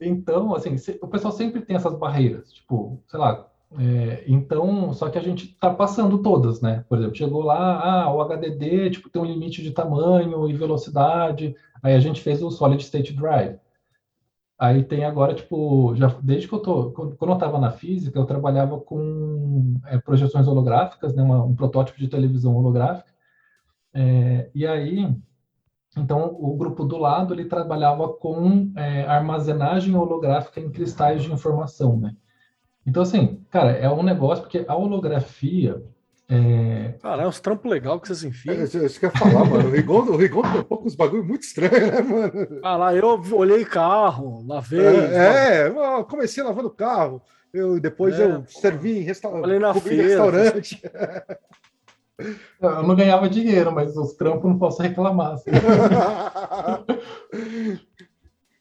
Então, 0.00 0.54
assim, 0.54 0.76
o 1.00 1.08
pessoal 1.08 1.32
sempre 1.32 1.62
tem 1.62 1.76
essas 1.76 1.96
barreiras, 1.98 2.52
tipo, 2.52 3.00
sei 3.06 3.18
lá, 3.18 3.46
é, 3.78 4.24
então, 4.28 4.92
só 4.92 5.08
que 5.10 5.18
a 5.18 5.22
gente 5.22 5.48
tá 5.58 5.72
passando 5.72 6.18
todas, 6.22 6.60
né? 6.60 6.84
Por 6.88 6.98
exemplo, 6.98 7.16
chegou 7.16 7.42
lá, 7.42 8.04
ah, 8.04 8.14
o 8.14 8.20
HDD, 8.20 8.90
tipo, 8.90 9.08
tem 9.10 9.20
um 9.20 9.24
limite 9.24 9.62
de 9.62 9.70
tamanho 9.72 10.48
e 10.48 10.52
velocidade, 10.54 11.54
aí 11.82 11.94
a 11.94 12.00
gente 12.00 12.20
fez 12.20 12.42
o 12.42 12.50
Solid 12.50 12.82
State 12.82 13.12
Drive. 13.12 13.58
Aí 14.58 14.84
tem 14.84 15.04
agora, 15.04 15.34
tipo, 15.34 15.94
já 15.96 16.06
desde 16.22 16.46
que 16.48 16.54
eu 16.54 16.60
tô, 16.60 16.90
quando 16.92 17.16
eu 17.20 17.34
estava 17.34 17.58
na 17.58 17.72
física, 17.72 18.18
eu 18.18 18.24
trabalhava 18.24 18.78
com 18.80 19.74
é, 19.86 19.98
projeções 19.98 20.46
holográficas, 20.46 21.14
né, 21.14 21.22
uma- 21.22 21.42
um 21.44 21.54
protótipo 21.56 21.98
de 21.98 22.08
televisão 22.08 22.54
holográfica. 22.56 23.12
É, 23.94 24.50
e 24.54 24.66
aí, 24.66 25.08
então, 25.96 26.36
o 26.38 26.56
grupo 26.56 26.84
do 26.84 26.96
lado 26.98 27.32
ele 27.34 27.44
trabalhava 27.44 28.08
com 28.08 28.72
é, 28.76 29.02
armazenagem 29.04 29.94
holográfica 29.94 30.60
em 30.60 30.70
cristais 30.70 31.22
de 31.22 31.32
informação, 31.32 31.96
né? 31.98 32.14
Então, 32.86 33.02
assim, 33.02 33.40
cara, 33.50 33.70
é 33.72 33.88
um 33.88 34.02
negócio 34.02 34.42
porque 34.44 34.64
a 34.68 34.76
holografia 34.76 35.82
é, 36.28 36.94
Cara, 37.02 37.22
é 37.22 37.26
uns 37.26 37.38
trampos 37.38 37.70
legal 37.70 38.00
que 38.00 38.08
vocês 38.08 38.24
É, 38.24 38.28
enfiam. 38.28 38.64
Isso 38.64 38.78
isso 38.78 38.98
que 38.98 39.06
eu 39.06 39.10
ia 39.10 39.16
falar, 39.18 39.44
mano. 39.48 39.68
O 39.68 39.70
Rigon, 39.70 40.00
o 40.04 40.16
Rigon 40.16 40.42
topou 40.42 40.78
com 40.78 40.86
uns 40.86 40.94
bagulho 40.94 41.24
muito 41.24 41.42
estranho, 41.42 41.92
né, 41.92 42.00
mano? 42.00 42.60
Ah 42.62 42.76
lá, 42.76 42.94
eu 42.94 43.20
olhei 43.32 43.64
carro, 43.64 44.42
lavei. 44.46 44.80
É, 44.80 45.64
é, 45.64 45.68
eu 45.68 46.04
comecei 46.04 46.42
lavando 46.42 46.70
carro. 46.70 47.22
Eu, 47.52 47.78
depois 47.78 48.18
É, 48.18 48.24
eu 48.24 48.44
servi 48.48 48.98
em 48.98 49.02
resta 49.02 49.30
Falei 49.30 49.58
na 49.58 49.74
feira, 49.74 50.02
restaurante. 50.02 50.82
eu 52.60 52.82
não 52.82 52.94
ganhava 52.94 53.28
dinheiro, 53.28 53.72
mas 53.72 53.96
os 53.96 54.14
trampos 54.14 54.48
não 54.50 54.58
posso 54.58 54.82
reclamar. 54.82 55.32
assim. 55.34 55.50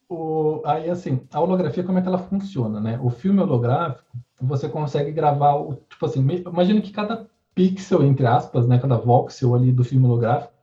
O- 0.09 0.61
aí, 0.65 0.89
assim, 0.89 1.21
a 1.31 1.39
holografia, 1.41 1.83
como 1.83 1.97
é 1.97 2.01
que 2.01 2.07
ela 2.07 2.17
funciona, 2.17 2.79
né? 2.79 2.99
O 3.01 3.09
filme 3.09 3.41
holográfico, 3.41 4.03
você 4.39 4.69
consegue 4.69 5.11
gravar, 5.11 5.55
o, 5.55 5.75
tipo 5.89 6.05
assim, 6.05 6.19
imagina 6.21 6.81
que 6.81 6.91
cada 6.91 7.27
pixel, 7.55 8.03
entre 8.03 8.25
aspas, 8.25 8.67
né, 8.67 8.79
cada 8.79 8.97
voxel 8.97 9.55
ali 9.55 9.71
do 9.71 9.83
filme 9.83 10.05
holográfico, 10.05 10.53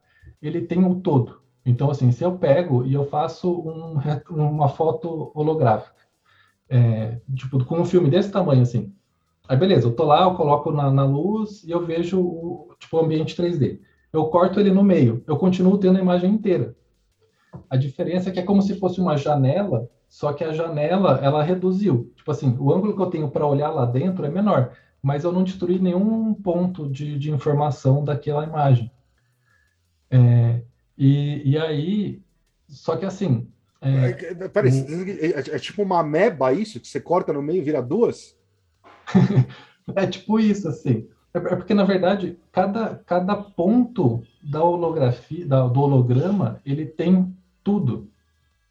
ele 0.42 0.62
tem 0.66 0.84
o 0.84 1.00
todo. 1.00 1.40
Então, 1.64 1.90
assim, 1.90 2.10
se 2.12 2.24
eu 2.24 2.38
pego 2.38 2.84
e 2.86 2.94
eu 2.94 3.04
faço 3.06 3.50
um 3.60 3.98
uma 4.30 4.68
foto 4.68 5.30
holográfica, 5.34 5.94
é, 6.68 7.20
tipo, 7.34 7.64
com 7.64 7.80
um 7.80 7.84
filme 7.84 8.10
desse 8.10 8.30
tamanho, 8.32 8.62
assim, 8.62 8.92
aí 9.50 9.56
beleza, 9.56 9.88
eu 9.88 9.92
tô 9.92 10.04
lá, 10.04 10.22
eu 10.22 10.34
coloco 10.34 10.70
na, 10.70 10.88
na 10.92 11.04
luz 11.04 11.64
e 11.64 11.72
eu 11.72 11.84
vejo 11.84 12.20
o, 12.20 12.72
tipo, 12.78 12.96
o 12.96 13.00
ambiente 13.00 13.34
3D. 13.34 13.80
Eu 14.12 14.26
corto 14.26 14.60
ele 14.60 14.70
no 14.70 14.84
meio, 14.84 15.24
eu 15.26 15.36
continuo 15.36 15.76
tendo 15.76 15.98
a 15.98 16.00
imagem 16.00 16.30
inteira. 16.32 16.76
A 17.68 17.76
diferença 17.76 18.28
é 18.28 18.32
que 18.32 18.38
é 18.38 18.44
como 18.44 18.62
se 18.62 18.78
fosse 18.78 19.00
uma 19.00 19.16
janela, 19.16 19.90
só 20.08 20.32
que 20.32 20.44
a 20.44 20.52
janela 20.52 21.18
ela 21.20 21.42
reduziu. 21.42 22.12
Tipo 22.14 22.30
assim, 22.30 22.56
o 22.60 22.72
ângulo 22.72 22.94
que 22.94 23.02
eu 23.02 23.10
tenho 23.10 23.28
para 23.28 23.44
olhar 23.44 23.70
lá 23.70 23.84
dentro 23.84 24.24
é 24.24 24.30
menor, 24.30 24.72
mas 25.02 25.24
eu 25.24 25.32
não 25.32 25.42
destruí 25.42 25.80
nenhum 25.80 26.32
ponto 26.32 26.88
de, 26.88 27.18
de 27.18 27.32
informação 27.32 28.04
daquela 28.04 28.44
imagem. 28.44 28.88
É, 30.08 30.62
e, 30.96 31.50
e 31.50 31.58
aí, 31.58 32.22
só 32.68 32.96
que 32.96 33.04
assim, 33.04 33.48
é, 33.80 34.10
É, 34.44 34.48
Peraí, 34.48 34.86
é, 35.20 35.56
é 35.56 35.58
tipo 35.58 35.82
uma 35.82 36.00
ameba 36.00 36.52
isso, 36.52 36.78
que 36.78 36.86
você 36.86 37.00
corta 37.00 37.32
no 37.32 37.42
meio 37.42 37.58
e 37.58 37.64
vira 37.64 37.82
duas? 37.82 38.38
É 39.96 40.06
tipo 40.06 40.38
isso, 40.38 40.68
assim. 40.68 41.08
É 41.34 41.38
é 41.38 41.56
porque, 41.56 41.74
na 41.74 41.84
verdade, 41.84 42.38
cada, 42.52 42.96
cada 43.06 43.36
ponto 43.36 44.22
da 44.42 44.62
holografia, 44.62 45.46
da- 45.46 45.66
do 45.68 45.80
holograma, 45.80 46.60
ele 46.64 46.84
tem 46.86 47.34
tudo. 47.62 48.08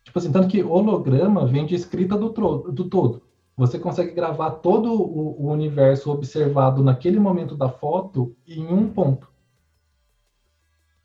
Tipo 0.04 0.20
assim, 0.20 0.32
tanto 0.32 0.48
que 0.50 0.64
holograma 0.64 1.46
vem 1.48 1.66
de 1.66 1.76
escrita 1.76 2.18
do, 2.18 2.32
tro- 2.32 2.72
do 2.72 2.90
todo. 2.90 3.24
Você 3.58 3.80
consegue 3.80 4.14
gravar 4.14 4.52
todo 4.52 4.94
o, 4.94 5.46
o 5.48 5.52
universo 5.52 6.12
observado 6.12 6.84
naquele 6.84 7.20
momento 7.20 7.56
da 7.58 7.70
foto 7.70 8.36
em 8.48 8.68
um 8.68 8.90
ponto. 8.90 9.28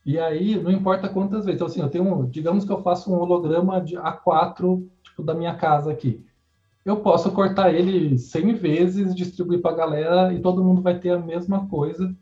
E 0.05 0.19
aí, 0.19 0.61
não 0.61 0.71
importa 0.71 1.09
quantas 1.09 1.45
vezes. 1.47 1.55
Então, 1.57 1.67
assim, 1.67 1.81
eu 1.81 1.89
tenho, 1.91 2.27
digamos 2.29 2.65
que 2.65 2.71
eu 2.73 2.83
faço 2.83 3.11
um 3.11 3.19
holograma 3.19 3.81
de 3.81 3.97
A4, 3.97 4.87
tipo, 5.03 5.23
da 5.23 5.35
minha 5.35 5.55
casa 5.57 5.91
aqui 5.93 6.25
eu 6.85 6.99
posso 6.99 7.31
cortar 7.33 7.73
ele 7.73 8.19
100 8.19 8.55
vezes, 8.55 9.15
distribuir 9.15 9.61
para 9.63 9.73
a 9.73 9.77
galera 9.77 10.33
e 10.33 10.41
todo 10.41 10.63
mundo 10.63 10.83
vai 10.83 10.99
ter 10.99 11.11
a 11.11 11.19
mesma 11.19 11.67
coisa 11.69 12.15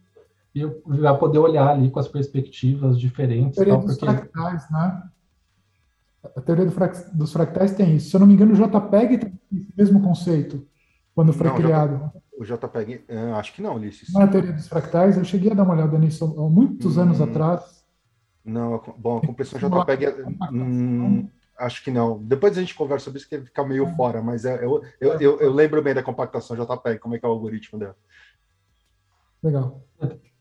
e 0.54 0.60
eu- 0.60 0.80
vai 0.86 1.16
poder 1.18 1.38
olhar 1.38 1.68
ali 1.68 1.90
com 1.90 1.98
as 1.98 2.08
perspectivas 2.08 2.98
diferentes. 2.98 3.58
A 3.58 3.64
teoria 3.64 3.74
Tal, 3.74 3.82
dos 3.86 3.98
porque... 3.98 4.14
fractais, 4.14 4.70
né? 4.70 5.02
A 6.36 6.40
teoria 6.40 6.64
do 6.66 6.70
frac- 6.70 7.10
dos 7.12 7.32
fractais 7.32 7.72
tem 7.74 7.96
isso. 7.96 8.10
Se 8.10 8.16
eu 8.16 8.20
não 8.20 8.26
me 8.26 8.34
engano, 8.34 8.52
o 8.52 8.56
JPEG 8.56 9.18
tem 9.18 9.32
esse 9.52 9.72
mesmo 9.76 10.00
conceito 10.00 10.64
quando 11.14 11.32
foi 11.32 11.48
Não, 11.48 11.56
criado. 11.56 12.12
O 12.38 12.44
JPEG, 12.44 13.04
ah, 13.08 13.38
acho 13.38 13.52
que 13.54 13.60
não, 13.62 13.74
Ulisses. 13.74 14.12
Não 14.12 14.20
é 14.20 14.24
a 14.24 14.28
teoria 14.28 14.52
dos 14.52 14.68
fractais, 14.68 15.16
eu 15.18 15.24
cheguei 15.24 15.50
a 15.50 15.54
dar 15.54 15.64
uma 15.64 15.74
olhada 15.74 15.98
nisso 15.98 16.24
há 16.24 16.48
muitos 16.48 16.96
anos 16.96 17.20
Hum. 17.20 17.24
atrás. 17.24 17.82
Não, 18.44 18.80
bom, 18.98 19.18
a 19.18 19.26
compressão 19.26 19.58
JPEG, 19.58 20.04
é- 20.06 20.24
hum, 20.52 21.28
acho 21.62 21.82
que 21.82 21.90
não. 21.90 22.22
Depois 22.22 22.56
a 22.56 22.60
gente 22.60 22.74
conversa 22.74 23.04
sobre 23.04 23.18
isso, 23.18 23.28
que 23.28 23.40
fica 23.40 23.64
meio 23.64 23.86
fora, 23.96 24.22
mas 24.22 24.44
é- 24.44 24.64
eu, 24.64 24.82
eu, 25.00 25.20
eu, 25.20 25.40
eu 25.40 25.52
lembro 25.52 25.82
bem 25.82 25.94
da 25.94 26.02
compactação 26.02 26.56
JPEG, 26.56 26.98
como 26.98 27.14
é 27.14 27.18
que 27.18 27.24
é 27.24 27.28
o 27.28 27.32
algoritmo 27.32 27.78
dela. 27.78 27.96
Legal. 29.42 29.82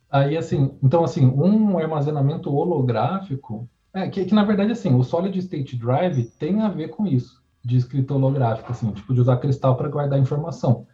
Aí, 0.09 0.37
assim, 0.37 0.77
então, 0.83 1.03
assim, 1.03 1.25
um 1.25 1.77
armazenamento 1.77 2.53
holográfico, 2.53 3.67
é, 3.93 4.09
que, 4.09 4.25
que 4.25 4.35
na 4.35 4.43
verdade, 4.43 4.71
assim, 4.71 4.93
o 4.93 5.03
Solid 5.03 5.37
State 5.39 5.77
Drive 5.77 6.25
tem 6.37 6.61
a 6.61 6.69
ver 6.69 6.89
com 6.89 7.07
isso, 7.07 7.41
de 7.63 7.77
escrita 7.77 8.13
holográfica, 8.13 8.71
assim, 8.71 8.91
tipo, 8.91 9.13
de 9.13 9.21
usar 9.21 9.37
cristal 9.37 9.75
para 9.77 9.89
guardar 9.89 10.19
informação. 10.19 10.85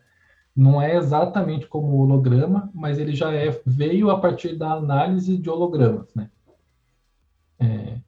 Não 0.55 0.81
é 0.81 0.95
exatamente 0.95 1.67
como 1.67 1.87
o 1.87 1.99
holograma, 2.01 2.71
mas 2.73 2.97
ele 2.99 3.15
já 3.15 3.31
é, 3.33 3.61
veio 3.65 4.09
a 4.09 4.19
partir 4.19 4.55
da 4.55 4.73
análise 4.73 5.37
de 5.37 5.49
hologramas, 5.49 6.13
né? 6.15 6.29
É, 7.59 7.99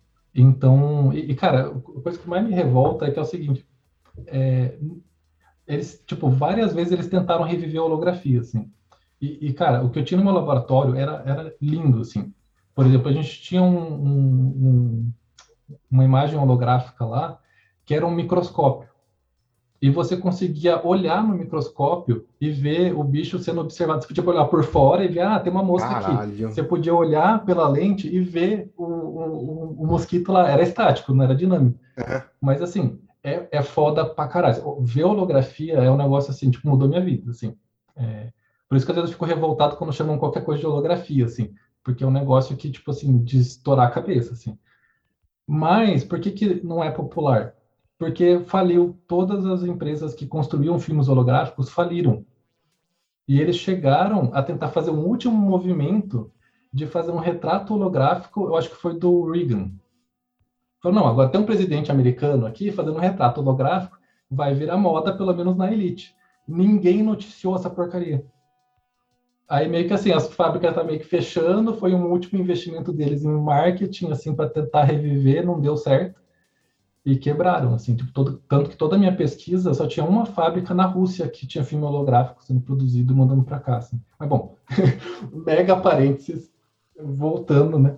então, 0.42 1.14
e, 1.14 1.32
e, 1.32 1.36
cara, 1.36 1.68
a 1.70 2.02
coisa 2.02 2.20
que 2.20 2.30
mais 2.30 2.44
me 2.46 2.54
revolta 2.54 3.06
é 3.06 3.12
que 3.12 3.20
é 3.20 3.22
o 3.22 3.26
seguinte, 3.26 3.66
é, 4.28 4.78
eles, 5.68 6.04
tipo, 6.08 6.30
várias 6.30 6.74
vezes 6.74 6.94
eles 6.94 7.08
tentaram 7.10 7.44
reviver 7.46 7.82
a 7.82 7.86
holografia, 7.86 8.42
assim. 8.42 8.72
E, 9.22 9.48
e, 9.50 9.54
cara, 9.54 9.84
o 9.84 9.90
que 9.92 10.00
eu 10.00 10.06
tinha 10.06 10.18
no 10.18 10.24
meu 10.26 10.34
laboratório 10.34 10.96
era, 10.96 11.24
era 11.26 11.56
lindo, 11.62 12.02
assim. 12.02 12.34
Por 12.76 12.86
exemplo, 12.86 13.10
a 13.10 13.14
gente 13.14 13.42
tinha 13.42 13.62
um, 13.62 13.94
um- 13.94 14.48
um- 14.68 15.14
uma 15.92 16.06
imagem 16.06 16.38
holográfica 16.40 17.06
lá 17.06 17.40
que 17.86 17.96
era 17.96 18.06
um 18.08 18.12
microscópio. 18.12 18.89
E 19.82 19.90
você 19.90 20.18
conseguia 20.18 20.86
olhar 20.86 21.24
no 21.26 21.34
microscópio 21.36 22.26
e 22.42 22.50
ver 22.52 22.94
o 22.94 23.04
bicho 23.04 23.40
sendo 23.40 23.62
observado. 23.62 24.02
Você 24.02 24.08
podia 24.08 24.24
olhar 24.30 24.46
por 24.46 24.64
fora 24.64 25.06
e 25.06 25.08
ver, 25.08 25.22
ah, 25.22 25.40
tem 25.40 25.52
uma 25.52 25.64
mosca 25.64 25.90
aqui. 25.90 26.06
Caralho. 26.06 26.52
Você 26.52 26.62
podia 26.64 26.94
olhar 26.94 27.46
pela 27.46 27.68
lente 27.70 28.08
e 28.14 28.20
ver 28.20 28.72
o, 28.76 28.84
o, 28.84 28.90
o- 29.78 29.84
o 29.84 29.88
mosquito 29.88 30.32
lá. 30.34 30.50
Era 30.50 30.62
estático, 30.64 31.14
não 31.14 31.24
era 31.24 31.34
dinâmico. 31.36 31.80
É. 31.96 32.24
Mas, 32.42 32.62
assim, 32.62 33.00
é, 33.24 33.48
é 33.52 33.62
foda 33.62 34.04
pra 34.06 34.28
caralho. 34.28 34.82
Ver 34.82 35.06
holografia 35.06 35.76
é 35.76 35.90
um 35.90 35.96
negócio, 35.98 36.32
assim, 36.32 36.52
tipo, 36.52 36.68
mudou 36.68 36.90
minha 36.90 37.02
vida, 37.02 37.32
assim. 37.32 37.56
É, 37.96 38.32
por 38.68 38.76
isso 38.76 38.86
que 38.86 38.92
às 38.92 38.96
vezes 38.98 39.10
eu 39.12 39.14
fico 39.14 39.26
revoltado 39.26 39.78
quando 39.78 39.94
chamam 39.94 40.18
qualquer 40.18 40.44
coisa 40.44 40.60
de 40.60 40.68
holografia, 40.68 41.26
assim. 41.26 41.54
porque 41.84 42.04
é 42.04 42.08
um 42.08 42.12
negócio 42.12 42.56
que, 42.58 42.70
tipo 42.70 42.92
assim, 42.92 43.18
de 43.24 43.40
estourar 43.40 43.88
a 43.88 43.92
cabeça, 43.92 44.34
assim. 44.34 44.58
Mas, 45.48 46.04
por 46.04 46.20
que 46.20 46.32
que 46.32 46.64
não 46.66 46.84
é 46.84 46.92
popular? 46.92 47.54
Porque 48.00 48.40
faliu, 48.46 48.98
todas 49.08 49.46
as 49.46 49.64
empresas 49.64 50.16
que 50.16 50.26
construíam 50.26 50.80
filmes 50.80 51.10
holográficos 51.10 51.70
faliram. 51.70 52.26
E 53.28 53.40
eles 53.42 53.58
chegaram 53.58 54.32
a 54.34 54.42
tentar 54.42 54.70
fazer 54.70 54.90
um 54.90 55.06
último 55.06 55.36
movimento 55.36 56.32
de 56.72 56.88
fazer 56.88 57.12
um 57.12 57.18
retrato 57.18 57.74
holográfico, 57.74 58.46
eu 58.46 58.56
acho 58.56 58.70
que 58.70 58.78
foi 58.78 58.98
do 58.98 59.30
Reagan. 59.30 59.72
Falou, 60.82 60.98
não, 60.98 61.08
agora 61.08 61.28
tem 61.28 61.42
um 61.42 61.46
presidente 61.46 61.92
americano 61.92 62.46
aqui 62.46 62.72
fazendo 62.72 62.96
um 62.96 63.02
retrato 63.02 63.42
holográfico, 63.42 63.98
vai 64.32 64.54
virar 64.54 64.78
moda, 64.78 65.16
pelo 65.16 65.36
menos 65.36 65.58
na 65.58 65.70
elite. 65.70 66.16
Ninguém 66.48 67.04
noticiou 67.04 67.56
essa 67.56 67.70
porcaria. 67.70 68.26
Aí 69.48 69.68
meio 69.68 69.88
que 69.88 69.94
assim, 69.94 70.14
as 70.14 70.32
fábricas 70.34 70.74
tá 70.74 70.84
meio 70.86 71.00
que 71.00 71.06
fechando, 71.06 71.74
foi 71.74 71.94
um 71.94 72.06
último 72.10 72.40
investimento 72.40 72.94
deles 72.94 73.26
em 73.26 73.32
marketing, 73.32 74.12
assim, 74.12 74.34
para 74.34 74.50
tentar 74.50 74.84
reviver, 74.84 75.46
não 75.46 75.60
deu 75.60 75.76
certo. 75.76 76.22
E 77.10 77.18
quebraram, 77.18 77.74
assim, 77.74 77.96
tipo, 77.96 78.12
todo, 78.12 78.38
tanto 78.48 78.70
que 78.70 78.78
toda 78.78 78.96
a 78.96 79.00
minha 79.00 79.16
pesquisa 79.16 79.74
só 79.74 79.88
tinha 79.88 80.06
uma 80.06 80.28
fábrica 80.28 80.76
na 80.76 80.86
Rússia 80.86 81.28
que 81.28 81.48
tinha 81.48 81.64
filme 81.64 81.84
holográfico 81.84 82.44
sendo 82.44 82.62
produzido 82.62 83.12
e 83.12 83.16
mandando 83.16 83.44
para 83.44 83.60
cá, 83.60 83.78
assim. 83.78 84.00
Mas 84.20 84.30
bom, 84.30 84.56
mega 85.44 85.76
parênteses, 85.76 86.52
voltando, 86.96 87.80
né? 87.80 87.98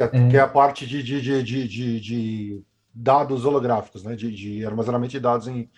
É, 0.00 0.08
que 0.30 0.34
é 0.34 0.40
a 0.40 0.48
parte 0.48 0.86
de, 0.86 1.02
de, 1.02 1.42
de, 1.42 2.00
de, 2.00 2.64
dados 2.94 3.44
holográficos, 3.44 4.02
né? 4.02 4.16
De, 4.16 4.34
de, 4.34 4.64
armazenamento 4.64 5.12
de 5.12 5.20
dados 5.20 5.46
em, 5.46 5.68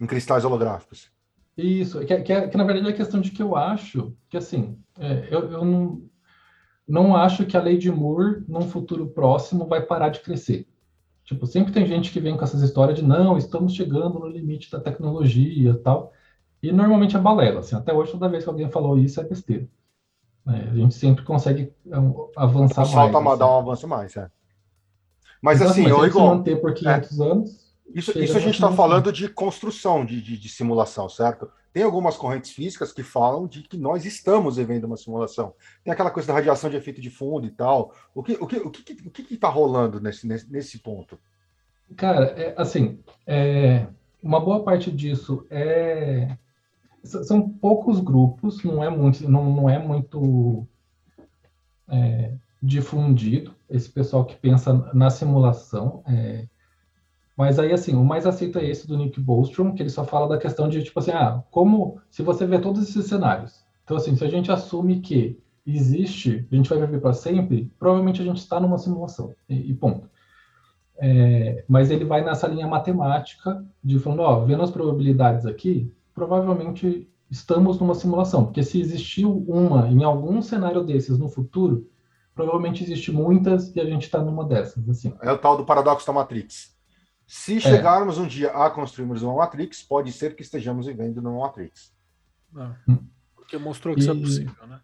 em 0.00 0.06
cristais 0.06 0.44
holográficos. 0.44 1.12
Isso, 1.56 2.00
que, 2.04 2.22
que, 2.22 2.48
que, 2.48 2.56
na 2.56 2.64
verdade 2.64 2.88
é 2.88 2.90
a 2.90 2.96
questão 2.96 3.20
de 3.20 3.30
que 3.30 3.40
eu 3.40 3.54
acho 3.54 4.12
que 4.28 4.36
assim, 4.36 4.76
é, 4.98 5.28
eu, 5.30 5.48
eu 5.52 5.64
não, 5.64 6.02
não 6.88 7.14
acho 7.14 7.46
que 7.46 7.56
a 7.56 7.62
lei 7.62 7.78
de 7.78 7.92
Moore, 7.92 8.42
num 8.48 8.62
futuro 8.62 9.06
próximo, 9.06 9.64
vai 9.64 9.80
parar 9.80 10.08
de 10.08 10.18
crescer. 10.18 10.66
Tipo, 11.26 11.44
sempre 11.44 11.72
tem 11.72 11.84
gente 11.84 12.12
que 12.12 12.20
vem 12.20 12.36
com 12.36 12.44
essas 12.44 12.62
histórias 12.62 12.96
de 12.96 13.04
não, 13.04 13.36
estamos 13.36 13.74
chegando 13.74 14.20
no 14.20 14.28
limite 14.28 14.70
da 14.70 14.78
tecnologia 14.78 15.70
e 15.72 15.74
tal. 15.74 16.12
E 16.62 16.70
normalmente 16.70 17.16
é 17.16 17.18
balela, 17.18 17.60
assim, 17.60 17.74
até 17.74 17.92
hoje 17.92 18.12
toda 18.12 18.28
vez 18.28 18.44
que 18.44 18.48
alguém 18.48 18.70
falou 18.70 18.96
isso 18.96 19.20
é 19.20 19.24
besteira. 19.24 19.68
É, 20.46 20.70
a 20.70 20.74
gente 20.74 20.94
sempre 20.94 21.24
consegue 21.24 21.72
é, 21.90 21.96
avançar 22.36 22.82
mais. 22.82 22.92
Falta 22.92 23.18
assim. 23.18 23.38
dar 23.38 23.50
um 23.50 23.58
avanço 23.58 23.88
mais, 23.88 24.16
é. 24.16 24.30
Mas 25.42 25.60
então, 25.60 25.72
assim, 25.72 25.86
assim 25.86 26.06
Igor, 26.06 26.22
manter 26.22 26.60
por 26.60 26.72
500 26.72 27.20
é, 27.20 27.24
anos. 27.24 27.65
Isso, 27.94 28.18
isso 28.18 28.36
a 28.36 28.40
gente 28.40 28.54
está 28.54 28.70
falando 28.72 29.12
de 29.12 29.28
construção 29.28 30.04
de, 30.04 30.20
de, 30.20 30.36
de, 30.36 30.48
simulação, 30.48 31.08
certo? 31.08 31.50
Tem 31.72 31.82
algumas 31.82 32.16
correntes 32.16 32.50
físicas 32.50 32.92
que 32.92 33.02
falam 33.02 33.46
de 33.46 33.62
que 33.62 33.76
nós 33.76 34.04
estamos 34.04 34.56
vivendo 34.56 34.84
uma 34.84 34.96
simulação. 34.96 35.54
Tem 35.84 35.92
aquela 35.92 36.10
coisa 36.10 36.26
da 36.28 36.34
radiação 36.34 36.68
de 36.68 36.76
efeito 36.76 37.00
de 37.00 37.10
fundo 37.10 37.46
e 37.46 37.50
tal. 37.50 37.94
O 38.14 38.22
que 38.22 38.32
o 38.40 38.46
que 38.46 38.56
o 38.56 38.70
que, 38.70 38.92
o 39.06 39.10
que 39.10 39.34
está 39.34 39.48
rolando 39.48 40.00
nesse, 40.00 40.26
nesse, 40.26 40.50
nesse 40.50 40.78
ponto? 40.78 41.18
Cara, 41.96 42.26
é, 42.36 42.54
assim, 42.56 42.98
é, 43.26 43.86
uma 44.22 44.40
boa 44.40 44.64
parte 44.64 44.90
disso 44.90 45.46
é 45.48 46.36
são 47.06 47.48
poucos 47.48 48.00
grupos, 48.00 48.62
não 48.64 48.82
é 48.82 48.90
muito, 48.90 49.28
não, 49.28 49.54
não 49.54 49.70
é 49.70 49.78
muito 49.78 50.66
é, 51.88 52.32
difundido 52.62 53.54
esse 53.70 53.88
pessoal 53.88 54.24
que 54.24 54.36
pensa 54.36 54.72
na 54.92 55.08
simulação. 55.08 56.02
É, 56.06 56.46
mas 57.36 57.58
aí, 57.58 57.72
assim, 57.72 57.94
o 57.94 58.04
mais 58.04 58.26
aceito 58.26 58.58
é 58.58 58.64
esse 58.64 58.88
do 58.88 58.96
Nick 58.96 59.20
Bostrom, 59.20 59.74
que 59.74 59.82
ele 59.82 59.90
só 59.90 60.04
fala 60.04 60.26
da 60.26 60.38
questão 60.38 60.68
de, 60.68 60.82
tipo 60.82 60.98
assim, 60.98 61.10
ah, 61.10 61.42
como 61.50 62.00
se 62.10 62.22
você 62.22 62.46
vê 62.46 62.58
todos 62.58 62.88
esses 62.88 63.06
cenários. 63.06 63.64
Então, 63.84 63.96
assim, 63.96 64.16
se 64.16 64.24
a 64.24 64.28
gente 64.28 64.50
assume 64.50 65.00
que 65.00 65.38
existe, 65.66 66.46
a 66.50 66.56
gente 66.56 66.70
vai 66.70 66.78
viver 66.78 67.00
para 67.00 67.12
sempre, 67.12 67.70
provavelmente 67.78 68.22
a 68.22 68.24
gente 68.24 68.38
está 68.38 68.58
numa 68.58 68.78
simulação, 68.78 69.34
e, 69.48 69.70
e 69.70 69.74
ponto. 69.74 70.08
É, 70.98 71.62
mas 71.68 71.90
ele 71.90 72.06
vai 72.06 72.24
nessa 72.24 72.48
linha 72.48 72.66
matemática 72.66 73.62
de 73.84 73.98
falando, 73.98 74.20
ó, 74.20 74.44
vendo 74.44 74.62
as 74.62 74.70
probabilidades 74.70 75.44
aqui, 75.44 75.92
provavelmente 76.14 77.06
estamos 77.30 77.78
numa 77.78 77.94
simulação, 77.94 78.44
porque 78.44 78.62
se 78.62 78.80
existiu 78.80 79.44
uma 79.46 79.88
em 79.88 80.02
algum 80.04 80.40
cenário 80.40 80.82
desses 80.82 81.18
no 81.18 81.28
futuro, 81.28 81.86
provavelmente 82.34 82.82
existe 82.82 83.12
muitas 83.12 83.74
e 83.74 83.80
a 83.80 83.84
gente 83.84 84.04
está 84.04 84.22
numa 84.22 84.44
dessas. 84.44 84.88
Assim. 84.88 85.12
É 85.20 85.30
o 85.30 85.38
tal 85.38 85.58
do 85.58 85.66
paradoxo 85.66 86.06
da 86.06 86.12
Matrix. 86.14 86.75
Se 87.26 87.56
é. 87.56 87.60
chegarmos 87.60 88.18
um 88.18 88.26
dia 88.26 88.50
a 88.50 88.70
construirmos 88.70 89.22
uma 89.22 89.34
Matrix, 89.34 89.82
pode 89.82 90.12
ser 90.12 90.36
que 90.36 90.42
estejamos 90.42 90.86
vivendo 90.86 91.20
numa 91.20 91.46
Matrix. 91.46 91.92
Ah, 92.54 92.74
porque 93.34 93.58
mostrou 93.58 93.94
que 93.94 94.00
e... 94.00 94.02
isso 94.02 94.12
é 94.12 94.14
possível, 94.14 94.66
né? 94.66 94.80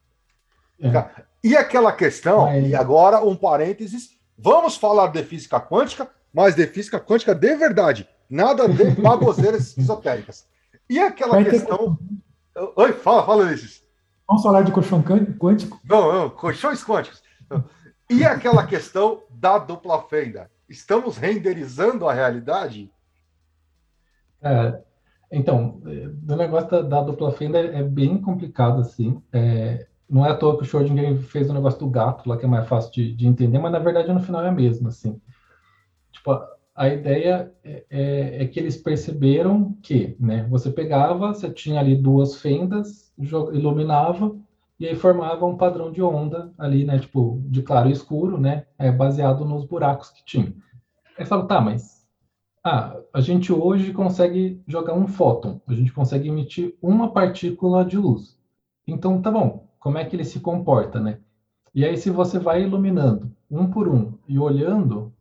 É. 0.80 1.24
E 1.44 1.56
aquela 1.56 1.92
questão, 1.92 2.46
mas... 2.46 2.68
e 2.68 2.74
agora 2.74 3.24
um 3.24 3.36
parênteses, 3.36 4.18
vamos 4.36 4.76
falar 4.76 5.08
de 5.08 5.22
física 5.22 5.60
quântica, 5.60 6.10
mas 6.34 6.56
de 6.56 6.66
física 6.66 6.98
quântica 6.98 7.34
de 7.34 7.54
verdade, 7.54 8.08
nada 8.28 8.68
de 8.68 8.90
baboseiras 9.00 9.78
esotéricas. 9.78 10.46
E 10.90 10.98
aquela 10.98 11.34
Vai 11.34 11.44
questão. 11.44 11.96
Ter... 12.54 12.72
Oi, 12.76 12.92
fala, 12.94 13.24
fala, 13.24 13.44
Ulisses. 13.44 13.82
Vamos 14.26 14.42
falar 14.42 14.62
de 14.62 14.72
colchão 14.72 15.02
quântico? 15.02 15.80
Não, 15.84 16.12
não, 16.12 16.30
colchões 16.30 16.82
quânticos. 16.82 17.22
E 18.10 18.24
aquela 18.24 18.66
questão 18.66 19.22
da 19.30 19.58
dupla 19.58 20.02
fenda? 20.02 20.50
Estamos 20.72 21.18
renderizando 21.18 22.08
a 22.08 22.14
realidade? 22.14 22.90
É, 24.40 24.80
então, 25.30 25.82
o 25.84 26.34
negócio 26.34 26.70
da, 26.70 26.80
da, 26.80 27.02
dupla 27.02 27.30
fenda 27.30 27.58
é 27.58 27.82
bem 27.82 28.18
complicado, 28.18 28.80
assim. 28.80 29.22
É, 29.30 29.86
não 30.08 30.24
é 30.24 30.30
à 30.30 30.34
toa 30.34 30.56
que 30.56 30.62
o 30.62 30.66
Schrödinger 30.66 31.18
fez 31.24 31.50
o 31.50 31.52
negócio 31.52 31.78
do 31.78 31.90
gato 31.90 32.26
lá, 32.26 32.38
que 32.38 32.46
é 32.46 32.48
mais 32.48 32.66
fácil 32.66 32.90
de, 32.90 33.14
de 33.14 33.26
entender, 33.26 33.58
mas 33.58 33.70
na 33.70 33.78
verdade 33.78 34.10
no 34.10 34.22
final 34.22 34.42
é 34.42 34.48
a 34.48 34.52
mesma, 34.52 34.88
assim. 34.88 35.20
Tipo, 36.10 36.42
a 36.74 36.88
ideia 36.88 37.52
é, 37.62 37.84
é, 37.90 38.42
é, 38.42 38.46
que 38.46 38.58
eles 38.58 38.78
perceberam 38.78 39.76
que, 39.82 40.16
né, 40.18 40.46
você 40.48 40.70
pegava, 40.70 41.34
você 41.34 41.50
tinha 41.50 41.80
ali 41.80 41.94
duas 41.94 42.36
fendas, 42.36 43.12
iluminava, 43.18 44.34
e 44.82 44.88
aí 44.88 44.96
formava 44.96 45.46
um 45.46 45.56
padrão 45.56 45.92
de 45.92 46.02
onda 46.02 46.52
ali, 46.58 46.84
né, 46.84 46.98
tipo, 46.98 47.40
de 47.44 47.62
claro 47.62 47.88
e 47.88 47.92
escuro, 47.92 48.36
né, 48.36 48.66
é, 48.76 48.90
baseado 48.90 49.44
nos 49.44 49.64
buracos 49.64 50.10
que 50.10 50.24
tinha. 50.24 50.52
Aí 51.16 51.24
fala, 51.24 51.46
tá, 51.46 51.60
mas 51.60 52.04
ah, 52.64 52.96
a 53.14 53.20
gente 53.20 53.52
hoje 53.52 53.92
consegue 53.92 54.60
jogar 54.66 54.94
um 54.94 55.06
fóton, 55.06 55.60
a 55.68 55.72
gente 55.72 55.92
consegue 55.92 56.28
emitir 56.28 56.76
uma 56.82 57.12
partícula 57.12 57.84
de 57.84 57.96
luz. 57.96 58.36
Então, 58.84 59.22
tá 59.22 59.30
bom, 59.30 59.68
como 59.78 59.98
é 59.98 60.04
que 60.04 60.16
ele 60.16 60.24
se 60.24 60.40
comporta, 60.40 60.98
né? 60.98 61.20
E 61.72 61.84
aí, 61.84 61.96
se 61.96 62.10
você 62.10 62.40
vai 62.40 62.64
iluminando 62.64 63.30
um 63.48 63.70
por 63.70 63.88
um 63.88 64.18
e 64.26 64.36
olhando, 64.36 65.12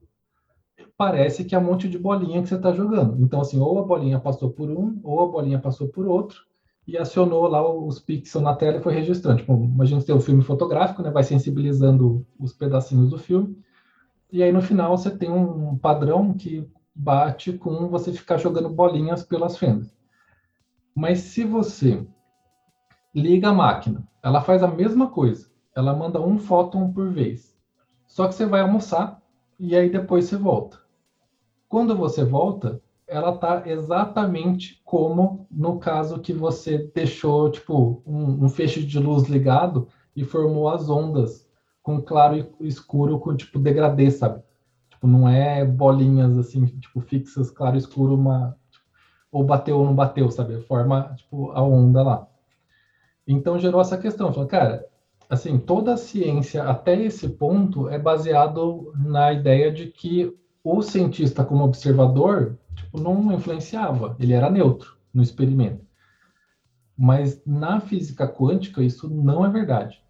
parece 0.97 1.45
que 1.45 1.53
é 1.53 1.59
um 1.59 1.63
monte 1.63 1.87
de 1.87 1.99
bolinha 1.99 2.41
que 2.41 2.49
você 2.49 2.55
está 2.55 2.71
jogando. 2.73 3.21
Então, 3.23 3.39
assim, 3.39 3.59
ou 3.59 3.77
a 3.77 3.83
bolinha 3.83 4.19
passou 4.19 4.49
por 4.49 4.71
um, 4.71 4.99
ou 5.03 5.23
a 5.23 5.27
bolinha 5.27 5.59
passou 5.59 5.87
por 5.87 6.07
outro, 6.07 6.49
e 6.87 6.97
acionou 6.97 7.47
lá 7.47 7.67
os 7.67 7.99
pixels 7.99 8.43
na 8.43 8.55
tela 8.55 8.77
e 8.77 8.81
foi 8.81 8.93
registrando. 8.93 9.39
Tipo, 9.39 9.53
imagina 9.53 10.01
ter 10.01 10.13
um 10.13 10.21
filme 10.21 10.43
fotográfico, 10.43 11.01
né, 11.01 11.11
vai 11.11 11.23
sensibilizando 11.23 12.25
os 12.39 12.53
pedacinhos 12.53 13.09
do 13.09 13.17
filme, 13.17 13.57
e 14.31 14.41
aí 14.41 14.51
no 14.51 14.61
final 14.61 14.97
você 14.97 15.11
tem 15.11 15.29
um 15.29 15.77
padrão 15.77 16.33
que 16.33 16.67
bate 16.93 17.53
com 17.53 17.87
você 17.87 18.11
ficar 18.11 18.37
jogando 18.37 18.69
bolinhas 18.69 19.23
pelas 19.23 19.57
fendas. 19.57 19.95
Mas 20.95 21.19
se 21.19 21.43
você 21.43 22.05
liga 23.13 23.49
a 23.49 23.53
máquina, 23.53 24.07
ela 24.23 24.41
faz 24.41 24.63
a 24.63 24.67
mesma 24.67 25.09
coisa, 25.09 25.49
ela 25.75 25.95
manda 25.95 26.21
um 26.21 26.37
fóton 26.37 26.91
por 26.91 27.11
vez. 27.11 27.57
Só 28.07 28.27
que 28.27 28.35
você 28.35 28.45
vai 28.45 28.61
almoçar 28.61 29.21
e 29.59 29.75
aí 29.75 29.89
depois 29.89 30.25
você 30.25 30.37
volta. 30.37 30.79
Quando 31.67 31.95
você 31.95 32.23
volta, 32.23 32.81
ela 33.11 33.37
tá 33.37 33.63
exatamente 33.65 34.81
como 34.85 35.45
no 35.51 35.77
caso 35.77 36.21
que 36.21 36.31
você 36.31 36.89
deixou, 36.95 37.51
tipo, 37.51 38.01
um, 38.07 38.45
um 38.45 38.49
feixe 38.49 38.85
de 38.85 38.97
luz 38.97 39.27
ligado 39.27 39.89
e 40.15 40.23
formou 40.23 40.69
as 40.69 40.89
ondas 40.89 41.45
com 41.83 42.01
claro 42.01 42.37
e 42.37 42.67
escuro 42.67 43.19
com, 43.19 43.35
tipo, 43.35 43.59
degradê, 43.59 44.09
sabe? 44.09 44.41
Tipo, 44.89 45.07
não 45.07 45.27
é 45.27 45.65
bolinhas, 45.65 46.37
assim, 46.37 46.65
tipo, 46.65 47.01
fixas, 47.01 47.51
claro 47.51 47.75
e 47.75 47.79
escuro, 47.79 48.15
uma... 48.15 48.57
Tipo, 48.71 48.85
ou 49.29 49.43
bateu 49.43 49.77
ou 49.77 49.85
não 49.85 49.93
bateu, 49.93 50.31
sabe? 50.31 50.61
Forma, 50.61 51.13
tipo, 51.17 51.51
a 51.51 51.61
onda 51.61 52.01
lá. 52.01 52.27
Então, 53.27 53.59
gerou 53.59 53.81
essa 53.81 53.97
questão. 53.97 54.31
Falou, 54.31 54.47
cara, 54.47 54.87
assim, 55.29 55.59
toda 55.59 55.95
a 55.95 55.97
ciência 55.97 56.63
até 56.63 56.95
esse 57.01 57.27
ponto 57.27 57.89
é 57.89 57.99
baseado 57.99 58.93
na 58.95 59.33
ideia 59.33 59.69
de 59.69 59.87
que 59.87 60.33
o 60.63 60.81
cientista 60.81 61.43
como 61.43 61.65
observador 61.65 62.57
tipo, 62.75 62.99
não 62.99 63.33
influenciava, 63.33 64.15
ele 64.19 64.33
era 64.33 64.49
neutro 64.49 64.97
no 65.13 65.21
experimento. 65.21 65.85
Mas 66.97 67.41
na 67.45 67.79
física 67.79 68.27
quântica 68.27 68.83
isso 68.83 69.09
não 69.09 69.45
é 69.45 69.49
verdade. 69.49 70.01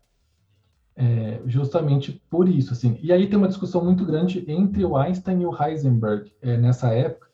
É, 0.95 1.41
justamente 1.45 2.21
por 2.29 2.47
isso, 2.47 2.73
assim. 2.73 2.99
E 3.01 3.13
aí 3.13 3.27
tem 3.27 3.37
uma 3.37 3.47
discussão 3.47 3.83
muito 3.83 4.05
grande 4.05 4.43
entre 4.47 4.83
o 4.83 4.97
Einstein 4.97 5.41
e 5.41 5.45
o 5.45 5.63
Heisenberg 5.63 6.31
é, 6.41 6.57
nessa 6.57 6.93
época, 6.93 7.27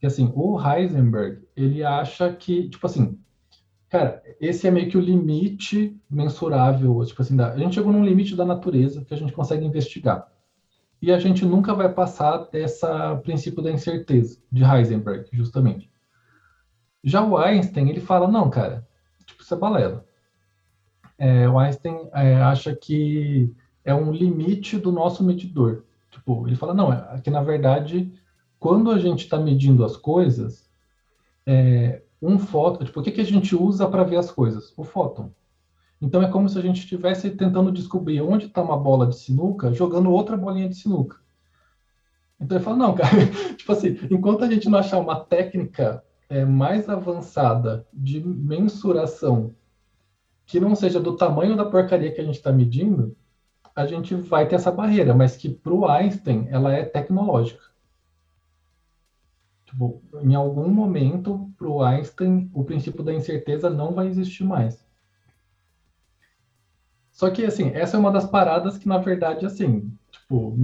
que 0.00 0.06
assim, 0.06 0.32
o 0.34 0.58
Heisenberg, 0.60 1.46
ele 1.54 1.84
acha 1.84 2.32
que, 2.32 2.68
tipo 2.68 2.86
assim, 2.86 3.18
Cara, 3.88 4.22
esse 4.40 4.66
é 4.66 4.70
meio 4.70 4.90
que 4.90 4.98
o 4.98 5.00
limite 5.00 5.96
mensurável, 6.10 7.04
tipo 7.04 7.22
assim, 7.22 7.36
da, 7.36 7.52
a 7.52 7.56
gente 7.56 7.74
chegou 7.74 7.92
num 7.92 8.04
limite 8.04 8.34
da 8.34 8.44
natureza 8.44 9.04
que 9.04 9.14
a 9.14 9.16
gente 9.16 9.32
consegue 9.32 9.64
investigar. 9.64 10.28
E 11.00 11.12
a 11.12 11.18
gente 11.18 11.44
nunca 11.44 11.74
vai 11.74 11.92
passar 11.92 12.48
dessa 12.50 13.16
princípio 13.16 13.62
da 13.62 13.70
incerteza 13.70 14.38
de 14.50 14.64
Heisenberg, 14.64 15.28
justamente. 15.32 15.90
Já 17.04 17.22
o 17.22 17.36
Einstein, 17.36 17.88
ele 17.88 18.00
fala, 18.00 18.26
não, 18.26 18.50
cara, 18.50 18.86
tipo, 19.24 19.42
isso 19.42 19.54
é 19.54 19.56
balela. 19.56 20.04
É, 21.18 21.48
o 21.48 21.58
Einstein 21.58 22.08
é, 22.12 22.36
acha 22.36 22.74
que 22.74 23.54
é 23.84 23.94
um 23.94 24.10
limite 24.10 24.78
do 24.78 24.90
nosso 24.90 25.22
medidor. 25.22 25.84
Tipo, 26.10 26.46
ele 26.46 26.56
fala, 26.56 26.74
não, 26.74 26.92
é 26.92 27.20
que 27.20 27.30
na 27.30 27.42
verdade, 27.42 28.12
quando 28.58 28.90
a 28.90 28.98
gente 28.98 29.24
está 29.24 29.38
medindo 29.38 29.84
as 29.84 29.96
coisas, 29.96 30.68
é, 31.46 32.02
um 32.20 32.38
fóton, 32.38 32.84
tipo, 32.84 33.00
o 33.00 33.02
que, 33.02 33.12
que 33.12 33.20
a 33.20 33.24
gente 33.24 33.54
usa 33.54 33.88
para 33.88 34.02
ver 34.02 34.16
as 34.16 34.30
coisas? 34.30 34.72
O 34.76 34.82
fóton. 34.82 35.30
Então 36.00 36.22
é 36.22 36.28
como 36.30 36.48
se 36.48 36.58
a 36.58 36.62
gente 36.62 36.80
estivesse 36.80 37.30
tentando 37.30 37.72
descobrir 37.72 38.20
onde 38.20 38.46
está 38.46 38.62
uma 38.62 38.76
bola 38.76 39.06
de 39.06 39.16
sinuca, 39.16 39.72
jogando 39.72 40.10
outra 40.10 40.36
bolinha 40.36 40.68
de 40.68 40.74
sinuca. 40.74 41.18
Então 42.38 42.58
ele 42.58 42.64
fala, 42.64 42.76
não, 42.76 42.94
cara, 42.96 43.26
tipo 43.56 43.72
assim, 43.72 43.98
enquanto 44.10 44.44
a 44.44 44.50
gente 44.50 44.68
não 44.68 44.78
achar 44.78 44.98
uma 44.98 45.18
técnica 45.18 46.04
é, 46.28 46.44
mais 46.44 46.88
avançada 46.88 47.86
de 47.92 48.20
mensuração 48.20 49.54
que 50.44 50.60
não 50.60 50.74
seja 50.74 51.00
do 51.00 51.16
tamanho 51.16 51.56
da 51.56 51.64
porcaria 51.64 52.12
que 52.12 52.20
a 52.20 52.24
gente 52.24 52.36
está 52.36 52.52
medindo, 52.52 53.16
a 53.74 53.84
gente 53.84 54.14
vai 54.14 54.46
ter 54.46 54.54
essa 54.54 54.70
barreira, 54.70 55.14
mas 55.14 55.36
que 55.36 55.48
para 55.48 55.72
o 55.72 55.86
Einstein 55.86 56.46
ela 56.50 56.72
é 56.72 56.84
tecnológica. 56.84 57.64
Tipo, 59.64 60.00
em 60.22 60.34
algum 60.34 60.68
momento, 60.68 61.50
para 61.58 61.68
o 61.68 61.82
Einstein, 61.82 62.48
o 62.54 62.64
princípio 62.64 63.02
da 63.02 63.12
incerteza 63.12 63.68
não 63.68 63.92
vai 63.92 64.06
existir 64.06 64.44
mais. 64.44 64.85
Só 67.16 67.30
que, 67.30 67.46
assim, 67.46 67.70
essa 67.70 67.96
é 67.96 68.00
uma 68.00 68.12
das 68.12 68.26
paradas 68.26 68.76
que, 68.76 68.86
na 68.86 68.98
verdade, 68.98 69.46
assim, 69.46 69.90
tipo, 70.10 70.54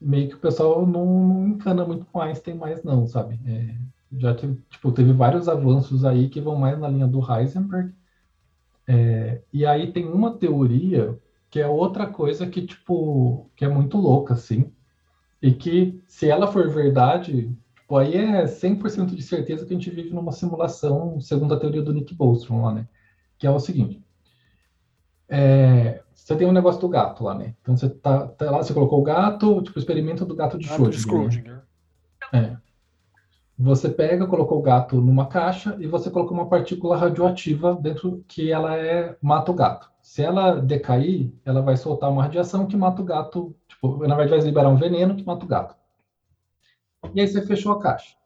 meio 0.00 0.28
que 0.28 0.34
o 0.34 0.40
pessoal 0.40 0.84
não, 0.84 1.06
não 1.06 1.48
encana 1.50 1.84
muito 1.86 2.04
com 2.06 2.20
Einstein 2.20 2.56
mais, 2.56 2.82
não, 2.82 3.06
sabe? 3.06 3.38
É, 3.46 3.76
já 4.18 4.34
teve, 4.34 4.60
tipo, 4.68 4.90
teve 4.90 5.12
vários 5.12 5.48
avanços 5.48 6.04
aí 6.04 6.28
que 6.28 6.40
vão 6.40 6.56
mais 6.56 6.76
na 6.80 6.88
linha 6.88 7.06
do 7.06 7.20
Heisenberg. 7.20 7.94
É, 8.88 9.40
e 9.52 9.64
aí 9.64 9.92
tem 9.92 10.04
uma 10.04 10.36
teoria 10.36 11.16
que 11.48 11.60
é 11.60 11.68
outra 11.68 12.08
coisa 12.08 12.44
que, 12.44 12.66
tipo, 12.66 13.48
que 13.54 13.64
é 13.64 13.68
muito 13.68 13.96
louca, 13.96 14.34
assim, 14.34 14.72
e 15.40 15.52
que, 15.52 16.02
se 16.08 16.28
ela 16.28 16.48
for 16.50 16.68
verdade, 16.68 17.56
tipo, 17.76 17.96
aí 17.96 18.16
é 18.16 18.48
100% 18.48 19.14
de 19.14 19.22
certeza 19.22 19.64
que 19.64 19.72
a 19.72 19.76
gente 19.76 19.90
vive 19.90 20.10
numa 20.10 20.32
simulação, 20.32 21.20
segundo 21.20 21.54
a 21.54 21.60
teoria 21.60 21.82
do 21.82 21.92
Nick 21.92 22.12
Bostrom 22.16 22.64
lá, 22.64 22.74
né? 22.74 22.88
Que 23.38 23.46
é 23.46 23.50
o 23.50 23.60
seguinte, 23.60 24.02
é, 25.30 26.02
você 26.12 26.36
tem 26.36 26.46
um 26.46 26.52
negócio 26.52 26.80
do 26.80 26.88
gato 26.88 27.24
lá, 27.24 27.34
né? 27.34 27.54
Então 27.62 27.76
você 27.76 27.88
tá, 27.88 28.26
tá 28.26 28.50
lá, 28.50 28.58
você 28.58 28.74
colocou 28.74 29.00
o 29.00 29.04
gato, 29.04 29.62
tipo, 29.62 29.78
experimento 29.78 30.26
do 30.26 30.34
gato 30.34 30.58
de 30.58 30.68
gato 30.68 30.92
Schrödinger. 30.92 31.62
Né? 32.32 32.56
É. 32.56 32.70
Você 33.56 33.88
pega, 33.88 34.26
colocou 34.26 34.58
o 34.58 34.62
gato 34.62 35.00
numa 35.00 35.26
caixa 35.26 35.76
e 35.78 35.86
você 35.86 36.10
colocou 36.10 36.36
uma 36.36 36.48
partícula 36.48 36.96
radioativa 36.96 37.74
dentro 37.74 38.24
que 38.26 38.50
ela 38.50 38.76
é 38.76 39.16
mata 39.22 39.50
o 39.50 39.54
gato. 39.54 39.90
Se 40.02 40.22
ela 40.22 40.60
decair, 40.60 41.32
ela 41.44 41.60
vai 41.60 41.76
soltar 41.76 42.10
uma 42.10 42.22
radiação 42.22 42.66
que 42.66 42.76
mata 42.76 43.02
o 43.02 43.04
gato, 43.04 43.54
tipo, 43.68 43.98
na 44.06 44.16
verdade 44.16 44.30
vai 44.30 44.48
liberar 44.48 44.68
um 44.68 44.76
veneno 44.76 45.14
que 45.14 45.24
mata 45.24 45.44
o 45.44 45.48
gato. 45.48 45.76
E 47.14 47.20
aí 47.20 47.28
você 47.28 47.42
fechou 47.42 47.72
a 47.72 47.80
caixa. 47.80 48.16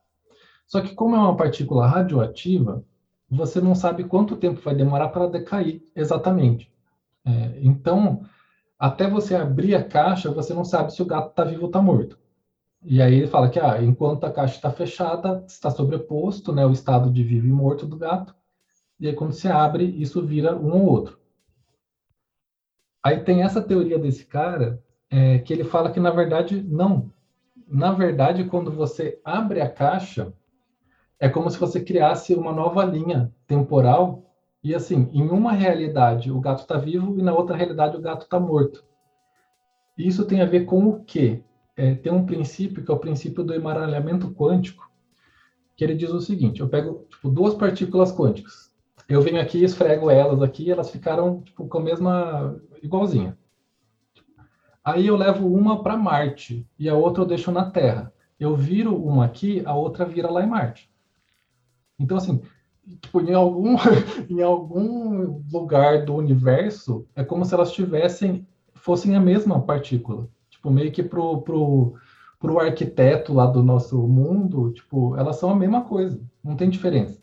Só 0.67 0.81
que 0.81 0.95
como 0.95 1.17
é 1.17 1.19
uma 1.19 1.37
partícula 1.37 1.87
radioativa, 1.87 2.85
você 3.31 3.61
não 3.61 3.75
sabe 3.75 4.05
quanto 4.05 4.37
tempo 4.37 4.61
vai 4.61 4.75
demorar 4.75 5.09
para 5.09 5.27
decair 5.27 5.83
exatamente. 5.95 6.74
É, 7.25 7.59
então, 7.61 8.23
até 8.79 9.09
você 9.09 9.35
abrir 9.35 9.75
a 9.75 9.83
caixa, 9.83 10.31
você 10.31 10.53
não 10.53 10.65
sabe 10.65 10.93
se 10.93 11.03
o 11.03 11.07
gato 11.07 11.31
está 11.31 11.45
vivo 11.45 11.63
ou 11.63 11.67
está 11.69 11.81
morto. 11.81 12.19
E 12.83 13.01
aí 13.01 13.15
ele 13.15 13.27
fala 13.27 13.49
que 13.49 13.59
ah, 13.59 13.83
enquanto 13.83 14.25
a 14.25 14.31
caixa 14.31 14.57
está 14.57 14.71
fechada, 14.71 15.43
está 15.47 15.71
sobreposto 15.71 16.53
né, 16.53 16.67
o 16.67 16.73
estado 16.73 17.11
de 17.11 17.23
vivo 17.23 17.47
e 17.47 17.53
morto 17.53 17.87
do 17.87 17.97
gato. 17.97 18.35
E 19.01 19.09
aí 19.09 19.15
quando 19.15 19.33
se 19.33 19.49
abre, 19.49 19.85
isso 19.85 20.25
vira 20.25 20.55
um 20.55 20.73
ou 20.73 20.87
outro. 20.87 21.19
Aí 23.03 23.23
tem 23.23 23.43
essa 23.43 23.63
teoria 23.63 23.99
desse 23.99 24.27
cara, 24.27 24.83
é, 25.11 25.39
que 25.39 25.53
ele 25.53 25.65
fala 25.65 25.91
que 25.91 26.01
na 26.01 26.11
verdade 26.11 26.63
não. 26.63 27.11
Na 27.67 27.93
verdade, 27.93 28.45
quando 28.45 28.71
você 28.71 29.19
abre 29.25 29.61
a 29.61 29.69
caixa, 29.69 30.33
é 31.19 31.29
como 31.29 31.51
se 31.51 31.59
você 31.59 31.81
criasse 31.81 32.35
uma 32.35 32.53
nova 32.53 32.85
linha 32.85 33.33
temporal. 33.47 34.34
E 34.65 34.75
assim, 34.75 35.09
em 35.13 35.29
uma 35.29 35.53
realidade 35.53 36.33
o 36.33 36.41
gato 36.41 36.63
está 36.63 36.77
vivo 36.79 37.17
e 37.19 37.23
na 37.23 37.33
outra 37.33 37.55
realidade 37.55 37.97
o 37.97 38.01
gato 38.01 38.23
está 38.23 38.41
morto. 38.41 38.85
Isso 39.97 40.25
tem 40.25 40.41
a 40.41 40.47
ver 40.47 40.65
com 40.65 40.89
o 40.89 41.05
quê? 41.05 41.45
é, 41.77 41.95
tem 41.95 42.13
um 42.13 42.25
princípio 42.25 42.85
que 42.85 42.91
é 42.91 42.95
o 42.95 42.99
princípio 42.99 43.43
do 43.43 43.55
emaralhamento 43.55 44.33
quântico, 44.33 44.91
que 45.77 45.85
ele 45.85 45.95
diz 45.95 46.11
o 46.11 46.21
seguinte: 46.21 46.61
eu 46.61 46.69
pego 46.69 47.07
tipo, 47.11 47.29
duas 47.29 47.55
partículas 47.55 48.13
quânticas, 48.13 48.73
eu 49.09 49.21
venho 49.21 49.41
aqui 49.41 49.59
e 49.59 49.65
esfrego 49.65 50.11
elas 50.11 50.41
aqui, 50.43 50.71
elas 50.71 50.91
ficaram 50.91 51.43
tipo, 51.43 51.67
com 51.67 51.79
a 51.79 51.83
mesma 51.83 52.61
igualzinha. 52.83 53.37
Aí 54.85 55.07
eu 55.07 55.17
levo 55.17 55.49
uma 55.53 55.83
para 55.83 55.97
Marte 55.97 56.69
e 56.79 56.89
a 56.89 56.95
outra 56.95 57.23
eu 57.23 57.27
deixo 57.27 57.51
na 57.51 57.71
Terra. 57.71 58.13
Eu 58.39 58.55
viro 58.55 58.95
uma 58.95 59.25
aqui, 59.25 59.63
a 59.65 59.75
outra 59.75 60.05
vira 60.05 60.31
lá 60.31 60.43
em 60.43 60.47
Marte. 60.47 60.93
Então 61.99 62.19
assim, 62.19 62.43
tipo, 63.01 63.21
em 63.21 63.35
algum 63.35 63.77
em 64.29 64.43
algum 64.43 65.43
lugar 65.53 66.05
do 66.05 66.15
universo 66.15 67.07
é 67.15 67.25
como 67.25 67.45
se 67.45 67.55
elas 67.55 67.73
tivessem 67.73 68.47
fossem 68.75 69.17
a 69.17 69.21
mesma 69.21 69.63
partícula. 69.63 70.29
Tipo, 70.51 70.71
meio 70.71 70.93
que 70.93 71.03
pro, 71.03 71.41
pro, 71.41 71.95
pro 72.39 72.59
arquiteto 72.59 73.33
lá 73.33 73.47
do 73.47 73.63
nosso 73.63 74.07
mundo, 74.07 74.73
tipo, 74.73 75.17
elas 75.17 75.37
são 75.37 75.51
a 75.51 75.57
mesma 75.57 75.85
coisa, 75.85 76.21
não 76.43 76.55
tem 76.55 76.69
diferença. 76.69 77.23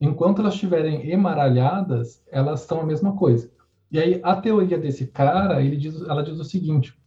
Enquanto 0.00 0.40
elas 0.40 0.54
estiverem 0.54 1.08
emaralhadas, 1.08 2.24
elas 2.28 2.62
são 2.62 2.80
a 2.80 2.86
mesma 2.86 3.14
coisa. 3.14 3.48
E 3.92 3.98
aí 4.00 4.20
a 4.24 4.34
teoria 4.34 4.76
desse 4.76 5.06
cara, 5.06 5.62
ele 5.62 5.76
diz, 5.76 6.02
ela 6.02 6.24
diz 6.24 6.40
o 6.40 6.44
seguinte: 6.44 6.98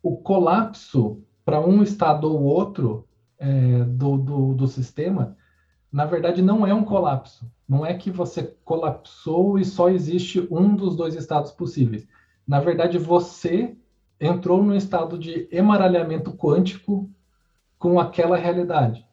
o 0.00 0.18
colapso 0.18 1.24
para 1.44 1.60
um 1.60 1.82
estado 1.82 2.32
ou 2.32 2.42
outro 2.42 3.08
é, 3.36 3.82
do, 3.84 4.16
do, 4.16 4.54
do 4.54 4.66
sistema, 4.68 5.36
na 5.92 6.04
verdade, 6.04 6.40
não 6.40 6.66
é 6.66 6.72
um 6.72 6.84
colapso. 6.84 7.50
Não 7.68 7.84
é 7.84 7.94
que 7.94 8.10
você 8.10 8.54
colapsou 8.64 9.58
e 9.58 9.64
só 9.64 9.88
existe 9.88 10.46
um 10.50 10.74
dos 10.74 10.94
dois 10.94 11.14
estados 11.14 11.50
possíveis. 11.50 12.06
Na 12.46 12.60
verdade, 12.60 12.98
você 12.98 13.76
entrou 14.20 14.62
num 14.62 14.74
estado 14.74 15.18
de 15.18 15.48
emaralhamento 15.50 16.32
quântico 16.32 17.10
com 17.78 17.98
aquela 17.98 18.36
realidade. 18.36 19.06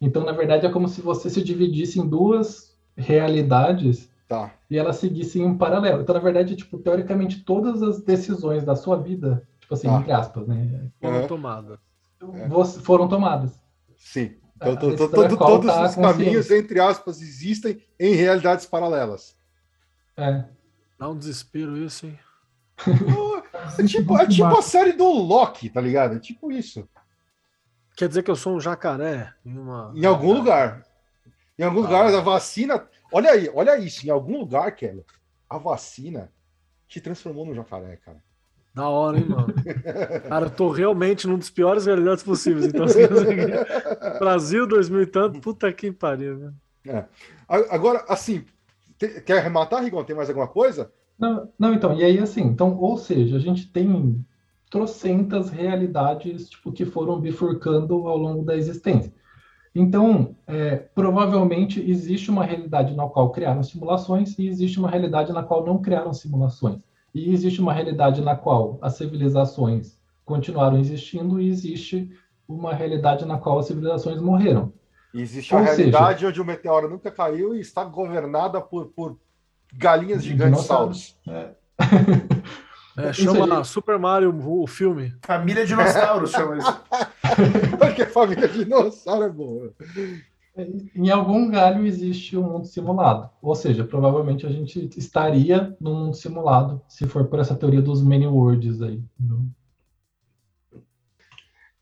Então, 0.00 0.24
na 0.24 0.32
verdade, 0.32 0.66
é 0.66 0.70
como 0.70 0.88
se 0.88 1.00
você 1.00 1.28
se 1.28 1.42
dividisse 1.42 2.00
em 2.00 2.08
duas 2.08 2.76
realidades 2.96 4.10
tá. 4.28 4.52
e 4.70 4.78
elas 4.78 4.96
seguissem 4.96 5.44
em 5.44 5.56
paralelo. 5.56 6.02
Então, 6.02 6.14
na 6.14 6.20
verdade, 6.20 6.56
tipo, 6.56 6.78
teoricamente, 6.78 7.40
todas 7.42 7.82
as 7.82 8.00
decisões 8.00 8.64
da 8.64 8.74
sua 8.74 8.96
vida, 8.96 9.46
tipo 9.60 9.74
assim, 9.74 9.88
tá. 9.88 9.98
entre 9.98 10.12
aspas, 10.12 10.46
né? 10.46 10.90
Foram 11.00 11.16
é. 11.16 11.26
tomadas. 11.26 11.78
Foram 12.82 13.08
tomadas. 13.08 13.62
Sim. 13.96 14.41
Então, 14.70 14.90
é 14.90 15.28
todos 15.36 15.66
tá 15.66 15.86
os 15.86 15.94
caminhos, 15.94 16.50
entre 16.50 16.80
aspas, 16.80 17.20
existem 17.20 17.82
em 17.98 18.14
realidades 18.14 18.66
paralelas. 18.66 19.36
É. 20.16 20.44
Dá 20.98 21.08
um 21.08 21.16
desespero 21.16 21.76
isso, 21.76 22.06
hein? 22.06 22.18
É 23.78 23.86
tipo, 23.86 24.18
é 24.18 24.26
tipo 24.26 24.58
a 24.58 24.62
série 24.62 24.92
do 24.92 25.06
Loki, 25.08 25.70
tá 25.70 25.80
ligado? 25.80 26.16
É 26.16 26.18
tipo 26.18 26.50
isso. 26.50 26.88
Quer 27.96 28.08
dizer 28.08 28.22
que 28.22 28.30
eu 28.30 28.36
sou 28.36 28.56
um 28.56 28.60
jacaré 28.60 29.32
em 29.44 29.56
uma. 29.56 29.92
Em 29.94 30.04
algum 30.04 30.32
lugar. 30.32 30.84
Em 31.58 31.62
algum 31.62 31.80
ah. 31.80 31.82
lugar, 31.82 32.14
a 32.14 32.20
vacina. 32.20 32.88
Olha 33.12 33.30
aí, 33.30 33.50
olha 33.54 33.78
isso. 33.78 34.06
Em 34.06 34.10
algum 34.10 34.38
lugar, 34.38 34.74
Kelly, 34.74 35.04
a 35.48 35.58
vacina 35.58 36.32
te 36.88 37.00
transformou 37.00 37.44
num 37.46 37.54
jacaré, 37.54 37.96
cara. 37.96 38.22
Da 38.74 38.88
hora, 38.88 39.18
hein, 39.18 39.26
mano? 39.28 39.52
cara, 40.28 40.46
eu 40.46 40.50
tô 40.50 40.70
realmente 40.70 41.26
num 41.26 41.36
dos 41.36 41.50
piores 41.50 41.86
realidades 41.86 42.22
possíveis. 42.24 42.66
Então, 42.66 42.84
assim, 42.84 43.00
Brasil 44.18 44.66
2000 44.66 45.02
e 45.02 45.06
tanto, 45.06 45.40
puta 45.40 45.72
que 45.72 45.92
pariu, 45.92 46.38
né? 46.38 46.52
É. 46.86 47.04
Agora, 47.46 48.04
assim, 48.08 48.44
quer 49.26 49.38
arrematar, 49.38 49.82
Rigon? 49.82 50.04
Tem 50.04 50.16
mais 50.16 50.28
alguma 50.28 50.48
coisa? 50.48 50.90
Não, 51.18 51.48
não, 51.58 51.74
então, 51.74 51.94
e 51.94 52.02
aí 52.02 52.18
assim, 52.18 52.42
então, 52.42 52.76
ou 52.78 52.96
seja, 52.96 53.36
a 53.36 53.38
gente 53.38 53.70
tem 53.70 54.24
trocentas 54.70 55.50
realidades 55.50 56.48
tipo, 56.48 56.72
que 56.72 56.84
foram 56.84 57.20
bifurcando 57.20 58.08
ao 58.08 58.16
longo 58.16 58.44
da 58.44 58.56
existência. 58.56 59.12
Então, 59.74 60.34
é, 60.46 60.76
provavelmente 60.76 61.80
existe 61.80 62.30
uma 62.30 62.44
realidade 62.44 62.94
na 62.94 63.06
qual 63.06 63.30
criaram 63.30 63.62
simulações 63.62 64.38
e 64.38 64.46
existe 64.46 64.78
uma 64.78 64.90
realidade 64.90 65.32
na 65.32 65.42
qual 65.42 65.64
não 65.64 65.80
criaram 65.80 66.12
simulações. 66.12 66.80
E 67.14 67.32
existe 67.32 67.60
uma 67.60 67.72
realidade 67.72 68.20
na 68.22 68.34
qual 68.34 68.78
as 68.80 68.96
civilizações 68.96 69.98
continuaram 70.24 70.78
existindo 70.78 71.40
e 71.40 71.48
existe 71.48 72.10
uma 72.48 72.74
realidade 72.74 73.24
na 73.24 73.38
qual 73.38 73.58
as 73.58 73.66
civilizações 73.66 74.20
morreram. 74.20 74.72
Existe 75.14 75.54
a 75.54 75.58
Ou 75.58 75.64
realidade 75.64 76.24
onde 76.24 76.40
o 76.40 76.44
meteoro 76.44 76.88
nunca 76.88 77.10
caiu 77.10 77.54
e 77.54 77.60
está 77.60 77.84
governada 77.84 78.60
por, 78.60 78.86
por 78.86 79.18
galinhas 79.74 80.24
gigantes 80.24 80.62
Dinossauros. 80.62 81.16
É, 81.28 83.10
Isso 83.10 83.22
chama. 83.22 83.64
Super 83.64 83.98
Mario 83.98 84.34
o 84.46 84.66
filme. 84.66 85.14
Família 85.22 85.66
Dinossauros 85.66 86.30
chama 86.30 86.58
isso. 86.58 86.80
Porque 87.78 88.02
a 88.02 88.06
família 88.06 88.48
dinossauro 88.48 89.24
é 89.24 89.28
boa. 89.30 89.74
Em 90.56 91.08
algum 91.08 91.50
galho 91.50 91.86
existe 91.86 92.36
um 92.36 92.42
mundo 92.42 92.66
simulado. 92.66 93.30
Ou 93.40 93.54
seja, 93.54 93.84
provavelmente 93.84 94.46
a 94.46 94.50
gente 94.50 94.90
estaria 94.98 95.74
num 95.80 95.94
mundo 95.94 96.14
simulado, 96.14 96.82
se 96.88 97.06
for 97.06 97.26
por 97.26 97.38
essa 97.38 97.54
teoria 97.54 97.80
dos 97.80 98.02
many 98.02 98.26
worlds 98.26 98.82
aí. 98.82 99.02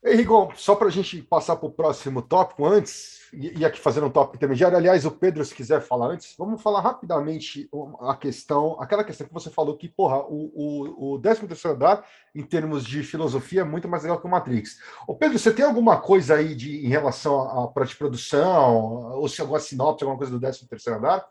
Rigon, 0.03 0.51
só 0.55 0.75
para 0.75 0.87
a 0.87 0.91
gente 0.91 1.21
passar 1.21 1.57
para 1.57 1.67
o 1.67 1.71
próximo 1.71 2.21
tópico 2.21 2.65
antes, 2.65 3.20
e, 3.33 3.65
aqui 3.65 3.79
fazendo 3.79 4.07
um 4.07 4.09
tópico 4.09 4.35
intermediário, 4.35 4.77
aliás, 4.77 5.05
o 5.05 5.11
Pedro, 5.11 5.43
se 5.45 5.55
quiser 5.55 5.81
falar 5.81 6.07
antes, 6.07 6.35
vamos 6.37 6.61
falar 6.61 6.81
rapidamente 6.81 7.69
a 8.01 8.15
questão, 8.15 8.79
aquela 8.81 9.03
questão 9.03 9.25
que 9.25 9.33
você 9.33 9.49
falou 9.49 9.77
que, 9.77 9.87
porra, 9.87 10.19
o, 10.19 10.51
o, 10.53 11.15
o 11.15 11.21
13º 11.21 11.71
andar, 11.71 12.05
em 12.35 12.43
termos 12.43 12.85
de 12.85 13.03
filosofia, 13.03 13.61
é 13.61 13.63
muito 13.63 13.87
mais 13.87 14.03
legal 14.03 14.19
que 14.19 14.27
o 14.27 14.29
Matrix. 14.29 14.79
Ô 15.07 15.15
Pedro, 15.15 15.39
você 15.39 15.53
tem 15.53 15.65
alguma 15.65 15.99
coisa 15.99 16.35
aí 16.35 16.53
de, 16.55 16.85
em 16.85 16.89
relação 16.89 17.69
à 17.75 17.83
de 17.83 17.95
produção, 17.95 19.13
ou 19.13 19.27
se 19.27 19.41
alguma 19.41 19.59
sinopse, 19.59 20.03
alguma 20.03 20.17
coisa 20.17 20.37
do 20.37 20.45
13º 20.45 20.97
andar? 20.97 21.25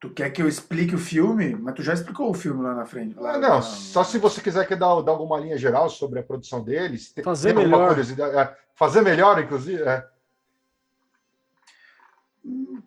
Tu 0.00 0.08
quer 0.08 0.30
que 0.30 0.40
eu 0.40 0.48
explique 0.48 0.94
o 0.94 0.98
filme? 0.98 1.54
Mas 1.60 1.74
tu 1.74 1.82
já 1.82 1.92
explicou 1.92 2.30
o 2.30 2.34
filme 2.34 2.62
lá 2.62 2.74
na 2.74 2.86
frente. 2.86 3.14
Lá, 3.18 3.34
Ah, 3.34 3.38
não, 3.38 3.60
só 3.60 4.02
se 4.02 4.16
você 4.16 4.40
quiser 4.40 4.66
que 4.66 4.74
dar, 4.74 4.98
dar 5.02 5.12
alguma 5.12 5.38
linha 5.38 5.58
geral 5.58 5.90
sobre 5.90 6.18
a 6.20 6.22
produção 6.22 6.62
deles. 6.64 7.12
Tem, 7.12 7.22
Fazer 7.22 7.54
melhor. 7.54 7.88
curiosidade? 7.88 8.34
É, 8.34 8.54
fazer 8.74 9.02
melhor, 9.02 9.38
inclusive? 9.38 9.82
É. 9.82 10.04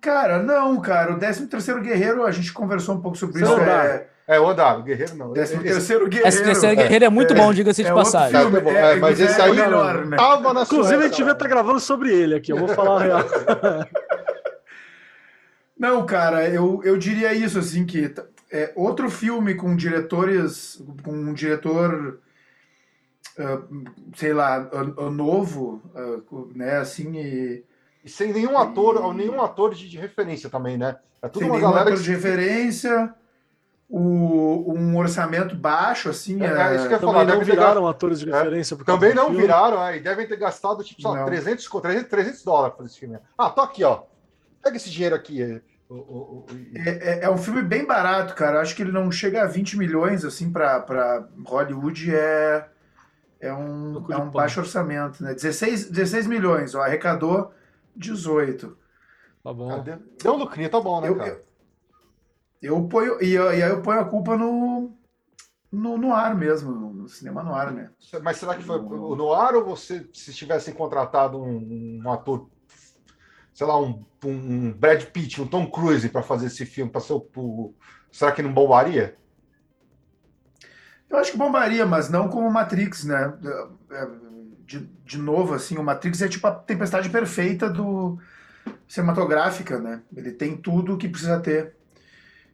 Cara, 0.02 0.42
não, 0.42 0.82
cara. 0.82 1.14
O 1.14 1.20
13 1.20 1.48
terceiro 1.48 1.82
Guerreiro, 1.82 2.26
a 2.26 2.32
gente 2.32 2.52
conversou 2.52 2.96
um 2.96 3.02
pouco 3.02 3.16
sobre 3.18 3.38
Seu 3.38 3.48
isso. 3.48 3.56
andar. 3.62 3.86
É... 3.86 4.10
É, 4.26 4.40
o 4.40 4.48
andar, 4.48 4.80
o 4.80 4.84
guerreiro 4.84 5.16
não. 5.16 5.34
13 5.34 5.54
Esse- 5.56 5.64
terceiro 5.64 6.08
Guerreiro. 6.08 6.28
Esse 6.30 6.44
terceiro 6.44 6.76
guerreiro 6.78 7.04
é 7.06 7.10
muito 7.10 7.36
bom, 7.36 7.54
diga-se 7.54 7.84
de 7.84 7.90
é 7.90 7.94
passagem. 7.94 8.40
filme. 8.40 8.56
Tá 8.58 8.62
bom, 8.64 8.72
é, 8.72 8.94
é, 8.94 8.96
mas 8.96 9.20
é 9.20 9.26
esse 9.26 9.42
aí 9.42 9.52
melhor, 9.54 10.06
né? 10.06 10.16
tava 10.16 10.54
na 10.54 10.62
Inclusive, 10.62 10.96
a 11.04 11.08
gente 11.08 11.18
devia 11.18 11.34
estar 11.34 11.48
gravando 11.48 11.80
sobre 11.82 12.10
ele 12.14 12.36
aqui, 12.36 12.52
eu 12.54 12.58
vou 12.58 12.70
falar 12.70 13.02
a 13.02 13.04
real. 13.04 13.20
Não, 15.84 16.06
cara, 16.06 16.48
eu, 16.48 16.82
eu 16.86 16.98
diria 16.98 17.34
isso, 17.34 17.60
assim, 17.60 17.86
que 17.86 18.14
é 18.50 18.72
outro 18.74 19.10
filme 19.10 19.54
com 19.54 19.76
diretores, 19.76 20.82
com 21.04 21.12
um 21.12 21.34
diretor, 21.34 22.22
ah, 23.38 23.62
sei 24.16 24.32
lá, 24.34 24.62
ah, 24.72 24.94
ah, 24.98 25.10
novo, 25.10 25.82
ah, 25.94 26.22
né, 26.56 26.78
assim, 26.78 27.18
e 27.18 27.66
E 28.02 28.10
sem 28.10 28.32
nenhum 28.32 28.58
ator, 28.58 28.96
ou 29.04 29.14
nenhum 29.14 29.42
ator 29.42 29.74
de, 29.74 29.90
de 29.90 29.98
referência 29.98 30.50
também, 30.50 30.78
né? 30.78 30.96
É 31.22 31.28
tudo 31.28 31.40
tem 31.42 31.50
uma 31.50 31.58
nenhum 31.58 31.70
galera 31.70 31.90
ator 31.90 31.98
que 31.98 32.04
de 32.06 32.12
referência, 32.12 33.14
o, 33.90 34.74
um 34.74 34.98
orçamento 34.98 35.54
baixo, 35.54 36.10
assim, 36.10 36.42
É, 36.42 36.46
é 36.46 36.76
isso 36.76 36.88
que 36.88 36.94
eu 36.94 36.96
ia 36.96 37.00
Também 37.00 37.14
falar, 37.14 37.26
não 37.26 37.42
viraram 37.44 37.88
atores 37.90 38.20
de 38.22 38.28
referência. 38.28 38.78
por 38.78 38.86
causa 38.86 39.02
também 39.02 39.14
não 39.14 39.34
viraram, 39.34 39.86
é, 39.86 39.98
e 39.98 40.00
devem 40.00 40.26
ter 40.26 40.38
gastado, 40.38 40.82
tipo, 40.82 41.02
Não. 41.14 41.26
300, 41.26 41.68
co- 41.68 41.82
300, 41.82 42.10
300 42.10 42.42
dólares 42.42 42.70
pra 42.74 42.78
fazer 42.78 42.90
esse 42.90 43.00
filme. 43.02 43.18
Ah, 43.38 43.50
tô 43.50 43.60
aqui, 43.60 43.84
ó. 43.84 44.04
Pega 44.64 44.78
esse 44.78 44.90
dinheiro 44.90 45.14
aqui. 45.14 45.62
É, 45.98 46.00
o- 46.00 46.00
o- 46.00 46.40
o- 46.40 46.46
É, 46.76 47.26
é- 47.26 47.30
um 47.30 47.38
filme 47.38 47.62
bem 47.62 47.86
barato, 47.86 48.34
cara. 48.36 48.60
Acho 48.62 48.76
que 48.76 48.82
ele 48.82 48.92
não 48.92 49.12
chega 49.12 49.44
a 49.44 49.48
20 49.48 49.78
milhões, 49.78 50.26
assim, 50.26 50.52
pra, 50.52 50.80
pra 50.80 51.28
Hollywood 51.46 52.14
é, 52.16 52.68
é 53.40 53.54
um, 53.54 53.92
No 53.92 54.12
é 54.14 54.18
um 54.18 54.30
baixo 54.30 54.60
orçamento, 54.60 55.24
né? 55.24 55.34
16, 55.34 55.90
16 55.90 56.28
milhões, 56.28 56.74
ó, 56.76 56.82
arrecadou 56.82 57.52
18. 57.96 58.78
Tá 59.44 59.54
bom. 59.54 59.72
Ah, 59.72 59.80
deu, 60.24 60.36
lucrinho, 60.38 60.70
tá 60.70 60.80
bom, 60.80 61.02
né, 61.02 61.10
Eu, 61.10 61.16
cara? 61.18 61.30
eu, 62.62 62.78
eu 62.78 62.88
ponho, 62.88 63.22
e, 63.22 63.34
eu- 63.34 63.54
e 63.54 63.62
aí 63.62 63.70
eu 63.70 63.82
ponho 63.82 64.00
a 64.00 64.06
culpa 64.06 64.38
no, 64.38 64.92
no, 65.72 65.98
no 65.98 66.14
ar 66.14 66.34
mesmo, 66.36 66.72
no, 66.72 66.94
no 66.94 67.10
cinema 67.10 67.44
no 67.44 67.54
ar, 67.54 67.72
né? 67.72 67.90
Mas 68.22 68.38
será 68.38 68.56
que 68.56 68.64
foi 68.64 68.78
o 68.80 69.16
Noir 69.16 69.56
ou 69.56 69.66
você, 69.66 70.08
se 70.14 70.34
tivessem 70.34 70.74
contratado 70.74 71.42
um, 71.42 72.02
um 72.04 72.12
ator, 72.12 72.48
sei 73.54 73.68
lá, 73.68 73.80
um, 73.80 74.06
um 74.26 74.74
Brad 74.74 75.04
Pitt, 75.06 75.42
um 75.42 75.48
Tom 75.48 75.70
Cruise 75.70 76.10
para 76.10 76.24
fazer 76.24 76.48
esse 76.48 76.66
filme, 76.66 76.92
para 76.92 77.02
ser 77.02 77.14
o, 77.14 77.74
Será 78.12 78.32
que 78.32 78.42
não 78.42 78.54
bombaria? 78.54 79.18
Eu 81.10 81.18
acho 81.18 81.32
que 81.32 81.38
bombaria, 81.38 81.86
mas 81.86 82.10
não 82.10 82.28
como 82.28 82.50
Matrix, 82.52 83.04
né? 83.04 83.34
É, 83.92 84.08
De, 84.66 84.80
de 85.06 85.18
novo, 85.18 85.54
assim, 85.54 85.78
o 85.78 85.84
Matrix 85.84 86.22
é 86.22 86.28
tipo 86.28 86.48
a 86.48 86.52
tempestade 86.56 87.10
perfeita 87.10 87.70
do 87.70 88.18
cinematográfica, 88.88 89.80
né? 89.80 90.04
Ele 90.16 90.32
tem 90.34 90.58
tudo 90.58 90.96
o 90.96 90.98
que 90.98 91.10
precisa 91.10 91.40
ter. 91.42 91.76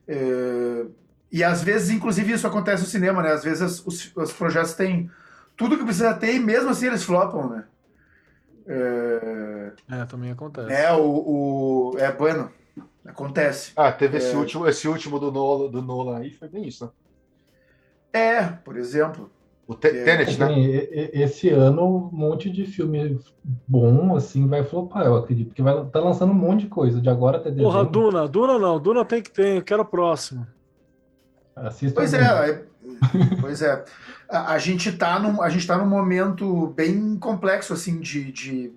É, 0.08 0.86
E 1.32 1.44
às 1.44 1.64
vezes, 1.64 1.90
inclusive, 1.92 2.34
isso 2.34 2.48
acontece 2.48 2.84
no 2.84 2.90
cinema, 2.90 3.22
né? 3.24 3.32
Às 3.34 3.44
vezes 3.44 3.86
os, 3.86 4.12
os 4.16 4.34
projetos 4.34 4.74
têm 4.74 5.10
tudo 5.58 5.78
que 5.78 5.84
precisa 5.86 6.14
ter 6.14 6.36
e 6.36 6.40
mesmo 6.40 6.70
assim 6.70 6.88
eles 6.88 7.04
flopam, 7.04 7.50
né? 7.50 7.66
É, 8.72 9.72
É, 9.90 10.06
também 10.06 10.30
acontece. 10.32 10.72
é 10.72 10.94
o, 10.94 11.02
o. 11.02 11.98
É, 11.98 12.12
bueno, 12.12 12.52
acontece. 13.04 13.72
Ah, 13.76 13.92
teve 13.92 14.18
esse 14.20 14.34
É. 14.34 14.38
último, 14.38 14.68
esse 14.68 14.88
último 14.88 15.20
do 15.20 15.32
Nolan, 15.32 15.72
do 15.72 15.82
Nolan 15.82 16.20
aí, 16.20 16.32
foi 16.32 16.48
bem 16.48 16.68
isso, 16.68 16.86
né? 16.86 16.92
É, 18.14 18.44
por 18.46 18.78
exemplo. 18.78 19.30
O 19.68 19.76
Te- 19.76 19.88
É. 19.90 20.04
Tenet, 20.04 20.40
né? 20.40 20.52
Esse 21.14 21.50
ano, 21.50 22.10
um 22.12 22.16
monte 22.16 22.50
de 22.50 22.66
filme 22.66 23.20
bom, 23.68 24.16
assim, 24.16 24.48
vai 24.48 24.64
flopar, 24.64 25.06
eu 25.06 25.16
acredito. 25.16 25.48
Porque 25.50 25.62
vai 25.62 25.86
tá 25.86 26.00
lançando 26.00 26.32
um 26.32 26.36
monte 26.36 26.62
de 26.62 26.68
coisa, 26.68 27.00
de 27.00 27.08
agora 27.10 27.38
até 27.38 27.52
dezembro. 27.52 27.72
Porra, 27.72 27.86
Duna. 27.86 28.28
Duna 28.28 28.58
não. 28.58 28.80
Duna 28.80 29.06
tem 29.06 29.22
que 29.22 29.30
ter. 29.32 29.58
Eu 29.58 29.64
quero 29.64 29.84
o 29.84 29.86
próximo. 29.86 30.48
Assista 31.56 32.00
Pois 32.02 32.14
é, 32.14 32.20
é- 32.50 32.66
pois 33.42 33.62
é. 33.62 33.84
A, 34.30 34.54
a 34.54 34.58
gente 34.58 34.92
tá 34.92 35.20
num, 35.20 35.42
a 35.42 35.50
gente 35.50 35.66
tá 35.66 35.78
num 35.78 35.88
momento 35.88 36.68
bem 36.68 37.18
complexo 37.18 37.74
assim 37.74 38.00
de, 38.00 38.32
de, 38.32 38.74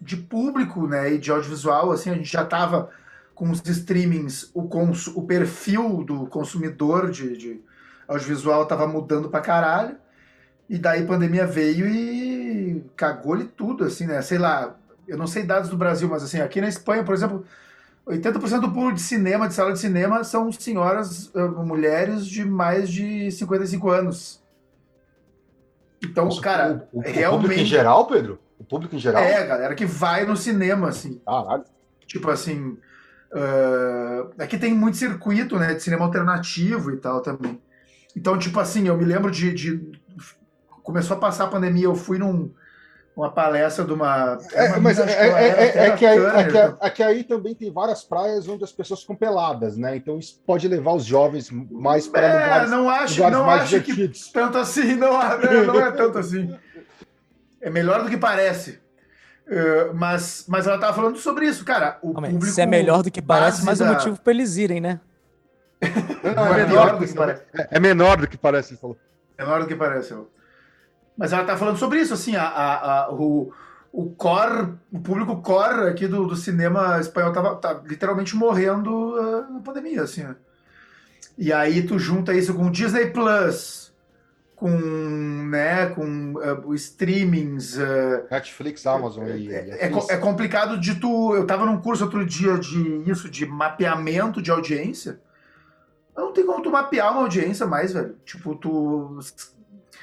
de 0.00 0.16
público, 0.16 0.86
né, 0.86 1.14
e 1.14 1.18
de 1.18 1.30
audiovisual, 1.30 1.92
assim, 1.92 2.10
a 2.10 2.14
gente 2.14 2.30
já 2.30 2.44
tava 2.44 2.90
com 3.34 3.50
os 3.50 3.60
streamings, 3.66 4.50
o, 4.54 4.68
cons, 4.68 5.08
o 5.08 5.22
perfil 5.22 6.04
do 6.04 6.26
consumidor 6.26 7.10
de, 7.10 7.36
de 7.36 7.60
audiovisual 8.06 8.66
tava 8.66 8.86
mudando 8.86 9.28
pra 9.28 9.40
caralho. 9.40 9.96
E 10.68 10.78
daí 10.78 11.04
pandemia 11.04 11.46
veio 11.46 11.86
e 11.86 12.84
cagou-lhe 12.96 13.44
tudo, 13.44 13.84
assim, 13.84 14.06
né? 14.06 14.22
Sei 14.22 14.38
lá, 14.38 14.76
eu 15.06 15.18
não 15.18 15.26
sei 15.26 15.42
dados 15.42 15.68
do 15.68 15.76
Brasil, 15.76 16.08
mas 16.08 16.22
assim, 16.22 16.40
aqui 16.40 16.60
na 16.60 16.68
Espanha, 16.68 17.04
por 17.04 17.14
exemplo, 17.14 17.44
80% 18.06 18.60
do 18.60 18.70
público 18.70 18.94
de 18.94 19.00
cinema, 19.02 19.48
de 19.48 19.54
sala 19.54 19.72
de 19.72 19.78
cinema, 19.78 20.22
são 20.24 20.52
senhoras, 20.52 21.30
eh, 21.34 21.42
mulheres 21.48 22.26
de 22.26 22.44
mais 22.44 22.90
de 22.90 23.30
55 23.30 23.88
anos. 23.90 24.42
Então, 26.04 26.26
Nossa, 26.26 26.40
cara, 26.40 26.88
o, 26.92 26.98
o- 26.98 27.00
o 27.00 27.02
realmente- 27.02 27.42
público 27.42 27.60
em 27.62 27.64
geral, 27.64 28.06
Pedro? 28.06 28.38
O 28.58 28.64
público 28.64 28.94
em 28.94 28.98
geral? 28.98 29.22
é, 29.22 29.36
a 29.36 29.46
galera 29.46 29.74
que 29.74 29.86
vai 29.86 30.24
no 30.26 30.36
cinema, 30.36 30.88
assim. 30.88 31.20
Caralho. 31.24 31.64
Tipo 32.06 32.30
assim. 32.30 32.76
ah, 33.32 34.26
aqui 34.38 34.58
tem 34.58 34.74
muito 34.74 34.96
circuito, 34.98 35.58
né? 35.58 35.74
De 35.74 35.82
cinema 35.82 36.04
alternativo 36.04 36.90
e 36.92 36.96
tal 36.98 37.20
também. 37.22 37.60
Então, 38.16 38.38
tipo 38.38 38.60
assim, 38.60 38.86
eu 38.86 38.96
me 38.96 39.04
lembro 39.04 39.30
de. 39.30 39.52
de- 39.52 39.92
começou 40.82 41.16
a 41.16 41.20
passar 41.20 41.44
a 41.44 41.48
pandemia, 41.48 41.84
eu 41.86 41.94
fui 41.94 42.18
num, 42.18 42.52
uma 43.16 43.30
palestra 43.30 43.84
de 43.84 43.92
uma. 43.92 44.38
É, 44.52 44.78
mas 44.80 44.98
é, 44.98 45.06
que 45.06 45.12
é- 45.12 45.26
é- 45.26 45.76
é 45.76 45.90
aí, 45.90 46.16
Turner, 46.20 46.38
é, 46.38 46.44
que, 46.50 46.84
é 46.86 46.90
que 46.90 47.02
aí 47.02 47.24
também 47.24 47.54
tem 47.54 47.70
várias 47.72 48.02
praias 48.04 48.48
onde 48.48 48.64
as 48.64 48.72
pessoas 48.72 49.00
ficam 49.02 49.14
peladas, 49.14 49.76
né? 49.76 49.96
Então 49.96 50.18
isso 50.18 50.40
pode 50.46 50.66
levar 50.66 50.92
os 50.94 51.04
jovens 51.04 51.48
mais 51.50 52.08
para 52.08 52.22
É, 52.26 52.32
lugares, 52.42 52.70
não 52.70 52.88
acho, 52.90 53.14
lugares 53.14 53.36
não 53.38 53.46
mais 53.46 53.62
acho 53.62 53.80
que 53.82 54.08
tanto 54.32 54.58
assim, 54.58 54.94
não, 54.96 55.20
é- 55.22 55.64
não 55.64 55.80
é 55.80 55.90
tanto 55.92 56.18
assim. 56.18 56.56
É 57.60 57.70
melhor 57.70 58.02
do 58.02 58.10
que 58.10 58.16
parece. 58.16 58.82
Eh, 59.46 59.90
mas, 59.94 60.46
mas 60.48 60.66
ela 60.66 60.78
tava 60.78 60.94
falando 60.94 61.18
sobre 61.18 61.46
isso, 61.46 61.64
cara. 61.66 61.98
O 62.02 62.12
Calma 62.14 62.28
público 62.28 62.52
Se 62.54 62.60
é 62.62 62.66
melhor 62.66 63.02
do 63.02 63.10
que 63.10 63.20
parece, 63.22 63.62
mas 63.64 63.78
é 63.80 63.84
da- 63.84 63.92
motivo 63.92 64.18
pra 64.20 64.32
eles 64.32 64.56
irem, 64.56 64.80
né? 64.80 65.00
Não, 66.34 66.46
é 66.54 66.64
menor 66.66 66.98
do 66.98 67.06
que 67.06 67.12
parece. 67.14 67.42
É, 67.54 67.68
é 67.72 67.80
menor 67.80 68.16
do 68.16 68.26
que 68.26 68.38
parece, 68.38 68.72
ele 68.72 68.80
falou. 68.80 68.96
Menor 69.38 69.60
do 69.60 69.66
que 69.66 69.74
parece. 69.76 70.14
ó. 70.14 70.22
Mas 71.16 71.32
ela 71.32 71.44
tá 71.44 71.56
falando 71.56 71.76
sobre 71.78 72.00
isso, 72.00 72.12
assim, 72.14 72.34
a, 72.36 72.42
a- 72.44 73.04
a- 73.04 73.12
o, 73.12 73.52
o 73.92 74.10
core, 74.10 74.72
o 74.92 74.98
público 75.00 75.40
core 75.40 75.88
aqui 75.88 76.08
do, 76.08 76.26
do 76.26 76.34
cinema 76.36 76.98
espanhol 77.00 77.32
tava, 77.32 77.54
tá 77.56 77.80
literalmente 77.84 78.34
morrendo 78.34 79.14
ah, 79.16 79.46
na 79.52 79.60
pandemia, 79.60 80.02
assim, 80.02 80.24
né? 80.24 80.34
E 81.38 81.52
aí 81.52 81.82
tu 81.86 81.98
junta 81.98 82.34
isso 82.34 82.52
com 82.54 82.66
o 82.66 82.70
Disney 82.70 83.06
Plus, 83.10 83.92
com, 84.56 84.68
né, 84.70 85.86
com 85.90 86.34
o 86.64 86.74
streamings, 86.74 87.78
ah, 87.78 88.24
Netflix, 88.30 88.86
Amazon 88.86 89.26
e. 89.28 89.52
é, 89.52 89.84
é 89.86 89.88
co- 89.88 90.06
é 90.10 90.16
complicado 90.16 90.78
de 90.78 90.94
tu. 90.96 91.34
Eu 91.34 91.46
tava 91.46 91.64
num 91.66 91.80
curso 91.80 92.04
outro 92.04 92.24
dia 92.26 92.58
de 92.58 93.02
isso, 93.08 93.28
de 93.30 93.46
mapeamento 93.46 94.40
de 94.42 94.50
audiência. 94.50 95.20
Não 96.16 96.32
tem 96.32 96.46
como 96.46 96.62
tu 96.62 96.70
mapear 96.70 97.10
uma 97.12 97.22
audiência 97.22 97.66
mais, 97.66 97.92
velho. 97.92 98.16
Tipo, 98.24 98.54
tu, 98.54 99.18
é, 99.20 99.22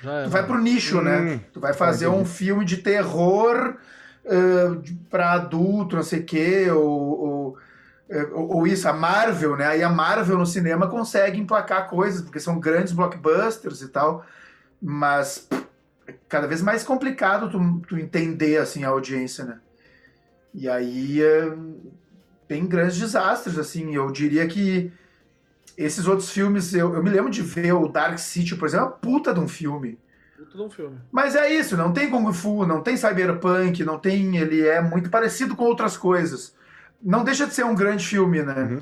tu 0.02 0.30
vai 0.30 0.46
pro 0.46 0.58
nicho, 0.58 1.02
né? 1.02 1.20
Hum, 1.20 1.40
Tu 1.54 1.60
vai 1.60 1.74
fazer 1.74 2.08
um 2.08 2.26
filme 2.26 2.66
de 2.66 2.78
terror 2.78 3.76
uh, 4.26 4.84
para 5.10 5.34
adulto, 5.34 5.96
não 5.96 6.04
sei 6.04 6.20
o 6.20 6.24
quê, 6.24 6.72
ou, 6.72 6.90
ou, 6.90 7.58
é, 8.10 8.24
ou, 8.34 8.68
isso, 8.68 8.88
a 8.88 8.94
Marvel, 8.94 9.56
né? 9.56 9.68
Aí 9.68 9.84
a 9.84 9.90
Marvel 9.90 10.38
no 10.38 10.46
cinema 10.46 10.88
consegue 10.88 11.40
emplacar 11.40 11.90
coisas, 11.90 12.22
porque 12.22 12.40
são 12.40 12.60
grandes 12.60 12.94
blockbusters 12.94 13.82
e 13.82 13.88
tal, 13.88 14.26
mas 14.82 15.48
é 16.08 16.14
cada 16.28 16.48
vez 16.48 16.62
mais 16.62 16.84
complicado 16.84 17.50
tu, 17.50 17.82
tu 17.88 17.98
entender, 17.98 18.58
assim, 18.58 18.84
a 18.84 18.90
audiência, 18.90 19.46
né? 19.46 19.60
E 20.54 20.68
aí 20.68 21.22
é, 21.24 21.54
tem 22.48 22.66
grandes 22.66 22.98
desastres, 22.98 23.58
assim, 23.58 23.96
eu 23.96 24.12
diria 24.12 24.46
que 24.48 24.92
esses 25.78 26.08
outros 26.08 26.30
filmes, 26.30 26.74
eu, 26.74 26.94
eu 26.94 27.04
me 27.04 27.10
lembro 27.10 27.30
de 27.30 27.42
ver 27.42 27.74
o 27.74 27.88
Dark 27.88 28.18
City, 28.18 28.56
por 28.56 28.68
exemplo, 28.68 28.86
é 28.86 28.90
uma 28.90 28.96
puta 28.96 29.34
de 29.34 29.40
um 29.40 29.48
filme. 29.48 29.98
Puta 30.38 30.58
de 30.58 30.64
um 30.64 30.70
filme. 30.70 30.98
Mas 31.12 31.36
é 31.36 31.54
isso, 31.54 31.78
não 31.78 31.94
tem 31.94 32.10
Kung 32.10 32.32
Fu, 32.34 32.66
não 32.66 32.82
tem 32.82 32.98
Cyberpunk, 32.98 33.84
não 33.84 33.98
tem. 33.98 34.38
Ele 34.38 34.68
é 34.68 34.82
muito 34.82 35.10
parecido 35.10 35.56
com 35.56 35.66
outras 35.66 35.98
coisas. 35.98 36.56
Não 37.02 37.24
deixa 37.24 37.48
de 37.48 37.54
ser 37.54 37.66
um 37.66 37.76
grande 37.76 38.06
filme, 38.06 38.44
né? 38.44 38.64
Uhum. 38.64 38.82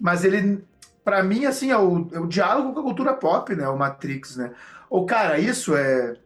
Mas 0.00 0.24
ele, 0.24 0.64
para 1.04 1.22
mim, 1.22 1.46
assim, 1.46 1.70
é 1.70 1.78
o, 1.78 2.08
é 2.12 2.20
o 2.20 2.26
diálogo 2.26 2.72
com 2.72 2.80
a 2.80 2.84
cultura 2.84 3.14
pop, 3.14 3.54
né? 3.54 3.68
O 3.68 3.78
Matrix, 3.78 4.36
né? 4.36 4.52
Ou, 4.90 5.06
cara, 5.06 5.38
isso 5.38 5.74
é. 5.74 6.16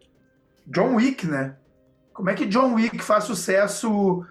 John 0.67 0.97
Wick, 0.97 1.27
né? 1.27 1.57
Como 2.13 2.29
é 2.29 2.35
que 2.35 2.47
John 2.47 2.75
Wick 2.75 3.03
faz 3.03 3.25
sucesso 3.25 4.25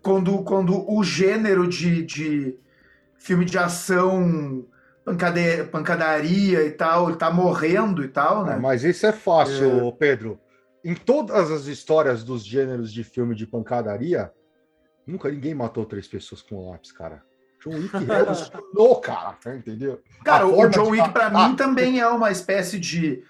quando, 0.00 0.42
quando 0.44 0.88
o 0.90 1.02
gênero 1.02 1.66
de, 1.66 2.02
de 2.02 2.58
filme 3.18 3.44
de 3.44 3.58
ação 3.58 4.64
pancade, 5.04 5.64
pancadaria 5.70 6.64
e 6.64 6.70
tal, 6.70 7.08
ele 7.08 7.18
tá 7.18 7.30
morrendo 7.30 8.02
e 8.02 8.08
tal, 8.08 8.44
né? 8.44 8.54
Ah, 8.54 8.60
mas 8.60 8.82
isso 8.82 9.06
é 9.06 9.12
fácil, 9.12 9.88
é... 9.88 9.92
Pedro. 9.92 10.40
Em 10.84 10.94
todas 10.94 11.50
as 11.50 11.66
histórias 11.66 12.24
dos 12.24 12.44
gêneros 12.44 12.92
de 12.92 13.04
filme 13.04 13.34
de 13.34 13.46
pancadaria, 13.46 14.32
nunca 15.06 15.30
ninguém 15.30 15.54
matou 15.54 15.84
três 15.84 16.06
pessoas 16.06 16.42
com 16.42 16.70
lápis, 16.70 16.92
cara. 16.92 17.22
John 17.62 17.76
Wick 17.76 17.96
revolucionou, 18.04 19.00
cara, 19.00 19.36
entendeu? 19.54 20.02
Cara, 20.24 20.46
o 20.46 20.68
John 20.68 20.90
Wick 20.90 21.10
para 21.10 21.30
mim 21.30 21.56
também 21.56 22.00
é 22.00 22.08
uma 22.08 22.30
espécie 22.30 22.78
de 22.78 23.22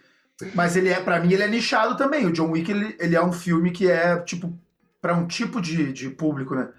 mas 0.52 0.74
ele 0.74 0.88
é 0.88 1.00
para 1.00 1.20
mim 1.20 1.32
ele 1.32 1.44
é 1.44 1.48
nichado 1.48 1.96
também. 1.96 2.26
O 2.26 2.32
John 2.32 2.50
Wick 2.50 2.68
ele, 2.70 2.96
ele 2.98 3.14
é 3.14 3.24
um 3.24 3.32
filme 3.32 3.70
que 3.70 3.88
é 3.88 4.18
tipo 4.18 4.52
para 5.00 5.14
um 5.14 5.26
tipo 5.26 5.60
de, 5.60 5.92
de 5.92 6.10
público, 6.10 6.54
né? 6.54 6.70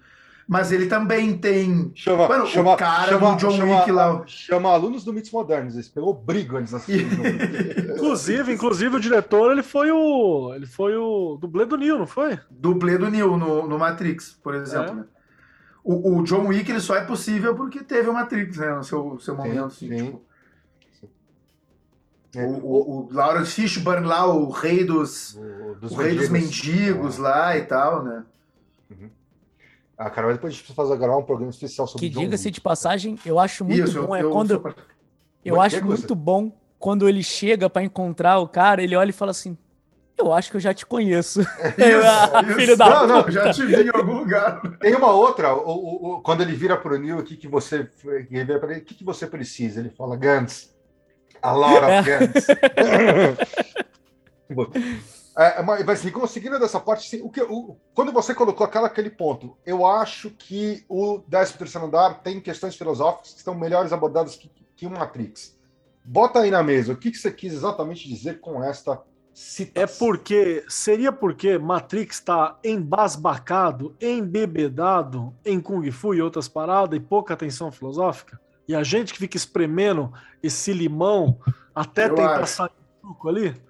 Mas 0.48 0.70
ele 0.70 0.86
também 0.86 1.36
tem. 1.36 1.90
Chama, 1.94 2.28
Mano, 2.28 2.46
chama, 2.46 2.74
o 2.74 2.76
cara 2.76 3.08
chama, 3.08 3.32
do 3.32 3.36
John 3.36 3.50
chama, 3.50 3.78
Wick 3.78 3.90
lá. 3.90 4.22
Chama 4.26 4.70
alunos 4.70 5.04
do 5.04 5.12
Mitos 5.12 5.32
Modernos, 5.32 5.74
eles 5.74 5.88
pegou 5.88 6.14
brigo 6.14 6.56
antes 6.56 6.72
assim. 6.72 6.98
inclusive, 7.94 8.52
inclusive, 8.52 8.96
o 8.96 9.00
diretor 9.00 9.50
ele 9.50 9.64
foi 9.64 9.90
o. 9.90 10.52
Ele 10.54 10.66
foi 10.66 10.96
o 10.96 11.36
dublê 11.40 11.64
do 11.64 11.76
Neo, 11.76 11.98
não 11.98 12.06
foi? 12.06 12.38
Dublê 12.48 12.96
do 12.96 13.10
Neo 13.10 13.36
no, 13.36 13.66
no 13.66 13.78
Matrix, 13.78 14.38
por 14.40 14.54
exemplo. 14.54 14.90
É. 14.90 14.94
Né? 14.94 15.04
O, 15.82 16.18
o, 16.18 16.22
John 16.22 16.46
Wick 16.46 16.70
ele 16.70 16.80
só 16.80 16.96
é 16.96 17.04
possível 17.04 17.54
porque 17.54 17.82
teve 17.82 18.08
o 18.08 18.14
Matrix, 18.14 18.56
né? 18.56 18.74
No 18.74 18.84
seu, 18.84 19.18
seu 19.18 19.34
momento, 19.34 19.70
sim, 19.74 19.86
assim, 19.86 19.98
sim. 19.98 20.04
Tipo, 20.04 20.26
é. 22.36 22.44
O, 22.44 22.50
o, 22.50 23.06
o, 23.06 23.08
Lawrence 23.12 23.52
Fishburne 23.52 24.06
lá, 24.06 24.26
o 24.26 24.50
rei 24.50 24.84
dos, 24.84 25.34
o, 25.34 25.74
dos, 25.80 25.92
o 25.92 25.94
rei 25.96 26.14
dos 26.14 26.28
mendigos 26.28 27.18
é. 27.18 27.22
lá 27.22 27.56
e 27.56 27.62
tal, 27.62 28.04
né? 28.04 28.24
Uhum. 28.90 29.10
Ah, 29.98 30.10
cara, 30.10 30.26
mas 30.26 30.36
depois 30.36 30.52
a 30.52 30.56
gente 30.56 30.64
precisa 30.64 30.76
fazer 30.76 30.98
gravar 30.98 31.16
um 31.16 31.22
programa 31.22 31.50
especial 31.50 31.86
sobre 31.86 32.08
Que 32.08 32.14
diga-se 32.14 32.50
de 32.50 32.60
passagem, 32.60 33.18
eu 33.24 33.38
acho 33.38 33.64
muito 33.64 33.82
Isso, 33.82 34.02
bom. 34.02 34.14
Eu, 34.14 34.28
é 34.28 34.32
quando. 34.32 34.50
Eu, 34.52 34.74
eu 35.54 35.60
acho 35.60 35.82
muito 35.84 36.14
bom 36.14 36.52
quando 36.78 37.08
ele 37.08 37.22
chega 37.22 37.70
para 37.70 37.82
encontrar 37.82 38.38
o 38.38 38.46
cara, 38.46 38.82
ele 38.82 38.94
olha 38.94 39.08
e 39.10 39.14
fala 39.14 39.30
assim: 39.30 39.56
Eu 40.18 40.34
acho 40.34 40.50
que 40.50 40.56
eu 40.58 40.60
já 40.60 40.74
te 40.74 40.84
conheço. 40.84 41.40
Isso, 41.40 41.50
ah, 42.04 42.44
Filho 42.54 42.76
da 42.76 42.90
não, 42.90 43.06
não, 43.06 43.30
já 43.30 43.50
te 43.52 43.64
vi 43.64 43.84
em 43.84 43.88
algum 43.88 44.18
lugar. 44.18 44.60
Tem 44.78 44.94
uma 44.94 45.12
outra, 45.12 45.54
o, 45.54 45.70
o, 45.70 46.14
o, 46.14 46.20
quando 46.20 46.42
ele 46.42 46.52
vira 46.52 46.76
pro 46.76 46.98
Neil, 46.98 47.18
o 47.18 47.24
que, 47.24 47.36
que 47.36 47.48
você. 47.48 47.88
Ele 48.30 48.52
o 48.54 48.84
que, 48.84 48.94
que 48.94 49.04
você 49.04 49.26
precisa? 49.26 49.80
Ele 49.80 49.90
fala 49.90 50.16
Guns. 50.16 50.76
A 51.42 51.56
of 51.56 51.84
é. 51.86 52.02
guns. 52.02 52.46
É, 55.38 55.62
mas 55.62 55.86
assim, 55.86 56.10
conseguindo 56.10 56.58
dessa 56.58 56.80
parte, 56.80 57.06
assim, 57.06 57.22
o 57.22 57.28
que, 57.28 57.42
o, 57.42 57.76
quando 57.92 58.10
você 58.10 58.34
colocou 58.34 58.64
aquela, 58.64 58.86
aquele 58.86 59.10
ponto, 59.10 59.54
eu 59.66 59.84
acho 59.84 60.30
que 60.30 60.82
o 60.88 61.18
13 61.28 61.58
terceiro 61.58 61.86
andar 61.86 62.22
tem 62.22 62.40
questões 62.40 62.74
filosóficas 62.74 63.32
que 63.32 63.38
estão 63.38 63.54
melhores 63.54 63.92
abordadas 63.92 64.34
que, 64.34 64.50
que 64.74 64.86
o 64.86 64.90
Matrix. 64.90 65.54
Bota 66.02 66.40
aí 66.40 66.50
na 66.50 66.62
mesa, 66.62 66.94
o 66.94 66.96
que, 66.96 67.10
que 67.10 67.18
você 67.18 67.30
quis 67.30 67.52
exatamente 67.52 68.08
dizer 68.08 68.40
com 68.40 68.64
esta 68.64 69.02
citação? 69.34 69.82
É 69.82 69.86
porque, 69.86 70.64
seria 70.68 71.12
porque 71.12 71.58
Matrix 71.58 72.16
está 72.16 72.58
embasbacado, 72.64 73.94
embebedado 74.00 75.34
em 75.44 75.60
Kung 75.60 75.90
Fu 75.90 76.14
e 76.14 76.22
outras 76.22 76.48
paradas 76.48 76.96
e 76.96 77.00
pouca 77.00 77.34
atenção 77.34 77.70
filosófica? 77.70 78.40
E 78.66 78.74
a 78.74 78.82
gente 78.82 79.12
que 79.12 79.18
fica 79.18 79.36
espremendo 79.36 80.10
esse 80.42 80.72
limão 80.72 81.38
até 81.74 82.06
eu 82.06 82.14
tentar 82.14 82.40
acho. 82.40 82.54
sair 82.54 82.70
do 83.02 83.08
suco 83.08 83.28
ali? 83.28 83.65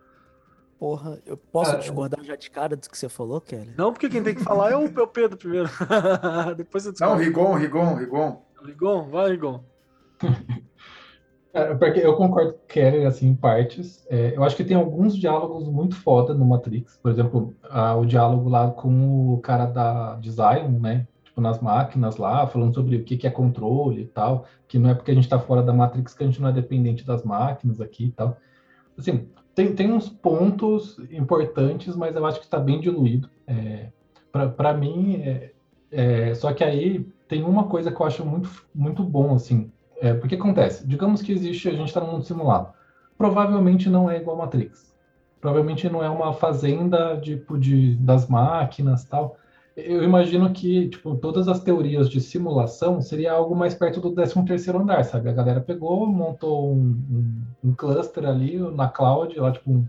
Porra, 0.78 1.18
eu 1.24 1.36
posso 1.36 1.72
ah, 1.72 1.76
discordar 1.76 2.22
já 2.22 2.36
de 2.36 2.50
cara 2.50 2.76
do 2.76 2.88
que 2.88 2.98
você 2.98 3.08
falou, 3.08 3.40
Kelly? 3.40 3.72
Não, 3.78 3.92
porque 3.92 4.10
quem 4.10 4.22
tem 4.22 4.34
que 4.34 4.42
falar 4.42 4.72
é 4.72 4.76
o, 4.76 4.84
é 4.84 5.02
o 5.02 5.06
Pedro 5.06 5.38
primeiro. 5.38 5.70
Depois 6.56 6.84
você 6.84 7.02
Não, 7.02 7.16
Rigon, 7.16 7.54
Rigon, 7.54 7.94
Rigon. 7.94 8.42
Rigon, 8.62 9.08
vai, 9.08 9.30
Rigon. 9.30 9.64
É, 11.56 11.74
porque 11.74 12.00
eu 12.00 12.14
concordo 12.16 12.52
com 12.52 12.58
o 12.58 12.66
Kelly, 12.68 13.06
assim, 13.06 13.28
em 13.28 13.34
partes. 13.34 14.06
É, 14.10 14.36
eu 14.36 14.44
acho 14.44 14.54
que 14.54 14.62
tem 14.62 14.76
alguns 14.76 15.16
diálogos 15.16 15.66
muito 15.66 15.96
foda 15.96 16.34
no 16.34 16.44
Matrix. 16.44 16.98
Por 16.98 17.10
exemplo, 17.10 17.56
o 17.98 18.04
diálogo 18.04 18.50
lá 18.50 18.70
com 18.70 19.32
o 19.32 19.40
cara 19.40 19.64
da 19.64 20.16
Design, 20.16 20.78
né? 20.78 21.08
Tipo, 21.24 21.40
nas 21.40 21.58
máquinas 21.58 22.18
lá, 22.18 22.46
falando 22.46 22.74
sobre 22.74 22.96
o 22.96 23.04
que, 23.04 23.16
que 23.16 23.26
é 23.26 23.30
controle 23.30 24.02
e 24.02 24.06
tal. 24.06 24.44
Que 24.68 24.78
não 24.78 24.90
é 24.90 24.94
porque 24.94 25.10
a 25.10 25.14
gente 25.14 25.30
tá 25.30 25.38
fora 25.38 25.62
da 25.62 25.72
Matrix 25.72 26.12
que 26.12 26.24
a 26.24 26.26
gente 26.26 26.42
não 26.42 26.50
é 26.50 26.52
dependente 26.52 27.06
das 27.06 27.22
máquinas 27.22 27.80
aqui 27.80 28.04
e 28.04 28.12
tal. 28.12 28.36
Assim, 28.98 29.26
tem, 29.56 29.74
tem 29.74 29.90
uns 29.90 30.06
pontos 30.06 30.98
importantes, 31.10 31.96
mas 31.96 32.14
eu 32.14 32.26
acho 32.26 32.38
que 32.38 32.44
está 32.44 32.58
bem 32.58 32.78
diluído. 32.78 33.30
É, 33.46 33.88
Para 34.30 34.74
mim, 34.74 35.16
é, 35.22 35.52
é, 35.90 36.34
só 36.34 36.52
que 36.52 36.62
aí 36.62 37.08
tem 37.26 37.42
uma 37.42 37.64
coisa 37.64 37.90
que 37.90 37.98
eu 37.98 38.06
acho 38.06 38.24
muito, 38.24 38.50
muito 38.74 39.02
bom, 39.02 39.34
assim. 39.34 39.72
É, 39.98 40.12
porque 40.12 40.34
acontece, 40.34 40.86
digamos 40.86 41.22
que 41.22 41.32
existe, 41.32 41.70
a 41.70 41.72
gente 41.72 41.88
está 41.88 42.02
num 42.02 42.12
mundo 42.12 42.24
simulado. 42.24 42.68
Provavelmente 43.16 43.88
não 43.88 44.10
é 44.10 44.18
igual 44.18 44.36
Matrix. 44.36 44.94
Provavelmente 45.40 45.88
não 45.88 46.04
é 46.04 46.10
uma 46.10 46.34
fazenda 46.34 47.18
tipo 47.18 47.58
de 47.58 47.94
das 47.94 48.28
máquinas 48.28 49.04
tal 49.04 49.38
eu 49.76 50.02
imagino 50.02 50.50
que, 50.52 50.88
tipo, 50.88 51.14
todas 51.16 51.48
as 51.48 51.60
teorias 51.60 52.08
de 52.08 52.18
simulação 52.18 53.02
seria 53.02 53.32
algo 53.32 53.54
mais 53.54 53.74
perto 53.74 54.00
do 54.00 54.10
13º 54.12 54.80
andar, 54.80 55.04
sabe? 55.04 55.28
A 55.28 55.32
galera 55.32 55.60
pegou, 55.60 56.06
montou 56.06 56.72
um, 56.72 56.96
um, 57.10 57.42
um 57.68 57.74
cluster 57.74 58.24
ali 58.24 58.58
na 58.74 58.88
cloud, 58.88 59.38
lá, 59.38 59.52
tipo, 59.52 59.70
um, 59.70 59.86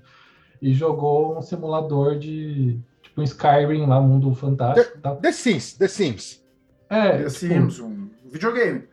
e 0.62 0.74
jogou 0.74 1.38
um 1.38 1.42
simulador 1.42 2.20
de, 2.20 2.78
tipo, 3.02 3.22
um 3.22 3.24
Skyrim 3.24 3.86
lá, 3.86 4.00
um 4.00 4.08
mundo 4.08 4.34
fantástico 4.36 4.96
The, 4.96 5.00
tal. 5.02 5.16
The 5.18 5.32
Sims, 5.32 5.74
The 5.78 5.88
Sims. 5.88 6.46
É, 6.90 7.12
The 7.12 7.18
tipo, 7.18 7.30
Sims, 7.30 7.80
um 7.80 8.10
videogame. 8.30 8.84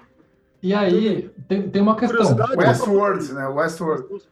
E 0.62 0.72
aí, 0.72 1.28
tem, 1.48 1.68
tem 1.68 1.82
uma 1.82 1.96
questão. 1.96 2.36
Westworld, 2.56 3.32
né? 3.32 3.48
Westworld 3.48 4.22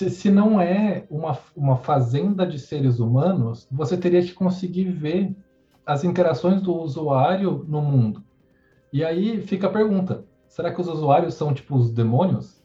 se, 0.00 0.08
se 0.08 0.30
não 0.30 0.58
é 0.58 1.04
uma, 1.10 1.38
uma 1.54 1.76
fazenda 1.76 2.46
de 2.46 2.58
seres 2.58 3.00
humanos, 3.00 3.68
você 3.70 3.98
teria 3.98 4.22
que 4.22 4.32
conseguir 4.32 4.84
ver 4.84 5.36
as 5.84 6.04
interações 6.04 6.62
do 6.62 6.74
usuário 6.74 7.66
no 7.68 7.82
mundo. 7.82 8.24
E 8.90 9.04
aí 9.04 9.42
fica 9.42 9.66
a 9.66 9.70
pergunta: 9.70 10.24
será 10.48 10.72
que 10.72 10.80
os 10.80 10.88
usuários 10.88 11.34
são 11.34 11.52
tipo 11.52 11.76
os 11.76 11.92
demônios? 11.92 12.64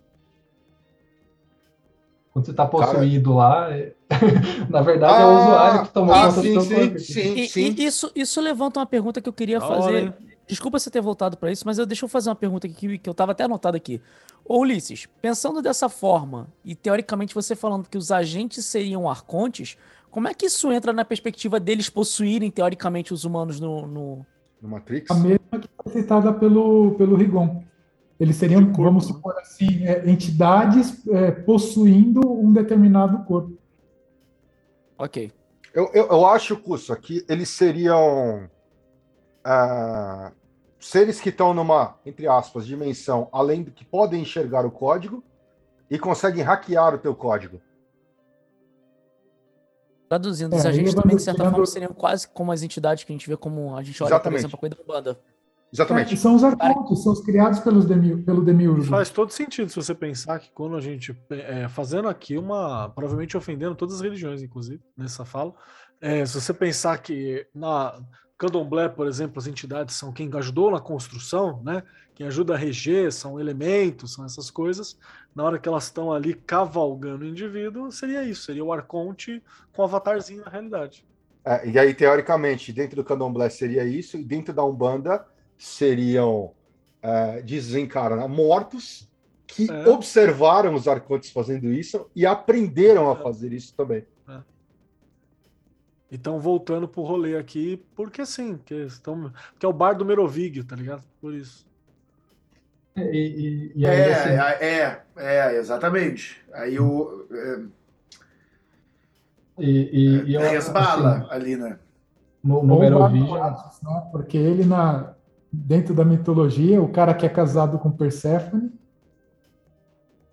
Quando 2.31 2.45
você 2.45 2.51
está 2.51 2.65
possuído 2.65 3.35
Cara... 3.35 3.49
lá, 3.49 3.71
é... 3.71 3.93
na 4.69 4.81
verdade 4.81 5.15
ah, 5.15 5.21
é 5.21 5.25
o 5.25 5.37
usuário 5.37 5.83
que 5.83 5.93
tomou 5.93 6.15
ah, 6.15 6.27
conta 6.27 6.41
sim, 6.41 6.53
do 6.53 6.61
seu 6.61 6.77
corpo. 6.79 6.99
Sim, 6.99 7.13
sim, 7.13 7.47
sim. 7.47 7.75
E, 7.77 7.85
isso, 7.85 8.11
isso 8.15 8.39
levanta 8.39 8.79
uma 8.79 8.85
pergunta 8.85 9.21
que 9.21 9.27
eu 9.27 9.33
queria 9.33 9.59
fazer. 9.59 10.13
Desculpa 10.47 10.77
você 10.77 10.91
ter 10.91 11.01
voltado 11.01 11.37
para 11.37 11.51
isso, 11.51 11.63
mas 11.65 11.77
eu, 11.77 11.85
deixa 11.85 12.05
eu 12.05 12.09
fazer 12.09 12.29
uma 12.29 12.35
pergunta 12.35 12.67
aqui 12.67 12.75
que, 12.75 12.97
que 12.99 13.09
eu 13.09 13.11
estava 13.11 13.31
até 13.31 13.43
anotado 13.43 13.75
aqui. 13.75 14.01
Ô 14.43 14.59
Ulisses, 14.59 15.07
pensando 15.21 15.61
dessa 15.61 15.89
forma, 15.89 16.47
e 16.63 16.75
teoricamente 16.75 17.33
você 17.33 17.55
falando 17.55 17.89
que 17.89 17.97
os 17.97 18.11
agentes 18.11 18.63
seriam 18.65 19.09
arcontes, 19.09 19.75
como 20.11 20.27
é 20.27 20.33
que 20.33 20.45
isso 20.45 20.71
entra 20.71 20.93
na 20.93 21.03
perspectiva 21.03 21.59
deles 21.59 21.89
possuírem, 21.89 22.49
teoricamente, 22.49 23.13
os 23.13 23.25
humanos 23.25 23.59
no. 23.59 23.87
No, 23.87 24.25
no 24.61 24.69
Matrix? 24.69 25.11
A 25.11 25.15
mesma 25.15 25.59
que 25.59 25.67
foi 25.83 25.91
citada 25.91 26.31
pelo, 26.31 26.95
pelo 26.95 27.15
Rigon. 27.15 27.63
Eles 28.17 28.37
seriam, 28.37 28.71
vamos 28.71 29.07
supor 29.07 29.35
assim, 29.39 29.83
é, 29.85 30.09
entidades 30.09 31.05
é, 31.07 31.31
possuindo 31.31 32.21
um 32.31 32.53
determinado 32.53 33.25
corpo. 33.25 33.57
Ok. 34.97 35.33
Eu, 35.73 35.91
eu, 35.93 36.07
eu 36.07 36.25
acho, 36.25 36.55
Cusso, 36.55 36.95
que 36.95 37.25
eles 37.27 37.49
seriam. 37.49 38.49
Ah, 39.47 40.31
seres 40.79 41.21
que 41.21 41.29
estão 41.29 41.53
numa, 41.53 41.99
entre 42.03 42.27
aspas, 42.27 42.65
dimensão 42.65 43.29
além 43.31 43.61
do 43.61 43.69
que 43.71 43.85
podem 43.85 44.23
enxergar 44.23 44.65
o 44.65 44.71
código 44.71 45.23
e 45.89 45.99
conseguem 45.99 46.43
hackear 46.43 46.95
o 46.95 46.97
teu 46.97 47.13
código. 47.15 47.61
Traduzindo, 50.09 50.53
É, 50.53 50.57
os 50.57 50.65
ele 50.65 50.73
agentes 50.73 50.93
vai 50.93 51.03
também, 51.03 51.17
de 51.17 51.23
certa 51.23 51.49
forma, 51.49 51.65
seriam 51.65 51.93
quase 51.93 52.27
como 52.27 52.51
as 52.51 52.61
entidades 52.61 53.03
que 53.03 53.11
a 53.11 53.15
gente 53.15 53.27
vê 53.27 53.35
como 53.37 53.75
a 53.75 53.83
gente 53.83 54.01
olha, 54.03 54.09
Exatamente. 54.09 54.33
por 54.33 54.39
exemplo, 54.39 54.55
a 54.55 54.59
coisa 54.59 54.75
da 54.75 54.83
banda. 54.83 55.19
Exatamente. 55.73 56.13
É, 56.13 56.17
são 56.17 56.35
os 56.35 56.43
arcontes, 56.43 57.03
são 57.03 57.11
os 57.11 57.21
criados 57.21 57.59
pelos 57.59 57.85
demi, 57.85 58.21
pelo 58.21 58.43
Demiurgo. 58.43 58.83
Faz 58.83 59.09
todo 59.09 59.31
sentido 59.31 59.69
se 59.69 59.75
você 59.75 59.93
pensar 59.93 60.39
que 60.39 60.49
quando 60.51 60.75
a 60.75 60.81
gente. 60.81 61.15
é, 61.29 61.67
fazendo 61.67 62.07
aqui 62.07 62.37
uma. 62.37 62.89
Provavelmente 62.89 63.35
ofendendo 63.35 63.75
todas 63.75 63.95
as 63.95 64.01
religiões, 64.01 64.41
inclusive, 64.41 64.81
nessa 64.95 65.25
fala. 65.25 65.53
é, 65.99 66.25
se 66.25 66.39
você 66.39 66.53
pensar 66.53 66.97
que 66.99 67.45
na 67.53 67.99
Candomblé, 68.37 68.89
por 68.89 69.07
exemplo, 69.07 69.39
as 69.39 69.47
entidades 69.47 69.95
são 69.95 70.11
quem 70.11 70.29
ajudou 70.33 70.69
na 70.71 70.79
construção, 70.79 71.61
né? 71.63 71.83
Quem 72.13 72.27
ajuda 72.27 72.53
a 72.53 72.57
reger, 72.57 73.11
são 73.11 73.39
elementos, 73.39 74.13
são 74.13 74.25
essas 74.25 74.49
coisas. 74.49 74.97
Na 75.33 75.43
hora 75.43 75.59
que 75.59 75.67
elas 75.67 75.85
estão 75.85 76.11
ali 76.11 76.33
cavalgando 76.33 77.25
o 77.25 77.27
indivíduo, 77.27 77.91
seria 77.91 78.23
isso, 78.23 78.43
seria 78.43 78.63
o 78.63 78.71
arconte 78.71 79.41
com 79.73 79.81
o 79.81 79.85
avatarzinho 79.85 80.43
na 80.43 80.49
realidade. 80.49 81.05
É, 81.43 81.69
e 81.69 81.77
aí, 81.77 81.93
teoricamente, 81.93 82.73
dentro 82.73 82.95
do 82.95 83.03
candomblé 83.03 83.49
seria 83.49 83.85
isso, 83.85 84.17
e 84.17 84.23
dentro 84.23 84.53
da 84.53 84.63
Umbanda 84.63 85.25
seriam, 85.57 86.51
é, 87.01 87.41
desencarna, 87.41 88.27
mortos 88.27 89.09
que 89.45 89.69
É. 89.69 89.87
observaram 89.87 90.73
os 90.73 90.87
arcontes 90.87 91.29
fazendo 91.29 91.71
isso 91.71 92.09
e 92.15 92.25
aprenderam 92.25 93.11
a 93.11 93.15
fazer 93.15 93.53
isso 93.53 93.73
também. 93.75 94.05
Então, 96.11 96.39
voltando 96.39 96.87
pro 96.87 97.01
rolê 97.01 97.35
aqui, 97.37 97.77
porque 97.95 98.25
sim, 98.25 98.57
que, 98.65 98.73
estão, 98.75 99.31
que 99.59 99.65
é 99.65 99.69
o 99.69 99.73
bar 99.73 99.93
do 99.93 100.05
Merovígio, 100.05 100.63
tá 100.63 100.75
ligado? 100.75 101.03
Por 101.19 101.33
isso. 101.33 101.65
E, 102.95 103.01
e, 103.01 103.71
e 103.75 103.85
aí, 103.85 103.99
É, 103.99 104.13
assim, 104.13 104.29
é, 104.63 105.03
é, 105.17 105.57
exatamente. 105.57 106.41
Aí 106.53 106.79
o. 106.79 107.27
É, 107.31 107.63
e, 109.57 110.31
e, 110.31 110.33
e 110.33 110.37
resbala 110.37 111.17
assim, 111.17 111.27
ali, 111.29 111.57
né? 111.57 111.79
no, 112.45 112.63
no 112.63 112.77
Barbados, 112.77 113.81
né? 113.81 114.07
Porque 114.11 114.37
ele, 114.37 114.63
na, 114.65 115.15
dentro 115.51 115.95
da 115.95 116.05
mitologia, 116.05 116.81
o 116.81 116.91
cara 116.91 117.13
que 117.13 117.25
é 117.25 117.29
casado 117.29 117.79
com 117.79 117.91
Perséfone 117.91 118.71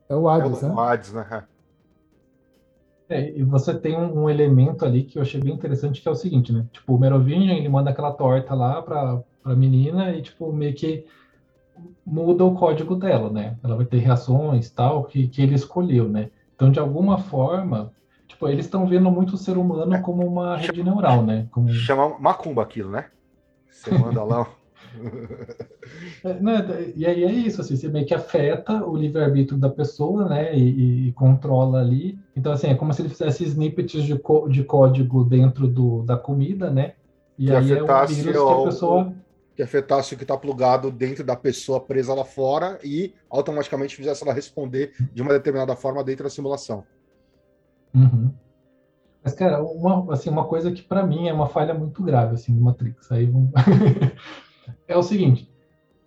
é 0.09 0.15
o 0.15 0.29
É 0.29 0.35
Hades, 0.35 0.63
o 0.63 0.69
né? 0.69 0.75
Hades, 0.77 1.13
né? 1.13 1.45
É, 3.13 3.31
e 3.37 3.43
você 3.43 3.79
tem 3.79 3.97
um, 3.97 4.23
um 4.23 4.31
elemento 4.31 4.85
ali 4.85 5.05
que 5.05 5.19
eu 5.19 5.23
achei 5.23 5.39
bem 5.41 5.53
interessante, 5.53 6.01
que 6.01 6.09
é 6.09 6.11
o 6.11 6.15
seguinte, 6.15 6.53
né? 6.53 6.67
Tipo, 6.73 6.95
o 6.95 6.99
Merovingian, 6.99 7.55
ele 7.55 7.69
manda 7.69 7.91
aquela 7.91 8.13
torta 8.13 8.55
lá 8.55 8.81
pra, 8.81 9.23
pra 9.43 9.55
menina 9.55 10.11
e, 10.13 10.23
tipo, 10.23 10.51
meio 10.51 10.75
que 10.75 11.05
muda 12.07 12.45
o 12.45 12.55
código 12.55 12.97
dela, 12.97 13.31
né? 13.31 13.57
Ela 13.63 13.77
vai 13.77 13.85
ter 13.85 13.99
reações, 13.99 14.71
tal, 14.71 15.05
que, 15.05 15.29
que 15.29 15.43
ele 15.43 15.55
escolheu, 15.55 16.09
né? 16.09 16.31
Então, 16.55 16.71
de 16.71 16.79
alguma 16.79 17.19
forma, 17.19 17.93
tipo, 18.27 18.49
eles 18.49 18.65
estão 18.65 18.87
vendo 18.87 19.11
muito 19.11 19.35
o 19.35 19.39
ser 19.39 19.59
humano 19.59 20.01
como 20.01 20.27
uma 20.27 20.57
rede 20.57 20.83
neural, 20.83 21.23
né? 21.23 21.47
Como, 21.51 21.69
Chama 21.69 22.19
macumba 22.19 22.63
aquilo, 22.63 22.91
né? 22.91 23.07
Você 23.69 23.91
manda 23.91 24.25
lá. 24.25 24.47
É, 26.25 26.35
né, 26.35 26.93
e 26.95 27.05
aí 27.05 27.25
é 27.25 27.33
isso, 27.33 27.61
assim, 27.61 27.77
você 27.77 27.89
meio 27.89 28.07
que 28.07 28.15
afeta 28.15 28.85
o 28.87 28.97
livre-arbítrio 28.97 29.59
da 29.59 29.69
pessoa, 29.69 30.29
né, 30.29 30.57
e, 30.57 31.09
e 31.09 31.13
controla 31.13 31.81
ali. 31.81 32.19
Então, 32.37 32.53
assim, 32.53 32.69
é 32.69 32.75
como 32.75 32.93
se 32.93 33.03
ele 33.03 33.09
fizesse 33.09 33.45
snippets 33.45 34.05
de, 34.05 34.21
de 34.51 34.65
código 34.65 35.25
dentro 35.25 35.67
do, 35.67 36.03
da 36.03 36.17
comida, 36.17 36.71
né, 36.71 36.95
e 37.39 37.47
Que 37.47 37.53
aí 37.53 37.73
é 37.73 37.83
um 37.83 38.07
vírus 38.07 38.33
que 38.33 38.53
a 38.53 38.65
pessoa... 38.65 39.13
que 39.57 39.63
afetasse 39.63 40.15
o 40.15 40.17
que 40.17 40.25
está 40.25 40.37
plugado 40.37 40.91
dentro 40.91 41.25
da 41.25 41.35
pessoa 41.35 41.81
presa 41.81 42.15
lá 42.15 42.25
fora 42.25 42.79
e 42.85 43.15
automaticamente 43.29 43.97
fizesse 43.97 44.23
ela 44.23 44.33
responder 44.33 44.93
de 45.13 45.23
uma 45.23 45.33
determinada 45.33 45.75
forma 45.75 46.05
dentro 46.05 46.25
da 46.25 46.31
simulação. 46.31 46.85
Uhum. 47.95 48.31
Mas, 49.25 49.35
cara, 49.35 49.63
uma, 49.63 50.13
assim, 50.13 50.31
uma 50.31 50.45
coisa 50.45 50.73
que 50.73 50.83
pra 50.83 51.07
mim 51.07 51.29
é 51.29 51.33
uma 51.33 51.49
falha 51.49 51.75
muito 51.75 52.03
grave, 52.03 52.35
assim, 52.35 52.55
do 52.55 52.61
Matrix, 52.61 53.11
aí 53.11 53.27
vamos... 53.27 53.51
é 54.87 54.97
o 54.97 55.03
seguinte, 55.03 55.51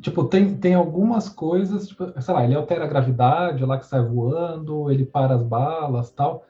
tipo, 0.01 0.25
tem, 0.25 0.57
tem 0.59 0.73
algumas 0.75 1.29
coisas, 1.29 1.87
tipo, 1.87 2.21
sei 2.21 2.33
lá, 2.33 2.43
ele 2.45 2.55
altera 2.55 2.85
a 2.85 2.87
gravidade, 2.87 3.65
lá 3.65 3.79
que 3.79 3.85
sai 3.87 4.03
voando, 4.03 4.91
ele 4.91 5.05
para 5.05 5.35
as 5.35 5.43
balas, 5.43 6.11
tal, 6.11 6.45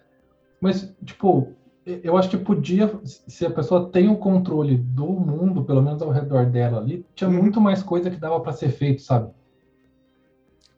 mas, 0.62 0.96
tipo, 1.06 1.58
eu 1.86 2.18
acho 2.18 2.30
que 2.30 2.38
podia, 2.38 3.00
se 3.06 3.46
a 3.46 3.52
pessoa 3.52 3.92
tem 3.92 4.10
o 4.10 4.18
controle 4.18 4.78
do 4.78 5.08
mundo, 5.08 5.66
pelo 5.66 5.82
menos 5.82 6.02
ao 6.02 6.10
redor 6.12 6.48
dela 6.48 6.80
ali, 6.80 7.06
tinha 7.16 7.30
Uhum. 7.30 7.44
muito 7.44 7.62
mais 7.62 7.84
coisa 7.84 8.10
que 8.10 8.18
dava 8.18 8.40
pra 8.42 8.54
ser 8.54 8.70
feito, 8.70 9.02
sabe? 9.04 9.32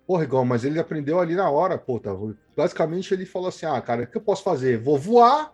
Porra, 0.05 0.23
igual, 0.23 0.45
mas 0.45 0.63
ele 0.63 0.79
aprendeu 0.79 1.19
ali 1.19 1.35
na 1.35 1.49
hora, 1.49 1.77
pô, 1.77 1.99
tá? 1.99 2.11
Basicamente 2.55 3.13
ele 3.13 3.25
falou 3.25 3.49
assim: 3.49 3.65
ah, 3.65 3.81
cara, 3.81 4.03
o 4.03 4.07
que 4.07 4.17
eu 4.17 4.21
posso 4.21 4.43
fazer? 4.43 4.81
Vou 4.81 4.97
voar, 4.97 5.53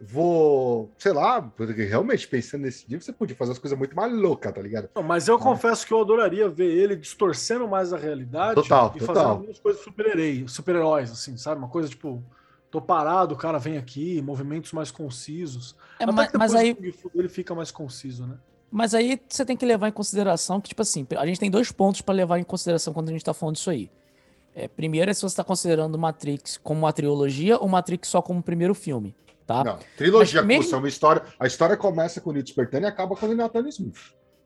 vou, 0.00 0.90
sei 0.96 1.12
lá, 1.12 1.42
porque 1.42 1.84
realmente 1.84 2.28
pensando 2.28 2.62
nesse 2.62 2.86
dia, 2.86 3.00
você 3.00 3.12
podia 3.12 3.34
fazer 3.34 3.52
as 3.52 3.58
coisas 3.58 3.76
muito 3.76 3.96
mais 3.96 4.12
loucas, 4.12 4.52
tá 4.52 4.62
ligado? 4.62 4.88
Não, 4.94 5.02
mas 5.02 5.26
eu 5.26 5.38
confesso 5.38 5.86
que 5.86 5.92
eu 5.92 6.00
adoraria 6.00 6.48
ver 6.48 6.70
ele 6.70 6.94
distorcendo 6.94 7.66
mais 7.66 7.92
a 7.92 7.96
realidade 7.96 8.54
Total, 8.54 8.92
e 8.94 8.98
total. 9.00 9.14
fazendo 9.14 9.30
algumas 9.30 9.58
coisas 9.58 9.82
super-heróis, 9.82 10.52
super-heróis, 10.52 11.10
assim, 11.10 11.36
sabe? 11.36 11.58
Uma 11.58 11.68
coisa 11.68 11.88
tipo, 11.88 12.22
tô 12.70 12.80
parado, 12.80 13.34
o 13.34 13.38
cara 13.38 13.58
vem 13.58 13.76
aqui, 13.76 14.22
movimentos 14.22 14.72
mais 14.72 14.90
concisos. 14.90 15.74
É, 15.98 16.04
Até 16.04 16.12
mas, 16.12 16.30
que 16.30 16.38
mas 16.38 16.54
aí, 16.54 16.76
ele 17.14 17.28
fica 17.28 17.54
mais 17.54 17.70
conciso, 17.70 18.26
né? 18.26 18.38
mas 18.70 18.94
aí 18.94 19.20
você 19.28 19.44
tem 19.44 19.56
que 19.56 19.64
levar 19.64 19.88
em 19.88 19.92
consideração 19.92 20.60
que, 20.60 20.68
tipo 20.68 20.82
assim, 20.82 21.06
a 21.16 21.26
gente 21.26 21.40
tem 21.40 21.50
dois 21.50 21.72
pontos 21.72 22.02
pra 22.02 22.14
levar 22.14 22.38
em 22.38 22.44
consideração 22.44 22.92
quando 22.92 23.08
a 23.08 23.12
gente 23.12 23.24
tá 23.24 23.32
falando 23.32 23.56
disso 23.56 23.70
aí. 23.70 23.90
É, 24.54 24.68
primeiro 24.68 25.10
é 25.10 25.14
se 25.14 25.22
você 25.22 25.36
tá 25.36 25.44
considerando 25.44 25.96
Matrix 25.98 26.58
como 26.58 26.80
uma 26.80 26.92
trilogia 26.92 27.58
ou 27.58 27.68
Matrix 27.68 28.08
só 28.08 28.20
como 28.20 28.40
o 28.40 28.42
primeiro 28.42 28.74
filme, 28.74 29.14
tá? 29.48 29.64
Não, 29.64 29.78
trilogia, 29.96 30.42
Mas 30.42 30.46
mesmo- 30.46 30.62
curso, 30.62 30.74
é 30.74 30.78
uma 30.78 30.88
história. 30.88 31.22
A 31.40 31.46
história 31.46 31.76
começa 31.76 32.20
com 32.20 32.28
o 32.30 32.32
Neo 32.34 32.42
despertando 32.42 32.84
e 32.84 32.88
acaba 32.88 33.16
com 33.16 33.26
o 33.26 33.34
Nathan 33.34 33.66
Smith. 33.68 33.96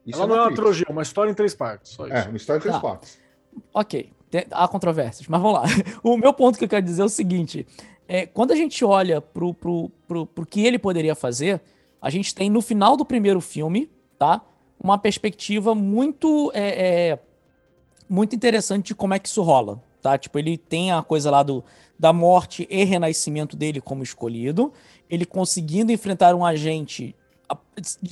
Isso 0.06 0.18
Ela 0.18 0.26
não 0.28 0.36
é 0.36 0.40
uma 0.46 0.54
trilogia, 0.54 0.86
é 0.88 0.92
uma 0.92 1.02
história 1.02 1.30
em 1.30 1.34
três 1.34 1.54
partes, 1.54 1.92
só 1.92 2.06
isso. 2.06 2.14
É, 2.16 2.28
uma 2.28 2.36
história 2.36 2.58
em 2.58 2.62
três 2.62 2.74
Tá. 2.76 2.80
partes. 2.80 3.18
Ok, 3.74 4.10
há 4.52 4.66
controvérsias, 4.68 5.26
mas 5.28 5.40
vamos 5.42 5.58
lá. 5.58 5.64
O 6.02 6.16
meu 6.16 6.32
ponto 6.32 6.56
que 6.56 6.64
eu 6.64 6.68
quero 6.68 6.84
dizer 6.86 7.02
é 7.02 7.04
o 7.04 7.08
seguinte: 7.08 7.66
é, 8.08 8.26
quando 8.26 8.52
a 8.52 8.56
gente 8.56 8.84
olha 8.84 9.20
pro, 9.20 9.52
pro, 9.52 9.90
pro, 10.06 10.24
pro 10.26 10.46
que 10.46 10.64
ele 10.64 10.78
poderia 10.78 11.14
fazer, 11.14 11.60
a 12.00 12.08
gente 12.08 12.32
tem 12.34 12.48
no 12.48 12.62
final 12.62 12.96
do 12.96 13.04
primeiro 13.04 13.40
filme, 13.40 13.90
tá? 14.18 14.40
Uma 14.82 14.98
perspectiva 14.98 15.74
muito, 15.74 16.50
é, 16.54 17.10
é, 17.10 17.18
muito 18.08 18.34
interessante 18.36 18.86
de 18.88 18.94
como 18.94 19.14
é 19.14 19.18
que 19.18 19.28
isso 19.28 19.42
rola, 19.42 19.80
tá? 20.00 20.16
Tipo, 20.18 20.38
ele 20.38 20.56
tem 20.58 20.90
a 20.92 21.02
coisa 21.02 21.30
lá 21.30 21.42
do, 21.42 21.62
da 22.02 22.12
morte 22.12 22.66
e 22.68 22.82
renascimento 22.82 23.56
dele 23.56 23.80
como 23.80 24.02
escolhido, 24.02 24.72
ele 25.08 25.24
conseguindo 25.24 25.92
enfrentar 25.92 26.34
um 26.34 26.44
agente 26.44 27.14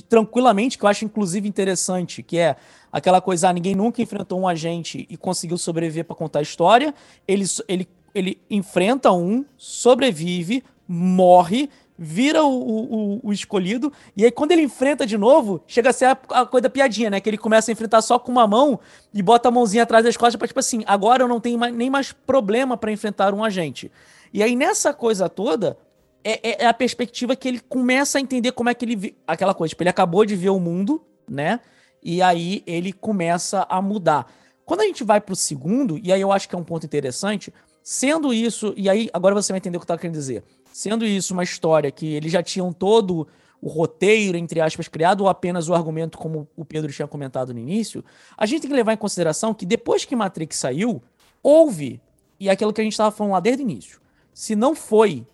tranquilamente, 0.07 0.77
que 0.77 0.85
eu 0.85 0.87
acho 0.87 1.03
inclusive 1.03 1.45
interessante, 1.45 2.23
que 2.23 2.37
é 2.37 2.55
aquela 2.89 3.19
coisa, 3.19 3.49
ah, 3.49 3.53
ninguém 3.53 3.75
nunca 3.75 4.01
enfrentou 4.01 4.39
um 4.39 4.47
agente 4.47 5.05
e 5.09 5.17
conseguiu 5.17 5.57
sobreviver 5.57 6.05
pra 6.05 6.15
contar 6.15 6.39
a 6.39 6.41
história. 6.41 6.95
Ele, 7.27 7.43
ele, 7.67 7.89
ele 8.15 8.41
enfrenta 8.49 9.11
um, 9.11 9.43
sobrevive, 9.57 10.63
morre, 10.87 11.69
vira 12.03 12.43
o, 12.43 12.49
o, 12.49 13.19
o- 13.27 13.31
escolhido, 13.31 13.93
e 14.17 14.25
aí 14.25 14.31
quando 14.31 14.51
ele 14.53 14.63
enfrenta 14.63 15.05
de 15.05 15.17
novo, 15.19 15.61
chega 15.67 15.91
a 15.91 15.93
ser 15.93 16.05
a, 16.05 16.17
a 16.31 16.45
coisa 16.47 16.67
piadinha, 16.67 17.11
né? 17.11 17.19
Que 17.21 17.29
ele 17.29 17.37
começa 17.37 17.69
a 17.69 17.73
enfrentar 17.73 18.01
só 18.01 18.17
com 18.17 18.31
uma 18.31 18.47
mão 18.47 18.79
e 19.13 19.21
bota 19.21 19.49
a 19.49 19.51
mãozinha 19.51 19.83
atrás 19.83 20.03
das 20.03 20.17
costas 20.17 20.35
pra, 20.35 20.47
tipo 20.47 20.59
assim, 20.59 20.81
agora 20.87 21.21
eu 21.23 21.27
não 21.27 21.39
tenho 21.39 21.59
mais- 21.59 21.75
nem 21.75 21.91
mais 21.91 22.11
problema 22.11 22.75
pra 22.75 22.91
enfrentar 22.91 23.35
um 23.35 23.43
agente. 23.43 23.91
E 24.33 24.41
aí 24.41 24.55
nessa 24.55 24.93
coisa 24.95 25.29
toda, 25.29 25.77
é, 26.23 26.49
é- 26.49 26.63
é 26.63 26.67
a 26.67 26.73
perspectiva 26.73 27.35
que 27.35 27.47
ele 27.47 27.59
começa 27.59 28.17
a 28.17 28.21
entender 28.21 28.51
como 28.53 28.69
é 28.69 28.73
que 28.73 28.83
ele. 28.83 28.95
vi- 28.95 29.15
Aquela 29.27 29.53
coisa, 29.53 29.69
tipo, 29.69 29.83
ele 29.83 29.89
acabou 29.91 30.25
de 30.25 30.35
ver 30.35 30.49
o 30.49 30.59
mundo, 30.59 31.03
né? 31.29 31.59
E 32.01 32.19
aí 32.19 32.63
ele 32.65 32.91
começa 32.91 33.63
a 33.69 33.79
mudar. 33.79 34.25
Quando 34.65 34.81
a 34.81 34.85
gente 34.85 35.03
vai 35.03 35.21
pro 35.21 35.35
segundo, 35.35 35.99
e 36.01 36.11
aí 36.11 36.19
eu 36.21 36.31
acho 36.31 36.49
que 36.49 36.55
é 36.55 36.57
um 36.57 36.63
ponto 36.63 36.83
interessante, 36.85 37.53
sendo 37.83 38.33
isso, 38.33 38.73
e 38.75 38.89
aí 38.89 39.07
agora 39.13 39.35
você 39.35 39.51
vai 39.53 39.57
entender 39.57 39.77
o 39.77 39.79
que 39.79 39.83
eu 39.83 39.87
tava 39.87 39.99
querendo 39.99 40.15
dizer. 40.15 40.43
Sendo 40.71 41.05
isso 41.05 41.33
uma 41.33 41.43
história 41.43 41.91
que 41.91 42.05
eles 42.05 42.31
já 42.31 42.41
tinham 42.41 42.71
todo 42.71 43.27
o 43.61 43.69
roteiro, 43.69 44.37
entre 44.37 44.59
aspas, 44.59 44.87
criado, 44.87 45.21
ou 45.21 45.29
apenas 45.29 45.69
o 45.69 45.73
argumento, 45.73 46.17
como 46.17 46.47
o 46.55 46.65
Pedro 46.65 46.91
tinha 46.91 47.07
comentado 47.07 47.53
no 47.53 47.59
início, 47.59 48.03
a 48.35 48.45
gente 48.45 48.61
tem 48.61 48.69
que 48.69 48.75
levar 48.75 48.93
em 48.93 48.97
consideração 48.97 49.53
que 49.53 49.65
depois 49.65 50.03
que 50.03 50.15
Matrix 50.15 50.57
saiu, 50.57 51.01
houve, 51.43 52.01
e 52.39 52.49
é 52.49 52.51
aquilo 52.51 52.73
que 52.73 52.81
a 52.81 52.83
gente 52.83 52.93
estava 52.93 53.11
falando 53.11 53.33
lá 53.33 53.39
desde 53.39 53.61
o 53.61 53.65
início, 53.69 54.01
se 54.33 54.55
não 54.55 54.73
foi 54.73 55.27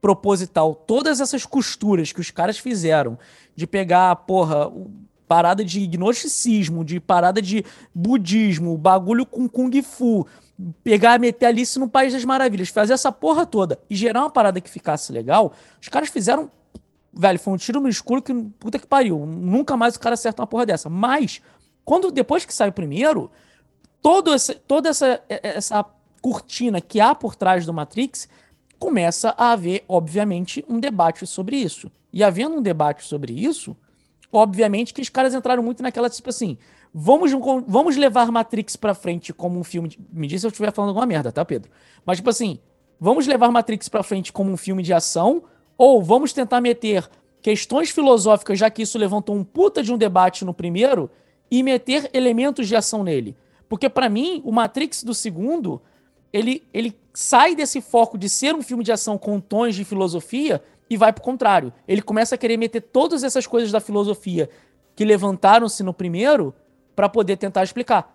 proposital 0.00 0.74
todas 0.74 1.20
essas 1.20 1.46
costuras 1.46 2.10
que 2.10 2.20
os 2.20 2.30
caras 2.30 2.58
fizeram 2.58 3.18
de 3.54 3.66
pegar, 3.66 4.16
porra, 4.16 4.72
parada 5.28 5.64
de 5.64 5.86
gnosticismo, 5.86 6.84
de 6.84 6.98
parada 6.98 7.40
de 7.40 7.64
budismo, 7.94 8.76
bagulho 8.76 9.24
com 9.24 9.48
kung 9.48 9.70
fu, 9.82 10.26
pegar, 10.82 11.18
meter 11.18 11.46
Alice 11.46 11.78
no 11.78 11.88
País 11.88 12.12
das 12.12 12.24
Maravilhas, 12.24 12.68
fazer 12.68 12.92
essa 12.92 13.10
porra 13.10 13.46
toda 13.46 13.80
e 13.88 13.94
gerar 13.94 14.20
uma 14.20 14.30
parada 14.30 14.60
que 14.60 14.70
ficasse 14.70 15.12
legal, 15.12 15.52
os 15.80 15.88
caras 15.88 16.08
fizeram, 16.08 16.50
velho, 17.12 17.38
foi 17.38 17.54
um 17.54 17.56
tiro 17.56 17.80
no 17.80 17.88
escuro 17.88 18.22
que 18.22 18.32
puta 18.58 18.78
que 18.78 18.86
pariu, 18.86 19.24
nunca 19.26 19.76
mais 19.76 19.96
o 19.96 20.00
cara 20.00 20.14
acerta 20.14 20.42
uma 20.42 20.46
porra 20.46 20.66
dessa. 20.66 20.88
Mas 20.88 21.40
quando 21.84 22.10
depois 22.10 22.44
que 22.44 22.54
sai 22.54 22.68
o 22.68 22.72
primeiro, 22.72 23.30
todo 24.02 24.34
esse, 24.34 24.54
toda 24.54 24.88
essa, 24.88 25.20
essa 25.28 25.84
cortina 26.20 26.80
que 26.80 27.00
há 27.00 27.14
por 27.14 27.34
trás 27.34 27.64
do 27.64 27.72
Matrix 27.72 28.28
começa 28.78 29.34
a 29.36 29.52
haver, 29.52 29.84
obviamente, 29.88 30.64
um 30.68 30.80
debate 30.80 31.26
sobre 31.26 31.56
isso. 31.56 31.90
E 32.12 32.24
havendo 32.24 32.56
um 32.56 32.62
debate 32.62 33.04
sobre 33.04 33.32
isso, 33.32 33.76
obviamente 34.32 34.94
que 34.94 35.02
os 35.02 35.08
caras 35.08 35.34
entraram 35.34 35.62
muito 35.62 35.82
naquela, 35.82 36.08
tipo 36.08 36.30
assim, 36.30 36.56
vamos, 36.92 37.32
vamos 37.66 37.96
levar 37.96 38.30
Matrix 38.30 38.76
pra 38.76 38.94
frente 38.94 39.32
como 39.32 39.58
um 39.58 39.64
filme. 39.64 39.88
De, 39.88 39.98
me 40.12 40.26
diz 40.26 40.40
se 40.40 40.46
eu 40.46 40.50
estiver 40.50 40.72
falando 40.72 40.90
alguma 40.90 41.06
merda, 41.06 41.32
tá, 41.32 41.44
Pedro? 41.44 41.70
Mas, 42.04 42.18
tipo 42.18 42.30
assim, 42.30 42.58
vamos 42.98 43.26
levar 43.26 43.50
Matrix 43.50 43.88
pra 43.88 44.02
frente 44.02 44.32
como 44.32 44.50
um 44.50 44.56
filme 44.56 44.82
de 44.82 44.92
ação, 44.92 45.42
ou 45.78 46.02
vamos 46.02 46.32
tentar 46.32 46.60
meter 46.60 47.08
questões 47.40 47.90
filosóficas, 47.90 48.58
já 48.58 48.68
que 48.68 48.82
isso 48.82 48.98
levantou 48.98 49.34
um 49.34 49.44
puta 49.44 49.82
de 49.82 49.92
um 49.92 49.98
debate 49.98 50.44
no 50.44 50.52
primeiro, 50.52 51.10
e 51.50 51.62
meter 51.62 52.10
elementos 52.12 52.68
de 52.68 52.76
ação 52.76 53.02
nele. 53.02 53.36
Porque 53.68 53.88
para 53.88 54.08
mim, 54.08 54.42
o 54.44 54.52
Matrix 54.52 55.02
do 55.02 55.14
segundo, 55.14 55.80
ele, 56.32 56.62
ele 56.72 56.96
sai 57.14 57.54
desse 57.54 57.80
foco 57.80 58.18
de 58.18 58.28
ser 58.28 58.54
um 58.54 58.62
filme 58.62 58.84
de 58.84 58.92
ação 58.92 59.16
com 59.16 59.40
tons 59.40 59.74
de 59.74 59.84
filosofia 59.84 60.62
e 60.88 60.96
vai 60.96 61.12
pro 61.12 61.22
contrário. 61.22 61.72
Ele 61.86 62.02
começa 62.02 62.34
a 62.34 62.38
querer 62.38 62.56
meter 62.56 62.80
todas 62.80 63.22
essas 63.22 63.46
coisas 63.46 63.70
da 63.70 63.80
filosofia 63.80 64.50
que 64.94 65.04
levantaram-se 65.04 65.82
no 65.82 65.94
primeiro 65.94 66.54
para 67.00 67.08
poder 67.08 67.38
tentar 67.38 67.62
explicar. 67.62 68.14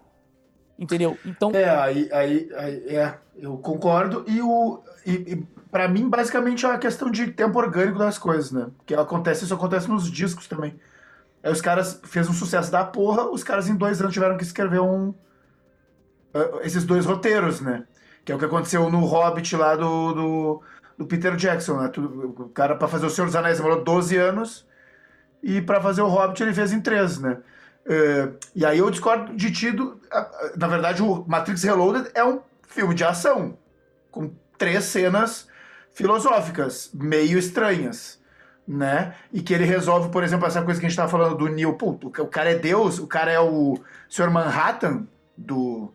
Entendeu? 0.77 1.17
Então. 1.25 1.49
É, 1.55 1.67
aí, 1.67 2.07
aí, 2.13 2.49
aí 2.55 2.95
é, 2.95 3.17
eu 3.35 3.57
concordo. 3.57 4.23
E 4.27 4.39
o. 4.43 4.83
E, 5.03 5.11
e 5.11 5.35
para 5.71 5.87
mim, 5.87 6.07
basicamente, 6.07 6.63
é 6.63 6.69
uma 6.69 6.77
questão 6.77 7.09
de 7.09 7.31
tempo 7.31 7.57
orgânico 7.57 7.97
das 7.97 8.19
coisas, 8.19 8.51
né? 8.51 8.67
Que 8.85 8.93
acontece, 8.93 9.43
isso 9.43 9.55
acontece 9.55 9.89
nos 9.89 10.11
discos 10.11 10.47
também. 10.47 10.79
Aí 11.41 11.51
os 11.51 11.61
caras 11.61 11.99
fez 12.03 12.29
um 12.29 12.33
sucesso 12.33 12.71
da 12.71 12.83
porra, 12.83 13.27
os 13.27 13.43
caras 13.43 13.67
em 13.67 13.75
dois 13.75 13.99
anos 13.99 14.13
tiveram 14.13 14.37
que 14.37 14.43
escrever 14.43 14.81
um. 14.81 15.09
Uh, 15.09 16.59
esses 16.61 16.83
dois 16.85 17.05
roteiros, 17.05 17.61
né? 17.61 17.85
Que 18.23 18.31
é 18.31 18.35
o 18.35 18.37
que 18.37 18.45
aconteceu 18.45 18.87
no 18.91 18.99
Hobbit 18.99 19.55
lá 19.55 19.75
do, 19.75 20.13
do, 20.13 20.61
do 20.95 21.07
Peter 21.07 21.35
Jackson, 21.35 21.79
né? 21.81 21.91
O 21.97 22.49
cara, 22.49 22.75
para 22.75 22.87
fazer 22.87 23.07
o 23.07 23.09
Senhor 23.09 23.25
dos 23.25 23.35
Anéis, 23.35 23.57
demorou 23.57 23.83
12 23.83 24.15
anos. 24.15 24.67
E 25.41 25.59
para 25.59 25.81
fazer 25.81 26.03
o 26.03 26.07
Hobbit, 26.07 26.43
ele 26.43 26.53
fez 26.53 26.71
em 26.71 26.79
13, 26.79 27.23
né? 27.23 27.37
Uh, 27.85 28.35
e 28.55 28.65
aí 28.65 28.79
eu 28.79 28.89
discordo 28.89 29.35
de 29.35 29.51
Tido. 29.51 30.01
Na 30.57 30.67
verdade, 30.67 31.03
o 31.03 31.23
Matrix 31.27 31.63
Reloaded 31.63 32.09
é 32.13 32.23
um 32.23 32.41
filme 32.67 32.95
de 32.95 33.03
ação. 33.03 33.57
Com 34.09 34.33
três 34.57 34.85
cenas 34.85 35.47
filosóficas, 35.93 36.89
meio 36.93 37.37
estranhas. 37.37 38.23
Né? 38.67 39.13
E 39.31 39.41
que 39.41 39.53
ele 39.53 39.63
resolve, 39.63 40.09
por 40.09 40.23
exemplo, 40.23 40.47
essa 40.47 40.63
coisa 40.63 40.79
que 40.79 40.87
a 40.87 40.89
gente 40.89 40.97
tava 40.97 41.11
falando 41.11 41.37
do 41.37 41.47
Neil. 41.47 41.73
Pô, 41.73 41.91
o 41.91 42.27
cara 42.27 42.51
é 42.51 42.55
Deus, 42.55 42.97
o 42.97 43.05
cara 43.05 43.31
é 43.31 43.39
o 43.39 43.79
Sr. 44.09 44.31
Manhattan 44.31 45.07
do, 45.37 45.93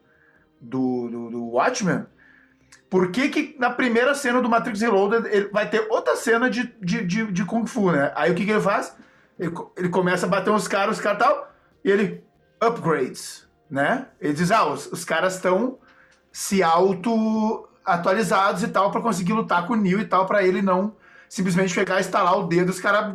do, 0.60 1.08
do, 1.08 1.30
do 1.30 1.44
Watchmen. 1.46 2.06
Por 2.88 3.10
que, 3.10 3.28
que 3.28 3.56
na 3.58 3.70
primeira 3.70 4.14
cena 4.14 4.40
do 4.40 4.48
Matrix 4.48 4.80
Reloaded 4.80 5.28
ele 5.32 5.48
vai 5.48 5.68
ter 5.68 5.86
outra 5.90 6.16
cena 6.16 6.48
de, 6.48 6.72
de, 6.80 7.04
de, 7.04 7.32
de 7.32 7.44
Kung 7.44 7.66
Fu, 7.66 7.90
né? 7.90 8.12
Aí 8.14 8.30
o 8.30 8.34
que, 8.34 8.44
que 8.44 8.50
ele 8.50 8.60
faz? 8.60 8.96
Ele, 9.38 9.52
ele 9.76 9.88
começa 9.88 10.26
a 10.26 10.28
bater 10.28 10.50
uns 10.50 10.68
caras, 10.68 10.96
os 10.98 11.02
caras 11.02 11.18
tal, 11.18 11.49
e 11.84 11.90
ele 11.90 12.24
upgrades, 12.60 13.48
né? 13.70 14.06
Ele 14.20 14.32
diz, 14.32 14.50
ah, 14.50 14.66
os, 14.66 14.86
os 14.92 15.04
caras 15.04 15.36
estão 15.36 15.78
se 16.32 16.62
auto 16.62 17.68
atualizados 17.84 18.62
e 18.62 18.68
tal 18.68 18.90
para 18.90 19.00
conseguir 19.00 19.32
lutar 19.32 19.66
com 19.66 19.72
o 19.72 19.76
Neo 19.76 20.00
e 20.00 20.04
tal 20.04 20.26
para 20.26 20.44
ele 20.44 20.62
não 20.62 20.94
simplesmente 21.28 21.74
pegar 21.74 21.98
e 21.98 22.00
instalar 22.00 22.36
o 22.38 22.46
dedo 22.46 22.68
e 22.68 22.70
os 22.70 22.80
caras 22.80 23.14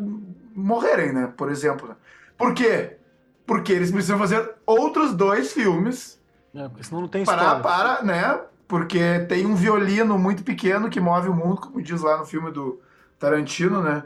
morrerem, 0.56 1.12
né? 1.12 1.34
Por 1.36 1.52
exemplo. 1.52 1.96
Por 2.38 2.54
quê? 2.54 2.98
Porque 3.46 3.74
eles 3.74 3.92
precisam 3.92 4.18
fazer 4.18 4.56
outros 4.66 5.14
dois 5.14 5.52
filmes. 5.52 6.20
É, 6.54 6.68
porque 6.70 6.84
senão 6.84 7.02
não 7.02 7.08
tem 7.10 7.22
história. 7.22 7.44
Para, 7.44 7.60
para, 7.60 8.04
né? 8.04 8.40
Porque 8.68 9.20
tem 9.28 9.46
um 9.46 9.54
violino 9.54 10.18
muito 10.18 10.44
pequeno 10.44 10.90
que 10.90 11.00
move 11.00 11.30
o 11.30 11.34
mundo, 11.34 11.62
como 11.62 11.82
diz 11.82 12.02
lá 12.02 12.18
no 12.18 12.26
filme 12.26 12.52
do 12.52 12.82
Tarantino, 13.20 13.82
né? 13.82 14.04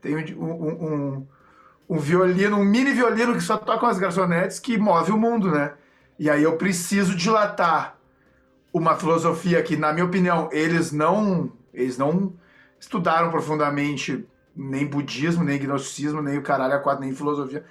Tem 0.00 0.14
um, 0.34 0.44
um, 0.44 1.26
um, 1.88 1.98
violino, 1.98 2.56
um 2.56 2.64
mini 2.64 2.92
violino 2.92 3.34
que 3.34 3.40
só 3.40 3.56
toca 3.56 3.86
as 3.86 3.98
garçonetes 3.98 4.58
que 4.58 4.76
move 4.78 5.12
o 5.12 5.18
mundo, 5.18 5.50
né? 5.50 5.72
E 6.18 6.30
aí 6.30 6.42
eu 6.42 6.56
preciso 6.56 7.14
dilatar 7.14 7.96
uma 8.72 8.96
filosofia 8.96 9.62
que, 9.62 9.76
na 9.76 9.92
minha 9.92 10.04
opinião, 10.04 10.48
eles 10.52 10.92
não, 10.92 11.52
eles 11.72 11.96
não 11.96 12.32
estudaram 12.78 13.30
profundamente 13.30 14.26
nem 14.54 14.86
budismo, 14.86 15.44
nem 15.44 15.58
gnosticismo, 15.58 16.22
nem 16.22 16.38
o 16.38 16.42
caralho 16.42 16.74
a 16.74 16.78
quatro, 16.78 17.04
nem 17.04 17.14
filosofia. 17.14 17.64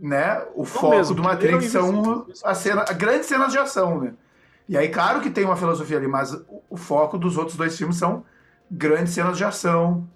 Né? 0.00 0.42
O 0.54 0.60
não 0.60 0.64
foco 0.64 0.90
mesmo, 0.90 1.14
do 1.14 1.22
Matrix 1.22 1.66
são 1.66 2.26
a 2.42 2.54
cena, 2.54 2.84
grandes 2.84 3.26
cenas 3.26 3.52
de 3.52 3.58
ação, 3.58 4.00
né? 4.00 4.14
E 4.68 4.76
aí, 4.78 4.88
claro 4.88 5.20
que 5.20 5.30
tem 5.30 5.44
uma 5.44 5.56
filosofia 5.56 5.98
ali, 5.98 6.08
mas 6.08 6.32
o, 6.32 6.62
o 6.70 6.76
foco 6.76 7.18
dos 7.18 7.36
outros 7.36 7.56
dois 7.56 7.76
filmes 7.76 7.96
são 7.96 8.24
grandes 8.70 9.12
cenas 9.12 9.36
de 9.36 9.44
ação, 9.44 10.08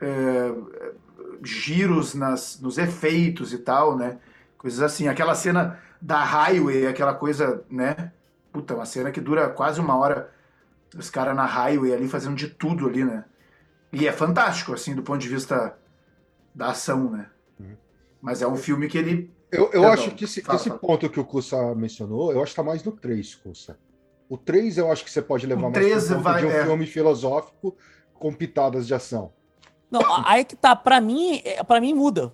é, 0.00 0.52
giros 1.42 2.14
nas, 2.14 2.60
nos 2.60 2.78
efeitos 2.78 3.52
e 3.52 3.58
tal, 3.58 3.96
né? 3.96 4.18
Coisas 4.56 4.80
assim. 4.82 5.08
Aquela 5.08 5.34
cena 5.34 5.78
da 6.00 6.22
highway, 6.22 6.86
aquela 6.86 7.14
coisa, 7.14 7.64
né? 7.70 8.12
Puta, 8.52 8.74
uma 8.74 8.86
cena 8.86 9.10
que 9.10 9.20
dura 9.20 9.48
quase 9.48 9.80
uma 9.80 9.96
hora. 9.96 10.32
Os 10.96 11.10
caras 11.10 11.36
na 11.36 11.44
highway 11.44 11.92
ali 11.92 12.08
fazendo 12.08 12.34
de 12.34 12.48
tudo 12.48 12.88
ali, 12.88 13.04
né? 13.04 13.24
E 13.92 14.06
é 14.06 14.12
fantástico, 14.12 14.72
assim, 14.72 14.94
do 14.94 15.02
ponto 15.02 15.18
de 15.18 15.28
vista 15.28 15.76
da 16.54 16.68
ação, 16.70 17.10
né? 17.10 17.26
Uhum. 17.58 17.76
Mas 18.20 18.42
é 18.42 18.46
um 18.46 18.56
filme 18.56 18.88
que 18.88 18.98
ele. 18.98 19.30
Eu, 19.50 19.70
eu 19.72 19.86
acho 19.86 20.10
que 20.10 20.24
esse, 20.24 20.42
fala, 20.42 20.58
esse 20.58 20.70
ponto 20.70 21.08
que 21.08 21.18
o 21.18 21.24
Kussa 21.24 21.74
mencionou, 21.74 22.32
eu 22.32 22.42
acho 22.42 22.52
que 22.52 22.56
tá 22.56 22.62
mais 22.62 22.82
no 22.84 22.92
3, 22.92 23.34
Kussa. 23.36 23.78
O 24.28 24.36
3 24.36 24.76
eu 24.76 24.92
acho 24.92 25.04
que 25.04 25.10
você 25.10 25.22
pode 25.22 25.46
levar 25.46 25.68
o 25.68 25.70
mais 25.70 26.08
vai, 26.08 26.40
de 26.40 26.46
um 26.46 26.50
é... 26.50 26.64
filme 26.64 26.86
filosófico 26.86 27.74
com 28.12 28.32
pitadas 28.32 28.86
de 28.86 28.92
ação. 28.92 29.32
Não, 29.90 30.02
aí 30.26 30.44
que 30.44 30.54
tá, 30.54 30.76
pra 30.76 31.00
mim, 31.00 31.40
é, 31.44 31.62
para 31.64 31.80
mim 31.80 31.94
muda. 31.94 32.32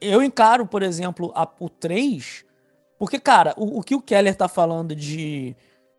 Eu 0.00 0.22
encaro, 0.22 0.66
por 0.66 0.82
exemplo, 0.82 1.32
a, 1.34 1.48
o 1.58 1.68
3 1.68 2.44
porque, 3.02 3.18
cara, 3.18 3.52
o, 3.56 3.80
o 3.80 3.82
que 3.82 3.96
o 3.96 4.00
Keller 4.00 4.32
tá 4.36 4.46
falando 4.46 4.94
de, 4.94 5.56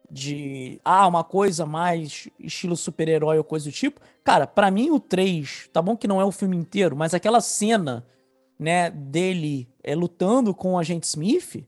de 0.10 0.80
ah, 0.86 1.06
uma 1.06 1.22
coisa 1.22 1.66
mais 1.66 2.30
estilo 2.40 2.78
super-herói 2.78 3.38
ou 3.38 3.44
coisa 3.44 3.70
do 3.70 3.74
tipo, 3.74 4.00
cara, 4.24 4.48
para 4.48 4.72
mim 4.72 4.90
o 4.90 5.02
3, 5.02 5.70
tá 5.74 5.82
bom 5.82 5.98
que 5.98 6.08
não 6.08 6.22
é 6.22 6.24
o 6.24 6.32
filme 6.32 6.56
inteiro, 6.56 6.96
mas 6.96 7.14
aquela 7.14 7.42
cena, 7.42 8.06
né, 8.58 8.90
dele 8.90 9.68
é, 9.84 9.94
lutando 9.94 10.56
com 10.56 10.76
o 10.76 10.80
agente 10.80 11.06
Smith, 11.06 11.68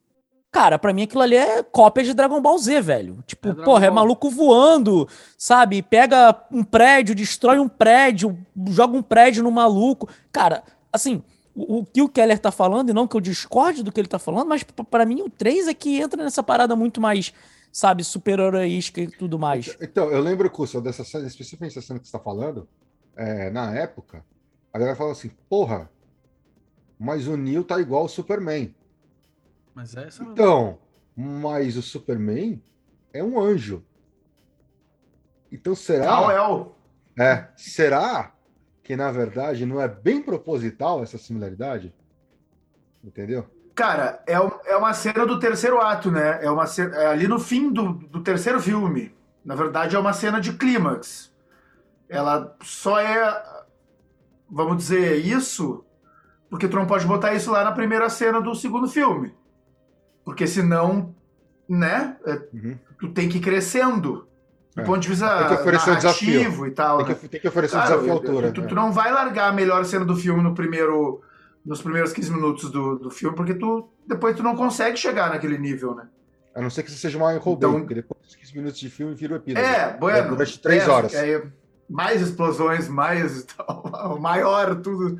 cara, 0.55 0.79
para 0.79 0.93
mim 0.93 1.03
aquilo 1.03 1.21
ali 1.21 1.35
é 1.35 1.61
cópia 1.61 2.01
de 2.01 2.13
Dragon 2.13 2.41
Ball 2.41 2.57
Z, 2.57 2.79
velho. 2.79 3.21
Tipo, 3.27 3.49
é 3.49 3.53
porra, 3.53 3.87
é 3.87 3.89
maluco 3.89 4.29
voando, 4.29 5.05
sabe? 5.37 5.81
Pega 5.81 6.33
um 6.49 6.63
prédio, 6.63 7.13
destrói 7.13 7.59
um 7.59 7.67
prédio, 7.67 8.39
joga 8.69 8.95
um 8.95 9.03
prédio 9.03 9.43
no 9.43 9.51
maluco. 9.51 10.07
Cara, 10.31 10.63
assim, 10.93 11.21
o, 11.53 11.79
o 11.79 11.85
que 11.85 12.01
o 12.01 12.07
Keller 12.07 12.39
tá 12.39 12.51
falando, 12.51 12.89
e 12.89 12.93
não 12.93 13.05
que 13.05 13.17
eu 13.17 13.19
discorde 13.19 13.83
do 13.83 13.91
que 13.91 13.99
ele 13.99 14.07
tá 14.07 14.17
falando, 14.17 14.47
mas 14.47 14.63
para 14.63 15.05
mim 15.05 15.23
o 15.23 15.29
3 15.29 15.67
é 15.67 15.73
que 15.73 15.99
entra 15.99 16.23
nessa 16.23 16.41
parada 16.41 16.73
muito 16.73 17.01
mais, 17.01 17.33
sabe, 17.69 18.05
super-heroística 18.05 19.01
e 19.01 19.07
tudo 19.07 19.37
mais. 19.37 19.67
Então, 19.67 20.05
então 20.05 20.09
eu 20.09 20.21
lembro, 20.21 20.49
Curso, 20.49 20.79
dessa 20.79 21.03
cena, 21.03 21.27
especificamente 21.27 21.77
essa 21.77 21.85
cena 21.85 21.99
que 21.99 22.07
você 22.07 22.13
tá 22.13 22.19
falando, 22.23 22.65
é, 23.17 23.49
na 23.49 23.75
época, 23.75 24.23
a 24.71 24.79
galera 24.79 24.95
fala 24.95 25.11
assim, 25.11 25.31
porra, 25.49 25.91
mas 26.97 27.27
o 27.27 27.35
Neil 27.35 27.65
tá 27.65 27.77
igual 27.77 28.05
o 28.05 28.07
Superman. 28.07 28.73
Mas 29.75 29.95
é 29.95 30.07
essa 30.07 30.23
Então, 30.23 30.79
mas 31.15 31.75
o 31.75 31.81
Superman 31.81 32.63
é 33.13 33.21
um 33.21 33.39
anjo. 33.39 33.83
Então 35.51 35.75
será? 35.75 36.05
Não, 36.05 36.31
é 36.31 36.41
É, 37.19 37.49
será 37.57 38.33
que 38.81 38.95
na 38.95 39.11
verdade 39.11 39.65
não 39.65 39.81
é 39.81 39.87
bem 39.87 40.21
proposital 40.21 41.03
essa 41.03 41.17
similaridade? 41.17 41.93
Entendeu? 43.03 43.45
Cara, 43.75 44.23
é, 44.25 44.33
é 44.33 44.77
uma 44.77 44.93
cena 44.93 45.25
do 45.25 45.37
terceiro 45.37 45.81
ato, 45.81 46.09
né? 46.09 46.43
É 46.43 46.49
uma 46.49 46.65
cena, 46.65 46.95
é 46.95 47.07
ali 47.07 47.27
no 47.27 47.37
fim 47.37 47.71
do, 47.71 47.93
do 47.93 48.23
terceiro 48.23 48.59
filme. 48.61 49.13
Na 49.43 49.53
verdade, 49.53 49.95
é 49.95 49.99
uma 49.99 50.13
cena 50.13 50.39
de 50.39 50.53
clímax. 50.53 51.33
Ela 52.07 52.55
só 52.61 52.99
é, 52.99 53.43
vamos 54.49 54.77
dizer, 54.77 55.17
isso, 55.17 55.85
porque 56.49 56.67
tu 56.67 56.77
não 56.77 56.87
pode 56.87 57.05
botar 57.05 57.33
isso 57.33 57.51
lá 57.51 57.63
na 57.63 57.71
primeira 57.73 58.09
cena 58.09 58.39
do 58.41 58.55
segundo 58.55 58.87
filme. 58.87 59.35
Porque 60.25 60.47
senão, 60.47 61.13
né? 61.69 62.17
É, 62.25 62.41
uhum. 62.51 62.77
Tu 62.99 63.09
tem 63.09 63.29
que 63.29 63.37
ir 63.37 63.41
crescendo. 63.41 64.27
Do 64.75 64.81
é. 64.81 64.83
ponto 64.83 64.99
de 64.99 65.07
vista 65.07 65.25
narrativo 65.25 66.63
um 66.63 66.67
e 66.67 66.71
tal. 66.71 66.97
Tem 66.97 67.05
que, 67.05 67.23
né? 67.23 67.29
tem 67.29 67.39
que 67.39 67.47
oferecer 67.47 67.77
Cara, 67.77 67.85
um 67.85 67.89
desafio 67.91 68.11
à 68.11 68.15
altura. 68.15 68.51
Tu, 68.51 68.61
né? 68.61 68.67
tu, 68.67 68.75
não 68.75 68.91
vai 68.91 69.11
largar 69.11 69.49
a 69.49 69.53
melhor 69.53 69.85
cena 69.85 70.03
do 70.03 70.17
filme 70.17 70.43
no 70.43 70.53
primeiro, 70.53 71.21
nos 71.65 71.81
primeiros 71.81 72.11
15 72.11 72.31
minutos 72.33 72.71
do, 72.71 72.97
do 72.97 73.09
filme, 73.09 73.35
porque 73.35 73.53
tu 73.53 73.87
depois 74.05 74.35
tu 74.35 74.43
não 74.43 74.55
consegue 74.55 74.97
chegar 74.97 75.29
naquele 75.29 75.57
nível, 75.57 75.95
né? 75.95 76.07
A 76.53 76.61
não 76.61 76.69
ser 76.69 76.83
que 76.83 76.91
você 76.91 76.97
seja 76.97 77.17
uma 77.17 77.33
Michael 77.33 77.55
então, 77.55 77.71
Bay, 77.71 77.79
porque 77.81 77.95
depois 77.95 78.21
dos 78.21 78.35
15 78.35 78.57
minutos 78.57 78.79
de 78.79 78.89
filme 78.89 79.13
vira 79.13 79.33
o 79.33 79.37
epílogo. 79.37 79.65
É, 79.65 79.97
bueno. 79.97 80.17
É, 80.17 80.27
durante 80.27 80.59
3 80.59 80.83
é, 80.83 80.89
horas. 80.89 81.13
É, 81.13 81.43
mais 81.89 82.21
explosões, 82.21 82.87
mais 82.87 83.43
tal, 83.43 84.17
maior, 84.19 84.75
tudo. 84.75 85.19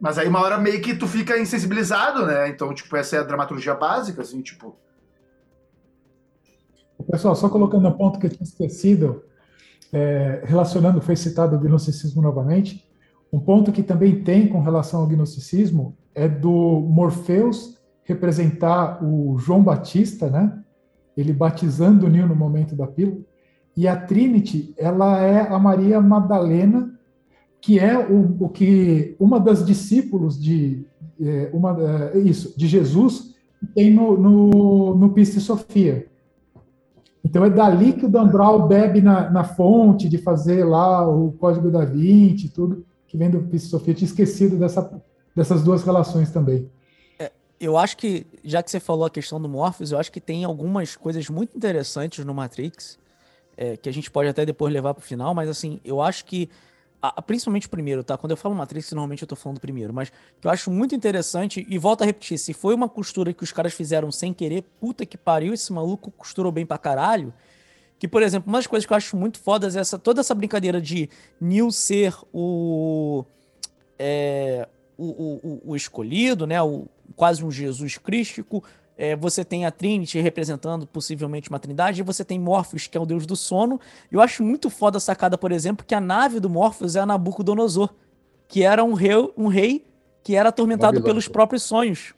Mas 0.00 0.18
aí 0.18 0.28
uma 0.28 0.40
hora 0.40 0.58
meio 0.58 0.80
que 0.82 0.94
tu 0.94 1.06
fica 1.06 1.38
insensibilizado, 1.38 2.26
né? 2.26 2.48
Então, 2.48 2.72
tipo, 2.74 2.94
essa 2.96 3.16
é 3.16 3.18
a 3.20 3.22
dramaturgia 3.22 3.74
básica, 3.74 4.22
assim, 4.22 4.42
tipo 4.42 4.76
Pessoal, 7.10 7.36
só 7.36 7.48
colocando 7.48 7.86
a 7.86 7.92
ponto 7.92 8.18
que 8.18 8.26
eu 8.26 8.30
tinha 8.30 8.42
esquecido, 8.42 9.22
é, 9.92 10.42
relacionando, 10.44 11.00
foi 11.00 11.14
citado 11.14 11.54
o 11.54 11.58
gnosticismo 11.58 12.20
novamente, 12.20 12.84
um 13.32 13.38
ponto 13.38 13.70
que 13.70 13.82
também 13.82 14.22
tem 14.22 14.48
com 14.48 14.60
relação 14.60 15.00
ao 15.00 15.06
gnosticismo 15.06 15.96
é 16.14 16.28
do 16.28 16.80
Morpheus 16.80 17.78
representar 18.02 19.04
o 19.04 19.36
João 19.38 19.62
Batista, 19.62 20.28
né? 20.28 20.58
Ele 21.16 21.32
batizando 21.32 22.06
o 22.06 22.08
Nil 22.08 22.26
no 22.26 22.36
momento 22.36 22.74
da 22.74 22.86
pílula. 22.86 23.20
E 23.76 23.86
a 23.86 23.96
Trinity, 23.96 24.74
ela 24.76 25.20
é 25.20 25.40
a 25.40 25.58
Maria 25.58 26.00
Madalena, 26.00 26.95
que 27.60 27.78
é 27.78 27.98
o, 27.98 28.36
o 28.44 28.48
que 28.48 29.16
uma 29.18 29.40
das 29.40 29.64
discípulos 29.64 30.40
de 30.40 30.84
é, 31.20 31.50
uma 31.52 31.76
é, 32.14 32.18
isso 32.18 32.56
de 32.56 32.66
Jesus 32.66 33.34
tem 33.74 33.92
no 33.92 34.16
no, 34.16 34.94
no 34.94 35.10
Pista 35.10 35.40
Sofia. 35.40 36.06
Então 37.26 37.44
é 37.44 37.50
dali 37.50 37.92
que 37.92 38.06
o 38.06 38.08
Dan 38.08 38.30
bebe 38.68 39.00
na, 39.00 39.28
na 39.28 39.42
fonte 39.42 40.08
de 40.08 40.16
fazer 40.16 40.64
lá 40.64 41.08
o 41.08 41.32
Código 41.32 41.72
da 41.72 41.84
Vinci, 41.84 42.48
tudo 42.48 42.86
que 43.08 43.16
vem 43.16 43.28
do 43.28 43.40
Pista 43.42 43.68
Sofia. 43.68 43.92
Eu 43.92 43.96
tinha 43.96 44.06
esquecido 44.06 44.56
dessa, 44.56 45.02
dessas 45.34 45.64
duas 45.64 45.82
relações 45.82 46.30
também. 46.30 46.70
É, 47.18 47.32
eu 47.58 47.76
acho 47.76 47.96
que, 47.96 48.24
já 48.44 48.62
que 48.62 48.70
você 48.70 48.78
falou 48.78 49.04
a 49.06 49.10
questão 49.10 49.40
do 49.40 49.48
Morpheus, 49.48 49.90
eu 49.90 49.98
acho 49.98 50.12
que 50.12 50.20
tem 50.20 50.44
algumas 50.44 50.94
coisas 50.94 51.28
muito 51.28 51.56
interessantes 51.56 52.24
no 52.24 52.32
Matrix, 52.32 52.96
é, 53.56 53.76
que 53.76 53.88
a 53.88 53.92
gente 53.92 54.08
pode 54.08 54.28
até 54.28 54.46
depois 54.46 54.72
levar 54.72 54.94
para 54.94 55.02
o 55.02 55.04
final, 55.04 55.34
mas 55.34 55.48
assim, 55.48 55.80
eu 55.84 56.00
acho 56.00 56.24
que 56.26 56.48
principalmente 57.26 57.66
o 57.66 57.70
primeiro, 57.70 58.04
tá? 58.04 58.16
Quando 58.16 58.30
eu 58.30 58.36
falo 58.36 58.54
Matrix, 58.54 58.92
normalmente 58.92 59.22
eu 59.22 59.28
tô 59.28 59.36
falando 59.36 59.58
do 59.58 59.60
primeiro, 59.60 59.92
mas 59.92 60.12
eu 60.42 60.50
acho 60.50 60.70
muito 60.70 60.94
interessante, 60.94 61.66
e 61.68 61.78
volto 61.78 62.02
a 62.02 62.04
repetir, 62.06 62.38
se 62.38 62.52
foi 62.52 62.74
uma 62.74 62.88
costura 62.88 63.32
que 63.32 63.42
os 63.42 63.52
caras 63.52 63.74
fizeram 63.74 64.10
sem 64.12 64.32
querer, 64.32 64.62
puta 64.80 65.04
que 65.04 65.16
pariu, 65.16 65.52
esse 65.52 65.72
maluco 65.72 66.10
costurou 66.10 66.52
bem 66.52 66.64
pra 66.64 66.78
caralho. 66.78 67.32
Que, 67.98 68.06
por 68.06 68.22
exemplo, 68.22 68.48
uma 68.48 68.58
das 68.58 68.66
coisas 68.66 68.86
que 68.86 68.92
eu 68.92 68.96
acho 68.96 69.16
muito 69.16 69.38
fodas 69.38 69.74
é 69.74 69.80
essa, 69.80 69.98
toda 69.98 70.20
essa 70.20 70.34
brincadeira 70.34 70.80
de 70.80 71.08
Neil 71.40 71.70
ser 71.70 72.14
o. 72.32 73.24
É, 73.98 74.68
o, 74.98 75.04
o, 75.04 75.62
o, 75.72 75.76
escolhido, 75.76 76.46
né? 76.46 76.60
O, 76.62 76.86
quase 77.14 77.44
um 77.44 77.50
Jesus 77.50 77.96
crístico, 77.96 78.62
é, 78.96 79.14
você 79.14 79.44
tem 79.44 79.66
a 79.66 79.70
Trinity 79.70 80.20
representando 80.20 80.86
possivelmente 80.86 81.50
uma 81.50 81.58
trindade, 81.58 82.00
e 82.00 82.04
você 82.04 82.24
tem 82.24 82.38
Morpheus, 82.38 82.86
que 82.86 82.96
é 82.96 83.00
o 83.00 83.06
deus 83.06 83.26
do 83.26 83.36
sono. 83.36 83.80
Eu 84.10 84.20
acho 84.20 84.42
muito 84.42 84.70
foda 84.70 84.96
a 84.96 85.00
sacada, 85.00 85.36
por 85.36 85.52
exemplo, 85.52 85.84
que 85.86 85.94
a 85.94 86.00
nave 86.00 86.40
do 86.40 86.48
Morpheus 86.48 86.96
é 86.96 87.00
a 87.00 87.06
Nabucodonosor, 87.06 87.90
que 88.48 88.62
era 88.62 88.82
um 88.82 88.94
rei, 88.94 89.12
um 89.36 89.48
rei 89.48 89.84
que 90.22 90.34
era 90.34 90.48
atormentado 90.48 90.94
Babilônico. 90.94 91.08
pelos 91.08 91.28
próprios 91.28 91.62
sonhos. 91.62 92.14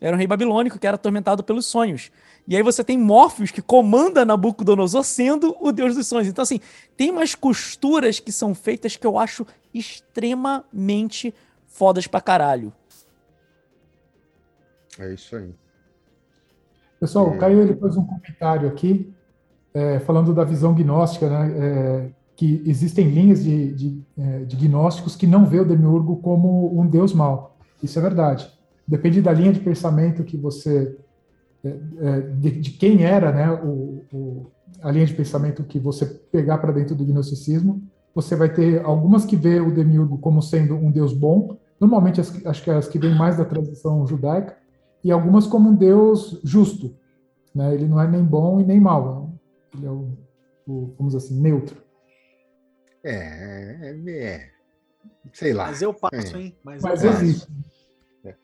Era 0.00 0.16
um 0.16 0.18
rei 0.18 0.26
babilônico 0.26 0.78
que 0.78 0.86
era 0.86 0.96
atormentado 0.96 1.44
pelos 1.44 1.64
sonhos. 1.64 2.10
E 2.46 2.56
aí 2.56 2.62
você 2.62 2.82
tem 2.82 2.98
Morpheus 2.98 3.52
que 3.52 3.62
comanda 3.62 4.24
Nabucodonosor 4.24 5.04
sendo 5.04 5.56
o 5.60 5.70
deus 5.70 5.94
dos 5.94 6.08
sonhos. 6.08 6.26
Então, 6.26 6.42
assim, 6.42 6.60
tem 6.96 7.10
umas 7.10 7.36
costuras 7.36 8.18
que 8.18 8.32
são 8.32 8.52
feitas 8.52 8.96
que 8.96 9.06
eu 9.06 9.16
acho 9.16 9.46
extremamente 9.72 11.32
fodas 11.68 12.08
pra 12.08 12.20
caralho. 12.20 12.72
É 14.98 15.14
isso 15.14 15.36
aí. 15.36 15.54
Pessoal, 17.02 17.30
o 17.30 17.36
Caio 17.36 17.60
ele 17.60 17.74
pôs 17.74 17.96
um 17.96 18.04
comentário 18.04 18.68
aqui 18.68 19.12
é, 19.74 19.98
falando 19.98 20.32
da 20.32 20.44
visão 20.44 20.72
gnóstica, 20.72 21.28
né, 21.28 21.52
é, 21.58 22.10
que 22.36 22.62
existem 22.64 23.08
linhas 23.08 23.42
de, 23.42 23.72
de, 23.72 24.02
é, 24.16 24.44
de, 24.44 24.54
gnósticos 24.54 25.16
que 25.16 25.26
não 25.26 25.44
vê 25.44 25.58
o 25.58 25.64
demiurgo 25.64 26.18
como 26.18 26.80
um 26.80 26.86
deus 26.86 27.12
mau. 27.12 27.56
Isso 27.82 27.98
é 27.98 28.02
verdade. 28.02 28.48
Depende 28.86 29.20
da 29.20 29.32
linha 29.32 29.52
de 29.52 29.58
pensamento 29.58 30.22
que 30.22 30.36
você, 30.36 30.96
é, 31.64 31.68
é, 32.02 32.20
de, 32.20 32.50
de, 32.60 32.70
quem 32.70 33.02
era, 33.02 33.32
né, 33.32 33.50
o, 33.50 34.04
o, 34.12 34.46
a 34.80 34.92
linha 34.92 35.06
de 35.06 35.14
pensamento 35.14 35.64
que 35.64 35.80
você 35.80 36.06
pegar 36.06 36.58
para 36.58 36.70
dentro 36.70 36.94
do 36.94 37.04
gnosticismo, 37.04 37.82
você 38.14 38.36
vai 38.36 38.48
ter 38.48 38.80
algumas 38.84 39.24
que 39.24 39.34
vê 39.34 39.58
o 39.58 39.74
demiurgo 39.74 40.18
como 40.18 40.40
sendo 40.40 40.76
um 40.76 40.88
deus 40.88 41.12
bom, 41.12 41.56
normalmente 41.80 42.20
as, 42.20 42.46
acho 42.46 42.62
que 42.62 42.70
as 42.70 42.86
que 42.86 42.96
vêm 42.96 43.16
mais 43.16 43.38
da 43.38 43.44
tradição 43.44 44.06
judaica, 44.06 44.61
e 45.04 45.10
algumas 45.10 45.46
como 45.46 45.70
um 45.70 45.74
Deus 45.74 46.40
justo. 46.44 46.96
Né? 47.54 47.74
Ele 47.74 47.86
não 47.86 48.00
é 48.00 48.08
nem 48.08 48.24
bom 48.24 48.60
e 48.60 48.64
nem 48.64 48.80
mau. 48.80 49.32
Ele 49.74 49.86
é 49.86 49.90
o, 49.90 50.16
o 50.66 50.94
vamos 50.96 51.14
dizer 51.14 51.18
assim, 51.18 51.40
neutro. 51.40 51.82
É, 53.04 53.14
é, 53.82 54.10
é, 54.10 54.50
sei 55.32 55.52
lá. 55.52 55.66
Mas 55.66 55.82
eu 55.82 55.92
passo, 55.92 56.36
é. 56.36 56.40
hein? 56.40 56.56
Mas, 56.62 56.82
Mas 56.82 57.04
existe. 57.04 57.48
É. 58.24 58.34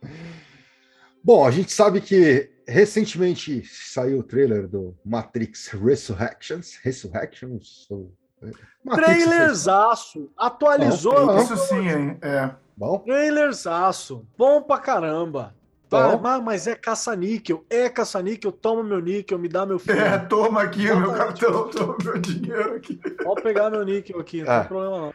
Bom, 1.22 1.46
a 1.46 1.50
gente 1.50 1.72
sabe 1.72 2.00
que 2.00 2.50
recentemente 2.66 3.62
saiu 3.66 4.20
o 4.20 4.22
trailer 4.22 4.66
do 4.66 4.96
Matrix 5.04 5.68
Resurrections. 5.68 6.76
Resurrections? 6.82 7.88
Trailerzaço! 8.84 10.30
Atualizou! 10.36 11.38
Isso 11.38 11.56
sim, 11.56 11.88
hein? 11.88 12.18
É. 12.22 12.50
Bom. 12.76 12.98
Trailerzaço! 13.00 14.26
Bom 14.36 14.62
pra 14.62 14.78
caramba! 14.78 15.54
Tá, 15.88 16.18
mas, 16.18 16.42
mas 16.42 16.66
é 16.66 16.74
caça-níquel, 16.74 17.64
é 17.70 17.88
caça-níquel, 17.88 18.52
toma 18.52 18.82
meu 18.82 19.00
níquel, 19.00 19.38
me 19.38 19.48
dá 19.48 19.64
meu 19.64 19.78
filho. 19.78 19.98
É, 19.98 20.18
toma 20.18 20.62
aqui 20.62 20.90
o 20.90 21.00
meu 21.00 21.12
cartão, 21.14 21.68
toma 21.70 21.96
meu 22.02 22.18
dinheiro 22.18 22.74
aqui. 22.74 22.96
Pode 22.96 23.42
pegar 23.42 23.70
meu 23.70 23.84
níquel 23.84 24.20
aqui, 24.20 24.42
não 24.42 24.52
é. 24.52 24.58
tem 24.60 24.68
problema 24.68 24.98
não. 24.98 25.14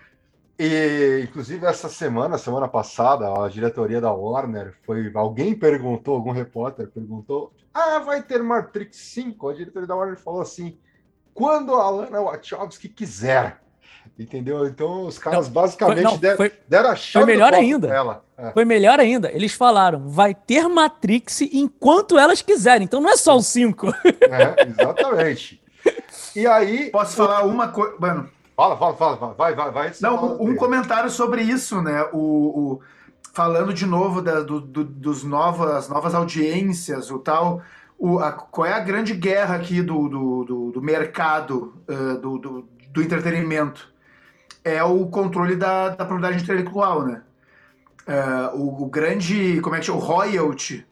E, 0.58 1.26
inclusive, 1.28 1.66
essa 1.66 1.90
semana, 1.90 2.38
semana 2.38 2.68
passada, 2.68 3.44
a 3.44 3.50
diretoria 3.50 4.00
da 4.00 4.12
Warner 4.12 4.76
foi. 4.84 5.12
Alguém 5.14 5.56
perguntou, 5.56 6.16
algum 6.16 6.32
repórter 6.32 6.88
perguntou: 6.88 7.52
Ah, 7.74 8.00
vai 8.00 8.22
ter 8.22 8.42
Matrix 8.42 8.98
5? 8.98 9.50
A 9.50 9.54
diretoria 9.54 9.88
da 9.88 9.96
Warner 9.96 10.18
falou 10.18 10.42
assim: 10.42 10.78
quando 11.34 11.74
a 11.74 11.90
Lana 11.90 12.22
Wachowski 12.22 12.88
quiser. 12.88 13.63
Entendeu? 14.18 14.68
Então 14.68 15.08
os 15.08 15.18
caras 15.18 15.48
não, 15.48 15.54
basicamente 15.54 15.96
foi, 15.96 16.04
não, 16.04 16.18
deram, 16.18 16.38
foi, 16.38 16.52
deram 16.68 16.90
a 16.92 16.96
chave. 16.96 17.26
Foi 17.26 17.34
melhor 17.34 17.54
ainda. 17.54 18.22
É. 18.38 18.52
Foi 18.52 18.66
melhor 18.66 19.00
ainda. 19.00 19.32
Eles 19.32 19.54
falaram: 19.54 20.08
vai 20.08 20.36
ter 20.36 20.68
Matrix 20.68 21.42
enquanto 21.42 22.18
elas 22.18 22.42
quiserem. 22.42 22.86
Então 22.86 23.02
não 23.02 23.10
é 23.10 23.18
só 23.18 23.36
o 23.36 23.42
5. 23.42 23.88
É, 23.88 24.68
exatamente. 24.68 25.62
E 26.36 26.46
aí. 26.46 26.90
Posso 26.92 27.18
falar 27.18 27.44
uma 27.44 27.70
coisa. 27.70 27.96
Mano. 28.00 28.30
Fala, 28.56 28.78
fala, 28.78 28.96
fala, 28.96 29.34
vai, 29.34 29.56
vai, 29.56 29.72
vai. 29.72 29.92
Não, 30.00 30.40
um, 30.40 30.56
comentário 30.56 31.10
sobre 31.10 31.42
isso, 31.42 31.82
né? 31.82 32.08
O, 32.14 32.20
o 32.20 32.82
falando 33.34 33.74
de 33.74 33.86
novo 33.86 34.22
da, 34.22 34.42
do, 34.42 34.62
do, 34.62 34.84
dos 34.84 35.24
novas, 35.24 35.90
novas 35.90 36.14
audiências, 36.14 37.10
o 37.10 37.18
tal. 37.18 37.62
O, 37.98 38.20
a, 38.20 38.32
qual 38.32 38.68
é 38.68 38.74
a 38.74 38.80
grande 38.80 39.16
guerra 39.16 39.56
aqui 39.56 39.82
do, 39.82 40.08
do, 40.08 40.44
do, 40.44 40.72
do 40.72 40.82
mercado 40.82 41.74
uh, 41.90 42.20
do, 42.20 42.38
do, 42.38 42.70
do 42.92 43.02
entretenimento? 43.02 43.93
É 44.64 44.84
o 44.84 45.06
controle 45.08 45.56
da, 45.56 45.90
da 45.90 46.06
propriedade 46.06 46.44
intelectual, 46.44 47.06
né? 47.06 47.22
Uh, 48.08 48.58
o, 48.58 48.84
o, 48.84 48.86
grande, 48.88 49.60
como 49.62 49.76
é 49.76 49.80
que 49.80 49.86
chama? 49.86 49.98
O 49.98 50.02
royalty 50.02 50.86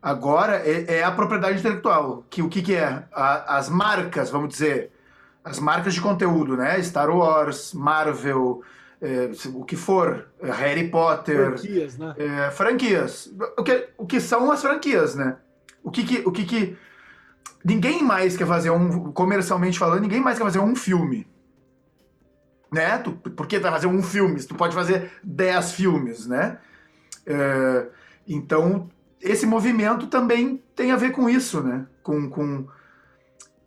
agora 0.00 0.62
é, 0.64 0.98
é, 0.98 1.04
a 1.04 1.10
propriedade 1.10 1.58
intelectual. 1.58 2.24
Que 2.28 2.42
o 2.42 2.48
que, 2.48 2.62
que 2.62 2.74
é? 2.74 3.04
A, 3.12 3.56
as 3.58 3.68
marcas, 3.68 4.30
vamos 4.30 4.50
dizer, 4.50 4.90
as 5.44 5.58
marcas 5.58 5.94
de 5.94 6.00
conteúdo, 6.00 6.56
né? 6.56 6.80
Star 6.82 7.10
Wars, 7.10 7.72
Marvel, 7.72 8.62
é, 9.00 9.30
o 9.54 9.64
que 9.64 9.76
for, 9.76 10.28
Harry 10.42 10.88
Potter. 10.88 11.58
Franquias, 11.58 11.98
né? 11.98 12.14
É, 12.16 12.50
franquias. 12.50 13.32
O 13.56 13.62
que, 13.62 13.88
o 13.98 14.06
que 14.06 14.20
são 14.20 14.50
as 14.50 14.62
franquias, 14.62 15.14
né? 15.14 15.36
O 15.82 15.90
que 15.90 16.04
que, 16.04 16.22
o 16.26 16.32
que 16.32 16.44
que. 16.44 16.76
Ninguém 17.64 18.02
mais 18.02 18.36
quer 18.36 18.46
fazer 18.46 18.70
um. 18.70 19.12
Comercialmente 19.12 19.78
falando, 19.78 20.02
ninguém 20.02 20.20
mais 20.20 20.38
quer 20.38 20.44
fazer 20.44 20.60
um 20.60 20.74
filme 20.76 21.26
né? 22.72 22.98
Tu, 22.98 23.12
por 23.12 23.46
que 23.46 23.58
tu 23.58 23.62
vai 23.62 23.72
fazer 23.72 23.86
um 23.86 24.02
filme? 24.02 24.42
Tu 24.42 24.54
pode 24.54 24.74
fazer 24.74 25.12
dez 25.22 25.72
filmes, 25.72 26.26
né? 26.26 26.58
É, 27.26 27.86
então, 28.26 28.88
esse 29.20 29.46
movimento 29.46 30.06
também 30.06 30.62
tem 30.74 30.90
a 30.90 30.96
ver 30.96 31.12
com 31.12 31.28
isso, 31.28 31.62
né? 31.62 31.86
Com, 32.02 32.28
com 32.28 32.66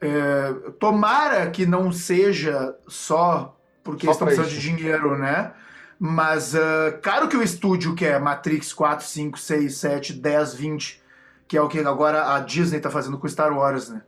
é, 0.01 0.53
tomara 0.79 1.49
que 1.49 1.65
não 1.65 1.91
seja 1.91 2.75
só 2.87 3.55
porque 3.83 4.07
só 4.07 4.13
estão 4.13 4.27
precisando 4.27 4.49
de 4.49 4.59
dinheiro, 4.59 5.17
né? 5.17 5.53
Mas, 5.97 6.53
uh, 6.53 6.99
claro 7.01 7.29
que 7.29 7.37
o 7.37 7.43
estúdio 7.43 7.95
que 7.95 8.03
é 8.03 8.19
Matrix 8.19 8.73
4, 8.73 9.05
5, 9.05 9.39
6, 9.39 9.77
7, 9.77 10.13
10, 10.13 10.53
20, 10.55 11.03
que 11.47 11.55
é 11.55 11.61
o 11.61 11.69
que 11.69 11.79
agora 11.79 12.33
a 12.35 12.39
Disney 12.39 12.79
tá 12.79 12.89
fazendo 12.89 13.17
com 13.17 13.29
Star 13.29 13.55
Wars, 13.55 13.89
né? 13.89 14.01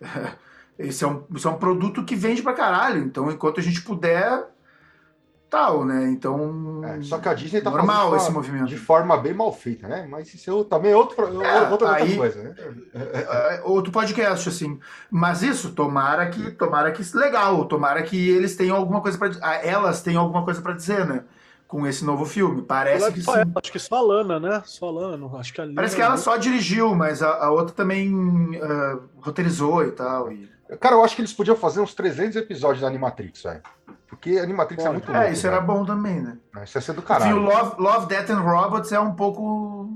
Esse 0.78 1.04
é, 1.04 1.08
um, 1.08 1.24
esse 1.34 1.46
é 1.46 1.50
um 1.50 1.56
produto 1.56 2.04
que 2.04 2.14
vende 2.14 2.42
pra 2.42 2.52
caralho. 2.52 3.02
Então, 3.02 3.30
enquanto 3.30 3.60
a 3.60 3.62
gente 3.62 3.80
puder, 3.82 4.44
tal, 5.48 5.84
né? 5.84 6.08
Então. 6.10 6.82
É, 6.84 7.02
só 7.02 7.18
que 7.18 7.28
a 7.28 7.34
Disney 7.34 7.60
tá 7.60 7.70
normal 7.70 8.10
fazendo 8.10 8.22
esse 8.22 8.32
movimento. 8.32 8.66
De 8.66 8.76
forma 8.76 9.16
bem 9.16 9.32
mal 9.32 9.52
feita, 9.52 9.88
né? 9.88 10.06
Mas 10.10 10.32
isso 10.32 10.64
também 10.64 10.92
é 10.92 10.96
outro, 10.96 11.42
é, 11.42 11.68
outra, 11.68 11.92
aí, 11.92 12.16
coisa, 12.16 12.42
né? 12.42 12.54
É, 12.94 13.62
outro 13.64 13.92
podcast, 13.92 14.48
assim. 14.48 14.78
Mas 15.10 15.42
isso, 15.42 15.72
tomara 15.72 16.26
que. 16.28 16.50
Tomara 16.52 16.92
que 16.92 17.02
legal. 17.16 17.64
Tomara 17.64 18.02
que 18.02 18.28
eles 18.28 18.56
tenham 18.56 18.76
alguma 18.76 19.00
coisa 19.00 19.16
para 19.18 19.56
Elas 19.62 20.02
tenham 20.02 20.22
alguma 20.22 20.44
coisa 20.44 20.60
para 20.60 20.74
dizer, 20.74 21.06
né? 21.06 21.24
com 21.66 21.84
esse 21.84 22.04
novo 22.04 22.24
filme. 22.24 22.62
Parece 22.62 23.12
que 23.12 23.20
sim. 23.20 23.30
acho 23.30 23.72
que 23.72 23.78
só 23.80 23.96
a 23.96 24.00
Lana, 24.00 24.38
né? 24.38 24.62
Só 24.64 24.86
a 24.86 24.90
Lana. 24.92 25.28
Acho 25.36 25.52
que 25.52 25.60
a 25.60 25.66
Parece 25.74 25.96
que 25.96 26.02
ela 26.02 26.16
só 26.16 26.36
dirigiu, 26.36 26.94
mas 26.94 27.24
a, 27.24 27.44
a 27.44 27.50
outra 27.50 27.74
também 27.74 28.14
uh, 28.14 29.02
roteirizou 29.20 29.84
e 29.84 29.90
tal. 29.90 30.30
E... 30.30 30.48
Cara, 30.80 30.96
eu 30.96 31.04
acho 31.04 31.14
que 31.14 31.22
eles 31.22 31.32
podiam 31.32 31.56
fazer 31.56 31.80
uns 31.80 31.94
300 31.94 32.36
episódios 32.36 32.80
da 32.80 32.88
Animatrix, 32.88 33.42
velho. 33.42 33.62
Porque 34.08 34.38
Animatrix 34.38 34.84
é 34.84 34.90
muito 34.90 35.10
É, 35.10 35.14
louco, 35.18 35.32
isso 35.32 35.46
era 35.46 35.60
bom 35.60 35.84
também, 35.84 36.20
né? 36.22 36.38
Isso 36.64 36.76
ia 36.78 36.82
ser 36.82 36.92
do 36.92 37.02
Enfim, 37.20 37.34
o 37.34 37.42
caralho. 37.42 37.42
Love, 37.42 37.80
Love, 37.80 38.06
Death 38.06 38.30
and 38.30 38.40
Robots 38.40 38.92
é 38.92 39.00
um 39.00 39.14
pouco 39.14 39.88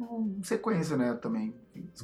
um, 0.00 0.40
sequência, 0.42 0.96
né, 0.96 1.14
também. 1.14 1.54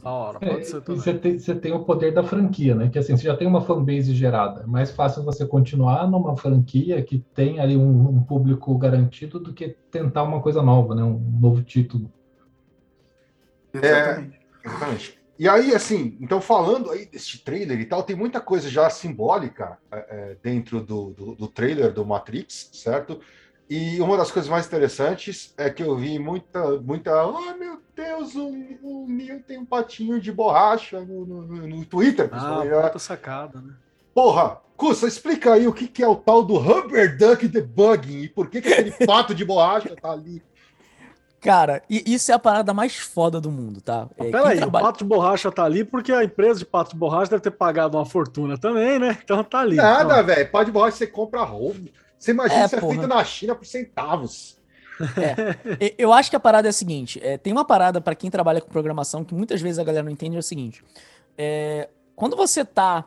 Da 0.03 0.11
hora, 0.11 0.39
É, 0.41 0.49
pode 0.53 0.67
ser 0.67 0.81
e 0.81 0.81
também. 0.83 1.01
você 1.01 1.15
tem, 1.15 1.39
você 1.39 1.55
tem 1.55 1.73
o 1.73 1.85
poder 1.85 2.13
da 2.15 2.23
franquia, 2.23 2.75
né? 2.75 2.89
Que 2.89 2.99
assim, 2.99 3.17
você 3.17 3.25
já 3.25 3.37
tem 3.37 3.47
uma 3.47 3.61
fanbase 3.61 4.15
gerada. 4.15 4.63
É 4.63 4.67
mais 4.67 4.91
fácil 4.91 5.25
você 5.25 5.47
continuar 5.47 6.09
numa 6.09 6.37
franquia 6.37 7.03
que 7.03 7.19
tem 7.35 7.61
ali 7.61 7.77
um, 7.77 8.09
um 8.11 8.23
público 8.23 8.77
garantido 8.79 9.39
do 9.41 9.53
que 9.53 9.77
tentar 9.91 10.23
uma 10.23 10.41
coisa 10.41 10.63
nova, 10.63 10.95
né? 10.95 11.03
Um 11.03 11.19
novo 11.41 11.63
título. 11.63 12.11
Exatamente. 13.73 14.41
Exatamente. 14.65 15.16
E 15.39 15.49
aí, 15.49 15.75
assim, 15.75 16.17
então 16.21 16.41
falando 16.41 16.91
aí 16.91 17.05
desse 17.07 17.39
trailer 17.39 17.79
e 17.79 17.85
tal, 17.85 18.03
tem 18.03 18.17
muita 18.17 18.41
coisa 18.41 18.71
já 18.71 18.89
simbólica 18.89 19.79
é, 19.93 19.97
é, 20.09 20.37
dentro 20.43 20.81
do, 20.81 21.11
do, 21.11 21.35
do 21.35 21.49
trailer 21.49 21.93
do 21.93 22.07
Matrix, 22.07 22.71
certo? 22.73 23.21
E 23.69 24.01
uma 24.01 24.17
das 24.17 24.31
coisas 24.31 24.49
mais 24.49 24.67
interessantes 24.67 25.53
é 25.59 25.69
que 25.69 25.83
eu 25.83 25.97
vi 25.97 26.19
muita, 26.19 26.81
muita, 26.81 27.27
oh 27.27 27.55
meu 27.57 27.81
Deus, 27.95 28.35
o, 28.37 28.49
o 28.83 29.07
Neo 29.09 29.43
tem 29.43 29.59
um 29.59 29.67
patinho 29.67 30.21
de 30.21 30.31
borracha 30.31 31.01
no, 31.01 31.27
no, 31.27 31.43
no- 31.67 31.85
Twitter, 31.85 32.29
Ah, 32.33 32.63
puta 32.87 32.99
sacada, 32.99 33.61
né? 33.61 33.75
Porra, 34.15 34.61
Cussa, 34.77 35.07
explica 35.07 35.55
aí 35.55 35.67
o 35.67 35.73
que, 35.73 35.89
que 35.89 36.03
é 36.03 36.09
o 36.09 36.17
tal 36.17 36.43
do 36.45 36.57
Rubber 36.57 37.17
Duck 37.19 37.49
Debugging 37.49 38.23
e 38.23 38.29
por 38.29 38.49
que, 38.49 38.63
que 38.63 38.69
aquele 38.73 38.93
pato 39.07 39.35
de 39.35 39.45
borracha 39.45 39.95
tá 40.01 40.13
ali. 40.13 40.43
Cara, 41.47 41.83
e 41.89 42.03
isso 42.13 42.31
é 42.31 42.35
a 42.35 42.39
parada 42.39 42.75
mais 42.75 42.97
foda 42.97 43.41
do 43.41 43.51
mundo, 43.51 43.81
tá? 43.81 44.09
É, 44.19 44.31
Peraí, 44.31 44.57
trabalha- 44.59 44.83
o 44.85 44.87
pato 44.87 44.99
de 44.99 45.05
borracha 45.05 45.51
tá 45.53 45.65
ali 45.65 45.85
porque 45.85 46.13
a 46.13 46.25
empresa 46.25 46.59
de 46.59 46.67
pato 46.67 46.91
de 46.91 46.97
borracha 46.97 47.31
deve 47.31 47.43
ter 47.43 47.51
pagado 47.53 47.97
uma 47.97 48.05
fortuna 48.05 48.59
também, 48.59 48.99
né? 48.99 49.17
Então 49.25 49.43
tá 49.45 49.61
ali. 49.61 49.77
Nada, 49.77 50.15
Então, 50.15 50.25
velho. 50.27 50.51
Pato 50.51 50.65
de 50.67 50.73
borracha 50.73 50.97
você 50.97 51.07
compra 51.07 51.43
roubo. 51.43 51.89
Você 52.19 52.31
imagina 52.33 52.63
É, 52.63 52.67
isso 52.67 52.77
é 52.77 52.81
feito 52.81 53.07
na 53.07 53.23
China 53.25 53.55
por 53.55 53.65
centavos. 53.67 54.57
E- 55.81 55.95
Eu 55.99 56.13
acho 56.13 56.31
que 56.31 56.37
a 56.37 56.41
parada 56.41 56.69
é 56.69 56.71
a 56.71 56.73
seguinte: 56.73 57.21
é, 57.23 57.37
tem 57.37 57.53
uma 57.53 57.65
parada 57.65 58.01
pra 58.01 58.15
quem 58.15 58.31
trabalha 58.31 58.61
com 58.61 58.69
programação 58.69 59.23
que 59.25 59.35
muitas 59.35 59.61
vezes 59.61 59.79
a 59.79 59.85
galera 59.85 60.03
não 60.05 60.11
entende 60.11 60.37
é 60.37 60.39
o 60.39 60.43
seguinte: 60.43 60.83
é, 61.37 61.89
quando 62.15 62.35
você 62.37 62.65
tá 62.65 63.05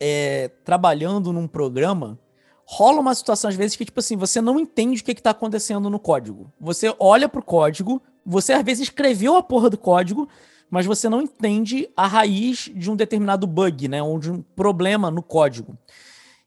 é, 0.00 0.50
trabalhando 0.64 1.32
num 1.32 1.46
programa, 1.48 2.18
rola 2.66 3.00
uma 3.00 3.14
situação 3.14 3.48
às 3.50 3.56
vezes 3.56 3.76
que 3.76 3.84
tipo 3.84 4.00
assim 4.00 4.16
você 4.16 4.40
não 4.40 4.58
entende 4.58 5.00
o 5.00 5.04
que, 5.04 5.14
que 5.14 5.22
tá 5.22 5.30
acontecendo 5.30 5.90
no 5.90 5.98
código. 5.98 6.52
Você 6.60 6.94
olha 6.98 7.28
pro 7.28 7.42
código, 7.42 8.00
você 8.24 8.52
às 8.52 8.62
vezes 8.64 8.84
escreveu 8.84 9.36
a 9.36 9.42
porra 9.42 9.68
do 9.68 9.78
código, 9.78 10.28
mas 10.70 10.86
você 10.86 11.08
não 11.08 11.20
entende 11.22 11.88
a 11.96 12.06
raiz 12.06 12.70
de 12.74 12.90
um 12.90 12.96
determinado 12.96 13.46
bug, 13.46 13.86
né, 13.86 14.02
ou 14.02 14.18
de 14.18 14.30
um 14.32 14.42
problema 14.42 15.10
no 15.10 15.22
código. 15.22 15.76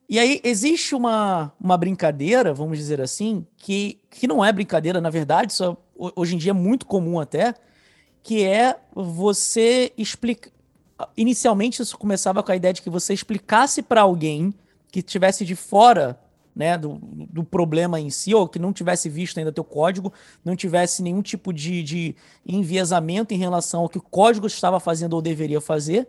E 0.10 0.18
aí 0.20 0.40
existe 0.44 0.96
uma, 0.96 1.52
uma 1.60 1.78
brincadeira, 1.78 2.54
vamos 2.54 2.78
dizer 2.78 3.00
assim, 3.02 3.46
que, 3.58 4.00
que 4.10 4.26
não 4.28 4.44
é 4.44 4.52
brincadeira, 4.52 5.00
na 5.02 5.10
verdade, 5.10 5.54
só, 5.54 5.78
ho- 5.96 6.12
hoje 6.16 6.36
em 6.36 6.38
dia 6.38 6.52
é 6.52 6.54
muito 6.54 6.86
comum 6.86 7.20
até, 7.20 7.54
que 8.24 8.44
é 8.44 8.78
você 8.94 9.92
explicar. 9.98 10.50
Inicialmente 11.16 11.82
isso 11.82 11.98
começava 11.98 12.42
com 12.42 12.52
a 12.52 12.56
ideia 12.56 12.74
de 12.74 12.82
que 12.82 12.90
você 12.90 13.14
explicasse 13.14 13.82
para 13.84 14.02
alguém 14.02 14.54
que 14.92 15.00
estivesse 15.00 15.46
de 15.46 15.56
fora 15.56 16.20
né, 16.56 16.76
do, 16.76 17.00
do 17.02 17.44
problema 17.44 18.00
em 18.00 18.10
si, 18.10 18.34
ou 18.34 18.48
que 18.48 18.58
não 18.58 18.74
tivesse 18.74 19.08
visto 19.10 19.38
ainda 19.38 19.52
teu 19.52 19.64
código, 19.64 20.12
não 20.44 20.56
tivesse 20.56 21.04
nenhum 21.04 21.22
tipo 21.22 21.54
de, 21.54 21.84
de 21.84 22.16
enviesamento 22.44 23.32
em 23.32 23.38
relação 23.38 23.82
ao 23.82 23.90
que 23.90 24.00
o 24.00 24.02
código 24.02 24.48
estava 24.48 24.80
fazendo 24.80 25.14
ou 25.14 25.22
deveria 25.22 25.62
fazer, 25.62 26.08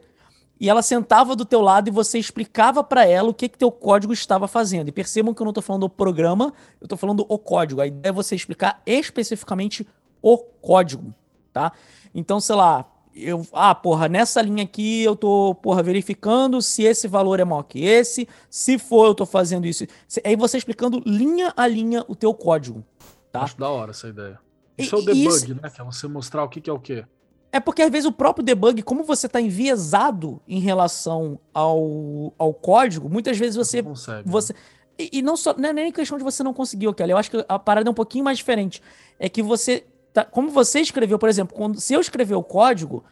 e 0.61 0.69
ela 0.69 0.83
sentava 0.83 1.37
do 1.37 1.45
teu 1.45 1.61
lado 1.61 1.89
e 1.89 1.93
você 1.93 2.19
explicava 2.19 2.83
para 2.83 3.07
ela 3.07 3.29
o 3.29 3.35
que 3.35 3.49
que 3.49 3.59
teu 3.59 3.71
código 3.71 4.13
estava 4.13 4.49
fazendo. 4.49 4.89
E 4.89 4.93
percebam 4.93 5.33
que 5.33 5.41
eu 5.41 5.45
não 5.45 5.51
estou 5.51 5.63
falando 5.63 5.83
do 5.83 5.89
programa, 5.89 6.53
eu 6.81 6.87
estou 6.87 6.99
falando 6.99 7.25
o 7.29 7.39
código. 7.39 7.81
A 7.81 7.87
ideia 7.87 8.11
é 8.11 8.13
você 8.13 8.35
explicar 8.35 8.83
especificamente 8.85 9.87
o 10.21 10.37
código, 10.37 11.15
tá? 11.53 11.73
Então, 12.13 12.41
sei 12.41 12.57
lá, 12.57 12.85
eu, 13.23 13.47
ah, 13.53 13.75
porra, 13.75 14.09
nessa 14.09 14.41
linha 14.43 14.63
aqui 14.65 15.03
eu 15.03 15.15
tô, 15.17 15.55
porra, 15.57 15.83
verificando 15.83 16.61
se 16.63 16.83
esse 16.83 17.07
valor 17.09 17.41
é 17.41 17.45
maior 17.45 17.63
que 17.63 17.85
esse, 17.85 18.29
se 18.51 18.79
for 18.79 19.07
eu 19.07 19.15
tô 19.15 19.27
fazendo 19.27 19.67
isso. 19.67 19.85
Aí 20.25 20.37
você 20.37 20.57
explicando 20.59 21.03
linha 21.07 21.53
a 21.57 21.67
linha 21.67 22.05
o 22.09 22.15
teu 22.15 22.33
código, 22.35 22.85
tá? 23.33 23.43
Acho 23.43 23.59
da 23.59 23.69
hora 23.69 23.91
essa 23.91 24.09
ideia. 24.09 24.39
E- 24.77 24.83
Isso 24.85 24.95
é 24.95 24.99
o 24.99 25.03
e 25.03 25.05
debug, 25.07 25.27
isso- 25.29 25.55
né? 25.61 25.71
Que 25.71 25.81
é 25.81 25.85
você 25.85 26.07
mostrar 26.09 26.45
o 26.45 26.49
que, 26.49 26.61
que 26.61 26.71
é 26.71 26.73
o 26.73 26.79
quê. 26.79 27.05
É 27.51 27.59
porque 27.61 27.81
às 27.83 27.91
vezes 27.91 28.07
o 28.07 28.13
próprio 28.13 28.45
debug, 28.45 28.83
como 28.83 29.03
você 29.05 29.27
está 29.27 29.41
enviesado 29.41 30.41
em 30.47 30.61
relação 30.61 31.39
ao, 31.55 32.33
ao 32.39 32.53
código, 32.53 33.09
muitas 33.09 33.39
vezes 33.39 33.57
você. 33.57 33.81
Não 33.83 33.91
consegue. 33.91 34.29
você 34.29 34.55
e, 34.99 35.19
e 35.19 35.23
não 35.23 35.37
só 35.37 35.55
não 35.57 35.69
é 35.69 35.73
nem 35.73 35.91
questão 35.93 36.19
de 36.19 36.25
você 36.25 36.43
não 36.43 36.53
conseguir, 36.53 36.93
Kelly. 36.93 37.13
Eu 37.13 37.17
acho 37.17 37.31
que 37.31 37.45
a 37.49 37.59
parada 37.59 37.89
é 37.89 37.91
um 37.91 37.95
pouquinho 37.95 38.25
mais 38.25 38.37
diferente. 38.39 38.83
É 39.19 39.29
que 39.29 39.43
você. 39.43 39.85
Tá, 40.19 40.25
como 40.25 40.51
você 40.51 40.81
escreveu, 40.81 41.17
por 41.17 41.29
exemplo, 41.29 41.57
quando, 41.57 41.81
se 41.81 41.95
eu 41.95 42.01
escrever 42.01 42.35
o 42.35 42.43
código, 42.43 43.05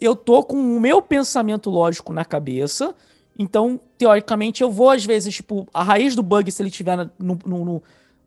eu 0.00 0.16
tô 0.16 0.42
com 0.42 0.56
o 0.56 0.80
meu 0.80 1.02
pensamento 1.02 1.68
lógico 1.68 2.10
na 2.10 2.24
cabeça. 2.24 2.94
Então, 3.38 3.78
teoricamente, 3.98 4.62
eu 4.62 4.70
vou, 4.70 4.88
às 4.88 5.04
vezes, 5.04 5.34
tipo, 5.34 5.68
a 5.74 5.82
raiz 5.82 6.14
do 6.16 6.22
bug, 6.22 6.50
se 6.50 6.62
ele 6.62 6.70
estiver 6.70 6.96
na- 6.96 7.10
no, 7.18 7.38
no- 7.44 7.64
no- 7.66 7.82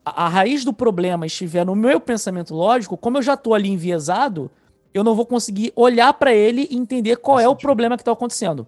a, 0.06 0.30
raiz 0.30 0.64
do 0.64 0.72
problema 0.72 1.25
estiver 1.25 1.66
no 1.66 1.75
meu 1.75 1.99
pensamento 1.99 2.53
lógico, 2.53 2.95
como 2.95 3.17
eu 3.17 3.24
já 3.24 3.35
tô 3.35 3.56
ali 3.56 3.69
enviesado, 3.69 4.51
eu 4.93 5.03
não 5.03 5.16
vou 5.16 5.25
conseguir 5.25 5.74
olhar 5.75 6.14
para 6.14 6.32
ele 6.32 6.67
e 6.69 6.77
entender 6.77 7.16
qual 7.17 7.40
é 7.40 7.49
o 7.49 7.56
problema 7.56 7.98
que 7.98 8.03
está 8.03 8.11
acontecendo. 8.11 8.67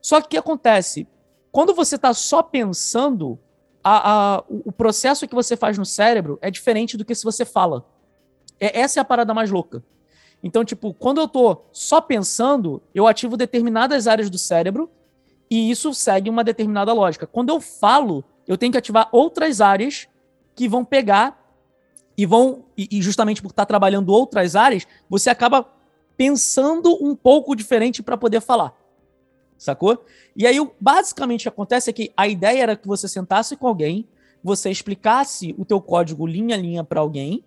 Só 0.00 0.22
que 0.22 0.26
o 0.26 0.30
que 0.30 0.36
acontece? 0.38 1.06
Quando 1.52 1.74
você 1.74 1.96
está 1.96 2.14
só 2.14 2.42
pensando, 2.42 3.38
a- 3.84 4.36
a- 4.38 4.44
o 4.48 4.72
processo 4.72 5.28
que 5.28 5.34
você 5.34 5.54
faz 5.54 5.76
no 5.76 5.84
cérebro 5.84 6.38
é 6.40 6.50
diferente 6.50 6.96
do 6.96 7.04
que 7.04 7.14
se 7.14 7.24
você 7.24 7.44
fala. 7.44 7.84
É- 8.60 8.80
essa 8.80 9.00
é 9.00 9.02
a 9.02 9.04
parada 9.04 9.32
mais 9.34 9.50
louca. 9.50 9.82
Então, 10.42 10.64
tipo, 10.64 10.94
quando 10.94 11.20
eu 11.20 11.28
tô 11.28 11.62
só 11.72 12.00
pensando, 12.00 12.82
eu 12.94 13.06
ativo 13.06 13.36
determinadas 13.36 14.06
áreas 14.06 14.30
do 14.30 14.38
cérebro 14.38 14.90
e 15.50 15.70
isso 15.70 15.92
segue 15.94 16.28
uma 16.28 16.44
determinada 16.44 16.92
lógica. 16.92 17.26
Quando 17.26 17.50
eu 17.50 17.60
falo, 17.60 18.24
eu 18.46 18.56
tenho 18.56 18.72
que 18.72 18.78
ativar 18.78 19.08
outras 19.12 19.60
áreas 19.60 20.06
que 20.54 20.68
vão 20.68 20.84
pegar 20.84 21.42
e 22.16 22.24
vão, 22.24 22.64
e, 22.76 23.00
justamente 23.02 23.42
por 23.42 23.50
estar 23.50 23.66
trabalhando 23.66 24.10
outras 24.10 24.56
áreas, 24.56 24.86
você 25.08 25.28
acaba 25.28 25.68
pensando 26.16 26.96
um 27.02 27.14
pouco 27.14 27.54
diferente 27.54 28.02
para 28.02 28.16
poder 28.16 28.40
falar. 28.40 28.74
Sacou? 29.58 30.04
E 30.34 30.46
aí, 30.46 30.56
basicamente, 30.80 31.40
o 31.40 31.44
que 31.44 31.48
acontece 31.48 31.90
é 31.90 31.92
que 31.92 32.12
a 32.16 32.26
ideia 32.26 32.62
era 32.62 32.76
que 32.76 32.86
você 32.86 33.08
sentasse 33.08 33.56
com 33.56 33.66
alguém, 33.66 34.06
você 34.42 34.70
explicasse 34.70 35.54
o 35.58 35.64
teu 35.64 35.80
código 35.80 36.26
linha 36.26 36.54
a 36.56 36.58
linha 36.58 36.84
para 36.84 37.00
alguém, 37.00 37.44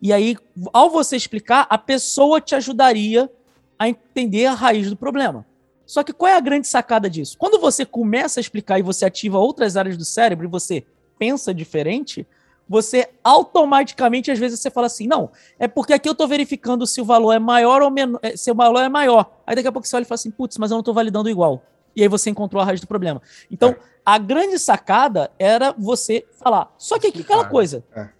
e 0.00 0.12
aí, 0.12 0.36
ao 0.72 0.88
você 0.88 1.16
explicar, 1.16 1.66
a 1.68 1.76
pessoa 1.76 2.40
te 2.40 2.54
ajudaria 2.54 3.30
a 3.78 3.88
entender 3.88 4.46
a 4.46 4.54
raiz 4.54 4.88
do 4.88 4.96
problema. 4.96 5.44
Só 5.84 6.02
que 6.02 6.12
qual 6.12 6.30
é 6.30 6.36
a 6.36 6.40
grande 6.40 6.68
sacada 6.68 7.10
disso? 7.10 7.36
Quando 7.36 7.60
você 7.60 7.84
começa 7.84 8.38
a 8.38 8.42
explicar 8.42 8.78
e 8.78 8.82
você 8.82 9.04
ativa 9.04 9.38
outras 9.38 9.76
áreas 9.76 9.96
do 9.96 10.04
cérebro 10.04 10.46
e 10.46 10.48
você 10.48 10.84
pensa 11.18 11.52
diferente, 11.52 12.26
você 12.68 13.08
automaticamente, 13.24 14.30
às 14.30 14.38
vezes, 14.38 14.60
você 14.60 14.70
fala 14.70 14.86
assim, 14.86 15.06
não, 15.06 15.30
é 15.58 15.66
porque 15.66 15.92
aqui 15.92 16.08
eu 16.08 16.14
tô 16.14 16.26
verificando 16.28 16.86
se 16.86 17.00
o 17.00 17.04
valor 17.04 17.32
é 17.32 17.38
maior 17.38 17.82
ou 17.82 17.90
menor, 17.90 18.20
eh, 18.22 18.36
se 18.36 18.50
o 18.50 18.54
valor 18.54 18.80
é 18.80 18.88
maior. 18.88 19.42
Aí 19.44 19.56
daqui 19.56 19.66
a 19.66 19.72
pouco 19.72 19.86
você 19.88 19.96
olha 19.96 20.04
e 20.04 20.06
fala 20.06 20.14
assim, 20.14 20.30
putz, 20.30 20.56
mas 20.56 20.70
eu 20.70 20.76
não 20.76 20.82
tô 20.82 20.92
validando 20.92 21.28
igual. 21.28 21.62
E 21.96 22.02
aí 22.02 22.08
você 22.08 22.30
encontrou 22.30 22.62
a 22.62 22.64
raiz 22.64 22.80
do 22.80 22.86
problema. 22.86 23.20
Então, 23.50 23.74
a 24.06 24.16
grande 24.16 24.56
sacada 24.58 25.32
era 25.36 25.74
você 25.76 26.24
falar. 26.38 26.72
Só 26.78 26.98
que 26.98 27.08
aqui 27.08 27.22
aquela 27.22 27.44
coisa. 27.46 27.84
é. 27.94 28.19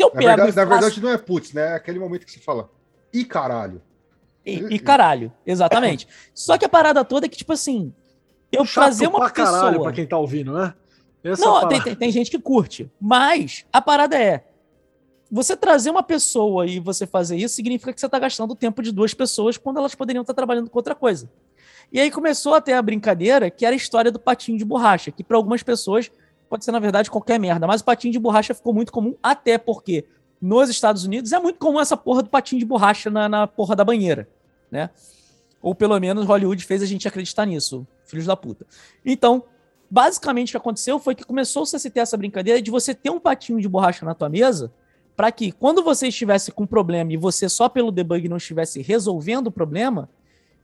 Eu 0.00 0.08
Na 0.08 0.12
pego 0.12 0.26
verdade, 0.26 0.50
e 0.52 0.56
na 0.56 0.64
verdade, 0.64 1.00
não 1.02 1.10
é 1.10 1.18
putz, 1.18 1.52
né? 1.52 1.72
É 1.72 1.74
aquele 1.74 1.98
momento 1.98 2.24
que 2.24 2.32
você 2.32 2.40
fala, 2.40 2.70
ih, 3.12 3.24
caralho. 3.24 3.82
E, 4.44 4.54
e 4.74 4.78
caralho, 4.78 5.32
exatamente. 5.46 6.08
Só 6.34 6.56
que 6.56 6.64
a 6.64 6.68
parada 6.68 7.04
toda 7.04 7.26
é 7.26 7.28
que, 7.28 7.36
tipo 7.36 7.52
assim, 7.52 7.92
eu 8.50 8.64
Chato 8.64 8.84
trazer 8.84 9.06
uma 9.06 9.18
pra 9.18 9.30
caralho 9.30 9.66
pessoa. 9.68 9.82
pra 9.84 9.92
quem 9.92 10.06
tá 10.06 10.16
ouvindo, 10.16 10.52
né? 10.52 10.74
Essa 11.22 11.44
Não, 11.44 11.52
parada. 11.52 11.68
tem, 11.68 11.82
tem, 11.82 11.94
tem 11.94 12.10
gente 12.10 12.30
que 12.30 12.38
curte. 12.38 12.90
Mas 13.00 13.66
a 13.72 13.80
parada 13.82 14.18
é. 14.18 14.46
Você 15.30 15.56
trazer 15.56 15.90
uma 15.90 16.02
pessoa 16.02 16.66
e 16.66 16.80
você 16.80 17.06
fazer 17.06 17.36
isso 17.36 17.54
significa 17.54 17.92
que 17.92 18.00
você 18.00 18.06
está 18.06 18.18
gastando 18.18 18.50
o 18.52 18.56
tempo 18.56 18.82
de 18.82 18.90
duas 18.90 19.14
pessoas 19.14 19.56
quando 19.56 19.76
elas 19.78 19.94
poderiam 19.94 20.22
estar 20.22 20.34
trabalhando 20.34 20.68
com 20.68 20.78
outra 20.78 20.94
coisa. 20.94 21.30
E 21.92 22.00
aí 22.00 22.10
começou 22.10 22.54
até 22.54 22.74
a 22.74 22.82
brincadeira, 22.82 23.50
que 23.50 23.64
era 23.64 23.74
a 23.74 23.76
história 23.76 24.10
do 24.10 24.18
patinho 24.18 24.58
de 24.58 24.64
borracha, 24.64 25.12
que 25.12 25.22
para 25.22 25.36
algumas 25.36 25.62
pessoas 25.62 26.10
pode 26.50 26.64
ser, 26.64 26.72
na 26.72 26.80
verdade, 26.80 27.08
qualquer 27.08 27.38
merda. 27.38 27.64
Mas 27.66 27.80
o 27.80 27.84
patinho 27.84 28.12
de 28.12 28.18
borracha 28.18 28.52
ficou 28.52 28.74
muito 28.74 28.90
comum, 28.90 29.14
até 29.22 29.56
porque 29.56 30.04
nos 30.42 30.68
Estados 30.68 31.04
Unidos 31.04 31.32
é 31.32 31.38
muito 31.38 31.60
comum 31.60 31.80
essa 31.80 31.96
porra 31.96 32.24
do 32.24 32.28
patinho 32.28 32.58
de 32.58 32.66
borracha 32.66 33.08
na, 33.08 33.28
na 33.28 33.46
porra 33.46 33.76
da 33.76 33.84
banheira, 33.84 34.28
né? 34.68 34.90
Ou 35.62 35.74
pelo 35.74 35.98
menos 36.00 36.26
Hollywood 36.26 36.64
fez 36.64 36.82
a 36.82 36.86
gente 36.86 37.06
acreditar 37.06 37.46
nisso, 37.46 37.86
filhos 38.04 38.26
da 38.26 38.34
puta. 38.34 38.66
Então, 39.06 39.44
basicamente 39.88 40.48
o 40.48 40.52
que 40.52 40.56
aconteceu 40.56 40.98
foi 40.98 41.14
que 41.14 41.22
começou-se 41.22 41.76
a 41.76 41.78
se 41.78 41.88
ter 41.88 42.00
essa 42.00 42.16
brincadeira 42.16 42.60
de 42.60 42.70
você 42.70 42.94
ter 42.94 43.10
um 43.10 43.20
patinho 43.20 43.60
de 43.60 43.68
borracha 43.68 44.04
na 44.04 44.14
tua 44.14 44.28
mesa, 44.28 44.72
para 45.14 45.30
que 45.30 45.52
quando 45.52 45.84
você 45.84 46.08
estivesse 46.08 46.50
com 46.50 46.64
um 46.64 46.66
problema 46.66 47.12
e 47.12 47.16
você 47.16 47.48
só 47.48 47.68
pelo 47.68 47.92
debug 47.92 48.28
não 48.28 48.38
estivesse 48.38 48.82
resolvendo 48.82 49.48
o 49.48 49.52
problema, 49.52 50.08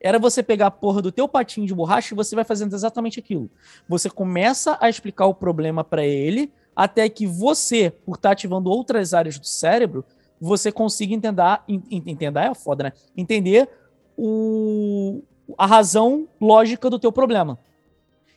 era 0.00 0.18
você 0.18 0.42
pegar 0.42 0.66
a 0.66 0.70
porra 0.70 1.02
do 1.02 1.10
teu 1.10 1.26
patinho 1.26 1.66
de 1.66 1.74
borracha 1.74 2.14
e 2.14 2.16
você 2.16 2.34
vai 2.34 2.44
fazendo 2.44 2.74
exatamente 2.74 3.18
aquilo. 3.18 3.50
Você 3.88 4.10
começa 4.10 4.76
a 4.80 4.88
explicar 4.88 5.26
o 5.26 5.34
problema 5.34 5.82
para 5.82 6.04
ele, 6.04 6.52
até 6.74 7.08
que 7.08 7.26
você, 7.26 7.90
por 7.90 8.16
estar 8.16 8.28
tá 8.28 8.32
ativando 8.32 8.70
outras 8.70 9.14
áreas 9.14 9.38
do 9.38 9.46
cérebro, 9.46 10.04
você 10.40 10.70
consiga 10.70 11.14
entender, 11.14 11.60
entender 11.90 12.36
é 12.36 12.54
foda, 12.54 12.84
né? 12.84 12.92
Entender 13.16 13.68
o, 14.16 15.22
a 15.56 15.66
razão 15.66 16.28
lógica 16.40 16.90
do 16.90 16.98
teu 16.98 17.10
problema. 17.10 17.58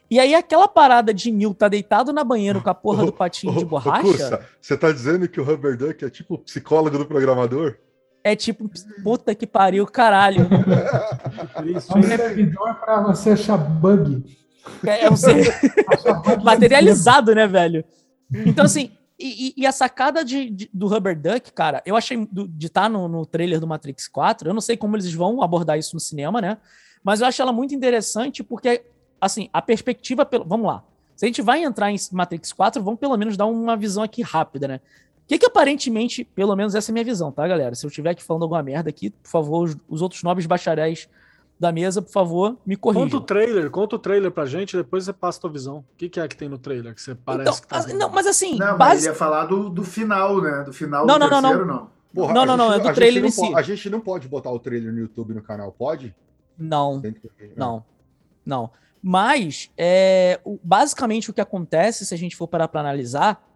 E 0.09 0.19
aí 0.19 0.33
aquela 0.33 0.67
parada 0.67 1.13
de 1.13 1.31
Neil 1.31 1.53
tá 1.53 1.67
deitado 1.67 2.11
na 2.11 2.23
banheira 2.23 2.59
com 2.59 2.69
a 2.69 2.73
porra 2.73 3.05
do 3.05 3.13
patinho 3.13 3.55
de 3.55 3.65
borracha... 3.65 4.47
você 4.59 4.75
tá 4.75 4.91
dizendo 4.91 5.27
que 5.27 5.39
o 5.39 5.43
Rubber 5.43 5.77
Duck 5.77 6.03
é 6.03 6.09
tipo 6.09 6.37
psicólogo 6.39 6.97
do 6.97 7.05
programador? 7.05 7.77
É 8.29 8.35
tipo, 8.35 8.69
puta 9.03 9.33
que 9.33 9.47
pariu, 9.47 9.87
caralho. 9.87 10.47
Isso, 11.75 11.91
é 11.91 11.97
um 11.97 12.03
servidor 12.03 12.75
para 12.75 13.01
você 13.01 13.31
achar 13.31 13.57
bug. 13.57 14.23
É, 14.85 15.05
é 15.05 15.09
um 15.09 15.15
ser... 15.15 15.51
materializado, 16.43 17.33
né, 17.33 17.47
velho? 17.47 17.83
Então, 18.45 18.65
assim, 18.65 18.91
e, 19.19 19.51
e, 19.57 19.65
a 19.65 19.71
sacada 19.71 20.23
de, 20.23 20.51
de, 20.51 20.69
do 20.71 20.85
Rubber 20.85 21.19
Duck, 21.19 21.51
cara, 21.53 21.81
eu 21.87 21.95
achei 21.95 22.23
do, 22.31 22.47
de 22.47 22.67
estar 22.67 22.83
tá 22.83 22.89
no, 22.89 23.07
no, 23.07 23.25
trailer 23.25 23.59
do 23.59 23.65
Matrix 23.65 24.07
4, 24.07 24.47
eu 24.47 24.53
não 24.53 24.61
sei 24.61 24.77
como 24.77 24.95
eles 24.95 25.11
vão 25.11 25.41
abordar 25.41 25.79
isso 25.79 25.95
no 25.95 25.99
cinema, 25.99 26.39
né? 26.39 26.59
Mas 27.03 27.19
eu 27.19 27.25
acho 27.25 27.41
ela 27.41 27.51
muito 27.51 27.73
interessante 27.73 28.43
porque, 28.43 28.85
assim, 29.19 29.49
a 29.51 29.59
perspectiva. 29.59 30.23
Pelo, 30.23 30.45
vamos 30.45 30.67
lá. 30.67 30.83
Se 31.15 31.25
a 31.25 31.27
gente 31.27 31.41
vai 31.41 31.63
entrar 31.63 31.91
em 31.91 31.95
Matrix 32.11 32.53
4, 32.53 32.83
vamos 32.83 32.99
pelo 32.99 33.17
menos 33.17 33.35
dar 33.35 33.47
uma 33.47 33.75
visão 33.75 34.03
aqui 34.03 34.21
rápida, 34.21 34.67
né? 34.67 34.81
O 35.29 35.31
que, 35.31 35.37
que 35.37 35.45
aparentemente, 35.45 36.23
pelo 36.23 36.55
menos 36.55 36.73
essa 36.73 36.89
é 36.89 36.91
a 36.91 36.93
minha 36.93 37.05
visão, 37.05 37.31
tá, 37.31 37.47
galera? 37.47 37.75
Se 37.75 37.85
eu 37.85 37.87
estiver 37.87 38.09
aqui 38.09 38.23
falando 38.23 38.41
alguma 38.41 38.63
merda 38.63 38.89
aqui, 38.89 39.11
por 39.11 39.29
favor, 39.29 39.63
os, 39.63 39.77
os 39.87 40.01
outros 40.01 40.23
nobres 40.23 40.47
bacharéis 40.47 41.07
da 41.59 41.71
mesa, 41.71 42.01
por 42.01 42.11
favor, 42.11 42.57
me 42.65 42.75
corrija. 42.75 43.03
Conta 43.03 43.17
o 43.17 43.21
trailer, 43.21 43.69
conta 43.69 43.95
o 43.95 43.99
trailer 43.99 44.31
pra 44.31 44.47
gente, 44.47 44.75
depois 44.75 45.03
você 45.03 45.13
passa 45.13 45.37
a 45.37 45.41
tua 45.41 45.51
visão. 45.51 45.77
O 45.77 45.85
que, 45.95 46.09
que 46.09 46.19
é 46.19 46.27
que 46.27 46.35
tem 46.35 46.49
no 46.49 46.57
trailer 46.57 46.95
que 46.95 47.01
você 47.01 47.13
parece 47.13 47.47
então, 47.47 47.61
que 47.61 47.67
tá 47.67 47.93
Não, 47.93 48.09
mas 48.09 48.25
assim. 48.25 48.57
Não, 48.57 48.75
base... 48.75 48.77
mas 48.77 49.03
ele 49.03 49.11
ia 49.11 49.15
falar 49.15 49.45
do, 49.45 49.69
do 49.69 49.83
final, 49.83 50.41
né? 50.41 50.63
Do 50.63 50.73
final 50.73 51.05
não, 51.05 51.19
do 51.19 51.29
não, 51.29 51.41
terceiro, 51.41 51.65
não. 51.65 51.75
não. 51.75 51.89
Porra, 52.11 52.33
não, 52.33 52.45
não, 52.47 52.57
não, 52.57 52.73
é 52.73 52.79
do 52.79 52.91
trailer 52.91 53.23
em 53.23 53.29
si. 53.29 53.53
A 53.53 53.61
gente 53.61 53.87
não 53.87 54.01
pode 54.01 54.27
botar 54.27 54.49
o 54.49 54.57
trailer 54.57 54.91
no 54.91 54.97
YouTube 54.97 55.35
no 55.35 55.43
canal, 55.43 55.71
pode? 55.71 56.15
Não. 56.57 57.03
Não. 57.55 57.85
Não. 58.43 58.71
Mas, 58.99 59.69
é, 59.77 60.39
basicamente, 60.63 61.29
o 61.29 61.33
que 61.33 61.39
acontece, 61.39 62.03
se 62.03 62.15
a 62.15 62.17
gente 62.17 62.35
for 62.35 62.47
parar 62.47 62.67
para 62.67 62.79
analisar, 62.79 63.47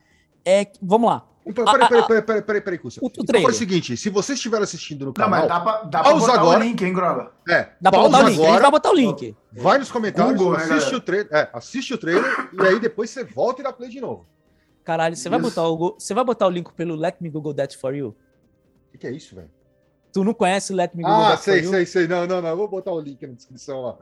é. 0.45 0.72
Vamos 0.80 1.10
lá. 1.10 1.26
Peraí, 1.44 1.66
peraí, 1.66 2.08
peraí, 2.08 2.22
peraí, 2.22 2.42
peraí, 2.42 2.62
peraí, 2.62 2.80
O, 3.02 3.08
o 3.08 3.12
então 3.18 3.42
é 3.42 3.46
o 3.46 3.54
seguinte: 3.54 3.98
se 3.98 4.10
você 4.10 4.34
estiver 4.34 4.62
assistindo 4.62 5.06
no 5.06 5.14
canal. 5.14 5.30
Não, 5.30 5.38
mas 5.40 5.48
dá 5.50 5.60
pra, 5.60 5.84
dá 5.84 6.04
pra 6.04 6.14
botar 6.14 6.34
agora, 6.36 6.60
o 6.60 6.64
link, 6.64 6.82
hein, 6.82 6.94
Grola? 6.94 7.34
É, 7.48 7.70
dá 7.82 7.92
pra 7.92 8.00
botar 8.00 8.20
o 8.20 8.30
link. 8.30 8.36
Agora, 8.36 8.50
a 8.50 8.54
gente 8.54 8.62
vai 8.62 8.72
botar 8.72 8.92
o 8.92 8.96
link. 8.96 9.36
Vai 9.52 9.78
nos 9.78 9.92
comentários, 9.92 10.38
Google, 10.38 10.58
né, 10.58 10.64
assiste, 10.64 10.92
né, 10.92 10.98
o 10.98 11.02
trailer, 11.02 11.34
é, 11.34 11.50
assiste 11.54 11.94
o 11.94 11.98
trailer 11.98 12.50
e 12.54 12.62
aí 12.62 12.80
depois 12.80 13.10
você 13.10 13.24
volta 13.26 13.62
e 13.62 13.64
dá 13.64 13.74
play 13.74 13.90
de 13.90 14.00
novo. 14.00 14.26
Caralho, 14.86 15.16
você 15.16 15.30
vai, 15.30 15.40
botar 15.40 15.68
o, 15.68 15.96
você 15.98 16.14
vai 16.14 16.24
botar 16.24 16.48
o 16.48 16.50
link 16.50 16.72
pelo 16.74 16.96
Let 16.96 17.16
Me 17.20 17.30
Google 17.30 17.54
That 17.54 17.78
For 17.78 17.94
You? 17.94 18.10
O 18.10 18.92
que, 18.94 18.98
que, 19.00 19.08
é 19.08 19.12
isso, 19.12 19.36
velho? 19.36 19.50
Tu 20.12 20.24
não 20.24 20.34
conhece 20.34 20.72
o 20.72 20.76
Let 20.76 20.92
Me 20.94 21.04
Google 21.04 21.24
ah, 21.24 21.32
That 21.32 21.44
sei, 21.44 21.56
For 21.56 21.64
You? 21.64 21.70
Ah, 21.70 21.72
sei, 21.72 21.86
sei, 21.86 22.08
sei. 22.08 22.08
Não, 22.08 22.26
não, 22.26 22.42
não. 22.42 22.50
Eu 22.50 22.58
vou 22.58 22.68
botar 22.68 22.92
o 22.92 23.00
link 23.00 23.26
na 23.26 23.34
descrição 23.34 23.82
lá. 23.82 23.98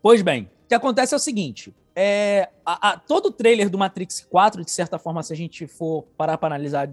Pois 0.00 0.22
bem, 0.22 0.50
o 0.64 0.68
que 0.68 0.74
acontece 0.74 1.14
é 1.14 1.16
o 1.16 1.20
seguinte: 1.20 1.74
é, 1.94 2.48
a, 2.64 2.90
a, 2.90 2.98
todo 2.98 3.26
o 3.26 3.32
trailer 3.32 3.68
do 3.68 3.78
Matrix 3.78 4.26
4, 4.28 4.64
de 4.64 4.70
certa 4.70 4.98
forma, 4.98 5.22
se 5.22 5.32
a 5.32 5.36
gente 5.36 5.66
for 5.66 6.04
parar 6.16 6.38
para 6.38 6.54
analisar 6.54 6.90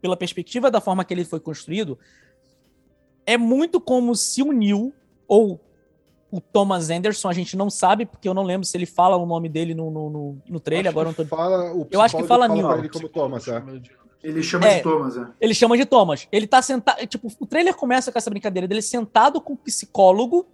pela 0.00 0.16
perspectiva 0.16 0.70
da 0.70 0.80
forma 0.80 1.04
que 1.04 1.14
ele 1.14 1.24
foi 1.24 1.40
construído, 1.40 1.98
é 3.26 3.38
muito 3.38 3.80
como 3.80 4.14
se 4.14 4.42
o 4.42 4.52
Neil 4.52 4.92
ou 5.26 5.58
o 6.30 6.40
Thomas 6.40 6.90
Anderson, 6.90 7.28
a 7.28 7.32
gente 7.32 7.56
não 7.56 7.70
sabe, 7.70 8.04
porque 8.04 8.28
eu 8.28 8.34
não 8.34 8.42
lembro 8.42 8.66
se 8.66 8.76
ele 8.76 8.86
fala 8.86 9.16
o 9.16 9.24
nome 9.24 9.48
dele 9.48 9.72
no, 9.74 9.90
no, 9.90 10.36
no 10.46 10.60
trailer, 10.60 10.88
acho 10.88 10.98
agora 10.98 11.08
não 11.08 11.14
tô... 11.14 11.24
Fala, 11.24 11.86
eu 11.90 12.00
acho 12.00 12.16
que 12.16 12.24
fala, 12.24 12.48
fala 12.48 12.54
Neil. 12.54 12.78
Ele 12.78 12.88
como 12.88 13.08
Thomas, 13.08 13.48
é. 13.48 13.62
Ele 14.22 14.42
chama 14.42 14.66
é, 14.66 14.76
de 14.76 14.82
Thomas, 14.82 15.16
é. 15.16 15.26
Ele 15.38 15.54
chama 15.54 15.76
de 15.76 15.84
Thomas. 15.84 16.26
Ele 16.32 16.46
tá 16.46 16.62
sentado. 16.62 17.06
Tipo, 17.06 17.30
o 17.38 17.46
trailer 17.46 17.74
começa 17.74 18.10
com 18.10 18.16
essa 18.16 18.30
brincadeira 18.30 18.66
dele 18.66 18.80
sentado 18.80 19.38
com 19.38 19.52
o 19.52 19.56
psicólogo 19.56 20.46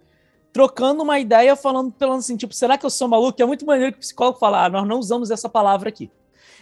trocando 0.53 1.03
uma 1.03 1.19
ideia, 1.19 1.55
falando, 1.55 1.93
falando 1.97 2.19
assim, 2.19 2.35
tipo, 2.35 2.53
será 2.53 2.77
que 2.77 2.85
eu 2.85 2.89
sou 2.89 3.07
maluco? 3.07 3.41
É 3.41 3.45
muito 3.45 3.65
maneiro 3.65 3.93
que 3.93 3.99
o 3.99 4.01
psicólogo 4.01 4.37
fala, 4.37 4.65
ah, 4.65 4.69
nós 4.69 4.87
não 4.87 4.99
usamos 4.99 5.31
essa 5.31 5.47
palavra 5.47 5.89
aqui. 5.89 6.11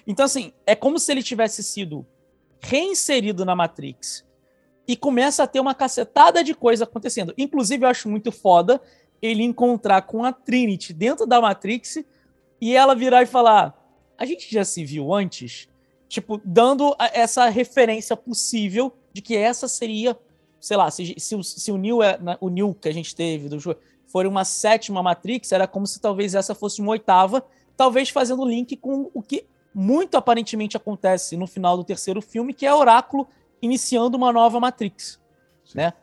Então, 0.05 0.25
assim, 0.25 0.53
é 0.65 0.75
como 0.75 0.99
se 0.99 1.11
ele 1.11 1.23
tivesse 1.23 1.63
sido 1.63 2.05
reinserido 2.61 3.45
na 3.45 3.55
Matrix 3.55 4.25
e 4.87 4.95
começa 4.95 5.43
a 5.43 5.47
ter 5.47 5.59
uma 5.59 5.73
cacetada 5.73 6.43
de 6.43 6.53
coisa 6.53 6.83
acontecendo. 6.83 7.33
Inclusive, 7.37 7.85
eu 7.85 7.89
acho 7.89 8.09
muito 8.09 8.31
foda 8.31 8.81
ele 9.21 9.43
encontrar 9.43 10.03
com 10.03 10.23
a 10.23 10.31
Trinity 10.31 10.93
dentro 10.93 11.25
da 11.25 11.41
Matrix 11.41 12.03
e 12.59 12.75
ela 12.75 12.95
virar 12.95 13.23
e 13.23 13.27
falar: 13.27 13.75
a 14.17 14.25
gente 14.25 14.51
já 14.51 14.63
se 14.63 14.83
viu 14.83 15.13
antes? 15.13 15.67
Tipo, 16.07 16.41
dando 16.43 16.95
essa 17.13 17.47
referência 17.49 18.17
possível 18.17 18.91
de 19.13 19.21
que 19.21 19.35
essa 19.35 19.67
seria 19.67 20.17
sei 20.59 20.77
lá, 20.77 20.89
se, 20.91 21.15
se, 21.17 21.43
se 21.43 21.71
o 21.71 21.77
New 21.77 22.03
é, 22.03 22.17
né, 22.17 22.37
o 22.39 22.49
New 22.49 22.73
que 22.73 22.89
a 22.89 22.93
gente 22.93 23.15
teve 23.15 23.49
do 23.49 23.59
jogo 23.59 23.79
for 24.05 24.25
uma 24.25 24.43
sétima 24.43 25.03
Matrix, 25.03 25.51
era 25.51 25.67
como 25.67 25.85
se 25.85 26.01
talvez 26.01 26.35
essa 26.35 26.55
fosse 26.55 26.81
uma 26.81 26.91
oitava, 26.91 27.45
talvez 27.77 28.09
fazendo 28.09 28.45
link 28.45 28.75
com 28.77 29.09
o 29.13 29.21
que 29.21 29.45
muito 29.73 30.17
aparentemente 30.17 30.75
acontece 30.75 31.37
no 31.37 31.45
final 31.45 31.77
do 31.77 31.83
terceiro 31.83 32.21
filme, 32.21 32.53
que 32.53 32.65
é 32.65 32.73
Oráculo 32.73 33.27
iniciando 33.61 34.17
uma 34.17 34.31
nova 34.33 34.59
Matrix, 34.59 35.19
Sim. 35.63 35.77
né? 35.77 35.93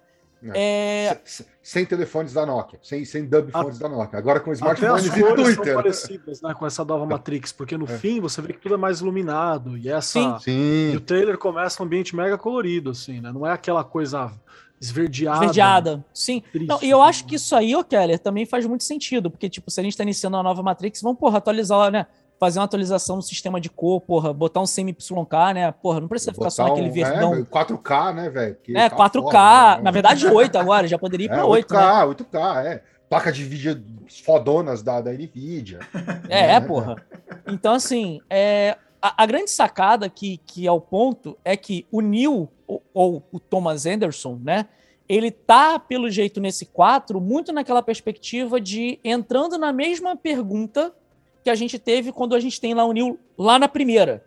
É. 0.54 1.06
É... 1.06 1.20
Sem, 1.62 1.84
telefones 1.84 2.32
da 2.32 2.46
Nokia, 2.46 2.78
sem, 2.82 3.04
sem 3.04 3.24
dub 3.24 3.50
phones 3.50 3.78
da 3.78 3.88
Nokia. 3.88 4.18
Agora 4.18 4.40
com 4.40 4.52
smartphones 4.52 5.06
e 5.06 5.10
Twitter. 5.10 5.54
são 5.54 5.74
parecidas 5.74 6.42
né, 6.42 6.54
com 6.54 6.66
essa 6.66 6.84
nova 6.84 7.04
Matrix, 7.06 7.52
porque 7.52 7.76
no 7.76 7.84
é. 7.86 7.98
fim 7.98 8.20
você 8.20 8.40
vê 8.40 8.52
que 8.52 8.60
tudo 8.60 8.74
é 8.74 8.78
mais 8.78 9.00
iluminado. 9.00 9.76
E 9.76 9.88
essa. 9.88 10.38
Sim. 10.38 10.38
Sim. 10.40 10.92
E 10.92 10.96
o 10.96 11.00
trailer 11.00 11.38
começa 11.38 11.82
um 11.82 11.86
ambiente 11.86 12.14
mega 12.14 12.38
colorido, 12.38 12.90
assim, 12.90 13.20
né? 13.20 13.32
Não 13.32 13.46
é 13.46 13.52
aquela 13.52 13.82
coisa 13.82 14.32
esverdeada. 14.80 15.38
Esverdeada, 15.38 16.04
sim. 16.12 16.42
Triste, 16.52 16.68
Não, 16.68 16.78
e 16.82 16.90
eu 16.90 17.02
acho 17.02 17.24
que 17.26 17.36
isso 17.36 17.54
aí, 17.56 17.74
ô 17.74 17.82
Keller, 17.82 18.18
também 18.18 18.44
faz 18.44 18.66
muito 18.66 18.84
sentido, 18.84 19.30
porque, 19.30 19.48
tipo, 19.48 19.70
se 19.70 19.80
a 19.80 19.82
gente 19.82 19.96
tá 19.96 20.02
iniciando 20.02 20.36
uma 20.36 20.42
nova 20.42 20.62
Matrix, 20.62 21.00
vamos, 21.02 21.18
porra, 21.18 21.38
atualizar 21.38 21.78
lá, 21.78 21.90
né? 21.90 22.06
Fazer 22.38 22.58
uma 22.58 22.64
atualização 22.64 23.16
no 23.16 23.22
sistema 23.22 23.60
de 23.60 23.70
cor, 23.70 24.00
porra, 24.00 24.32
botar 24.32 24.60
um 24.60 24.64
CMYK, 24.64 25.54
né? 25.54 25.72
Porra, 25.72 26.00
não 26.00 26.08
precisa 26.08 26.32
ficar 26.32 26.50
só 26.50 26.68
naquele 26.68 26.90
um, 26.90 26.92
verdão. 26.92 27.34
É, 27.34 27.42
4K, 27.42 28.14
né, 28.14 28.30
velho? 28.30 28.56
É, 28.68 28.90
4K, 28.90 29.12
porra, 29.12 29.76
né? 29.76 29.82
na 29.82 29.90
verdade 29.90 30.26
8 30.26 30.56
agora, 30.58 30.86
já 30.86 30.98
poderia 30.98 31.26
ir 31.26 31.28
pra 31.28 31.40
é, 31.40 31.44
8, 31.44 31.74
8K, 31.74 32.08
né? 32.08 32.14
8K, 32.14 32.64
é. 32.64 32.82
Placa 33.08 33.30
de 33.30 33.44
vídeo 33.44 33.82
fodonas 34.24 34.82
da, 34.82 35.00
da 35.00 35.12
NVIDIA. 35.12 35.78
É, 36.28 36.54
é, 36.54 36.60
porra. 36.60 36.96
Então, 37.46 37.74
assim, 37.74 38.20
é, 38.28 38.76
a, 39.00 39.22
a, 39.22 39.26
grande 39.26 39.50
sacada 39.50 40.08
que, 40.08 40.38
que 40.38 40.66
é 40.66 40.72
o 40.72 40.80
ponto 40.80 41.38
é 41.44 41.56
que 41.56 41.86
o 41.90 42.00
Neil, 42.00 42.50
ou, 42.66 42.82
ou 42.92 43.22
o 43.30 43.38
Thomas 43.38 43.86
Anderson, 43.86 44.40
né? 44.42 44.66
Ele 45.08 45.30
tá, 45.30 45.78
pelo 45.78 46.10
jeito, 46.10 46.40
nesse 46.40 46.66
4, 46.66 47.20
muito 47.20 47.52
naquela 47.52 47.80
perspectiva 47.80 48.60
de 48.60 48.98
entrando 49.04 49.56
na 49.56 49.72
mesma 49.72 50.16
pergunta 50.16 50.92
que 51.46 51.50
a 51.50 51.54
gente 51.54 51.78
teve 51.78 52.10
quando 52.10 52.34
a 52.34 52.40
gente 52.40 52.60
tem 52.60 52.74
lá 52.74 52.84
o 52.84 52.92
Neil 52.92 53.20
lá 53.38 53.56
na 53.56 53.68
primeira. 53.68 54.24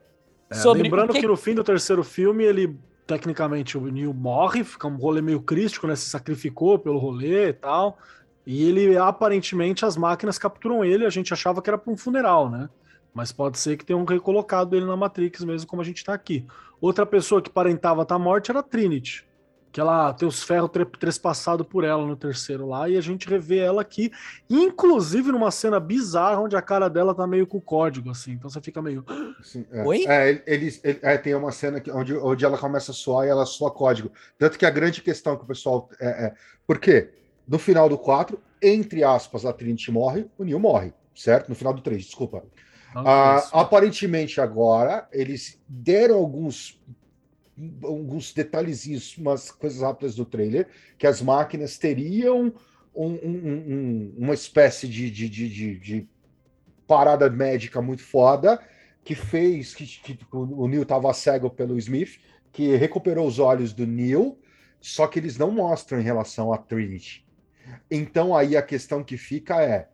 É, 0.50 0.56
sobre 0.56 0.84
lembrando 0.84 1.12
que... 1.12 1.20
que... 1.20 1.28
no 1.28 1.36
fim 1.36 1.54
do 1.54 1.66
terceiro 1.66 2.02
filme, 2.02 2.46
ele, 2.46 2.80
tecnicamente, 3.06 3.78
o 3.78 3.82
Neil 3.88 4.14
morre, 4.14 4.64
fica 4.64 4.88
um 4.88 4.96
rolê 4.96 5.22
meio 5.22 5.42
crítico, 5.42 5.86
né? 5.86 5.98
Se 5.98 6.08
sacrificou 6.08 6.80
pelo 6.80 6.98
rolê 6.98 7.50
e 7.50 7.54
tal. 7.54 7.98
E 8.46 8.64
ele, 8.64 8.98
aparentemente, 8.98 9.84
as 9.84 9.98
máquinas 9.98 10.40
capturam 10.40 10.86
ele, 10.86 11.06
a 11.06 11.10
gente 11.10 11.34
achava 11.34 11.62
que 11.62 11.70
era 11.70 11.78
para 11.78 11.92
um 11.92 11.98
funeral, 11.98 12.50
né? 12.50 12.70
Mas 13.14 13.34
pode 13.34 13.60
ser 13.60 13.76
que 13.76 13.84
tenham 13.84 14.06
recolocado 14.06 14.74
ele 14.78 14.86
na 14.86 14.96
Matrix 14.96 15.44
mesmo, 15.44 15.68
como 15.68 15.82
a 15.82 15.86
gente 15.86 16.06
tá 16.06 16.14
aqui. 16.14 16.46
Outra 16.80 17.06
pessoa 17.06 17.42
que 17.42 17.50
parentava 17.50 18.04
estar 18.04 18.16
tá 18.16 18.20
morte 18.20 18.50
era 18.50 18.62
a 18.62 18.64
Trinity 18.64 19.28
que 19.72 19.80
ela 19.80 20.14
tem 20.14 20.28
os 20.28 20.42
ferros 20.42 20.70
trespassados 21.00 21.66
por 21.68 21.84
ela 21.84 22.06
no 22.06 22.16
terceiro 22.16 22.68
lá, 22.68 22.90
e 22.90 22.98
a 22.98 23.02
gente 23.02 23.30
revê 23.30 23.60
ela 23.60 23.82
aqui, 23.82 24.12
inclusive 24.50 25.32
numa 25.32 25.52
cena 25.52 25.80
bizarra, 25.80 26.40
onde 26.40 26.56
a 26.56 26.62
cara 26.62 26.90
dela 26.90 27.14
tá 27.14 27.28
meio 27.28 27.46
com 27.46 27.62
código, 27.62 28.10
assim, 28.10 28.32
então 28.32 28.50
você 28.50 28.60
fica 28.62 28.82
meio... 28.82 29.06
Sim, 29.44 29.66
é. 29.72 29.84
Oi? 29.84 30.06
É, 30.08 30.44
eles, 30.48 30.80
ele, 30.84 31.00
é, 31.02 31.18
tem 31.18 31.36
uma 31.36 31.52
cena 31.52 31.80
que, 31.80 31.92
onde, 31.92 32.16
onde 32.16 32.44
ela 32.44 32.58
começa 32.58 32.92
a 32.92 32.96
soar 32.96 33.28
e 33.28 33.30
ela 33.30 33.46
soa 33.46 33.72
código, 33.72 34.12
tanto 34.38 34.58
que 34.58 34.66
a 34.66 34.72
grande 34.72 35.02
questão 35.02 35.38
que 35.38 35.44
o 35.44 35.48
pessoal... 35.48 35.90
É, 36.00 36.08
é, 36.26 36.34
por 36.66 36.80
quê? 36.80 37.10
No 37.48 37.60
final 37.60 37.88
do 37.88 37.98
4, 37.98 38.40
entre 38.62 39.04
aspas, 39.04 39.46
a 39.46 39.54
Trinity 39.54 39.92
morre, 39.92 40.26
o 40.38 40.44
Neo 40.44 40.60
morre, 40.60 40.94
certo? 41.16 41.50
No 41.50 41.56
final 41.56 41.74
do 41.74 41.82
3, 41.82 42.04
desculpa. 42.04 42.44
Ah, 42.94 43.48
aparentemente 43.54 44.42
agora 44.42 45.08
eles 45.12 45.62
deram 45.68 46.16
alguns 46.16 46.82
alguns 47.84 48.34
detalhezinhos, 48.34 49.18
umas 49.18 49.52
coisas 49.52 49.82
rápidas 49.82 50.16
do 50.16 50.26
trailer, 50.26 50.68
que 50.98 51.08
as 51.08 51.22
máquinas 51.22 51.78
teriam 51.78 52.54
um, 52.96 53.08
um, 53.08 53.64
um, 53.68 54.16
uma 54.18 54.34
espécie 54.34 54.88
de, 54.88 55.10
de, 55.10 55.30
de, 55.30 55.80
de, 55.80 56.10
parada 56.88 57.30
médica 57.30 57.82
muito 57.82 58.02
foda, 58.04 58.60
que 59.04 59.16
fez 59.16 59.74
que, 59.76 59.86
que 59.86 60.18
o 60.32 60.68
Neil 60.68 60.84
estava 60.84 61.14
cego 61.14 61.50
pelo 61.50 61.78
Smith, 61.78 62.20
que 62.52 62.76
recuperou 62.76 63.28
os 63.28 63.40
olhos 63.40 63.74
do 63.74 63.86
Neil, 63.86 64.38
Só 64.82 65.08
que 65.08 65.20
eles 65.20 65.38
não 65.38 65.52
mostram 65.52 66.00
em 66.00 66.04
relação 66.04 66.54
à 66.54 66.58
Trinity. 66.58 67.26
Então 67.92 68.36
aí 68.36 68.56
a 68.56 68.62
questão 68.62 69.04
que 69.04 69.18
fica 69.18 69.62
é: 69.62 69.90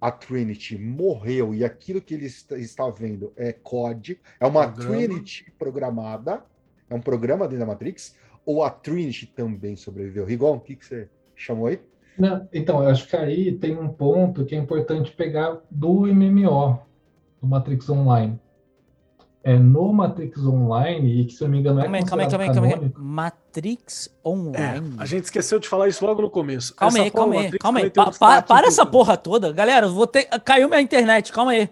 a 0.00 0.10
Trinity 0.10 0.76
morreu 0.76 1.54
e 1.54 1.64
aquilo 1.64 2.00
que 2.00 2.14
ele 2.14 2.26
está- 2.26 2.90
vendo 2.90 3.32
é 3.36 3.52
COD, 3.52 4.20
é 4.40 4.46
uma 4.46 4.66
Programa. 4.66 5.06
Trinity 5.06 5.52
programada, 5.58 6.44
é 6.92 6.94
um 6.94 7.00
programa 7.00 7.46
dentro 7.48 7.60
da 7.60 7.66
Matrix, 7.66 8.14
ou 8.44 8.62
a 8.62 8.70
Trinity 8.70 9.26
também 9.26 9.74
sobreviveu? 9.76 10.24
Rigon, 10.24 10.56
o 10.56 10.60
que, 10.60 10.76
que 10.76 10.84
você 10.84 11.08
chamou 11.34 11.66
aí? 11.66 11.80
Não, 12.18 12.46
então, 12.52 12.82
eu 12.82 12.90
acho 12.90 13.08
que 13.08 13.16
aí 13.16 13.52
tem 13.52 13.76
um 13.76 13.88
ponto 13.88 14.44
que 14.44 14.54
é 14.54 14.58
importante 14.58 15.10
pegar 15.10 15.58
do 15.70 16.06
MMO, 16.06 16.78
do 17.40 17.48
Matrix 17.48 17.88
Online. 17.88 18.38
É 19.44 19.58
no 19.58 19.92
Matrix 19.92 20.44
Online, 20.46 21.20
e 21.20 21.24
que 21.24 21.32
se 21.32 21.42
eu 21.42 21.48
não 21.48 21.52
me 21.54 21.60
engano 21.60 21.80
é 21.80 21.82
Calma 21.82 21.96
aí, 21.96 22.04
calma 22.04 22.22
aí, 22.22 22.30
calma 22.30 22.44
aí, 22.44 22.54
calma 22.54 22.68
aí. 22.68 22.92
Matrix 22.96 24.08
É, 24.08 24.28
Online. 24.28 24.94
a 24.98 25.06
gente 25.06 25.24
esqueceu 25.24 25.58
de 25.58 25.68
falar 25.68 25.88
isso 25.88 26.04
logo 26.04 26.22
no 26.22 26.30
começo. 26.30 26.74
Calma 26.76 26.98
Essa 26.98 27.04
aí, 27.04 27.10
calma 27.10 27.40
aí, 27.40 27.58
calma 27.58 27.80
aí. 27.80 27.90
Pa- 27.90 28.42
para 28.42 28.66
essa 28.68 28.86
porra 28.86 29.16
toda. 29.16 29.50
Galera, 29.52 29.88
vou 29.88 30.06
ter... 30.06 30.26
caiu 30.44 30.68
minha 30.68 30.80
internet, 30.80 31.32
calma 31.32 31.52
aí. 31.52 31.68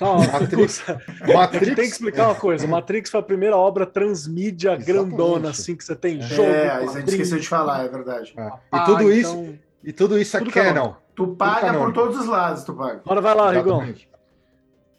Calma, 0.00 0.26
Matrix- 0.26 0.82
a 0.88 0.92
gente 0.94 1.34
Matrix 1.34 1.66
tem 1.66 1.74
que 1.76 1.82
explicar 1.82 2.28
uma 2.28 2.34
coisa. 2.34 2.66
Matrix 2.66 3.10
foi 3.10 3.20
a 3.20 3.22
primeira 3.22 3.56
obra 3.56 3.84
transmídia 3.86 4.70
Exatamente. 4.74 4.86
grandona, 5.10 5.50
assim, 5.50 5.76
que 5.76 5.84
você 5.84 5.94
tem 5.94 6.20
jogo. 6.22 6.42
É, 6.48 6.70
a 6.70 6.86
gente 6.86 7.08
esqueceu 7.10 7.38
de 7.38 7.46
falar, 7.46 7.84
é 7.84 7.88
verdade. 7.88 8.32
É. 8.36 8.50
Ah, 8.72 8.78
E 8.78 8.84
tudo 8.86 9.12
isso, 9.12 9.36
então- 9.36 9.58
e 9.84 9.92
tudo 9.92 10.18
isso 10.18 10.36
é 10.36 10.40
Tudo 10.40 10.50
canon. 10.50 10.72
canônico. 10.74 10.96
Tu 11.14 11.26
paga 11.36 11.74
por 11.78 11.92
todos 11.92 12.18
os 12.18 12.26
lados, 12.26 12.64
tu 12.64 12.72
paga. 12.74 13.02
Agora 13.04 13.20
vai 13.20 13.34
lá, 13.34 13.50
Rigão. 13.52 13.76
Exatamente. 13.76 14.08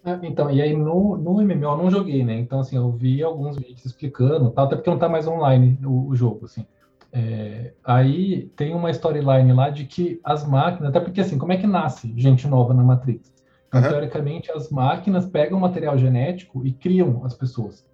Ah, 0.06 0.20
Então, 0.22 0.52
e 0.52 0.62
aí 0.62 0.76
no, 0.78 1.18
no 1.18 1.42
MMO 1.42 1.72
eu 1.72 1.78
não 1.78 1.90
joguei, 1.92 2.24
né? 2.24 2.36
Então, 2.36 2.60
assim, 2.60 2.76
eu 2.76 2.92
vi 2.92 3.24
alguns 3.24 3.58
vídeos 3.58 3.84
explicando, 3.86 4.52
tal, 4.52 4.66
até 4.66 4.76
porque 4.76 4.90
não 4.90 5.00
tá 5.00 5.10
mais 5.10 5.28
online 5.28 5.80
o, 5.84 6.10
o 6.10 6.16
jogo, 6.16 6.46
assim. 6.46 6.64
É, 7.12 7.74
aí 7.84 8.52
tem 8.56 8.74
uma 8.74 8.90
storyline 8.92 9.52
lá 9.52 9.70
de 9.70 9.86
que 9.86 10.20
as 10.24 10.48
máquinas, 10.48 10.90
até 10.90 11.00
porque 11.00 11.20
assim, 11.22 11.38
como 11.38 11.52
é 11.52 11.58
que 11.58 11.68
nasce 11.68 12.14
gente 12.16 12.48
nova 12.48 12.74
na 12.74 12.84
Matrix? 12.84 13.32
Então, 13.72 13.80
Aham. 13.80 13.90
teoricamente, 13.90 14.52
as 14.52 14.70
máquinas 14.70 15.26
pegam 15.26 15.58
material 15.58 15.98
genético 15.98 16.66
e 16.68 16.74
criam 16.74 17.24
as 17.24 17.34
pessoas. 17.34 17.86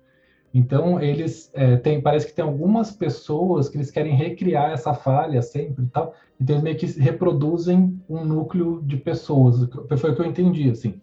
Então, 0.51 0.99
eles 0.99 1.51
é, 1.53 1.77
tem, 1.77 2.01
parece 2.01 2.25
que 2.25 2.33
tem 2.33 2.43
algumas 2.43 2.91
pessoas 2.91 3.69
que 3.69 3.77
eles 3.77 3.91
querem 3.91 4.15
recriar 4.15 4.71
essa 4.71 4.93
falha 4.93 5.41
sempre 5.43 5.85
e 5.85 5.87
tal. 5.87 6.15
Então, 6.41 6.55
eles 6.55 6.63
meio 6.63 6.77
que 6.77 6.87
reproduzem 6.99 8.01
um 8.09 8.25
núcleo 8.25 8.81
de 8.83 8.97
pessoas. 8.97 9.69
Foi 9.97 10.11
o 10.11 10.15
que 10.15 10.21
eu 10.21 10.25
entendi, 10.25 10.67
assim. 10.69 10.99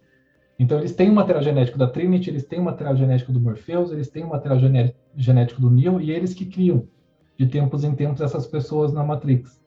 Então, 0.59 0.79
eles 0.79 0.95
têm 0.95 1.09
o 1.11 1.15
material 1.15 1.43
genético 1.43 1.79
da 1.79 1.87
Trinity, 1.87 2.31
eles 2.31 2.45
têm 2.45 2.59
o 2.59 2.65
material 2.65 2.97
genético 2.97 3.33
do 3.33 3.41
Morpheus, 3.41 3.93
eles 3.93 4.09
têm 4.11 4.25
o 4.25 4.29
material 4.29 4.59
gené- 4.59 4.95
genético 5.17 5.61
do 5.61 5.71
Neo, 5.71 6.01
e 6.01 6.11
eles 6.11 6.35
que 6.35 6.47
criam, 6.47 6.89
de 7.39 7.47
tempos 7.47 7.85
em 7.85 7.95
tempos, 7.95 8.21
essas 8.21 8.47
pessoas 8.47 8.93
na 8.93 9.05
Matrix. 9.05 9.64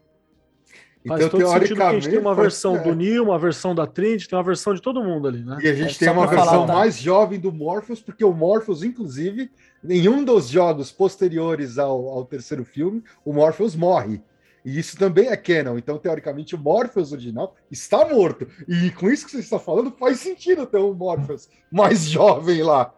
Faz 1.06 1.30
todo 1.30 1.48
sentido 1.48 1.76
que 1.76 1.82
a 1.82 1.94
gente 1.94 2.10
tem 2.10 2.20
uma 2.20 2.36
versão 2.36 2.76
é. 2.76 2.80
do 2.80 2.96
Neo, 2.96 3.24
uma 3.26 3.40
versão 3.40 3.74
da 3.74 3.86
Trinity, 3.86 4.28
tem 4.28 4.38
uma 4.38 4.44
versão 4.44 4.74
de 4.74 4.82
todo 4.82 5.04
mundo 5.04 5.28
ali, 5.28 5.44
né? 5.44 5.58
E 5.62 5.68
a 5.68 5.74
gente 5.74 5.96
É, 5.96 6.00
tem 6.00 6.10
uma 6.10 6.28
pra 6.28 6.38
falar, 6.38 6.52
versão 6.52 6.68
tá? 6.68 6.74
mais 6.74 6.98
jovem 6.98 7.40
do 7.40 7.52
Morpheus, 7.52 8.02
porque 8.02 8.24
o 8.26 8.34
Morpheus, 8.34 8.84
inclusive, 8.84 9.50
nenhum 9.84 10.24
dos 10.24 10.50
jogos 10.50 10.92
posteriores 10.92 11.78
ao, 11.78 12.08
ao 12.10 12.26
terceiro 12.26 12.66
filme, 12.66 13.04
o 13.24 13.32
Morpheus 13.32 13.76
morre. 13.76 14.22
E 14.66 14.78
isso 14.78 14.98
também 14.98 15.28
é 15.28 15.38
canon. 15.38 15.78
Então, 15.78 15.98
teoricamente, 15.98 16.56
o 16.56 16.58
Morpheus 16.58 17.14
original 17.14 17.56
está 17.72 18.06
morto. 18.06 18.46
E 18.68 18.92
com 18.92 19.10
isso 19.10 19.26
que 19.26 19.32
você 19.32 19.40
está 19.40 19.58
falando, 19.58 19.92
faz 19.92 20.20
sentido 20.20 20.66
ter 20.66 20.78
um 20.78 20.94
Morpheus 20.94 21.48
mais 21.72 22.02
jovem 22.10 22.64
lá. 22.64 22.94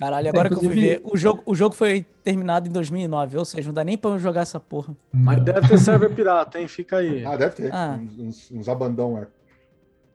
Caralho, 0.00 0.28
agora 0.30 0.48
que 0.48 0.54
eu 0.54 0.58
fui 0.58 0.68
Inclusive- 0.68 0.94
ver, 0.96 1.02
o 1.04 1.16
jogo, 1.16 1.42
o 1.44 1.54
jogo 1.54 1.74
foi 1.74 2.06
terminado 2.24 2.66
em 2.66 2.72
2009, 2.72 3.36
ou 3.36 3.44
seja, 3.44 3.68
não 3.68 3.74
dá 3.74 3.84
nem 3.84 3.98
pra 3.98 4.10
eu 4.12 4.18
jogar 4.18 4.40
essa 4.40 4.58
porra. 4.58 4.96
Mas 5.12 5.44
deve 5.44 5.68
ter 5.68 5.78
server 5.78 6.14
pirata, 6.14 6.58
hein? 6.58 6.66
Fica 6.66 6.96
aí. 6.96 7.22
Ah, 7.24 7.36
deve 7.36 7.54
ter. 7.54 7.70
Ah. 7.74 7.98
Uns, 8.18 8.50
uns, 8.50 8.50
lá. 8.68 9.26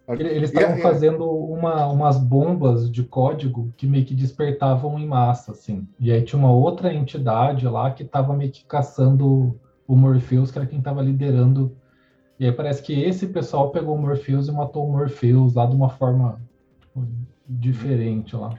Ele- 0.10 0.30
Eles 0.30 0.50
estavam 0.52 0.78
e- 0.78 0.82
fazendo 0.82 1.24
uma, 1.30 1.88
umas 1.88 2.18
bombas 2.18 2.90
de 2.92 3.04
código 3.04 3.72
que 3.78 3.86
meio 3.88 4.06
que 4.06 4.14
despertavam 4.16 4.98
em 5.00 5.06
massa, 5.08 5.52
assim. 5.52 5.88
E 6.00 6.12
aí 6.12 6.24
tinha 6.24 6.40
uma 6.40 6.52
outra 6.52 6.92
entidade 6.94 7.68
lá 7.68 7.92
que 7.92 8.02
estava 8.04 8.36
meio 8.36 8.52
que 8.52 8.66
caçando 8.66 9.60
o 9.88 9.96
Morpheus, 9.96 10.50
que 10.52 10.58
era 10.58 10.68
quem 10.68 10.80
estava 10.80 11.02
liderando. 11.02 11.76
E 12.40 12.46
aí 12.46 12.52
parece 12.52 12.82
que 12.82 12.94
esse 13.04 13.28
pessoal 13.28 13.70
pegou 13.72 13.96
o 13.96 14.02
Morpheus 14.02 14.48
e 14.48 14.52
matou 14.52 14.88
o 14.88 14.92
Morpheus 14.92 15.54
lá 15.54 15.66
de 15.68 15.76
uma 15.76 15.90
forma 15.90 16.42
tipo, 16.82 17.08
diferente 17.48 18.36
lá. 18.36 18.54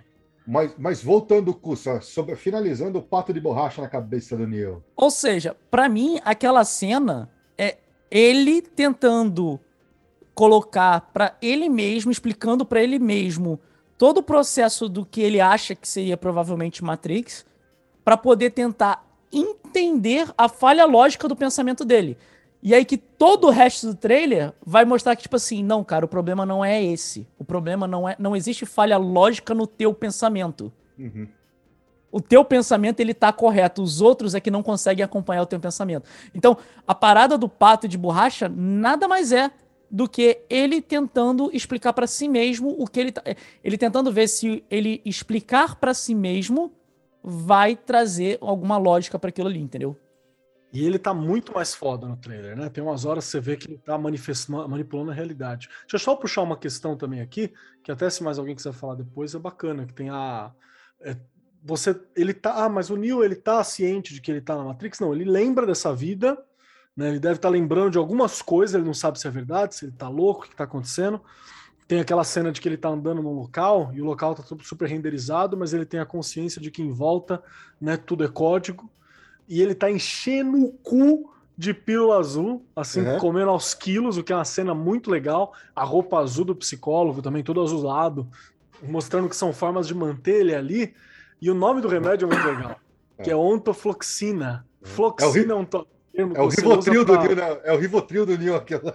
Mas, 0.47 0.75
mas 0.78 1.02
voltando, 1.02 1.52
Cussa, 1.52 2.00
sobre, 2.00 2.36
finalizando 2.36 2.99
o 2.99 3.02
pato 3.02 3.33
de 3.33 3.41
borracha 3.41 3.83
na 3.83 3.89
cabeça 3.89 4.36
do 4.36 4.47
Neo. 4.47 4.84
Ou 4.94 5.10
seja, 5.10 5.57
pra 5.70 5.89
mim, 5.89 6.20
aquela 6.25 6.65
cena 6.65 7.28
é 7.58 7.78
ele 8.10 8.62
tentando 8.62 9.58
colocar 10.34 11.00
pra 11.12 11.36
ele 11.42 11.68
mesmo, 11.68 12.12
explicando 12.12 12.65
pra 12.65 12.83
ele 12.83 12.99
mesmo 12.99 13.58
todo 13.99 14.18
o 14.18 14.23
processo 14.23 14.89
do 14.89 15.05
que 15.05 15.20
ele 15.20 15.41
acha 15.41 15.75
que 15.75 15.89
seria 15.89 16.16
provavelmente 16.16 16.84
Matrix, 16.84 17.44
pra 18.05 18.16
poder 18.16 18.50
tentar 18.50 19.05
entender 19.33 20.28
a 20.36 20.49
falha 20.49 20.84
lógica 20.84 21.26
do 21.26 21.34
pensamento 21.34 21.84
dele. 21.84 22.16
E 22.67 22.75
aí 22.75 22.85
que 22.85 22.97
todo 22.99 23.47
o 23.47 23.51
resto 23.51 23.86
do 23.86 23.95
trailer 23.95 24.53
vai 24.67 24.85
mostrar 24.85 25.15
que 25.15 25.23
tipo 25.23 25.36
assim, 25.36 25.62
não, 25.62 25.85
cara, 25.85 26.05
o 26.05 26.09
problema 26.09 26.45
não 26.45 26.65
é 26.65 26.83
esse. 26.83 27.25
O 27.39 27.45
problema 27.45 27.86
não 27.86 28.09
é, 28.09 28.17
não 28.19 28.35
existe 28.35 28.67
falha 28.67 28.97
lógica 28.99 29.55
no 29.55 29.69
teu 29.69 29.95
pensamento 29.95 30.73
Uhum. 30.99 31.28
o 32.11 32.20
teu 32.20 32.45
pensamento 32.45 32.99
ele 32.99 33.15
tá 33.15 33.31
correto, 33.33 33.83
os 33.83 34.01
outros 34.01 34.35
é 34.35 34.41
que 34.41 34.51
não 34.51 34.65
conseguem 34.65 35.05
acompanhar 35.05 35.43
o 35.43 35.47
teu 35.47 35.61
pensamento. 35.61 36.09
Então, 36.35 36.57
a 36.89 36.95
parada 36.95 37.39
do 37.39 37.49
pato 37.49 37.86
de 37.86 37.97
borracha 37.97 38.49
nada 38.49 39.07
mais 39.07 39.31
é 39.31 39.51
do 39.89 40.09
que 40.09 40.41
ele 40.51 40.81
tentando 40.83 41.51
explicar 41.53 41.93
pra 41.93 42.09
si 42.09 42.27
mesmo 42.28 42.75
o 42.78 42.86
que 42.89 42.99
ele 42.99 43.12
tá, 43.12 43.23
ele 43.62 43.78
tentando 43.78 44.11
ver 44.11 44.27
se 44.27 44.65
ele 44.69 45.01
explicar 45.05 45.77
pra 45.77 45.95
si 45.95 46.17
mesmo 46.17 46.73
vai 47.23 47.77
trazer 47.77 48.39
alguma 48.41 48.77
lógica 48.77 49.19
pra 49.20 49.28
aquilo 49.28 49.47
ali, 49.49 49.61
entendeu? 49.61 49.97
E 50.77 50.85
ele 50.85 50.99
tá 50.99 51.15
muito 51.15 51.55
mais 51.55 51.75
foda 51.75 52.07
no 52.07 52.19
trailer, 52.19 52.55
né? 52.55 52.69
Tem 52.69 52.85
umas 52.85 53.07
horas 53.07 53.25
que 53.25 53.31
você 53.31 53.41
vê 53.41 53.57
que 53.57 53.67
ele 53.67 53.79
tá 53.79 53.97
manipulando 53.97 55.11
a 55.11 55.15
realidade. 55.15 55.69
Deixa 55.69 55.95
eu 55.95 55.99
só 55.99 56.15
puxar 56.15 56.43
uma 56.43 56.55
questão 56.55 56.95
também 56.95 57.23
aqui, 57.23 57.51
que 57.83 57.91
até 57.91 58.11
se 58.11 58.23
mais 58.23 58.39
alguém 58.39 58.55
quiser 58.55 58.75
falar 58.75 58.95
depois, 58.95 59.35
é 59.35 59.39
bacana, 59.39 59.87
que 59.87 59.95
tem 59.95 60.11
a. 60.11 60.53
é, 61.01 61.17
você. 61.65 61.99
Ele 62.15 62.35
tá. 62.35 62.63
Ah, 62.63 62.69
mas 62.69 62.91
o 62.91 62.97
Neo 62.97 63.25
ele 63.25 63.37
tá 63.37 63.65
ciente 63.65 64.13
de 64.13 64.21
que 64.21 64.31
ele 64.31 64.43
tá 64.43 64.55
na 64.55 64.65
Matrix? 64.65 65.01
Não, 65.01 65.15
ele 65.15 65.25
lembra 65.25 65.65
dessa 65.65 65.95
vida, 65.95 66.37
né? 66.95 67.09
Ele 67.09 67.21
deve 67.21 67.37
estar 67.37 67.49
lembrando 67.49 67.93
de 67.93 67.97
algumas 67.97 68.43
coisas, 68.43 68.75
ele 68.75 68.85
não 68.85 68.93
sabe 68.93 69.19
se 69.19 69.27
é 69.27 69.31
verdade, 69.31 69.77
se 69.77 69.87
ele 69.87 69.93
tá 69.93 70.11
louco, 70.11 70.45
o 70.45 70.49
que 70.51 70.55
tá 70.57 70.65
acontecendo. 70.65 71.23
Tem 71.89 72.01
aquela 72.01 72.23
cena 72.23 72.53
de 72.53 72.61
que 72.61 72.69
ele 72.69 72.77
tá 72.77 72.91
andando 72.91 73.23
num 73.23 73.33
local 73.33 73.93
e 73.95 74.03
o 74.03 74.05
local 74.05 74.35
tá 74.35 74.43
tudo 74.43 74.63
super 74.63 74.91
renderizado, 74.91 75.57
mas 75.57 75.73
ele 75.73 75.87
tem 75.87 76.01
a 76.01 76.05
consciência 76.05 76.61
de 76.61 76.71
que 76.71 76.83
em 76.83 76.93
volta, 76.93 77.43
né, 77.81 77.97
tudo 77.97 78.25
é 78.25 78.29
código 78.29 78.91
e 79.49 79.60
ele 79.62 79.75
tá 79.75 79.91
enchendo 79.91 80.65
o 80.65 80.73
cu 80.73 81.33
de 81.58 81.73
pílula 81.73 82.18
azul, 82.18 82.65
assim, 82.75 83.00
Uhum. 83.00 83.18
comendo 83.18 83.50
aos 83.50 83.73
quilos, 83.73 84.18
o 84.18 84.23
que 84.23 84.33
é 84.33 84.36
uma 84.36 84.44
cena 84.44 84.75
muito 84.75 85.10
legal. 85.10 85.52
A 85.75 85.84
roupa 85.84 86.18
azul 86.18 86.44
do 86.44 86.55
psicólogo 86.55 87.23
também, 87.23 87.42
todo 87.42 87.62
azulado, 87.62 88.26
mostrando 88.83 89.28
que 89.28 89.36
são 89.36 89.52
formas 89.52 89.86
de 89.89 89.94
manter 89.94 90.41
ele 90.41 90.55
ali. 90.55 90.94
E 91.41 91.50
o 91.50 91.55
nome 91.55 91.81
do 91.81 91.89
remédio 91.89 92.28
é 92.31 92.34
muito 92.34 92.47
legal, 92.47 92.76
que 93.25 93.31
é 93.31 93.36
ontofloxina. 93.36 94.66
Floxina 94.83 95.52
é 95.52 95.57
um 95.57 95.65
to- 95.65 95.86
termo 96.12 96.34
que 96.34 96.41
É 96.41 96.42
o 96.42 96.49
Rivotril 96.49 97.00
usa 97.00 97.05
do 97.05 97.12
pra- 97.12 97.23
Neo, 97.25 97.36
né? 97.36 97.60
É 97.65 97.73
o 97.73 97.78
Rivotril 97.78 98.26
do 98.26 98.39
Neo 98.39 98.55
aquela. 98.57 98.94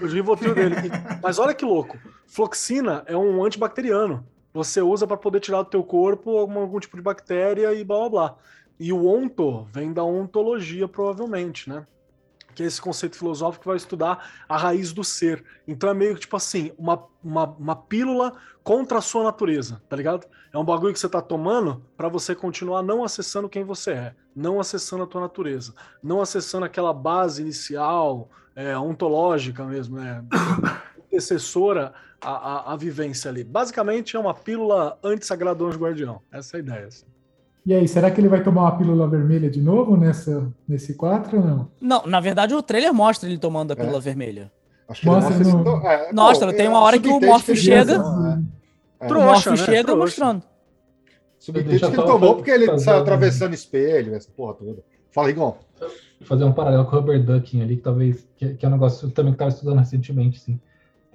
o 0.00 0.06
Rivotril 0.06 0.54
dele. 0.54 0.76
Mas 1.22 1.38
olha 1.38 1.54
que 1.54 1.64
louco. 1.64 1.98
Floxina 2.26 3.02
é 3.06 3.16
um 3.16 3.44
antibacteriano. 3.44 4.24
Você 4.52 4.80
usa 4.80 5.06
para 5.06 5.16
poder 5.16 5.38
tirar 5.40 5.62
do 5.62 5.70
teu 5.70 5.82
corpo 5.84 6.36
algum, 6.38 6.58
algum 6.60 6.80
tipo 6.80 6.96
de 6.96 7.02
bactéria 7.02 7.72
e 7.74 7.84
blá 7.84 7.98
blá 8.00 8.08
blá. 8.08 8.36
E 8.80 8.94
o 8.94 9.06
onto 9.06 9.64
vem 9.64 9.92
da 9.92 10.02
ontologia, 10.02 10.88
provavelmente, 10.88 11.68
né? 11.68 11.86
Que 12.54 12.62
é 12.62 12.66
esse 12.66 12.80
conceito 12.80 13.14
filosófico 13.14 13.64
que 13.64 13.68
vai 13.68 13.76
estudar 13.76 14.26
a 14.48 14.56
raiz 14.56 14.90
do 14.90 15.04
ser. 15.04 15.44
Então 15.68 15.90
é 15.90 15.94
meio 15.94 16.14
que 16.14 16.22
tipo 16.22 16.34
assim, 16.34 16.72
uma, 16.78 17.04
uma, 17.22 17.44
uma 17.44 17.76
pílula 17.76 18.32
contra 18.64 18.96
a 18.96 19.02
sua 19.02 19.22
natureza, 19.22 19.82
tá 19.86 19.94
ligado? 19.94 20.26
É 20.50 20.56
um 20.56 20.64
bagulho 20.64 20.94
que 20.94 20.98
você 20.98 21.10
tá 21.10 21.20
tomando 21.20 21.84
para 21.94 22.08
você 22.08 22.34
continuar 22.34 22.82
não 22.82 23.04
acessando 23.04 23.50
quem 23.50 23.64
você 23.64 23.90
é, 23.90 24.14
não 24.34 24.58
acessando 24.58 25.02
a 25.02 25.06
tua 25.06 25.20
natureza, 25.20 25.74
não 26.02 26.22
acessando 26.22 26.64
aquela 26.64 26.94
base 26.94 27.42
inicial, 27.42 28.30
é, 28.56 28.76
ontológica 28.78 29.62
mesmo, 29.64 29.98
né? 29.98 30.24
Antecessora 31.06 31.92
à, 32.18 32.30
à, 32.30 32.72
à 32.72 32.76
vivência 32.76 33.30
ali. 33.30 33.44
Basicamente 33.44 34.16
é 34.16 34.18
uma 34.18 34.32
pílula 34.32 34.98
anti-sagrado 35.04 35.66
anjo 35.66 35.78
guardião. 35.78 36.22
Essa 36.32 36.56
é 36.56 36.58
a 36.58 36.60
ideia. 36.60 36.86
assim. 36.86 37.04
E 37.66 37.74
aí, 37.74 37.86
será 37.86 38.10
que 38.10 38.20
ele 38.20 38.28
vai 38.28 38.42
tomar 38.42 38.62
uma 38.62 38.76
pílula 38.78 39.06
vermelha 39.06 39.50
de 39.50 39.60
novo 39.60 39.96
nessa, 39.96 40.50
nesse 40.66 40.94
4 40.94 41.38
ou 41.38 41.44
não? 41.44 41.68
Não, 41.80 42.06
na 42.06 42.18
verdade 42.20 42.54
o 42.54 42.62
trailer 42.62 42.92
mostra 42.94 43.28
ele 43.28 43.38
tomando 43.38 43.72
a 43.72 43.76
pílula 43.76 44.00
vermelha. 44.00 44.50
Acho 44.88 45.02
que 45.02 45.08
ele 45.08 45.14
Mostra 45.16 45.34
mostra 45.38 45.52
no- 45.54 45.60
isso- 45.76 45.86
é, 45.86 46.12
Mostra, 46.12 46.46
não, 46.48 46.54
tem 46.56 46.66
é, 46.66 46.68
uma 46.68 46.80
hora 46.80 46.98
que 46.98 47.08
o 47.08 47.16
ele- 47.22 47.56
chega- 47.56 47.92
É, 49.00 49.06
o 49.06 49.14
Morpheus 49.14 49.60
né? 49.60 49.66
chega 49.66 49.84
Trouxa. 49.84 49.96
mostrando. 49.96 50.42
Subentende 51.38 51.78
que 51.78 51.84
ele 51.86 51.96
tomou 51.96 52.34
porque 52.36 52.50
ele 52.50 52.78
saiu 52.78 52.98
um- 52.98 53.00
atravessando 53.02 53.54
espelho, 53.54 54.14
essa 54.14 54.28
porra 54.36 54.54
toda. 54.54 54.82
Fala, 55.10 55.28
Rigon. 55.28 55.56
Fazer 56.22 56.44
um 56.44 56.52
paralelo 56.52 56.84
com 56.84 56.96
o 56.96 57.00
Robert 57.00 57.22
Ducking 57.22 57.62
ali, 57.62 57.76
que 57.76 57.82
talvez, 57.82 58.28
que, 58.36 58.54
que 58.54 58.64
é 58.64 58.68
um 58.68 58.72
negócio 58.72 59.10
também 59.10 59.32
que 59.32 59.36
estava 59.36 59.50
estudando 59.50 59.78
recentemente, 59.78 60.38
sim. 60.40 60.60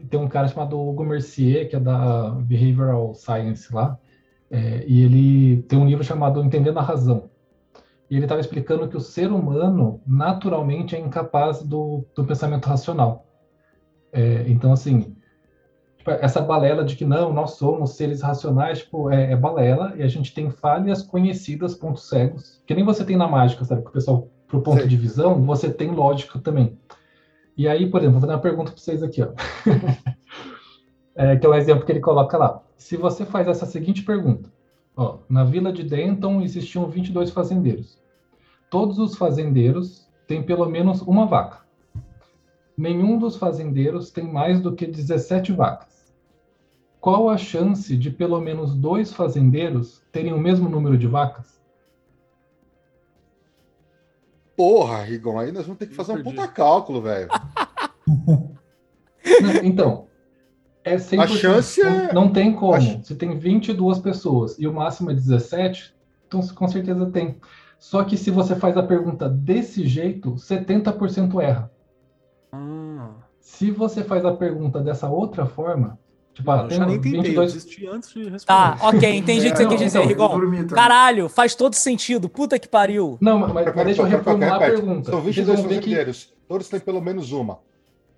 Tem 0.10 0.20
um 0.20 0.28
cara 0.28 0.48
chamado 0.48 0.80
Hugo 0.80 1.04
Mercier, 1.06 1.70
que 1.70 1.76
é 1.76 1.80
da 1.80 2.30
Behavioral 2.32 3.14
Science 3.14 3.74
lá, 3.74 3.98
é, 4.50 4.84
e 4.88 5.04
ele 5.04 5.62
tem 5.64 5.78
um 5.78 5.88
livro 5.88 6.04
chamado 6.04 6.44
Entendendo 6.44 6.78
a 6.78 6.84
Razão. 6.84 7.30
E 8.10 8.16
ele 8.16 8.26
estava 8.26 8.42
explicando 8.42 8.88
que 8.88 8.98
o 8.98 9.02
ser 9.02 9.32
humano, 9.32 10.02
naturalmente, 10.06 10.96
é 10.96 11.00
incapaz 11.00 11.64
do, 11.64 12.06
do 12.16 12.24
pensamento 12.24 12.68
racional. 12.68 13.26
É, 14.14 14.46
então, 14.48 14.72
assim, 14.72 15.16
tipo, 15.98 16.12
essa 16.12 16.40
balela 16.40 16.86
de 16.86 16.96
que 16.96 17.04
não, 17.04 17.34
nós 17.34 17.52
somos 17.52 17.96
seres 17.96 18.22
racionais, 18.22 18.80
tipo, 18.80 19.10
é, 19.10 19.32
é, 19.32 19.36
balela, 19.36 19.94
e 19.98 20.04
a 20.04 20.08
gente 20.08 20.34
tem 20.34 20.52
falhas 20.52 21.02
conhecidas, 21.02 21.74
pontos 21.74 22.08
cegos, 22.08 22.62
que 22.66 22.76
nem 22.76 22.86
você 22.86 23.04
tem 23.04 23.18
na 23.18 23.28
mágica, 23.28 23.66
sabe? 23.66 23.82
Que 23.82 23.90
o 23.90 23.94
pessoal, 23.94 24.30
pro 24.48 24.62
ponto 24.62 24.84
Sim. 24.84 24.88
de 24.88 24.96
visão, 24.96 25.44
você 25.44 25.72
tem 25.72 25.90
lógica 25.90 26.40
também. 26.40 26.78
E 27.58 27.68
aí, 27.68 27.90
por 27.90 28.02
exemplo, 28.02 28.20
vou 28.20 28.22
fazer 28.22 28.34
uma 28.34 28.42
pergunta 28.42 28.72
para 28.72 28.80
vocês 28.80 29.02
aqui, 29.02 29.24
ó. 29.24 29.30
é, 31.16 31.36
que 31.38 31.46
é 31.46 31.50
o 31.50 31.56
exemplo 31.56 31.86
que 31.86 31.92
ele 31.92 32.02
coloca 32.02 32.38
lá. 32.38 32.62
Se 32.78 32.98
você 32.98 33.26
faz 33.26 33.48
essa 33.48 33.66
seguinte 33.66 34.04
pergunta, 34.04 34.52
ó, 34.96 35.20
na 35.30 35.44
vila 35.44 35.72
de 35.72 35.84
Denton 35.84 36.42
existiam 36.42 36.90
22 36.90 37.32
fazendeiros. 37.32 38.02
Todos 38.70 39.00
os 39.00 39.16
fazendeiros 39.16 40.10
têm 40.28 40.44
pelo 40.44 40.70
menos 40.70 41.02
uma 41.02 41.26
vaca. 41.26 41.66
Nenhum 42.78 43.18
dos 43.18 43.38
fazendeiros 43.38 44.12
tem 44.12 44.30
mais 44.30 44.60
do 44.60 44.76
que 44.76 44.86
17 44.86 45.54
vacas. 45.54 46.14
Qual 47.00 47.30
a 47.30 47.38
chance 47.38 47.96
de 47.96 48.10
pelo 48.10 48.42
menos 48.42 48.76
dois 48.76 49.14
fazendeiros 49.14 50.04
terem 50.12 50.34
o 50.34 50.40
mesmo 50.40 50.68
número 50.68 50.98
de 50.98 51.08
vacas? 51.08 51.62
Porra, 54.56 55.04
Rigon, 55.04 55.40
aí 55.40 55.52
nós 55.52 55.66
vamos 55.66 55.78
ter 55.78 55.88
que 55.88 55.96
fazer 55.96 56.14
um 56.14 56.24
puta 56.24 56.48
cálculo, 56.48 57.02
velho. 57.02 57.30
então, 59.64 60.08
é 60.86 60.96
100%. 60.98 61.20
A 61.20 61.28
chance 61.28 61.82
é... 61.82 62.14
Não 62.14 62.32
tem 62.32 62.54
como. 62.54 63.04
Se 63.04 63.16
tem 63.16 63.38
22 63.38 64.00
pessoas 64.00 64.58
e 64.60 64.68
o 64.68 64.74
máximo 64.74 65.10
é 65.10 65.14
17, 65.16 65.94
então 66.28 66.46
com 66.48 66.68
certeza 66.68 67.08
tem. 67.08 67.38
Só 67.80 68.04
que 68.04 68.16
se 68.16 68.30
você 68.30 68.56
faz 68.56 68.78
a 68.78 68.84
pergunta 68.84 69.28
desse 69.28 69.86
jeito, 69.88 70.36
70% 70.36 71.42
erra. 71.42 71.72
Ah. 72.52 73.10
Se 73.42 73.72
você 73.72 74.04
faz 74.04 74.24
a 74.24 74.34
pergunta 74.34 74.80
dessa 74.80 75.10
outra 75.10 75.46
forma, 75.46 76.00
tipo, 76.34 76.50
ah, 76.52 76.68
tem 76.68 76.78
já 76.78 76.86
nem 76.86 77.00
22... 77.00 77.56
antes 77.92 78.14
de 78.14 78.30
responder. 78.30 78.46
Tá, 78.46 78.78
ok, 78.82 79.16
entendi 79.16 79.48
o 79.48 79.52
que 79.52 79.58
você 79.58 79.68
quer 79.68 79.78
dizer, 79.78 80.06
Rigon. 80.06 80.40
Caralho, 80.68 81.28
faz 81.28 81.56
todo 81.56 81.74
sentido. 81.74 82.30
Puta 82.30 82.60
que 82.60 82.68
pariu. 82.68 83.18
Não, 83.20 83.40
mas, 83.40 83.76
mas 83.76 83.86
deixa 83.86 84.02
eu 84.02 84.06
reformular 84.06 84.56
a 84.56 84.60
pergunta. 84.60 85.12
São 85.12 85.22
22 85.22 85.62
fazendeiros. 85.62 86.26
Que... 86.26 86.48
Todos 86.48 86.70
têm 86.70 86.80
pelo 86.80 87.02
menos 87.02 87.32
uma. 87.32 87.60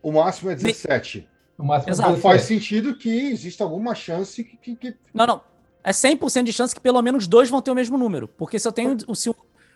O 0.01 0.11
máximo 0.11 0.51
é 0.51 0.55
17. 0.55 1.27
O 1.57 1.63
máximo 1.63 1.91
Exato. 1.91 2.09
Então 2.11 2.21
faz 2.21 2.43
sentido 2.43 2.95
que 2.95 3.09
exista 3.09 3.63
alguma 3.63 3.95
chance 3.95 4.43
que, 4.43 4.75
que, 4.75 4.95
Não, 5.13 5.25
não. 5.25 5.41
É 5.83 5.91
100% 5.91 6.43
de 6.43 6.53
chance 6.53 6.75
que 6.75 6.81
pelo 6.81 7.01
menos 7.01 7.27
dois 7.27 7.49
vão 7.49 7.61
ter 7.61 7.71
o 7.71 7.75
mesmo 7.75 7.97
número. 7.97 8.27
Porque 8.27 8.59
se 8.59 8.67
eu 8.67 8.71
tenho. 8.71 8.97
Se 9.15 9.29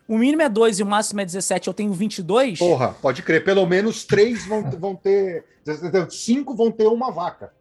o 0.07 0.17
mínimo 0.17 0.41
é 0.41 0.49
2 0.49 0.79
e 0.79 0.83
o 0.83 0.85
máximo 0.85 1.21
é 1.21 1.25
17, 1.25 1.67
eu 1.67 1.73
tenho 1.73 1.93
22. 1.93 2.59
Porra, 2.59 2.95
pode 3.01 3.23
crer. 3.23 3.43
Pelo 3.43 3.65
menos 3.65 4.03
3 4.03 4.45
vão, 4.45 4.69
vão 4.71 4.95
ter. 4.95 5.45
5 6.09 6.53
vão 6.53 6.69
ter 6.69 6.87
uma 6.87 7.11
vaca. 7.11 7.53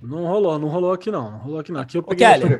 Não 0.00 0.26
rolou, 0.26 0.58
não 0.58 0.68
rolou 0.68 0.92
aqui 0.92 1.10
não. 1.10 1.30
Não 1.30 1.38
rolou 1.38 1.58
aqui 1.58 1.72
não. 1.72 1.80
Aqui 1.80 1.98
eu 1.98 2.02
peguei 2.02 2.26
Ô, 2.26 2.30
Kelly, 2.30 2.56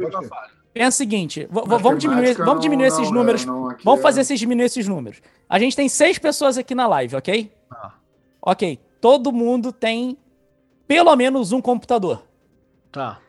Pensa 0.75 0.89
o 0.89 0.93
seguinte, 0.93 1.49
vamos 1.51 1.99
diminuir, 1.99 2.35
vamos 2.35 2.61
diminuir 2.61 2.89
não, 2.89 2.95
esses 2.95 3.11
não, 3.11 3.19
números. 3.19 3.45
Não, 3.45 3.77
vamos 3.83 4.01
é... 4.01 4.03
fazer 4.03 4.21
esses 4.21 4.39
diminuir 4.39 4.67
esses 4.67 4.87
números. 4.87 5.21
A 5.49 5.59
gente 5.59 5.75
tem 5.75 5.89
seis 5.89 6.19
pessoas 6.19 6.59
aqui 6.59 6.75
na 6.75 6.87
live, 6.87 7.17
ok? 7.17 7.51
Ah. 7.71 7.95
Ok. 8.43 8.79
Todo 9.01 9.33
mundo 9.33 9.73
tem 9.73 10.17
pelo 10.89 11.15
menos 11.15 11.53
um 11.53 11.61
computador. 11.61 12.25
Tá. 12.91 13.21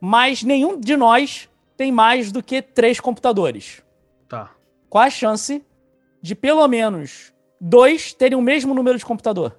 Mas 0.00 0.42
nenhum 0.42 0.80
de 0.80 0.96
nós 0.96 1.48
tem 1.76 1.92
mais 1.92 2.32
do 2.32 2.42
que 2.42 2.62
três 2.62 2.98
computadores. 2.98 3.82
Tá. 4.26 4.50
Qual 4.88 5.04
a 5.04 5.10
chance 5.10 5.62
de 6.20 6.34
pelo 6.34 6.66
menos 6.66 7.32
dois 7.60 8.12
terem 8.12 8.36
o 8.36 8.42
mesmo 8.42 8.74
número 8.74 8.98
de 8.98 9.04
computador? 9.04 9.56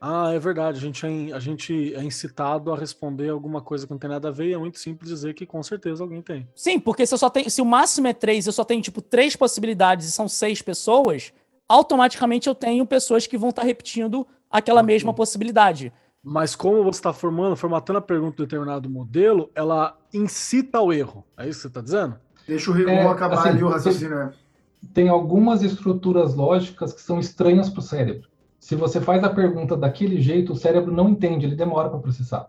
Ah, 0.00 0.32
é 0.32 0.38
verdade. 0.38 0.78
A 0.78 0.80
gente 0.80 1.06
é, 1.06 1.32
a 1.32 1.38
gente 1.38 1.94
é 1.94 2.02
incitado 2.02 2.72
a 2.72 2.76
responder 2.76 3.28
alguma 3.28 3.60
coisa 3.60 3.86
que 3.86 3.92
não 3.92 3.98
tem 3.98 4.10
nada 4.10 4.28
a 4.28 4.30
ver 4.30 4.48
e 4.48 4.52
é 4.52 4.58
muito 4.58 4.78
simples 4.78 5.10
dizer 5.10 5.34
que 5.34 5.46
com 5.46 5.62
certeza 5.62 6.02
alguém 6.02 6.20
tem. 6.20 6.48
Sim, 6.54 6.78
porque 6.78 7.06
se 7.06 7.14
eu 7.14 7.18
só 7.18 7.30
tenho. 7.30 7.50
Se 7.50 7.62
o 7.62 7.64
máximo 7.64 8.06
é 8.06 8.12
três, 8.12 8.46
eu 8.46 8.52
só 8.52 8.64
tenho, 8.64 8.82
tipo, 8.82 9.00
três 9.00 9.36
possibilidades 9.36 10.08
e 10.08 10.12
são 10.12 10.28
seis 10.28 10.60
pessoas, 10.60 11.32
automaticamente 11.68 12.48
eu 12.48 12.54
tenho 12.54 12.84
pessoas 12.84 13.26
que 13.26 13.38
vão 13.38 13.50
estar 13.50 13.62
tá 13.62 13.68
repetindo 13.68 14.26
aquela 14.50 14.82
okay. 14.82 14.94
mesma 14.94 15.14
possibilidade. 15.14 15.92
Mas 16.24 16.56
como 16.56 16.82
você 16.82 16.98
está 16.98 17.12
formando, 17.12 17.54
formatando 17.54 17.98
a 17.98 18.02
pergunta 18.02 18.36
de 18.36 18.44
determinado 18.44 18.88
modelo, 18.88 19.50
ela 19.54 19.98
incita 20.12 20.78
ao 20.78 20.90
erro. 20.90 21.22
É 21.36 21.46
isso 21.46 21.58
que 21.58 21.62
você 21.62 21.68
está 21.68 21.80
dizendo? 21.82 22.16
Deixa 22.48 22.70
o 22.70 22.74
Rigon 22.74 22.90
é, 22.90 23.06
acabar 23.06 23.40
assim, 23.40 23.50
ali 23.50 23.62
o 23.62 23.68
raciocínio. 23.68 24.30
Tem, 24.30 25.04
tem 25.04 25.08
algumas 25.10 25.62
estruturas 25.62 26.34
lógicas 26.34 26.94
que 26.94 27.02
são 27.02 27.20
estranhas 27.20 27.68
para 27.68 27.80
o 27.80 27.82
cérebro. 27.82 28.28
Se 28.58 28.74
você 28.74 28.98
faz 28.98 29.22
a 29.22 29.28
pergunta 29.28 29.76
daquele 29.76 30.18
jeito, 30.18 30.54
o 30.54 30.56
cérebro 30.56 30.90
não 30.90 31.10
entende, 31.10 31.44
ele 31.44 31.54
demora 31.54 31.90
para 31.90 31.98
processar, 31.98 32.48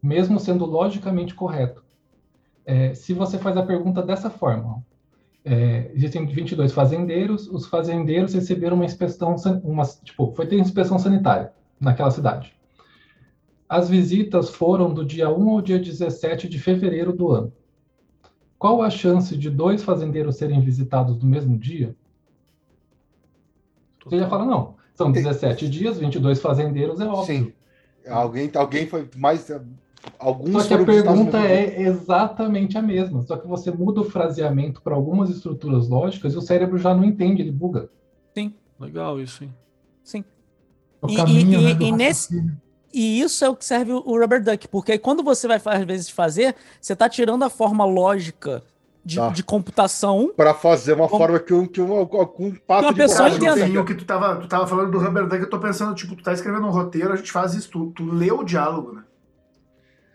mesmo 0.00 0.38
sendo 0.38 0.64
logicamente 0.64 1.34
correto. 1.34 1.82
É, 2.64 2.94
se 2.94 3.12
você 3.12 3.36
faz 3.36 3.56
a 3.56 3.62
pergunta 3.64 4.00
dessa 4.00 4.30
forma, 4.30 4.84
é, 5.44 5.90
existem 5.92 6.24
22 6.24 6.72
fazendeiros, 6.72 7.48
os 7.48 7.66
fazendeiros 7.66 8.34
receberam 8.34 8.76
uma 8.76 8.84
inspeção, 8.84 9.34
uma, 9.64 9.84
tipo, 10.04 10.32
foi 10.36 10.46
ter 10.46 10.56
inspeção 10.56 10.96
sanitária 11.00 11.52
naquela 11.80 12.12
cidade. 12.12 12.54
As 13.70 13.88
visitas 13.88 14.50
foram 14.50 14.92
do 14.92 15.04
dia 15.04 15.30
1 15.30 15.48
ao 15.48 15.62
dia 15.62 15.78
17 15.78 16.48
de 16.48 16.58
fevereiro 16.58 17.12
do 17.12 17.30
ano. 17.30 17.52
Qual 18.58 18.82
a 18.82 18.90
chance 18.90 19.36
de 19.36 19.48
dois 19.48 19.84
fazendeiros 19.84 20.38
serem 20.38 20.60
visitados 20.60 21.16
no 21.22 21.24
mesmo 21.24 21.56
dia? 21.56 21.94
Você 24.04 24.18
já 24.18 24.28
fala, 24.28 24.44
não, 24.44 24.74
são 24.92 25.12
17 25.12 25.68
dias, 25.68 25.98
22 25.98 26.40
fazendeiros, 26.40 27.00
é 27.00 27.06
óbvio. 27.06 27.24
Sim. 27.24 27.52
Alguém, 28.08 28.50
alguém 28.56 28.88
foi 28.88 29.08
mais. 29.16 29.48
Alguns 30.18 30.64
só 30.64 30.76
que 30.76 30.82
a 30.82 30.84
pergunta 30.84 31.38
é 31.38 31.82
exatamente 31.82 32.76
a 32.76 32.82
mesma, 32.82 33.22
só 33.22 33.36
que 33.36 33.46
você 33.46 33.70
muda 33.70 34.00
o 34.00 34.04
fraseamento 34.04 34.82
para 34.82 34.96
algumas 34.96 35.30
estruturas 35.30 35.88
lógicas 35.88 36.34
e 36.34 36.36
o 36.36 36.42
cérebro 36.42 36.76
já 36.76 36.92
não 36.92 37.04
entende, 37.04 37.40
ele 37.40 37.52
buga. 37.52 37.88
Sim. 38.34 38.52
Legal 38.80 39.20
isso, 39.20 39.44
hein? 39.44 39.54
Sim. 40.02 40.24
O 41.00 41.08
e, 41.08 41.14
caminho, 41.14 41.60
e, 41.60 41.74
né, 41.74 41.76
e 41.80 41.92
nesse, 41.92 42.42
e 42.92 43.20
isso 43.20 43.44
é 43.44 43.48
o 43.48 43.56
que 43.56 43.64
serve 43.64 43.92
o 43.92 44.18
rubber 44.18 44.42
duck, 44.42 44.68
porque 44.68 44.98
quando 44.98 45.22
você 45.22 45.46
vai, 45.46 45.60
às 45.64 45.84
vezes, 45.84 46.10
fazer, 46.10 46.54
você 46.80 46.92
está 46.92 47.08
tirando 47.08 47.44
a 47.44 47.50
forma 47.50 47.84
lógica 47.84 48.62
de, 49.04 49.16
tá. 49.16 49.28
de 49.30 49.42
computação. 49.42 50.32
Para 50.36 50.54
fazer 50.54 50.92
uma 50.94 51.08
forma 51.08 51.38
que 51.38 51.54
um, 51.54 51.66
que 51.66 51.80
um, 51.80 52.02
um 52.02 52.54
pato 52.54 52.84
uma 52.84 52.92
de 52.92 52.98
pessoa 52.98 53.28
entenda. 53.28 53.80
O 53.80 53.84
que 53.84 53.94
tu 53.94 54.04
tava, 54.04 54.36
tu 54.36 54.48
tava 54.48 54.66
falando 54.66 54.90
do 54.90 54.98
rubber 54.98 55.26
duck, 55.26 55.40
eu 55.40 55.50
tô 55.50 55.58
pensando, 55.58 55.94
tipo, 55.94 56.16
tu 56.16 56.22
tá 56.22 56.32
escrevendo 56.32 56.66
um 56.66 56.70
roteiro, 56.70 57.12
a 57.12 57.16
gente 57.16 57.32
faz 57.32 57.54
isso, 57.54 57.70
tu, 57.70 57.92
tu 57.92 58.04
lê 58.04 58.30
o 58.30 58.42
diálogo, 58.42 58.92
né? 58.92 59.04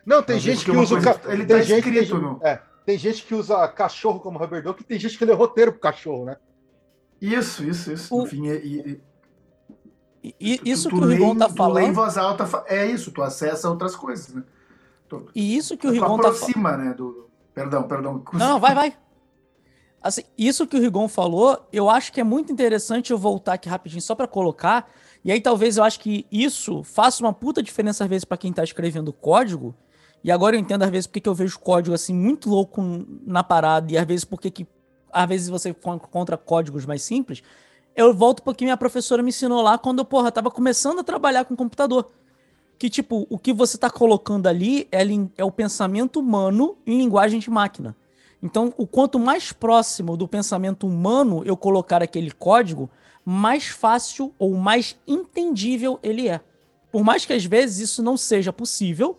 Não, 0.05 0.21
tem 0.21 0.39
gente 0.39 0.63
que 0.63 0.71
usa. 0.71 0.95
Coisa, 0.95 1.13
ca... 1.15 1.31
Ele 1.31 1.45
tem 1.45 1.57
tá 1.57 1.63
gente 1.63 1.79
escrito, 1.79 2.15
que, 2.15 2.21
no... 2.21 2.39
é, 2.43 2.61
Tem 2.85 2.97
gente 2.97 3.25
que 3.25 3.33
usa 3.33 3.67
cachorro 3.69 4.19
como 4.19 4.37
rubber 4.37 4.61
duck 4.61 4.81
e 4.81 4.85
tem 4.85 4.99
gente 4.99 5.17
que 5.17 5.25
lê 5.25 5.33
roteiro 5.33 5.71
pro 5.71 5.81
cachorro, 5.81 6.25
né? 6.25 6.37
Isso, 7.19 7.63
isso, 7.63 7.91
isso. 7.91 8.15
O... 8.15 8.23
Enfim, 8.23 8.47
e, 8.47 8.51
e 8.53 9.01
e, 10.39 10.61
isso 10.63 10.89
tu, 10.89 10.95
tu 10.95 11.01
que 11.01 11.05
o 11.05 11.09
Rigon 11.09 11.35
tá 11.35 11.49
falando. 11.49 11.87
em 11.87 11.91
voz 11.91 12.17
alta 12.17 12.47
é 12.67 12.85
isso, 12.85 13.11
tu 13.11 13.21
acessa 13.21 13.69
outras 13.69 13.95
coisas, 13.95 14.33
né? 14.33 14.43
Tu, 15.09 15.27
e 15.35 15.57
isso 15.57 15.77
que 15.77 15.85
o 15.85 15.91
Rigon 15.91 16.17
tá 16.17 16.33
falando. 16.33 16.77
né? 16.77 16.93
Do, 16.93 17.29
perdão, 17.53 17.83
perdão. 17.83 18.23
Não, 18.33 18.59
vai, 18.59 18.73
vai. 18.73 18.97
Assim, 20.01 20.23
isso 20.37 20.67
que 20.67 20.77
o 20.77 20.79
Rigon 20.79 21.07
falou, 21.07 21.67
eu 21.73 21.89
acho 21.89 22.13
que 22.13 22.21
é 22.21 22.23
muito 22.23 22.51
interessante 22.51 23.11
eu 23.11 23.17
voltar 23.17 23.53
aqui 23.53 23.67
rapidinho 23.67 24.01
só 24.01 24.13
para 24.13 24.27
colocar. 24.27 24.87
E 25.23 25.31
aí 25.31 25.41
talvez 25.41 25.77
eu 25.77 25.83
acho 25.83 25.99
que 25.99 26.27
isso 26.31 26.83
faça 26.83 27.23
uma 27.23 27.33
puta 27.33 27.63
diferença 27.63 28.03
às 28.03 28.09
vezes 28.09 28.23
para 28.23 28.37
quem 28.37 28.53
tá 28.53 28.63
escrevendo 28.63 29.11
código. 29.11 29.73
E 30.23 30.31
agora 30.31 30.55
eu 30.55 30.59
entendo 30.59 30.83
às 30.83 30.91
vezes 30.91 31.07
porque 31.07 31.21
que 31.21 31.29
eu 31.29 31.33
vejo 31.33 31.59
código 31.59 31.95
assim 31.95 32.13
muito 32.13 32.49
louco 32.49 32.81
na 33.25 33.43
parada 33.43 33.91
e 33.91 33.97
às 33.97 34.05
vezes 34.05 34.25
porque 34.25 34.51
que 34.51 34.67
às 35.11 35.27
vezes 35.27 35.49
você 35.49 35.73
contra 35.73 36.37
códigos 36.37 36.85
mais 36.85 37.01
simples 37.01 37.41
eu 37.95 38.13
volto 38.13 38.43
porque 38.43 38.65
minha 38.65 38.77
professora 38.77 39.23
me 39.23 39.29
ensinou 39.29 39.61
lá 39.61 39.77
quando 39.77 39.99
eu, 39.99 40.05
porra, 40.05 40.31
tava 40.31 40.51
começando 40.51 40.99
a 40.99 41.03
trabalhar 41.03 41.45
com 41.45 41.55
computador. 41.55 42.11
Que, 42.77 42.89
tipo, 42.89 43.25
o 43.29 43.39
que 43.39 43.53
você 43.53 43.77
tá 43.77 43.89
colocando 43.89 44.47
ali 44.47 44.87
é, 44.91 45.01
é 45.37 45.45
o 45.45 45.51
pensamento 45.51 46.19
humano 46.19 46.77
em 46.85 46.97
linguagem 46.97 47.39
de 47.39 47.49
máquina. 47.49 47.95
Então, 48.43 48.73
o 48.77 48.85
quanto 48.85 49.17
mais 49.17 49.53
próximo 49.53 50.17
do 50.17 50.27
pensamento 50.27 50.85
humano 50.85 51.41
eu 51.45 51.55
colocar 51.55 52.03
aquele 52.03 52.31
código, 52.31 52.89
mais 53.23 53.67
fácil 53.67 54.33
ou 54.37 54.53
mais 54.55 54.97
entendível 55.07 55.97
ele 56.03 56.27
é. 56.27 56.41
Por 56.91 57.03
mais 57.03 57.25
que 57.25 57.33
às 57.33 57.45
vezes 57.45 57.89
isso 57.89 58.03
não 58.03 58.17
seja 58.17 58.53
possível, 58.53 59.17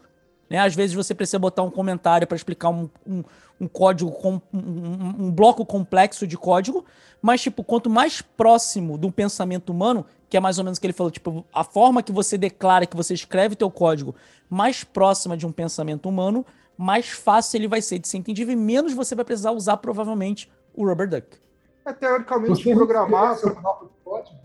Né? 0.48 0.58
Às 0.58 0.74
vezes 0.74 0.94
você 0.94 1.14
precisa 1.14 1.38
botar 1.38 1.62
um 1.62 1.70
comentário 1.70 2.26
para 2.26 2.36
explicar 2.36 2.70
um, 2.70 2.88
um, 3.06 3.22
um 3.60 3.68
código, 3.68 4.10
com, 4.12 4.40
um, 4.52 5.26
um, 5.26 5.30
bloco 5.30 5.64
complexo 5.64 6.26
de 6.26 6.36
código, 6.36 6.84
mas, 7.20 7.42
tipo, 7.42 7.64
quanto 7.64 7.90
mais 7.90 8.22
próximo 8.22 8.96
do 8.96 9.10
pensamento 9.10 9.70
humano, 9.70 10.06
que 10.28 10.36
é 10.36 10.40
mais 10.40 10.58
ou 10.58 10.64
menos 10.64 10.78
o 10.78 10.80
que 10.80 10.86
ele 10.86 10.92
falou, 10.92 11.10
tipo, 11.10 11.44
a 11.52 11.64
forma 11.64 12.02
que 12.02 12.12
você 12.12 12.38
declara, 12.38 12.86
que 12.86 12.96
você 12.96 13.14
escreve 13.14 13.56
teu 13.56 13.70
código, 13.70 14.14
mais 14.48 14.84
próxima 14.84 15.36
de 15.36 15.46
um 15.46 15.52
pensamento 15.52 16.08
humano, 16.08 16.44
mais 16.76 17.08
fácil 17.08 17.58
ele 17.58 17.68
vai 17.68 17.80
ser 17.80 17.98
de 17.98 18.06
ser 18.06 18.18
entendido 18.18 18.52
e 18.52 18.56
menos 18.56 18.92
você 18.92 19.14
vai 19.14 19.24
precisar 19.24 19.52
usar, 19.52 19.78
provavelmente, 19.78 20.50
o 20.74 20.86
Rubber 20.86 21.08
Duck. 21.08 21.38
É, 21.84 21.92
teoricamente, 21.92 22.62
você 22.62 22.74
programar... 22.74 23.36
Seu 23.36 23.54
próprio 23.54 23.90
código, 24.04 24.36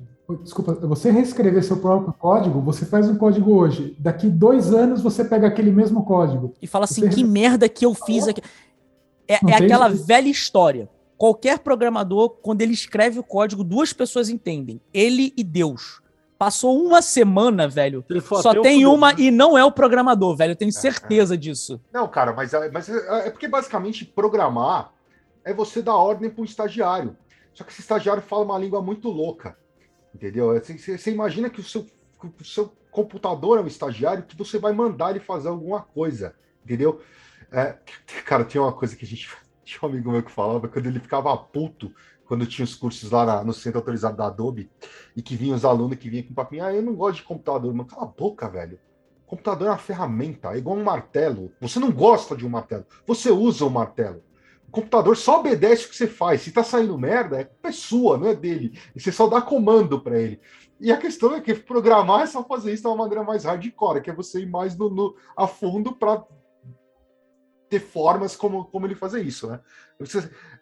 desculpa, 0.44 0.74
você 0.88 1.12
reescrever 1.12 1.64
seu 1.64 1.78
próprio 1.78 2.14
código, 2.14 2.62
você 2.62 2.86
faz 2.86 3.10
um 3.10 3.18
código 3.18 3.54
hoje, 3.54 3.96
daqui 4.00 4.30
dois 4.30 4.74
anos 4.74 5.02
você 5.02 5.26
pega 5.26 5.48
aquele 5.48 5.72
mesmo 5.72 6.04
código. 6.04 6.54
E 6.62 6.68
fala 6.68 6.86
assim, 6.86 7.02
você... 7.02 7.10
que 7.10 7.24
merda 7.24 7.68
que 7.68 7.86
eu 7.86 7.94
fiz 7.94 8.28
aqui. 8.28 8.42
É, 9.28 9.34
é 9.34 9.56
aquela 9.56 9.88
velha 9.88 10.30
história. 10.30 10.90
Qualquer 11.18 11.60
programador, 11.60 12.30
quando 12.42 12.62
ele 12.62 12.74
escreve 12.74 13.20
o 13.20 13.24
código, 13.24 13.64
duas 13.64 13.94
pessoas 13.94 14.30
entendem. 14.30 14.82
Ele 14.94 15.32
e 15.38 15.44
Deus. 15.44 16.02
Passou 16.38 16.84
uma 16.84 17.04
semana, 17.04 17.68
velho. 17.68 18.04
Só 18.42 18.60
tem 18.62 18.88
uma 18.88 19.14
e 19.14 19.30
não 19.30 19.56
é 19.56 19.64
o 19.64 19.72
programador, 19.72 20.36
velho. 20.36 20.54
Eu 20.54 20.56
tenho 20.56 20.72
certeza 20.72 21.38
disso. 21.38 21.80
Não, 21.94 22.08
cara, 22.08 22.34
mas, 22.34 22.52
é, 22.52 22.72
mas 22.72 22.90
é, 22.90 23.28
é 23.28 23.30
porque 23.30 23.48
basicamente 23.48 24.04
programar 24.04 24.92
é 25.46 25.54
você 25.54 25.84
dar 25.84 25.96
ordem 25.96 26.32
para 26.32 26.42
um 26.42 26.46
estagiário. 26.46 27.16
Só 27.54 27.64
que 27.64 27.72
esse 27.72 27.82
estagiário 27.82 28.24
fala 28.24 28.44
uma 28.44 28.58
língua 28.58 28.82
muito 28.82 29.08
louca. 29.08 29.56
Entendeu? 30.14 30.54
Você, 30.60 30.98
você 30.98 31.12
imagina 31.12 31.50
que 31.50 31.60
o 31.60 31.64
seu, 31.64 31.86
o 32.22 32.44
seu 32.44 32.74
computador 32.90 33.58
é 33.58 33.62
um 33.62 33.68
estagiário 33.68 34.24
que 34.24 34.38
você 34.38 34.58
vai 34.58 34.74
mandar 34.74 35.12
ele 35.12 35.20
fazer 35.20 35.50
alguma 35.50 35.82
coisa. 35.82 36.36
Entendeu? 36.64 37.02
É, 37.52 37.78
cara, 38.26 38.46
tinha 38.46 38.62
uma 38.62 38.74
coisa 38.74 38.96
que 38.96 39.06
a 39.06 39.08
gente. 39.08 39.30
Tinha 39.64 39.80
um 39.84 39.94
amigo 39.94 40.12
meu 40.12 40.24
que 40.24 40.32
falava 40.32 40.68
quando 40.68 40.88
ele 40.88 41.00
ficava 41.00 41.38
puto 41.38 41.94
quando 42.32 42.46
tinha 42.46 42.64
os 42.64 42.76
cursos 42.76 43.12
lá 43.12 43.26
na, 43.26 43.44
no 43.44 43.52
centro 43.52 43.80
autorizado 43.80 44.16
da 44.16 44.28
Adobe 44.28 44.70
e 45.16 45.22
que 45.22 45.36
vinham 45.36 45.54
os 45.54 45.66
alunos 45.66 45.98
que 45.98 46.10
vinham 46.10 46.26
com 46.26 46.34
papinho. 46.34 46.64
Ah, 46.64 46.74
eu 46.74 46.82
não 46.82 46.96
gosto 46.96 47.18
de 47.18 47.24
computador, 47.24 47.74
mano. 47.74 47.90
Cala 47.90 48.04
a 48.04 48.06
boca, 48.06 48.50
velho. 48.50 48.80
Computador 49.26 49.68
é 49.68 49.72
uma 49.72 49.78
ferramenta, 49.78 50.54
é 50.54 50.58
igual 50.58 50.78
um 50.78 50.84
martelo. 50.84 51.52
Você 51.60 51.78
não 51.78 51.92
gosta 51.92 52.34
de 52.34 52.46
um 52.46 52.50
martelo, 52.50 52.86
você 53.06 53.30
usa 53.32 53.66
o 53.66 53.68
um 53.68 53.72
martelo. 53.72 54.24
Computador 54.72 55.18
só 55.18 55.40
obedece 55.40 55.86
o 55.86 55.90
que 55.90 55.96
você 55.96 56.08
faz. 56.08 56.42
Se 56.42 56.52
tá 56.52 56.64
saindo 56.64 56.98
merda, 56.98 57.42
é 57.42 57.44
culpa 57.44 57.72
sua, 57.72 58.18
não 58.18 58.28
é 58.28 58.36
dele. 58.36 58.80
E 58.96 59.00
você 59.02 59.12
só 59.12 59.28
dá 59.28 59.42
comando 59.42 60.00
para 60.02 60.20
ele. 60.20 60.40
E 60.80 60.92
a 60.92 60.98
questão 60.98 61.36
é 61.36 61.42
que 61.42 61.54
programar 61.54 62.22
é 62.22 62.26
só 62.26 62.44
fazer 62.44 62.74
isso 62.74 62.84
de 62.84 62.88
uma 62.88 62.96
maneira 62.96 63.24
mais 63.24 63.44
hardcore, 63.44 64.02
que 64.02 64.10
é 64.10 64.14
você 64.14 64.42
ir 64.42 64.50
mais 64.50 64.76
no, 64.76 64.90
no 64.90 65.16
a 65.38 65.46
fundo 65.46 65.96
para 65.96 66.26
ter 67.70 67.80
formas 67.80 68.36
como, 68.36 68.66
como 68.66 68.86
ele 68.88 68.96
fazer 68.96 69.22
isso, 69.22 69.48
né? 69.48 69.60
Eu, 70.00 70.06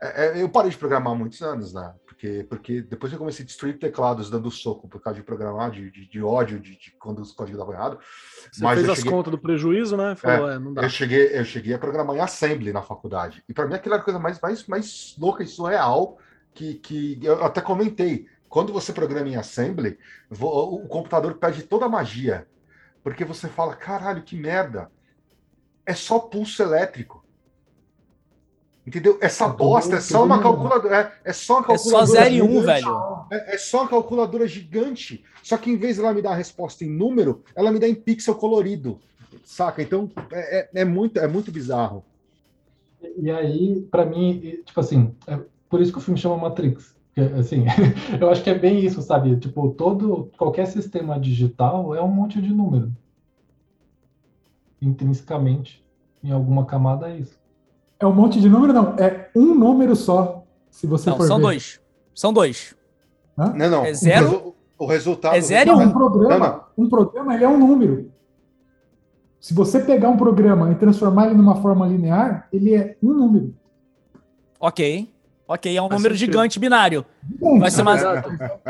é, 0.01 0.39
é, 0.39 0.43
eu 0.43 0.49
parei 0.49 0.69
de 0.69 0.77
programar 0.77 1.15
muitos 1.15 1.41
anos, 1.41 1.73
né? 1.73 1.93
Porque, 2.19 2.43
porque 2.49 2.81
depois 2.81 3.13
eu 3.13 3.17
comecei 3.17 3.43
a 3.43 3.45
destruir 3.45 3.79
teclados 3.79 4.29
dando 4.29 4.51
soco 4.51 4.89
por 4.89 4.99
causa 5.01 5.17
de 5.17 5.25
programar, 5.25 5.71
de, 5.71 5.89
de, 5.89 6.05
de 6.05 6.21
ódio, 6.21 6.59
de, 6.59 6.71
de, 6.77 6.91
quando 6.99 7.19
os 7.19 7.31
códigos 7.31 7.57
davam 7.57 7.73
errado. 7.73 7.97
Você 8.51 8.61
Mas 8.61 8.79
fez 8.79 8.89
as 8.89 8.97
cheguei... 8.97 9.11
contas 9.13 9.31
do 9.31 9.37
prejuízo, 9.37 9.95
né? 9.95 10.17
Falou, 10.17 10.51
é, 10.51 10.55
é, 10.55 10.59
não 10.59 10.73
dá. 10.73 10.81
Eu 10.81 10.89
cheguei, 10.89 11.39
eu 11.39 11.45
cheguei 11.45 11.73
a 11.73 11.79
programar 11.79 12.17
em 12.17 12.19
Assembly 12.19 12.73
na 12.73 12.81
faculdade. 12.81 13.41
E 13.47 13.53
para 13.53 13.65
mim 13.67 13.75
aquilo 13.75 13.95
era 13.95 14.01
a 14.01 14.03
coisa 14.03 14.19
mais, 14.19 14.37
mais, 14.41 14.67
mais 14.67 15.15
louca 15.17 15.43
e 15.43 15.47
surreal 15.47 16.17
que, 16.53 16.73
que 16.73 17.19
eu 17.23 17.41
até 17.41 17.61
comentei. 17.61 18.27
Quando 18.49 18.73
você 18.73 18.91
programa 18.91 19.29
em 19.29 19.37
Assembly, 19.37 19.97
o 20.29 20.85
computador 20.89 21.35
perde 21.35 21.63
toda 21.63 21.85
a 21.85 21.89
magia. 21.89 22.45
Porque 23.01 23.23
você 23.23 23.47
fala, 23.47 23.77
caralho, 23.77 24.23
que 24.23 24.35
merda 24.35 24.91
é 25.85 25.93
só 25.93 26.19
pulso 26.19 26.61
elétrico. 26.61 27.18
Entendeu? 28.89 29.19
Essa 29.21 29.45
é 29.45 29.49
bosta 29.49 29.97
é 29.97 30.01
só 30.01 30.25
uma 30.25 30.41
calculadora. 30.41 31.13
É, 31.23 31.29
é 31.29 31.33
só 31.33 31.57
uma 31.57 31.63
calculadora. 31.63 32.03
É 32.03 32.07
só 32.07 32.23
0 32.23 32.33
e 32.33 32.41
1, 32.41 32.57
um, 32.57 32.61
velho. 32.63 33.25
É, 33.31 33.53
é, 33.53 33.57
só 33.59 33.81
uma 33.81 33.87
calculadora 33.87 34.47
gigante. 34.47 35.23
Só 35.43 35.57
que 35.57 35.69
em 35.69 35.77
vez 35.77 35.97
de 35.97 36.01
ela 36.01 36.11
me 36.11 36.23
dar 36.23 36.31
a 36.31 36.35
resposta 36.35 36.83
em 36.83 36.89
número, 36.89 37.43
ela 37.55 37.71
me 37.71 37.77
dá 37.77 37.87
em 37.87 37.93
pixel 37.93 38.33
colorido. 38.33 38.99
Saca? 39.45 39.83
Então 39.83 40.09
é, 40.31 40.59
é, 40.59 40.81
é 40.81 40.85
muito, 40.85 41.19
é 41.19 41.27
muito 41.27 41.51
bizarro. 41.51 42.03
E 43.15 43.29
aí, 43.29 43.79
para 43.91 44.07
mim, 44.07 44.59
tipo 44.65 44.79
assim, 44.79 45.13
é 45.27 45.39
por 45.69 45.79
isso 45.79 45.91
que 45.91 45.99
o 45.99 46.01
filme 46.01 46.19
chama 46.19 46.35
Matrix. 46.35 46.95
Assim, 47.39 47.65
eu 48.19 48.27
acho 48.31 48.43
que 48.43 48.49
é 48.49 48.57
bem 48.57 48.83
isso, 48.83 49.03
sabe? 49.03 49.37
Tipo, 49.37 49.69
todo, 49.69 50.31
qualquer 50.35 50.65
sistema 50.65 51.19
digital 51.19 51.93
é 51.93 52.01
um 52.01 52.07
monte 52.07 52.41
de 52.41 52.51
número 52.51 52.91
intrinsecamente 54.81 55.85
em 56.23 56.31
alguma 56.31 56.65
camada 56.65 57.09
é 57.09 57.17
isso. 57.17 57.38
É 57.99 58.05
um 58.05 58.13
monte 58.13 58.39
de 58.39 58.47
número, 58.47 58.71
não. 58.71 58.95
É 58.97 59.29
um 59.35 59.53
número 59.53 59.95
só. 59.95 60.43
Se 60.69 60.87
você 60.87 61.09
não, 61.09 61.17
for 61.17 61.27
são 61.27 61.37
ver. 61.37 61.43
dois. 61.43 61.79
São 62.15 62.33
dois. 62.33 62.75
Hã? 63.37 63.53
Não, 63.53 63.69
não. 63.69 63.85
É 63.85 63.93
zero. 63.93 64.55
O, 64.77 64.85
resultado. 64.85 65.35
É 65.35 65.41
zero 65.41 65.71
e 65.71 65.85
um. 65.85 65.91
Programa, 65.91 66.65
não, 66.77 66.85
um 66.85 66.89
programa 66.89 67.35
ele 67.35 67.43
é 67.43 67.47
um 67.47 67.57
número. 67.57 68.11
Se 69.39 69.53
você 69.53 69.79
pegar 69.79 70.09
um 70.09 70.17
programa 70.17 70.71
e 70.71 70.75
transformar 70.75 71.27
ele 71.27 71.35
numa 71.35 71.61
forma 71.61 71.85
linear, 71.87 72.47
ele 72.51 72.75
é 72.75 72.97
um 73.03 73.13
número. 73.13 73.53
Ok. 74.59 75.13
Ok, 75.47 75.75
é 75.75 75.81
um 75.81 75.89
número 75.89 76.13
gigante 76.13 76.59
binário. 76.59 77.03
Vai 77.59 77.71
ser 77.71 77.81
mais. 77.83 78.03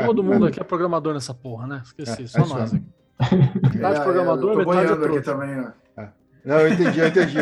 Todo 0.06 0.24
mundo 0.24 0.46
aqui 0.46 0.58
é 0.58 0.64
programador 0.64 1.12
nessa 1.12 1.34
porra, 1.34 1.66
né? 1.66 1.82
Esqueci, 1.84 2.22
é, 2.22 2.26
só 2.26 2.38
é 2.38 2.46
nós 2.46 2.72
aqui. 2.72 2.84
Metade 3.70 4.00
é, 4.00 4.02
programador, 4.02 4.56
metade 4.56 4.92
é 4.92 5.06
aqui 5.06 5.20
também, 5.20 5.60
ó. 5.60 5.70
Não, 6.44 6.60
eu 6.60 6.72
entendi, 6.72 6.98
eu 6.98 7.08
entendi. 7.08 7.38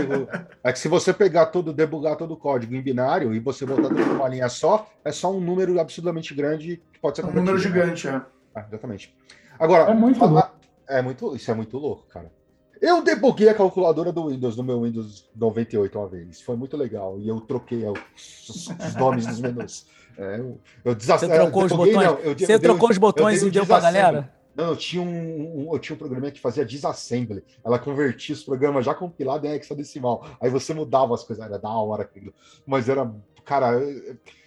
É 0.62 0.73
que 0.73 0.78
se 0.78 0.89
você 0.89 1.12
pegar 1.12 1.47
todo, 1.47 1.73
debugar 1.73 2.17
todo 2.17 2.35
o 2.35 2.36
código 2.36 2.75
em 2.75 2.83
binário 2.83 3.35
e 3.35 3.39
você 3.39 3.65
botar 3.65 3.89
tudo 3.89 4.05
numa 4.05 4.28
linha 4.28 4.49
só, 4.49 4.89
é 5.05 5.12
só 5.12 5.33
um 5.33 5.41
número 5.41 5.78
absolutamente 5.78 6.35
grande 6.35 6.83
que 6.93 6.99
pode 6.99 7.17
ser 7.17 7.25
Um 7.25 7.33
número 7.33 7.59
gigante, 7.59 8.09
é. 8.09 8.20
Ah, 8.55 8.65
exatamente. 8.67 9.15
Agora, 9.59 9.91
é 9.91 9.94
muito 9.94 10.18
fala... 10.18 10.33
louco. 10.33 10.59
É 10.89 11.02
muito, 11.02 11.36
isso 11.36 11.51
é 11.51 11.55
muito 11.55 11.77
louco, 11.77 12.07
cara. 12.09 12.33
Eu 12.81 13.02
debuguei 13.02 13.49
a 13.49 13.55
calculadora 13.55 14.12
do 14.12 14.28
Windows 14.28 14.57
no 14.57 14.62
meu 14.62 14.83
Windows 14.83 15.28
98 15.35 15.99
uma 15.99 16.09
vez. 16.09 16.41
Foi 16.41 16.57
muito 16.57 16.77
legal. 16.77 17.18
E 17.18 17.28
eu 17.28 17.41
troquei 17.41 17.85
os, 17.85 18.68
os 18.68 18.94
nomes 18.94 19.27
dos 19.27 19.41
menus. 19.41 19.86
É, 20.17 20.41
eu, 20.41 20.60
eu 20.85 20.94
Você 20.94 21.28
trocou 21.28 21.65
os 21.65 21.73
botões? 21.73 21.94
Não, 21.94 22.18
eu, 22.18 22.39
Você 22.39 22.55
eu 22.55 22.60
trocou 22.60 22.91
os 22.91 22.99
botões 22.99 23.43
e 23.43 23.51
deu 23.51 23.67
pra 23.67 23.81
galera? 23.81 24.33
Não, 24.58 24.70
eu 24.70 24.76
tinha 24.76 25.00
um, 25.00 25.68
um, 25.68 25.72
eu 25.72 25.78
tinha 25.78 25.94
um 25.94 25.98
programa 25.98 26.32
que 26.32 26.40
fazia 26.40 26.64
disassembly. 26.64 27.44
Ela 27.64 27.78
convertia 27.78 28.34
os 28.34 28.42
programas 28.42 28.84
já 28.84 28.92
compilados 28.92 29.48
em 29.48 29.54
hexadecimal. 29.54 30.28
Aí 30.40 30.50
você 30.50 30.74
mudava 30.74 31.14
as 31.14 31.22
coisas, 31.22 31.44
era 31.44 31.60
da 31.60 31.68
hora 31.68 32.02
aquilo. 32.02 32.34
Mas 32.66 32.88
era, 32.88 33.08
cara, 33.44 33.80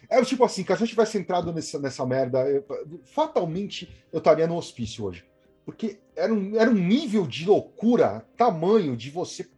é 0.09 0.19
o 0.19 0.25
tipo 0.25 0.43
assim, 0.43 0.65
que 0.65 0.75
se 0.75 0.83
eu 0.83 0.87
tivesse 0.87 1.17
entrado 1.17 1.53
nessa, 1.53 1.79
nessa 1.79 2.05
merda, 2.05 2.39
eu, 2.39 2.65
fatalmente 3.05 3.89
eu 4.11 4.17
estaria 4.17 4.45
no 4.47 4.57
hospício 4.57 5.05
hoje. 5.05 5.23
Porque 5.65 5.97
era 6.13 6.33
um, 6.33 6.57
era 6.57 6.69
um 6.69 6.73
nível 6.73 7.25
de 7.25 7.45
loucura, 7.45 8.25
tamanho 8.35 8.97
de 8.97 9.09
você 9.11 9.49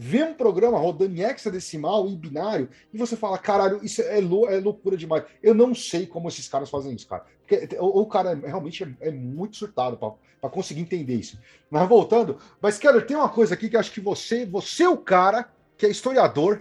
vê 0.00 0.22
um 0.22 0.32
programa 0.32 0.78
rodando 0.78 1.12
em 1.12 1.22
hexadecimal, 1.22 2.06
em 2.06 2.16
binário, 2.16 2.68
e 2.94 2.96
você 2.96 3.16
fala, 3.16 3.36
caralho, 3.36 3.84
isso 3.84 4.00
é, 4.00 4.20
lou 4.20 4.48
é 4.48 4.60
loucura 4.60 4.96
demais. 4.96 5.24
Eu 5.42 5.52
não 5.52 5.74
sei 5.74 6.06
como 6.06 6.28
esses 6.28 6.48
caras 6.48 6.70
fazem 6.70 6.94
isso, 6.94 7.08
cara. 7.08 7.26
Porque, 7.40 7.76
ou 7.80 8.02
o 8.02 8.06
cara 8.06 8.32
realmente 8.34 8.84
é, 8.84 9.08
é 9.08 9.10
muito 9.10 9.56
surtado 9.56 9.96
para 9.96 10.50
conseguir 10.50 10.82
entender 10.82 11.16
isso. 11.16 11.36
Mas 11.68 11.88
voltando, 11.88 12.38
mas, 12.62 12.78
Keller, 12.78 13.04
tem 13.04 13.16
uma 13.16 13.28
coisa 13.28 13.54
aqui 13.54 13.68
que 13.68 13.76
acho 13.76 13.90
que 13.90 14.00
você, 14.00 14.46
você 14.46 14.84
é 14.84 14.88
o 14.88 14.96
cara 14.96 15.50
que 15.76 15.84
é 15.84 15.90
historiador, 15.90 16.60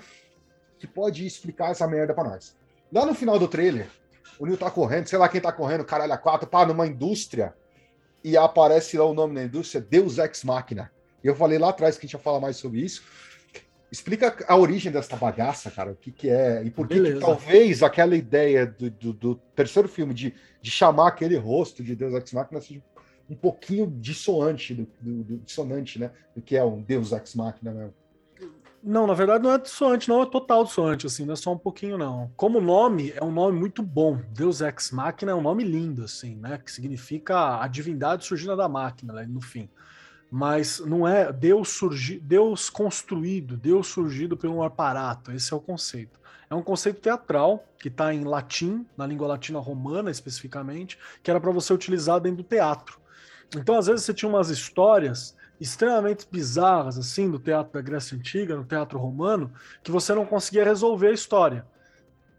que 0.80 0.88
pode 0.88 1.24
explicar 1.24 1.69
essa 1.69 1.88
merda 1.88 2.16
para 2.16 2.30
nós. 2.30 2.56
Lá 2.91 3.06
no 3.06 3.14
final 3.14 3.38
do 3.38 3.48
trailer, 3.48 3.88
o 4.40 4.48
Neil 4.48 4.57
tá 4.57 4.72
correndo, 4.72 5.06
sei 5.06 5.19
lá 5.19 5.30
quem 5.30 5.40
tá 5.40 5.51
correndo, 5.51 5.85
caralho, 5.85 6.14
a 6.14 6.17
quatro, 6.17 6.48
pá, 6.49 6.66
numa 6.66 6.88
indústria, 6.88 7.53
e 8.24 8.35
aparece 8.35 8.98
lá 8.98 9.06
o 9.06 9.14
nome 9.14 9.35
da 9.35 9.43
indústria, 9.43 9.80
Deus 9.80 10.17
Ex 10.17 10.43
Machina. 10.43 10.91
E 11.24 11.28
eu 11.28 11.36
falei 11.36 11.58
lá 11.58 11.70
atrás 11.70 11.98
que 11.98 12.06
a 12.06 12.08
gente 12.08 12.14
ia 12.14 12.20
falar 12.20 12.40
mais 12.40 12.58
sobre 12.58 12.82
isso. 12.82 13.04
Explica 13.92 14.46
a 14.48 14.58
origem 14.58 14.92
dessa 14.92 15.16
bagaça, 15.16 15.72
cara, 15.72 15.92
o 15.92 15.96
que, 15.96 16.12
que 16.12 16.30
é, 16.30 16.62
e 16.64 16.70
por 16.70 16.88
que, 16.88 17.02
que 17.02 17.20
talvez 17.20 17.82
aquela 17.82 18.18
ideia 18.18 18.66
do, 18.66 18.90
do, 18.90 19.14
do, 19.14 19.36
terceiro 19.56 19.88
filme 19.88 20.14
de, 20.14 20.34
de 20.62 20.70
chamar 20.70 21.08
aquele 21.08 21.38
rosto 21.38 21.82
de 21.82 21.96
Deus 21.96 22.14
Ex 22.14 22.34
Machina 22.34 22.60
seja 22.60 22.84
um 23.30 23.36
pouquinho 23.36 23.88
dissoante, 23.88 24.74
do, 24.74 24.88
do, 25.00 25.24
do, 25.24 25.38
dissonante, 25.38 26.00
né? 26.00 26.12
Do 26.36 26.42
que 26.42 26.58
é 26.58 26.64
um 26.66 26.82
Deus 26.82 27.14
Ex 27.14 27.34
Machina 27.34 27.72
mesmo. 27.72 27.94
Não, 28.84 29.08
na 29.08 29.14
verdade 29.14 29.44
não 29.44 29.54
é 29.54 29.58
dissonante, 29.58 30.10
não 30.10 30.22
é 30.22 30.26
total 30.26 30.66
dissonante, 30.66 31.08
assim, 31.08 31.26
não 31.26 31.34
é 31.34 31.38
só 31.38 31.54
um 31.54 31.58
pouquinho, 31.58 31.98
não. 31.98 32.30
Como 32.36 32.60
nome, 32.60 33.14
é 33.16 33.24
um 33.24 33.32
nome 33.32 33.58
muito 33.58 33.82
bom. 33.82 34.20
Deus 34.34 34.60
Ex 34.60 34.92
Machina 34.92 35.32
é 35.32 35.36
um 35.36 35.42
nome 35.42 35.64
lindo, 35.64 36.04
assim, 36.04 36.36
né? 36.36 36.58
Que 36.58 36.70
significa 36.70 37.62
a 37.62 37.68
divindade 37.70 38.26
surgindo 38.26 38.56
da 38.58 38.68
máquina, 38.68 39.14
né, 39.14 39.26
no 39.26 39.40
fim 39.40 39.70
mas 40.30 40.80
não 40.80 41.07
é 41.07 41.31
Deus 41.31 41.69
surgi, 41.69 42.19
Deus 42.19 42.69
construído, 42.69 43.56
Deus 43.56 43.88
surgido 43.88 44.38
um 44.49 44.61
aparato. 44.61 45.31
Esse 45.31 45.53
é 45.53 45.56
o 45.56 45.61
conceito. 45.61 46.19
É 46.49 46.56
um 46.56 46.61
conceito 46.61 47.01
teatral 47.01 47.65
que 47.77 47.89
está 47.89 48.14
em 48.14 48.23
latim, 48.23 48.85
na 48.95 49.06
língua 49.06 49.27
latina 49.27 49.59
romana 49.59 50.09
especificamente, 50.09 50.97
que 51.22 51.30
era 51.30 51.39
para 51.39 51.51
você 51.51 51.73
utilizar 51.73 52.19
dentro 52.19 52.38
do 52.38 52.43
teatro. 52.43 52.99
Então, 53.56 53.77
às 53.77 53.88
vezes, 53.88 54.06
você 54.06 54.14
tinha 54.14 54.30
umas 54.30 54.49
histórias 54.49 55.35
extremamente 55.59 56.27
bizarras, 56.30 56.97
assim, 56.97 57.30
do 57.30 57.39
teatro 57.39 57.73
da 57.73 57.81
Grécia 57.81 58.17
Antiga, 58.17 58.56
no 58.56 58.64
teatro 58.64 58.99
romano, 58.99 59.51
que 59.83 59.91
você 59.91 60.14
não 60.14 60.25
conseguia 60.25 60.64
resolver 60.64 61.07
a 61.07 61.14
história. 61.14 61.65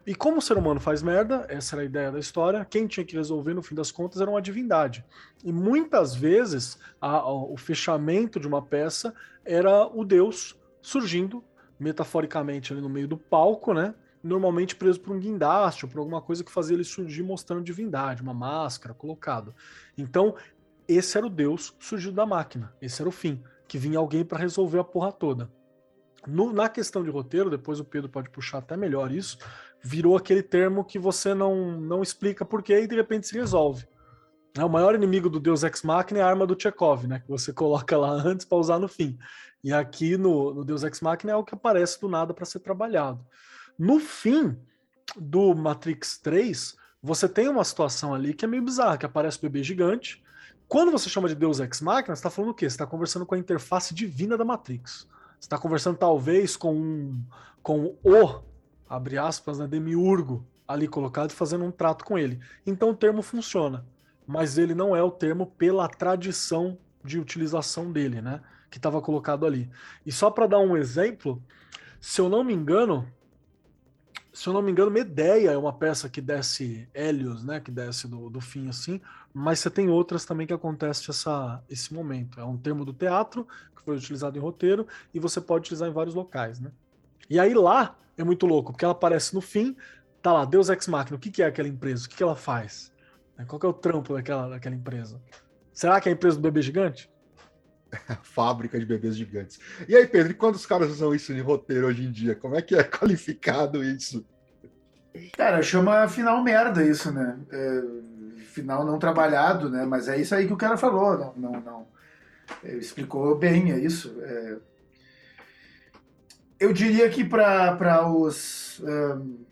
E 0.09 0.15
como 0.15 0.39
o 0.39 0.41
ser 0.41 0.57
humano 0.57 0.81
faz 0.81 1.03
merda, 1.03 1.45
essa 1.51 1.77
era 1.77 1.83
a 1.83 1.85
ideia 1.85 2.11
da 2.11 2.19
história, 2.19 2.65
quem 2.65 2.87
tinha 2.87 3.05
que 3.05 3.15
resolver, 3.15 3.53
no 3.53 3.62
fim 3.62 3.75
das 3.75 3.93
contas, 3.93 4.23
era 4.23 4.31
uma 4.31 4.41
divindade. 4.41 5.05
E 5.45 5.53
muitas 5.53 6.15
vezes, 6.15 6.78
a, 6.99 7.17
a, 7.17 7.31
o 7.31 7.59
fechamento 7.59 8.41
de 8.41 8.49
uma 8.49 8.62
peça 8.62 9.12
era 9.45 9.87
o 9.87 10.07
deus 10.07 10.59
surgindo, 10.81 11.45
metaforicamente, 11.78 12.73
ali 12.73 12.81
no 12.81 12.89
meio 12.89 13.07
do 13.07 13.19
palco, 13.19 13.75
né? 13.75 13.95
Normalmente 14.23 14.75
preso 14.75 14.99
por 14.99 15.15
um 15.15 15.20
guindaste 15.20 15.85
ou 15.85 15.91
por 15.91 15.99
alguma 15.99 16.23
coisa 16.23 16.43
que 16.43 16.51
fazia 16.51 16.75
ele 16.75 16.85
surgir 16.85 17.23
mostrando 17.23 17.62
divindade, 17.62 18.23
uma 18.23 18.33
máscara 18.33 18.95
colocado. 18.95 19.55
Então, 19.95 20.35
esse 20.89 21.19
era 21.19 21.27
o 21.27 21.31
Deus 21.31 21.77
surgido 21.78 22.15
da 22.15 22.25
máquina. 22.25 22.73
Esse 22.81 23.03
era 23.03 23.11
o 23.11 23.12
fim. 23.12 23.43
Que 23.69 23.77
vinha 23.77 23.99
alguém 23.99 24.25
para 24.25 24.39
resolver 24.39 24.78
a 24.78 24.85
porra 24.85 25.12
toda. 25.12 25.51
No, 26.27 26.53
na 26.53 26.69
questão 26.69 27.05
de 27.05 27.11
roteiro, 27.11 27.49
depois 27.49 27.78
o 27.78 27.85
Pedro 27.85 28.11
pode 28.11 28.28
puxar 28.31 28.59
até 28.59 28.77
melhor 28.77 29.12
isso, 29.12 29.39
virou 29.83 30.17
aquele 30.17 30.43
termo 30.43 30.85
que 30.85 30.99
você 30.99 31.35
não, 31.35 31.81
não 31.81 32.03
explica 32.03 32.45
porquê 32.45 32.81
e 32.83 32.87
de 32.87 32.97
repente 32.97 33.27
se 33.27 33.35
resolve. 33.35 33.87
É, 34.57 34.65
o 34.65 34.69
maior 34.69 34.95
inimigo 34.95 35.29
do 35.29 35.39
Deus 35.39 35.63
Ex 35.63 35.83
Machina 35.83 36.21
é 36.21 36.23
a 36.23 36.27
arma 36.27 36.47
do 36.47 36.61
Chekhov, 36.61 37.07
né? 37.07 37.21
Que 37.21 37.29
você 37.29 37.53
coloca 37.55 37.97
lá 37.97 38.11
antes 38.11 38.45
para 38.45 38.59
usar 38.59 38.79
no 38.79 38.89
fim. 38.89 39.19
E 39.63 39.73
aqui 39.73 40.17
no, 40.17 40.55
no 40.55 40.65
Deus 40.65 40.83
Ex 40.83 41.01
Machina 41.01 41.33
é 41.33 41.37
o 41.37 41.45
que 41.45 41.55
aparece 41.55 42.01
do 42.01 42.09
nada 42.09 42.35
para 42.35 42.45
ser 42.45 42.61
trabalhado. 42.61 43.25
No 43.79 44.01
fim 44.01 44.57
do 45.17 45.55
Matrix 45.55 46.19
3, 46.19 46.77
você 47.03 47.29
tem 47.29 47.49
uma 47.49 47.65
situação 47.65 48.13
ali 48.13 48.35
que 48.35 48.45
é 48.45 48.49
meio 48.49 48.63
bizarra, 48.63 48.99
que 48.99 49.07
aparece 49.07 49.39
o 49.39 49.43
bebê 49.43 49.63
gigante, 49.63 50.23
quando 50.69 50.93
você 50.93 51.09
chama 51.09 51.29
de 51.29 51.35
Deus 51.35 51.61
Ex 51.61 51.81
Machina, 51.81 52.15
você 52.15 52.21
está 52.21 52.29
falando 52.29 52.51
o 52.51 52.55
quê? 52.55 52.69
Você 52.69 52.75
está 52.75 52.87
conversando 52.87 53.25
com 53.25 53.35
a 53.35 53.39
interface 53.39 53.95
divina 53.95 54.37
da 54.37 54.45
Matrix. 54.45 55.09
Você 55.41 55.47
está 55.47 55.57
conversando 55.57 55.97
talvez 55.97 56.57
com, 56.57 56.75
um, 56.75 57.25
com 57.63 57.97
o, 58.03 58.43
abre 58.89 59.18
aspas, 59.18 59.58
né, 59.58 59.67
demiurgo 59.67 60.44
ali 60.67 60.86
colocado 60.86 61.31
e 61.31 61.34
fazendo 61.34 61.65
um 61.65 61.70
trato 61.70 62.05
com 62.05 62.18
ele. 62.18 62.39
Então 62.67 62.91
o 62.91 62.94
termo 62.94 63.23
funciona, 63.23 63.86
mas 64.26 64.58
ele 64.58 64.75
não 64.75 64.94
é 64.94 65.02
o 65.02 65.10
termo 65.10 65.47
pela 65.47 65.89
tradição 65.89 66.78
de 67.02 67.18
utilização 67.18 67.91
dele, 67.91 68.20
né? 68.20 68.42
Que 68.70 68.76
estava 68.76 69.00
colocado 69.00 69.47
ali. 69.47 69.70
E 70.05 70.12
só 70.12 70.31
para 70.31 70.47
dar 70.47 70.58
um 70.58 70.76
exemplo, 70.76 71.42
se 71.99 72.20
eu 72.20 72.28
não 72.28 72.44
me 72.44 72.52
engano, 72.52 73.10
se 74.33 74.47
eu 74.47 74.52
não 74.52 74.60
me 74.60 74.70
engano, 74.70 74.91
Medeia 74.91 75.52
é 75.52 75.57
uma 75.57 75.73
peça 75.73 76.08
que 76.08 76.20
desce 76.20 76.86
Hélios, 76.92 77.42
né? 77.42 77.60
Que 77.60 77.70
desce 77.70 78.07
do, 78.07 78.28
do 78.28 78.41
fim 78.41 78.68
assim, 78.68 79.00
mas 79.33 79.60
você 79.60 79.70
tem 79.70 79.89
outras 79.89 80.26
também 80.26 80.47
que 80.47 80.52
acontece 80.52 81.10
essa, 81.10 81.62
esse 81.70 81.94
momento. 81.94 82.39
É 82.39 82.44
um 82.44 82.58
termo 82.58 82.84
do 82.84 82.92
teatro 82.92 83.49
que 83.75 83.83
foi 83.83 83.97
utilizado 83.97 84.36
em 84.36 84.41
roteiro 84.41 84.86
e 85.15 85.18
você 85.18 85.41
pode 85.41 85.62
utilizar 85.62 85.89
em 85.89 85.92
vários 85.92 86.15
locais, 86.15 86.60
né? 86.60 86.70
E 87.29 87.39
aí 87.39 87.55
lá 87.55 87.97
é 88.17 88.25
muito 88.25 88.47
louco, 88.47 88.73
porque 88.73 88.85
ela 88.85 88.93
aparece 88.93 89.35
no 89.35 89.41
fim, 89.41 89.77
tá 90.23 90.33
lá, 90.33 90.45
Deus 90.45 90.69
Ex 90.69 90.87
Machina, 90.89 91.17
o 91.17 91.21
que, 91.21 91.31
que 91.31 91.43
é 91.43 91.47
aquela 91.47 91.69
empresa? 91.69 92.07
O 92.07 92.09
que, 92.09 92.17
que 92.17 92.23
ela 92.23 92.37
faz? 92.37 92.93
Qual 93.47 93.59
que 93.61 93.67
é 93.67 93.69
o 93.69 93.73
trampo 93.73 94.15
daquela, 94.15 94.49
daquela 94.49 94.75
empresa? 94.75 95.21
Será 95.73 96.01
que 96.01 96.09
é 96.09 96.13
a 96.13 96.15
empresa 96.15 96.37
do 96.37 96.43
bebê 96.43 96.61
gigante? 96.61 97.09
Fábrica 98.23 98.79
de 98.79 98.85
bebês 98.85 99.17
gigantes. 99.17 99.61
E 99.89 99.95
aí, 99.95 100.07
Pedro, 100.07 100.33
e 100.33 100.35
quando 100.35 100.57
os 100.57 100.67
caras 100.67 100.91
usam 100.91 101.15
isso 101.15 101.33
em 101.33 101.41
roteiro 101.41 101.87
hoje 101.87 102.05
em 102.05 102.11
dia? 102.11 102.35
Como 102.35 102.57
é 102.57 102.63
que 102.63 102.75
é 102.75 102.83
qualificado 102.85 103.83
isso? 103.85 104.27
Cara, 105.37 105.63
chama 105.63 106.09
final 106.09 106.43
merda 106.43 106.85
isso, 106.85 107.13
né? 107.13 107.39
É, 107.51 107.83
final 108.59 108.85
não 108.85 108.99
trabalhado, 108.99 109.71
né? 109.71 109.85
Mas 109.85 110.09
é 110.09 110.21
isso 110.21 110.35
aí 110.35 110.47
que 110.47 110.53
o 110.53 110.57
cara 110.57 110.77
falou, 110.77 111.17
não, 111.17 111.35
não, 111.37 111.61
não. 111.61 111.87
É, 112.65 112.75
explicou 112.75 113.37
bem, 113.37 113.73
é 113.73 113.79
isso. 113.79 114.17
É... 114.21 114.57
Eu 116.59 116.73
diria 116.73 117.09
que 117.09 117.25
para 117.25 118.09
os 118.11 118.81
um, 118.81 119.45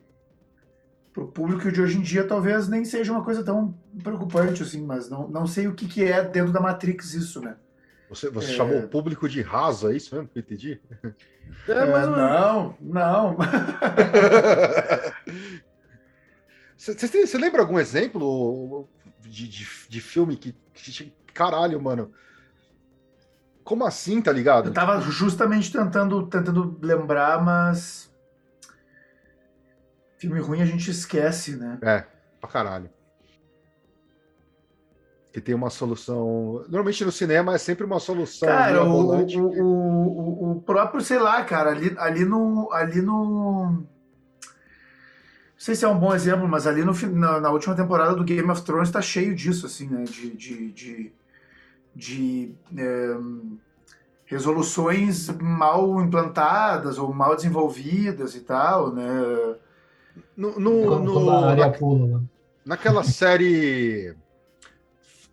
para 1.13 1.25
o 1.25 1.29
público 1.29 1.73
de 1.73 1.81
hoje 1.81 1.97
em 1.97 2.03
dia 2.03 2.27
talvez 2.27 2.69
nem 2.69 2.85
seja 2.85 3.11
uma 3.11 3.25
coisa 3.25 3.43
tão 3.43 3.75
preocupante 4.03 4.63
assim, 4.63 4.85
mas 4.85 5.09
não, 5.09 5.27
não 5.29 5.47
sei 5.47 5.67
o 5.67 5.75
que, 5.75 5.89
que 5.89 6.05
é 6.05 6.23
dentro 6.23 6.53
da 6.53 6.61
Matrix 6.61 7.15
isso, 7.15 7.41
né? 7.41 7.57
Você, 8.11 8.29
você 8.29 8.53
é... 8.53 8.55
chamou 8.55 8.79
o 8.79 8.89
público 8.89 9.29
de 9.29 9.41
raso, 9.41 9.91
é 9.91 9.97
isso 9.97 10.15
mesmo 10.15 10.29
que 10.29 10.39
eu 10.39 10.43
entendi? 10.43 10.81
É, 11.69 11.87
mas 11.87 12.09
não, 12.09 12.77
não. 12.81 13.37
Você, 16.77 16.95
você 17.27 17.39
lembra 17.39 17.63
algum 17.63 17.79
exemplo 17.79 18.89
de, 19.23 19.49
de, 19.49 19.67
de 19.89 20.01
filme 20.01 20.37
que, 20.37 20.55
que, 20.75 21.13
Caralho, 21.33 21.81
mano. 21.81 22.13
Como 23.67 23.85
assim, 23.85 24.23
tá 24.23 24.31
ligado? 24.31 24.69
Eu 24.69 24.73
tava 24.73 25.01
justamente 25.01 25.73
tentando, 25.73 26.25
tentando 26.29 26.79
lembrar, 26.81 27.43
mas. 27.43 28.09
Filme 30.19 30.39
ruim 30.41 30.63
a 30.63 30.65
gente 30.65 30.89
esquece, 30.89 31.57
né? 31.57 31.77
É, 31.83 32.07
pra 32.41 32.49
caralho 32.49 32.89
que 35.33 35.41
tem 35.43 35.55
uma 35.55 35.69
solução. 35.69 36.65
Normalmente 36.67 37.05
no 37.05 37.13
cinema 37.13 37.55
é 37.55 37.59
sempre 37.59 37.85
uma 37.85 38.01
solução. 38.01 38.49
Cara, 38.49 38.83
o, 38.83 39.23
o, 39.23 40.53
o, 40.53 40.63
próprio, 40.63 41.03
sei 41.03 41.19
lá, 41.19 41.45
cara, 41.45 41.73
ali, 41.73 41.95
ali 41.99 42.25
no. 42.25 42.73
Ali 42.73 43.03
no. 43.03 43.73
Não 43.73 43.87
sei 45.59 45.75
se 45.75 45.85
é 45.85 45.89
um 45.89 45.99
bom 45.99 46.15
exemplo, 46.15 46.49
mas 46.49 46.67
ali 46.67 46.83
no, 46.83 46.95
na, 47.13 47.39
na 47.39 47.51
última 47.51 47.75
temporada 47.75 48.15
do 48.15 48.25
Game 48.25 48.51
of 48.51 48.63
Thrones 48.63 48.91
tá 48.91 49.03
cheio 49.03 49.35
disso, 49.35 49.67
assim, 49.67 49.89
né? 49.89 50.05
De. 50.05 50.35
de, 50.35 51.13
de, 51.97 52.55
é, 52.77 53.17
resoluções 54.27 55.31
mal 55.41 56.01
implantadas 56.03 56.99
ou 56.99 57.13
mal 57.15 57.35
desenvolvidas 57.35 58.35
e 58.35 58.41
tal, 58.41 58.93
né? 58.93 59.57
No, 60.37 60.59
no, 60.61 60.99
no, 60.99 61.25
na, 61.25 61.55
né? 61.55 62.21
naquela 62.65 63.03
série 63.03 64.15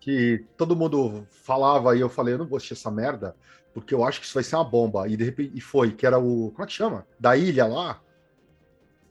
que 0.00 0.44
todo 0.56 0.76
mundo 0.76 1.26
falava 1.30 1.96
e 1.96 2.00
eu 2.00 2.08
falei, 2.08 2.34
eu 2.34 2.38
não 2.38 2.46
vou 2.46 2.56
assistir 2.56 2.74
essa 2.74 2.90
merda, 2.90 3.34
porque 3.72 3.94
eu 3.94 4.04
acho 4.04 4.20
que 4.20 4.26
isso 4.26 4.34
vai 4.34 4.42
ser 4.42 4.56
uma 4.56 4.64
bomba. 4.64 5.06
E 5.08 5.16
de 5.16 5.24
repente 5.24 5.52
e 5.54 5.60
foi, 5.60 5.92
que 5.92 6.06
era 6.06 6.18
o. 6.18 6.50
Como 6.52 6.62
é 6.62 6.66
que 6.66 6.72
chama? 6.72 7.06
Da 7.18 7.36
ilha 7.36 7.66
lá? 7.66 8.00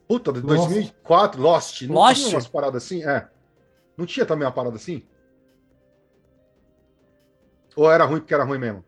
Puta, 0.08 0.32
de 0.32 0.40
2004, 0.40 1.40
Lost. 1.40 1.82
Não 1.82 1.94
Lost? 1.94 2.22
tinha 2.22 2.36
umas 2.36 2.48
paradas 2.48 2.84
assim? 2.84 3.04
É. 3.04 3.28
Não 3.96 4.06
tinha 4.06 4.26
também 4.26 4.46
uma 4.46 4.52
parada 4.52 4.76
assim? 4.76 5.04
Ou 7.76 7.90
era 7.90 8.04
ruim 8.04 8.20
porque 8.20 8.34
era 8.34 8.44
ruim 8.44 8.58
mesmo? 8.58 8.84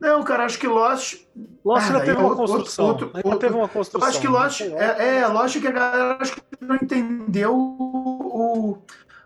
Não, 0.00 0.22
cara, 0.22 0.44
acho 0.44 0.58
que 0.58 0.66
Lost. 0.66 1.22
Lost 1.64 1.90
ah, 1.90 2.00
teve 2.00 2.20
uma 2.20 2.36
construção. 2.36 2.86
Outro, 2.86 3.06
outro, 3.06 3.22
outro, 3.24 3.38
teve 3.40 3.54
uma 3.54 3.68
construção. 3.68 4.06
Acho 4.06 4.20
que 4.20 4.28
Lost. 4.28 4.60
É, 4.60 5.18
é, 5.18 5.26
Lost 5.26 5.58
que 5.58 5.66
a 5.66 5.70
galera 5.70 6.18
acho 6.20 6.34
que 6.34 6.42
não 6.60 6.76
entendeu 6.76 7.56
o, 7.56 8.78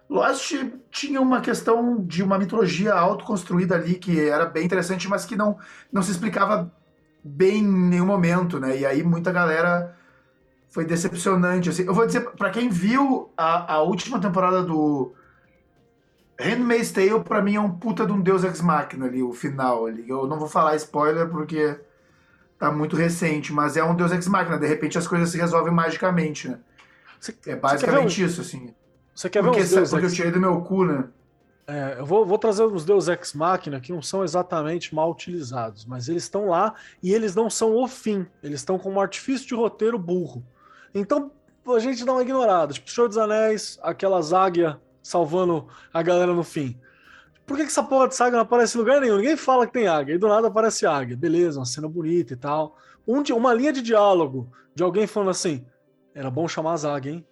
Lost 0.09 0.55
tinha 0.91 1.21
uma 1.21 1.41
questão 1.41 1.97
de 2.05 2.23
uma 2.23 2.39
mitologia 2.39 2.95
autoconstruída 2.95 3.75
ali 3.75 3.97
que 3.97 4.21
era 4.21 4.47
bem 4.47 4.65
interessante, 4.65 5.09
mas 5.09 5.27
que 5.27 5.37
não, 5.37 5.59
não 5.93 6.01
se 6.01 6.13
explicava 6.13 6.73
bem 7.23 7.59
em 7.59 7.67
nenhum 7.67 8.07
momento, 8.07 8.61
né? 8.61 8.79
E 8.79 8.87
aí 8.87 9.03
muita 9.03 9.33
galera 9.33 9.97
foi 10.71 10.85
decepcionante. 10.85 11.69
Assim. 11.69 11.83
Eu 11.83 11.93
vou 11.93 12.07
dizer, 12.07 12.21
para 12.31 12.51
quem 12.51 12.69
viu 12.69 13.31
a, 13.37 13.75
a 13.75 13.83
última 13.83 14.21
temporada 14.21 14.63
do 14.63 15.13
Handmaid's 16.39 16.93
Tale, 16.93 17.21
pra 17.25 17.43
mim 17.43 17.57
é 17.57 17.61
um 17.61 17.71
puta 17.71 18.07
de 18.07 18.13
um 18.13 18.21
Deus 18.21 18.45
Ex 18.45 18.61
Machina 18.61 19.07
ali, 19.07 19.23
o 19.23 19.33
final 19.33 19.87
ali. 19.87 20.09
Eu 20.09 20.27
não 20.27 20.39
vou 20.39 20.49
falar 20.49 20.77
spoiler 20.77 21.29
porque 21.29 21.79
tá 22.59 22.71
muito 22.71 22.95
recente, 22.95 23.53
mas 23.53 23.77
é 23.77 23.83
um 23.83 23.95
Deus 23.95 24.13
Ex 24.13 24.29
Machina. 24.29 24.57
De 24.57 24.67
repente 24.67 24.97
as 24.97 25.07
coisas 25.07 25.31
se 25.31 25.39
resolvem 25.39 25.73
magicamente, 25.73 26.49
né? 26.49 26.61
É 27.45 27.57
basicamente 27.57 28.23
isso, 28.23 28.41
assim. 28.41 28.73
Você 29.13 29.29
quer 29.29 29.43
porque, 29.43 29.59
ver 29.59 29.65
os 29.65 29.71
Deus 29.71 29.91
Porque 29.91 30.07
Ex... 30.07 30.13
eu 30.13 30.17
tirei 30.17 30.31
do 30.31 30.41
meu 30.41 30.61
cu, 30.61 30.85
né? 30.85 31.05
É, 31.67 31.97
eu 31.99 32.07
vou, 32.07 32.25
vou 32.25 32.39
trazer 32.39 32.63
os 32.63 32.85
Deus 32.85 33.09
Ex 33.09 33.35
Machina 33.35 33.81
que 33.81 33.93
não 33.93 34.01
são 34.01 34.23
exatamente 34.23 34.95
mal 34.95 35.11
utilizados, 35.11 35.85
mas 35.85 36.09
eles 36.09 36.23
estão 36.23 36.49
lá 36.49 36.73
e 37.03 37.13
eles 37.13 37.35
não 37.35 37.51
são 37.51 37.75
o 37.75 37.89
fim. 37.89 38.25
Eles 38.43 38.61
estão 38.61 38.79
como 38.79 39.01
artifício 39.01 39.49
de 39.49 39.55
roteiro 39.55 39.99
burro. 39.99 40.43
Então 40.95 41.33
a 41.67 41.79
gente 41.81 42.05
dá 42.05 42.13
uma 42.13 42.23
ignorada. 42.23 42.73
Tipo, 42.73 42.89
Senhor 42.91 43.09
dos 43.09 43.19
Anéis, 43.19 43.79
aquelas 43.83 44.33
águias 44.33 44.77
salvando 45.03 45.67
a 45.93 46.03
galera 46.03 46.33
no 46.33 46.43
fim. 46.45 46.79
Por 47.47 47.57
que, 47.57 47.63
que 47.63 47.71
essa 47.71 47.83
porra 47.83 48.09
de 48.09 48.15
saga 48.15 48.37
não 48.37 48.43
aparece 48.43 48.77
em 48.77 48.81
lugar 48.81 49.01
nenhum? 49.01 49.17
Ninguém 49.17 49.37
fala 49.37 49.67
que 49.67 49.73
tem 49.73 49.89
águia. 49.89 50.15
E 50.15 50.19
do 50.19 50.29
nada 50.29 50.49
aparece 50.49 50.85
águia. 50.85 51.17
Beleza, 51.17 51.59
uma 51.59 51.65
cena 51.65 51.89
bonita 51.89 52.35
e 52.35 52.37
tal. 52.37 52.77
Um, 53.07 53.23
uma 53.35 53.55
linha 53.55 53.73
de 53.73 53.81
diálogo 53.81 54.53
de 54.75 54.83
alguém 54.83 55.07
falando 55.07 55.31
assim: 55.31 55.65
era 56.15 56.31
bom 56.31 56.47
chamar 56.47 56.75
as 56.75 56.85
águias, 56.85 57.15
hein? 57.15 57.27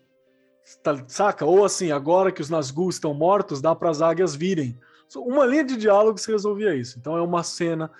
Tá, 0.82 1.04
saca? 1.06 1.44
Ou 1.44 1.64
assim, 1.64 1.92
agora 1.92 2.32
que 2.32 2.40
os 2.40 2.48
Nazgûl 2.48 2.88
estão 2.88 3.12
mortos, 3.12 3.60
dá 3.60 3.74
para 3.74 3.90
as 3.90 4.00
águias 4.00 4.34
virem. 4.34 4.78
Uma 5.14 5.44
linha 5.44 5.62
de 5.62 5.76
diálogo 5.76 6.18
se 6.18 6.32
resolvia 6.32 6.74
isso. 6.74 6.98
Então 6.98 7.16
é 7.16 7.20
uma 7.20 7.42
cena. 7.42 7.90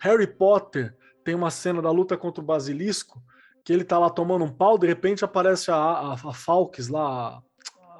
Harry 0.00 0.26
Potter 0.26 0.94
tem 1.24 1.34
uma 1.34 1.50
cena 1.50 1.80
da 1.80 1.90
luta 1.90 2.16
contra 2.16 2.42
o 2.42 2.46
basilisco, 2.46 3.22
que 3.64 3.72
ele 3.72 3.84
tá 3.84 3.98
lá 3.98 4.10
tomando 4.10 4.44
um 4.44 4.52
pau, 4.52 4.76
de 4.76 4.86
repente 4.86 5.24
aparece 5.24 5.70
a, 5.70 5.76
a, 5.76 6.12
a 6.12 6.32
Falks 6.32 6.88
lá, 6.88 7.42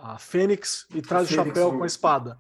a, 0.02 0.14
a 0.14 0.18
Fênix, 0.18 0.86
e 0.94 1.02
traz 1.02 1.30
o 1.30 1.34
chapéu 1.34 1.72
com 1.72 1.84
a 1.84 1.86
espada. 1.86 2.38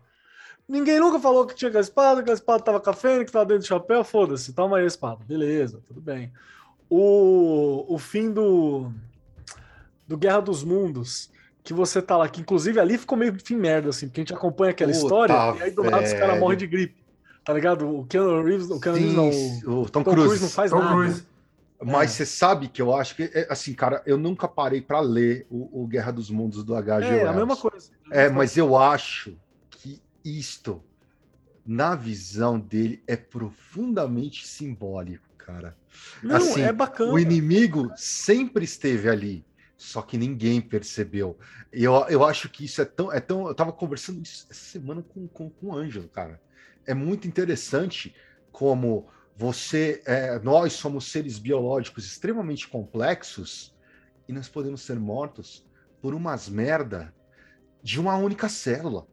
Ninguém 0.70 1.00
nunca 1.00 1.18
falou 1.18 1.44
que 1.44 1.54
tinha 1.54 1.68
aquela 1.68 1.82
espada, 1.82 2.22
que 2.22 2.30
a 2.30 2.34
espada 2.34 2.62
tava 2.62 2.78
com 2.78 2.90
a 2.90 2.92
fênix, 2.92 3.24
que 3.24 3.32
tava 3.32 3.44
dentro 3.44 3.64
do 3.64 3.66
chapéu, 3.66 4.04
foda-se, 4.04 4.52
toma 4.52 4.76
aí 4.76 4.84
a 4.84 4.86
espada. 4.86 5.18
Beleza, 5.24 5.82
tudo 5.84 6.00
bem. 6.00 6.32
O, 6.88 7.84
o 7.88 7.98
fim 7.98 8.30
do, 8.30 8.92
do 10.06 10.16
Guerra 10.16 10.40
dos 10.40 10.62
Mundos, 10.62 11.28
que 11.64 11.74
você 11.74 12.00
tá 12.00 12.16
lá, 12.16 12.28
que 12.28 12.40
inclusive 12.40 12.78
ali 12.78 12.96
ficou 12.96 13.18
meio 13.18 13.36
fim 13.44 13.56
merda, 13.56 13.90
assim, 13.90 14.06
porque 14.06 14.20
a 14.20 14.22
gente 14.22 14.34
acompanha 14.34 14.70
aquela 14.70 14.92
Puta, 14.92 15.02
história 15.02 15.34
e 15.58 15.62
aí 15.62 15.70
do 15.72 15.82
nada 15.82 16.04
os 16.04 16.12
caras 16.12 16.38
morrem 16.38 16.58
de 16.58 16.68
gripe. 16.68 17.00
Tá 17.44 17.52
ligado? 17.52 17.88
O 17.88 18.06
Keanu 18.06 18.44
Reeves, 18.44 18.70
o 18.70 18.78
Keanu 18.78 18.98
Reeves 18.98 19.16
não, 19.64 19.74
o 19.74 19.82
o 19.82 19.90
Tom, 19.90 20.04
Tom 20.04 20.12
Cruise. 20.12 20.28
Cruise 20.28 20.42
não 20.42 20.50
faz 20.50 20.70
Tom 20.70 20.78
nada. 20.78 20.92
Cruise. 20.92 21.26
Mas 21.82 22.12
É. 22.12 22.14
você 22.14 22.26
sabe 22.26 22.68
que 22.68 22.82
eu 22.82 22.94
acho 22.94 23.16
que, 23.16 23.22
é, 23.32 23.46
assim, 23.50 23.72
cara, 23.74 24.02
eu 24.04 24.18
nunca 24.18 24.46
parei 24.46 24.82
pra 24.82 25.00
ler 25.00 25.46
o, 25.50 25.82
o 25.82 25.86
Guerra 25.86 26.12
dos 26.12 26.30
Mundos 26.30 26.62
do 26.62 26.74
H.G. 26.74 27.06
É, 27.08 27.12
a 27.12 27.16
Wells. 27.22 27.36
mesma 27.36 27.56
coisa. 27.56 27.90
É, 28.12 28.28
mas 28.28 28.56
eu 28.56 28.76
acho 28.76 29.38
que 29.70 30.02
isto, 30.24 30.82
na 31.64 31.94
visão 31.94 32.58
dele, 32.60 33.02
é 33.06 33.16
profundamente 33.16 34.46
simbólico, 34.46 35.24
cara. 35.38 35.76
Não, 36.22 36.36
assim, 36.36 36.60
é 36.62 36.72
bacana. 36.72 37.12
O 37.12 37.18
inimigo 37.18 37.90
sempre 37.96 38.64
esteve 38.64 39.08
ali, 39.08 39.46
só 39.76 40.02
que 40.02 40.18
ninguém 40.18 40.60
percebeu. 40.60 41.38
Eu, 41.72 41.94
eu 42.08 42.24
acho 42.24 42.48
que 42.50 42.64
isso 42.64 42.82
é 42.82 42.84
tão, 42.84 43.10
é 43.12 43.20
tão. 43.20 43.48
Eu 43.48 43.54
tava 43.54 43.72
conversando 43.72 44.22
isso 44.22 44.46
essa 44.50 44.64
semana 44.64 45.02
com, 45.02 45.26
com, 45.28 45.48
com 45.50 45.68
o 45.68 45.74
Ângelo, 45.74 46.08
cara. 46.08 46.40
É 46.86 46.92
muito 46.94 47.26
interessante 47.26 48.14
como 48.50 49.08
você. 49.40 50.02
é, 50.04 50.38
nós 50.40 50.74
somos 50.74 51.10
seres 51.10 51.38
biológicos 51.38 52.04
extremamente 52.04 52.68
complexos 52.68 53.74
e 54.28 54.32
nós 54.32 54.48
podemos 54.48 54.82
ser 54.82 55.00
mortos 55.00 55.64
por 56.02 56.14
umas 56.14 56.48
merda 56.48 57.14
de 57.82 57.98
uma 57.98 58.16
única 58.16 58.48
célula. 58.50 59.06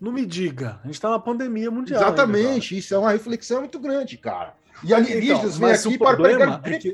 Não 0.00 0.10
me 0.10 0.26
diga, 0.26 0.80
a 0.82 0.86
gente 0.88 1.00
tá 1.00 1.08
na 1.08 1.18
pandemia 1.18 1.70
mundial. 1.70 2.02
ainda, 2.02 2.22
Exatamente, 2.22 2.76
isso 2.76 2.92
é 2.92 2.98
uma 2.98 3.12
reflexão 3.12 3.60
muito 3.60 3.78
grande, 3.78 4.18
cara. 4.18 4.54
E 4.82 4.92
alienígenas 4.92 5.38
Então, 5.38 5.50
vêm 5.52 5.60
mas 5.60 5.86
aqui 5.86 5.94
o 5.94 5.98
para 5.98 6.68
é 6.68 6.78
que-. 6.78 6.92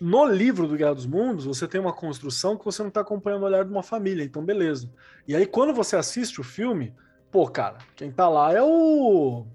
No 0.00 0.26
livro 0.26 0.66
do 0.66 0.76
Guerra 0.76 0.94
dos 0.94 1.06
Mundos, 1.06 1.46
você 1.46 1.68
tem 1.68 1.80
uma 1.80 1.92
construção 1.92 2.56
que 2.56 2.64
você 2.64 2.82
não 2.82 2.90
tá 2.90 3.00
acompanhando 3.00 3.44
o 3.44 3.46
olhar 3.46 3.64
de 3.64 3.70
uma 3.70 3.82
família, 3.82 4.24
então 4.24 4.44
beleza. 4.44 4.90
E 5.26 5.34
aí, 5.36 5.46
quando 5.46 5.72
você 5.72 5.96
assiste 5.96 6.40
o 6.40 6.44
filme, 6.44 6.92
pô, 7.30 7.48
cara, 7.48 7.78
quem 7.94 8.10
tá 8.10 8.28
lá 8.28 8.52
é 8.52 8.62
o. 8.62 9.46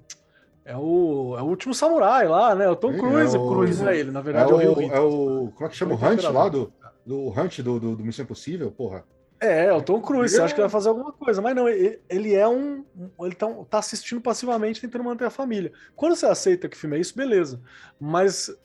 É 0.64 0.78
o, 0.78 1.36
é 1.38 1.42
o 1.42 1.46
último 1.46 1.74
samurai 1.74 2.28
lá, 2.28 2.54
né? 2.54 2.70
O 2.70 2.76
Tom 2.76 2.92
É, 2.94 2.98
Cruise. 3.00 3.36
é 3.36 3.40
o- 3.40 3.48
Cruise 3.50 3.84
é 3.88 3.98
ele, 3.98 4.12
na 4.12 4.20
É 4.20 4.24
verdade 4.24 4.52
é, 4.52 4.54
o 4.54 4.58
Rio 4.58 4.78
o, 4.78 4.82
é 4.94 5.00
o. 5.00 5.52
Como 5.56 5.66
é 5.66 5.70
que 5.70 5.76
chama? 5.76 5.96
O 5.96 5.98
Hunt 5.98 6.24
lá 6.24 6.48
do, 6.50 6.72
do 7.06 7.30
Hunt 7.30 7.60
do, 7.62 7.80
do, 7.80 7.96
do 7.96 8.04
Missão 8.04 8.24
Impossível, 8.24 8.72
porra. 8.72 9.04
É, 9.40 9.66
é 9.66 9.74
o 9.74 9.82
Tom 9.82 10.00
Cruise. 10.02 10.36
Você 10.36 10.42
acha 10.42 10.54
que 10.54 10.62
vai 10.62 10.70
fazer 10.70 10.90
alguma 10.90 11.12
coisa, 11.12 11.42
mas 11.42 11.56
não, 11.56 11.68
ele, 11.68 12.00
ele 12.08 12.36
é 12.36 12.48
um. 12.48 12.86
Ele 13.22 13.34
tá, 13.34 13.48
tá 13.68 13.80
assistindo 13.80 14.22
passivamente, 14.22 14.80
tentando 14.80 15.04
manter 15.04 15.26
a 15.26 15.32
família. 15.32 15.72
Quando 15.96 16.16
você 16.16 16.28
aceita 16.28 16.70
que 16.70 16.78
o 16.78 16.80
filme 16.80 16.96
é 16.96 17.00
isso, 17.00 17.16
beleza. 17.18 17.60
Mas, 18.00 18.56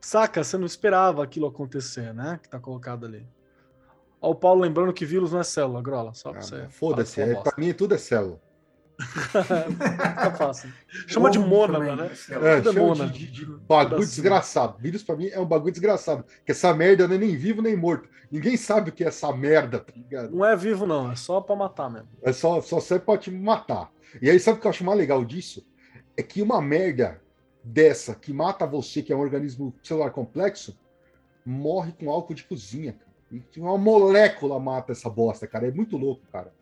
saca, 0.00 0.44
você 0.44 0.56
não 0.56 0.66
esperava 0.66 1.24
aquilo 1.24 1.48
acontecer, 1.48 2.14
né? 2.14 2.38
Que 2.40 2.48
tá 2.48 2.60
colocado 2.60 3.06
ali. 3.06 3.26
Ó, 4.22 4.30
o 4.30 4.34
Paulo 4.36 4.60
lembrando 4.60 4.92
que 4.92 5.04
vírus 5.04 5.32
não 5.32 5.40
é 5.40 5.44
célula, 5.44 5.82
Grola. 5.82 6.14
Só 6.14 6.30
pra 6.30 6.38
Ah, 6.38 6.42
você. 6.42 6.66
Foda-se, 6.68 7.20
é, 7.20 7.32
sua 7.34 7.42
pra 7.42 7.54
mim 7.58 7.72
tudo 7.72 7.96
é 7.96 7.98
célula. 7.98 8.40
Fica 9.00 10.30
fácil. 10.36 10.72
Chama 11.06 11.30
de 11.30 11.38
Ovo 11.38 11.66
também, 11.72 11.96
né? 11.96 12.10
É, 12.30 12.58
é 12.58 12.62
chama 12.62 12.80
mona. 12.80 13.06
de, 13.06 13.26
de- 13.26 13.30
de 13.30 13.46
bagulho 13.46 14.00
desgraçado. 14.00 14.78
Vírus 14.78 15.02
pra 15.02 15.16
mim 15.16 15.28
é 15.28 15.38
um 15.40 15.46
bagulho 15.46 15.72
desgraçado. 15.72 16.24
Que 16.44 16.52
essa 16.52 16.72
merda 16.74 17.06
não 17.08 17.14
é 17.14 17.18
nem 17.18 17.36
vivo 17.36 17.62
nem 17.62 17.76
morto. 17.76 18.08
Ninguém 18.30 18.56
sabe 18.56 18.90
o 18.90 18.92
que 18.92 19.02
é 19.04 19.08
essa 19.08 19.32
merda, 19.34 19.80
tá 19.80 19.92
ligado? 19.94 20.30
Não 20.36 20.44
é 20.44 20.54
vivo, 20.56 20.86
não. 20.86 21.10
É 21.10 21.16
só 21.16 21.40
pra 21.40 21.56
matar 21.56 21.90
mesmo. 21.90 22.08
É 22.22 22.32
só, 22.32 22.60
só 22.60 22.78
serve 22.80 23.04
pra 23.04 23.18
te 23.18 23.30
matar. 23.30 23.90
E 24.20 24.28
aí, 24.30 24.38
sabe 24.38 24.58
o 24.58 24.60
que 24.60 24.66
eu 24.66 24.70
acho 24.70 24.84
mais 24.84 24.98
legal 24.98 25.24
disso? 25.24 25.66
É 26.16 26.22
que 26.22 26.40
uma 26.42 26.60
merda 26.60 27.20
dessa 27.62 28.14
que 28.14 28.32
mata 28.32 28.66
você, 28.66 29.02
que 29.02 29.12
é 29.12 29.16
um 29.16 29.20
organismo 29.20 29.74
celular 29.82 30.10
complexo, 30.10 30.78
morre 31.44 31.92
com 31.92 32.10
álcool 32.10 32.34
de 32.34 32.44
cozinha, 32.44 32.92
cara. 32.92 33.10
E 33.32 33.60
uma 33.60 33.78
molécula 33.78 34.58
mata 34.58 34.92
essa 34.92 35.08
bosta, 35.08 35.46
cara. 35.46 35.68
É 35.68 35.70
muito 35.70 35.96
louco, 35.96 36.22
cara. 36.32 36.52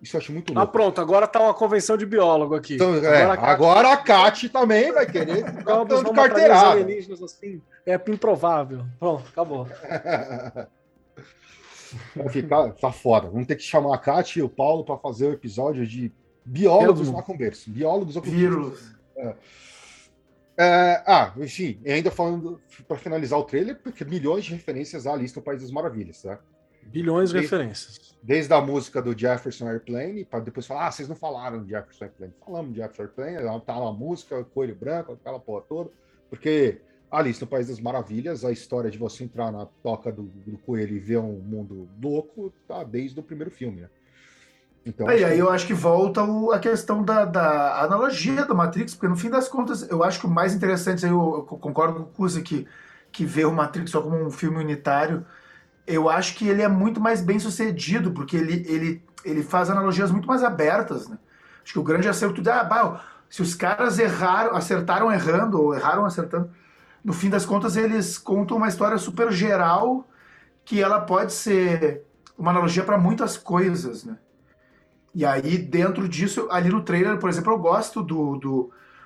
Isso 0.00 0.16
eu 0.16 0.20
acho 0.20 0.32
muito 0.32 0.52
Ah, 0.52 0.60
louco. 0.60 0.72
pronto. 0.72 1.00
Agora 1.00 1.26
tá 1.26 1.40
uma 1.42 1.52
convenção 1.54 1.96
de 1.96 2.06
biólogo 2.06 2.54
aqui. 2.54 2.74
Então, 2.74 2.94
é, 2.94 3.24
a 3.24 3.36
Kátia- 3.36 3.48
agora 3.52 3.92
a 3.92 3.96
Kat 3.96 4.48
também 4.48 4.92
vai 4.92 5.04
querer 5.06 5.44
ficar 5.44 5.84
dando 5.84 6.12
carteirada. 6.12 6.70
alienígenas 6.70 7.22
assim. 7.22 7.60
É 7.84 7.94
improvável. 7.94 8.84
Pronto, 8.98 9.24
acabou. 9.28 9.66
Vai 12.14 12.28
ficar, 12.28 12.70
tá 12.74 12.92
foda. 12.92 13.28
Vamos 13.30 13.46
ter 13.46 13.56
que 13.56 13.62
chamar 13.62 13.94
a 13.94 13.98
Kat 13.98 14.38
e 14.38 14.42
o 14.42 14.48
Paulo 14.48 14.84
para 14.84 14.98
fazer 14.98 15.26
o 15.28 15.32
episódio 15.32 15.86
de 15.86 16.12
biólogos 16.44 17.10
berço. 17.36 17.70
Biólogos 17.70 18.14
ou 18.16 18.22
Vírus. 18.22 18.94
É, 20.56 21.02
ah, 21.06 21.32
enfim, 21.38 21.80
ainda 21.86 22.10
falando 22.10 22.60
para 22.86 22.96
finalizar 22.98 23.38
o 23.38 23.44
trailer, 23.44 23.80
porque 23.80 24.04
milhões 24.04 24.44
de 24.44 24.52
referências 24.54 25.06
à 25.06 25.14
lista 25.14 25.40
do 25.40 25.44
País 25.44 25.62
das 25.62 25.70
Maravilhas, 25.70 26.20
tá? 26.20 26.38
Bilhões 26.90 27.30
de 27.30 27.38
referências. 27.40 28.16
Desde 28.22 28.52
a 28.52 28.60
música 28.60 29.00
do 29.00 29.16
Jefferson 29.18 29.68
Airplane, 29.68 30.24
para 30.24 30.40
depois 30.40 30.66
falar, 30.66 30.86
ah, 30.88 30.90
vocês 30.90 31.08
não 31.08 31.14
falaram 31.16 31.62
de 31.62 31.70
Jefferson 31.70 32.04
Airplane. 32.04 32.32
Falamos 32.44 32.72
de 32.72 32.78
Jefferson 32.80 33.02
Airplane, 33.22 33.60
tá 33.64 33.76
lá 33.78 33.88
a 33.88 33.92
música, 33.92 34.44
Coelho 34.44 34.74
Branco, 34.74 35.12
aquela 35.12 35.38
porra 35.38 35.62
toda, 35.68 35.90
porque 36.28 36.80
Alice 37.10 37.40
no 37.40 37.46
País 37.46 37.68
das 37.68 37.80
Maravilhas, 37.80 38.44
a 38.44 38.50
história 38.52 38.90
de 38.90 38.98
você 38.98 39.24
entrar 39.24 39.50
na 39.52 39.66
toca 39.82 40.10
do, 40.12 40.22
do 40.24 40.58
coelho 40.58 40.96
e 40.96 40.98
ver 40.98 41.18
um 41.18 41.38
mundo 41.38 41.88
louco, 42.02 42.52
tá 42.66 42.82
desde 42.84 43.18
o 43.18 43.22
primeiro 43.22 43.50
filme, 43.50 43.82
né? 43.82 43.88
Então, 44.84 45.06
Aí, 45.08 45.22
aí 45.24 45.34
que- 45.34 45.38
eu 45.40 45.50
acho 45.50 45.66
que 45.66 45.74
volta 45.74 46.22
o- 46.22 46.50
a 46.50 46.58
questão 46.58 47.02
da, 47.02 47.24
da 47.24 47.82
analogia 47.82 48.44
do 48.44 48.54
Matrix, 48.54 48.94
porque 48.94 49.08
no 49.08 49.16
fim 49.16 49.28
das 49.30 49.48
contas, 49.48 49.88
eu 49.90 50.02
acho 50.02 50.20
que 50.20 50.26
o 50.26 50.30
mais 50.30 50.54
interessante, 50.54 51.04
aí 51.04 51.10
eu, 51.12 51.18
eu 51.36 51.42
concordo 51.44 51.94
com 51.94 52.00
o 52.02 52.06
Cusa 52.06 52.40
que, 52.42 52.66
que 53.12 53.24
vê 53.24 53.44
o 53.44 53.52
Matrix 53.52 53.90
só 53.90 54.00
como 54.02 54.16
um 54.16 54.30
filme 54.30 54.56
unitário, 54.58 55.24
eu 55.88 56.08
acho 56.08 56.34
que 56.36 56.46
ele 56.46 56.62
é 56.62 56.68
muito 56.68 57.00
mais 57.00 57.22
bem 57.22 57.38
sucedido, 57.38 58.12
porque 58.12 58.36
ele, 58.36 58.64
ele, 58.68 59.04
ele 59.24 59.42
faz 59.42 59.70
analogias 59.70 60.10
muito 60.10 60.28
mais 60.28 60.44
abertas, 60.44 61.08
né? 61.08 61.18
Acho 61.64 61.72
que 61.72 61.78
o 61.78 61.82
grande 61.82 62.08
acerto 62.08 62.42
de, 62.42 62.50
ah, 62.50 62.62
bah, 62.62 63.00
se 63.28 63.40
os 63.42 63.54
caras 63.54 63.98
erraram, 63.98 64.54
acertaram 64.54 65.10
errando, 65.10 65.60
ou 65.60 65.74
erraram 65.74 66.04
acertando, 66.04 66.50
no 67.02 67.12
fim 67.12 67.30
das 67.30 67.46
contas 67.46 67.76
eles 67.76 68.18
contam 68.18 68.58
uma 68.58 68.68
história 68.68 68.98
super 68.98 69.32
geral 69.32 70.06
que 70.64 70.82
ela 70.82 71.00
pode 71.00 71.32
ser 71.32 72.04
uma 72.36 72.50
analogia 72.50 72.84
para 72.84 72.98
muitas 72.98 73.38
coisas, 73.38 74.04
né? 74.04 74.18
E 75.14 75.24
aí, 75.24 75.56
dentro 75.56 76.06
disso, 76.08 76.46
ali 76.50 76.68
no 76.68 76.82
trailer, 76.82 77.18
por 77.18 77.30
exemplo, 77.30 77.52
eu 77.52 77.58
gosto 77.58 78.02
do. 78.02 78.36
do 78.36 78.54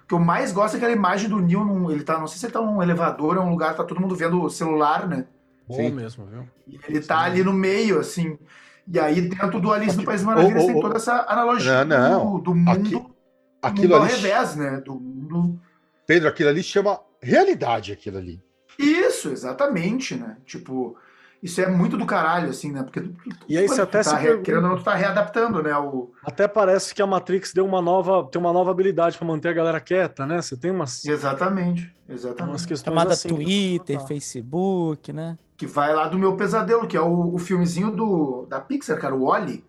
o 0.04 0.06
que 0.06 0.14
eu 0.14 0.18
mais 0.18 0.52
gosto 0.52 0.74
é 0.74 0.76
aquela 0.76 0.92
imagem 0.92 1.28
do 1.28 1.40
Neo. 1.40 1.64
Num, 1.64 1.90
ele 1.90 2.02
tá, 2.02 2.18
não 2.18 2.26
sei 2.26 2.38
se 2.38 2.46
ele 2.46 2.52
tá 2.52 2.60
num 2.60 2.82
elevador, 2.82 3.36
é 3.36 3.40
um 3.40 3.50
lugar, 3.50 3.74
tá 3.76 3.84
todo 3.84 4.00
mundo 4.00 4.16
vendo 4.16 4.42
o 4.42 4.50
celular, 4.50 5.06
né? 5.08 5.26
Bom 5.72 5.88
Sim. 5.88 5.90
mesmo, 5.90 6.26
viu? 6.26 6.48
E 6.68 6.78
ele 6.88 7.00
tá 7.00 7.20
ali 7.20 7.42
no 7.42 7.52
meio, 7.52 7.98
assim. 7.98 8.38
E 8.86 8.98
aí, 8.98 9.20
dentro 9.22 9.60
do 9.60 9.72
Alice 9.72 9.96
no 9.96 10.04
País 10.04 10.22
Maravilhas, 10.22 10.62
Ô, 10.62 10.64
ô, 10.64 10.68
tem 10.68 10.76
ô. 10.76 10.80
toda 10.80 10.96
essa 10.96 11.24
analogia 11.28 11.84
Não, 11.84 11.98
não. 12.24 12.32
do, 12.34 12.38
do 12.42 12.54
mundo, 12.54 12.70
Aqui- 12.70 12.90
do 12.90 13.14
aquilo 13.62 13.82
mundo 13.88 13.94
ao 13.96 14.02
ali, 14.02 14.12
revés, 14.12 14.56
né? 14.56 14.80
Do 14.84 14.94
mundo. 14.94 15.60
Pedro, 16.06 16.28
aquilo 16.28 16.48
ali 16.48 16.62
chama 16.62 16.98
realidade, 17.22 17.92
aquilo 17.92 18.18
ali. 18.18 18.42
Isso, 18.78 19.28
exatamente, 19.30 20.14
né? 20.16 20.36
Tipo, 20.44 20.96
isso 21.42 21.60
é 21.60 21.68
muito 21.68 21.96
do 21.96 22.04
caralho, 22.06 22.50
assim, 22.50 22.72
né? 22.72 22.82
Porque 22.82 23.02
E 23.48 23.56
aí 23.56 23.68
você 23.68 23.82
até 23.82 23.98
tá 23.98 24.04
se 24.04 24.14
re- 24.16 24.22
pergunta- 24.22 24.42
querendo 24.44 24.64
ou 24.64 24.70
não, 24.70 24.76
tu 24.78 24.82
tá 24.84 24.94
readaptando, 24.94 25.62
né? 25.62 25.76
O, 25.76 26.10
Até 26.24 26.48
parece 26.48 26.92
que 26.94 27.00
a 27.02 27.06
Matrix 27.06 27.52
deu 27.52 27.64
uma 27.64 27.80
nova, 27.80 28.26
tem 28.30 28.40
uma 28.40 28.52
nova 28.52 28.70
habilidade 28.72 29.16
para 29.16 29.26
manter 29.26 29.48
a 29.48 29.52
galera 29.52 29.80
quieta, 29.80 30.26
né? 30.26 30.40
Você 30.42 30.56
tem 30.56 30.70
umas, 30.72 31.04
exatamente, 31.04 31.94
umas 32.08 32.24
exatamente. 32.24 32.66
questões 32.66 32.80
Chamada 32.94 33.12
assim. 33.12 33.28
Twitter. 33.28 34.00
Facebook, 34.06 35.12
né? 35.12 35.38
Que 35.62 35.66
vai 35.68 35.94
lá 35.94 36.08
do 36.08 36.18
meu 36.18 36.36
pesadelo, 36.36 36.88
que 36.88 36.96
é 36.96 37.00
o, 37.00 37.34
o 37.36 37.38
filmezinho 37.38 37.92
do, 37.92 38.46
da 38.46 38.58
Pixar, 38.58 38.98
cara, 38.98 39.14
o 39.14 39.26
Wally, 39.26 39.64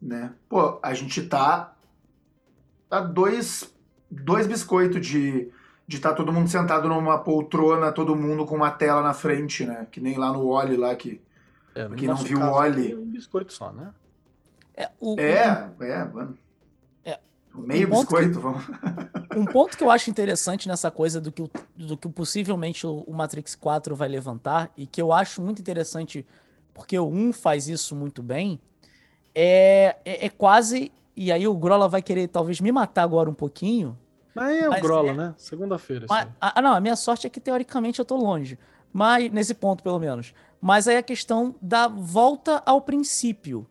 né? 0.00 0.32
Pô, 0.48 0.80
a 0.82 0.94
gente 0.94 1.20
tá 1.26 1.74
a 2.90 3.00
dois, 3.00 3.70
dois 4.10 4.46
biscoitos 4.46 5.06
de 5.06 5.52
de 5.86 5.96
estar 5.96 6.14
todo 6.14 6.32
mundo 6.32 6.48
sentado 6.48 6.88
numa 6.88 7.18
poltrona, 7.18 7.90
todo 7.90 8.14
mundo 8.14 8.46
com 8.46 8.54
uma 8.54 8.70
tela 8.70 9.02
na 9.02 9.12
frente, 9.12 9.66
né? 9.66 9.88
Que 9.90 10.00
nem 10.00 10.16
lá 10.16 10.32
no 10.32 10.46
Wally 10.46 10.76
lá 10.76 10.94
que 10.94 11.20
É, 11.74 11.88
Quem 11.96 12.06
não 12.06 12.14
viu 12.14 12.38
o 12.38 12.42
Wall-E. 12.42 12.92
é 12.92 12.96
um 12.96 13.06
biscoito 13.06 13.52
só, 13.52 13.72
né? 13.72 13.92
É, 14.76 14.88
o, 15.00 15.18
é, 15.18 15.68
é, 15.80 16.04
mano. 16.04 16.38
É. 17.54 17.60
Meio 17.60 17.86
Um 17.88 17.90
ponto 17.90 18.00
biscoito, 18.08 18.40
vamos. 18.40 18.64
Um 19.36 19.44
ponto 19.44 19.76
que 19.78 19.84
eu 19.84 19.90
acho 19.90 20.10
interessante 20.10 20.66
nessa 20.66 20.90
coisa 20.90 21.20
do 21.20 21.30
que, 21.30 21.40
o- 21.42 21.50
do 21.76 21.96
que 21.96 22.08
possivelmente 22.08 22.84
o, 22.86 23.04
Matrix 23.12 23.54
4 23.54 23.94
vai 23.94 24.08
levantar, 24.08 24.72
e 24.76 24.86
que 24.86 25.00
eu 25.00 25.12
acho 25.12 25.40
muito 25.40 25.60
interessante, 25.60 26.26
porque 26.74 26.98
o 26.98 27.06
1 27.08 27.32
faz 27.32 27.68
isso 27.68 27.94
muito 27.94 28.22
bem, 28.24 28.60
é, 29.34 29.96
é, 30.04 30.26
é 30.26 30.28
quase. 30.28 30.90
E 31.16 31.30
aí 31.30 31.46
o 31.46 31.54
Grola 31.54 31.88
vai 31.88 32.02
querer 32.02 32.26
talvez 32.28 32.60
me 32.60 32.72
matar 32.72 33.02
agora 33.04 33.30
um 33.30 33.34
pouquinho. 33.34 33.96
Mas 34.34 34.62
é 34.62 34.66
o 34.66 34.70
Mas 34.70 34.82
Grola, 34.82 35.10
é- 35.10 35.14
né? 35.14 35.34
Segunda-feira. 35.36 36.06
ah, 36.40 36.60
não, 36.62 36.72
a 36.74 36.80
minha 36.80 36.96
sorte 36.96 37.26
é 37.26 37.30
que 37.30 37.40
teoricamente 37.40 37.98
eu 38.00 38.04
tô 38.04 38.16
longe. 38.16 38.58
Mas, 38.92 39.30
nesse 39.30 39.54
ponto, 39.54 39.82
pelo 39.84 39.98
menos. 40.00 40.34
Mas 40.60 40.88
aí 40.88 40.96
a 40.96 41.02
questão 41.02 41.54
da 41.62 41.86
volta 41.86 42.60
ao 42.66 42.80
princípio. 42.80 43.64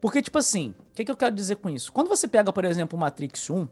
Porque, 0.00 0.22
tipo 0.22 0.38
assim, 0.38 0.74
O 0.92 0.94
que, 0.94 1.06
que 1.06 1.10
eu 1.10 1.16
quero 1.16 1.34
dizer 1.34 1.56
com 1.56 1.70
isso? 1.70 1.90
Quando 1.90 2.08
você 2.08 2.28
pega, 2.28 2.52
por 2.52 2.66
exemplo, 2.66 2.98
o 2.98 3.00
Matrix 3.00 3.48
1, 3.48 3.66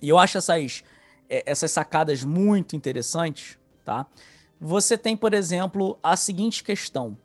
e 0.00 0.08
eu 0.08 0.16
acho 0.16 0.38
essas, 0.38 0.84
é, 1.28 1.42
essas 1.44 1.72
sacadas 1.72 2.22
muito 2.22 2.76
interessantes, 2.76 3.58
tá? 3.84 4.06
Você 4.60 4.96
tem, 4.96 5.16
por 5.16 5.34
exemplo, 5.34 5.98
a 6.00 6.16
seguinte 6.16 6.62
questão. 6.62 7.18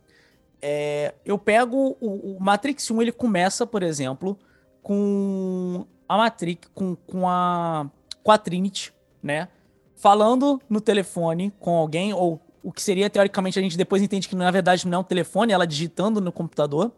É, 0.60 1.14
eu 1.24 1.38
pego 1.38 1.96
o, 2.00 2.36
o, 2.36 2.42
Matrix 2.42 2.90
1, 2.90 3.02
ele 3.02 3.12
começa, 3.12 3.64
por 3.64 3.84
exemplo, 3.84 4.36
com 4.82 5.86
a 6.08 6.16
Matrix, 6.16 6.68
com, 6.74 6.96
com, 6.96 7.28
a, 7.28 7.88
com 8.22 8.32
a 8.32 8.38
Trinity, 8.38 8.92
né? 9.22 9.48
Falando 9.94 10.60
no 10.68 10.80
telefone 10.80 11.52
com 11.60 11.76
alguém, 11.76 12.12
ou 12.12 12.40
o 12.64 12.72
que 12.72 12.82
seria, 12.82 13.08
teoricamente, 13.08 13.58
a 13.60 13.62
gente 13.62 13.76
depois 13.76 14.02
entende 14.02 14.28
que 14.28 14.34
na 14.34 14.50
verdade 14.50 14.88
não 14.88 14.98
é 14.98 15.00
um 15.00 15.04
telefone, 15.04 15.52
ela 15.52 15.66
digitando 15.66 16.20
no 16.20 16.32
computador. 16.32 16.90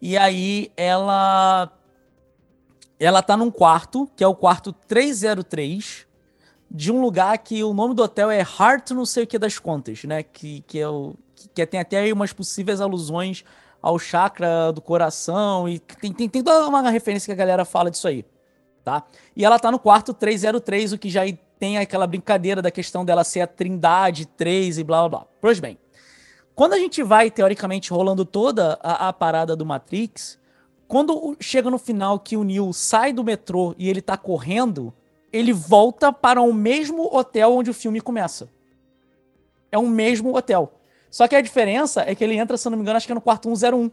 E 0.00 0.16
aí 0.16 0.70
ela 0.76 1.72
ela 2.98 3.22
tá 3.22 3.36
num 3.36 3.50
quarto, 3.50 4.10
que 4.16 4.24
é 4.24 4.26
o 4.26 4.34
quarto 4.34 4.72
303, 4.72 6.06
de 6.70 6.90
um 6.90 7.00
lugar 7.00 7.38
que 7.38 7.62
o 7.62 7.72
nome 7.72 7.94
do 7.94 8.02
hotel 8.02 8.30
é 8.30 8.40
Heart 8.40 8.90
não 8.90 9.06
sei 9.06 9.24
o 9.24 9.26
que 9.26 9.38
das 9.38 9.58
contas, 9.58 10.04
né? 10.04 10.22
Que, 10.22 10.62
que, 10.62 10.78
é 10.80 10.88
o, 10.88 11.14
que 11.54 11.64
tem 11.64 11.80
até 11.80 11.98
aí 11.98 12.12
umas 12.12 12.32
possíveis 12.32 12.80
alusões 12.80 13.44
ao 13.80 13.98
chakra 13.98 14.72
do 14.72 14.80
coração 14.80 15.68
e 15.68 15.78
tem, 15.78 16.12
tem, 16.12 16.28
tem 16.28 16.42
toda 16.42 16.66
uma 16.66 16.90
referência 16.90 17.26
que 17.26 17.32
a 17.32 17.44
galera 17.44 17.64
fala 17.64 17.90
disso 17.90 18.08
aí, 18.08 18.24
tá? 18.84 19.04
E 19.36 19.44
ela 19.44 19.58
tá 19.58 19.70
no 19.70 19.78
quarto 19.78 20.12
303, 20.12 20.92
o 20.92 20.98
que 20.98 21.08
já 21.08 21.22
tem 21.58 21.78
aquela 21.78 22.06
brincadeira 22.06 22.60
da 22.60 22.70
questão 22.70 23.04
dela 23.04 23.24
ser 23.24 23.40
a 23.40 23.46
trindade 23.46 24.26
3 24.26 24.78
e 24.78 24.84
blá 24.84 25.00
blá 25.00 25.08
blá. 25.08 25.26
Pois 25.40 25.60
bem, 25.60 25.78
quando 26.58 26.72
a 26.72 26.78
gente 26.80 27.04
vai, 27.04 27.30
teoricamente, 27.30 27.92
rolando 27.92 28.24
toda 28.24 28.80
a, 28.82 29.06
a 29.06 29.12
parada 29.12 29.54
do 29.54 29.64
Matrix, 29.64 30.40
quando 30.88 31.36
chega 31.38 31.70
no 31.70 31.78
final 31.78 32.18
que 32.18 32.36
o 32.36 32.42
Neo 32.42 32.72
sai 32.72 33.12
do 33.12 33.22
metrô 33.22 33.76
e 33.78 33.88
ele 33.88 34.02
tá 34.02 34.16
correndo, 34.16 34.92
ele 35.32 35.52
volta 35.52 36.12
para 36.12 36.40
o 36.40 36.52
mesmo 36.52 37.16
hotel 37.16 37.52
onde 37.52 37.70
o 37.70 37.74
filme 37.74 38.00
começa. 38.00 38.48
É 39.70 39.78
o 39.78 39.86
mesmo 39.86 40.36
hotel. 40.36 40.72
Só 41.08 41.28
que 41.28 41.36
a 41.36 41.40
diferença 41.40 42.02
é 42.04 42.12
que 42.12 42.24
ele 42.24 42.34
entra, 42.34 42.56
se 42.56 42.66
eu 42.66 42.70
não 42.70 42.76
me 42.76 42.82
engano, 42.82 42.96
acho 42.96 43.06
que 43.06 43.12
é 43.12 43.14
no 43.14 43.20
quarto 43.20 43.54
101. 43.54 43.88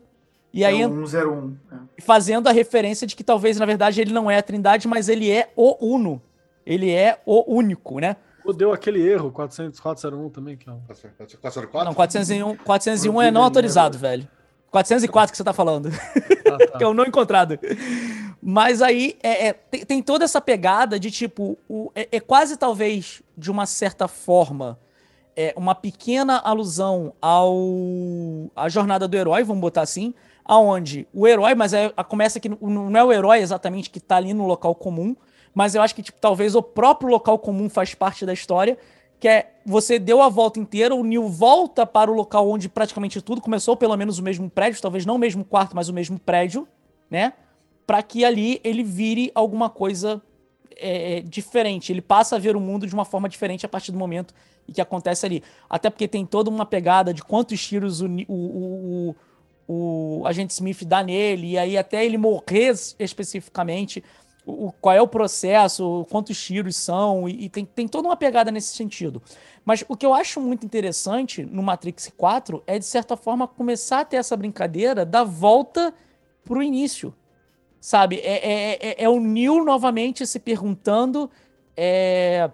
E 0.51 0.65
aí, 0.65 0.81
é 0.81 0.87
101. 0.87 1.55
É. 1.71 2.01
Fazendo 2.01 2.47
a 2.47 2.51
referência 2.51 3.05
de 3.05 3.15
que 3.15 3.23
talvez, 3.23 3.59
na 3.59 3.65
verdade, 3.67 4.01
ele 4.01 4.11
não 4.11 4.31
é 4.31 4.39
a 4.39 4.41
Trindade, 4.41 4.87
mas 4.87 5.07
ele 5.07 5.29
é 5.29 5.51
o 5.55 5.93
Uno. 5.93 6.19
Ele 6.65 6.89
é 6.89 7.21
o 7.27 7.45
único, 7.55 7.99
né? 7.99 8.15
Deu 8.53 8.73
aquele 8.73 9.01
erro, 9.01 9.31
400, 9.31 9.79
401 9.79 10.29
também, 10.29 10.57
que 10.57 10.69
é 10.69 10.71
um... 10.71 10.81
404? 10.81 11.85
Não, 11.85 11.93
401, 11.93 12.57
401 12.57 13.21
é 13.21 13.31
não 13.31 13.43
autorizado, 13.43 13.97
velho. 13.97 14.27
404 14.71 15.31
que 15.31 15.37
você 15.37 15.43
tá 15.43 15.53
falando. 15.53 15.89
Ah, 15.89 16.57
tá. 16.71 16.77
que 16.77 16.83
é 16.83 16.87
o 16.87 16.93
não 16.93 17.05
encontrado. 17.05 17.57
Mas 18.41 18.81
aí 18.81 19.17
é, 19.23 19.47
é 19.47 19.53
tem, 19.53 19.85
tem, 19.85 20.03
toda 20.03 20.25
essa 20.25 20.41
pegada 20.41 20.99
de 20.99 21.09
tipo, 21.09 21.57
o, 21.69 21.91
é, 21.95 22.09
é, 22.11 22.19
quase 22.19 22.57
talvez, 22.57 23.23
de 23.37 23.49
uma 23.49 23.65
certa 23.65 24.07
forma, 24.07 24.77
é 25.35 25.53
uma 25.55 25.73
pequena 25.73 26.37
alusão 26.39 27.13
ao 27.21 27.57
a 28.55 28.69
jornada 28.69 29.07
do 29.07 29.15
herói, 29.15 29.43
vamos 29.43 29.61
botar 29.61 29.81
assim, 29.81 30.13
aonde 30.43 31.07
o 31.13 31.27
herói, 31.27 31.55
mas 31.55 31.73
é, 31.73 31.89
começa 32.07 32.39
que 32.39 32.49
não 32.49 32.97
é 32.97 33.03
o 33.03 33.11
herói 33.11 33.39
exatamente 33.39 33.89
que 33.89 33.99
tá 33.99 34.17
ali 34.17 34.33
no 34.33 34.45
local 34.45 34.75
comum, 34.75 35.15
mas 35.55 35.73
eu 35.73 35.81
acho 35.81 35.95
que 35.95 36.03
tipo, 36.03 36.19
talvez 36.19 36.53
o 36.53 36.61
próprio 36.61 37.09
local 37.09 37.39
comum 37.39 37.69
faz 37.69 37.95
parte 37.95 38.25
da 38.25 38.33
história, 38.33 38.77
que 39.17 39.27
é 39.27 39.53
você 39.65 39.97
deu 39.97 40.21
a 40.21 40.27
volta 40.27 40.59
inteira, 40.59 40.93
o 40.93 41.03
Neil 41.03 41.29
volta 41.29 41.85
para 41.85 42.11
o 42.11 42.13
local 42.13 42.49
onde 42.49 42.67
praticamente 42.67 43.21
tudo 43.21 43.39
começou, 43.39 43.77
pelo 43.77 43.95
menos 43.95 44.19
o 44.19 44.23
mesmo 44.23 44.49
prédio, 44.49 44.81
talvez 44.81 45.05
não 45.05 45.15
o 45.15 45.17
mesmo 45.17 45.45
quarto, 45.45 45.73
mas 45.73 45.87
o 45.87 45.93
mesmo 45.93 46.19
prédio, 46.19 46.67
né? 47.09 47.31
Para 47.87 48.03
que 48.03 48.25
ali 48.25 48.59
ele 48.63 48.83
vire 48.83 49.31
alguma 49.33 49.69
coisa 49.69 50.21
é, 50.75 51.21
diferente. 51.21 51.93
Ele 51.93 52.01
passa 52.01 52.35
a 52.35 52.39
ver 52.39 52.57
o 52.57 52.59
mundo 52.59 52.85
de 52.85 52.93
uma 52.93 53.05
forma 53.05 53.29
diferente 53.29 53.65
a 53.65 53.69
partir 53.69 53.93
do 53.93 53.97
momento 53.97 54.33
em 54.67 54.73
que 54.73 54.81
acontece 54.81 55.25
ali. 55.25 55.41
Até 55.69 55.89
porque 55.89 56.07
tem 56.07 56.25
toda 56.25 56.49
uma 56.49 56.65
pegada 56.65 57.13
de 57.13 57.23
quantos 57.23 57.65
tiros 57.65 58.01
o, 58.01 58.07
o, 58.27 59.15
o, 59.67 60.21
o 60.21 60.27
agente 60.27 60.51
Smith 60.51 60.83
dá 60.83 61.01
nele, 61.01 61.51
e 61.51 61.57
aí 61.57 61.77
até 61.77 62.05
ele 62.05 62.17
morrer 62.17 62.73
especificamente 62.99 64.03
o, 64.45 64.71
qual 64.79 64.95
é 64.95 65.01
o 65.01 65.07
processo, 65.07 66.05
quantos 66.09 66.41
tiros 66.41 66.75
são, 66.75 67.27
e, 67.27 67.45
e, 67.45 67.49
tem, 67.49 67.65
tem 67.65 67.87
toda 67.87 68.07
uma 68.07 68.15
pegada 68.15 68.51
nesse 68.51 68.75
sentido. 68.75 69.21
Mas 69.63 69.83
o 69.87 69.95
que 69.95 70.05
eu 70.05 70.13
acho 70.13 70.39
muito 70.39 70.65
interessante 70.65 71.43
no 71.43 71.63
Matrix 71.63 72.11
4 72.15 72.63
é, 72.67 72.77
de 72.77 72.85
certa 72.85 73.17
forma, 73.17 73.47
começar 73.47 74.01
a 74.01 74.05
ter 74.05 74.17
essa 74.17 74.37
brincadeira 74.37 75.05
da 75.05 75.23
volta 75.23 75.93
pro 76.43 76.61
início. 76.61 77.13
Sabe? 77.79 78.17
É, 78.19 78.47
é, 78.47 78.89
é, 78.89 79.03
é 79.03 79.09
o 79.09 79.19
Neo 79.19 79.63
novamente 79.63 80.25
se 80.25 80.39
perguntando 80.39 81.29
é, 81.75 82.49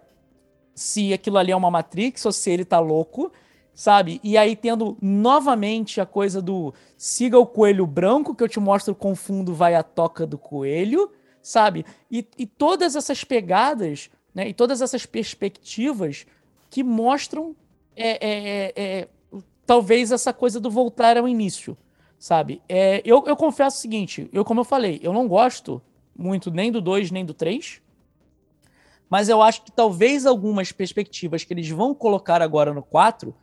se 0.74 1.14
aquilo 1.14 1.38
ali 1.38 1.52
é 1.52 1.56
uma 1.56 1.72
Matrix 1.72 2.26
ou 2.26 2.32
se 2.32 2.50
ele 2.50 2.66
tá 2.66 2.80
louco 2.80 3.32
sabe? 3.74 4.20
E 4.24 4.38
aí 4.38 4.56
tendo 4.56 4.98
novamente 5.02 6.00
a 6.00 6.06
coisa 6.06 6.42
do 6.42 6.74
siga 6.98 7.40
o 7.40 7.46
coelho 7.46 7.86
branco 7.88 8.36
que 8.36 8.44
eu 8.44 8.48
te 8.48 8.60
mostro 8.60 8.94
com 8.94 9.16
fundo 9.16 9.54
vai 9.54 9.76
a 9.76 9.82
toca 9.82 10.28
do 10.28 10.38
coelho, 10.38 11.10
sabe? 11.42 11.86
E, 12.10 12.26
e 12.38 12.46
todas 12.46 12.96
essas 12.96 13.24
pegadas, 13.24 14.10
né? 14.34 14.48
E 14.50 14.54
todas 14.54 14.82
essas 14.82 15.06
perspectivas 15.06 16.26
que 16.70 16.84
mostram 16.84 17.56
é, 17.96 18.10
é, 18.10 18.30
é, 18.30 18.74
é, 18.76 19.08
talvez 19.66 20.12
essa 20.12 20.34
coisa 20.34 20.60
do 20.60 20.70
voltar 20.70 21.18
ao 21.18 21.28
início, 21.28 21.78
sabe? 22.18 22.62
É, 22.68 23.02
eu, 23.04 23.24
eu 23.28 23.36
confesso 23.36 23.78
o 23.78 23.82
seguinte, 23.82 24.30
eu 24.32 24.46
como 24.46 24.62
eu 24.62 24.66
falei, 24.66 25.00
eu 25.04 25.12
não 25.12 25.28
gosto 25.28 25.82
muito 26.16 26.50
nem 26.52 26.72
do 26.72 26.80
2 26.80 27.12
nem 27.12 27.26
do 27.26 27.34
3, 27.34 27.82
mas 29.10 29.28
eu 29.28 29.42
acho 29.42 29.64
que 29.64 29.72
talvez 29.72 30.26
algumas 30.26 30.72
perspectivas 30.72 31.44
que 31.44 31.54
eles 31.54 31.70
vão 31.70 31.94
colocar 31.94 32.42
agora 32.42 32.74
no 32.74 32.82
4 32.82 33.36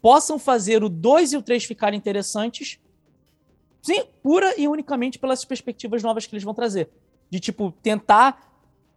possam 0.00 0.38
fazer 0.38 0.84
o 0.84 0.88
2 0.88 1.32
e 1.32 1.36
o 1.36 1.42
3 1.42 1.64
ficarem 1.64 1.98
interessantes, 1.98 2.78
sim, 3.82 4.04
pura 4.22 4.54
e 4.56 4.68
unicamente 4.68 5.18
pelas 5.18 5.44
perspectivas 5.44 6.04
novas 6.04 6.24
que 6.24 6.34
eles 6.34 6.44
vão 6.44 6.54
trazer 6.54 6.88
de 7.30 7.40
tipo 7.40 7.72
tentar 7.82 8.48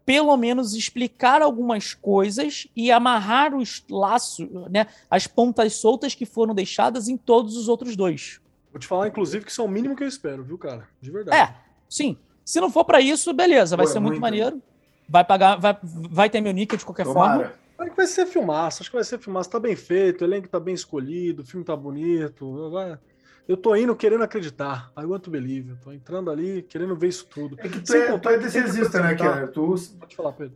pelo 0.05 0.35
menos 0.35 0.73
explicar 0.73 1.41
algumas 1.41 1.93
coisas 1.93 2.67
e 2.75 2.91
amarrar 2.91 3.55
os 3.55 3.83
laços, 3.89 4.47
né, 4.69 4.87
as 5.09 5.27
pontas 5.27 5.75
soltas 5.75 6.15
que 6.15 6.25
foram 6.25 6.53
deixadas 6.53 7.07
em 7.07 7.15
todos 7.15 7.55
os 7.55 7.69
outros 7.69 7.95
dois. 7.95 8.41
Vou 8.71 8.79
te 8.79 8.87
falar, 8.87 9.07
inclusive, 9.07 9.45
que 9.45 9.51
isso 9.51 9.61
é 9.61 9.65
o 9.65 9.67
mínimo 9.67 9.95
que 9.95 10.03
eu 10.03 10.07
espero, 10.07 10.43
viu, 10.43 10.57
cara? 10.57 10.87
De 10.99 11.11
verdade. 11.11 11.37
É, 11.37 11.55
sim. 11.89 12.17
Se 12.43 12.59
não 12.59 12.71
for 12.71 12.83
para 12.83 12.99
isso, 12.99 13.33
beleza, 13.33 13.77
vai 13.77 13.85
Pô, 13.85 13.91
ser 13.91 13.97
é 13.97 14.01
muito, 14.01 14.13
muito 14.13 14.21
maneiro. 14.21 14.61
Vai 15.07 15.23
pagar, 15.23 15.57
vai, 15.57 15.77
vai 15.83 16.29
ter 16.29 16.41
meu 16.41 16.53
níquel 16.53 16.77
de 16.77 16.85
qualquer 16.85 17.03
Tomara. 17.03 17.43
forma. 17.43 17.61
Acho 17.77 17.89
que 17.89 17.97
vai 17.97 18.07
ser 18.07 18.25
filmaço, 18.27 18.83
acho 18.83 18.89
que 18.89 18.95
vai 18.95 19.03
ser 19.03 19.19
filmaço. 19.19 19.49
Tá 19.49 19.59
bem 19.59 19.75
feito, 19.75 20.21
o 20.21 20.25
elenco 20.25 20.47
tá 20.47 20.59
bem 20.59 20.73
escolhido, 20.73 21.41
o 21.41 21.45
filme 21.45 21.65
tá 21.65 21.75
bonito. 21.75 22.69
Vai, 22.69 22.97
eu 23.47 23.57
tô 23.57 23.75
indo 23.75 23.95
querendo 23.95 24.23
acreditar. 24.23 24.91
I 24.97 25.05
want 25.05 25.23
to 25.23 25.31
believe. 25.31 25.71
Eu 25.71 25.77
tô 25.77 25.91
entrando 25.91 26.29
ali 26.29 26.61
querendo 26.63 26.95
ver 26.95 27.07
isso 27.07 27.25
tudo. 27.25 27.55
É 27.59 27.67
que 27.67 27.79
tu, 27.79 27.93
é, 27.93 28.17
tu 28.17 28.29
é 28.29 29.01
né, 29.01 29.15
Kiara? 29.15 29.47
Tu... 29.47 29.75
Pode 29.99 30.15
falar, 30.15 30.33
Pedro. 30.33 30.55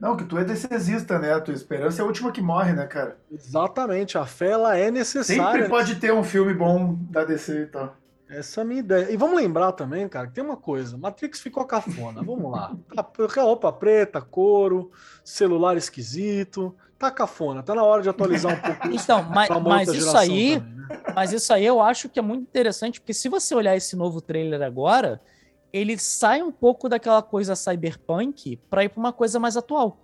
Não, 0.00 0.16
que 0.16 0.24
tu 0.24 0.38
é 0.38 0.44
decisista, 0.44 1.18
né? 1.18 1.32
A 1.32 1.40
tua 1.40 1.54
esperança 1.54 2.00
é 2.00 2.04
a 2.04 2.06
última 2.06 2.30
que 2.30 2.40
morre, 2.40 2.72
né, 2.72 2.86
cara? 2.86 3.18
Exatamente. 3.30 4.16
A 4.16 4.24
fé, 4.24 4.50
ela 4.50 4.76
é 4.76 4.90
necessária. 4.90 5.52
Sempre 5.52 5.68
pode 5.68 5.96
ter 5.96 6.12
um 6.12 6.22
filme 6.22 6.54
bom 6.54 6.96
da 7.10 7.24
DC 7.24 7.62
e 7.62 7.66
tal. 7.66 7.96
Essa 8.28 8.60
é 8.60 8.62
a 8.62 8.64
minha 8.64 8.80
ideia. 8.80 9.10
E 9.10 9.16
vamos 9.16 9.36
lembrar 9.36 9.72
também, 9.72 10.06
cara, 10.08 10.28
que 10.28 10.34
tem 10.34 10.44
uma 10.44 10.56
coisa. 10.56 10.96
Matrix 10.96 11.40
ficou 11.40 11.64
cafona. 11.64 12.22
Vamos 12.22 12.52
lá. 12.52 12.76
Roupa 13.36 13.72
preta, 13.72 14.20
couro, 14.20 14.92
celular 15.24 15.76
esquisito 15.76 16.76
tá 16.98 17.10
cafona, 17.10 17.62
tá 17.62 17.74
na 17.74 17.84
hora 17.84 18.02
de 18.02 18.08
atualizar 18.08 18.52
um 18.52 18.60
pouco 18.60 18.88
isso. 18.88 19.04
Então, 19.04 19.22
mas, 19.30 19.48
mas 19.62 19.88
isso 19.88 20.16
aí, 20.16 20.58
também? 20.58 20.77
Mas 21.14 21.32
isso 21.32 21.52
aí 21.52 21.64
eu 21.64 21.80
acho 21.80 22.08
que 22.08 22.18
é 22.18 22.22
muito 22.22 22.42
interessante, 22.42 23.00
porque 23.00 23.14
se 23.14 23.28
você 23.28 23.54
olhar 23.54 23.76
esse 23.76 23.96
novo 23.96 24.20
trailer 24.20 24.62
agora, 24.62 25.20
ele 25.72 25.98
sai 25.98 26.42
um 26.42 26.52
pouco 26.52 26.88
daquela 26.88 27.22
coisa 27.22 27.54
cyberpunk 27.54 28.56
para 28.70 28.84
ir 28.84 28.88
para 28.88 29.00
uma 29.00 29.12
coisa 29.12 29.38
mais 29.38 29.56
atual. 29.56 29.98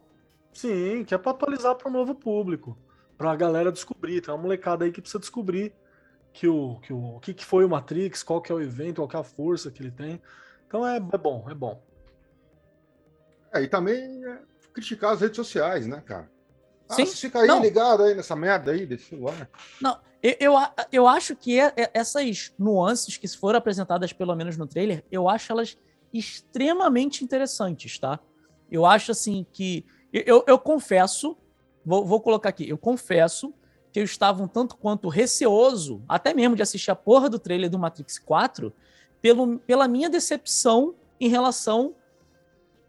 Sim, 0.52 1.04
que 1.04 1.14
é 1.14 1.18
para 1.18 1.32
atualizar 1.32 1.74
para 1.74 1.88
o 1.88 1.92
novo 1.92 2.14
público, 2.14 2.78
para 3.16 3.30
a 3.32 3.36
galera 3.36 3.72
descobrir, 3.72 4.20
tem 4.20 4.32
uma 4.32 4.40
molecada 4.40 4.84
aí 4.84 4.92
que 4.92 5.00
precisa 5.00 5.18
descobrir 5.18 5.74
que 6.32 6.48
o 6.48 6.80
que 6.80 6.92
o, 6.92 7.16
o 7.16 7.20
que, 7.20 7.32
que 7.32 7.44
foi 7.44 7.64
o 7.64 7.68
Matrix, 7.68 8.22
qual 8.22 8.40
que 8.40 8.50
é 8.50 8.54
o 8.54 8.60
evento, 8.60 8.96
qual 8.96 9.08
que 9.08 9.16
é 9.16 9.20
a 9.20 9.24
força 9.24 9.70
que 9.70 9.82
ele 9.82 9.90
tem. 9.90 10.20
Então 10.66 10.86
é, 10.86 10.96
é 10.96 11.18
bom, 11.18 11.46
é 11.48 11.54
bom. 11.54 11.82
É, 13.52 13.62
e 13.62 13.68
também 13.68 14.24
é 14.24 14.40
criticar 14.72 15.12
as 15.12 15.20
redes 15.20 15.36
sociais, 15.36 15.86
né, 15.86 16.02
cara? 16.04 16.28
Ah, 16.88 16.94
Sim. 16.94 17.06
fica 17.06 17.40
aí 17.40 17.46
não. 17.46 17.62
ligado 17.62 18.02
aí 18.02 18.14
nessa 18.14 18.34
merda 18.34 18.72
aí 18.72 18.84
desse 18.84 19.04
celular. 19.04 19.48
Não, 19.80 19.98
eu, 20.24 20.36
eu, 20.40 20.54
eu 20.90 21.06
acho 21.06 21.36
que 21.36 21.60
é, 21.60 21.70
é, 21.76 21.90
essas 21.92 22.50
nuances 22.58 23.18
que 23.18 23.28
foram 23.28 23.58
apresentadas, 23.58 24.10
pelo 24.10 24.34
menos 24.34 24.56
no 24.56 24.66
trailer, 24.66 25.04
eu 25.12 25.28
acho 25.28 25.52
elas 25.52 25.76
extremamente 26.14 27.22
interessantes, 27.22 27.98
tá? 27.98 28.18
Eu 28.70 28.86
acho 28.86 29.12
assim 29.12 29.44
que. 29.52 29.84
Eu, 30.10 30.42
eu 30.46 30.58
confesso, 30.58 31.36
vou, 31.84 32.06
vou 32.06 32.22
colocar 32.22 32.48
aqui, 32.48 32.66
eu 32.66 32.78
confesso 32.78 33.52
que 33.92 34.00
eu 34.00 34.04
estava 34.04 34.42
um 34.42 34.48
tanto 34.48 34.76
quanto 34.76 35.08
receoso, 35.08 36.02
até 36.08 36.32
mesmo 36.32 36.56
de 36.56 36.62
assistir 36.62 36.90
a 36.90 36.96
porra 36.96 37.28
do 37.28 37.38
trailer 37.38 37.68
do 37.68 37.78
Matrix 37.78 38.18
4, 38.18 38.72
pelo, 39.20 39.58
pela 39.58 39.86
minha 39.86 40.08
decepção 40.08 40.94
em 41.20 41.28
relação 41.28 41.94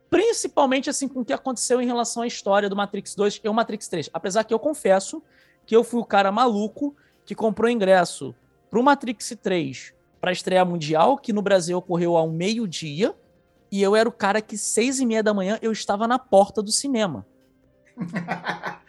principalmente 0.10 0.90
assim 0.90 1.08
com 1.10 1.22
o 1.22 1.26
que 1.26 1.34
aconteceu 1.34 1.82
em 1.82 1.86
relação 1.86 2.24
à 2.24 2.28
história 2.28 2.70
do 2.70 2.76
Matrix 2.76 3.16
2 3.16 3.42
e 3.44 3.50
o 3.50 3.54
Matrix 3.54 3.90
3. 3.90 4.10
Apesar 4.14 4.46
que 4.46 4.54
eu 4.54 4.60
confesso 4.60 5.22
que 5.66 5.76
eu 5.76 5.84
fui 5.84 6.00
o 6.00 6.06
cara 6.06 6.32
maluco 6.32 6.96
que 7.26 7.36
comprou 7.36 7.70
ingresso 7.70 8.36
pro 8.70 8.84
Matrix 8.84 9.36
3 9.42 9.94
para 10.22 10.32
estrear 10.32 10.66
mundial, 10.66 11.18
que 11.18 11.34
no 11.34 11.42
Brasil 11.42 11.78
ocorreu 11.78 12.16
ao 12.16 12.30
meio-dia, 12.30 13.14
e 13.72 13.82
eu 13.82 13.96
era 13.96 14.08
o 14.08 14.12
cara 14.12 14.42
que 14.42 14.58
seis 14.58 15.00
e 15.00 15.06
meia 15.06 15.22
da 15.22 15.34
manhã 15.34 15.58
eu 15.62 15.72
estava 15.72 16.08
na 16.08 16.18
porta 16.18 16.62
do 16.62 16.72
cinema. 16.72 17.26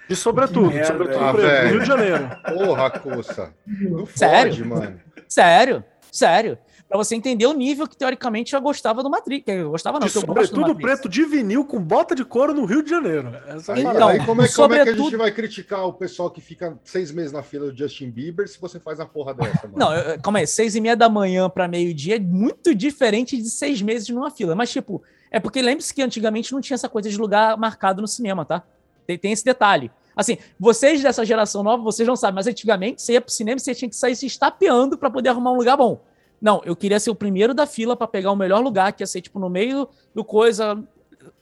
E 0.09 0.15
sobretudo, 0.15 0.69
merda, 0.69 0.87
sobretudo 0.87 1.47
ah. 1.47 1.65
Rio 1.65 1.81
de 1.81 1.87
Janeiro. 1.87 2.31
Porra, 2.45 2.91
Coça. 2.91 3.53
Não 3.67 4.07
Sério? 4.07 4.53
fode, 4.53 4.65
mano. 4.65 5.01
Sério, 5.29 5.85
sério. 6.13 6.59
Pra 6.89 6.97
você 6.97 7.17
entender 7.17 7.47
o 7.47 7.53
nível 7.53 7.89
que 7.89 7.97
teoricamente 7.97 8.55
eu 8.55 8.61
gostava 8.61 9.03
do 9.03 9.11
Matrix. 9.11 9.45
que 9.45 9.51
Eu 9.51 9.71
gostava 9.71 9.99
não, 9.99 10.07
que 10.09 10.17
eu 10.17 10.23
gosto 10.23 10.35
do 10.55 10.61
sobretudo 10.61 10.81
preto 10.81 11.09
de 11.09 11.25
vinil 11.25 11.65
com 11.65 11.81
bota 11.83 12.15
de 12.15 12.25
couro 12.25 12.55
no 12.55 12.65
Rio 12.65 12.81
de 12.81 12.91
Janeiro. 12.91 13.35
Essa 13.49 13.73
é 13.73 13.81
Então, 13.81 14.09
aí 14.09 14.25
como, 14.25 14.41
é, 14.43 14.49
como 14.49 14.73
é 14.75 14.77
que 14.77 14.83
a 14.83 14.87
sobretudo- 14.87 15.03
gente 15.11 15.17
vai 15.17 15.33
criticar 15.33 15.85
o 15.85 15.93
pessoal 15.93 16.31
que 16.31 16.41
fica 16.41 16.79
seis 16.85 17.11
meses 17.11 17.33
na 17.33 17.43
fila 17.43 17.73
do 17.73 17.77
Justin 17.77 18.09
Bieber 18.11 18.47
se 18.49 18.61
você 18.61 18.79
faz 18.79 19.01
a 19.01 19.05
porra 19.07 19.35
dessa, 19.35 19.67
mano? 19.67 19.75
Não, 19.77 19.93
eu- 19.93 20.21
calma 20.21 20.39
aí, 20.39 20.47
seis 20.47 20.77
e 20.77 20.81
meia 20.81 20.97
da 20.97 21.09
manhã 21.09 21.51
pra 21.51 21.67
meio-dia 21.67 22.17
é 22.17 22.21
muito 22.21 22.73
diferente 22.73 23.37
de 23.37 23.51
seis 23.51 23.83
meses 23.83 24.09
numa 24.11 24.31
fila. 24.31 24.55
Mas, 24.55 24.71
tipo, 24.71 25.03
é 25.29 25.41
porque 25.41 25.61
lembre-se 25.61 25.93
que 25.93 26.03
antigamente 26.03 26.53
não 26.53 26.61
tinha 26.61 26.77
essa 26.77 26.89
coisa 26.89 27.11
de 27.11 27.17
lugar 27.19 27.57
marcado 27.57 28.01
no 28.01 28.07
cinema, 28.07 28.45
tá? 28.45 28.63
Tem, 29.09 29.19
tem 29.19 29.33
esse 29.33 29.45
detalhe. 29.45 29.91
Assim, 30.15 30.39
vocês 30.59 31.03
dessa 31.03 31.25
geração 31.25 31.65
nova, 31.65 31.83
vocês 31.83 32.07
não 32.09 32.15
sabem, 32.17 32.37
mas 32.37 32.47
antigamente 32.47 33.03
você 33.03 33.15
ia 33.15 33.21
pro 33.21 33.33
cinema 33.33 33.57
e 33.57 33.61
você 33.61 33.75
tinha 33.75 33.89
que 33.89 33.97
sair 33.97 34.15
se 34.15 34.25
estapeando 34.25 34.97
pra 34.97 35.11
poder 35.11 35.31
arrumar 35.31 35.51
um 35.51 35.57
lugar 35.57 35.77
bom. 35.77 36.01
Não, 36.41 36.61
eu 36.65 36.77
queria 36.77 37.01
ser 37.01 37.11
o 37.11 37.15
primeiro 37.15 37.55
da 37.55 37.67
fila 37.67 37.97
pra 37.97 38.07
pegar 38.07 38.31
o 38.31 38.37
melhor 38.37 38.61
lugar, 38.63 38.93
que 38.93 39.03
ia 39.03 39.07
ser, 39.07 39.21
tipo, 39.21 39.39
no 39.39 39.49
meio 39.49 39.89
do 40.15 40.25
coisa, 40.25 40.83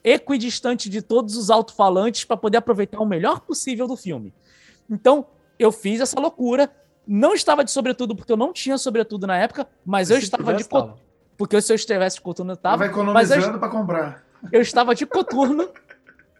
equidistante 0.03 0.89
de 0.89 1.03
todos 1.03 1.37
os 1.37 1.51
alto-falantes 1.51 2.25
pra 2.25 2.37
poder 2.37 2.59
aproveitar 2.59 3.01
o 3.01 3.07
melhor 3.07 3.41
possível 3.41 3.87
do 3.87 3.97
filme. 3.97 4.33
Então, 4.91 5.27
eu 5.59 5.73
fiz 5.73 6.01
essa 6.01 6.19
loucura. 6.21 6.71
Não 7.07 7.35
estava 7.35 7.63
de 7.65 7.71
sobretudo, 7.71 8.17
porque 8.17 8.33
eu 8.33 8.37
não 8.37 8.53
tinha 8.53 8.79
sobretudo 8.79 9.27
na 9.27 9.37
época, 9.37 9.67
mas 9.85 10.11
eu 10.11 10.19
estava 10.19 10.55
de 10.55 10.65
co- 10.65 10.81
tava. 10.83 10.97
Porque 11.37 11.61
se 11.61 11.73
eu 11.73 11.75
estivesse 11.77 12.17
de 12.17 12.23
coturno, 12.23 12.53
eu 12.53 12.57
Tava 12.57 12.85
tava. 12.89 13.13
Mas 13.13 13.31
eu, 13.31 13.37
economizando 13.39 13.59
pra 13.59 13.69
comprar. 13.69 14.25
eu 14.53 14.61
estava 14.63 14.95
de 14.95 15.05
coturno. 15.05 15.69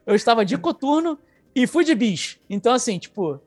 Eu 0.07 0.15
estava 0.15 0.45
de 0.45 0.57
coturno 0.57 1.19
e 1.55 1.67
fui 1.67 1.85
de 1.85 1.95
bis. 1.95 2.39
Então, 2.49 2.73
assim, 2.73 2.99
tipo, 2.99 3.41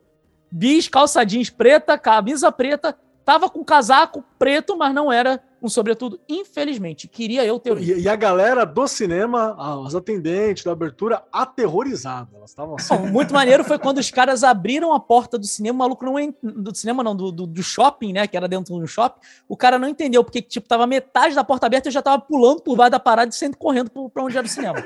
bis, 0.52 0.88
calça 0.88 1.24
jeans 1.24 1.50
preta, 1.50 1.98
camisa 1.98 2.52
preta. 2.52 2.98
Tava 3.28 3.50
com 3.50 3.62
casaco 3.62 4.24
preto, 4.40 4.78
mas 4.78 4.96
não 4.96 5.12
era 5.12 5.44
um 5.62 5.68
sobretudo. 5.68 6.18
Infelizmente, 6.30 7.10
queria 7.10 7.44
eu 7.44 7.60
ter. 7.60 7.78
E, 7.78 8.04
e 8.04 8.08
a 8.08 8.16
galera 8.16 8.66
do 8.66 8.88
cinema, 8.88 9.54
as 9.86 9.94
atendentes 9.94 10.64
da 10.64 10.72
abertura, 10.72 11.22
aterrorizadas. 11.30 12.34
Elas 12.34 12.52
estavam 12.52 12.76
assim. 12.76 12.98
Muito 13.12 13.34
maneiro 13.34 13.66
foi 13.66 13.78
quando 13.78 13.98
os 13.98 14.10
caras 14.10 14.46
abriram 14.46 14.94
a 14.94 15.00
porta 15.02 15.38
do 15.38 15.46
cinema, 15.46 15.76
o 15.76 15.80
maluco 15.80 16.06
não 16.06 16.18
en- 16.18 16.34
do 16.42 16.74
cinema 16.74 17.04
não, 17.04 17.14
do, 17.14 17.30
do, 17.30 17.46
do 17.46 17.62
shopping, 17.62 18.14
né, 18.14 18.28
que 18.28 18.38
era 18.38 18.48
dentro 18.48 18.80
do 18.80 18.88
shopping, 18.88 19.20
o 19.46 19.58
cara 19.58 19.78
não 19.78 19.90
entendeu 19.90 20.24
porque 20.24 20.42
tipo 20.42 20.66
tava 20.66 20.88
metade 20.88 21.36
da 21.36 21.44
porta 21.44 21.66
aberta 21.66 21.88
e 21.88 21.90
eu 21.90 21.94
já 21.94 22.02
tava 22.02 22.22
pulando 22.22 22.62
por 22.62 22.78
baixo 22.78 22.92
da 22.92 23.00
parada 23.02 23.30
e 23.30 23.36
saindo 23.36 23.58
correndo 23.58 23.92
pra 24.10 24.24
onde 24.24 24.38
era 24.38 24.48
o 24.48 24.50
cinema. 24.50 24.82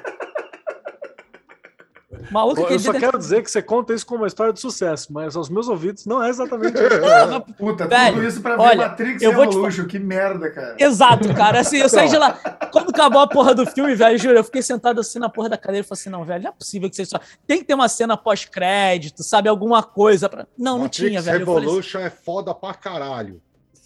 Maluco 2.31 2.61
Eu 2.61 2.65
aquele 2.65 2.80
só 2.80 2.93
quero 2.93 3.17
dizer 3.17 3.41
que 3.43 3.51
você 3.51 3.61
conta 3.61 3.93
isso 3.93 4.06
como 4.06 4.22
uma 4.22 4.27
história 4.27 4.51
de 4.53 4.59
sucesso, 4.59 5.11
mas 5.11 5.35
aos 5.35 5.49
meus 5.49 5.67
ouvidos 5.67 6.06
não 6.06 6.22
é 6.22 6.30
exatamente 6.30 6.75
isso. 6.77 7.53
Puta, 7.57 7.88
Velho, 7.88 8.15
tudo 8.15 8.27
isso 8.27 8.41
pra 8.41 8.56
ver 8.56 8.61
olha, 8.61 8.88
Matrix 8.88 9.22
eu 9.22 9.33
vou 9.33 9.45
te 9.48 9.53
Revolution. 9.53 9.85
Que 9.85 9.99
merda, 9.99 10.49
cara. 10.51 10.75
Exato, 10.80 11.33
cara. 11.33 11.59
Assim, 11.61 11.77
eu 11.77 11.90
saí 11.90 12.09
de 12.09 12.17
lá. 12.17 12.33
Quando 12.72 12.90
acabou 12.90 13.22
a 13.22 13.27
porra 13.27 13.53
do 13.53 13.65
filme, 13.65 13.95
velho, 13.95 14.17
juro, 14.17 14.38
eu 14.38 14.43
fiquei 14.43 14.61
sentado 14.61 14.99
assim 14.99 15.19
na 15.19 15.30
porra 15.30 15.49
da 15.49 15.57
cadeira 15.57 15.85
e 15.85 15.88
falei 15.88 15.99
assim: 15.99 16.09
não, 16.09 16.23
velho, 16.23 16.43
não 16.43 16.49
é 16.49 16.53
possível 16.53 16.90
que 16.90 16.95
vocês 16.95 17.09
só. 17.09 17.19
Tem 17.48 17.59
que 17.59 17.65
ter 17.65 17.73
uma 17.73 17.88
cena 17.88 18.17
pós-crédito, 18.17 19.23
sabe? 19.23 19.49
Alguma 19.49 19.83
coisa. 19.83 20.30
Pra... 20.30 20.48
Não, 20.57 20.73
não 20.73 20.83
Matrix 20.83 21.09
tinha, 21.09 21.22
velho. 21.22 21.41
Eu 21.41 21.45
falei 21.45 21.59
assim, 21.59 21.65
Revolution 21.67 21.99
é 21.99 22.09
foda 22.09 22.53
pra 22.53 22.73
caralho. 22.73 23.41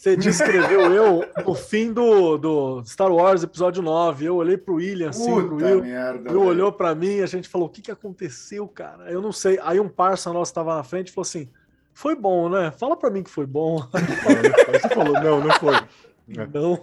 Você 0.06 0.16
descreveu 0.16 0.82
eu 0.94 1.26
no 1.44 1.56
fim 1.56 1.92
do, 1.92 2.38
do 2.38 2.84
Star 2.86 3.12
Wars 3.12 3.42
Episódio 3.42 3.82
9. 3.82 4.26
Eu 4.26 4.36
olhei 4.36 4.56
pro 4.56 4.76
William 4.76 5.10
assim, 5.10 5.34
pro 5.34 5.50
Puta 5.50 5.66
Will. 5.66 5.82
merda. 5.82 6.32
Will 6.32 6.44
olhou 6.44 6.72
pra 6.72 6.94
mim 6.94 7.16
e 7.16 7.24
a 7.24 7.26
gente 7.26 7.50
falou: 7.50 7.66
o 7.66 7.72
que, 7.72 7.82
que 7.82 7.90
aconteceu, 7.90 8.68
cara? 8.68 9.12
Eu 9.12 9.20
não 9.20 9.32
sei. 9.32 9.58
Aí 9.64 9.80
um 9.80 9.90
parça 9.90 10.32
nosso 10.32 10.54
tava 10.54 10.76
na 10.76 10.84
frente 10.84 11.08
e 11.08 11.12
falou 11.12 11.24
assim: 11.26 11.50
foi 11.92 12.16
bom, 12.16 12.48
né? 12.50 12.70
Fala 12.70 12.96
pra 12.96 13.10
mim 13.10 13.24
que 13.24 13.32
foi 13.32 13.48
bom. 13.48 13.82
Aí 13.94 14.80
Você 14.80 14.90
falou: 14.90 15.14
não, 15.14 15.44
não 15.44 15.52
foi. 15.56 15.74
Não. 16.28 16.80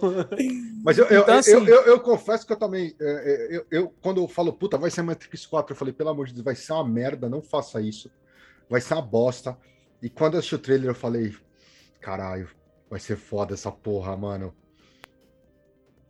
Mas 0.85 0.97
eu, 0.97 1.03
eu, 1.07 1.21
Então, 1.21 1.33
eu, 1.33 1.39
assim- 1.39 1.67
eu, 1.67 1.81
eu 1.81 1.99
confesso 1.99 2.47
que 2.47 2.53
eu 2.53 2.57
também. 2.57 2.95
é, 2.97 3.05
é, 3.51 3.57
Eu, 3.57 3.65
eu- 3.69 3.93
quando 4.01 4.21
eu 4.21 4.27
falo, 4.29 4.53
puta, 4.53 4.77
vai 4.77 4.89
ser 4.89 5.01
Matrix 5.01 5.45
4, 5.45 5.73
eu 5.73 5.77
falei, 5.77 5.93
pelo 5.93 6.09
amor 6.11 6.27
de 6.27 6.33
Deus, 6.33 6.45
vai 6.45 6.55
ser 6.55 6.71
uma 6.71 6.87
merda, 6.87 7.27
não 7.27 7.41
faça 7.41 7.81
isso. 7.81 8.09
Vai 8.69 8.79
ser 8.79 8.93
uma 8.93 9.01
bosta. 9.01 9.57
E 10.01 10.09
quando 10.09 10.35
eu 10.35 10.39
assisti 10.39 10.55
o 10.55 10.59
trailer, 10.59 10.91
eu 10.91 10.95
falei, 10.95 11.35
caralho, 11.99 12.47
vai 12.93 12.99
ser 12.99 13.15
foda 13.17 13.55
essa 13.55 13.71
porra, 13.71 14.15
mano. 14.15 14.53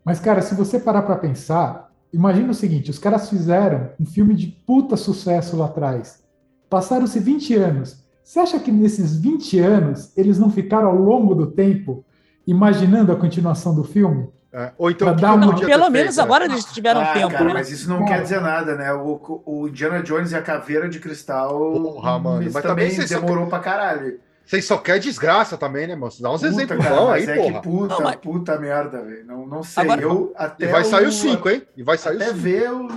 Mas, 0.03 0.19
cara, 0.19 0.41
se 0.41 0.53
você 0.53 0.77
parar 0.77 1.03
pra 1.03 1.15
pensar, 1.15 1.89
imagina 2.11 2.51
o 2.51 2.53
seguinte: 2.53 2.91
os 2.91 2.99
caras 2.99 3.29
fizeram 3.29 3.91
um 3.97 4.05
filme 4.05 4.35
de 4.35 4.47
puta 4.47 4.97
sucesso 4.97 5.55
lá 5.55 5.67
atrás. 5.67 6.21
Passaram-se 6.69 7.19
20 7.19 7.55
anos. 7.55 8.03
Você 8.21 8.39
acha 8.39 8.59
que 8.59 8.69
nesses 8.71 9.15
20 9.15 9.59
anos 9.59 10.11
eles 10.17 10.37
não 10.37 10.49
ficaram 10.51 10.89
ao 10.89 10.95
longo 10.95 11.33
do 11.33 11.47
tempo 11.51 12.03
imaginando 12.45 13.11
a 13.13 13.15
continuação 13.15 13.73
do 13.73 13.83
filme? 13.85 14.29
É, 14.51 14.71
ou 14.77 14.91
então, 14.91 15.15
que 15.15 15.21
Não, 15.21 15.55
pelo 15.55 15.89
menos 15.89 16.15
feito, 16.15 16.21
agora 16.21 16.45
eles 16.45 16.65
tiveram 16.65 17.01
Ah, 17.01 17.13
tempo, 17.13 17.31
cara, 17.31 17.45
né? 17.45 17.53
mas 17.53 17.71
isso 17.71 17.89
não 17.89 17.99
Cara. 17.99 18.17
quer 18.17 18.21
dizer 18.23 18.41
nada, 18.41 18.75
né? 18.75 18.93
O, 18.93 19.41
o 19.45 19.67
Indiana 19.67 20.03
Jones 20.03 20.31
e 20.31 20.35
a 20.35 20.41
Caveira 20.43 20.87
de 20.87 20.99
Cristal 20.99 21.49
Porra, 21.71 22.19
mano, 22.19 22.43
isso 22.43 22.53
mas 22.53 22.61
também 22.61 22.85
também 22.89 22.95
vocês 22.95 23.09
só- 23.09 23.19
demorou 23.19 23.47
pra 23.47 23.59
caralho. 23.59 24.19
Vocês 24.45 24.65
só 24.65 24.77
querem 24.77 25.01
desgraça 25.01 25.57
também, 25.57 25.87
né, 25.87 25.95
moço? 25.95 26.21
Dá 26.21 26.29
uns 26.31 26.41
Puta, 26.41 26.47
exemplos 26.53 26.83
cara, 26.83 26.95
bons 26.95 27.09
aí, 27.11 27.23
é 27.25 27.35
porra. 27.35 27.53
que 27.53 27.61
puta, 27.69 27.93
Não, 27.93 28.01
mas- 28.01 28.15
puta 28.17 28.59
merda, 28.59 29.01
velho. 29.01 29.25
Não, 29.25 29.47
não 29.47 29.63
sei. 29.63 29.83
Agora- 29.83 30.01
eu 30.01 30.33
até 30.35 30.65
E 30.65 30.67
vai 30.67 30.83
sair 30.83 31.05
o 31.05 31.09
o 31.09 31.11
5, 31.11 31.49
hein? 31.49 31.63
E 31.77 31.83
vai 31.83 31.97
sair 31.97 32.13
o 32.13 32.17
Até 32.17 32.25
5. 32.27 32.37
ver 32.39 32.71
o. 32.71 32.87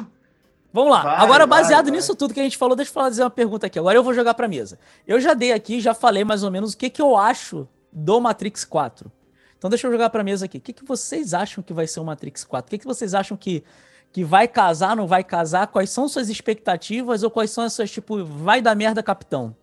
Vamos 0.73 0.91
lá. 0.91 1.03
Vai, 1.03 1.17
Agora, 1.17 1.47
vai, 1.47 1.61
baseado 1.63 1.85
vai. 1.87 1.93
nisso 1.97 2.15
tudo 2.15 2.35
que 2.35 2.41
a 2.41 2.43
gente 2.43 2.59
falou, 2.59 2.75
deixa 2.77 2.91
eu 2.91 2.95
fazer 2.95 3.23
uma 3.23 3.31
pergunta 3.31 3.67
aqui. 3.67 3.79
Agora 3.79 3.97
eu 3.97 4.03
vou 4.03 4.13
jogar 4.13 4.35
pra 4.35 4.47
mesa. 4.49 4.79
Eu 5.07 5.19
já 5.21 5.33
dei 5.35 5.53
aqui, 5.53 5.81
já 5.81 5.95
falei 5.95 6.25
mais 6.25 6.43
ou 6.43 6.51
menos 6.51 6.75
o 6.75 6.77
que, 6.77 6.91
que 6.91 7.01
eu 7.01 7.17
acho 7.17 7.67
do 7.93 8.21
Matrix 8.21 8.65
4. 8.65 9.11
Então 9.57 9.71
deixa 9.71 9.87
eu 9.87 9.93
jogar 9.93 10.11
pra 10.11 10.23
mesa 10.23 10.45
aqui. 10.45 10.59
O 10.59 10.61
que, 10.61 10.73
que 10.75 10.85
vocês 10.85 11.33
acham 11.33 11.63
que 11.65 11.73
vai 11.73 11.87
ser 11.87 12.01
o 12.01 12.05
Matrix 12.05 12.45
4? 12.45 12.69
O 12.69 12.71
que, 12.71 12.79
que 12.79 12.85
vocês 12.87 13.15
acham 13.15 13.37
que, 13.39 13.65
que 14.13 14.23
vai 14.23 14.47
casar, 14.47 14.95
não 14.95 15.07
vai 15.07 15.25
casar? 15.25 15.69
Quais 15.69 15.89
são 15.89 16.07
suas 16.09 16.29
expectativas 16.29 17.23
ou 17.23 17.31
quais 17.31 17.51
são 17.53 17.65
as 17.65 17.73
suas, 17.73 17.91
tipo, 17.91 18.23
vai 18.25 18.61
dar 18.61 18.75
merda, 18.75 19.03
capitão? 19.03 19.57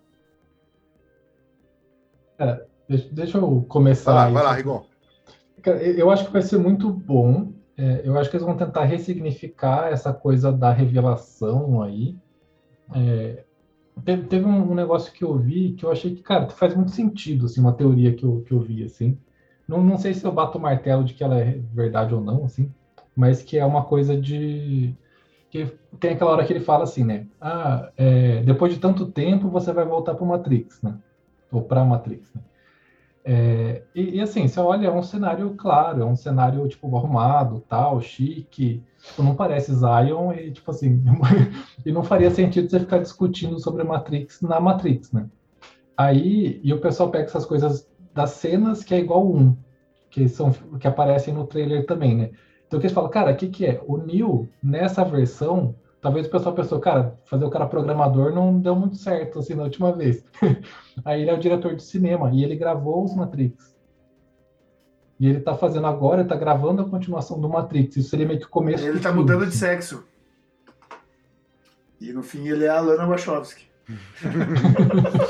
Deixa, 2.88 3.10
deixa 3.12 3.38
eu 3.38 3.66
começar. 3.68 4.14
Vai 4.14 4.26
lá, 4.26 4.30
vai 4.32 4.44
lá, 4.44 4.54
Rigon. 4.54 4.86
Eu 5.98 6.12
acho 6.12 6.26
que 6.26 6.34
vai 6.34 6.42
ser 6.42 6.58
muito 6.58 6.92
bom. 6.92 7.54
É, 7.78 8.02
eu 8.04 8.18
acho 8.18 8.30
que 8.30 8.36
eles 8.36 8.46
vão 8.46 8.56
tentar 8.56 8.84
ressignificar 8.84 9.92
essa 9.92 10.14
coisa 10.14 10.52
da 10.52 10.72
revelação 10.72 11.82
aí. 11.82 12.16
É, 12.94 13.44
teve 14.04 14.24
teve 14.24 14.46
um, 14.46 14.76
negócio 14.76 15.12
que 15.12 15.24
eu 15.24 15.38
vi 15.38 15.74
que 15.74 15.86
eu 15.86 15.92
achei 15.92 16.14
que, 16.16 16.22
cara, 16.22 16.50
faz 16.50 16.76
muito 16.76 16.92
sentido, 16.92 17.46
assim, 17.46 17.62
uma 17.62 17.74
teoria 17.74 18.14
que 18.14 18.24
eu, 18.24 18.44
que 18.46 18.52
eu 18.52 18.60
vi, 18.60 18.84
assim. 18.84 19.18
Não, 19.68 19.82
não 19.82 19.98
sei 19.98 20.14
se 20.14 20.26
eu 20.26 20.32
bato 20.32 20.58
o 20.58 20.62
martelo 20.62 21.04
de 21.04 21.14
que 21.14 21.24
ela 21.24 21.40
é 21.40 21.60
verdade 21.74 22.14
ou 22.14 22.22
não, 22.22 22.44
assim, 22.44 22.72
mas 23.16 23.42
que 23.42 23.58
é 23.58 23.66
uma 23.66 23.84
coisa 23.86 24.20
de... 24.20 24.94
que 25.50 25.68
tem 26.00 26.12
aquela 26.12 26.32
hora 26.32 26.46
que 26.46 26.52
ele 26.52 26.60
fala 26.60 26.84
assim, 26.84 27.04
né? 27.04 27.26
Ah, 27.40 27.90
é, 27.96 28.44
depois 28.44 28.74
de 28.74 28.80
tanto 28.80 29.06
tempo 29.06 29.50
você 29.50 29.72
vai 29.72 29.86
voltar 29.86 30.16
para 30.16 30.26
Matrix, 30.26 30.82
né? 30.82 30.98
Ou 31.54 31.64
para 31.64 31.86
Matrix, 31.86 32.34
né? 32.34 32.42
É, 33.26 33.84
e, 33.96 34.18
e, 34.18 34.22
assim, 34.22 34.48
você 34.48 34.60
olha, 34.60 34.88
é 34.88 34.92
um 34.92 35.02
cenário 35.02 35.54
claro, 35.56 36.02
é 36.02 36.06
um 36.06 36.16
cenário, 36.16 36.68
tipo, 36.68 36.96
arrumado, 36.98 37.64
tal, 37.70 38.02
chique, 38.02 38.84
tipo, 39.02 39.24
não 39.24 39.34
parece 39.34 39.74
Zion 39.74 40.34
e, 40.34 40.52
tipo 40.52 40.70
assim, 40.72 41.02
e 41.86 41.92
não 41.92 42.04
faria 42.04 42.30
sentido 42.30 42.70
você 42.70 42.82
ficar 42.82 42.98
discutindo 42.98 43.58
sobre 43.60 43.84
Matrix 43.84 44.42
na 44.42 44.60
Matrix, 44.60 45.12
né? 45.14 45.30
Aí, 45.96 46.60
e 46.64 46.74
o 46.74 46.82
pessoal 46.82 47.10
pega 47.10 47.26
essas 47.26 47.46
coisas 47.46 47.88
das 48.14 48.32
cenas 48.32 48.84
que 48.84 48.94
é 48.94 49.00
igual 49.00 49.26
um, 49.26 49.56
que 50.10 50.28
são, 50.28 50.52
que 50.52 50.88
aparecem 50.88 51.34
no 51.34 51.48
trailer 51.48 51.86
também, 51.86 52.16
né? 52.16 52.32
Então, 52.68 52.80
que 52.80 52.88
eles 52.88 52.94
falam, 52.94 53.10
cara, 53.10 53.32
o 53.32 53.36
que 53.38 53.48
que 53.48 53.66
é? 53.66 53.82
O 53.86 53.98
Neo, 53.98 54.50
nessa 54.62 55.06
versão, 55.06 55.76
talvez 56.04 56.28
o 56.28 56.30
pessoal 56.30 56.54
pensou, 56.54 56.80
cara, 56.80 57.18
fazer 57.26 57.46
o 57.46 57.50
cara 57.50 57.66
programador 57.66 58.32
não 58.36 58.60
deu 58.60 58.76
muito 58.76 58.98
certo, 58.98 59.40
assim, 59.40 59.56
na 59.56 59.64
última 59.64 59.92
vez. 59.94 60.24
Aí 61.04 61.22
ele 61.22 61.32
é 61.32 61.34
o 61.34 61.40
diretor 61.40 61.74
de 61.76 61.82
cinema 61.82 62.30
e 62.34 62.44
ele 62.44 62.56
gravou 62.58 63.04
os 63.06 63.16
Matrix. 63.16 63.74
E 65.20 65.28
ele 65.28 65.40
tá 65.40 65.56
fazendo 65.56 65.88
agora, 65.88 66.20
ele 66.22 66.30
tá 66.30 66.36
gravando 66.36 66.82
a 66.82 66.90
continuação 66.90 67.40
do 67.40 67.48
Matrix. 67.48 67.96
Isso 67.96 68.10
seria 68.10 68.28
meio 68.28 68.40
que 68.40 68.46
o 68.46 68.50
começo 68.50 68.84
Ele 68.84 68.98
do 69.00 69.02
tá 69.02 69.10
filme, 69.10 69.22
mudando 69.22 69.44
de 69.44 69.48
assim. 69.50 69.58
sexo. 69.60 70.06
E 72.02 72.12
no 72.12 72.22
fim 72.22 72.48
ele 72.50 72.66
é 72.66 72.70
a 72.70 72.82
Lana 72.82 73.08
Wachowski. 73.08 73.66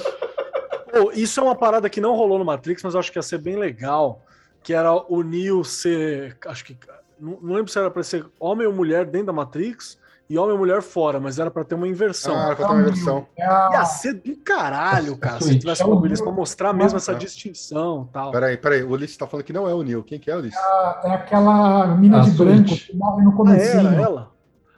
Pô, 0.92 1.12
isso 1.14 1.40
é 1.40 1.44
uma 1.44 1.56
parada 1.56 1.90
que 1.90 2.02
não 2.02 2.16
rolou 2.16 2.40
no 2.40 2.46
Matrix, 2.46 2.82
mas 2.84 2.94
eu 2.94 3.00
acho 3.00 3.12
que 3.12 3.18
ia 3.20 3.24
ser 3.24 3.38
bem 3.40 3.56
legal. 3.56 4.22
que 4.64 4.74
era 4.74 4.92
o 4.94 5.22
Neo 5.22 5.64
ser. 5.64 6.38
Acho 6.48 6.66
que. 6.66 6.78
Não, 7.20 7.40
não 7.42 7.54
lembro 7.54 7.72
se 7.72 7.78
era 7.78 7.92
pra 7.92 8.02
ser 8.04 8.26
homem 8.40 8.66
ou 8.66 8.74
mulher 8.74 9.06
dentro 9.06 9.28
da 9.28 9.34
Matrix 9.34 10.00
e 10.30 10.38
homem 10.38 10.54
ou 10.54 10.58
mulher 10.58 10.82
fora, 10.82 11.20
mas 11.20 11.38
era 11.38 11.52
pra 11.52 11.64
ter 11.64 11.76
uma 11.76 11.88
inversão. 11.88 12.36
Ah, 12.36 12.56
pra 12.56 12.68
ter 12.68 12.74
uma 12.74 12.84
versão. 12.84 13.26
É 13.38 13.46
a- 13.46 13.70
Ia 13.74 13.86
ser 13.86 14.14
do 14.14 14.36
caralho, 14.38 15.16
cara, 15.18 15.40
se 15.42 15.60
tivesse 15.60 15.84
bagulho 15.84 16.10
desse 16.10 16.24
pra 16.24 16.32
mostrar 16.32 16.74
mesmo 16.74 16.98
essa 16.98 17.14
distinção 17.14 18.08
e 18.10 18.14
tal. 18.14 18.32
Peraí, 18.32 18.58
peraí, 18.58 18.84
o 18.84 18.92
Ulisses 18.92 19.18
tá 19.18 19.28
falando 19.28 19.46
que 19.46 19.54
não 19.54 19.68
é 19.68 19.74
o 19.74 19.84
Neil. 19.84 20.02
Quem 20.04 20.20
que 20.20 20.32
é, 20.32 20.36
Ulisses? 20.36 20.60
é 21.04 21.10
aquela 21.12 21.88
mina 21.96 22.20
A 22.20 22.22
de 22.24 22.32
branco 22.32 22.70
que 22.76 22.96
morre 22.96 23.24
no 23.24 23.32
Ah, 23.32 23.36
comecinho. 23.36 23.88
era 23.88 24.02
ela? 24.02 24.32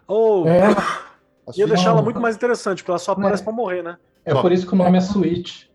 Ou 0.07 0.47
É, 0.47 0.69
ia 1.55 1.67
deixar 1.67 1.89
ela 1.91 2.01
muito 2.01 2.19
mais 2.19 2.35
interessante, 2.35 2.79
porque 2.83 2.91
ela 2.91 2.99
só 2.99 3.11
aparece 3.13 3.43
pra 3.43 3.53
morrer, 3.53 3.81
né? 3.83 3.97
É 4.25 4.33
por 4.33 4.51
isso 4.51 4.65
que 4.67 4.73
o 4.73 4.75
nome 4.75 4.97
é 4.97 5.01
Switch. 5.01 5.65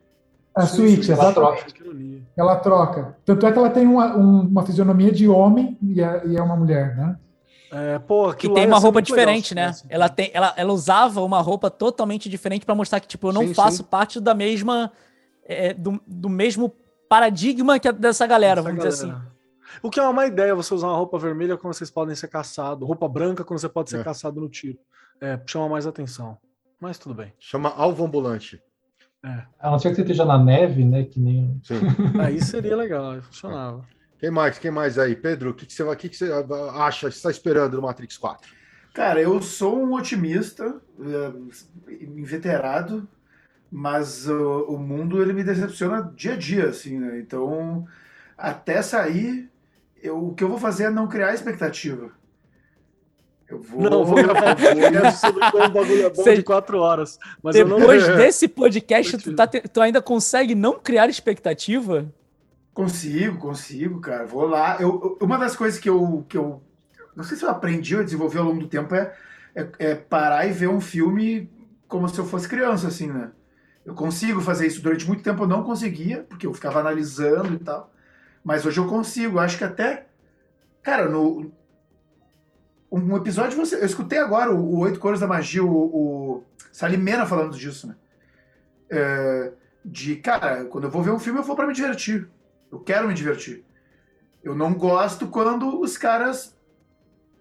a 0.54 0.66
Switch, 0.66 1.08
ela 1.08 1.30
exatamente. 1.30 1.74
troca. 1.74 1.90
O. 1.90 2.20
Ela 2.36 2.56
troca. 2.56 3.16
Tanto 3.24 3.46
é 3.46 3.52
que 3.52 3.58
ela 3.58 3.70
tem 3.70 3.86
uma, 3.86 4.16
um- 4.16 4.40
uma 4.48 4.66
fisionomia 4.66 5.12
de 5.12 5.28
homem 5.28 5.78
e 5.80 6.02
é, 6.02 6.22
e 6.26 6.36
é 6.36 6.42
uma 6.42 6.56
mulher, 6.56 6.96
né? 6.96 7.16
É, 7.72 7.98
pô, 8.00 8.32
Que 8.34 8.48
tem 8.52 8.66
uma 8.66 8.78
roupa 8.78 8.98
legal 8.98 9.02
diferente, 9.16 9.48
se 9.48 9.54
né? 9.54 9.66
tivesse. 9.66 9.86
Ela, 9.88 10.08
tem, 10.08 10.30
ela, 10.34 10.52
ela 10.56 10.72
usava 10.72 11.20
uma 11.22 11.40
roupa 11.40 11.70
totalmente 11.70 12.28
diferente 12.28 12.66
pra 12.66 12.74
mostrar 12.74 12.98
que, 13.00 13.06
tipo, 13.06 13.28
eu 13.28 13.32
não 13.32 13.46
Sim, 13.48 13.54
faço 13.54 13.76
sim. 13.78 13.84
parte 13.84 14.20
da 14.20 14.34
mesma. 14.34 14.90
é, 15.44 15.72
do, 15.74 16.00
do 16.06 16.28
mesmo 16.28 16.72
paradigma 17.08 17.78
que 17.78 17.88
a 17.88 17.92
dessa 17.92 18.26
galera, 18.26 18.60
Essa 18.60 18.68
vamos 18.68 18.84
dizer 18.84 18.94
assim. 18.94 19.08
galera. 19.12 19.30
O 19.82 19.88
que 19.90 20.00
é 20.00 20.02
uma 20.02 20.12
má 20.12 20.26
ideia 20.26 20.54
você 20.54 20.74
usar 20.74 20.88
uma 20.88 20.96
roupa 20.96 21.16
vermelha 21.18 21.56
quando 21.56 21.72
vocês 21.74 21.90
podem 21.90 22.14
ser 22.16 22.26
caçados, 22.28 22.86
roupa 22.86 23.08
branca 23.08 23.44
quando 23.44 23.60
você 23.60 23.68
pode 23.68 23.90
ser 23.90 24.00
É. 24.00 24.04
caçado 24.04 24.40
no 24.40 24.48
tiro. 24.48 24.78
É, 25.20 25.38
chama 25.46 25.68
mais 25.68 25.86
atenção. 25.86 26.36
Mas 26.80 26.98
tudo 26.98 27.14
bem. 27.14 27.32
Chama 27.38 27.68
Alvo 27.76 28.04
Ambulante. 28.04 28.60
A 29.58 29.70
não 29.70 29.78
ser 29.78 29.90
que 29.90 29.96
você 29.96 30.00
esteja 30.02 30.24
na 30.24 30.38
neve, 30.42 30.82
né? 30.84 31.04
Que 31.04 31.20
nem. 31.20 31.60
Sim. 31.62 31.74
Aí 32.20 32.40
seria 32.42 32.74
legal, 32.74 33.10
aí 33.10 33.20
funcionava. 33.20 33.84
Quem 34.20 34.30
mais? 34.30 34.58
Quem 34.58 34.70
mais 34.70 34.98
aí? 34.98 35.16
Pedro, 35.16 35.50
o 35.50 35.54
que, 35.54 35.64
que 35.66 35.72
você, 35.72 35.82
o 35.82 35.96
que, 35.96 36.08
que 36.10 36.16
você 36.16 36.30
acha, 36.76 37.08
está 37.08 37.30
esperando 37.30 37.76
no 37.76 37.82
Matrix 37.82 38.18
4? 38.18 38.52
Cara, 38.92 39.20
eu 39.20 39.40
sou 39.40 39.82
um 39.82 39.94
otimista, 39.94 40.80
eh, 41.00 41.32
inveterado, 42.02 43.08
mas 43.70 44.28
o, 44.28 44.64
o 44.68 44.78
mundo 44.78 45.22
ele 45.22 45.32
me 45.32 45.42
decepciona 45.44 46.12
dia 46.14 46.34
a 46.34 46.36
dia, 46.36 46.68
assim, 46.68 46.98
né? 46.98 47.18
Então, 47.18 47.86
até 48.36 48.82
sair, 48.82 49.48
eu- 50.02 50.18
o 50.28 50.34
que 50.34 50.44
eu 50.44 50.48
vou 50.48 50.58
fazer 50.58 50.84
é 50.84 50.90
não 50.90 51.08
criar 51.08 51.32
expectativa. 51.32 52.10
Eu 53.48 53.60
vou. 53.60 53.80
Não, 53.82 54.04
vou 54.04 54.16
um 54.18 55.10
sobre 55.12 55.50
como 55.50 55.64
o 55.64 55.70
bagulho 55.70 56.06
é 56.06 56.10
bom 56.10 56.22
de 56.22 56.42
quatro 56.42 56.78
horas. 56.78 57.18
Mas 57.42 57.56
eu 57.56 57.66
não. 57.66 57.78
Depois 57.78 58.06
desse 58.16 58.46
podcast, 58.46 59.18
tu, 59.18 59.34
tá 59.34 59.46
te- 59.46 59.62
tu 59.62 59.80
ainda 59.80 60.00
consegue 60.02 60.54
não 60.54 60.78
criar 60.78 61.08
expectativa? 61.08 62.12
Consigo, 62.72 63.38
consigo, 63.38 64.00
cara. 64.00 64.24
Vou 64.26 64.46
lá. 64.46 64.76
Eu, 64.80 65.18
eu- 65.20 65.26
uma 65.26 65.36
das 65.38 65.56
coisas 65.56 65.78
que 65.78 65.88
eu, 65.88 66.24
que 66.28 66.36
eu. 66.36 66.62
Não 67.16 67.24
sei 67.24 67.36
se 67.36 67.44
eu 67.44 67.50
aprendi 67.50 67.96
ou 67.96 68.04
desenvolvi 68.04 68.38
ao 68.38 68.44
longo 68.44 68.60
do 68.60 68.68
tempo 68.68 68.94
é, 68.94 69.14
é, 69.54 69.68
é 69.78 69.94
parar 69.94 70.46
e 70.46 70.52
ver 70.52 70.68
um 70.68 70.80
filme 70.80 71.50
como 71.88 72.08
se 72.08 72.18
eu 72.18 72.24
fosse 72.24 72.48
criança, 72.48 72.88
assim, 72.88 73.08
né? 73.08 73.32
Eu 73.84 73.94
consigo 73.94 74.40
fazer 74.40 74.66
isso. 74.68 74.82
Durante 74.82 75.06
muito 75.06 75.22
tempo 75.22 75.42
eu 75.42 75.48
não 75.48 75.64
conseguia, 75.64 76.24
porque 76.28 76.46
eu 76.46 76.54
ficava 76.54 76.80
analisando 76.80 77.54
e 77.54 77.58
tal. 77.58 77.92
Mas 78.44 78.64
hoje 78.66 78.78
eu 78.80 78.86
consigo. 78.88 79.38
Acho 79.38 79.58
que 79.58 79.64
até. 79.64 80.06
Cara, 80.82 81.08
no. 81.08 81.52
Um 82.90 83.16
episódio 83.16 83.56
você. 83.56 83.76
Eu 83.76 83.86
escutei 83.86 84.18
agora 84.18 84.50
o, 84.52 84.58
o 84.58 84.78
Oito 84.80 84.98
Cores 84.98 85.20
da 85.20 85.26
Magia, 85.26 85.62
o, 85.64 85.68
o 86.38 86.44
Salimena 86.72 87.24
falando 87.24 87.56
disso, 87.56 87.86
né? 87.86 87.94
É, 88.90 89.52
de, 89.84 90.16
cara, 90.16 90.64
quando 90.66 90.84
eu 90.84 90.90
vou 90.90 91.02
ver 91.02 91.10
um 91.12 91.18
filme, 91.18 91.40
eu 91.40 91.44
vou 91.44 91.56
pra 91.56 91.66
me 91.66 91.74
divertir. 91.74 92.28
Eu 92.70 92.78
quero 92.80 93.08
me 93.08 93.14
divertir. 93.14 93.64
Eu 94.42 94.54
não 94.54 94.72
gosto 94.74 95.26
quando 95.26 95.80
os 95.80 95.98
caras 95.98 96.56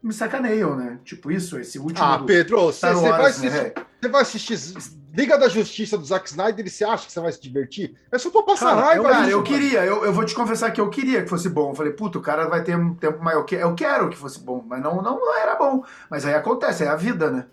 me 0.01 0.13
sacaneiam, 0.13 0.75
né? 0.75 0.99
Tipo 1.03 1.31
isso, 1.31 1.59
esse 1.59 1.77
último. 1.77 2.05
Ah, 2.05 2.23
Pedro, 2.25 2.61
você, 2.63 2.77
Star 2.77 2.93
você 2.95 3.09
vai 3.09 3.21
né, 3.21 3.27
assistir, 3.27 3.73
você 4.01 4.07
vai 4.09 4.21
assistir 4.21 4.99
Liga 5.13 5.37
da 5.37 5.49
Justiça 5.49 5.97
do 5.97 6.05
Zack 6.05 6.29
Snyder 6.29 6.65
e 6.65 6.69
você 6.69 6.85
acha 6.85 7.05
que 7.05 7.11
você 7.11 7.19
vai 7.19 7.31
se 7.31 7.41
divertir? 7.41 7.95
É 8.11 8.17
só 8.17 8.29
pra 8.29 8.43
passar 8.43 8.75
Cara, 8.75 8.81
raiva. 8.81 9.03
eu- 9.03 9.09
Cara, 9.11 9.21
isso, 9.23 9.31
eu 9.31 9.43
queria, 9.43 9.83
eu, 9.85 10.05
eu 10.05 10.13
vou 10.13 10.23
te 10.23 10.35
confessar 10.35 10.71
que 10.71 10.79
eu 10.79 10.89
queria 10.89 11.23
que 11.23 11.29
fosse 11.29 11.49
bom. 11.49 11.71
Eu 11.71 11.75
falei, 11.75 11.93
puta, 11.93 12.19
o 12.19 12.21
cara 12.21 12.47
vai 12.47 12.63
ter 12.63 12.77
um 12.77 12.93
tempo 12.93 13.21
maior. 13.23 13.45
Eu 13.51 13.75
quero 13.75 14.09
que 14.09 14.17
fosse 14.17 14.39
bom, 14.39 14.63
mas 14.67 14.81
não, 14.81 15.01
não, 15.01 15.19
não 15.19 15.37
era 15.37 15.55
bom. 15.55 15.83
Mas 16.09 16.25
aí 16.25 16.33
acontece, 16.35 16.83
é 16.83 16.87
a 16.87 16.95
vida, 16.95 17.31
né? 17.31 17.45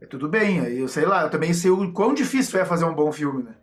É 0.00 0.06
tudo 0.06 0.28
bem, 0.28 0.60
aí 0.60 0.80
eu 0.80 0.88
sei 0.88 1.06
lá, 1.06 1.22
eu 1.22 1.30
também 1.30 1.54
sei 1.54 1.70
o 1.70 1.92
quão 1.92 2.12
difícil 2.12 2.58
é 2.60 2.64
fazer 2.64 2.84
um 2.84 2.94
bom 2.94 3.12
filme, 3.12 3.44
né? 3.44 3.54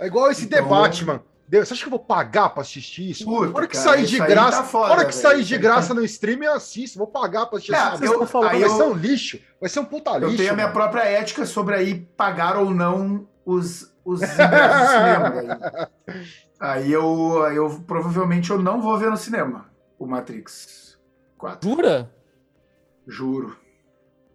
É 0.00 0.06
igual 0.06 0.28
esse 0.30 0.44
Então- 0.46 0.62
The 0.64 0.68
Batman. 0.68 1.22
Deus, 1.50 1.66
Você 1.66 1.74
acha 1.74 1.82
que 1.82 1.88
eu 1.88 1.90
vou 1.90 1.98
pagar 1.98 2.50
pra 2.50 2.62
assistir 2.62 3.10
isso? 3.10 3.24
Puta, 3.24 3.46
a 3.50 3.56
hora 3.56 3.66
que 3.66 3.72
cara, 3.76 3.88
sair 3.90 4.06
de 4.06 4.22
aí 4.22 4.28
graça, 4.28 4.58
tá 4.58 4.62
foda, 4.62 4.92
hora 4.92 5.04
que 5.04 5.10
velho. 5.10 5.20
sair 5.22 5.42
de 5.42 5.58
graça 5.58 5.88
tá- 5.88 5.94
no 5.94 6.04
stream, 6.04 6.44
eu 6.44 6.52
assisto. 6.52 6.96
Vou 6.96 7.08
pagar 7.08 7.46
pra 7.46 7.56
assistir 7.58 7.74
É, 7.74 7.78
essa 7.78 8.04
eu- 8.04 8.22
aí 8.22 8.60
Vai 8.60 8.62
eu- 8.62 8.70
ser 8.76 8.82
um 8.84 8.92
lixo. 8.94 9.40
Vai 9.60 9.68
ser 9.68 9.80
um 9.80 9.84
puta 9.84 10.10
Eu 10.12 10.20
lixo. 10.28 10.36
tenho 10.36 10.52
a 10.52 10.54
minha 10.54 10.66
mano. 10.68 10.78
própria 10.78 11.02
ética 11.02 11.44
sobre 11.44 11.74
aí 11.74 12.00
pagar 12.16 12.56
ou 12.56 12.70
não 12.70 13.26
os, 13.44 13.92
os 14.04 14.22
ingressos 14.22 14.80
do 14.80 14.86
cinema. 14.86 15.30
Daí. 15.30 15.88
Aí 16.60 16.92
eu, 16.92 17.42
aí 17.42 17.56
eu 17.56 17.82
provavelmente 17.86 18.50
eu 18.50 18.58
não 18.60 18.82
vou 18.82 18.98
ver 18.98 19.08
no 19.10 19.16
cinema 19.16 19.70
o 19.98 20.06
Matrix 20.06 20.98
4. 21.38 21.68
Jura? 21.68 22.10
Juro. 23.06 23.56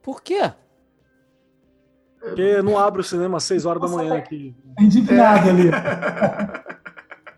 Por 0.01 0.23
quê? 0.23 0.51
Porque 2.19 2.63
não 2.63 2.79
abre 2.79 3.01
o 3.01 3.03
cinema 3.03 3.37
às 3.37 3.43
6 3.43 3.63
horas 3.63 3.79
da 3.79 3.87
manhã 3.87 4.17
aqui. 4.17 4.55
Tá 4.75 4.83
indignado 4.83 5.49
ali. 5.49 5.69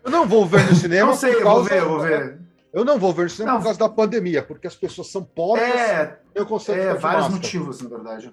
Eu 0.08 0.10
não 0.10 0.26
vou 0.26 0.46
ver 0.46 0.66
no 0.68 0.74
cinema. 0.76 1.10
Não 1.10 1.16
sei, 1.16 1.34
eu 1.34 1.44
vou 1.44 1.62
ver, 1.64 1.78
eu 1.78 1.88
vou 1.88 2.00
ver. 2.00 2.38
Eu 2.72 2.84
não 2.84 2.98
vou 2.98 3.12
ver 3.12 3.24
no 3.24 3.30
cinema 3.30 3.52
Não. 3.52 3.58
por 3.60 3.64
causa 3.64 3.78
da 3.78 3.88
pandemia, 3.88 4.42
porque 4.42 4.66
as 4.66 4.74
pessoas 4.74 5.08
são 5.08 5.22
pobres. 5.22 5.64
É, 5.64 6.18
eu 6.34 6.46
consigo 6.46 6.78
é 6.78 6.94
vários 6.94 7.02
máscara. 7.24 7.30
motivos, 7.30 7.80
na 7.82 7.88
verdade. 7.88 8.32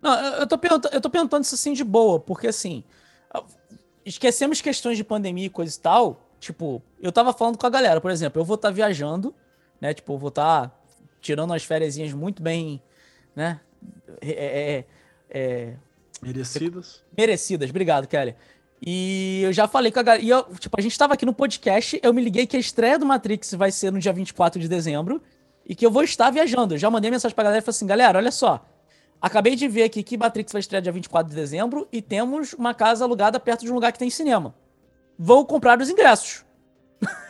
Não, 0.00 0.14
eu 0.38 0.46
tô, 0.46 0.58
perguntando, 0.58 0.94
eu 0.94 1.00
tô 1.00 1.10
perguntando 1.10 1.44
isso 1.44 1.54
assim 1.54 1.72
de 1.72 1.82
boa, 1.82 2.20
porque 2.20 2.46
assim, 2.46 2.84
esquecemos 4.04 4.60
questões 4.60 4.96
de 4.96 5.02
pandemia 5.04 5.46
e 5.46 5.50
coisa 5.50 5.76
e 5.76 5.80
tal. 5.80 6.22
Tipo, 6.38 6.82
eu 7.00 7.10
tava 7.10 7.32
falando 7.32 7.58
com 7.58 7.66
a 7.66 7.70
galera, 7.70 8.00
por 8.00 8.10
exemplo, 8.10 8.40
eu 8.40 8.44
vou 8.44 8.54
estar 8.56 8.70
viajando, 8.70 9.34
né? 9.80 9.92
Tipo, 9.94 10.12
eu 10.14 10.18
vou 10.18 10.28
estar 10.28 10.72
tirando 11.20 11.50
umas 11.50 11.64
férias 11.64 11.96
muito 12.12 12.42
bem, 12.42 12.80
né? 13.34 13.60
é- 14.20 14.30
é- 14.30 14.84
é, 15.28 15.74
Merecidas. 16.22 17.02
merecidas. 17.16 17.70
Obrigado, 17.70 18.06
Kelly. 18.06 18.36
E 18.84 19.42
eu 19.42 19.52
já 19.52 19.66
falei 19.66 19.90
com 19.90 20.00
a 20.00 20.02
galera. 20.02 20.24
E 20.24 20.28
eu, 20.28 20.44
tipo, 20.58 20.78
a 20.78 20.82
gente 20.82 20.96
tava 20.98 21.14
aqui 21.14 21.24
no 21.24 21.32
podcast, 21.32 21.98
eu 22.02 22.12
me 22.12 22.22
liguei 22.22 22.46
que 22.46 22.56
a 22.56 22.60
estreia 22.60 22.98
do 22.98 23.06
Matrix 23.06 23.54
vai 23.54 23.70
ser 23.70 23.90
no 23.90 23.98
dia 23.98 24.12
24 24.12 24.60
de 24.60 24.68
dezembro 24.68 25.22
e 25.64 25.74
que 25.74 25.84
eu 25.84 25.90
vou 25.90 26.02
estar 26.02 26.30
viajando. 26.30 26.74
Eu 26.74 26.78
já 26.78 26.90
mandei 26.90 27.10
mensagem 27.10 27.34
pra 27.34 27.44
galera 27.44 27.60
e 27.60 27.64
falei 27.64 27.76
assim: 27.76 27.86
galera, 27.86 28.18
olha 28.18 28.30
só. 28.30 28.64
Acabei 29.20 29.56
de 29.56 29.66
ver 29.66 29.84
aqui 29.84 30.02
que 30.02 30.16
Matrix 30.16 30.52
vai 30.52 30.60
estrear 30.60 30.82
dia 30.82 30.92
24 30.92 31.30
de 31.30 31.34
dezembro 31.34 31.88
e 31.90 32.02
temos 32.02 32.52
uma 32.52 32.74
casa 32.74 33.04
alugada 33.04 33.40
perto 33.40 33.64
de 33.64 33.72
um 33.72 33.74
lugar 33.74 33.90
que 33.90 33.98
tem 33.98 34.10
cinema. 34.10 34.54
Vou 35.18 35.44
comprar 35.46 35.80
os 35.80 35.88
ingressos. 35.88 36.45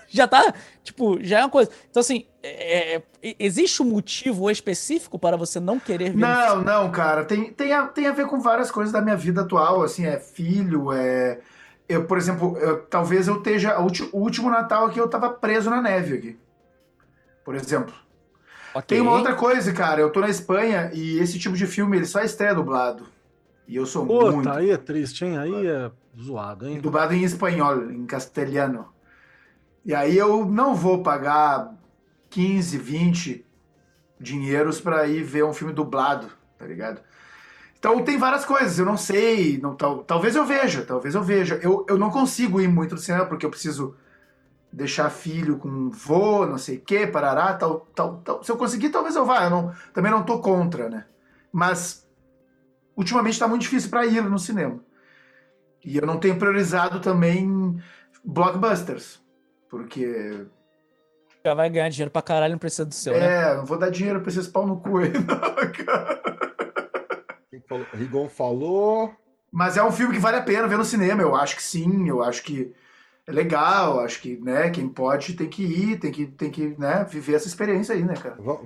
Já 0.08 0.26
tá, 0.28 0.54
tipo, 0.82 1.18
já 1.22 1.40
é 1.40 1.42
uma 1.42 1.50
coisa. 1.50 1.70
Então, 1.90 2.00
assim, 2.00 2.26
é- 2.42 2.96
é- 2.96 3.02
existe 3.38 3.82
um 3.82 3.86
motivo 3.86 4.50
específico 4.50 5.18
para 5.18 5.36
você 5.36 5.58
não 5.60 5.78
querer 5.78 6.10
ver? 6.10 6.16
Não, 6.18 6.62
não, 6.62 6.90
cara. 6.90 7.24
Tem, 7.24 7.52
tem, 7.52 7.72
a, 7.72 7.86
tem 7.86 8.06
a 8.06 8.12
ver 8.12 8.26
com 8.26 8.40
várias 8.40 8.70
coisas 8.70 8.92
da 8.92 9.00
minha 9.00 9.16
vida 9.16 9.42
atual, 9.42 9.82
assim, 9.82 10.04
é 10.06 10.18
filho, 10.18 10.92
é. 10.92 11.40
Eu, 11.88 12.04
por 12.04 12.18
exemplo, 12.18 12.56
eu- 12.58 12.82
talvez 12.82 13.28
eu 13.28 13.36
esteja. 13.36 13.78
O 13.78 14.18
último 14.18 14.50
Natal 14.50 14.86
aqui 14.86 14.98
eu 14.98 15.08
tava 15.08 15.30
preso 15.30 15.70
na 15.70 15.80
neve 15.80 16.14
aqui. 16.16 16.38
Por 17.44 17.54
exemplo. 17.54 17.94
Ok. 18.74 18.84
Tem 18.88 19.00
uma 19.00 19.12
outra 19.12 19.34
coisa, 19.34 19.72
cara. 19.72 20.00
Eu 20.00 20.10
tô 20.10 20.20
na 20.20 20.28
Espanha 20.28 20.90
e 20.92 21.18
esse 21.18 21.38
tipo 21.38 21.56
de 21.56 21.66
filme 21.66 21.96
ele 21.96 22.04
só 22.06 22.20
estreia 22.20 22.54
dublado. 22.54 23.06
E 23.68 23.76
eu 23.76 23.86
sou 23.86 24.04
muito. 24.04 24.36
Puta, 24.38 24.54
aí 24.58 24.70
é 24.70 24.76
triste, 24.76 25.24
hein? 25.24 25.38
Aí 25.38 25.66
é 25.66 25.90
zoado, 26.20 26.68
hein? 26.68 26.80
Dublado 26.80 27.14
em 27.14 27.22
espanhol, 27.22 27.90
em 27.90 28.04
castelhano. 28.04 28.88
E 29.86 29.94
aí 29.94 30.18
eu 30.18 30.44
não 30.44 30.74
vou 30.74 31.00
pagar 31.00 31.72
15, 32.28 32.76
20 32.76 33.46
dinheiros 34.18 34.80
pra 34.80 35.06
ir 35.06 35.22
ver 35.22 35.44
um 35.44 35.54
filme 35.54 35.72
dublado, 35.72 36.26
tá 36.58 36.66
ligado? 36.66 37.00
Então 37.78 38.02
tem 38.02 38.18
várias 38.18 38.44
coisas, 38.44 38.80
eu 38.80 38.84
não 38.84 38.96
sei, 38.96 39.58
não, 39.58 39.76
tal, 39.76 40.02
talvez 40.02 40.34
eu 40.34 40.44
veja, 40.44 40.84
talvez 40.84 41.14
eu 41.14 41.22
veja. 41.22 41.60
Eu, 41.62 41.86
eu 41.88 41.96
não 41.96 42.10
consigo 42.10 42.60
ir 42.60 42.66
muito 42.66 42.96
no 42.96 43.00
cinema 43.00 43.26
porque 43.26 43.46
eu 43.46 43.50
preciso 43.50 43.94
deixar 44.72 45.08
filho 45.08 45.56
com 45.56 45.88
vô, 45.88 46.44
não 46.44 46.58
sei 46.58 46.78
o 46.78 46.80
que, 46.80 47.06
parará, 47.06 47.54
tal, 47.54 47.86
tal, 47.94 48.16
tal. 48.24 48.42
Se 48.42 48.50
eu 48.50 48.56
conseguir, 48.56 48.88
talvez 48.88 49.14
eu 49.14 49.24
vá. 49.24 49.44
Eu 49.44 49.50
não, 49.50 49.72
também 49.94 50.10
não 50.10 50.24
tô 50.24 50.40
contra, 50.40 50.90
né? 50.90 51.06
Mas 51.52 52.04
ultimamente 52.96 53.38
tá 53.38 53.46
muito 53.46 53.62
difícil 53.62 53.88
pra 53.88 54.04
ir 54.04 54.20
no 54.20 54.38
cinema. 54.38 54.80
E 55.84 55.96
eu 55.96 56.04
não 56.04 56.18
tenho 56.18 56.36
priorizado 56.36 56.98
também 56.98 57.80
blockbusters. 58.24 59.24
Porque, 59.68 60.46
Já 61.44 61.54
vai 61.54 61.68
ganhar 61.70 61.88
dinheiro 61.88 62.10
pra 62.10 62.22
caralho, 62.22 62.52
não 62.52 62.58
precisa 62.58 62.84
do 62.84 62.94
seu, 62.94 63.12
né? 63.18 63.26
é, 63.52 63.56
não 63.56 63.64
vou 63.66 63.78
dar 63.78 63.90
dinheiro 63.90 64.20
pra 64.20 64.30
esses 64.30 64.46
pau 64.48 64.66
no 64.66 64.80
cu 64.80 64.98
aí, 64.98 65.12
não, 65.14 65.84
cara. 65.84 66.22
Falou? 67.68 67.86
Rigon 67.94 68.28
falou. 68.28 69.12
Mas 69.50 69.76
é 69.76 69.82
um 69.82 69.90
filme 69.90 70.14
que 70.14 70.20
vale 70.20 70.36
a 70.36 70.42
pena 70.42 70.68
ver 70.68 70.76
no 70.78 70.84
cinema, 70.84 71.22
eu 71.22 71.34
acho 71.34 71.56
que 71.56 71.62
sim, 71.62 72.08
eu 72.08 72.22
acho 72.22 72.42
que 72.42 72.72
é 73.26 73.32
legal, 73.32 74.00
acho 74.00 74.20
que, 74.20 74.36
né, 74.36 74.70
quem 74.70 74.88
pode 74.88 75.34
tem 75.34 75.48
que 75.48 75.64
ir, 75.64 75.98
tem 75.98 76.12
que, 76.12 76.26
tem 76.26 76.50
que, 76.50 76.78
né, 76.78 77.04
viver 77.08 77.34
essa 77.34 77.48
experiência 77.48 77.94
aí, 77.94 78.04
né, 78.04 78.14
cara? 78.14 78.36
Va- 78.38 78.60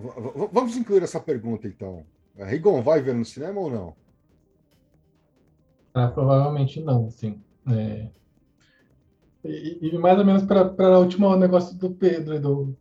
Vamos 0.53 0.77
incluir 0.77 1.03
essa 1.03 1.21
pergunta, 1.21 1.67
então. 1.67 2.05
Rigon 2.37 2.83
vai 2.83 3.01
ver 3.01 3.15
no 3.15 3.25
cinema 3.25 3.59
ou 3.61 3.71
não? 3.71 3.97
Ah, 5.95 6.09
provavelmente 6.09 6.81
não, 6.81 7.07
assim. 7.07 7.41
É. 7.71 8.07
E, 9.45 9.79
e 9.95 9.99
mais 9.99 10.19
ou 10.19 10.25
menos 10.25 10.43
para 10.45 10.99
o 10.99 11.03
último 11.03 11.35
negócio 11.37 11.77
do 11.79 11.91
Pedro, 11.91 12.35
e 12.35 12.39
do 12.39 12.77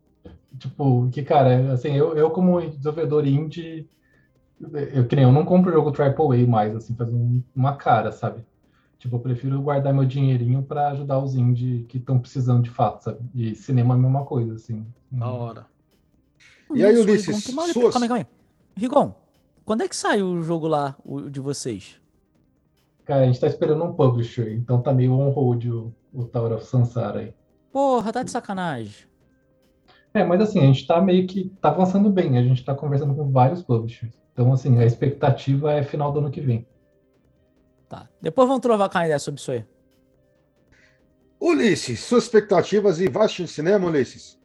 tipo, 0.58 1.08
que 1.10 1.22
cara, 1.22 1.72
assim, 1.72 1.92
eu, 1.94 2.16
eu 2.16 2.30
como 2.30 2.60
desenvolvedor 2.60 3.26
indie, 3.26 3.88
eu, 4.94 5.06
que 5.06 5.16
nem 5.16 5.24
eu 5.24 5.32
não 5.32 5.44
compro 5.44 5.72
jogo 5.72 5.92
AAA 5.92 6.46
mais, 6.46 6.74
assim, 6.76 6.94
faz 6.94 7.10
um- 7.12 7.42
uma 7.54 7.76
cara, 7.76 8.12
sabe? 8.12 8.44
Tipo, 8.98 9.16
eu 9.16 9.20
prefiro 9.20 9.62
guardar 9.62 9.94
meu 9.94 10.04
dinheirinho 10.04 10.62
para 10.62 10.90
ajudar 10.90 11.18
os 11.18 11.34
indie 11.34 11.84
que 11.88 11.98
estão 11.98 12.18
precisando 12.18 12.62
de 12.62 12.70
fato, 12.70 13.04
sabe? 13.04 13.20
E 13.34 13.54
cinema 13.54 13.94
é 13.94 13.98
a 13.98 14.00
mesma 14.00 14.24
coisa, 14.26 14.54
assim. 14.54 14.86
Da 15.10 15.28
hora. 15.28 15.66
E 16.74 16.84
aí, 16.84 16.96
Ulisses, 16.98 17.36
Rigon, 17.44 17.62
suas- 17.72 17.94
Calma 17.94 18.06
aí, 18.06 18.08
calma 18.08 18.16
aí. 18.16 18.26
Rigon, 18.76 19.14
quando 19.64 19.82
é 19.82 19.88
que 19.88 19.96
sai 19.96 20.22
o 20.22 20.42
jogo 20.42 20.68
lá, 20.68 20.96
o 21.04 21.28
de 21.28 21.40
vocês? 21.40 22.00
Cara, 23.04 23.22
a 23.22 23.26
gente 23.26 23.40
tá 23.40 23.46
esperando 23.46 23.82
um 23.84 23.92
publisher, 23.92 24.52
então 24.52 24.80
tá 24.80 24.92
meio 24.92 25.12
on-hold 25.12 25.64
o, 25.66 25.92
o 26.12 26.24
Tower 26.24 26.52
of 26.52 26.64
Sansara 26.64 27.20
aí. 27.20 27.34
Porra, 27.72 28.12
tá 28.12 28.22
de 28.22 28.30
sacanagem. 28.30 29.08
É, 30.12 30.24
mas 30.24 30.40
assim, 30.40 30.58
a 30.58 30.66
gente 30.66 30.86
tá 30.86 31.00
meio 31.00 31.26
que 31.26 31.50
tá 31.60 31.68
avançando 31.68 32.10
bem, 32.10 32.36
a 32.36 32.42
gente 32.42 32.64
tá 32.64 32.74
conversando 32.74 33.14
com 33.14 33.30
vários 33.30 33.62
publishers. 33.62 34.12
Então, 34.32 34.52
assim, 34.52 34.78
a 34.78 34.84
expectativa 34.84 35.72
é 35.72 35.82
final 35.82 36.12
do 36.12 36.18
ano 36.18 36.30
que 36.30 36.40
vem. 36.40 36.66
Tá. 37.88 38.08
Depois 38.20 38.48
vamos 38.48 38.62
trovar 38.62 38.88
com 38.88 38.98
a 38.98 39.04
ideia 39.04 39.18
sobre 39.18 39.40
isso 39.40 39.52
aí. 39.52 39.64
Ulisses, 41.40 42.00
suas 42.00 42.24
expectativas 42.24 43.00
e 43.00 43.08
vai 43.08 43.24
assistir 43.24 43.42
no 43.42 43.48
cinema, 43.48 43.86
Ulisses? 43.86 44.38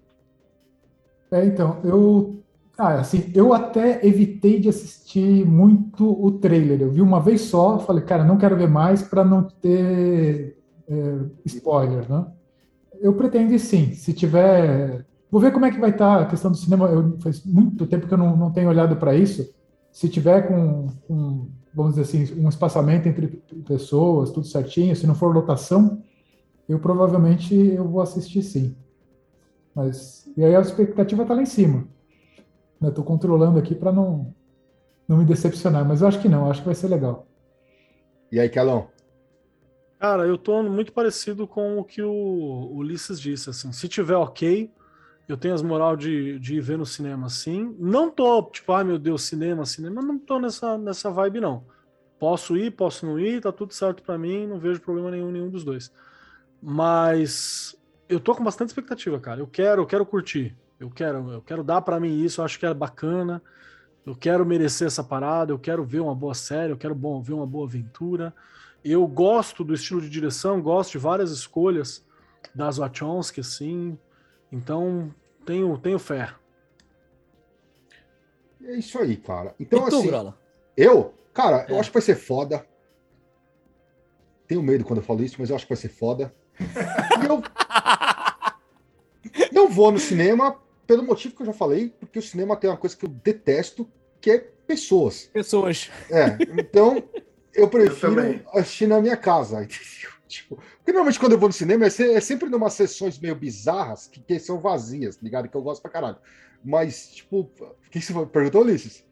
É, 1.32 1.46
então, 1.46 1.80
eu. 1.84 2.42
Ah, 2.78 3.00
assim, 3.00 3.32
eu 3.34 3.54
até 3.54 4.06
evitei 4.06 4.60
de 4.60 4.70
assistir 4.70 5.46
muito 5.46 6.06
o 6.22 6.32
trailer. 6.40 6.82
Eu 6.82 6.92
vi 6.92 7.02
uma 7.02 7.22
vez 7.22 7.42
só, 7.42 7.80
falei, 7.80 8.04
cara, 8.04 8.24
não 8.24 8.38
quero 8.38 8.58
ver 8.58 8.68
mais 8.68 9.02
para 9.02 9.24
não 9.24 9.44
ter 9.44 10.55
spoiler, 11.46 12.10
né? 12.10 12.26
Eu 13.00 13.14
pretendo 13.14 13.58
sim, 13.60 13.94
se 13.94 14.14
tiver. 14.14 15.06
Vou 15.30 15.42
ver 15.42 15.52
como 15.52 15.66
é 15.66 15.72
que 15.72 15.80
vai 15.80 15.90
estar 15.90 16.22
a 16.22 16.26
questão 16.26 16.52
do 16.52 16.58
cinema. 16.58 16.88
Eu, 16.88 17.18
faz 17.20 17.44
muito 17.44 17.86
tempo 17.86 18.08
que 18.08 18.14
eu 18.14 18.18
não, 18.18 18.36
não 18.38 18.52
tenho 18.52 18.70
olhado 18.70 18.96
para 18.96 19.16
isso. 19.16 19.54
Se 19.92 20.08
tiver 20.10 20.48
com, 20.48 20.88
com, 21.08 21.48
vamos 21.74 21.96
dizer 21.96 22.02
assim, 22.04 22.42
um 22.42 22.50
espaçamento 22.50 23.08
entre 23.08 23.28
pessoas, 23.68 24.32
tudo 24.32 24.46
certinho, 24.46 24.96
se 24.96 25.08
não 25.08 25.16
for 25.16 25.34
lotação, 25.34 26.02
eu 26.68 26.80
provavelmente 26.80 27.56
eu 27.56 27.88
vou 27.88 28.02
assistir 28.02 28.44
sim. 28.44 28.76
Mas 29.74 30.30
e 30.38 30.44
aí 30.44 30.56
a 30.56 30.62
expectativa 30.62 31.24
está 31.24 31.34
lá 31.34 31.42
em 31.42 31.46
cima. 31.46 31.88
Estou 32.82 33.04
controlando 33.04 33.58
aqui 33.58 33.74
para 33.74 33.92
não 33.92 34.34
não 35.08 35.18
me 35.18 35.26
decepcionar, 35.26 35.86
mas 35.86 36.02
eu 36.02 36.08
acho 36.08 36.20
que 36.20 36.28
não, 36.28 36.50
acho 36.50 36.62
que 36.62 36.66
vai 36.66 36.76
ser 36.76 36.88
legal. 36.88 37.28
E 38.32 38.40
aí, 38.40 38.50
Kelão? 38.50 38.88
Cara, 40.06 40.28
eu 40.28 40.38
tô 40.38 40.62
muito 40.62 40.94
parecido 40.94 41.48
com 41.48 41.80
o 41.80 41.84
que 41.84 42.00
o 42.00 42.70
Ulisses 42.76 43.20
disse, 43.20 43.50
assim, 43.50 43.72
se 43.72 43.88
tiver 43.88 44.16
ok, 44.16 44.72
eu 45.28 45.36
tenho 45.36 45.56
as 45.56 45.64
moral 45.64 45.98
de, 45.98 46.38
de 46.38 46.58
ir 46.58 46.62
ver 46.62 46.78
no 46.78 46.86
cinema, 46.86 47.28
sim. 47.28 47.76
Não 47.80 48.12
tô, 48.12 48.44
tipo, 48.44 48.72
ai 48.72 48.84
meu 48.84 49.00
Deus, 49.00 49.24
cinema, 49.24 49.66
cinema, 49.66 50.04
não 50.04 50.20
tô 50.20 50.40
nessa, 50.40 50.78
nessa 50.78 51.10
vibe, 51.10 51.42
não. 51.42 51.66
Posso 52.20 52.56
ir, 52.56 52.70
posso 52.70 53.04
não 53.04 53.20
ir, 53.20 53.42
tá 53.42 53.52
tudo 53.52 53.74
certo 53.74 54.04
pra 54.04 54.16
mim, 54.16 54.46
não 54.46 54.60
vejo 54.60 54.80
problema 54.80 55.10
nenhum 55.10 55.32
nenhum 55.32 55.50
dos 55.50 55.64
dois. 55.64 55.92
Mas 56.62 57.76
eu 58.08 58.20
tô 58.20 58.36
com 58.36 58.44
bastante 58.44 58.70
expectativa, 58.70 59.20
cara. 59.20 59.40
Eu 59.40 59.48
quero, 59.48 59.82
eu 59.82 59.88
quero 59.88 60.06
curtir. 60.06 60.56
Eu 60.80 60.92
quero, 60.92 61.32
eu 61.32 61.42
quero 61.42 61.64
dar 61.64 61.82
pra 61.82 62.00
mim 62.00 62.24
isso, 62.24 62.42
eu 62.42 62.46
acho 62.46 62.60
que 62.60 62.66
é 62.68 62.74
bacana. 62.76 63.42
Eu 64.06 64.16
quero 64.16 64.46
merecer 64.46 64.86
essa 64.86 65.04
parada, 65.04 65.52
eu 65.52 65.58
quero 65.58 65.84
ver 65.84 66.02
uma 66.02 66.14
boa 66.14 66.36
série, 66.36 66.72
eu 66.72 66.78
quero 66.78 66.94
bom, 66.94 67.24
ver 67.24 67.34
uma 67.34 67.48
boa 67.48 67.66
aventura. 67.66 68.32
Eu 68.88 69.08
gosto 69.08 69.64
do 69.64 69.74
estilo 69.74 70.00
de 70.00 70.08
direção, 70.08 70.62
gosto 70.62 70.92
de 70.92 70.98
várias 71.00 71.32
escolhas 71.32 72.06
das 72.54 72.78
Wachowski, 72.78 73.40
assim. 73.40 73.98
Então, 74.52 75.12
tenho, 75.44 75.76
tenho 75.80 75.98
fé. 75.98 76.32
É 78.64 78.76
isso 78.78 79.00
aí, 79.00 79.18
cara. 79.18 79.56
Então, 79.60 79.88
e 79.88 79.90
tu, 79.90 79.98
assim, 79.98 80.12
eu, 80.78 81.16
cara, 81.34 81.66
eu 81.68 81.78
É. 81.78 81.80
acho 81.80 81.90
que 81.90 81.96
vai 81.96 82.02
ser 82.04 82.14
foda. 82.16 82.64
Tenho 84.48 84.62
medo 84.62 84.86
quando 84.86 85.00
eu 85.00 85.04
falo 85.04 85.24
isso, 85.24 85.38
mas 85.40 85.50
eu 85.50 85.56
acho 85.56 85.66
que 85.66 85.74
vai 85.74 85.82
ser 85.82 85.90
foda. 85.90 86.32
E 86.60 87.26
eu 87.26 87.42
não 89.52 89.68
vou 89.68 89.92
no 89.92 89.98
cinema 90.00 90.62
pelo 90.86 91.02
motivo 91.02 91.36
que 91.36 91.42
eu 91.42 91.48
já 91.48 91.54
falei, 91.54 91.90
porque 92.00 92.20
o 92.20 92.22
cinema 92.22 92.56
tem 92.56 92.70
uma 92.70 92.78
coisa 92.78 92.96
que 92.96 93.06
eu 93.06 93.10
detesto, 93.10 93.90
que 94.22 94.30
é 94.30 94.38
pessoas. 94.38 95.24
Pessoas. 95.34 95.90
É, 96.12 96.38
então 96.60 97.04
eu 97.56 97.68
prefiro 97.68 98.16
também. 98.16 98.44
assistir 98.54 98.88
na 98.88 99.02
minha 99.02 99.18
casa. 99.18 99.58
entendeu? 99.64 100.12
Tipo, 100.28 100.56
porque 100.56 100.92
normalmente 100.92 101.20
quando 101.20 101.34
eu 101.34 101.38
vou 101.40 101.48
no 101.50 101.54
cinema 101.54 101.86
é, 101.86 101.90
se- 101.90 102.14
é 102.14 102.20
sempre 102.20 102.50
numa 102.50 102.70
sessões 102.70 103.20
meio 103.20 103.36
bizarras 103.36 104.08
que, 104.08 104.20
que 104.20 104.40
são 104.40 104.60
vazias, 104.60 105.16
tá 105.16 105.22
ligado? 105.24 105.48
Que 105.48 105.56
eu 105.56 105.62
gosto 105.62 105.82
pra 105.82 105.92
caralho. 105.92 106.18
Mas, 106.64 107.10
tipo, 107.10 107.42
o 107.42 107.90
que 107.92 108.02
você 108.02 108.12
perguntou, 108.26 108.62
Ulisses? 108.64 109.06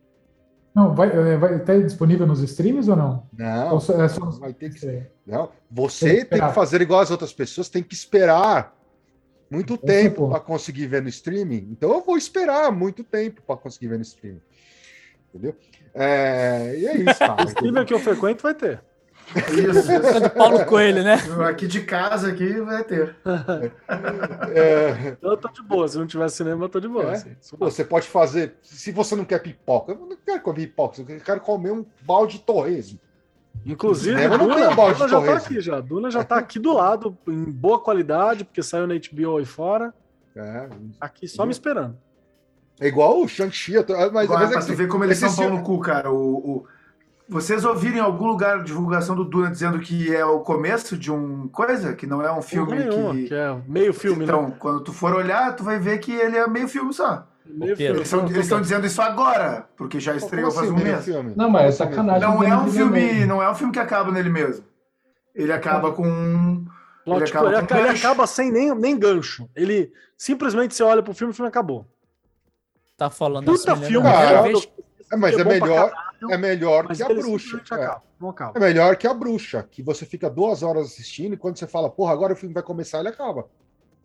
Não, 0.76 0.96
vai, 0.96 1.10
é, 1.10 1.38
vai 1.38 1.58
estar 1.58 1.80
disponível 1.84 2.26
nos 2.26 2.40
streams 2.42 2.90
ou 2.90 2.96
não? 2.98 3.28
Não, 3.38 3.74
Ou 3.76 3.80
só- 3.80 4.02
é 4.02 4.10
só- 4.10 4.26
vai 4.32 4.54
ter 4.54 4.74
que 4.74 5.04
Não, 5.26 5.48
Tem 5.48 5.56
você 5.70 6.16
que 6.18 6.26
tem 6.26 6.42
que, 6.42 6.52
fazer 6.54 6.82
igual 6.82 7.00
as 7.02 7.12
outras 7.12 7.32
pessoas, 7.32 7.70
tem 7.70 7.84
que 7.84 7.94
esperar 7.94 8.76
muito 9.52 9.76
o 9.76 9.78
tempo 9.78 10.30
para 10.30 10.40
conseguir 10.40 10.88
ver 10.88 11.04
no 11.04 11.10
streaming. 11.10 11.68
Então 11.72 11.94
eu 11.94 12.02
vou 12.02 12.18
esperar 12.18 12.72
muito 12.72 13.04
tempo 13.04 13.44
para 13.46 13.56
conseguir 13.56 13.88
ver 13.90 13.98
no 13.98 14.02
streaming. 14.02 14.42
Entendeu? 15.34 15.56
É, 15.94 16.76
e 16.78 16.88
é 16.88 16.98
isso, 16.98 17.20
cara. 17.20 17.44
Streamer 17.46 17.86
que 17.86 17.94
eu 17.94 18.00
frequento 18.00 18.44
vai 18.44 18.54
ter. 18.54 18.82
Isso, 19.36 19.92
É 19.92 20.20
do 20.20 20.30
Paulo 20.30 20.64
Coelho, 20.66 21.04
né? 21.04 21.16
isso. 21.16 21.42
Aqui 21.42 21.66
de 21.66 21.82
casa 21.82 22.30
aqui 22.30 22.60
vai 22.62 22.84
ter. 22.84 23.16
É, 24.54 25.18
Eu 25.22 25.38
tô 25.38 25.48
de 25.50 25.64
boa. 25.64 25.88
Se 25.88 25.98
não 25.98 26.06
tiver 26.06 26.30
cinema, 26.30 26.66
eu 26.66 26.70
tô 26.70 26.80
de 26.80 26.88
boa. 26.88 27.06
É? 27.06 27.12
assim. 27.14 27.36
você 27.58 27.84
pode 27.84 28.08
fazer. 28.08 28.56
Se 28.62 28.92
você 28.92 29.16
não 29.16 29.26
quer 29.26 29.40
pipoca, 29.40 29.94
eu 29.94 29.98
não 29.98 30.18
quero 30.24 30.42
comer 30.42 30.68
pipoca, 30.68 31.02
eu 31.02 31.20
quero 31.22 31.42
comer 31.42 31.72
um 31.72 31.86
balde 32.02 32.38
de 32.38 32.44
torresmo. 32.44 33.00
Inclusive, 33.66 34.16
Cinema 34.16 34.38
não 34.38 34.48
Duna, 34.48 34.70
um 34.70 34.76
Duna 34.76 34.94
de 34.94 35.00
já 35.00 35.08
tá 35.08 35.08
torresmo. 35.08 35.38
aqui 35.38 35.62
já. 35.62 35.80
Duna 35.80 36.12
já 36.12 36.24
tá 36.24 36.38
aqui 36.38 36.60
do 36.60 36.74
lado, 36.74 37.18
em 37.28 37.46
boa 37.46 37.80
qualidade, 37.80 38.44
porque 38.44 38.62
saiu 38.62 38.86
na 38.88 38.96
HBO 38.96 39.38
aí 39.38 39.46
fora. 39.46 39.94
É, 40.36 40.68
Aqui 41.00 41.28
só 41.28 41.46
me 41.46 41.52
esperando. 41.52 41.98
É 42.84 42.88
igual 42.88 43.22
o 43.22 43.28
Shang-Chi, 43.28 43.82
tô- 43.84 43.94
mas, 44.12 44.26
Agora, 44.30 44.46
é 44.46 44.48
pra 44.48 44.48
que 44.48 44.54
tu 44.54 44.58
assim, 44.58 44.76
ver 44.76 44.88
como 44.88 45.04
eles 45.04 45.18
são 45.18 45.30
esse 45.30 45.38
pau 45.38 45.50
no 45.50 45.62
cu, 45.64 45.80
cara. 45.80 46.12
O, 46.12 46.36
o- 46.38 46.66
Vocês 47.30 47.64
ouviram 47.66 47.98
em 47.98 48.00
algum 48.02 48.28
lugar 48.28 48.60
a 48.60 48.64
divulgação 48.64 49.16
do 49.16 49.24
Duna 49.24 49.50
dizendo 49.50 49.80
que 49.80 50.14
é 50.14 50.26
o 50.26 50.42
começo 50.42 50.98
de 50.98 51.12
um 51.12 51.48
coisa? 51.48 51.94
Que 51.94 52.06
não 52.06 52.22
é 52.22 52.32
um 52.32 52.42
filme 52.42 52.74
Porra 52.76 52.86
nenhuma, 52.90 53.14
que. 53.14 53.28
que 53.30 53.34
é 53.34 53.58
meio 53.68 53.94
filme, 53.94 54.24
então, 54.26 54.50
né? 54.50 54.56
quando 54.60 54.82
tu 54.82 54.92
for 54.92 55.14
olhar, 55.16 55.56
tu 55.56 55.64
vai 55.64 55.80
ver 55.80 56.00
que 56.00 56.12
ele 56.12 56.38
é 56.38 56.46
meio 56.48 56.68
filme 56.68 56.94
só. 56.94 57.26
Meio 57.46 57.76
filme. 57.78 57.96
Eles 57.98 58.08
estão 58.08 58.26
eles 58.26 58.38
estão 58.38 58.62
dizendo 58.62 58.86
isso 58.86 59.02
agora, 59.02 59.66
porque 59.78 60.00
já 60.00 60.14
estreou 60.16 60.50
assim, 60.50 60.58
faz 60.58 60.70
um 60.70 60.76
meio 60.76 60.88
mês. 60.88 61.06
filme? 61.06 61.34
Não, 61.36 61.50
mas 61.50 61.64
é 61.64 61.68
assim, 61.68 61.78
sacanagem. 61.78 62.22
Não 62.22 62.44
é 62.44 62.58
um 62.58 62.68
filme, 62.72 63.00
Villeneuve. 63.00 63.26
não 63.26 63.42
é 63.44 63.50
um 63.50 63.56
filme 63.56 63.74
que 63.74 63.80
acaba 63.80 64.12
nele 64.12 64.30
mesmo. 64.30 64.64
Ele 65.34 65.52
acaba 65.52 65.92
com 65.92 66.06
um. 66.08 66.66
Plot, 67.06 67.18
Ele 67.20 67.26
tipo, 67.26 67.38
acaba 67.40 67.58
ele, 67.58 67.68
com 67.68 67.76
ele 67.76 67.88
gancho. 67.88 68.06
acaba 68.06 68.28
sem 68.28 68.52
nem, 68.52 68.74
nem 68.76 68.98
gancho. 68.98 69.50
Ele 69.56 69.92
simplesmente 70.18 70.74
você 70.76 70.84
olha 70.84 71.02
pro 71.04 71.14
filme 71.14 71.32
e 71.32 71.34
o 71.34 71.36
filme 71.36 71.50
acabou. 71.50 71.86
Tá 72.98 73.10
falando 73.10 73.46
Puta 73.46 73.76
me 73.76 73.82
lembra 73.82 73.88
filme, 73.90 74.08
cara. 74.10 74.42
vez- 74.44 74.70
É, 75.12 75.16
mas 75.16 75.38
É 75.38 75.42
é 75.42 75.44
melhor, 75.44 75.90
caralho, 75.92 76.32
é 76.34 76.38
melhor 76.38 76.88
que 76.88 77.04
a 77.04 77.08
bruxa. 77.10 77.62
É. 77.74 77.98
É 78.56 78.60
melhor 78.60 78.96
que 78.96 79.06
a 79.08 79.14
bruxa, 79.14 79.68
que 79.70 79.84
você 79.84 80.06
fica 80.06 80.30
duas 80.30 80.64
horas 80.64 80.86
assistindo 80.88 81.34
e 81.34 81.38
quando 81.38 81.58
você 81.58 81.68
fala, 81.68 81.90
porra, 81.90 82.14
agora 82.14 82.34
o 82.34 82.36
filme 82.36 82.54
vai 82.54 82.64
começar, 82.64 83.00
ele 83.00 83.10
acaba. 83.10 83.46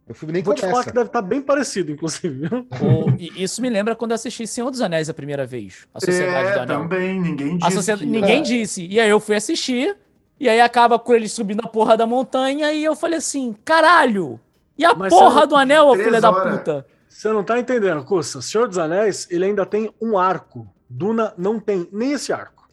O 0.08 0.14
filme 0.14 0.32
nem 0.32 0.42
Vou 0.42 0.54
te 0.54 0.62
falar 0.62 0.72
começa. 0.72 0.88
que 0.90 0.94
deve 0.94 1.06
estar 1.08 1.22
bem 1.22 1.40
parecido, 1.40 1.92
inclusive. 1.92 2.48
viu? 2.48 2.66
O- 2.82 3.10
e 3.18 3.42
isso 3.42 3.60
me 3.62 3.68
lembra 3.70 3.94
quando 3.94 4.10
eu 4.12 4.14
assisti 4.16 4.46
Senhor 4.46 4.70
dos 4.70 4.80
Anéis 4.80 5.08
a 5.08 5.14
primeira 5.14 5.46
vez. 5.46 5.86
A 5.94 6.00
Sociedade 6.00 6.52
do 6.52 6.58
É, 6.58 6.62
Anel. 6.62 6.78
também, 6.80 7.20
ninguém 7.20 7.54
A 7.56 7.66
disse. 7.66 7.72
sociedade- 7.76 8.04
que- 8.06 8.10
Ninguém 8.10 8.38
É. 8.38 8.42
disse. 8.42 8.86
E 8.86 8.98
aí 8.98 9.08
eu 9.10 9.20
fui 9.20 9.36
assistir, 9.36 9.96
e 10.40 10.48
aí 10.48 10.60
acaba 10.62 10.98
com 10.98 11.14
ele 11.14 11.28
subindo 11.28 11.60
a 11.62 11.68
porra 11.68 11.94
da 11.96 12.06
montanha, 12.06 12.72
e 12.72 12.82
eu 12.82 12.96
falei 12.96 13.18
assim, 13.18 13.54
caralho! 13.64 14.40
E 14.78 14.84
a 14.84 14.94
Mas 14.94 15.12
porra 15.12 15.46
do 15.46 15.54
anel, 15.56 15.94
filha 15.94 16.20
da 16.20 16.30
horas. 16.30 16.58
puta? 16.58 16.86
Você 17.08 17.28
não 17.32 17.42
tá 17.42 17.58
entendendo, 17.58 18.04
Custa. 18.04 18.40
Senhor 18.42 18.68
dos 18.68 18.78
Anéis, 18.78 19.26
ele 19.30 19.44
ainda 19.46 19.64
tem 19.66 19.92
um 20.00 20.16
arco. 20.18 20.68
Duna 20.88 21.34
não 21.36 21.58
tem 21.58 21.88
nem 21.92 22.12
esse 22.12 22.32
arco. 22.32 22.68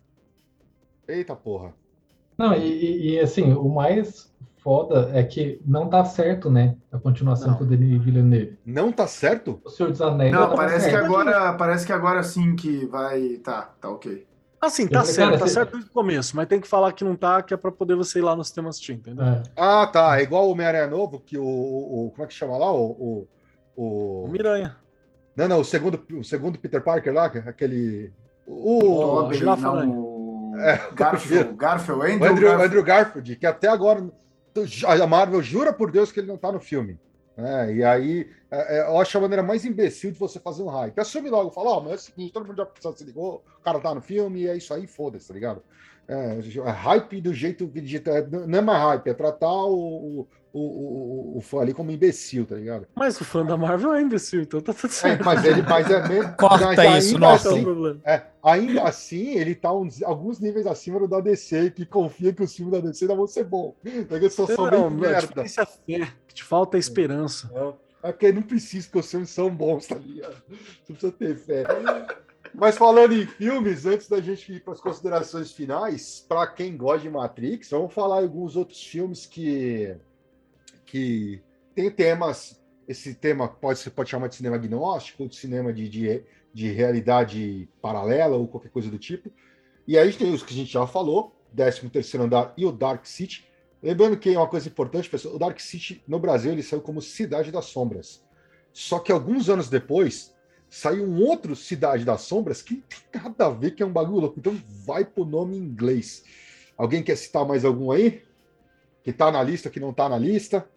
Eita 1.08 1.36
porra. 1.36 1.74
Não, 2.38 2.54
e, 2.54 3.14
e- 3.16 3.20
assim, 3.20 3.54
o 3.54 3.70
mais 3.70 4.34
foda 4.58 5.12
é 5.14 5.24
que 5.24 5.62
não 5.66 5.88
tá 5.88 6.04
certo, 6.04 6.50
né? 6.50 6.76
A 6.92 6.98
continuação 7.00 7.50
Não. 7.52 7.58
com 7.58 7.64
o 7.64 7.68
Denis 7.68 8.04
Villeneuve. 8.04 8.58
Não 8.66 8.92
tá 8.92 9.08
certo? 9.08 9.62
O 9.64 9.70
Senhor 9.70 9.92
dos 9.92 10.02
Anéis 10.02 10.32
já 10.32 10.40
Não, 10.40 10.46
tava 10.48 10.56
parece 10.58 10.86
que 10.86 10.92
certo. 10.92 11.06
agora, 11.06 11.54
parece 11.54 11.86
que 11.86 11.94
agora 11.94 12.24
sim 12.24 12.56
que 12.56 12.86
vai. 12.88 13.38
Tá, 13.38 13.74
tá 13.80 13.90
ok. 13.90 14.26
Assim, 14.60 14.88
tá 14.88 15.00
Eu- 15.02 15.06
certo, 15.06 15.28
cara, 15.28 15.38
tá 15.40 15.48
você- 15.48 15.54
certo 15.54 15.72
desde 15.74 15.90
o 15.90 15.94
começo, 15.94 16.36
mas 16.36 16.48
tem 16.48 16.60
que 16.60 16.68
falar 16.68 16.92
que 16.94 17.04
não 17.04 17.16
tá, 17.16 17.42
que 17.44 17.54
é 17.54 17.58
pra 17.58 17.72
poder 17.72 17.96
você 17.96 18.18
ir 18.20 18.24
lá 18.24 18.36
no 18.36 18.44
sistema 18.44 18.70
assistir, 18.70 18.94
entendeu? 18.94 19.24
É. 19.24 19.44
Ah, 19.56 19.86
tá. 19.86 20.20
É 20.20 20.24
igual 20.24 20.48
o 20.48 20.52
Homem-Aranha 20.52 20.88
Novo, 20.88 21.20
que 21.20 21.38
o, 21.38 21.44
o- 21.46 22.08
o- 22.08 22.12
Como 22.12 22.24
é 22.24 22.28
que 22.28 22.34
chama 22.34 22.58
lá? 22.58 22.72
O. 22.72 22.86
o, 22.92 23.28
o- 23.76 24.26
O 24.26 24.28
Miranha. 24.30 24.78
Não, 25.36 25.48
não, 25.48 25.60
o 25.60 25.66
segundo, 25.66 26.02
o 26.14 26.24
segundo 26.24 26.58
Peter 26.58 26.82
Parker 26.82 27.14
lá, 27.14 27.26
aquele. 27.26 28.12
O, 28.48 29.32
girafa 29.34 29.86
não, 29.86 30.00
o 30.54 30.54
É, 30.58 30.90
Garfield, 30.94 31.54
Garfield, 31.56 32.00
o 32.02 32.04
Andrew, 32.06 32.14
Andrew, 32.14 32.34
Garfield. 32.48 32.64
Andrew 32.66 32.84
Garfield, 32.84 33.36
que 33.36 33.46
até 33.46 33.68
agora 33.68 34.08
a 35.04 35.08
Marvel 35.08 35.42
jura 35.42 35.74
por 35.74 35.92
Deus 35.92 36.12
que 36.12 36.20
ele 36.20 36.28
não 36.28 36.38
tá 36.38 36.52
no 36.52 36.60
filme. 36.60 36.98
É, 37.38 37.74
e 37.74 37.84
aí, 37.84 38.30
é, 38.50 38.78
é, 38.78 38.88
eu 38.88 38.98
acho 38.98 39.18
a 39.18 39.22
maneira 39.22 39.44
mais 39.44 39.66
imbecil 39.66 40.10
de 40.12 40.18
você 40.18 40.40
fazer 40.40 40.64
um 40.64 40.68
hype. 40.70 40.98
Assume 40.98 41.30
logo, 41.30 41.52
fala, 41.52 41.72
ó, 41.72 41.82
mas 41.82 41.92
é 41.92 41.96
o 41.96 42.00
seguinte, 42.00 42.32
todo 42.32 42.48
mundo 42.48 42.66
já 42.82 42.94
se 42.94 43.04
ligou, 43.04 43.44
o 43.60 43.62
cara 43.62 43.78
tá 43.82 43.94
no 43.94 44.00
filme, 44.00 44.44
e 44.44 44.48
é 44.48 44.56
isso 44.56 44.74
aí, 44.74 44.88
foda-se, 44.88 45.28
tá 45.28 45.34
ligado? 45.34 45.62
É, 46.08 46.40
é 46.40 46.70
hype 46.70 47.20
do 47.22 47.34
jeito 47.34 47.68
que 47.68 47.82
digita, 47.82 48.12
é, 48.12 48.28
não 48.28 48.60
é 48.60 48.62
mais 48.62 48.80
hype, 48.84 49.08
é 49.08 49.14
tratar 49.14 49.52
o, 49.52 50.22
o, 50.22 50.28
o, 50.54 51.34
o, 51.34 51.38
o 51.38 51.42
fã 51.42 51.60
ali 51.62 51.74
como 51.74 51.92
imbecil, 51.92 52.46
tá 52.46 52.56
ligado? 52.56 52.88
Mas 52.96 53.20
o 53.20 53.26
fã 53.26 53.44
da 53.46 53.58
Marvel 53.58 53.94
é 53.94 54.02
imbecil, 54.02 54.42
então 54.44 54.62
tá 54.62 54.74
tudo 54.74 54.92
É, 54.92 54.94
certo. 54.94 55.26
mas 55.26 55.44
ele 55.44 55.62
mas 55.64 55.90
é 55.90 56.08
mesmo. 56.08 56.34
Corta 56.38 56.68
mas 56.76 57.06
isso, 57.06 57.16
ainda 57.16 57.20
nossa. 57.28 57.50
É 57.50 57.52
o 57.52 57.56
assim-. 57.88 58.02
É, 58.06 58.24
ainda 58.44 58.84
assim, 58.84 59.30
ele 59.36 59.56
tá 59.56 59.74
uns, 59.74 60.02
alguns 60.04 60.40
níveis 60.40 60.68
acima 60.68 61.00
do 61.00 61.08
da 61.08 61.20
DC, 61.20 61.72
que 61.72 61.86
confia 61.86 62.32
que 62.32 62.44
os 62.44 62.56
filmes 62.56 62.74
da 62.74 62.80
DC 62.88 63.06
não 63.08 63.18
vão 63.18 63.28
ser 63.28 63.44
bons. 63.44 63.74
Porque 64.08 64.30
só 64.30 64.46
são 64.46 64.66
Não, 64.66 64.72
bem 64.72 64.80
não, 64.80 64.88
a 64.88 64.90
merda. 64.92 65.42
é 65.42 65.46
a 65.62 65.66
fé, 65.66 66.04
o 66.04 66.28
que 66.28 66.34
te 66.36 66.44
falta 66.44 66.78
é 66.78 66.80
esperança. 66.80 67.50
É 68.04 68.12
porque 68.12 68.32
não 68.32 68.44
precisa 68.44 68.88
que 68.88 69.00
os 69.00 69.10
filmes 69.10 69.32
são 69.32 69.50
bons, 69.50 69.88
tá 69.88 69.96
ligado? 69.96 70.36
Não 70.88 70.96
precisa 70.96 71.12
ter 71.12 71.36
fé. 71.36 71.64
Mas 72.58 72.78
falando 72.78 73.14
em 73.14 73.26
filmes, 73.26 73.86
antes 73.86 74.08
da 74.08 74.22
gente 74.22 74.54
ir 74.54 74.62
para 74.62 74.74
as 74.74 74.80
considerações 74.80 75.52
finais, 75.52 76.26
para 76.28 76.48
quem 76.48 76.78
gosta 76.78 77.02
de 77.02 77.10
Matrix, 77.10 77.70
vamos 77.70 77.94
falar 77.94 78.22
alguns 78.22 78.56
outros 78.56 78.82
filmes 78.82 79.26
que, 79.26 79.94
que 80.86 81.42
tem 81.74 81.92
temas. 81.92 82.64
Esse 82.88 83.14
tema 83.14 83.48
pode 83.48 83.80
ser 83.80 83.90
pode 83.90 84.10
chamar 84.10 84.30
de 84.30 84.36
cinema 84.36 84.56
agnóstico, 84.56 85.28
de 85.28 85.36
cinema 85.36 85.74
de, 85.74 85.90
de, 85.90 86.24
de 86.54 86.72
realidade 86.72 87.68
paralela, 87.82 88.38
ou 88.38 88.48
qualquer 88.48 88.70
coisa 88.70 88.90
do 88.90 88.98
tipo. 88.98 89.30
E 89.86 89.98
aí 89.98 90.14
tem 90.14 90.34
os 90.34 90.42
que 90.42 90.54
a 90.54 90.58
gente 90.58 90.72
já 90.72 90.88
falou, 90.88 91.36
13 91.54 91.90
terceiro 91.90 92.26
andar 92.26 92.54
e 92.56 92.66
o 92.66 92.72
Dark 92.72 93.06
City. 93.06 93.46
Lembrando 93.84 94.18
que 94.18 94.34
é 94.34 94.38
uma 94.38 94.48
coisa 94.48 94.70
importante, 94.70 95.10
pessoal, 95.10 95.36
o 95.36 95.40
Dark 95.40 95.60
City 95.60 96.02
no 96.08 96.20
Brasil 96.20 96.54
ele 96.54 96.64
saiu 96.64 96.82
como 96.82 97.02
Cidade 97.02 97.52
das 97.52 97.66
Sombras. 97.66 98.24
Só 98.72 99.00
que 99.00 99.12
alguns 99.12 99.50
anos 99.50 99.70
depois 99.70 100.35
saiu 100.76 101.06
um 101.06 101.24
outro 101.24 101.56
Cidade 101.56 102.04
das 102.04 102.24
Sombras 102.24 102.62
que 102.62 102.84
tem 103.10 103.22
nada 103.22 103.46
a 103.46 103.50
ver, 103.50 103.72
que 103.72 103.82
é 103.82 103.86
um 103.86 103.92
bagulho 103.94 104.20
louco. 104.20 104.38
Então 104.38 104.62
vai 104.86 105.06
pro 105.06 105.24
nome 105.24 105.56
em 105.56 105.62
inglês. 105.62 106.24
Alguém 106.78 107.02
quer 107.02 107.16
citar 107.16 107.46
mais 107.48 107.64
algum 107.64 107.92
aí? 107.92 108.22
Que 109.02 109.14
tá 109.14 109.32
na 109.32 109.42
lista, 109.42 109.70
que 109.70 109.80
não 109.80 109.94
tá 109.94 110.10
na 110.10 110.18
lista? 110.18 110.68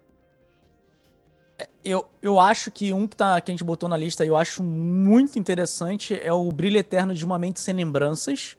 Eu, 1.85 2.09
eu 2.23 2.39
acho 2.39 2.71
que 2.71 2.93
um 2.93 3.09
que, 3.09 3.17
tá, 3.17 3.41
que 3.41 3.51
a 3.51 3.53
gente 3.53 3.65
botou 3.65 3.89
na 3.89 3.97
lista 3.97 4.25
eu 4.25 4.37
acho 4.37 4.63
muito 4.63 5.37
interessante 5.37 6.15
é 6.23 6.33
o 6.33 6.53
Brilho 6.53 6.79
Eterno 6.79 7.13
de 7.13 7.25
Uma 7.25 7.39
Mente 7.39 7.59
Sem 7.59 7.75
Lembranças. 7.75 8.57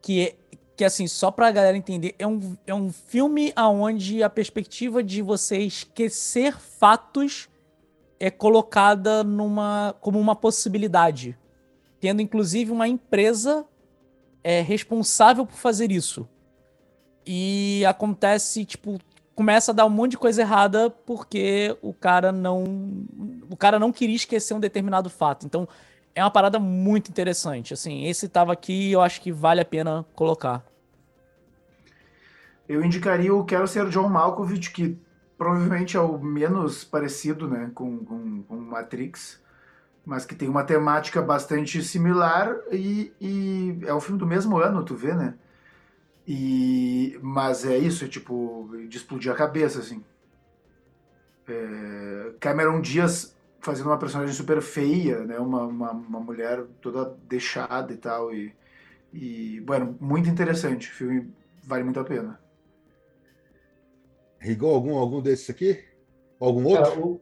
Que, 0.00 0.28
é- 0.28 0.36
que 0.76 0.84
assim, 0.84 1.08
só 1.08 1.32
pra 1.32 1.50
galera 1.50 1.76
entender, 1.76 2.14
é 2.16 2.26
um, 2.28 2.56
é 2.64 2.72
um 2.72 2.92
filme 2.92 3.52
onde 3.56 4.22
a 4.22 4.30
perspectiva 4.30 5.02
de 5.02 5.20
você 5.20 5.58
esquecer 5.58 6.56
fatos 6.56 7.48
é 8.22 8.30
colocada 8.30 9.24
numa, 9.24 9.96
como 10.00 10.20
uma 10.20 10.36
possibilidade. 10.36 11.36
Tendo 11.98 12.22
inclusive 12.22 12.70
uma 12.70 12.86
empresa 12.86 13.66
é, 14.44 14.60
responsável 14.60 15.44
por 15.44 15.56
fazer 15.56 15.90
isso. 15.90 16.28
E 17.26 17.84
acontece, 17.84 18.64
tipo, 18.64 19.00
começa 19.34 19.72
a 19.72 19.74
dar 19.74 19.86
um 19.86 19.90
monte 19.90 20.12
de 20.12 20.18
coisa 20.18 20.40
errada 20.40 20.88
porque 20.88 21.76
o 21.82 21.92
cara 21.92 22.30
não 22.30 22.62
o 23.50 23.56
cara 23.56 23.80
não 23.80 23.90
queria 23.90 24.14
esquecer 24.14 24.54
um 24.54 24.60
determinado 24.60 25.10
fato. 25.10 25.44
Então, 25.44 25.66
é 26.14 26.22
uma 26.22 26.30
parada 26.30 26.60
muito 26.60 27.08
interessante. 27.08 27.74
Assim, 27.74 28.04
esse 28.04 28.28
tava 28.28 28.52
aqui 28.52 28.92
eu 28.92 29.00
acho 29.00 29.20
que 29.20 29.32
vale 29.32 29.60
a 29.60 29.64
pena 29.64 30.06
colocar. 30.14 30.64
Eu 32.68 32.84
indicaria 32.84 33.34
o 33.34 33.44
Quero 33.44 33.66
Ser 33.66 33.88
John 33.88 34.08
Malkovich, 34.08 34.70
que 34.70 34.96
provavelmente 35.42 35.96
é 35.96 36.00
o 36.00 36.18
menos 36.18 36.84
parecido 36.84 37.48
né, 37.48 37.68
com, 37.74 38.04
com, 38.04 38.44
com 38.44 38.56
Matrix, 38.56 39.42
mas 40.06 40.24
que 40.24 40.36
tem 40.36 40.48
uma 40.48 40.62
temática 40.62 41.20
bastante 41.20 41.82
similar 41.82 42.54
e, 42.70 43.12
e 43.20 43.80
é 43.84 43.92
um 43.92 43.98
filme 43.98 44.20
do 44.20 44.26
mesmo 44.26 44.56
ano, 44.56 44.84
tu 44.84 44.94
vê, 44.94 45.12
né? 45.14 45.34
E, 46.24 47.18
mas 47.20 47.64
é 47.64 47.76
isso, 47.76 48.04
é 48.04 48.08
tipo, 48.08 48.70
de 48.88 48.96
explodir 48.96 49.32
a 49.32 49.34
cabeça, 49.34 49.80
assim. 49.80 50.04
É, 51.48 52.34
Cameron 52.38 52.80
Diaz 52.80 53.36
fazendo 53.60 53.86
uma 53.86 53.98
personagem 53.98 54.32
super 54.32 54.62
feia, 54.62 55.24
né? 55.24 55.40
Uma, 55.40 55.64
uma, 55.64 55.90
uma 55.90 56.20
mulher 56.20 56.64
toda 56.80 57.16
deixada 57.28 57.92
e 57.92 57.96
tal. 57.96 58.32
E, 58.32 58.54
e, 59.12 59.60
bueno, 59.62 59.96
muito 60.00 60.28
interessante. 60.28 60.88
O 60.88 60.94
filme 60.94 61.34
vale 61.64 61.82
muito 61.82 61.98
a 61.98 62.04
pena. 62.04 62.41
Rigou 64.42 64.74
algum, 64.74 64.98
algum 64.98 65.22
desses 65.22 65.48
aqui? 65.48 65.78
Algum 66.40 66.64
outro? 66.66 67.06
o- 67.06 67.20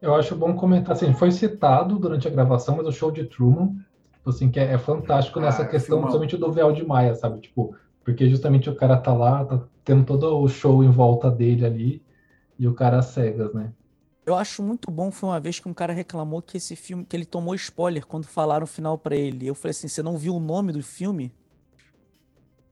eu 0.00 0.14
acho 0.14 0.36
bom 0.36 0.54
comentar 0.56 0.94
assim, 0.96 1.12
foi 1.14 1.30
citado 1.30 1.98
durante 1.98 2.28
a 2.28 2.30
gravação, 2.30 2.76
mas 2.76 2.86
o 2.86 2.92
show 2.92 3.10
de 3.10 3.24
Truman, 3.24 3.68
tipo 4.14 4.30
assim, 4.30 4.50
que 4.50 4.60
é, 4.60 4.72
é 4.74 4.78
fantástico 4.78 5.40
nessa 5.40 5.62
Ah, 5.62 5.64
questão, 5.64 5.98
filmão. 5.98 6.02
principalmente 6.02 6.36
do 6.36 6.52
véu 6.52 6.72
de 6.72 6.84
Maia, 6.86 7.14
sabe? 7.14 7.40
Tipo, 7.40 7.74
porque 8.04 8.28
justamente 8.28 8.68
o 8.70 8.76
cara 8.76 8.96
tá 8.98 9.12
lá, 9.14 9.44
tá 9.44 9.60
tendo 9.84 10.04
todo 10.04 10.38
o 10.40 10.48
show 10.48 10.84
em 10.84 10.90
volta 10.90 11.30
dele 11.30 11.64
ali, 11.66 12.02
e 12.58 12.68
o 12.68 12.74
cara 12.74 13.00
cegas, 13.02 13.52
né? 13.54 13.72
Eu 14.26 14.34
acho 14.34 14.62
muito 14.62 14.90
bom 14.90 15.10
foi 15.10 15.28
uma 15.30 15.40
vez 15.40 15.58
que 15.58 15.68
um 15.68 15.74
cara 15.74 15.92
reclamou 15.92 16.42
que 16.42 16.56
esse 16.58 16.76
filme, 16.76 17.04
que 17.06 17.16
ele 17.16 17.24
tomou 17.24 17.54
spoiler 17.54 18.04
quando 18.06 18.26
falaram 18.26 18.64
o 18.64 18.66
final 18.66 18.98
pra 18.98 19.16
ele. 19.16 19.46
Eu 19.46 19.54
falei 19.54 19.70
assim, 19.70 19.88
você 19.88 20.02
não 20.02 20.18
viu 20.18 20.34
o 20.36 20.40
nome 20.40 20.72
do 20.72 20.82
filme? 20.82 21.32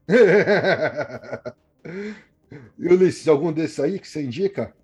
E 2.79 2.89
Ulisses, 2.89 3.29
algum 3.29 3.53
desses 3.53 3.81
aí 3.81 3.99
que 3.99 4.09
você 4.09 4.25
indica? 4.25 4.75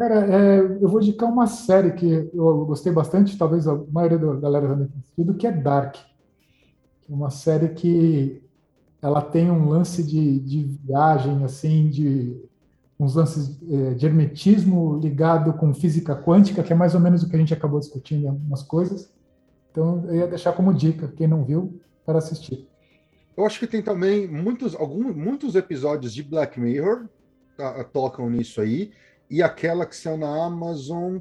Cara, 0.00 0.26
é, 0.34 0.60
eu 0.80 0.88
vou 0.88 1.02
indicar 1.02 1.30
uma 1.30 1.46
série 1.46 1.92
que 1.92 2.30
eu 2.32 2.64
gostei 2.64 2.90
bastante, 2.90 3.36
talvez 3.36 3.68
a 3.68 3.76
maioria 3.90 4.16
da 4.16 4.34
galera 4.36 4.68
já 4.68 4.74
tenha 4.76 4.88
assistido, 4.98 5.34
que 5.34 5.46
é 5.46 5.52
Dark. 5.52 5.96
É 5.96 7.12
uma 7.12 7.28
série 7.28 7.68
que 7.70 8.42
ela 9.02 9.20
tem 9.20 9.50
um 9.50 9.68
lance 9.68 10.02
de, 10.02 10.40
de 10.40 10.62
viagem, 10.84 11.44
assim, 11.44 11.90
de 11.90 12.40
uns 12.98 13.14
lances 13.14 13.58
é, 13.70 13.92
de 13.92 14.06
hermetismo 14.06 14.98
ligado 14.98 15.52
com 15.52 15.74
física 15.74 16.16
quântica, 16.16 16.62
que 16.62 16.72
é 16.72 16.76
mais 16.76 16.94
ou 16.94 17.00
menos 17.00 17.22
o 17.22 17.28
que 17.28 17.36
a 17.36 17.38
gente 17.38 17.52
acabou 17.52 17.78
discutindo 17.78 18.24
em 18.24 18.28
algumas 18.28 18.62
coisas. 18.62 19.12
Então, 19.70 20.02
eu 20.06 20.14
ia 20.14 20.26
deixar 20.26 20.52
como 20.52 20.72
dica, 20.72 21.08
quem 21.08 21.28
não 21.28 21.44
viu, 21.44 21.78
para 22.06 22.16
assistir. 22.16 22.69
Eu 23.36 23.46
acho 23.46 23.58
que 23.58 23.66
tem 23.66 23.82
também 23.82 24.26
muitos, 24.26 24.74
alguns, 24.74 25.14
muitos 25.14 25.54
episódios 25.54 26.12
de 26.12 26.22
Black 26.22 26.58
Mirror 26.60 27.06
tá, 27.56 27.84
tocam 27.84 28.28
nisso 28.28 28.60
aí, 28.60 28.92
e 29.28 29.42
aquela 29.42 29.86
que 29.86 29.94
saiu 29.94 30.16
na 30.16 30.44
Amazon, 30.44 31.18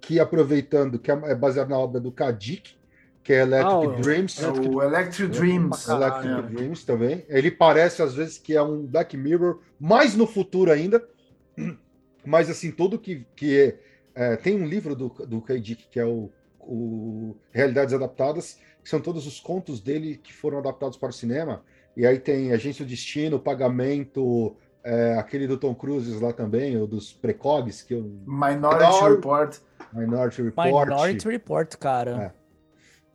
que 0.00 0.18
aproveitando, 0.18 0.98
que 0.98 1.10
é 1.10 1.14
é 1.24 1.34
baseada 1.34 1.70
na 1.70 1.78
obra 1.78 2.00
do 2.00 2.10
Kadik, 2.10 2.76
que 3.22 3.32
é 3.32 3.40
Electric 3.40 3.86
Ah, 3.86 4.00
Dreams. 4.00 4.42
É 4.42 4.50
o 4.50 4.82
Electric 4.82 5.28
Dreams. 5.28 5.88
Electric 5.88 6.54
Dreams 6.54 6.84
também. 6.84 7.24
Ele 7.28 7.50
parece, 7.50 8.02
às 8.02 8.14
vezes, 8.14 8.36
que 8.36 8.54
é 8.54 8.62
um 8.62 8.84
Black 8.84 9.16
Mirror, 9.16 9.60
mais 9.80 10.14
no 10.14 10.26
futuro 10.26 10.70
ainda. 10.70 11.02
Mas, 12.24 12.50
assim, 12.50 12.70
tudo 12.70 12.98
que, 12.98 13.26
que 13.34 13.58
é, 13.58 13.78
é, 14.14 14.36
Tem 14.36 14.60
um 14.60 14.66
livro 14.66 14.94
do, 14.94 15.08
do 15.08 15.40
K. 15.40 15.58
Dick, 15.58 15.88
que 15.90 15.98
é 15.98 16.04
o, 16.04 16.30
o 16.60 17.34
Realidades 17.50 17.94
Adaptadas, 17.94 18.58
que 18.84 18.90
são 18.90 19.00
todos 19.00 19.26
os 19.26 19.40
contos 19.40 19.80
dele 19.80 20.16
que 20.22 20.32
foram 20.32 20.58
adaptados 20.58 20.96
para 20.98 21.08
o 21.08 21.12
cinema. 21.12 21.64
E 21.96 22.06
aí 22.06 22.18
tem 22.20 22.52
Agência 22.52 22.84
do 22.84 22.88
Destino, 22.88 23.40
Pagamento, 23.40 24.54
é, 24.84 25.14
aquele 25.18 25.46
do 25.46 25.56
Tom 25.56 25.74
Cruise 25.74 26.22
lá 26.22 26.32
também, 26.34 26.76
o 26.76 26.86
dos 26.86 27.12
Precogs, 27.12 27.82
que 27.82 27.94
é 27.94 27.96
o 27.96 28.02
Minority 28.26 28.84
Minor- 28.84 29.10
Report. 29.10 29.56
Minority 29.92 30.42
Report. 30.42 30.66
Minority 30.86 31.28
Report, 31.28 31.76
cara. 31.76 32.34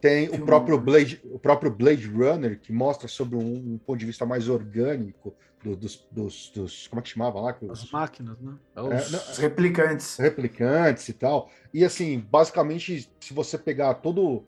Tem 0.02 0.30
o 0.30 0.46
próprio? 0.46 0.80
Blade, 0.80 1.22
o 1.26 1.38
próprio 1.38 1.70
Blade 1.70 2.08
Runner, 2.08 2.58
que 2.60 2.72
mostra 2.72 3.08
sobre 3.08 3.36
um, 3.36 3.74
um 3.74 3.78
ponto 3.78 4.00
de 4.00 4.06
vista 4.06 4.26
mais 4.26 4.48
orgânico 4.48 5.36
do- 5.62 5.76
dos, 5.76 6.08
dos, 6.10 6.50
dos- 6.56 6.88
Como 6.88 7.02
é 7.02 7.04
que 7.04 7.10
chamava 7.10 7.40
lá? 7.42 7.52
Que 7.54 7.70
As 7.70 7.84
Os 7.84 7.92
máquinas, 7.92 8.40
né? 8.40 8.54
É 8.76 8.80
É, 8.80 8.84
os- 8.84 9.12
não, 9.12 9.20
Os 9.20 9.38
replicantes. 9.38 10.18
replicantes 10.18 11.10
e 11.10 11.14
tal. 11.14 11.50
E 11.74 11.84
assim, 11.84 12.18
basicamente, 12.32 13.12
se 13.20 13.34
você 13.34 13.58
pegar 13.58 13.94
todo. 13.96 14.46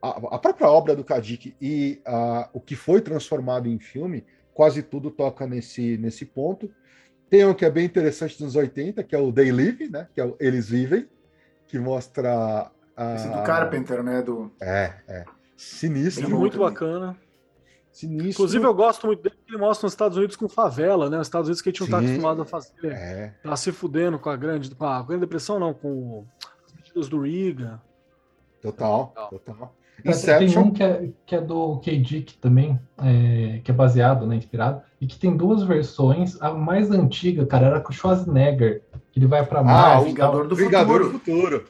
A, 0.00 0.36
a 0.36 0.38
própria 0.38 0.68
obra 0.68 0.94
do 0.94 1.02
Kadik 1.04 1.56
e 1.60 2.00
a, 2.06 2.48
o 2.52 2.60
que 2.60 2.76
foi 2.76 3.00
transformado 3.00 3.68
em 3.68 3.78
filme, 3.78 4.24
quase 4.54 4.82
tudo 4.82 5.10
toca 5.10 5.46
nesse, 5.46 5.96
nesse 5.98 6.24
ponto. 6.24 6.70
Tem 7.28 7.44
um 7.44 7.52
que 7.52 7.64
é 7.64 7.70
bem 7.70 7.84
interessante 7.84 8.32
dos 8.34 8.42
anos 8.42 8.56
80, 8.56 9.02
que 9.04 9.14
é 9.14 9.18
o 9.18 9.32
They 9.32 9.52
Live, 9.52 9.88
né? 9.90 10.08
Que 10.14 10.20
é 10.20 10.24
o 10.24 10.36
Eles 10.40 10.68
Vivem, 10.70 11.06
que 11.66 11.78
mostra. 11.78 12.70
A, 12.96 13.14
Esse 13.14 13.28
do 13.28 13.42
Carpenter, 13.42 14.02
né? 14.02 14.22
Do... 14.22 14.50
É, 14.60 14.94
é. 15.06 15.24
Sinistro. 15.56 16.28
Bom 16.30 16.38
muito 16.38 16.52
também. 16.54 16.68
bacana. 16.68 17.16
Sinistro. 17.92 18.28
Inclusive, 18.30 18.64
eu 18.64 18.74
gosto 18.74 19.06
muito 19.06 19.22
dele, 19.22 19.34
porque 19.36 19.52
ele 19.52 19.60
mostra 19.60 19.86
os 19.86 19.92
Estados 19.92 20.16
Unidos 20.16 20.36
com 20.36 20.48
favela, 20.48 21.10
né? 21.10 21.18
Os 21.18 21.26
Estados 21.26 21.48
Unidos 21.48 21.60
que 21.60 21.68
a 21.68 21.72
gente 21.72 21.80
não 21.80 21.88
tá 21.88 21.98
Sim. 21.98 22.04
acostumado 22.06 22.42
a 22.42 22.44
fazer. 22.44 22.92
É. 22.92 23.34
Tá 23.42 23.56
se 23.56 23.72
fudendo 23.72 24.18
com 24.18 24.30
a 24.30 24.36
grande, 24.36 24.72
com 24.74 24.84
a 24.84 25.02
grande 25.02 25.20
depressão, 25.22 25.58
não, 25.58 25.74
com 25.74 25.88
o- 25.92 26.26
as 26.64 26.72
medidas 26.72 27.08
do 27.08 27.20
Reagan. 27.20 27.80
Total, 28.60 29.12
total. 29.30 29.74
Tem 30.02 30.12
Inception. 30.12 30.62
um 30.62 30.70
que 30.70 30.82
é, 30.82 31.10
que 31.26 31.34
é 31.34 31.40
do 31.40 31.78
K. 31.80 31.98
Dick 31.98 32.38
também, 32.38 32.78
é, 33.02 33.60
que 33.64 33.70
é 33.70 33.74
baseado, 33.74 34.26
né, 34.26 34.36
inspirado, 34.36 34.80
e 35.00 35.06
que 35.06 35.18
tem 35.18 35.36
duas 35.36 35.62
versões. 35.64 36.40
A 36.40 36.52
mais 36.54 36.90
antiga, 36.90 37.44
cara, 37.46 37.66
era 37.66 37.80
com 37.80 37.90
o 37.90 37.94
Schwarzenegger, 37.94 38.82
que 39.10 39.18
ele 39.18 39.26
vai 39.26 39.44
pra 39.44 39.60
Ah, 39.60 39.64
Marte. 39.64 40.04
o 40.04 40.08
e 40.08 40.14
tal. 40.14 40.30
Vingador 40.30 40.46
do 40.48 40.56
Vingador 40.56 41.04
Futuro. 41.04 41.18
Futuro. 41.58 41.64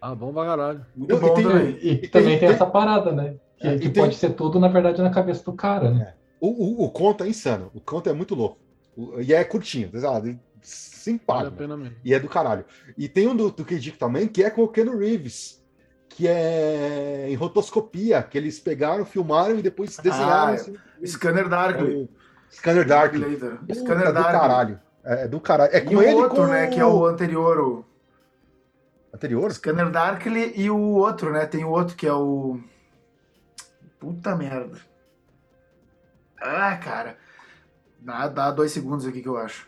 Ah, 0.00 0.14
bom 0.14 0.32
pra 0.32 0.46
caralho. 0.46 0.84
Muito 0.96 1.14
E 1.14 1.18
bom 1.18 1.34
tem- 1.34 1.44
também. 1.44 1.78
E, 1.82 1.90
e 1.92 2.08
também 2.08 2.30
tem, 2.30 2.38
tem- 2.40 2.48
essa 2.48 2.66
parada, 2.66 3.12
né? 3.12 3.34
Que, 3.58 3.66
É, 3.68 3.74
e 3.74 3.78
que 3.78 3.88
tem- 3.90 4.02
pode 4.02 4.16
ser 4.16 4.30
tudo, 4.30 4.58
na 4.58 4.68
verdade, 4.68 5.00
na 5.02 5.10
cabeça 5.10 5.44
do 5.44 5.52
cara, 5.52 5.90
né? 5.90 6.14
O, 6.40 6.48
o, 6.48 6.84
o 6.86 6.90
conto 6.90 7.22
é 7.22 7.28
insano. 7.28 7.70
O 7.74 7.80
conto 7.80 8.08
é 8.08 8.12
muito 8.12 8.34
louco. 8.34 8.58
O- 8.96 9.20
e 9.20 9.32
é 9.32 9.44
curtinho, 9.44 9.88
de 9.88 10.00
cinco 10.62 11.22
Vale 11.26 11.40
a 11.40 11.50
páginas. 11.50 11.54
pena 11.58 11.76
mesmo. 11.76 11.96
E 12.04 12.12
é 12.14 12.18
do 12.18 12.28
caralho. 12.28 12.64
E 12.96 13.08
tem 13.08 13.28
um 13.28 13.36
do, 13.36 13.50
do 13.50 13.64
K. 13.64 13.78
Dick 13.78 13.98
também, 13.98 14.26
que 14.26 14.42
é 14.42 14.48
com 14.50 14.62
o 14.62 14.68
Keanu 14.68 14.96
Reeves, 14.98 15.59
que 16.10 16.26
é 16.28 17.26
em 17.28 17.34
rotoscopia, 17.34 18.22
que 18.22 18.36
eles 18.36 18.58
pegaram, 18.58 19.04
filmaram 19.06 19.58
e 19.58 19.62
depois 19.62 19.96
desenharam. 19.96 20.52
Ah, 20.52 20.54
assim, 20.54 20.76
Scanner 21.06 21.46
é 21.46 21.48
Darkly. 21.48 21.94
o 21.94 22.08
Scanner 22.52 22.86
Dark. 22.86 23.12
Puta, 23.12 23.74
Scanner 23.74 24.06
do 24.08 24.12
Darkly. 24.12 24.32
caralho. 24.32 24.80
É 25.02 25.28
do 25.28 25.40
caralho. 25.40 25.70
É 25.72 25.78
E 25.78 25.80
com 25.82 25.94
o 25.96 26.02
ele 26.02 26.14
outro, 26.14 26.36
com 26.36 26.46
né, 26.46 26.66
que 26.66 26.78
é 26.78 26.84
o 26.84 27.06
anterior, 27.06 27.58
o 27.58 27.84
anterior. 29.14 29.50
Scanner 29.52 29.88
Darkly 29.90 30.52
e 30.56 30.68
o 30.70 30.78
outro, 30.78 31.32
né? 31.32 31.46
Tem 31.46 31.64
o 31.64 31.70
outro 31.70 31.96
que 31.96 32.06
é 32.06 32.12
o. 32.12 32.60
Puta 33.98 34.34
merda. 34.36 34.78
Ah, 36.40 36.76
cara. 36.76 37.16
Dá, 38.00 38.28
dá 38.28 38.50
dois 38.50 38.72
segundos 38.72 39.06
aqui 39.06 39.22
que 39.22 39.28
eu 39.28 39.36
acho. 39.36 39.66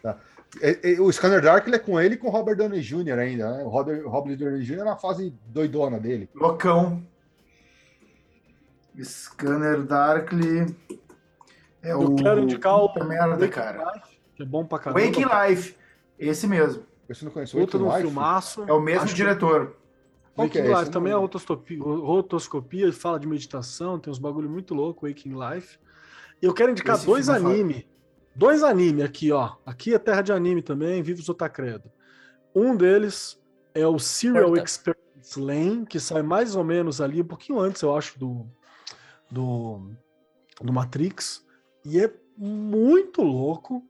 É- 0.60 0.92
é- 0.92 1.00
o 1.00 1.10
Scanner 1.10 1.40
Dark 1.40 1.66
ele 1.66 1.76
é 1.76 1.78
com 1.78 1.98
ele 2.00 2.14
e 2.14 2.18
com 2.18 2.28
o 2.28 2.30
Robert 2.30 2.56
Downey 2.56 2.80
Jr. 2.82 3.18
ainda, 3.18 3.50
né? 3.58 3.64
O 3.64 3.68
Robert, 3.68 4.06
Robert 4.06 4.36
Downey 4.36 4.62
Jr. 4.62 4.84
na 4.84 4.96
fase 4.96 5.34
doidona 5.46 5.98
dele. 5.98 6.28
Loucão. 6.34 7.02
Scanner 9.02 9.82
Darkly. 9.82 10.74
É 11.82 11.92
Eu 11.92 12.00
o. 12.00 12.16
quero 12.16 12.40
indicar 12.40 12.76
o 12.76 12.88
Puta 12.92 13.04
merda, 13.04 13.30
Waking 13.34 13.48
cara. 13.48 13.92
Life, 13.94 14.18
que 14.36 14.42
é 14.42 14.46
bom 14.46 14.64
pra 14.64 14.78
caramba. 14.78 15.00
Waking 15.04 15.24
Life. 15.24 15.76
Esse 16.18 16.46
mesmo. 16.46 16.84
Você 17.08 17.24
não 17.24 17.32
conhece 17.32 17.56
o 17.56 17.60
Outro 17.60 17.84
Life? 17.84 18.02
filmaço. 18.02 18.64
É 18.68 18.72
o 18.72 18.80
mesmo 18.80 19.04
Acho 19.04 19.14
diretor. 19.14 19.76
Que 20.34 20.42
Waking 20.42 20.58
é 20.58 20.68
Life 20.68 20.82
esse? 20.82 20.90
Também 20.90 21.12
é 21.12 21.16
rotoscopia, 21.16 21.78
rotoscopia, 21.82 22.92
fala 22.92 23.18
de 23.18 23.26
meditação, 23.26 23.98
tem 23.98 24.10
uns 24.10 24.18
bagulho 24.18 24.48
muito 24.48 24.74
louco, 24.74 25.06
Waking 25.06 25.34
Life. 25.34 25.78
Eu 26.40 26.54
quero 26.54 26.70
indicar 26.70 26.96
Esse 26.96 27.06
dois 27.06 27.28
é 27.28 27.34
anime. 27.36 27.86
Dois 28.34 28.62
anime 28.62 29.02
aqui, 29.02 29.30
ó. 29.30 29.56
Aqui 29.64 29.94
é 29.94 29.98
terra 29.98 30.22
de 30.22 30.32
anime 30.32 30.62
também, 30.62 31.02
Vivos 31.02 31.28
Otacredo. 31.28 31.90
Um 32.54 32.74
deles 32.76 33.40
é 33.74 33.86
o 33.86 33.98
Serial 33.98 34.48
Corta. 34.48 34.64
Experiments 34.64 35.36
Lane, 35.36 35.86
que 35.86 36.00
sai 36.00 36.22
mais 36.22 36.56
ou 36.56 36.64
menos 36.64 37.00
ali, 37.00 37.20
um 37.20 37.26
pouquinho 37.26 37.58
antes, 37.58 37.82
eu 37.82 37.96
acho, 37.96 38.18
do, 38.18 38.46
do, 39.30 39.90
do 40.60 40.72
Matrix. 40.72 41.46
E 41.84 42.00
é 42.00 42.12
muito 42.36 43.22
louco. 43.22 43.82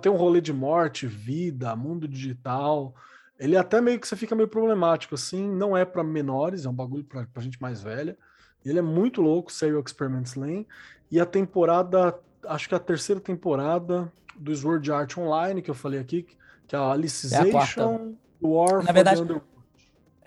Tem 0.00 0.12
um 0.12 0.16
rolê 0.16 0.40
de 0.40 0.52
morte, 0.52 1.06
vida, 1.06 1.74
mundo 1.74 2.06
digital. 2.06 2.94
Ele 3.38 3.56
até 3.56 3.80
meio 3.80 3.98
que 3.98 4.06
você 4.06 4.16
fica 4.16 4.34
meio 4.34 4.48
problemático, 4.48 5.14
assim, 5.14 5.48
não 5.48 5.76
é 5.76 5.84
pra 5.84 6.04
menores, 6.04 6.64
é 6.64 6.68
um 6.68 6.74
bagulho 6.74 7.04
pra 7.04 7.42
gente 7.42 7.60
mais 7.60 7.82
velha. 7.82 8.16
Ele 8.64 8.78
é 8.78 8.82
muito 8.82 9.20
louco, 9.20 9.52
Serial 9.52 9.82
Experiments 9.84 10.34
Lane. 10.34 10.66
E 11.10 11.20
a 11.20 11.26
temporada, 11.26 12.18
acho 12.48 12.68
que 12.68 12.74
é 12.74 12.76
a 12.76 12.80
terceira 12.80 13.20
temporada 13.20 14.10
do 14.36 14.54
Sword 14.54 14.90
Art 14.92 15.16
Online, 15.16 15.62
que 15.62 15.70
eu 15.70 15.74
falei 15.74 15.98
aqui, 16.00 16.26
que 16.66 16.74
é 16.74 16.78
a 16.78 16.90
Alicization 16.92 18.12
War 18.42 18.82
Na 18.84 18.92
verdade- 18.92 19.16
the 19.18 19.22
Underworld. 19.22 19.56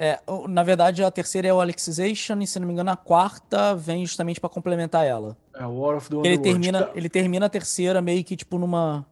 É, 0.02 0.18
o- 0.26 0.48
na 0.48 0.64
verdade, 0.64 1.04
a 1.04 1.12
terceira 1.12 1.50
é 1.50 1.54
o 1.54 1.60
Alexization, 1.60 2.40
e 2.40 2.48
se 2.48 2.58
não 2.58 2.66
me 2.66 2.72
engano, 2.72 2.90
a 2.90 2.96
quarta 2.96 3.76
vem 3.76 4.06
justamente 4.06 4.40
pra 4.40 4.50
complementar 4.50 5.06
ela. 5.06 5.36
É, 5.54 5.66
War 5.66 5.98
of 5.98 6.10
the 6.10 6.16
Ele 6.24 6.38
termina, 6.38 6.84
é 6.84 6.92
ele 6.98 7.10
termina 7.10 7.46
a 7.48 7.50
terceira 7.50 8.02
meio 8.02 8.24
que 8.24 8.36
tipo 8.38 8.58
numa. 8.58 9.06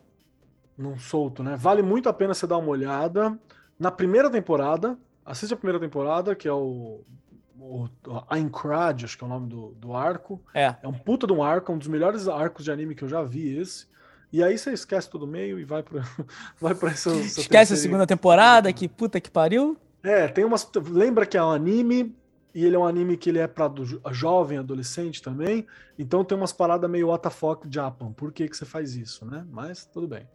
Num 0.78 0.98
solto, 0.98 1.44
né? 1.44 1.58
Vale 1.58 1.82
muito 1.82 2.08
a 2.08 2.14
pena 2.14 2.34
você 2.34 2.48
dar 2.48 2.58
uma 2.58 2.70
olhada. 2.70 3.38
Na 3.78 3.92
primeira 3.92 4.30
temporada, 4.30 4.98
assiste 5.26 5.54
a 5.54 5.58
primeira 5.58 5.80
temporada, 5.80 6.34
que 6.36 6.48
é 6.48 6.54
o, 6.54 7.02
o, 7.60 7.86
o 8.08 8.24
Aincrad, 8.30 9.04
acho 9.06 9.18
que 9.18 9.24
é 9.24 9.28
o 9.28 9.30
nome 9.30 9.48
do, 9.48 9.70
do 9.76 9.94
arco. 9.96 10.42
É. 10.54 10.76
É 10.82 10.88
um 10.88 10.94
puta 10.94 11.26
de 11.28 11.34
um 11.34 11.44
arco, 11.44 11.72
um 11.72 11.78
dos 11.78 11.88
melhores 11.88 12.28
arcos 12.28 12.64
de 12.66 12.72
anime 12.72 12.96
que 12.96 13.04
eu 13.04 13.10
já 13.10 13.24
vi 13.24 13.58
esse. 13.58 13.88
E 14.32 14.44
aí 14.44 14.58
você 14.58 14.72
esquece 14.74 15.10
todo 15.10 15.26
meio 15.26 15.58
e 15.60 15.64
vai 15.64 15.82
pra, 15.84 16.02
vai 16.60 16.76
pra 16.76 16.90
essa, 16.92 17.10
essa 17.12 17.20
Esquece 17.42 17.46
a 17.46 17.50
terceira- 17.50 17.82
segunda 17.82 18.08
temporada, 18.08 18.72
que 18.74 18.88
puta 18.88 19.20
que 19.22 19.32
pariu. 19.32 19.78
É, 20.04 20.28
tem 20.28 20.44
umas. 20.46 20.70
Lembra 20.90 21.26
que 21.26 21.38
é 21.38 21.44
um 21.44 21.52
anime, 21.52 22.16
e 22.54 22.66
ele 22.66 22.76
é 22.76 22.80
um 22.80 22.86
anime 22.86 23.16
que 23.18 23.30
ele 23.30 23.40
é 23.40 23.48
pra 23.48 23.68
do, 23.68 23.86
jo- 23.86 24.02
jovem, 24.12 24.58
adolescente 24.58 25.22
também. 25.22 25.66
Então 25.98 26.24
tem 26.24 26.38
umas 26.38 26.52
paradas 26.54 26.90
meio 26.90 27.10
WTF 27.14 27.68
Japan. 27.70 28.12
Por 28.12 28.32
que, 28.32 28.48
que 28.48 28.56
você 28.58 28.66
faz 28.66 28.96
isso, 28.96 29.26
né? 29.26 29.46
Mas 29.50 29.86
tudo 29.86 30.08
bem. 30.08 30.28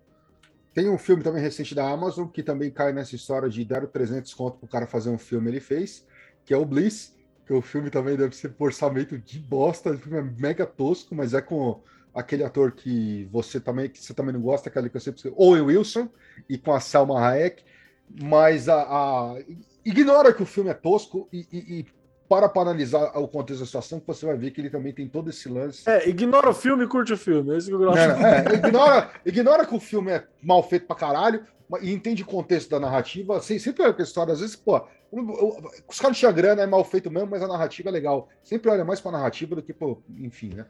Tem 0.74 0.88
um 0.88 0.96
filme 0.96 1.22
também 1.22 1.42
recente 1.42 1.74
da 1.74 1.86
Amazon 1.90 2.26
que 2.26 2.42
também 2.42 2.70
cai 2.70 2.94
nessa 2.94 3.14
história 3.14 3.46
de 3.48 3.62
dar 3.62 3.84
o 3.84 3.86
300 3.86 4.32
conto 4.32 4.56
pro 4.58 4.66
cara 4.68 4.86
fazer 4.86 5.10
um 5.10 5.18
filme, 5.18 5.50
ele 5.50 5.60
fez, 5.60 6.06
que 6.44 6.54
é 6.54 6.56
o 6.56 6.64
Bliss, 6.64 7.14
que 7.46 7.52
o 7.52 7.62
filme 7.62 7.90
também 7.90 8.16
deve 8.16 8.34
ser 8.36 8.50
por 8.50 8.66
orçamento 8.66 9.18
de 9.18 9.38
bosta, 9.38 9.90
o 9.92 9.98
filme 9.98 10.18
é 10.18 10.22
mega 10.22 10.66
tosco, 10.66 11.14
mas 11.14 11.34
é 11.34 11.40
com 11.42 11.82
aquele 12.14 12.44
ator 12.44 12.72
que 12.72 13.24
você 13.32 13.60
também 13.60 13.88
que 13.88 14.02
você 14.02 14.14
também 14.14 14.32
não 14.34 14.42
gosta, 14.42 14.68
aquele 14.68 14.90
que 14.90 14.96
eu 14.96 15.00
sempre 15.00 15.32
Owen 15.36 15.62
Wilson 15.62 16.08
e 16.48 16.58
com 16.58 16.72
a 16.72 16.80
Selma 16.80 17.18
Hayek, 17.20 17.64
mas 18.08 18.68
a, 18.68 18.82
a- 18.82 19.36
ignora 19.84 20.32
que 20.32 20.42
o 20.42 20.46
filme 20.46 20.70
é 20.70 20.74
tosco 20.74 21.28
e, 21.32 21.46
e- 21.50 21.80
e 21.80 21.86
para 22.32 22.48
para 22.48 22.62
analisar 22.62 23.12
o 23.18 23.28
contexto 23.28 23.60
da 23.60 23.66
situação, 23.66 24.00
que 24.00 24.06
você 24.06 24.24
vai 24.24 24.34
ver 24.38 24.52
que 24.52 24.60
ele 24.62 24.70
também 24.70 24.90
tem 24.90 25.06
todo 25.06 25.28
esse 25.28 25.50
lance 25.50 25.82
É, 25.88 26.08
ignora 26.08 26.48
o 26.48 26.54
filme 26.54 26.84
e 26.84 26.88
curte 26.88 27.12
o 27.12 27.16
filme. 27.18 27.52
É 27.54 27.58
isso 27.58 27.66
que 27.68 27.74
eu 27.74 27.78
gosto. 27.78 27.94
não, 27.98 28.26
é, 28.26 28.54
ignora, 28.54 29.10
ignora 29.26 29.66
que 29.66 29.74
o 29.74 29.80
filme 29.80 30.12
é 30.12 30.24
mal 30.42 30.62
feito 30.62 30.86
pra 30.86 30.96
caralho 30.96 31.44
e 31.82 31.92
entende 31.92 32.22
o 32.22 32.26
contexto 32.26 32.70
da 32.70 32.80
narrativa. 32.80 33.36
Assim, 33.36 33.58
sempre 33.58 33.82
olha 33.82 33.92
com 33.92 34.00
a 34.00 34.04
história, 34.04 34.32
às 34.32 34.40
vezes, 34.40 34.56
pô, 34.56 34.78
eu- 35.12 35.18
eu- 35.28 35.70
os 35.86 36.00
caras 36.00 36.16
tinham 36.16 36.32
grana, 36.32 36.62
é 36.62 36.66
mal 36.66 36.82
feito 36.84 37.10
mesmo, 37.10 37.28
mas 37.30 37.42
a 37.42 37.48
narrativa 37.48 37.90
é 37.90 37.92
legal. 37.92 38.28
Sempre 38.42 38.70
olha 38.70 38.82
mais 38.84 38.98
pra 38.98 39.12
narrativa 39.12 39.54
do 39.54 39.62
que, 39.62 39.74
pô, 39.74 39.98
enfim, 40.18 40.54
né? 40.54 40.64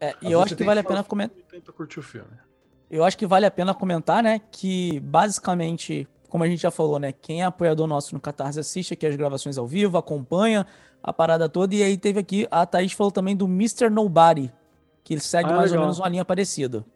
É, 0.00 0.14
e 0.22 0.32
eu 0.32 0.40
acho 0.40 0.56
que 0.56 0.64
vale 0.64 0.80
a 0.80 0.84
pena 0.84 1.04
comentar. 1.04 1.36
filme 1.36 1.50
Tenta 1.50 1.70
curtir 1.70 2.00
o 2.00 2.02
filme. 2.02 2.28
Eu 2.90 3.04
acho 3.04 3.16
que 3.18 3.26
vale 3.26 3.44
a 3.44 3.50
pena 3.50 3.74
comentar, 3.74 4.22
né? 4.22 4.40
Que 4.50 4.98
basicamente, 5.00 6.08
como 6.32 6.44
a 6.44 6.48
gente 6.48 6.62
já 6.62 6.70
falou, 6.70 6.98
né? 6.98 7.12
Quem 7.12 7.42
é 7.42 7.44
apoiador 7.44 7.86
nosso 7.86 8.14
no 8.14 8.20
Catarse 8.20 8.58
assiste 8.58 8.94
aqui 8.94 9.04
as 9.06 9.14
gravações 9.14 9.58
ao 9.58 9.66
vivo, 9.66 9.98
acompanha 9.98 10.66
a 11.02 11.12
parada 11.12 11.46
toda. 11.46 11.74
E 11.74 11.82
aí 11.82 11.98
teve 11.98 12.18
aqui, 12.18 12.48
a 12.50 12.64
Thaís 12.64 12.92
falou 12.92 13.10
também 13.12 13.36
do 13.36 13.44
Mr. 13.44 13.90
Nobody, 13.90 14.50
que 15.04 15.12
ele 15.12 15.20
segue 15.20 15.50
Ah, 15.50 15.56
mais 15.56 15.70
ou 15.70 15.72
legal. 15.76 15.84
menos 15.84 15.98
uma 15.98 16.08
linha 16.08 16.24
parecida. 16.24 16.86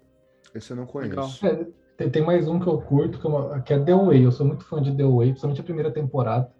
Esse 0.55 0.71
eu 0.71 0.77
não 0.79 0.87
conheço. 0.87 1.47
É, 1.47 1.67
tem, 1.99 2.09
tem 2.09 2.25
mais 2.25 2.49
um 2.49 2.59
que 2.59 2.67
eu 2.67 2.81
curto, 2.81 3.19
que 3.21 3.27
é, 3.27 3.29
uma- 3.31 3.61
que 3.61 3.75
é 3.75 3.79
The 3.79 3.95
Way. 3.95 4.25
Eu 4.25 4.33
sou 4.33 4.47
muito 4.47 4.65
fã 4.65 4.81
de 4.81 4.91
The 4.97 5.05
Way, 5.05 5.29
principalmente 5.29 5.61
a 5.61 5.65
primeira 5.65 5.91
temporada. 5.91 6.51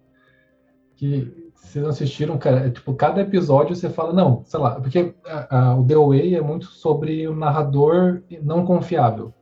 Que 0.97 1.51
vocês 1.55 1.83
não 1.83 1.91
assistiram, 1.91 2.37
cara, 2.37 2.67
é, 2.67 2.71
tipo, 2.71 2.93
cada 2.95 3.21
episódio 3.23 3.75
você 3.75 3.89
fala, 3.89 4.13
não, 4.13 4.43
sei 4.45 4.61
lá, 4.61 4.79
porque 4.79 5.15
a- 5.27 5.71
a- 5.71 5.77
o 5.77 5.85
The 5.87 5.97
Way 5.97 6.35
é 6.35 6.41
muito 6.43 6.67
sobre 6.67 7.27
o 7.27 7.35
narrador 7.35 8.23
não 8.43 8.65
confiável. 8.67 9.33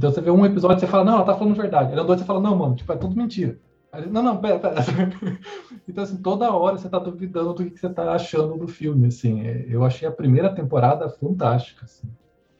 Então 0.00 0.10
você 0.10 0.22
vê 0.22 0.30
um 0.30 0.46
episódio 0.46 0.78
e 0.78 0.80
você 0.80 0.86
fala, 0.86 1.04
não, 1.04 1.16
ela 1.16 1.24
tá 1.26 1.36
falando 1.36 1.54
verdade. 1.54 1.90
Aí 1.90 1.94
no 1.96 2.04
dois 2.04 2.18
você 2.20 2.24
fala, 2.24 2.40
não, 2.40 2.56
mano, 2.56 2.74
tipo, 2.74 2.90
é 2.90 2.96
tudo 2.96 3.14
mentira. 3.14 3.60
Aí, 3.92 4.08
não, 4.08 4.22
não, 4.22 4.40
pera, 4.40 4.58
pera. 4.58 4.76
Então, 5.86 6.02
assim, 6.02 6.16
toda 6.22 6.50
hora 6.50 6.78
você 6.78 6.88
tá 6.88 6.98
duvidando 6.98 7.52
do 7.52 7.70
que 7.70 7.78
você 7.78 7.90
tá 7.90 8.10
achando 8.14 8.56
do 8.56 8.66
filme, 8.66 9.08
assim. 9.08 9.42
É, 9.46 9.66
Eu 9.68 9.84
achei 9.84 10.08
a 10.08 10.10
primeira 10.10 10.54
temporada 10.54 11.06
fantástica, 11.10 11.84
assim. 11.84 12.08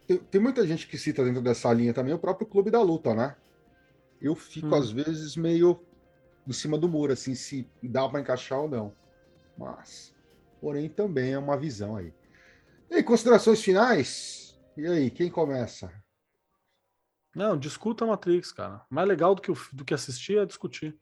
Tem, 0.06 0.18
tem 0.18 0.38
muita 0.38 0.66
gente 0.66 0.86
que 0.86 0.98
cita 0.98 1.24
dentro 1.24 1.40
dessa 1.40 1.72
linha 1.72 1.94
também 1.94 2.12
o 2.12 2.18
próprio 2.18 2.46
Clube 2.46 2.70
da 2.70 2.82
Luta, 2.82 3.14
né? 3.14 3.34
Eu 4.20 4.34
fico, 4.34 4.66
Hum. 4.66 4.74
às 4.74 4.90
vezes, 4.90 5.34
meio 5.34 5.80
em 6.46 6.52
cima 6.52 6.76
do 6.76 6.90
muro, 6.90 7.14
assim, 7.14 7.34
se 7.34 7.66
dá 7.82 8.06
pra 8.06 8.20
encaixar 8.20 8.60
ou 8.60 8.68
não. 8.68 8.92
Mas, 9.56 10.14
porém, 10.60 10.90
também 10.90 11.32
é 11.32 11.38
uma 11.38 11.56
visão 11.56 11.96
aí. 11.96 12.12
E 12.90 12.96
aí, 12.96 13.02
considerações 13.02 13.62
finais? 13.62 14.60
E 14.76 14.86
aí, 14.86 15.10
quem 15.10 15.30
começa? 15.30 15.90
Não, 17.34 17.56
discuta 17.56 18.04
a 18.04 18.08
Matrix, 18.08 18.52
cara. 18.52 18.84
Mais 18.90 19.06
legal 19.06 19.34
do 19.34 19.42
que, 19.42 19.52
do 19.72 19.84
que 19.84 19.94
assistir 19.94 20.38
é 20.38 20.46
discutir. 20.46 20.96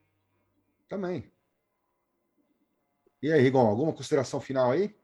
Também. 0.88 1.30
E 3.22 3.32
aí, 3.32 3.42
Rigon, 3.42 3.66
alguma 3.66 3.92
consideração 3.92 4.40
final 4.40 4.70
aí? 4.70 4.94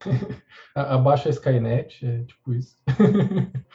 Abaixa 0.74 1.28
a 1.28 1.32
Skynet, 1.32 2.06
é 2.06 2.24
tipo 2.24 2.54
isso. 2.54 2.78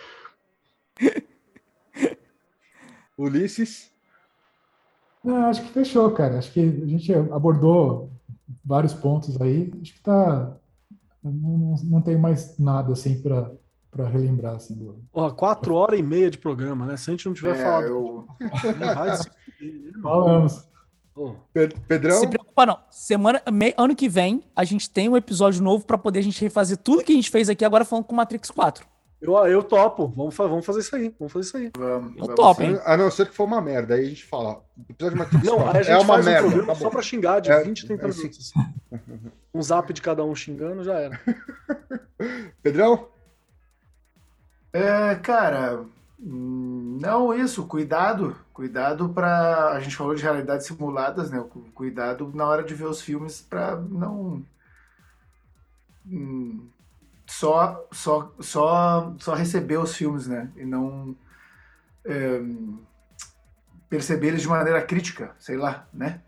Ulisses? 3.17 3.91
Não, 5.23 5.45
acho 5.45 5.61
que 5.63 5.73
fechou, 5.73 6.11
cara. 6.11 6.39
Acho 6.39 6.51
que 6.51 6.59
a 6.59 6.85
gente 6.87 7.13
abordou 7.13 8.11
vários 8.63 8.93
pontos 8.93 9.39
aí. 9.39 9.71
Acho 9.81 9.93
que 9.93 10.01
tá, 10.01 10.57
não, 11.23 11.31
não, 11.31 11.75
não 11.83 12.01
tenho 12.01 12.19
mais 12.19 12.57
nada 12.57 12.91
assim 12.93 13.21
para 13.21 13.51
para 13.91 14.07
relembrar 14.07 14.55
assim 14.55 14.73
do. 14.73 14.97
Ó, 15.13 15.29
quatro 15.31 15.75
horas 15.75 15.99
e 15.99 16.03
meia 16.03 16.29
de 16.31 16.37
programa, 16.37 16.85
né? 16.85 16.95
Se 16.97 17.09
a 17.09 17.13
gente 17.13 17.25
não 17.25 17.33
tiver 17.33 17.55
É, 17.59 17.63
falado. 17.63 17.85
eu- 17.85 18.25
vai 18.95 19.11
desistir. 19.11 19.31
Falamos. 20.01 20.67
Pedrão? 21.87 22.19
Se 22.19 22.27
preocupa 22.27 22.65
não. 22.65 22.77
Semana, 22.89 23.41
me- 23.51 23.73
ano 23.77 23.95
que 23.95 24.07
vem, 24.07 24.43
a 24.55 24.63
gente 24.63 24.89
tem 24.89 25.09
um 25.09 25.17
episódio 25.17 25.61
novo 25.61 25.85
pra 25.85 25.97
poder 25.97 26.19
a 26.19 26.23
gente 26.23 26.41
refazer 26.41 26.77
tudo 26.77 27.03
que 27.03 27.11
a 27.11 27.15
gente 27.15 27.29
fez 27.29 27.49
aqui 27.49 27.65
agora 27.65 27.83
falando 27.85 28.05
com 28.05 28.15
Matrix 28.15 28.49
4. 28.49 28.85
Eu, 29.21 29.35
eu 29.45 29.61
topo. 29.61 30.07
Vamos, 30.15 30.35
vamos 30.35 30.65
fazer 30.65 30.79
isso 30.79 30.95
aí. 30.95 31.13
Vamos 31.19 31.31
fazer 31.31 31.45
isso 31.45 31.57
aí. 31.57 31.71
Vamos, 31.77 32.13
Eu 32.17 32.33
topo, 32.33 32.63
hein? 32.63 32.79
A 32.85 32.97
não 32.97 33.11
ser 33.11 33.27
que 33.27 33.35
for 33.35 33.43
uma 33.43 33.61
merda, 33.61 33.93
aí 33.93 34.05
a 34.05 34.09
gente 34.09 34.25
fala. 34.25 34.63
Episódio 34.89 35.15
de 35.17 35.23
Matrix 35.23 35.43
Não, 35.45 35.59
aí 35.61 35.77
a 35.77 35.83
gente 35.83 35.91
é 35.91 35.97
uma 35.97 36.05
faz 36.15 36.25
um 36.25 36.29
merda. 36.29 36.47
programa 36.47 36.73
tá 36.73 36.79
só 36.79 36.89
pra 36.89 37.01
xingar 37.03 37.39
de 37.39 37.51
É, 37.51 37.63
20, 37.63 37.85
30 37.85 38.07
é, 38.07 38.09
minutos. 38.09 38.51
Um 39.53 39.61
zap 39.61 39.93
de 39.93 40.01
cada 40.01 40.23
um 40.25 40.33
xingando 40.33 40.83
já 40.83 40.93
era. 40.97 41.19
Pedrão? 42.63 43.07
É, 44.73 45.15
cara, 45.15 45.85
não 46.19 47.33
isso, 47.33 47.67
cuidado, 47.67 48.35
cuidado 48.53 49.09
pra. 49.09 49.71
A 49.73 49.79
gente 49.81 49.95
falou 49.95 50.15
de 50.15 50.23
realidades 50.23 50.65
simuladas, 50.67 51.29
né? 51.31 51.39
Cu- 51.41 51.69
Cuidado 51.73 52.31
na 52.33 52.45
hora 52.47 52.63
de 52.63 52.73
ver 52.73 52.85
os 52.85 53.01
filmes 53.01 53.41
pra 53.41 53.75
não 53.75 54.45
hum, 56.05 56.69
só, 57.27 57.87
só, 57.91 58.33
só, 58.39 59.15
só 59.19 59.33
receber 59.33 59.77
os 59.77 59.95
filmes, 59.95 60.27
né? 60.27 60.51
E 60.55 60.65
não 60.65 61.15
é, 62.05 62.41
perceber 63.89 64.27
eles 64.29 64.41
de 64.41 64.47
maneira 64.47 64.81
crítica, 64.81 65.35
sei 65.39 65.57
lá, 65.57 65.87
né? 65.93 66.21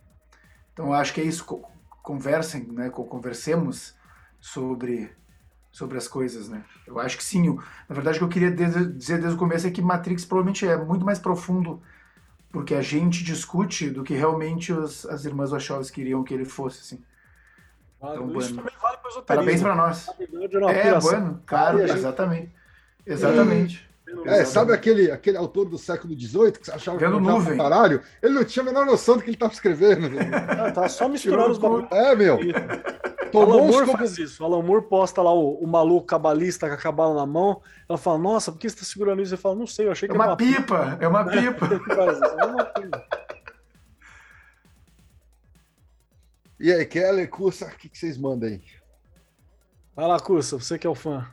Então 0.73 0.93
acho 0.93 1.13
que 1.13 1.21
é 1.21 1.23
isso. 1.23 1.45
co- 1.45 1.69
Conversem, 2.03 2.65
né? 2.67 2.89
co- 2.89 3.05
Conversemos 3.05 3.95
sobre 4.39 5.11
sobre 5.73 5.97
as 5.97 6.07
coisas, 6.07 6.47
né? 6.47 6.63
Eu 6.85 6.99
acho 6.99 7.17
que 7.17 7.23
sim. 7.23 7.55
Na 7.89 7.95
verdade, 7.95 8.17
o 8.17 8.19
que 8.19 8.25
eu 8.25 8.29
queria 8.29 8.51
dizer 8.51 9.17
desde 9.17 9.35
o 9.35 9.37
começo 9.37 9.65
é 9.65 9.71
que 9.71 9.81
Matrix 9.81 10.23
provavelmente 10.23 10.67
é 10.67 10.77
muito 10.77 11.03
mais 11.03 11.17
profundo 11.17 11.81
porque 12.51 12.75
a 12.75 12.81
gente 12.81 13.23
discute 13.23 13.89
do 13.89 14.03
que 14.03 14.13
realmente 14.13 14.71
os- 14.71 15.03
as 15.07 15.25
irmãs 15.25 15.49
Wachowski 15.49 15.95
queriam 15.95 16.23
que 16.23 16.31
ele 16.31 16.45
fosse, 16.45 16.81
assim. 16.81 17.03
Então, 17.97 18.13
isso 18.13 18.53
bueno. 18.53 18.55
também 18.57 18.73
vale 18.79 18.97
para 18.97 19.09
os 19.09 19.25
Parabéns 19.25 19.61
pra 19.61 19.75
nós. 19.75 20.07
É, 20.69 20.99
bueno, 20.99 21.41
claro, 21.47 21.79
exatamente. 21.79 22.55
Exatamente. 23.05 23.89
É, 24.25 24.45
sabe 24.45 24.73
aquele, 24.73 25.11
aquele 25.11 25.37
autor 25.37 25.69
do 25.69 25.77
século 25.77 26.13
XVIII 26.13 26.51
que 26.53 26.65
você 26.65 26.71
achava 26.71 26.97
que 26.97 27.03
Vendo 27.03 27.19
manjava 27.19 27.39
nuvem. 27.39 27.55
pra 27.57 27.69
caralho? 27.69 28.01
Ele 28.21 28.33
não 28.33 28.43
tinha 28.43 28.63
a 28.63 28.65
menor 28.65 28.85
noção 28.85 29.15
do 29.17 29.21
que 29.21 29.29
ele 29.29 29.35
estava 29.35 29.53
escrevendo. 29.53 30.09
Ah, 30.49 30.71
tá 30.71 30.87
só 30.87 31.07
misturando 31.09 31.51
os 31.51 31.57
bagulhos. 31.57 31.91
É, 31.91 32.15
meu. 32.15 32.39
Alan 32.39 33.31
Tomou 33.31 33.65
uns 33.65 33.71
Moore 33.75 33.91
faz 33.93 34.17
isso. 34.17 34.43
Alan 34.43 34.61
Moore 34.61 34.87
posta 34.87 35.21
lá 35.21 35.33
o, 35.33 35.55
o 35.55 35.67
maluco 35.67 36.05
cabalista 36.05 36.67
com 36.67 36.73
a 36.73 36.77
cabala 36.77 37.15
na 37.15 37.25
mão. 37.25 37.61
Ela 37.89 37.97
fala, 37.97 38.17
nossa, 38.19 38.51
por 38.51 38.59
que 38.59 38.69
você 38.69 38.75
tá 38.75 38.83
segurando 38.83 39.21
isso? 39.21 39.33
Ele 39.33 39.41
fala, 39.41 39.55
não 39.55 39.65
sei, 39.65 39.87
eu 39.87 39.91
achei 39.91 40.07
É 40.07 40.11
que 40.11 40.15
era 40.17 40.27
uma 40.29 40.37
pipa, 40.37 40.97
é 40.99 41.07
uma 41.07 41.25
pipa. 41.29 41.65
Isso, 41.65 42.23
é 42.23 42.45
uma 42.45 42.65
coisa. 42.65 43.05
E 46.59 46.71
aí, 46.71 46.85
Keller, 46.85 47.29
Cursa, 47.29 47.65
o 47.65 47.77
que, 47.77 47.89
que 47.89 47.97
vocês 47.97 48.17
mandam 48.17 48.49
aí? 48.49 48.61
Vai 49.95 50.07
lá, 50.07 50.19
Cursa, 50.19 50.57
você 50.59 50.77
que 50.77 50.87
é 50.87 50.89
o 50.89 50.95
fã. 50.95 51.27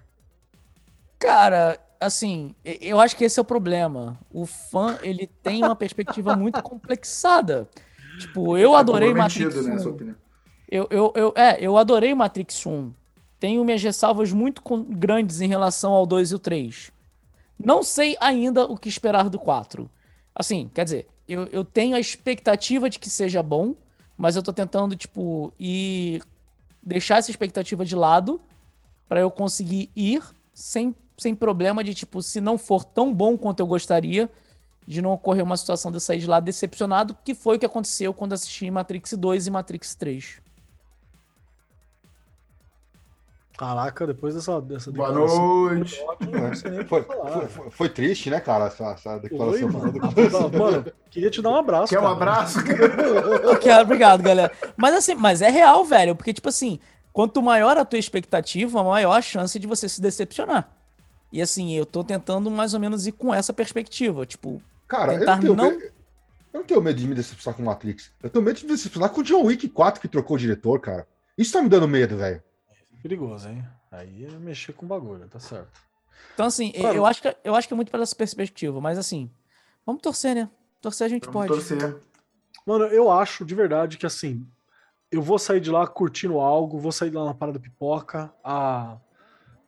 Cara, 1.18 1.78
assim, 2.00 2.54
eu 2.64 2.98
acho 2.98 3.16
que 3.16 3.24
esse 3.24 3.38
é 3.38 3.42
o 3.42 3.44
problema. 3.44 4.18
O 4.32 4.46
fã, 4.46 4.98
ele 5.02 5.26
tem 5.26 5.62
uma 5.62 5.76
perspectiva 5.76 6.34
muito 6.34 6.62
complexada. 6.64 7.68
Tipo, 8.18 8.56
eu 8.56 8.74
adorei 8.74 9.10
Comprometido, 9.10 9.46
Matrix 9.48 9.66
né, 9.66 9.74
1. 9.74 9.78
sua 9.78 9.92
opinião. 9.92 10.16
Eu, 10.68 10.86
eu, 10.90 11.12
eu, 11.14 11.34
é, 11.36 11.58
eu 11.60 11.76
adorei 11.76 12.14
Matrix 12.14 12.64
1. 12.64 12.92
Tenho 13.38 13.64
minhas 13.64 13.82
ressalvas 13.82 14.32
muito 14.32 14.62
grandes 14.88 15.40
em 15.40 15.48
relação 15.48 15.92
ao 15.92 16.06
2 16.06 16.30
e 16.30 16.34
o 16.34 16.38
3. 16.38 16.92
Não 17.58 17.82
sei 17.82 18.16
ainda 18.20 18.64
o 18.64 18.76
que 18.76 18.88
esperar 18.88 19.28
do 19.28 19.38
4. 19.38 19.90
Assim, 20.34 20.70
quer 20.72 20.84
dizer, 20.84 21.08
eu, 21.26 21.46
eu 21.46 21.64
tenho 21.64 21.96
a 21.96 22.00
expectativa 22.00 22.88
de 22.88 22.98
que 22.98 23.10
seja 23.10 23.42
bom, 23.42 23.74
mas 24.16 24.36
eu 24.36 24.42
tô 24.42 24.52
tentando, 24.52 24.94
tipo, 24.94 25.52
ir. 25.58 26.22
deixar 26.82 27.18
essa 27.18 27.30
expectativa 27.30 27.84
de 27.84 27.96
lado 27.96 28.40
para 29.08 29.20
eu 29.20 29.30
conseguir 29.30 29.90
ir 29.96 30.22
sem, 30.52 30.94
sem 31.20 31.34
problema 31.34 31.84
de, 31.84 31.94
tipo, 31.94 32.22
se 32.22 32.40
não 32.40 32.56
for 32.56 32.82
tão 32.82 33.12
bom 33.12 33.36
quanto 33.36 33.60
eu 33.60 33.66
gostaria, 33.66 34.28
de 34.86 35.02
não 35.02 35.12
ocorrer 35.12 35.44
uma 35.44 35.56
situação 35.56 35.90
de 35.90 35.96
eu 35.96 36.00
sair 36.00 36.18
de 36.18 36.26
lá 36.26 36.40
decepcionado, 36.40 37.16
que 37.24 37.34
foi 37.34 37.56
o 37.56 37.58
que 37.60 37.66
aconteceu 37.66 38.14
quando 38.14 38.32
assisti 38.32 38.70
Matrix 38.70 39.12
2 39.12 39.46
e 39.46 39.50
Matrix 39.50 39.94
3. 39.94 40.40
Caraca, 43.58 44.06
depois 44.06 44.34
dessa, 44.34 44.58
dessa 44.62 44.90
Boa 44.90 45.08
declaração, 45.08 45.46
noite. 45.66 46.02
Foi, 46.88 47.02
foi, 47.02 47.46
foi- 47.48 47.70
foi 47.70 47.88
triste, 47.90 48.30
né, 48.30 48.40
cara, 48.40 48.68
essa, 48.68 48.84
essa 48.92 49.12
Oi, 49.14 49.20
declaração. 49.20 49.68
mano. 49.68 50.58
Mano, 50.58 50.84
queria 51.10 51.30
te 51.30 51.42
dar 51.42 51.50
um 51.50 51.56
abraço. 51.56 51.90
Quer 51.92 51.98
um 51.98 52.02
cara. 52.02 52.14
abraço? 52.14 52.58
Eu 53.44 53.58
quero, 53.58 53.82
obrigado, 53.82 54.22
galera. 54.22 54.50
Mas 54.78 54.94
assim, 54.94 55.14
mas 55.14 55.42
é 55.42 55.50
real, 55.50 55.84
velho, 55.84 56.16
porque 56.16 56.32
tipo 56.32 56.48
assim, 56.48 56.80
quanto 57.12 57.42
maior 57.42 57.76
a 57.76 57.84
tua 57.84 57.98
expectativa, 57.98 58.82
maior 58.82 59.12
a 59.18 59.20
chance 59.22 59.58
de 59.58 59.66
você 59.66 59.90
se 59.90 60.00
decepcionar. 60.00 60.70
E 61.32 61.40
assim, 61.40 61.72
eu 61.74 61.86
tô 61.86 62.02
tentando 62.02 62.50
mais 62.50 62.74
ou 62.74 62.80
menos 62.80 63.06
ir 63.06 63.12
com 63.12 63.32
essa 63.32 63.52
perspectiva, 63.52 64.26
tipo, 64.26 64.60
Cara, 64.88 65.14
eu 65.14 65.18
Tentar 65.20 65.34
não, 65.36 65.40
tenho 65.42 65.54
não- 65.54 65.70
medo, 65.70 65.82
eu 65.84 65.92
não 66.60 66.64
tenho 66.64 66.82
medo 66.82 66.98
de 66.98 67.06
me 67.06 67.14
decepcionar 67.14 67.56
com 67.56 67.62
Matrix. 67.62 68.10
Eu 68.22 68.28
tenho 68.28 68.44
medo 68.44 68.56
de 68.58 68.64
me 68.64 68.72
decepcionar 68.72 69.10
com 69.10 69.20
o 69.20 69.24
John 69.24 69.44
Wick 69.44 69.68
4 69.68 70.00
que 70.00 70.08
trocou 70.08 70.36
o 70.36 70.38
diretor, 70.38 70.80
cara. 70.80 71.06
Isso 71.38 71.52
tá 71.52 71.62
me 71.62 71.68
dando 71.68 71.86
medo, 71.86 72.16
velho. 72.16 72.42
Perigoso, 73.02 73.48
hein? 73.48 73.64
Aí 73.92 74.24
é 74.24 74.30
mexer 74.38 74.72
com 74.72 74.86
bagulho, 74.86 75.26
tá 75.28 75.38
certo. 75.38 75.68
então 76.34 76.46
assim, 76.46 76.72
Claro. 76.72 76.96
eu 76.96 77.06
acho 77.06 77.22
que 77.22 77.36
eu 77.44 77.54
acho 77.54 77.66
que 77.68 77.74
é 77.74 77.76
muito 77.76 77.90
pela 77.90 78.02
essa 78.02 78.14
perspectiva, 78.16 78.80
mas 78.80 78.98
assim, 78.98 79.30
vamos 79.86 80.02
torcer, 80.02 80.34
né? 80.34 80.50
Torcer 80.80 81.04
a 81.06 81.08
gente 81.08 81.26
Vamos 81.26 81.32
pode. 81.34 81.48
torcer. 81.48 81.96
Mano, 82.66 82.84
eu 82.86 83.10
acho 83.10 83.44
de 83.44 83.54
verdade 83.54 83.96
que 83.96 84.06
assim, 84.06 84.46
eu 85.10 85.22
vou 85.22 85.38
sair 85.38 85.60
de 85.60 85.70
lá 85.70 85.86
curtindo 85.86 86.38
algo, 86.40 86.78
vou 86.78 86.92
sair 86.92 87.10
de 87.10 87.16
lá 87.16 87.24
na 87.24 87.34
parada 87.34 87.58
pipoca. 87.60 88.32
A, 88.44 88.96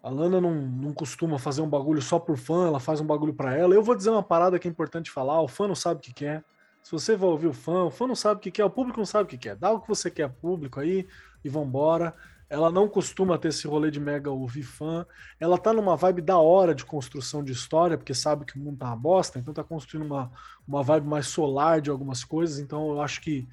a 0.03 0.11
Lana 0.11 0.41
não, 0.41 0.55
não 0.55 0.93
costuma 0.93 1.39
fazer 1.39 1.63
um 1.63 1.69
bagulho 1.69 2.03
só 2.03 2.19
por 2.19 2.37
fã, 2.37 2.67
ela 2.67 2.81
faz 2.81 3.01
um 3.01 3.07
bagulho 3.07 3.33
pra 3.33 3.57
ela. 3.57 3.75
Eu 3.75 3.83
vou 3.83 3.95
dizer 3.95 4.11
uma 4.11 4.23
parada 4.23 4.59
que 4.59 4.67
é 4.67 4.71
importante 4.71 5.11
falar: 5.11 5.41
o 5.41 5.49
fã 5.49 5.69
não 5.69 5.75
sabe 5.75 6.01
o 6.01 6.03
que 6.03 6.13
quer. 6.13 6.45
Se 6.83 6.91
você 6.91 7.15
vai 7.15 7.29
ouvir 7.29 7.47
o 7.47 7.53
fã, 7.53 7.85
o 7.85 7.91
fã 7.91 8.09
não 8.09 8.17
sabe 8.17 8.39
o 8.39 8.41
que 8.41 8.51
quer, 8.51 8.65
o 8.65 8.71
público 8.71 8.99
não 8.99 9.07
sabe 9.07 9.25
o 9.25 9.27
que 9.29 9.39
quer. 9.39 9.55
Dá 9.55 9.71
o 9.71 9.81
que 9.81 9.89
você 9.89 10.11
quer, 10.11 10.29
público 10.29 10.81
aí, 10.81 11.07
e 11.45 11.49
vambora. 11.49 12.13
Ela 12.51 12.71
não 12.71 12.89
costuma 12.89 13.39
ter 13.39 13.49
esse 13.49 13.67
rolê 13.67 13.91
de 13.91 14.01
mega 14.01 14.31
ouvir 14.31 14.65
fã. 14.65 15.07
Ela 15.41 15.57
tá 15.57 15.73
numa 15.73 15.97
vibe 15.97 16.21
da 16.21 16.37
hora 16.37 16.75
de 16.75 16.85
construção 16.85 17.43
de 17.43 17.53
história, 17.53 17.97
porque 17.97 18.13
sabe 18.13 18.45
que 18.45 18.59
o 18.59 18.61
mundo 18.61 18.79
tá 18.79 18.89
uma 18.89 18.97
bosta, 18.97 19.39
então 19.39 19.55
tá 19.55 19.65
construindo 19.65 20.05
uma, 20.05 20.31
uma 20.67 20.83
vibe 20.83 21.07
mais 21.07 21.29
solar 21.29 21.81
de 21.81 21.89
algumas 21.89 22.25
coisas. 22.25 22.59
Então 22.59 22.91
eu 22.91 23.01
acho 23.01 23.21
que, 23.23 23.49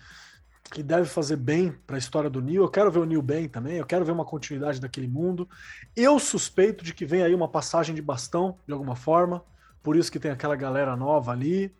que 0.72 0.83
deve 0.83 1.06
fazer 1.06 1.35
bem 1.35 1.72
para 1.88 1.95
a 1.95 1.99
história 1.99 2.30
do 2.30 2.41
Neil. 2.41 2.64
Eu 2.64 2.69
quero 2.69 2.91
ver 2.91 2.99
o 2.99 3.06
Neil 3.06 3.22
bem 3.22 3.49
também, 3.49 3.77
eu 3.77 3.85
quero 3.85 4.06
ver 4.06 4.11
uma 4.11 4.25
continuidade 4.25 4.80
daquele 4.80 5.07
mundo. 5.07 5.49
Eu 5.95 6.19
suspeito 6.19 6.83
de 6.83 6.93
que 6.93 7.06
vem 7.06 7.23
aí 7.23 7.33
uma 7.33 7.48
passagem 7.48 7.95
de 7.95 8.01
bastão, 8.01 8.57
de 8.67 8.73
alguma 8.73 8.95
forma. 8.95 9.43
Por 9.81 9.95
isso 9.95 10.11
que 10.11 10.19
tem 10.19 10.31
aquela 10.31 10.56
galera 10.56 10.95
nova 10.95 11.31
ali. 11.31 11.73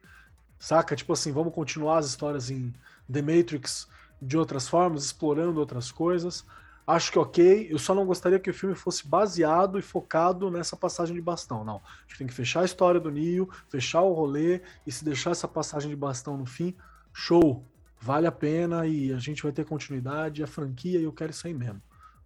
Saca? 0.58 0.96
Tipo 0.96 1.14
assim, 1.14 1.32
vamos 1.32 1.54
continuar 1.54 2.00
as 2.00 2.08
histórias 2.08 2.50
em 2.50 2.74
The 3.12 3.22
Matrix 3.22 3.88
de 4.22 4.38
outras 4.38 4.68
formas, 4.68 5.06
explorando 5.06 5.60
outras 5.60 5.92
coisas. 5.92 6.44
Acho 6.86 7.12
que 7.12 7.20
ok. 7.20 7.68
Eu 7.70 7.78
só 7.78 7.94
não 7.94 8.06
gostaria 8.06 8.40
que 8.40 8.50
o 8.50 8.54
filme 8.54 8.74
fosse 8.74 9.08
baseado 9.08 9.78
e 9.78 9.82
focado 9.82 10.50
nessa 10.50 10.76
passagem 10.76 11.16
de 11.16 11.22
bastão. 11.22 11.64
Não. 11.64 11.76
A 11.76 12.02
gente 12.08 12.18
tem 12.18 12.28
que 12.28 12.34
fechar 12.34 12.62
a 12.62 12.66
história 12.66 13.00
do 13.00 13.12
Neo, 13.12 13.48
fechar 13.70 14.02
o 14.02 14.14
rolê 14.14 14.62
e 14.88 14.92
se 14.92 15.06
deixar 15.06 15.30
essa 15.30 15.48
passagem 15.48 15.90
de 15.90 15.96
bastão 15.96 16.36
no 16.36 16.48
fim, 16.48 16.76
show. 17.14 17.64
Vale 18.02 18.28
a 18.28 18.32
pena 18.32 18.88
e 18.88 19.12
a 19.12 19.20
gente 19.20 19.44
vai 19.44 19.52
ter 19.52 19.66
continuidade, 19.66 20.44
a 20.44 20.48
franquia 20.48 21.00
e 21.00 21.04
eu 21.04 21.12
quero 21.12 21.32
isso 21.32 21.46
aí 21.46 21.54
mesmo. 21.54 21.82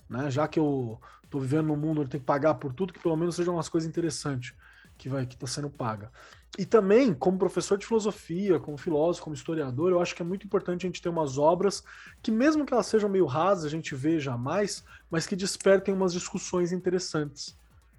Né? 0.07 0.29
Já 0.29 0.47
que 0.47 0.59
eu 0.59 0.99
tô 1.29 1.39
vivendo 1.39 1.67
num 1.67 1.75
mundo 1.75 2.01
onde 2.01 2.11
tem 2.11 2.19
que 2.19 2.25
pagar 2.25 2.53
por 2.55 2.73
tudo, 2.73 2.93
que 2.93 2.99
pelo 2.99 3.15
menos 3.15 3.35
sejam 3.35 3.55
umas 3.55 3.69
coisas 3.69 3.89
interessantes 3.89 4.53
que 4.97 5.09
vai 5.09 5.25
que 5.25 5.35
tá 5.35 5.47
sendo 5.47 5.69
paga. 5.69 6.11
E 6.57 6.65
também, 6.65 7.15
como 7.15 7.39
professor 7.39 7.79
de 7.79 7.85
filosofia, 7.85 8.59
como 8.59 8.77
filósofo, 8.77 9.23
como 9.23 9.35
historiador, 9.35 9.91
eu 9.91 9.99
acho 9.99 10.15
que 10.15 10.21
é 10.21 10.25
muito 10.25 10.45
importante 10.45 10.85
a 10.85 10.87
gente 10.87 11.01
ter 11.01 11.09
umas 11.09 11.39
obras 11.39 11.83
que, 12.21 12.29
mesmo 12.29 12.63
que 12.63 12.71
elas 12.71 12.85
sejam 12.85 13.09
meio 13.09 13.25
rasas, 13.25 13.65
a 13.65 13.69
gente 13.69 13.95
veja 13.95 14.37
mais, 14.37 14.85
mas 15.09 15.25
que 15.25 15.35
despertem 15.35 15.95
umas 15.95 16.13
discussões 16.13 16.71
interessantes, 16.71 17.57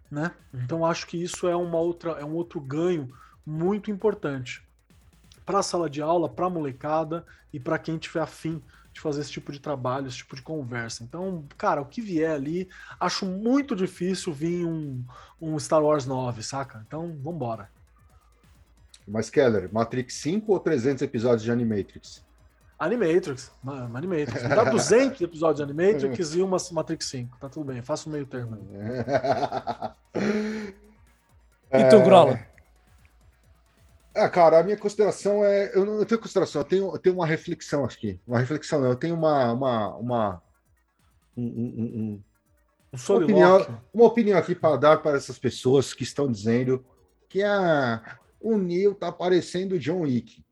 né? 0.08 0.30
Então 0.52 0.86
acho 0.86 1.08
que 1.08 1.20
isso 1.20 1.48
é 1.48 1.56
uma 1.56 1.78
outra, 1.78 2.12
é 2.12 2.24
um 2.24 2.34
outro 2.34 2.60
ganho 2.60 3.12
muito 3.44 3.90
importante 3.90 4.63
para 5.44 5.58
a 5.58 5.62
sala 5.62 5.88
de 5.90 6.00
aula, 6.02 6.28
para 6.28 6.46
a 6.46 6.50
molecada 6.50 7.24
e 7.52 7.60
para 7.60 7.78
quem 7.78 7.98
tiver 7.98 8.20
afim 8.20 8.62
de 8.92 9.00
fazer 9.00 9.20
esse 9.22 9.30
tipo 9.32 9.50
de 9.50 9.58
trabalho, 9.58 10.06
esse 10.06 10.18
tipo 10.18 10.36
de 10.36 10.42
conversa. 10.42 11.02
Então, 11.02 11.44
cara, 11.58 11.80
o 11.82 11.86
que 11.86 12.00
vier 12.00 12.30
ali, 12.30 12.68
acho 13.00 13.26
muito 13.26 13.74
difícil 13.74 14.32
vir 14.32 14.64
um, 14.64 15.04
um 15.40 15.58
Star 15.58 15.82
Wars 15.82 16.06
9, 16.06 16.42
saca? 16.42 16.84
Então, 16.86 17.16
vambora. 17.20 17.68
Mas, 19.06 19.28
Keller, 19.28 19.68
Matrix 19.72 20.14
5 20.14 20.50
ou 20.52 20.60
300 20.60 21.02
episódios 21.02 21.42
de 21.42 21.50
Animatrix? 21.50 22.24
Animatrix. 22.78 23.52
Ma- 23.62 23.90
Animatrix. 23.94 24.42
Me 24.42 24.48
dá 24.48 24.64
200 24.64 25.20
episódios 25.20 25.56
de 25.56 25.62
Animatrix 25.64 26.34
e 26.34 26.40
uma 26.42 26.56
Matrix 26.72 27.06
5. 27.06 27.36
Tá 27.38 27.48
tudo 27.48 27.64
bem, 27.66 27.82
faço 27.82 28.08
o 28.08 28.12
meio 28.12 28.26
termo. 28.26 28.56
E 31.72 31.88
tu, 31.88 32.00
Grola? 32.04 32.38
Ah, 34.14 34.28
cara, 34.28 34.60
a 34.60 34.62
minha 34.62 34.76
consideração 34.76 35.44
é. 35.44 35.72
Eu 35.74 35.84
não 35.84 36.04
tenho 36.04 36.20
consideração, 36.20 36.60
eu 36.60 36.64
tenho, 36.64 36.92
eu 36.94 36.98
tenho 36.98 37.16
uma 37.16 37.26
reflexão 37.26 37.84
aqui. 37.84 38.20
Uma 38.26 38.38
reflexão, 38.38 38.84
eu 38.84 38.94
tenho 38.94 39.14
uma. 39.14 39.52
uma, 39.52 39.96
uma 39.96 40.42
um- 41.36 41.42
um- 41.42 41.74
um- 41.76 42.00
um- 42.00 42.22
Um 42.92 43.12
uma, 43.12 43.24
opinião, 43.24 43.80
uma 43.92 44.04
opinião 44.04 44.38
aqui 44.38 44.54
para 44.54 44.76
dar 44.76 44.96
para 44.98 45.16
essas 45.16 45.36
pessoas 45.36 45.92
que 45.92 46.04
estão 46.04 46.30
dizendo 46.30 46.84
que 47.28 47.42
ah, 47.42 48.18
o 48.40 48.56
Neil 48.56 48.94
tá 48.94 49.10
parecendo 49.10 49.74
o 49.74 49.78
John 49.80 50.02
Wick. 50.02 50.44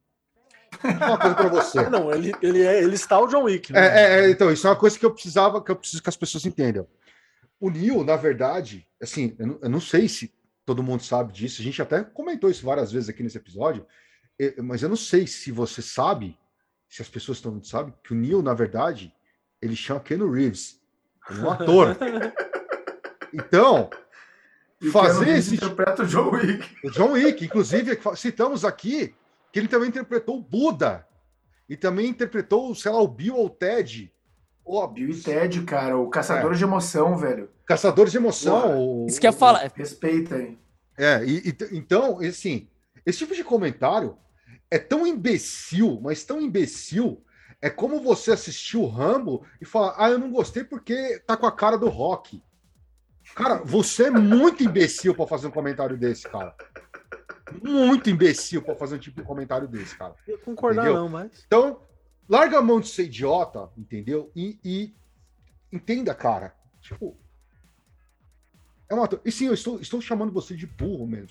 Uma 0.83 1.19
coisa 1.19 1.37
para 1.37 1.49
você. 1.49 1.83
Não, 1.89 2.13
ele, 2.13 2.33
ele, 2.43 2.63
é, 2.63 2.83
ele 2.83 2.95
está 2.97 3.21
o 3.21 3.29
John 3.29 3.45
Wick. 3.45 3.73
Né? 3.73 3.79
É, 3.79 4.01
é, 4.01 4.25
é, 4.27 4.31
então, 4.31 4.51
isso 4.51 4.67
é 4.67 4.71
uma 4.71 4.77
coisa 4.77 4.99
que 4.99 5.07
eu 5.07 5.13
precisava, 5.13 5.63
que 5.63 5.71
eu 5.71 5.77
preciso 5.77 6.03
que 6.03 6.09
as 6.09 6.17
pessoas 6.17 6.45
entendam. 6.45 6.85
O 7.61 7.71
Neil, 7.71 8.03
na 8.03 8.17
verdade, 8.17 8.89
assim, 9.01 9.37
eu 9.39 9.47
não, 9.47 9.59
eu 9.63 9.71
não 9.71 9.81
sei 9.81 10.09
se 10.09 10.35
todo 10.65 10.83
mundo 10.83 11.03
sabe 11.03 11.33
disso, 11.33 11.61
a 11.61 11.65
gente 11.65 11.81
até 11.83 12.03
comentou 12.03 12.51
isso 12.51 12.65
várias 12.65 12.93
vezes 12.93 13.09
aqui 13.09 13.23
nesse 13.23 13.39
episódio, 13.39 13.87
mas 14.63 14.83
eu 14.83 14.89
não 14.89 14.97
sei 14.97 15.27
se 15.27 15.51
você 15.51 15.83
sabe, 15.83 16.39
se 16.89 17.03
as 17.03 17.09
pessoas 17.09 17.39
estão 17.39 17.63
sabem, 17.63 17.95
que 18.03 18.13
o 18.13 18.17
Neil, 18.17 18.43
na 18.43 18.55
verdade, 18.55 19.13
ele 19.61 19.77
chama 19.77 20.01
Keanu 20.01 20.31
Reeves. 20.31 20.81
É 21.31 21.35
um 21.35 21.51
ator. 21.51 21.97
Então, 23.35 23.89
E 24.79 24.91
fazer 24.91 25.39
esse 25.39 25.55
interpreta 25.55 26.03
o 26.03 26.07
John 26.07 26.31
Wick. 26.33 26.77
o 26.85 26.91
John 26.91 27.13
Wick, 27.13 27.43
inclusive, 27.43 27.99
citamos 28.15 28.63
aqui 28.63 29.15
que 29.51 29.59
ele 29.59 29.69
também 29.69 29.89
interpretou 29.89 30.37
o 30.37 30.43
Buda. 30.43 31.07
E 31.67 31.75
também 31.75 32.09
interpretou, 32.09 32.75
sei 32.75 32.93
lá, 32.93 33.01
o 33.01 33.09
Bill 33.09 33.37
ou 33.37 33.47
o 33.47 33.51
Ted. 33.51 34.13
Ó, 34.65 34.87
Bill 34.87 35.11
e 35.11 35.21
Ted, 35.21 35.63
cara, 35.65 35.97
o 35.99 36.09
caçador 36.09 36.55
de 36.55 36.63
emoção, 36.65 37.17
velho. 37.17 37.51
Caçadores 37.67 38.13
de 38.13 38.19
emoção. 38.19 39.05
O- 39.05 39.07
Isso 39.07 39.21
que 39.21 39.27
eu 39.27 39.33
ia 39.33 39.37
falar. 39.37 39.71
Respeita 39.75 40.37
aí. 40.37 40.59
É, 40.97 41.25
e, 41.25 41.49
e- 41.49 41.57
então, 41.77 42.21
assim, 42.21 42.69
esse 43.05 43.19
tipo 43.19 43.35
de 43.35 43.43
comentário 43.43 44.17
é 44.71 44.79
tão 44.79 45.07
imbecil, 45.07 45.99
mas 46.03 46.25
tão 46.25 46.41
imbecil. 46.41 47.23
É 47.61 47.71
como 47.71 48.01
você 48.01 48.33
assistir 48.33 48.77
o 48.77 48.87
Rambo 48.87 49.45
e 49.61 49.65
falar, 49.65 49.95
ah, 49.97 50.11
eu 50.11 50.19
não 50.19 50.31
gostei 50.31 50.65
porque 50.65 51.21
tá 51.27 51.37
com 51.37 51.47
a 51.47 51.53
cara 51.53 51.77
do 51.79 51.89
rock. 51.89 52.43
Cara, 53.35 53.63
você 53.65 54.05
é 54.05 54.11
muito 54.11 54.63
imbecil 54.65 55.15
para 55.15 55.27
fazer 55.27 55.47
um 55.47 55.51
comentário 55.53 55.97
desse, 55.97 56.29
cara. 56.29 56.55
Muito 57.63 58.09
imbecil 58.11 58.63
para 58.63 58.75
fazer 58.75 58.97
um 58.97 58.99
tipo 58.99 59.21
de 59.21 59.27
comentário 59.27 59.69
desse, 59.69 59.97
cara. 59.97 60.15
Eu 60.27 60.39
concordar 60.39 60.83
Entendeu? 60.83 61.01
não, 61.03 61.09
mas... 61.09 61.45
Então, 61.47 61.81
larga 62.29 62.59
a 62.59 62.63
mão 62.63 62.81
de 62.81 62.89
ser 62.89 63.05
idiota, 63.05 63.71
entendeu? 63.77 64.31
E, 64.35 64.59
e 64.65 64.95
entenda, 65.73 66.15
cara. 66.15 66.55
Tipo. 66.81 67.17
É 68.89 68.95
uma. 68.95 69.09
E 69.25 69.33
sim, 69.33 69.47
eu 69.47 69.55
estou, 69.55 69.81
estou 69.81 70.01
chamando 70.01 70.33
você 70.33 70.55
de 70.55 70.67
burro 70.67 71.07
mesmo. 71.07 71.31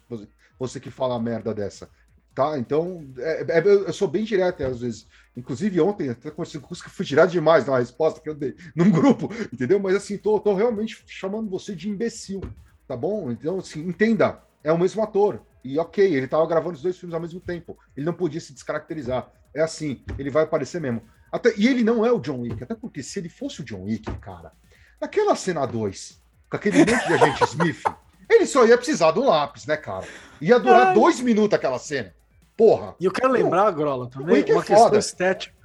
Você, 0.59 0.79
que 0.79 0.91
fala 0.91 1.19
merda 1.19 1.53
dessa. 1.53 1.89
Tá? 2.33 2.57
Então, 2.57 3.05
é- 3.17 3.59
é- 3.59 3.67
eu 3.67 3.91
sou 3.91 4.07
bem 4.07 4.23
direto 4.23 4.63
às 4.63 4.79
vezes. 4.79 5.07
Inclusive, 5.35 5.81
ontem, 5.81 6.09
até 6.09 6.31
com 6.31 6.43
esse 6.43 6.59
curso 6.59 6.83
que 6.83 6.89
fui 6.89 7.05
direto 7.05 7.31
demais 7.31 7.65
na 7.65 7.77
resposta 7.77 8.21
que 8.21 8.29
eu 8.29 8.35
dei 8.35 8.55
num 8.75 8.89
grupo, 8.89 9.29
entendeu? 9.51 9.79
Mas 9.79 9.95
assim, 9.95 10.17
tô, 10.17 10.39
tô 10.39 10.53
realmente 10.53 11.03
chamando 11.07 11.49
você 11.49 11.75
de 11.75 11.89
imbecil, 11.89 12.41
tá 12.87 12.95
bom? 12.95 13.31
Então, 13.31 13.59
assim, 13.59 13.81
entenda, 13.81 14.41
é 14.63 14.71
o 14.71 14.77
mesmo 14.77 15.01
ator. 15.03 15.41
E 15.63 15.77
ok, 15.77 16.03
ele 16.15 16.27
tava 16.27 16.47
gravando 16.47 16.75
os 16.75 16.81
dois 16.81 16.97
filmes 16.97 17.13
ao 17.13 17.19
mesmo 17.21 17.39
tempo. 17.39 17.77
Ele 17.95 18.05
não 18.05 18.13
podia 18.13 18.39
se 18.39 18.53
descaracterizar. 18.53 19.31
É 19.53 19.61
assim, 19.61 20.03
ele 20.17 20.29
vai 20.29 20.43
aparecer 20.43 20.79
mesmo. 20.79 21.01
Até, 21.31 21.53
e 21.57 21.67
ele 21.67 21.83
não 21.83 22.05
é 22.05 22.11
o 22.11 22.19
John 22.19 22.41
Wick, 22.41 22.63
até 22.63 22.75
porque 22.75 23.01
se 23.01 23.19
ele 23.19 23.29
fosse 23.29 23.61
o 23.61 23.63
John 23.63 23.83
Wick, 23.83 24.11
cara, 24.19 24.51
naquela 24.99 25.35
cena 25.35 25.65
2, 25.65 26.21
com 26.49 26.55
aquele 26.57 26.79
monte 26.79 27.07
de 27.07 27.13
agente 27.13 27.43
Smith, 27.45 27.83
ele 28.29 28.45
só 28.45 28.65
ia 28.65 28.77
precisar 28.77 29.11
do 29.11 29.23
lápis, 29.23 29.65
né, 29.65 29.77
cara? 29.77 30.05
Ia 30.41 30.59
durar 30.59 30.93
dois 30.93 31.19
minutos 31.19 31.53
aquela 31.53 31.79
cena. 31.79 32.13
Porra. 32.57 32.95
E 32.99 33.05
eu 33.05 33.11
quero 33.11 33.31
lembrar, 33.31 33.71
Grola, 33.71 34.09
também, 34.09 34.37
Wick 34.37 34.51
é 34.51 34.53
uma 34.53 34.63
questão 34.63 34.85
foda. 34.85 34.99
estética. 34.99 35.55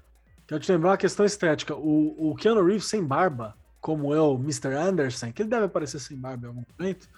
Quero 0.47 0.61
te 0.61 0.71
lembrar 0.71 0.91
uma 0.91 0.97
questão 0.97 1.27
estética. 1.27 1.75
O, 1.75 2.31
o 2.31 2.35
Keanu 2.37 2.65
Reeves 2.65 2.87
sem 2.87 3.03
barba, 3.05 3.57
como 3.81 4.15
é 4.15 4.21
o 4.21 4.35
Mr. 4.35 4.73
Anderson, 4.75 5.33
que 5.33 5.43
ele 5.43 5.49
deve 5.49 5.67
aparecer 5.67 5.99
sem 5.99 6.17
barba 6.17 6.47
em 6.47 6.49
algum 6.49 6.65
momento, 6.79 7.09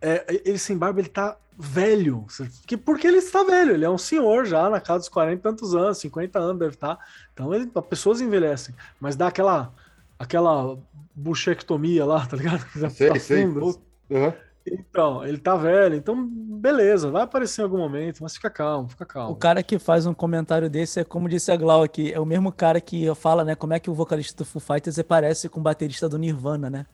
é, 0.00 0.42
ele 0.44 0.58
sem 0.58 0.76
barba, 0.76 1.00
ele 1.00 1.08
tá 1.08 1.36
velho. 1.58 2.24
Que, 2.66 2.76
porque 2.76 3.06
ele 3.06 3.18
está 3.18 3.42
velho, 3.42 3.72
ele 3.72 3.84
é 3.84 3.90
um 3.90 3.98
senhor 3.98 4.44
já, 4.44 4.70
na 4.70 4.80
casa 4.80 5.00
dos 5.00 5.08
40 5.08 5.34
e 5.34 5.42
tantos 5.42 5.74
anos, 5.74 5.98
50 5.98 6.38
anos 6.38 6.58
deve 6.58 6.74
estar. 6.74 6.98
Então, 7.32 7.52
ele, 7.52 7.70
as 7.74 7.86
pessoas 7.86 8.20
envelhecem. 8.20 8.74
Mas 9.00 9.16
dá 9.16 9.26
aquela, 9.26 9.72
aquela 10.18 10.78
buchectomia 11.14 12.04
lá, 12.04 12.24
tá 12.26 12.36
ligado? 12.36 12.64
Sei, 12.90 13.08
tá 13.10 13.18
sei. 13.18 13.44
assim. 13.44 13.78
Aham. 14.10 14.34
Então, 14.72 15.24
ele 15.24 15.38
tá 15.38 15.56
velho, 15.56 15.94
então 15.94 16.28
beleza, 16.28 17.10
vai 17.10 17.22
aparecer 17.22 17.62
em 17.62 17.64
algum 17.64 17.78
momento, 17.78 18.22
mas 18.22 18.34
fica 18.34 18.50
calmo, 18.50 18.88
fica 18.88 19.06
calmo. 19.06 19.32
O 19.32 19.36
cara 19.36 19.62
que 19.62 19.78
faz 19.78 20.04
um 20.04 20.12
comentário 20.12 20.68
desse 20.68 21.00
é 21.00 21.04
como 21.04 21.28
disse 21.28 21.50
a 21.50 21.56
Glau 21.56 21.82
aqui, 21.82 22.12
é 22.12 22.20
o 22.20 22.26
mesmo 22.26 22.52
cara 22.52 22.80
que 22.80 23.06
fala, 23.14 23.44
né, 23.44 23.54
como 23.54 23.72
é 23.72 23.80
que 23.80 23.88
o 23.88 23.94
vocalista 23.94 24.36
do 24.36 24.44
Foo 24.44 24.60
Fighters 24.60 25.00
parece 25.02 25.48
com 25.48 25.60
o 25.60 25.62
baterista 25.62 26.08
do 26.08 26.18
Nirvana, 26.18 26.68
né? 26.68 26.86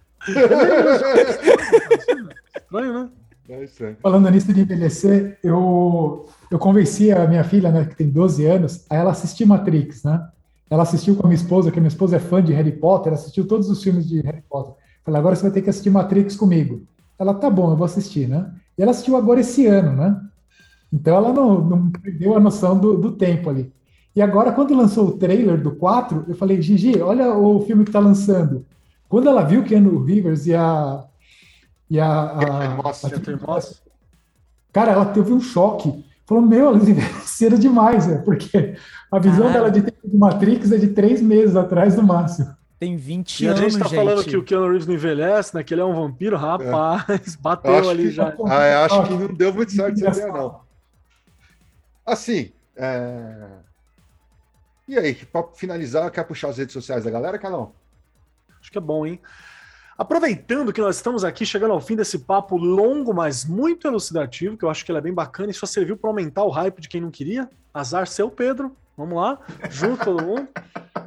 Estranho, 2.56 2.92
né? 2.94 3.08
É. 3.48 3.66
Falando 4.02 4.30
nisso 4.30 4.52
de 4.52 4.62
envelhecer, 4.62 5.38
eu, 5.42 6.26
eu 6.50 6.58
convenci 6.58 7.12
a 7.12 7.26
minha 7.26 7.44
filha, 7.44 7.70
né, 7.70 7.84
que 7.84 7.94
tem 7.94 8.08
12 8.08 8.46
anos, 8.46 8.86
a 8.88 8.96
ela 8.96 9.10
assistir 9.10 9.44
Matrix, 9.44 10.02
né? 10.02 10.26
Ela 10.70 10.82
assistiu 10.82 11.14
com 11.14 11.26
a 11.26 11.28
minha 11.28 11.36
esposa, 11.40 11.70
que 11.70 11.78
a 11.78 11.82
minha 11.82 11.88
esposa 11.88 12.16
é 12.16 12.18
fã 12.18 12.42
de 12.42 12.54
Harry 12.54 12.72
Potter, 12.72 13.12
assistiu 13.12 13.46
todos 13.46 13.68
os 13.68 13.82
filmes 13.82 14.08
de 14.08 14.20
Harry 14.22 14.42
Potter. 14.48 14.74
Falei, 15.04 15.20
agora 15.20 15.36
você 15.36 15.42
vai 15.42 15.50
ter 15.50 15.60
que 15.60 15.68
assistir 15.68 15.90
Matrix 15.90 16.36
comigo. 16.36 16.86
Ela, 17.18 17.34
tá 17.34 17.50
bom, 17.50 17.70
eu 17.70 17.76
vou 17.76 17.84
assistir, 17.84 18.26
né? 18.26 18.50
E 18.78 18.82
ela 18.82 18.92
assistiu 18.92 19.14
agora 19.14 19.40
esse 19.40 19.66
ano, 19.66 19.92
né? 19.92 20.18
Então 20.90 21.14
ela 21.14 21.32
não, 21.32 21.60
não 21.60 21.90
perdeu 21.90 22.34
a 22.34 22.40
noção 22.40 22.78
do, 22.78 22.96
do 22.96 23.12
tempo 23.12 23.50
ali. 23.50 23.70
E 24.16 24.22
agora, 24.22 24.52
quando 24.52 24.74
lançou 24.74 25.08
o 25.08 25.18
trailer 25.18 25.60
do 25.60 25.72
4, 25.72 26.24
eu 26.28 26.34
falei, 26.34 26.62
Gigi, 26.62 27.00
olha 27.00 27.34
o 27.34 27.60
filme 27.62 27.84
que 27.84 27.90
tá 27.90 27.98
lançando. 27.98 28.64
Quando 29.08 29.28
ela 29.28 29.42
viu 29.44 29.62
que 29.62 29.70
Keanu 29.70 30.02
Rivers 30.02 30.46
e 30.46 30.54
a. 30.54 31.04
E 31.90 32.00
a, 32.00 32.06
a, 32.06 32.64
a- 32.64 32.68
Moss. 33.46 33.82
Cara, 34.72 34.92
ela 34.92 35.06
teve 35.06 35.32
um 35.32 35.40
choque. 35.40 36.04
Falou, 36.26 36.42
meu, 36.42 36.74
eles 36.74 36.88
envelheceram 36.88 37.58
demais, 37.58 38.06
né? 38.06 38.18
Porque 38.24 38.74
a 39.12 39.18
visão 39.18 39.46
Caralho. 39.46 39.52
dela 39.52 39.70
de 39.70 39.82
tempo 39.82 40.08
de 40.08 40.16
Matrix 40.16 40.72
é 40.72 40.78
de 40.78 40.88
três 40.88 41.20
meses 41.20 41.54
atrás 41.54 41.94
do 41.94 42.02
máximo. 42.02 42.54
Tem 42.80 42.96
20 42.96 43.40
E 43.44 43.46
a 43.46 43.50
anos, 43.52 43.60
gente 43.72 43.78
tá 43.82 43.88
falando 43.88 44.18
gente. 44.22 44.30
que 44.30 44.36
o 44.36 44.42
Keanu 44.42 44.66
Reeves 44.68 44.86
não 44.86 44.94
envelhece, 44.94 45.54
né? 45.54 45.62
Que 45.62 45.72
ele 45.74 45.80
é 45.80 45.84
um 45.84 45.94
vampiro, 45.94 46.36
rapaz, 46.36 47.34
Eu 47.34 47.40
bateu 47.40 47.74
acho 47.78 47.90
ali 47.90 48.02
que- 48.04 48.10
já. 48.10 48.34
Ah, 48.46 48.66
eu 48.66 48.78
acho 48.80 49.02
que 49.04 49.14
não 49.14 49.34
deu 49.34 49.54
muito 49.54 49.70
certo 49.72 50.04
essa 50.06 50.20
ideia, 50.20 50.32
não. 50.32 50.60
Assim, 52.04 52.50
é... 52.76 53.46
e 54.88 54.98
aí, 54.98 55.14
para 55.14 55.46
finalizar, 55.54 56.10
quer 56.10 56.24
puxar 56.24 56.48
as 56.48 56.58
redes 56.58 56.72
sociais 56.72 57.04
da 57.04 57.10
galera, 57.10 57.38
Calão? 57.38 57.72
Acho 58.64 58.72
que 58.72 58.78
é 58.78 58.80
bom, 58.80 59.04
hein? 59.04 59.20
Aproveitando 59.98 60.72
que 60.72 60.80
nós 60.80 60.96
estamos 60.96 61.22
aqui 61.22 61.44
chegando 61.44 61.72
ao 61.72 61.82
fim 61.82 61.94
desse 61.94 62.20
papo 62.20 62.56
longo, 62.56 63.12
mas 63.12 63.44
muito 63.44 63.86
elucidativo, 63.86 64.56
que 64.56 64.64
eu 64.64 64.70
acho 64.70 64.82
que 64.86 64.90
ele 64.90 64.98
é 64.98 65.02
bem 65.02 65.12
bacana 65.12 65.50
e 65.50 65.54
só 65.54 65.66
serviu 65.66 65.98
para 65.98 66.08
aumentar 66.08 66.44
o 66.44 66.48
hype 66.48 66.80
de 66.80 66.88
quem 66.88 66.98
não 66.98 67.10
queria. 67.10 67.48
Azar 67.74 68.06
seu, 68.06 68.30
Pedro. 68.30 68.74
Vamos 68.96 69.16
lá, 69.16 69.38
junto 69.68 70.02
todo 70.02 70.24
mundo. 70.24 70.48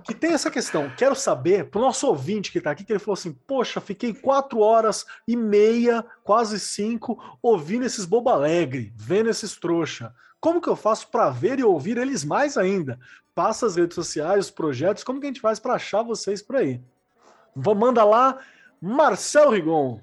Que 0.03 0.13
tem 0.13 0.33
essa 0.33 0.51
questão. 0.51 0.87
Quero 0.95 1.15
saber, 1.15 1.65
pro 1.65 1.81
nosso 1.81 2.05
ouvinte 2.05 2.51
que 2.51 2.61
tá 2.61 2.69
aqui, 2.69 2.83
que 2.83 2.93
ele 2.93 2.99
falou 2.99 3.15
assim: 3.15 3.33
Poxa, 3.47 3.81
fiquei 3.81 4.13
quatro 4.13 4.59
horas 4.59 5.03
e 5.27 5.35
meia, 5.35 6.05
quase 6.23 6.59
cinco, 6.59 7.19
ouvindo 7.41 7.85
esses 7.85 8.05
bobo 8.05 8.29
alegre, 8.29 8.93
vendo 8.95 9.31
esses 9.31 9.57
trouxa. 9.57 10.13
Como 10.39 10.61
que 10.61 10.69
eu 10.69 10.75
faço 10.75 11.07
para 11.07 11.31
ver 11.31 11.57
e 11.57 11.63
ouvir 11.63 11.97
eles 11.97 12.23
mais 12.23 12.55
ainda? 12.55 12.99
Passa 13.33 13.65
as 13.65 13.75
redes 13.75 13.95
sociais, 13.95 14.45
os 14.45 14.51
projetos, 14.51 15.03
como 15.03 15.19
que 15.19 15.25
a 15.25 15.29
gente 15.29 15.41
faz 15.41 15.59
para 15.59 15.73
achar 15.73 16.03
vocês 16.03 16.39
por 16.43 16.57
aí? 16.57 16.79
Vou- 17.57 17.75
Manda 17.75 18.03
lá, 18.03 18.37
Marcel 18.81 19.49
Rigon. 19.51 19.99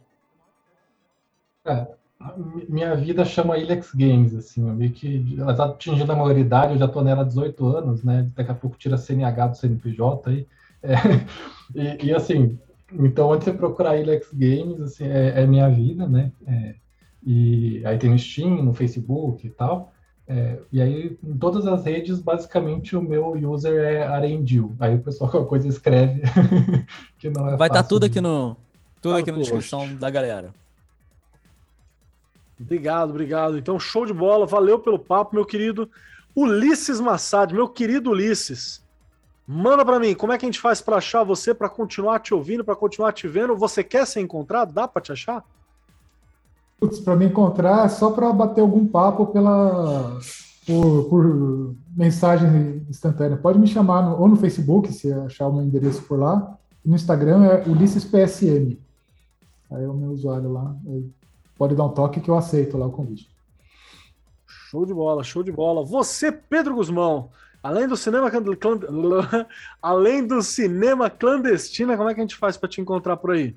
Mi- 2.36 2.66
Minha 2.68 2.94
vida 2.96 3.24
chama 3.24 3.58
Ilex 3.58 3.92
Games, 3.94 4.34
assim, 4.34 4.66
eu 4.68 4.74
vi 4.76 4.90
que 4.90 5.36
tá 5.56 5.64
atingindo 5.66 6.10
a 6.12 6.16
maioridade, 6.16 6.72
eu 6.72 6.78
já 6.78 6.88
tô 6.88 7.02
nela 7.02 7.22
há 7.22 7.24
18 7.24 7.66
anos, 7.66 8.02
né? 8.02 8.30
Daqui 8.34 8.50
a 8.50 8.54
pouco 8.54 8.78
tira 8.78 8.96
CNH 8.96 9.48
do 9.48 9.56
CNPJ 9.56 10.30
aí. 10.30 10.46
É, 11.76 11.96
e, 12.04 12.08
e, 12.08 12.14
assim, 12.14 12.58
então 12.92 13.30
onde 13.30 13.42
você 13.44 13.52
procurar 13.52 13.96
Ilex 13.96 14.28
Games, 14.34 14.78
assim, 14.82 15.04
é, 15.06 15.42
é 15.42 15.46
minha 15.46 15.66
vida, 15.70 16.06
né? 16.06 16.30
É, 16.46 16.74
e 17.26 17.82
aí 17.86 17.96
tem 17.96 18.10
no 18.10 18.18
Steam, 18.18 18.62
no 18.62 18.74
Facebook 18.74 19.46
e 19.46 19.50
tal. 19.50 19.93
É, 20.26 20.58
e 20.72 20.80
aí, 20.80 21.18
em 21.22 21.36
todas 21.36 21.66
as 21.66 21.84
redes, 21.84 22.18
basicamente 22.18 22.96
o 22.96 23.02
meu 23.02 23.32
user 23.50 23.84
é 23.84 24.06
Arendil. 24.06 24.74
Aí 24.80 24.94
o 24.94 25.00
pessoal 25.02 25.30
qualquer 25.30 25.48
coisa 25.48 25.68
escreve 25.68 26.22
que 27.18 27.28
não 27.28 27.46
é 27.48 27.56
Vai 27.56 27.68
estar 27.68 27.80
fácil 27.80 27.88
tudo 27.90 28.02
de- 28.02 28.06
aqui 28.12 28.20
no 28.22 28.56
tudo 29.02 29.12
Tá 29.14 29.18
aqui 29.20 29.30
na 29.30 29.38
descrição 29.38 29.94
da 29.96 30.08
galera. 30.08 30.54
Obrigado, 32.58 33.10
obrigado. 33.10 33.58
Então, 33.58 33.78
show 33.78 34.06
de 34.06 34.12
bola. 34.12 34.46
Valeu 34.46 34.78
pelo 34.78 34.98
papo, 34.98 35.34
meu 35.34 35.44
querido 35.44 35.90
Ulisses 36.34 37.00
Massad, 37.00 37.52
meu 37.52 37.68
querido 37.68 38.10
Ulisses. 38.10 38.82
Manda 39.46 39.84
pra 39.84 40.00
mim, 40.00 40.14
como 40.14 40.32
é 40.32 40.38
que 40.38 40.46
a 40.46 40.48
gente 40.48 40.60
faz 40.60 40.80
pra 40.80 40.96
achar 40.96 41.22
você, 41.22 41.52
pra 41.52 41.68
continuar 41.68 42.20
te 42.20 42.32
ouvindo, 42.32 42.64
pra 42.64 42.74
continuar 42.74 43.12
te 43.12 43.28
vendo? 43.28 43.54
Você 43.56 43.84
quer 43.84 44.06
ser 44.06 44.20
encontrado? 44.20 44.72
Dá 44.72 44.88
pra 44.88 45.02
te 45.02 45.12
achar? 45.12 45.44
Putz, 46.78 47.00
para 47.00 47.16
me 47.16 47.26
encontrar 47.26 47.86
é 47.86 47.88
só 47.88 48.10
para 48.10 48.32
bater 48.32 48.60
algum 48.60 48.86
papo 48.86 49.26
pela 49.26 50.18
por, 50.66 51.04
por, 51.08 51.74
mensagem 51.96 52.84
instantânea. 52.88 53.36
Pode 53.36 53.58
me 53.58 53.66
chamar 53.66 54.02
no, 54.02 54.20
ou 54.20 54.28
no 54.28 54.36
Facebook, 54.36 54.92
se 54.92 55.12
achar 55.12 55.48
o 55.48 55.52
meu 55.52 55.64
endereço 55.64 56.02
por 56.02 56.18
lá. 56.18 56.56
No 56.84 56.94
Instagram 56.94 57.44
é 57.44 57.68
Ulisses 57.68 58.04
PSM. 58.04 58.78
Aí 59.70 59.84
é 59.84 59.88
o 59.88 59.94
meu 59.94 60.10
usuário 60.10 60.52
lá. 60.52 60.74
Pode 61.56 61.74
dar 61.74 61.84
um 61.84 61.90
toque 61.90 62.20
que 62.20 62.28
eu 62.28 62.36
aceito 62.36 62.76
lá 62.76 62.86
o 62.86 62.92
convite. 62.92 63.28
Show 64.46 64.84
de 64.84 64.92
bola, 64.92 65.22
show 65.22 65.42
de 65.42 65.52
bola. 65.52 65.84
Você, 65.84 66.32
Pedro 66.32 66.74
Guzmão, 66.74 67.30
além 67.62 67.86
do 67.86 67.96
cinema 67.96 68.30
além 69.80 70.26
do 70.26 70.42
cinema 70.42 71.08
clandestina, 71.08 71.96
como 71.96 72.08
é 72.08 72.14
que 72.14 72.20
a 72.20 72.24
gente 72.24 72.36
faz 72.36 72.56
para 72.56 72.68
te 72.68 72.80
encontrar 72.80 73.16
por 73.16 73.30
aí? 73.30 73.54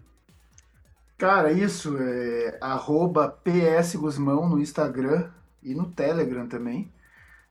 Cara, 1.17 1.51
isso 1.51 1.97
é 1.99 2.59
arroba 2.61 3.27
PS 3.43 3.95
Guzmão 3.95 4.47
no 4.47 4.59
Instagram 4.59 5.31
e 5.63 5.73
no 5.73 5.87
Telegram 5.87 6.47
também. 6.47 6.91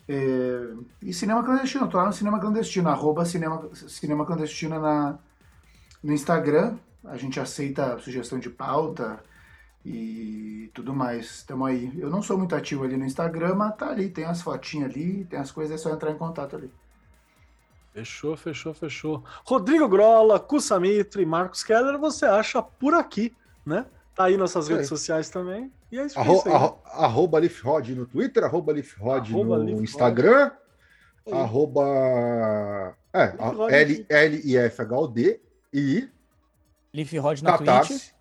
É, 0.08 0.72
e 1.02 1.12
Cinema 1.12 1.42
Clandestino, 1.42 1.88
tô 1.88 1.96
lá 1.96 2.06
no 2.06 2.12
Cinema 2.12 2.38
Clandestino, 2.38 2.88
arroba 2.88 3.24
Cinema, 3.24 3.68
cinema 3.74 4.24
Clandestino 4.24 4.78
na, 4.78 5.18
no 6.00 6.12
Instagram. 6.12 6.76
A 7.04 7.16
gente 7.16 7.40
aceita 7.40 7.98
sugestão 7.98 8.38
de 8.38 8.48
pauta 8.50 9.18
e 9.84 10.70
tudo 10.72 10.94
mais. 10.94 11.42
Tamo 11.42 11.64
aí. 11.64 11.92
Eu 11.98 12.08
não 12.08 12.22
sou 12.22 12.38
muito 12.38 12.54
ativo 12.54 12.84
ali 12.84 12.96
no 12.96 13.04
Instagram, 13.04 13.56
mas 13.56 13.74
tá 13.74 13.90
ali, 13.90 14.08
tem 14.08 14.26
as 14.26 14.42
fotinhas 14.42 14.90
ali, 14.90 15.24
tem 15.24 15.40
as 15.40 15.50
coisas, 15.50 15.74
é 15.74 15.82
só 15.82 15.92
entrar 15.92 16.12
em 16.12 16.18
contato 16.18 16.54
ali. 16.54 16.70
Fechou, 17.92 18.36
fechou, 18.36 18.72
fechou. 18.72 19.24
Rodrigo 19.44 19.88
Grola, 19.88 20.38
Kussamitri, 20.38 21.26
Marcos 21.26 21.64
Keller, 21.64 21.98
você 21.98 22.26
acha 22.26 22.62
por 22.62 22.94
aqui 22.94 23.34
né? 23.66 23.84
Tá 24.14 24.24
aí 24.24 24.36
nossas 24.38 24.68
redes 24.68 24.88
sociais 24.88 25.28
também. 25.28 25.70
E 25.92 25.98
é 25.98 26.06
isso, 26.06 26.18
arro, 26.18 26.36
isso 26.36 26.48
aí. 26.48 26.54
Arro, 26.54 26.80
arroba 26.84 27.38
Lifrod 27.38 27.94
no 27.94 28.06
Twitter, 28.06 28.44
arroba 28.44 28.72
Lifrod 28.72 29.30
no 29.30 29.54
Leaf 29.56 29.82
Instagram, 29.82 30.50
Rod. 31.26 31.34
arroba 31.34 32.96
é, 33.12 33.82
L, 33.82 34.06
L 34.08 34.40
I 34.42 34.56
F 34.56 34.80
H 34.80 34.98
O 34.98 35.06
D 35.06 35.40
e 35.72 36.08
Lifrod 36.94 37.44
na 37.44 37.58
Catarse, 37.58 37.88
Twitch. 37.92 38.12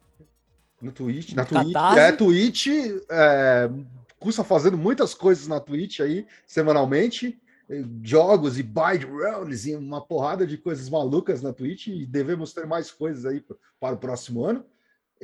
No 0.81 0.91
Twitch, 0.91 1.33
na 1.33 1.45
Twitch, 1.45 1.75
é 1.97 2.11
Twitch, 2.11 2.67
é, 3.09 3.69
custa 4.19 4.43
fazendo 4.43 4.77
muitas 4.77 5.13
coisas 5.13 5.47
na 5.47 5.61
Twitch 5.61 6.01
aí 6.01 6.27
semanalmente 6.45 7.39
jogos 8.03 8.59
e 8.59 8.63
buy 8.63 8.97
runs 8.97 9.65
e 9.65 9.75
uma 9.75 10.05
porrada 10.05 10.45
de 10.45 10.57
coisas 10.57 10.89
malucas 10.89 11.41
na 11.41 11.53
Twitch 11.53 11.87
e 11.87 12.05
devemos 12.05 12.53
ter 12.53 12.67
mais 12.67 12.91
coisas 12.91 13.25
aí 13.25 13.43
para 13.79 13.95
o 13.95 13.97
próximo 13.97 14.43
ano 14.43 14.65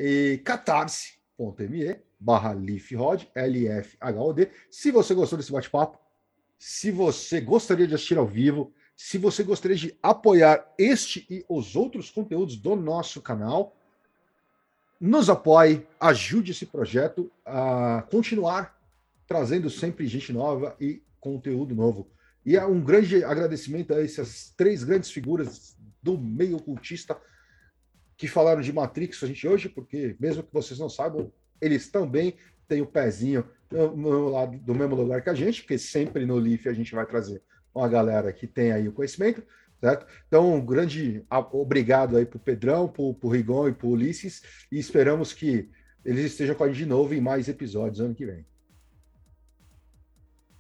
e 0.04 0.40
catarse.me 0.40 1.96
barra 2.20 2.54
LifRod, 2.54 3.30
L-F-H-O-D. 3.36 4.50
Se 4.72 4.90
você 4.90 5.14
gostou 5.14 5.38
desse 5.38 5.52
bate-papo, 5.52 6.00
se 6.58 6.90
você 6.90 7.40
gostaria 7.40 7.86
de 7.86 7.94
assistir 7.94 8.18
ao 8.18 8.26
vivo, 8.26 8.74
se 8.96 9.20
você 9.20 9.44
gostaria 9.44 9.78
de 9.78 9.96
apoiar 10.02 10.74
este 10.76 11.28
e 11.30 11.46
os 11.48 11.76
outros 11.76 12.10
conteúdos 12.10 12.58
do 12.58 12.76
nosso 12.76 13.22
canal, 13.22 13.76
nos 15.00 15.30
apoie, 15.30 15.88
ajude 16.00 16.52
esse 16.52 16.66
projeto 16.66 17.32
a 17.46 18.04
continuar 18.10 18.76
trazendo 19.28 19.70
sempre 19.70 20.08
gente 20.08 20.34
nova 20.34 20.76
e 20.80 21.02
conteúdo 21.20 21.76
novo. 21.76 22.08
E 22.44 22.58
é 22.58 22.66
um 22.66 22.82
grande 22.82 23.24
agradecimento 23.24 23.94
a 23.94 24.04
essas 24.04 24.52
três 24.58 24.84
grandes 24.84 25.12
figuras 25.12 25.78
do 26.02 26.18
meio 26.18 26.58
ocultista 26.58 27.16
que 28.22 28.28
falaram 28.28 28.62
de 28.62 28.72
Matrix 28.72 29.24
a 29.24 29.26
gente 29.26 29.48
hoje, 29.48 29.68
porque 29.68 30.16
mesmo 30.20 30.44
que 30.44 30.54
vocês 30.54 30.80
não 30.80 30.88
saibam, 30.88 31.34
eles 31.60 31.90
também 31.90 32.36
têm 32.68 32.80
o 32.80 32.86
pezinho 32.86 33.44
no, 33.72 33.98
no 33.98 34.30
lado, 34.30 34.60
do 34.60 34.76
mesmo 34.76 34.94
lugar 34.94 35.24
que 35.24 35.30
a 35.32 35.34
gente, 35.34 35.64
porque 35.64 35.80
sempre 35.80 36.24
no 36.24 36.36
Leaf 36.36 36.68
a 36.68 36.74
gente 36.74 36.94
vai 36.94 37.04
trazer 37.04 37.42
uma 37.74 37.90
galera 37.90 38.32
que 38.32 38.46
tem 38.46 38.74
aí 38.74 38.88
o 38.88 38.92
conhecimento, 38.92 39.42
certo? 39.80 40.06
Então, 40.28 40.54
um 40.54 40.64
grande 40.64 41.26
obrigado 41.52 42.16
aí 42.16 42.24
para 42.24 42.38
o 42.38 42.40
Pedrão, 42.40 42.88
para 42.88 43.02
o 43.02 43.28
Rigon 43.28 43.70
e 43.70 43.74
para 43.74 43.88
o 43.88 43.90
Ulisses, 43.90 44.44
e 44.72 44.78
esperamos 44.78 45.34
que 45.34 45.72
eles 46.06 46.26
estejam 46.26 46.54
com 46.54 46.64
a 46.64 46.68
gente 46.68 46.78
de 46.78 46.86
novo 46.86 47.16
em 47.16 47.22
mais 47.22 47.50
episódios 47.50 48.02
ano 48.02 48.14
que 48.14 48.28
vem. 48.28 48.46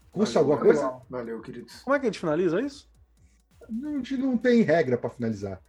Custa 0.09 0.39
alguma 0.39 0.57
coisa? 0.57 0.99
Valeu, 1.07 1.39
queridos. 1.41 1.83
Como 1.83 1.95
é 1.95 1.99
que 1.99 2.07
a 2.07 2.09
gente 2.09 2.19
finaliza 2.19 2.59
isso? 2.59 2.91
A 3.61 3.71
gente 3.71 4.17
não 4.17 4.35
tem 4.35 4.63
regra 4.63 4.97
para 4.97 5.11
finalizar. 5.11 5.61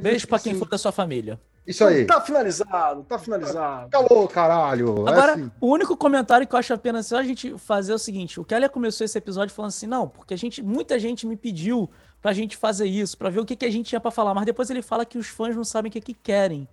Beijo 0.00 0.26
pra 0.26 0.38
quem 0.38 0.54
for 0.54 0.68
da 0.68 0.78
sua 0.78 0.92
família. 0.92 1.40
Isso 1.66 1.84
aí. 1.84 2.04
Tá 2.04 2.20
finalizado, 2.20 3.04
tá 3.04 3.18
finalizado. 3.18 3.88
Calou, 3.88 4.28
caralho. 4.28 5.06
É 5.08 5.10
Agora, 5.10 5.32
é 5.32 5.34
assim. 5.34 5.50
o 5.60 5.72
único 5.72 5.96
comentário 5.96 6.46
que 6.46 6.54
eu 6.54 6.58
acho 6.58 6.74
apenas 6.74 7.06
só 7.06 7.18
a 7.18 7.22
gente 7.22 7.56
fazer 7.58 7.92
é 7.92 7.94
o 7.94 7.98
seguinte: 7.98 8.38
o 8.38 8.44
Keller 8.44 8.68
começou 8.70 9.04
esse 9.04 9.16
episódio 9.16 9.54
falando 9.54 9.70
assim, 9.70 9.86
não, 9.86 10.06
porque 10.06 10.34
a 10.34 10.36
gente, 10.36 10.62
muita 10.62 10.98
gente 10.98 11.26
me 11.26 11.36
pediu 11.36 11.90
pra 12.20 12.32
gente 12.32 12.56
fazer 12.56 12.86
isso, 12.86 13.16
pra 13.16 13.30
ver 13.30 13.40
o 13.40 13.44
que, 13.44 13.56
que 13.56 13.64
a 13.64 13.70
gente 13.70 13.88
tinha 13.88 14.00
pra 14.00 14.10
falar, 14.10 14.34
mas 14.34 14.44
depois 14.44 14.68
ele 14.68 14.82
fala 14.82 15.04
que 15.04 15.16
os 15.16 15.28
fãs 15.28 15.56
não 15.56 15.64
sabem 15.64 15.88
o 15.88 15.92
que, 15.92 16.00
que 16.00 16.14
querem. 16.14 16.68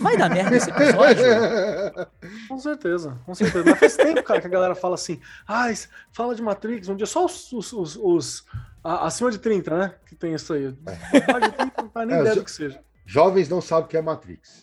Vai 0.00 0.16
dar 0.16 0.28
merda 0.28 0.56
esse 0.56 0.70
episódio? 0.70 1.24
com 2.48 2.58
certeza, 2.58 3.16
com 3.24 3.34
certeza. 3.34 3.64
Mas 3.70 3.78
faz 3.78 3.96
tempo, 3.96 4.22
cara, 4.24 4.40
que 4.40 4.46
a 4.48 4.50
galera 4.50 4.74
fala 4.74 4.96
assim, 4.96 5.20
ah, 5.46 5.66
fala 6.12 6.34
de 6.34 6.42
Matrix, 6.42 6.88
um 6.88 6.96
dia 6.96 7.06
só 7.06 7.24
os, 7.24 7.52
os, 7.52 7.72
os, 7.72 7.96
os 7.96 8.44
acima 8.82 9.30
de 9.30 9.38
30, 9.38 9.76
né? 9.76 9.94
Que 10.06 10.14
tem 10.14 10.34
isso 10.34 10.52
aí. 10.52 10.66
É. 10.86 11.40
de 11.40 11.52
30 11.52 11.82
não 11.82 11.90
faz 11.90 12.08
nem 12.08 12.16
é, 12.16 12.20
ideia 12.20 12.34
do 12.36 12.44
que 12.44 12.50
seja. 12.50 12.80
Jovens 13.06 13.48
não 13.48 13.60
sabem 13.60 13.84
o 13.84 13.88
que 13.88 13.96
é 13.96 14.02
Matrix. 14.02 14.60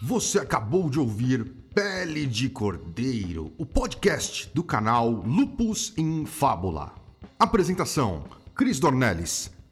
Você 0.00 0.38
acabou 0.38 0.88
de 0.88 0.98
ouvir 0.98 1.44
Pele 1.74 2.24
de 2.24 2.48
Cordeiro, 2.48 3.52
o 3.58 3.66
podcast 3.66 4.50
do 4.54 4.64
canal 4.64 5.10
Lupus 5.10 5.92
em 5.96 6.24
Fábula. 6.24 6.94
Apresentação: 7.38 8.24
Cris 8.54 8.80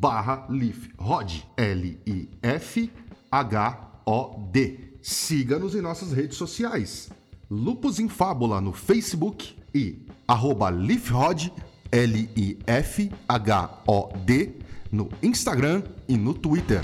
barra 0.00 0.46
lifrod, 0.50 1.46
L-I-F-H-O-D. 1.56 2.94
Siga-nos 5.00 5.74
em 5.74 5.80
nossas 5.80 6.12
redes 6.12 6.36
sociais. 6.36 7.10
Lupus 7.50 7.98
em 7.98 8.08
Fábula 8.08 8.60
no 8.60 8.72
Facebook 8.72 9.56
e 9.74 10.06
arroba 10.26 10.70
lifrod, 10.70 11.52
L-I-F-H-O-D, 11.92 12.60
no 14.90 15.08
Instagram 15.22 15.82
e 16.08 16.16
no 16.16 16.34
Twitter. 16.34 16.80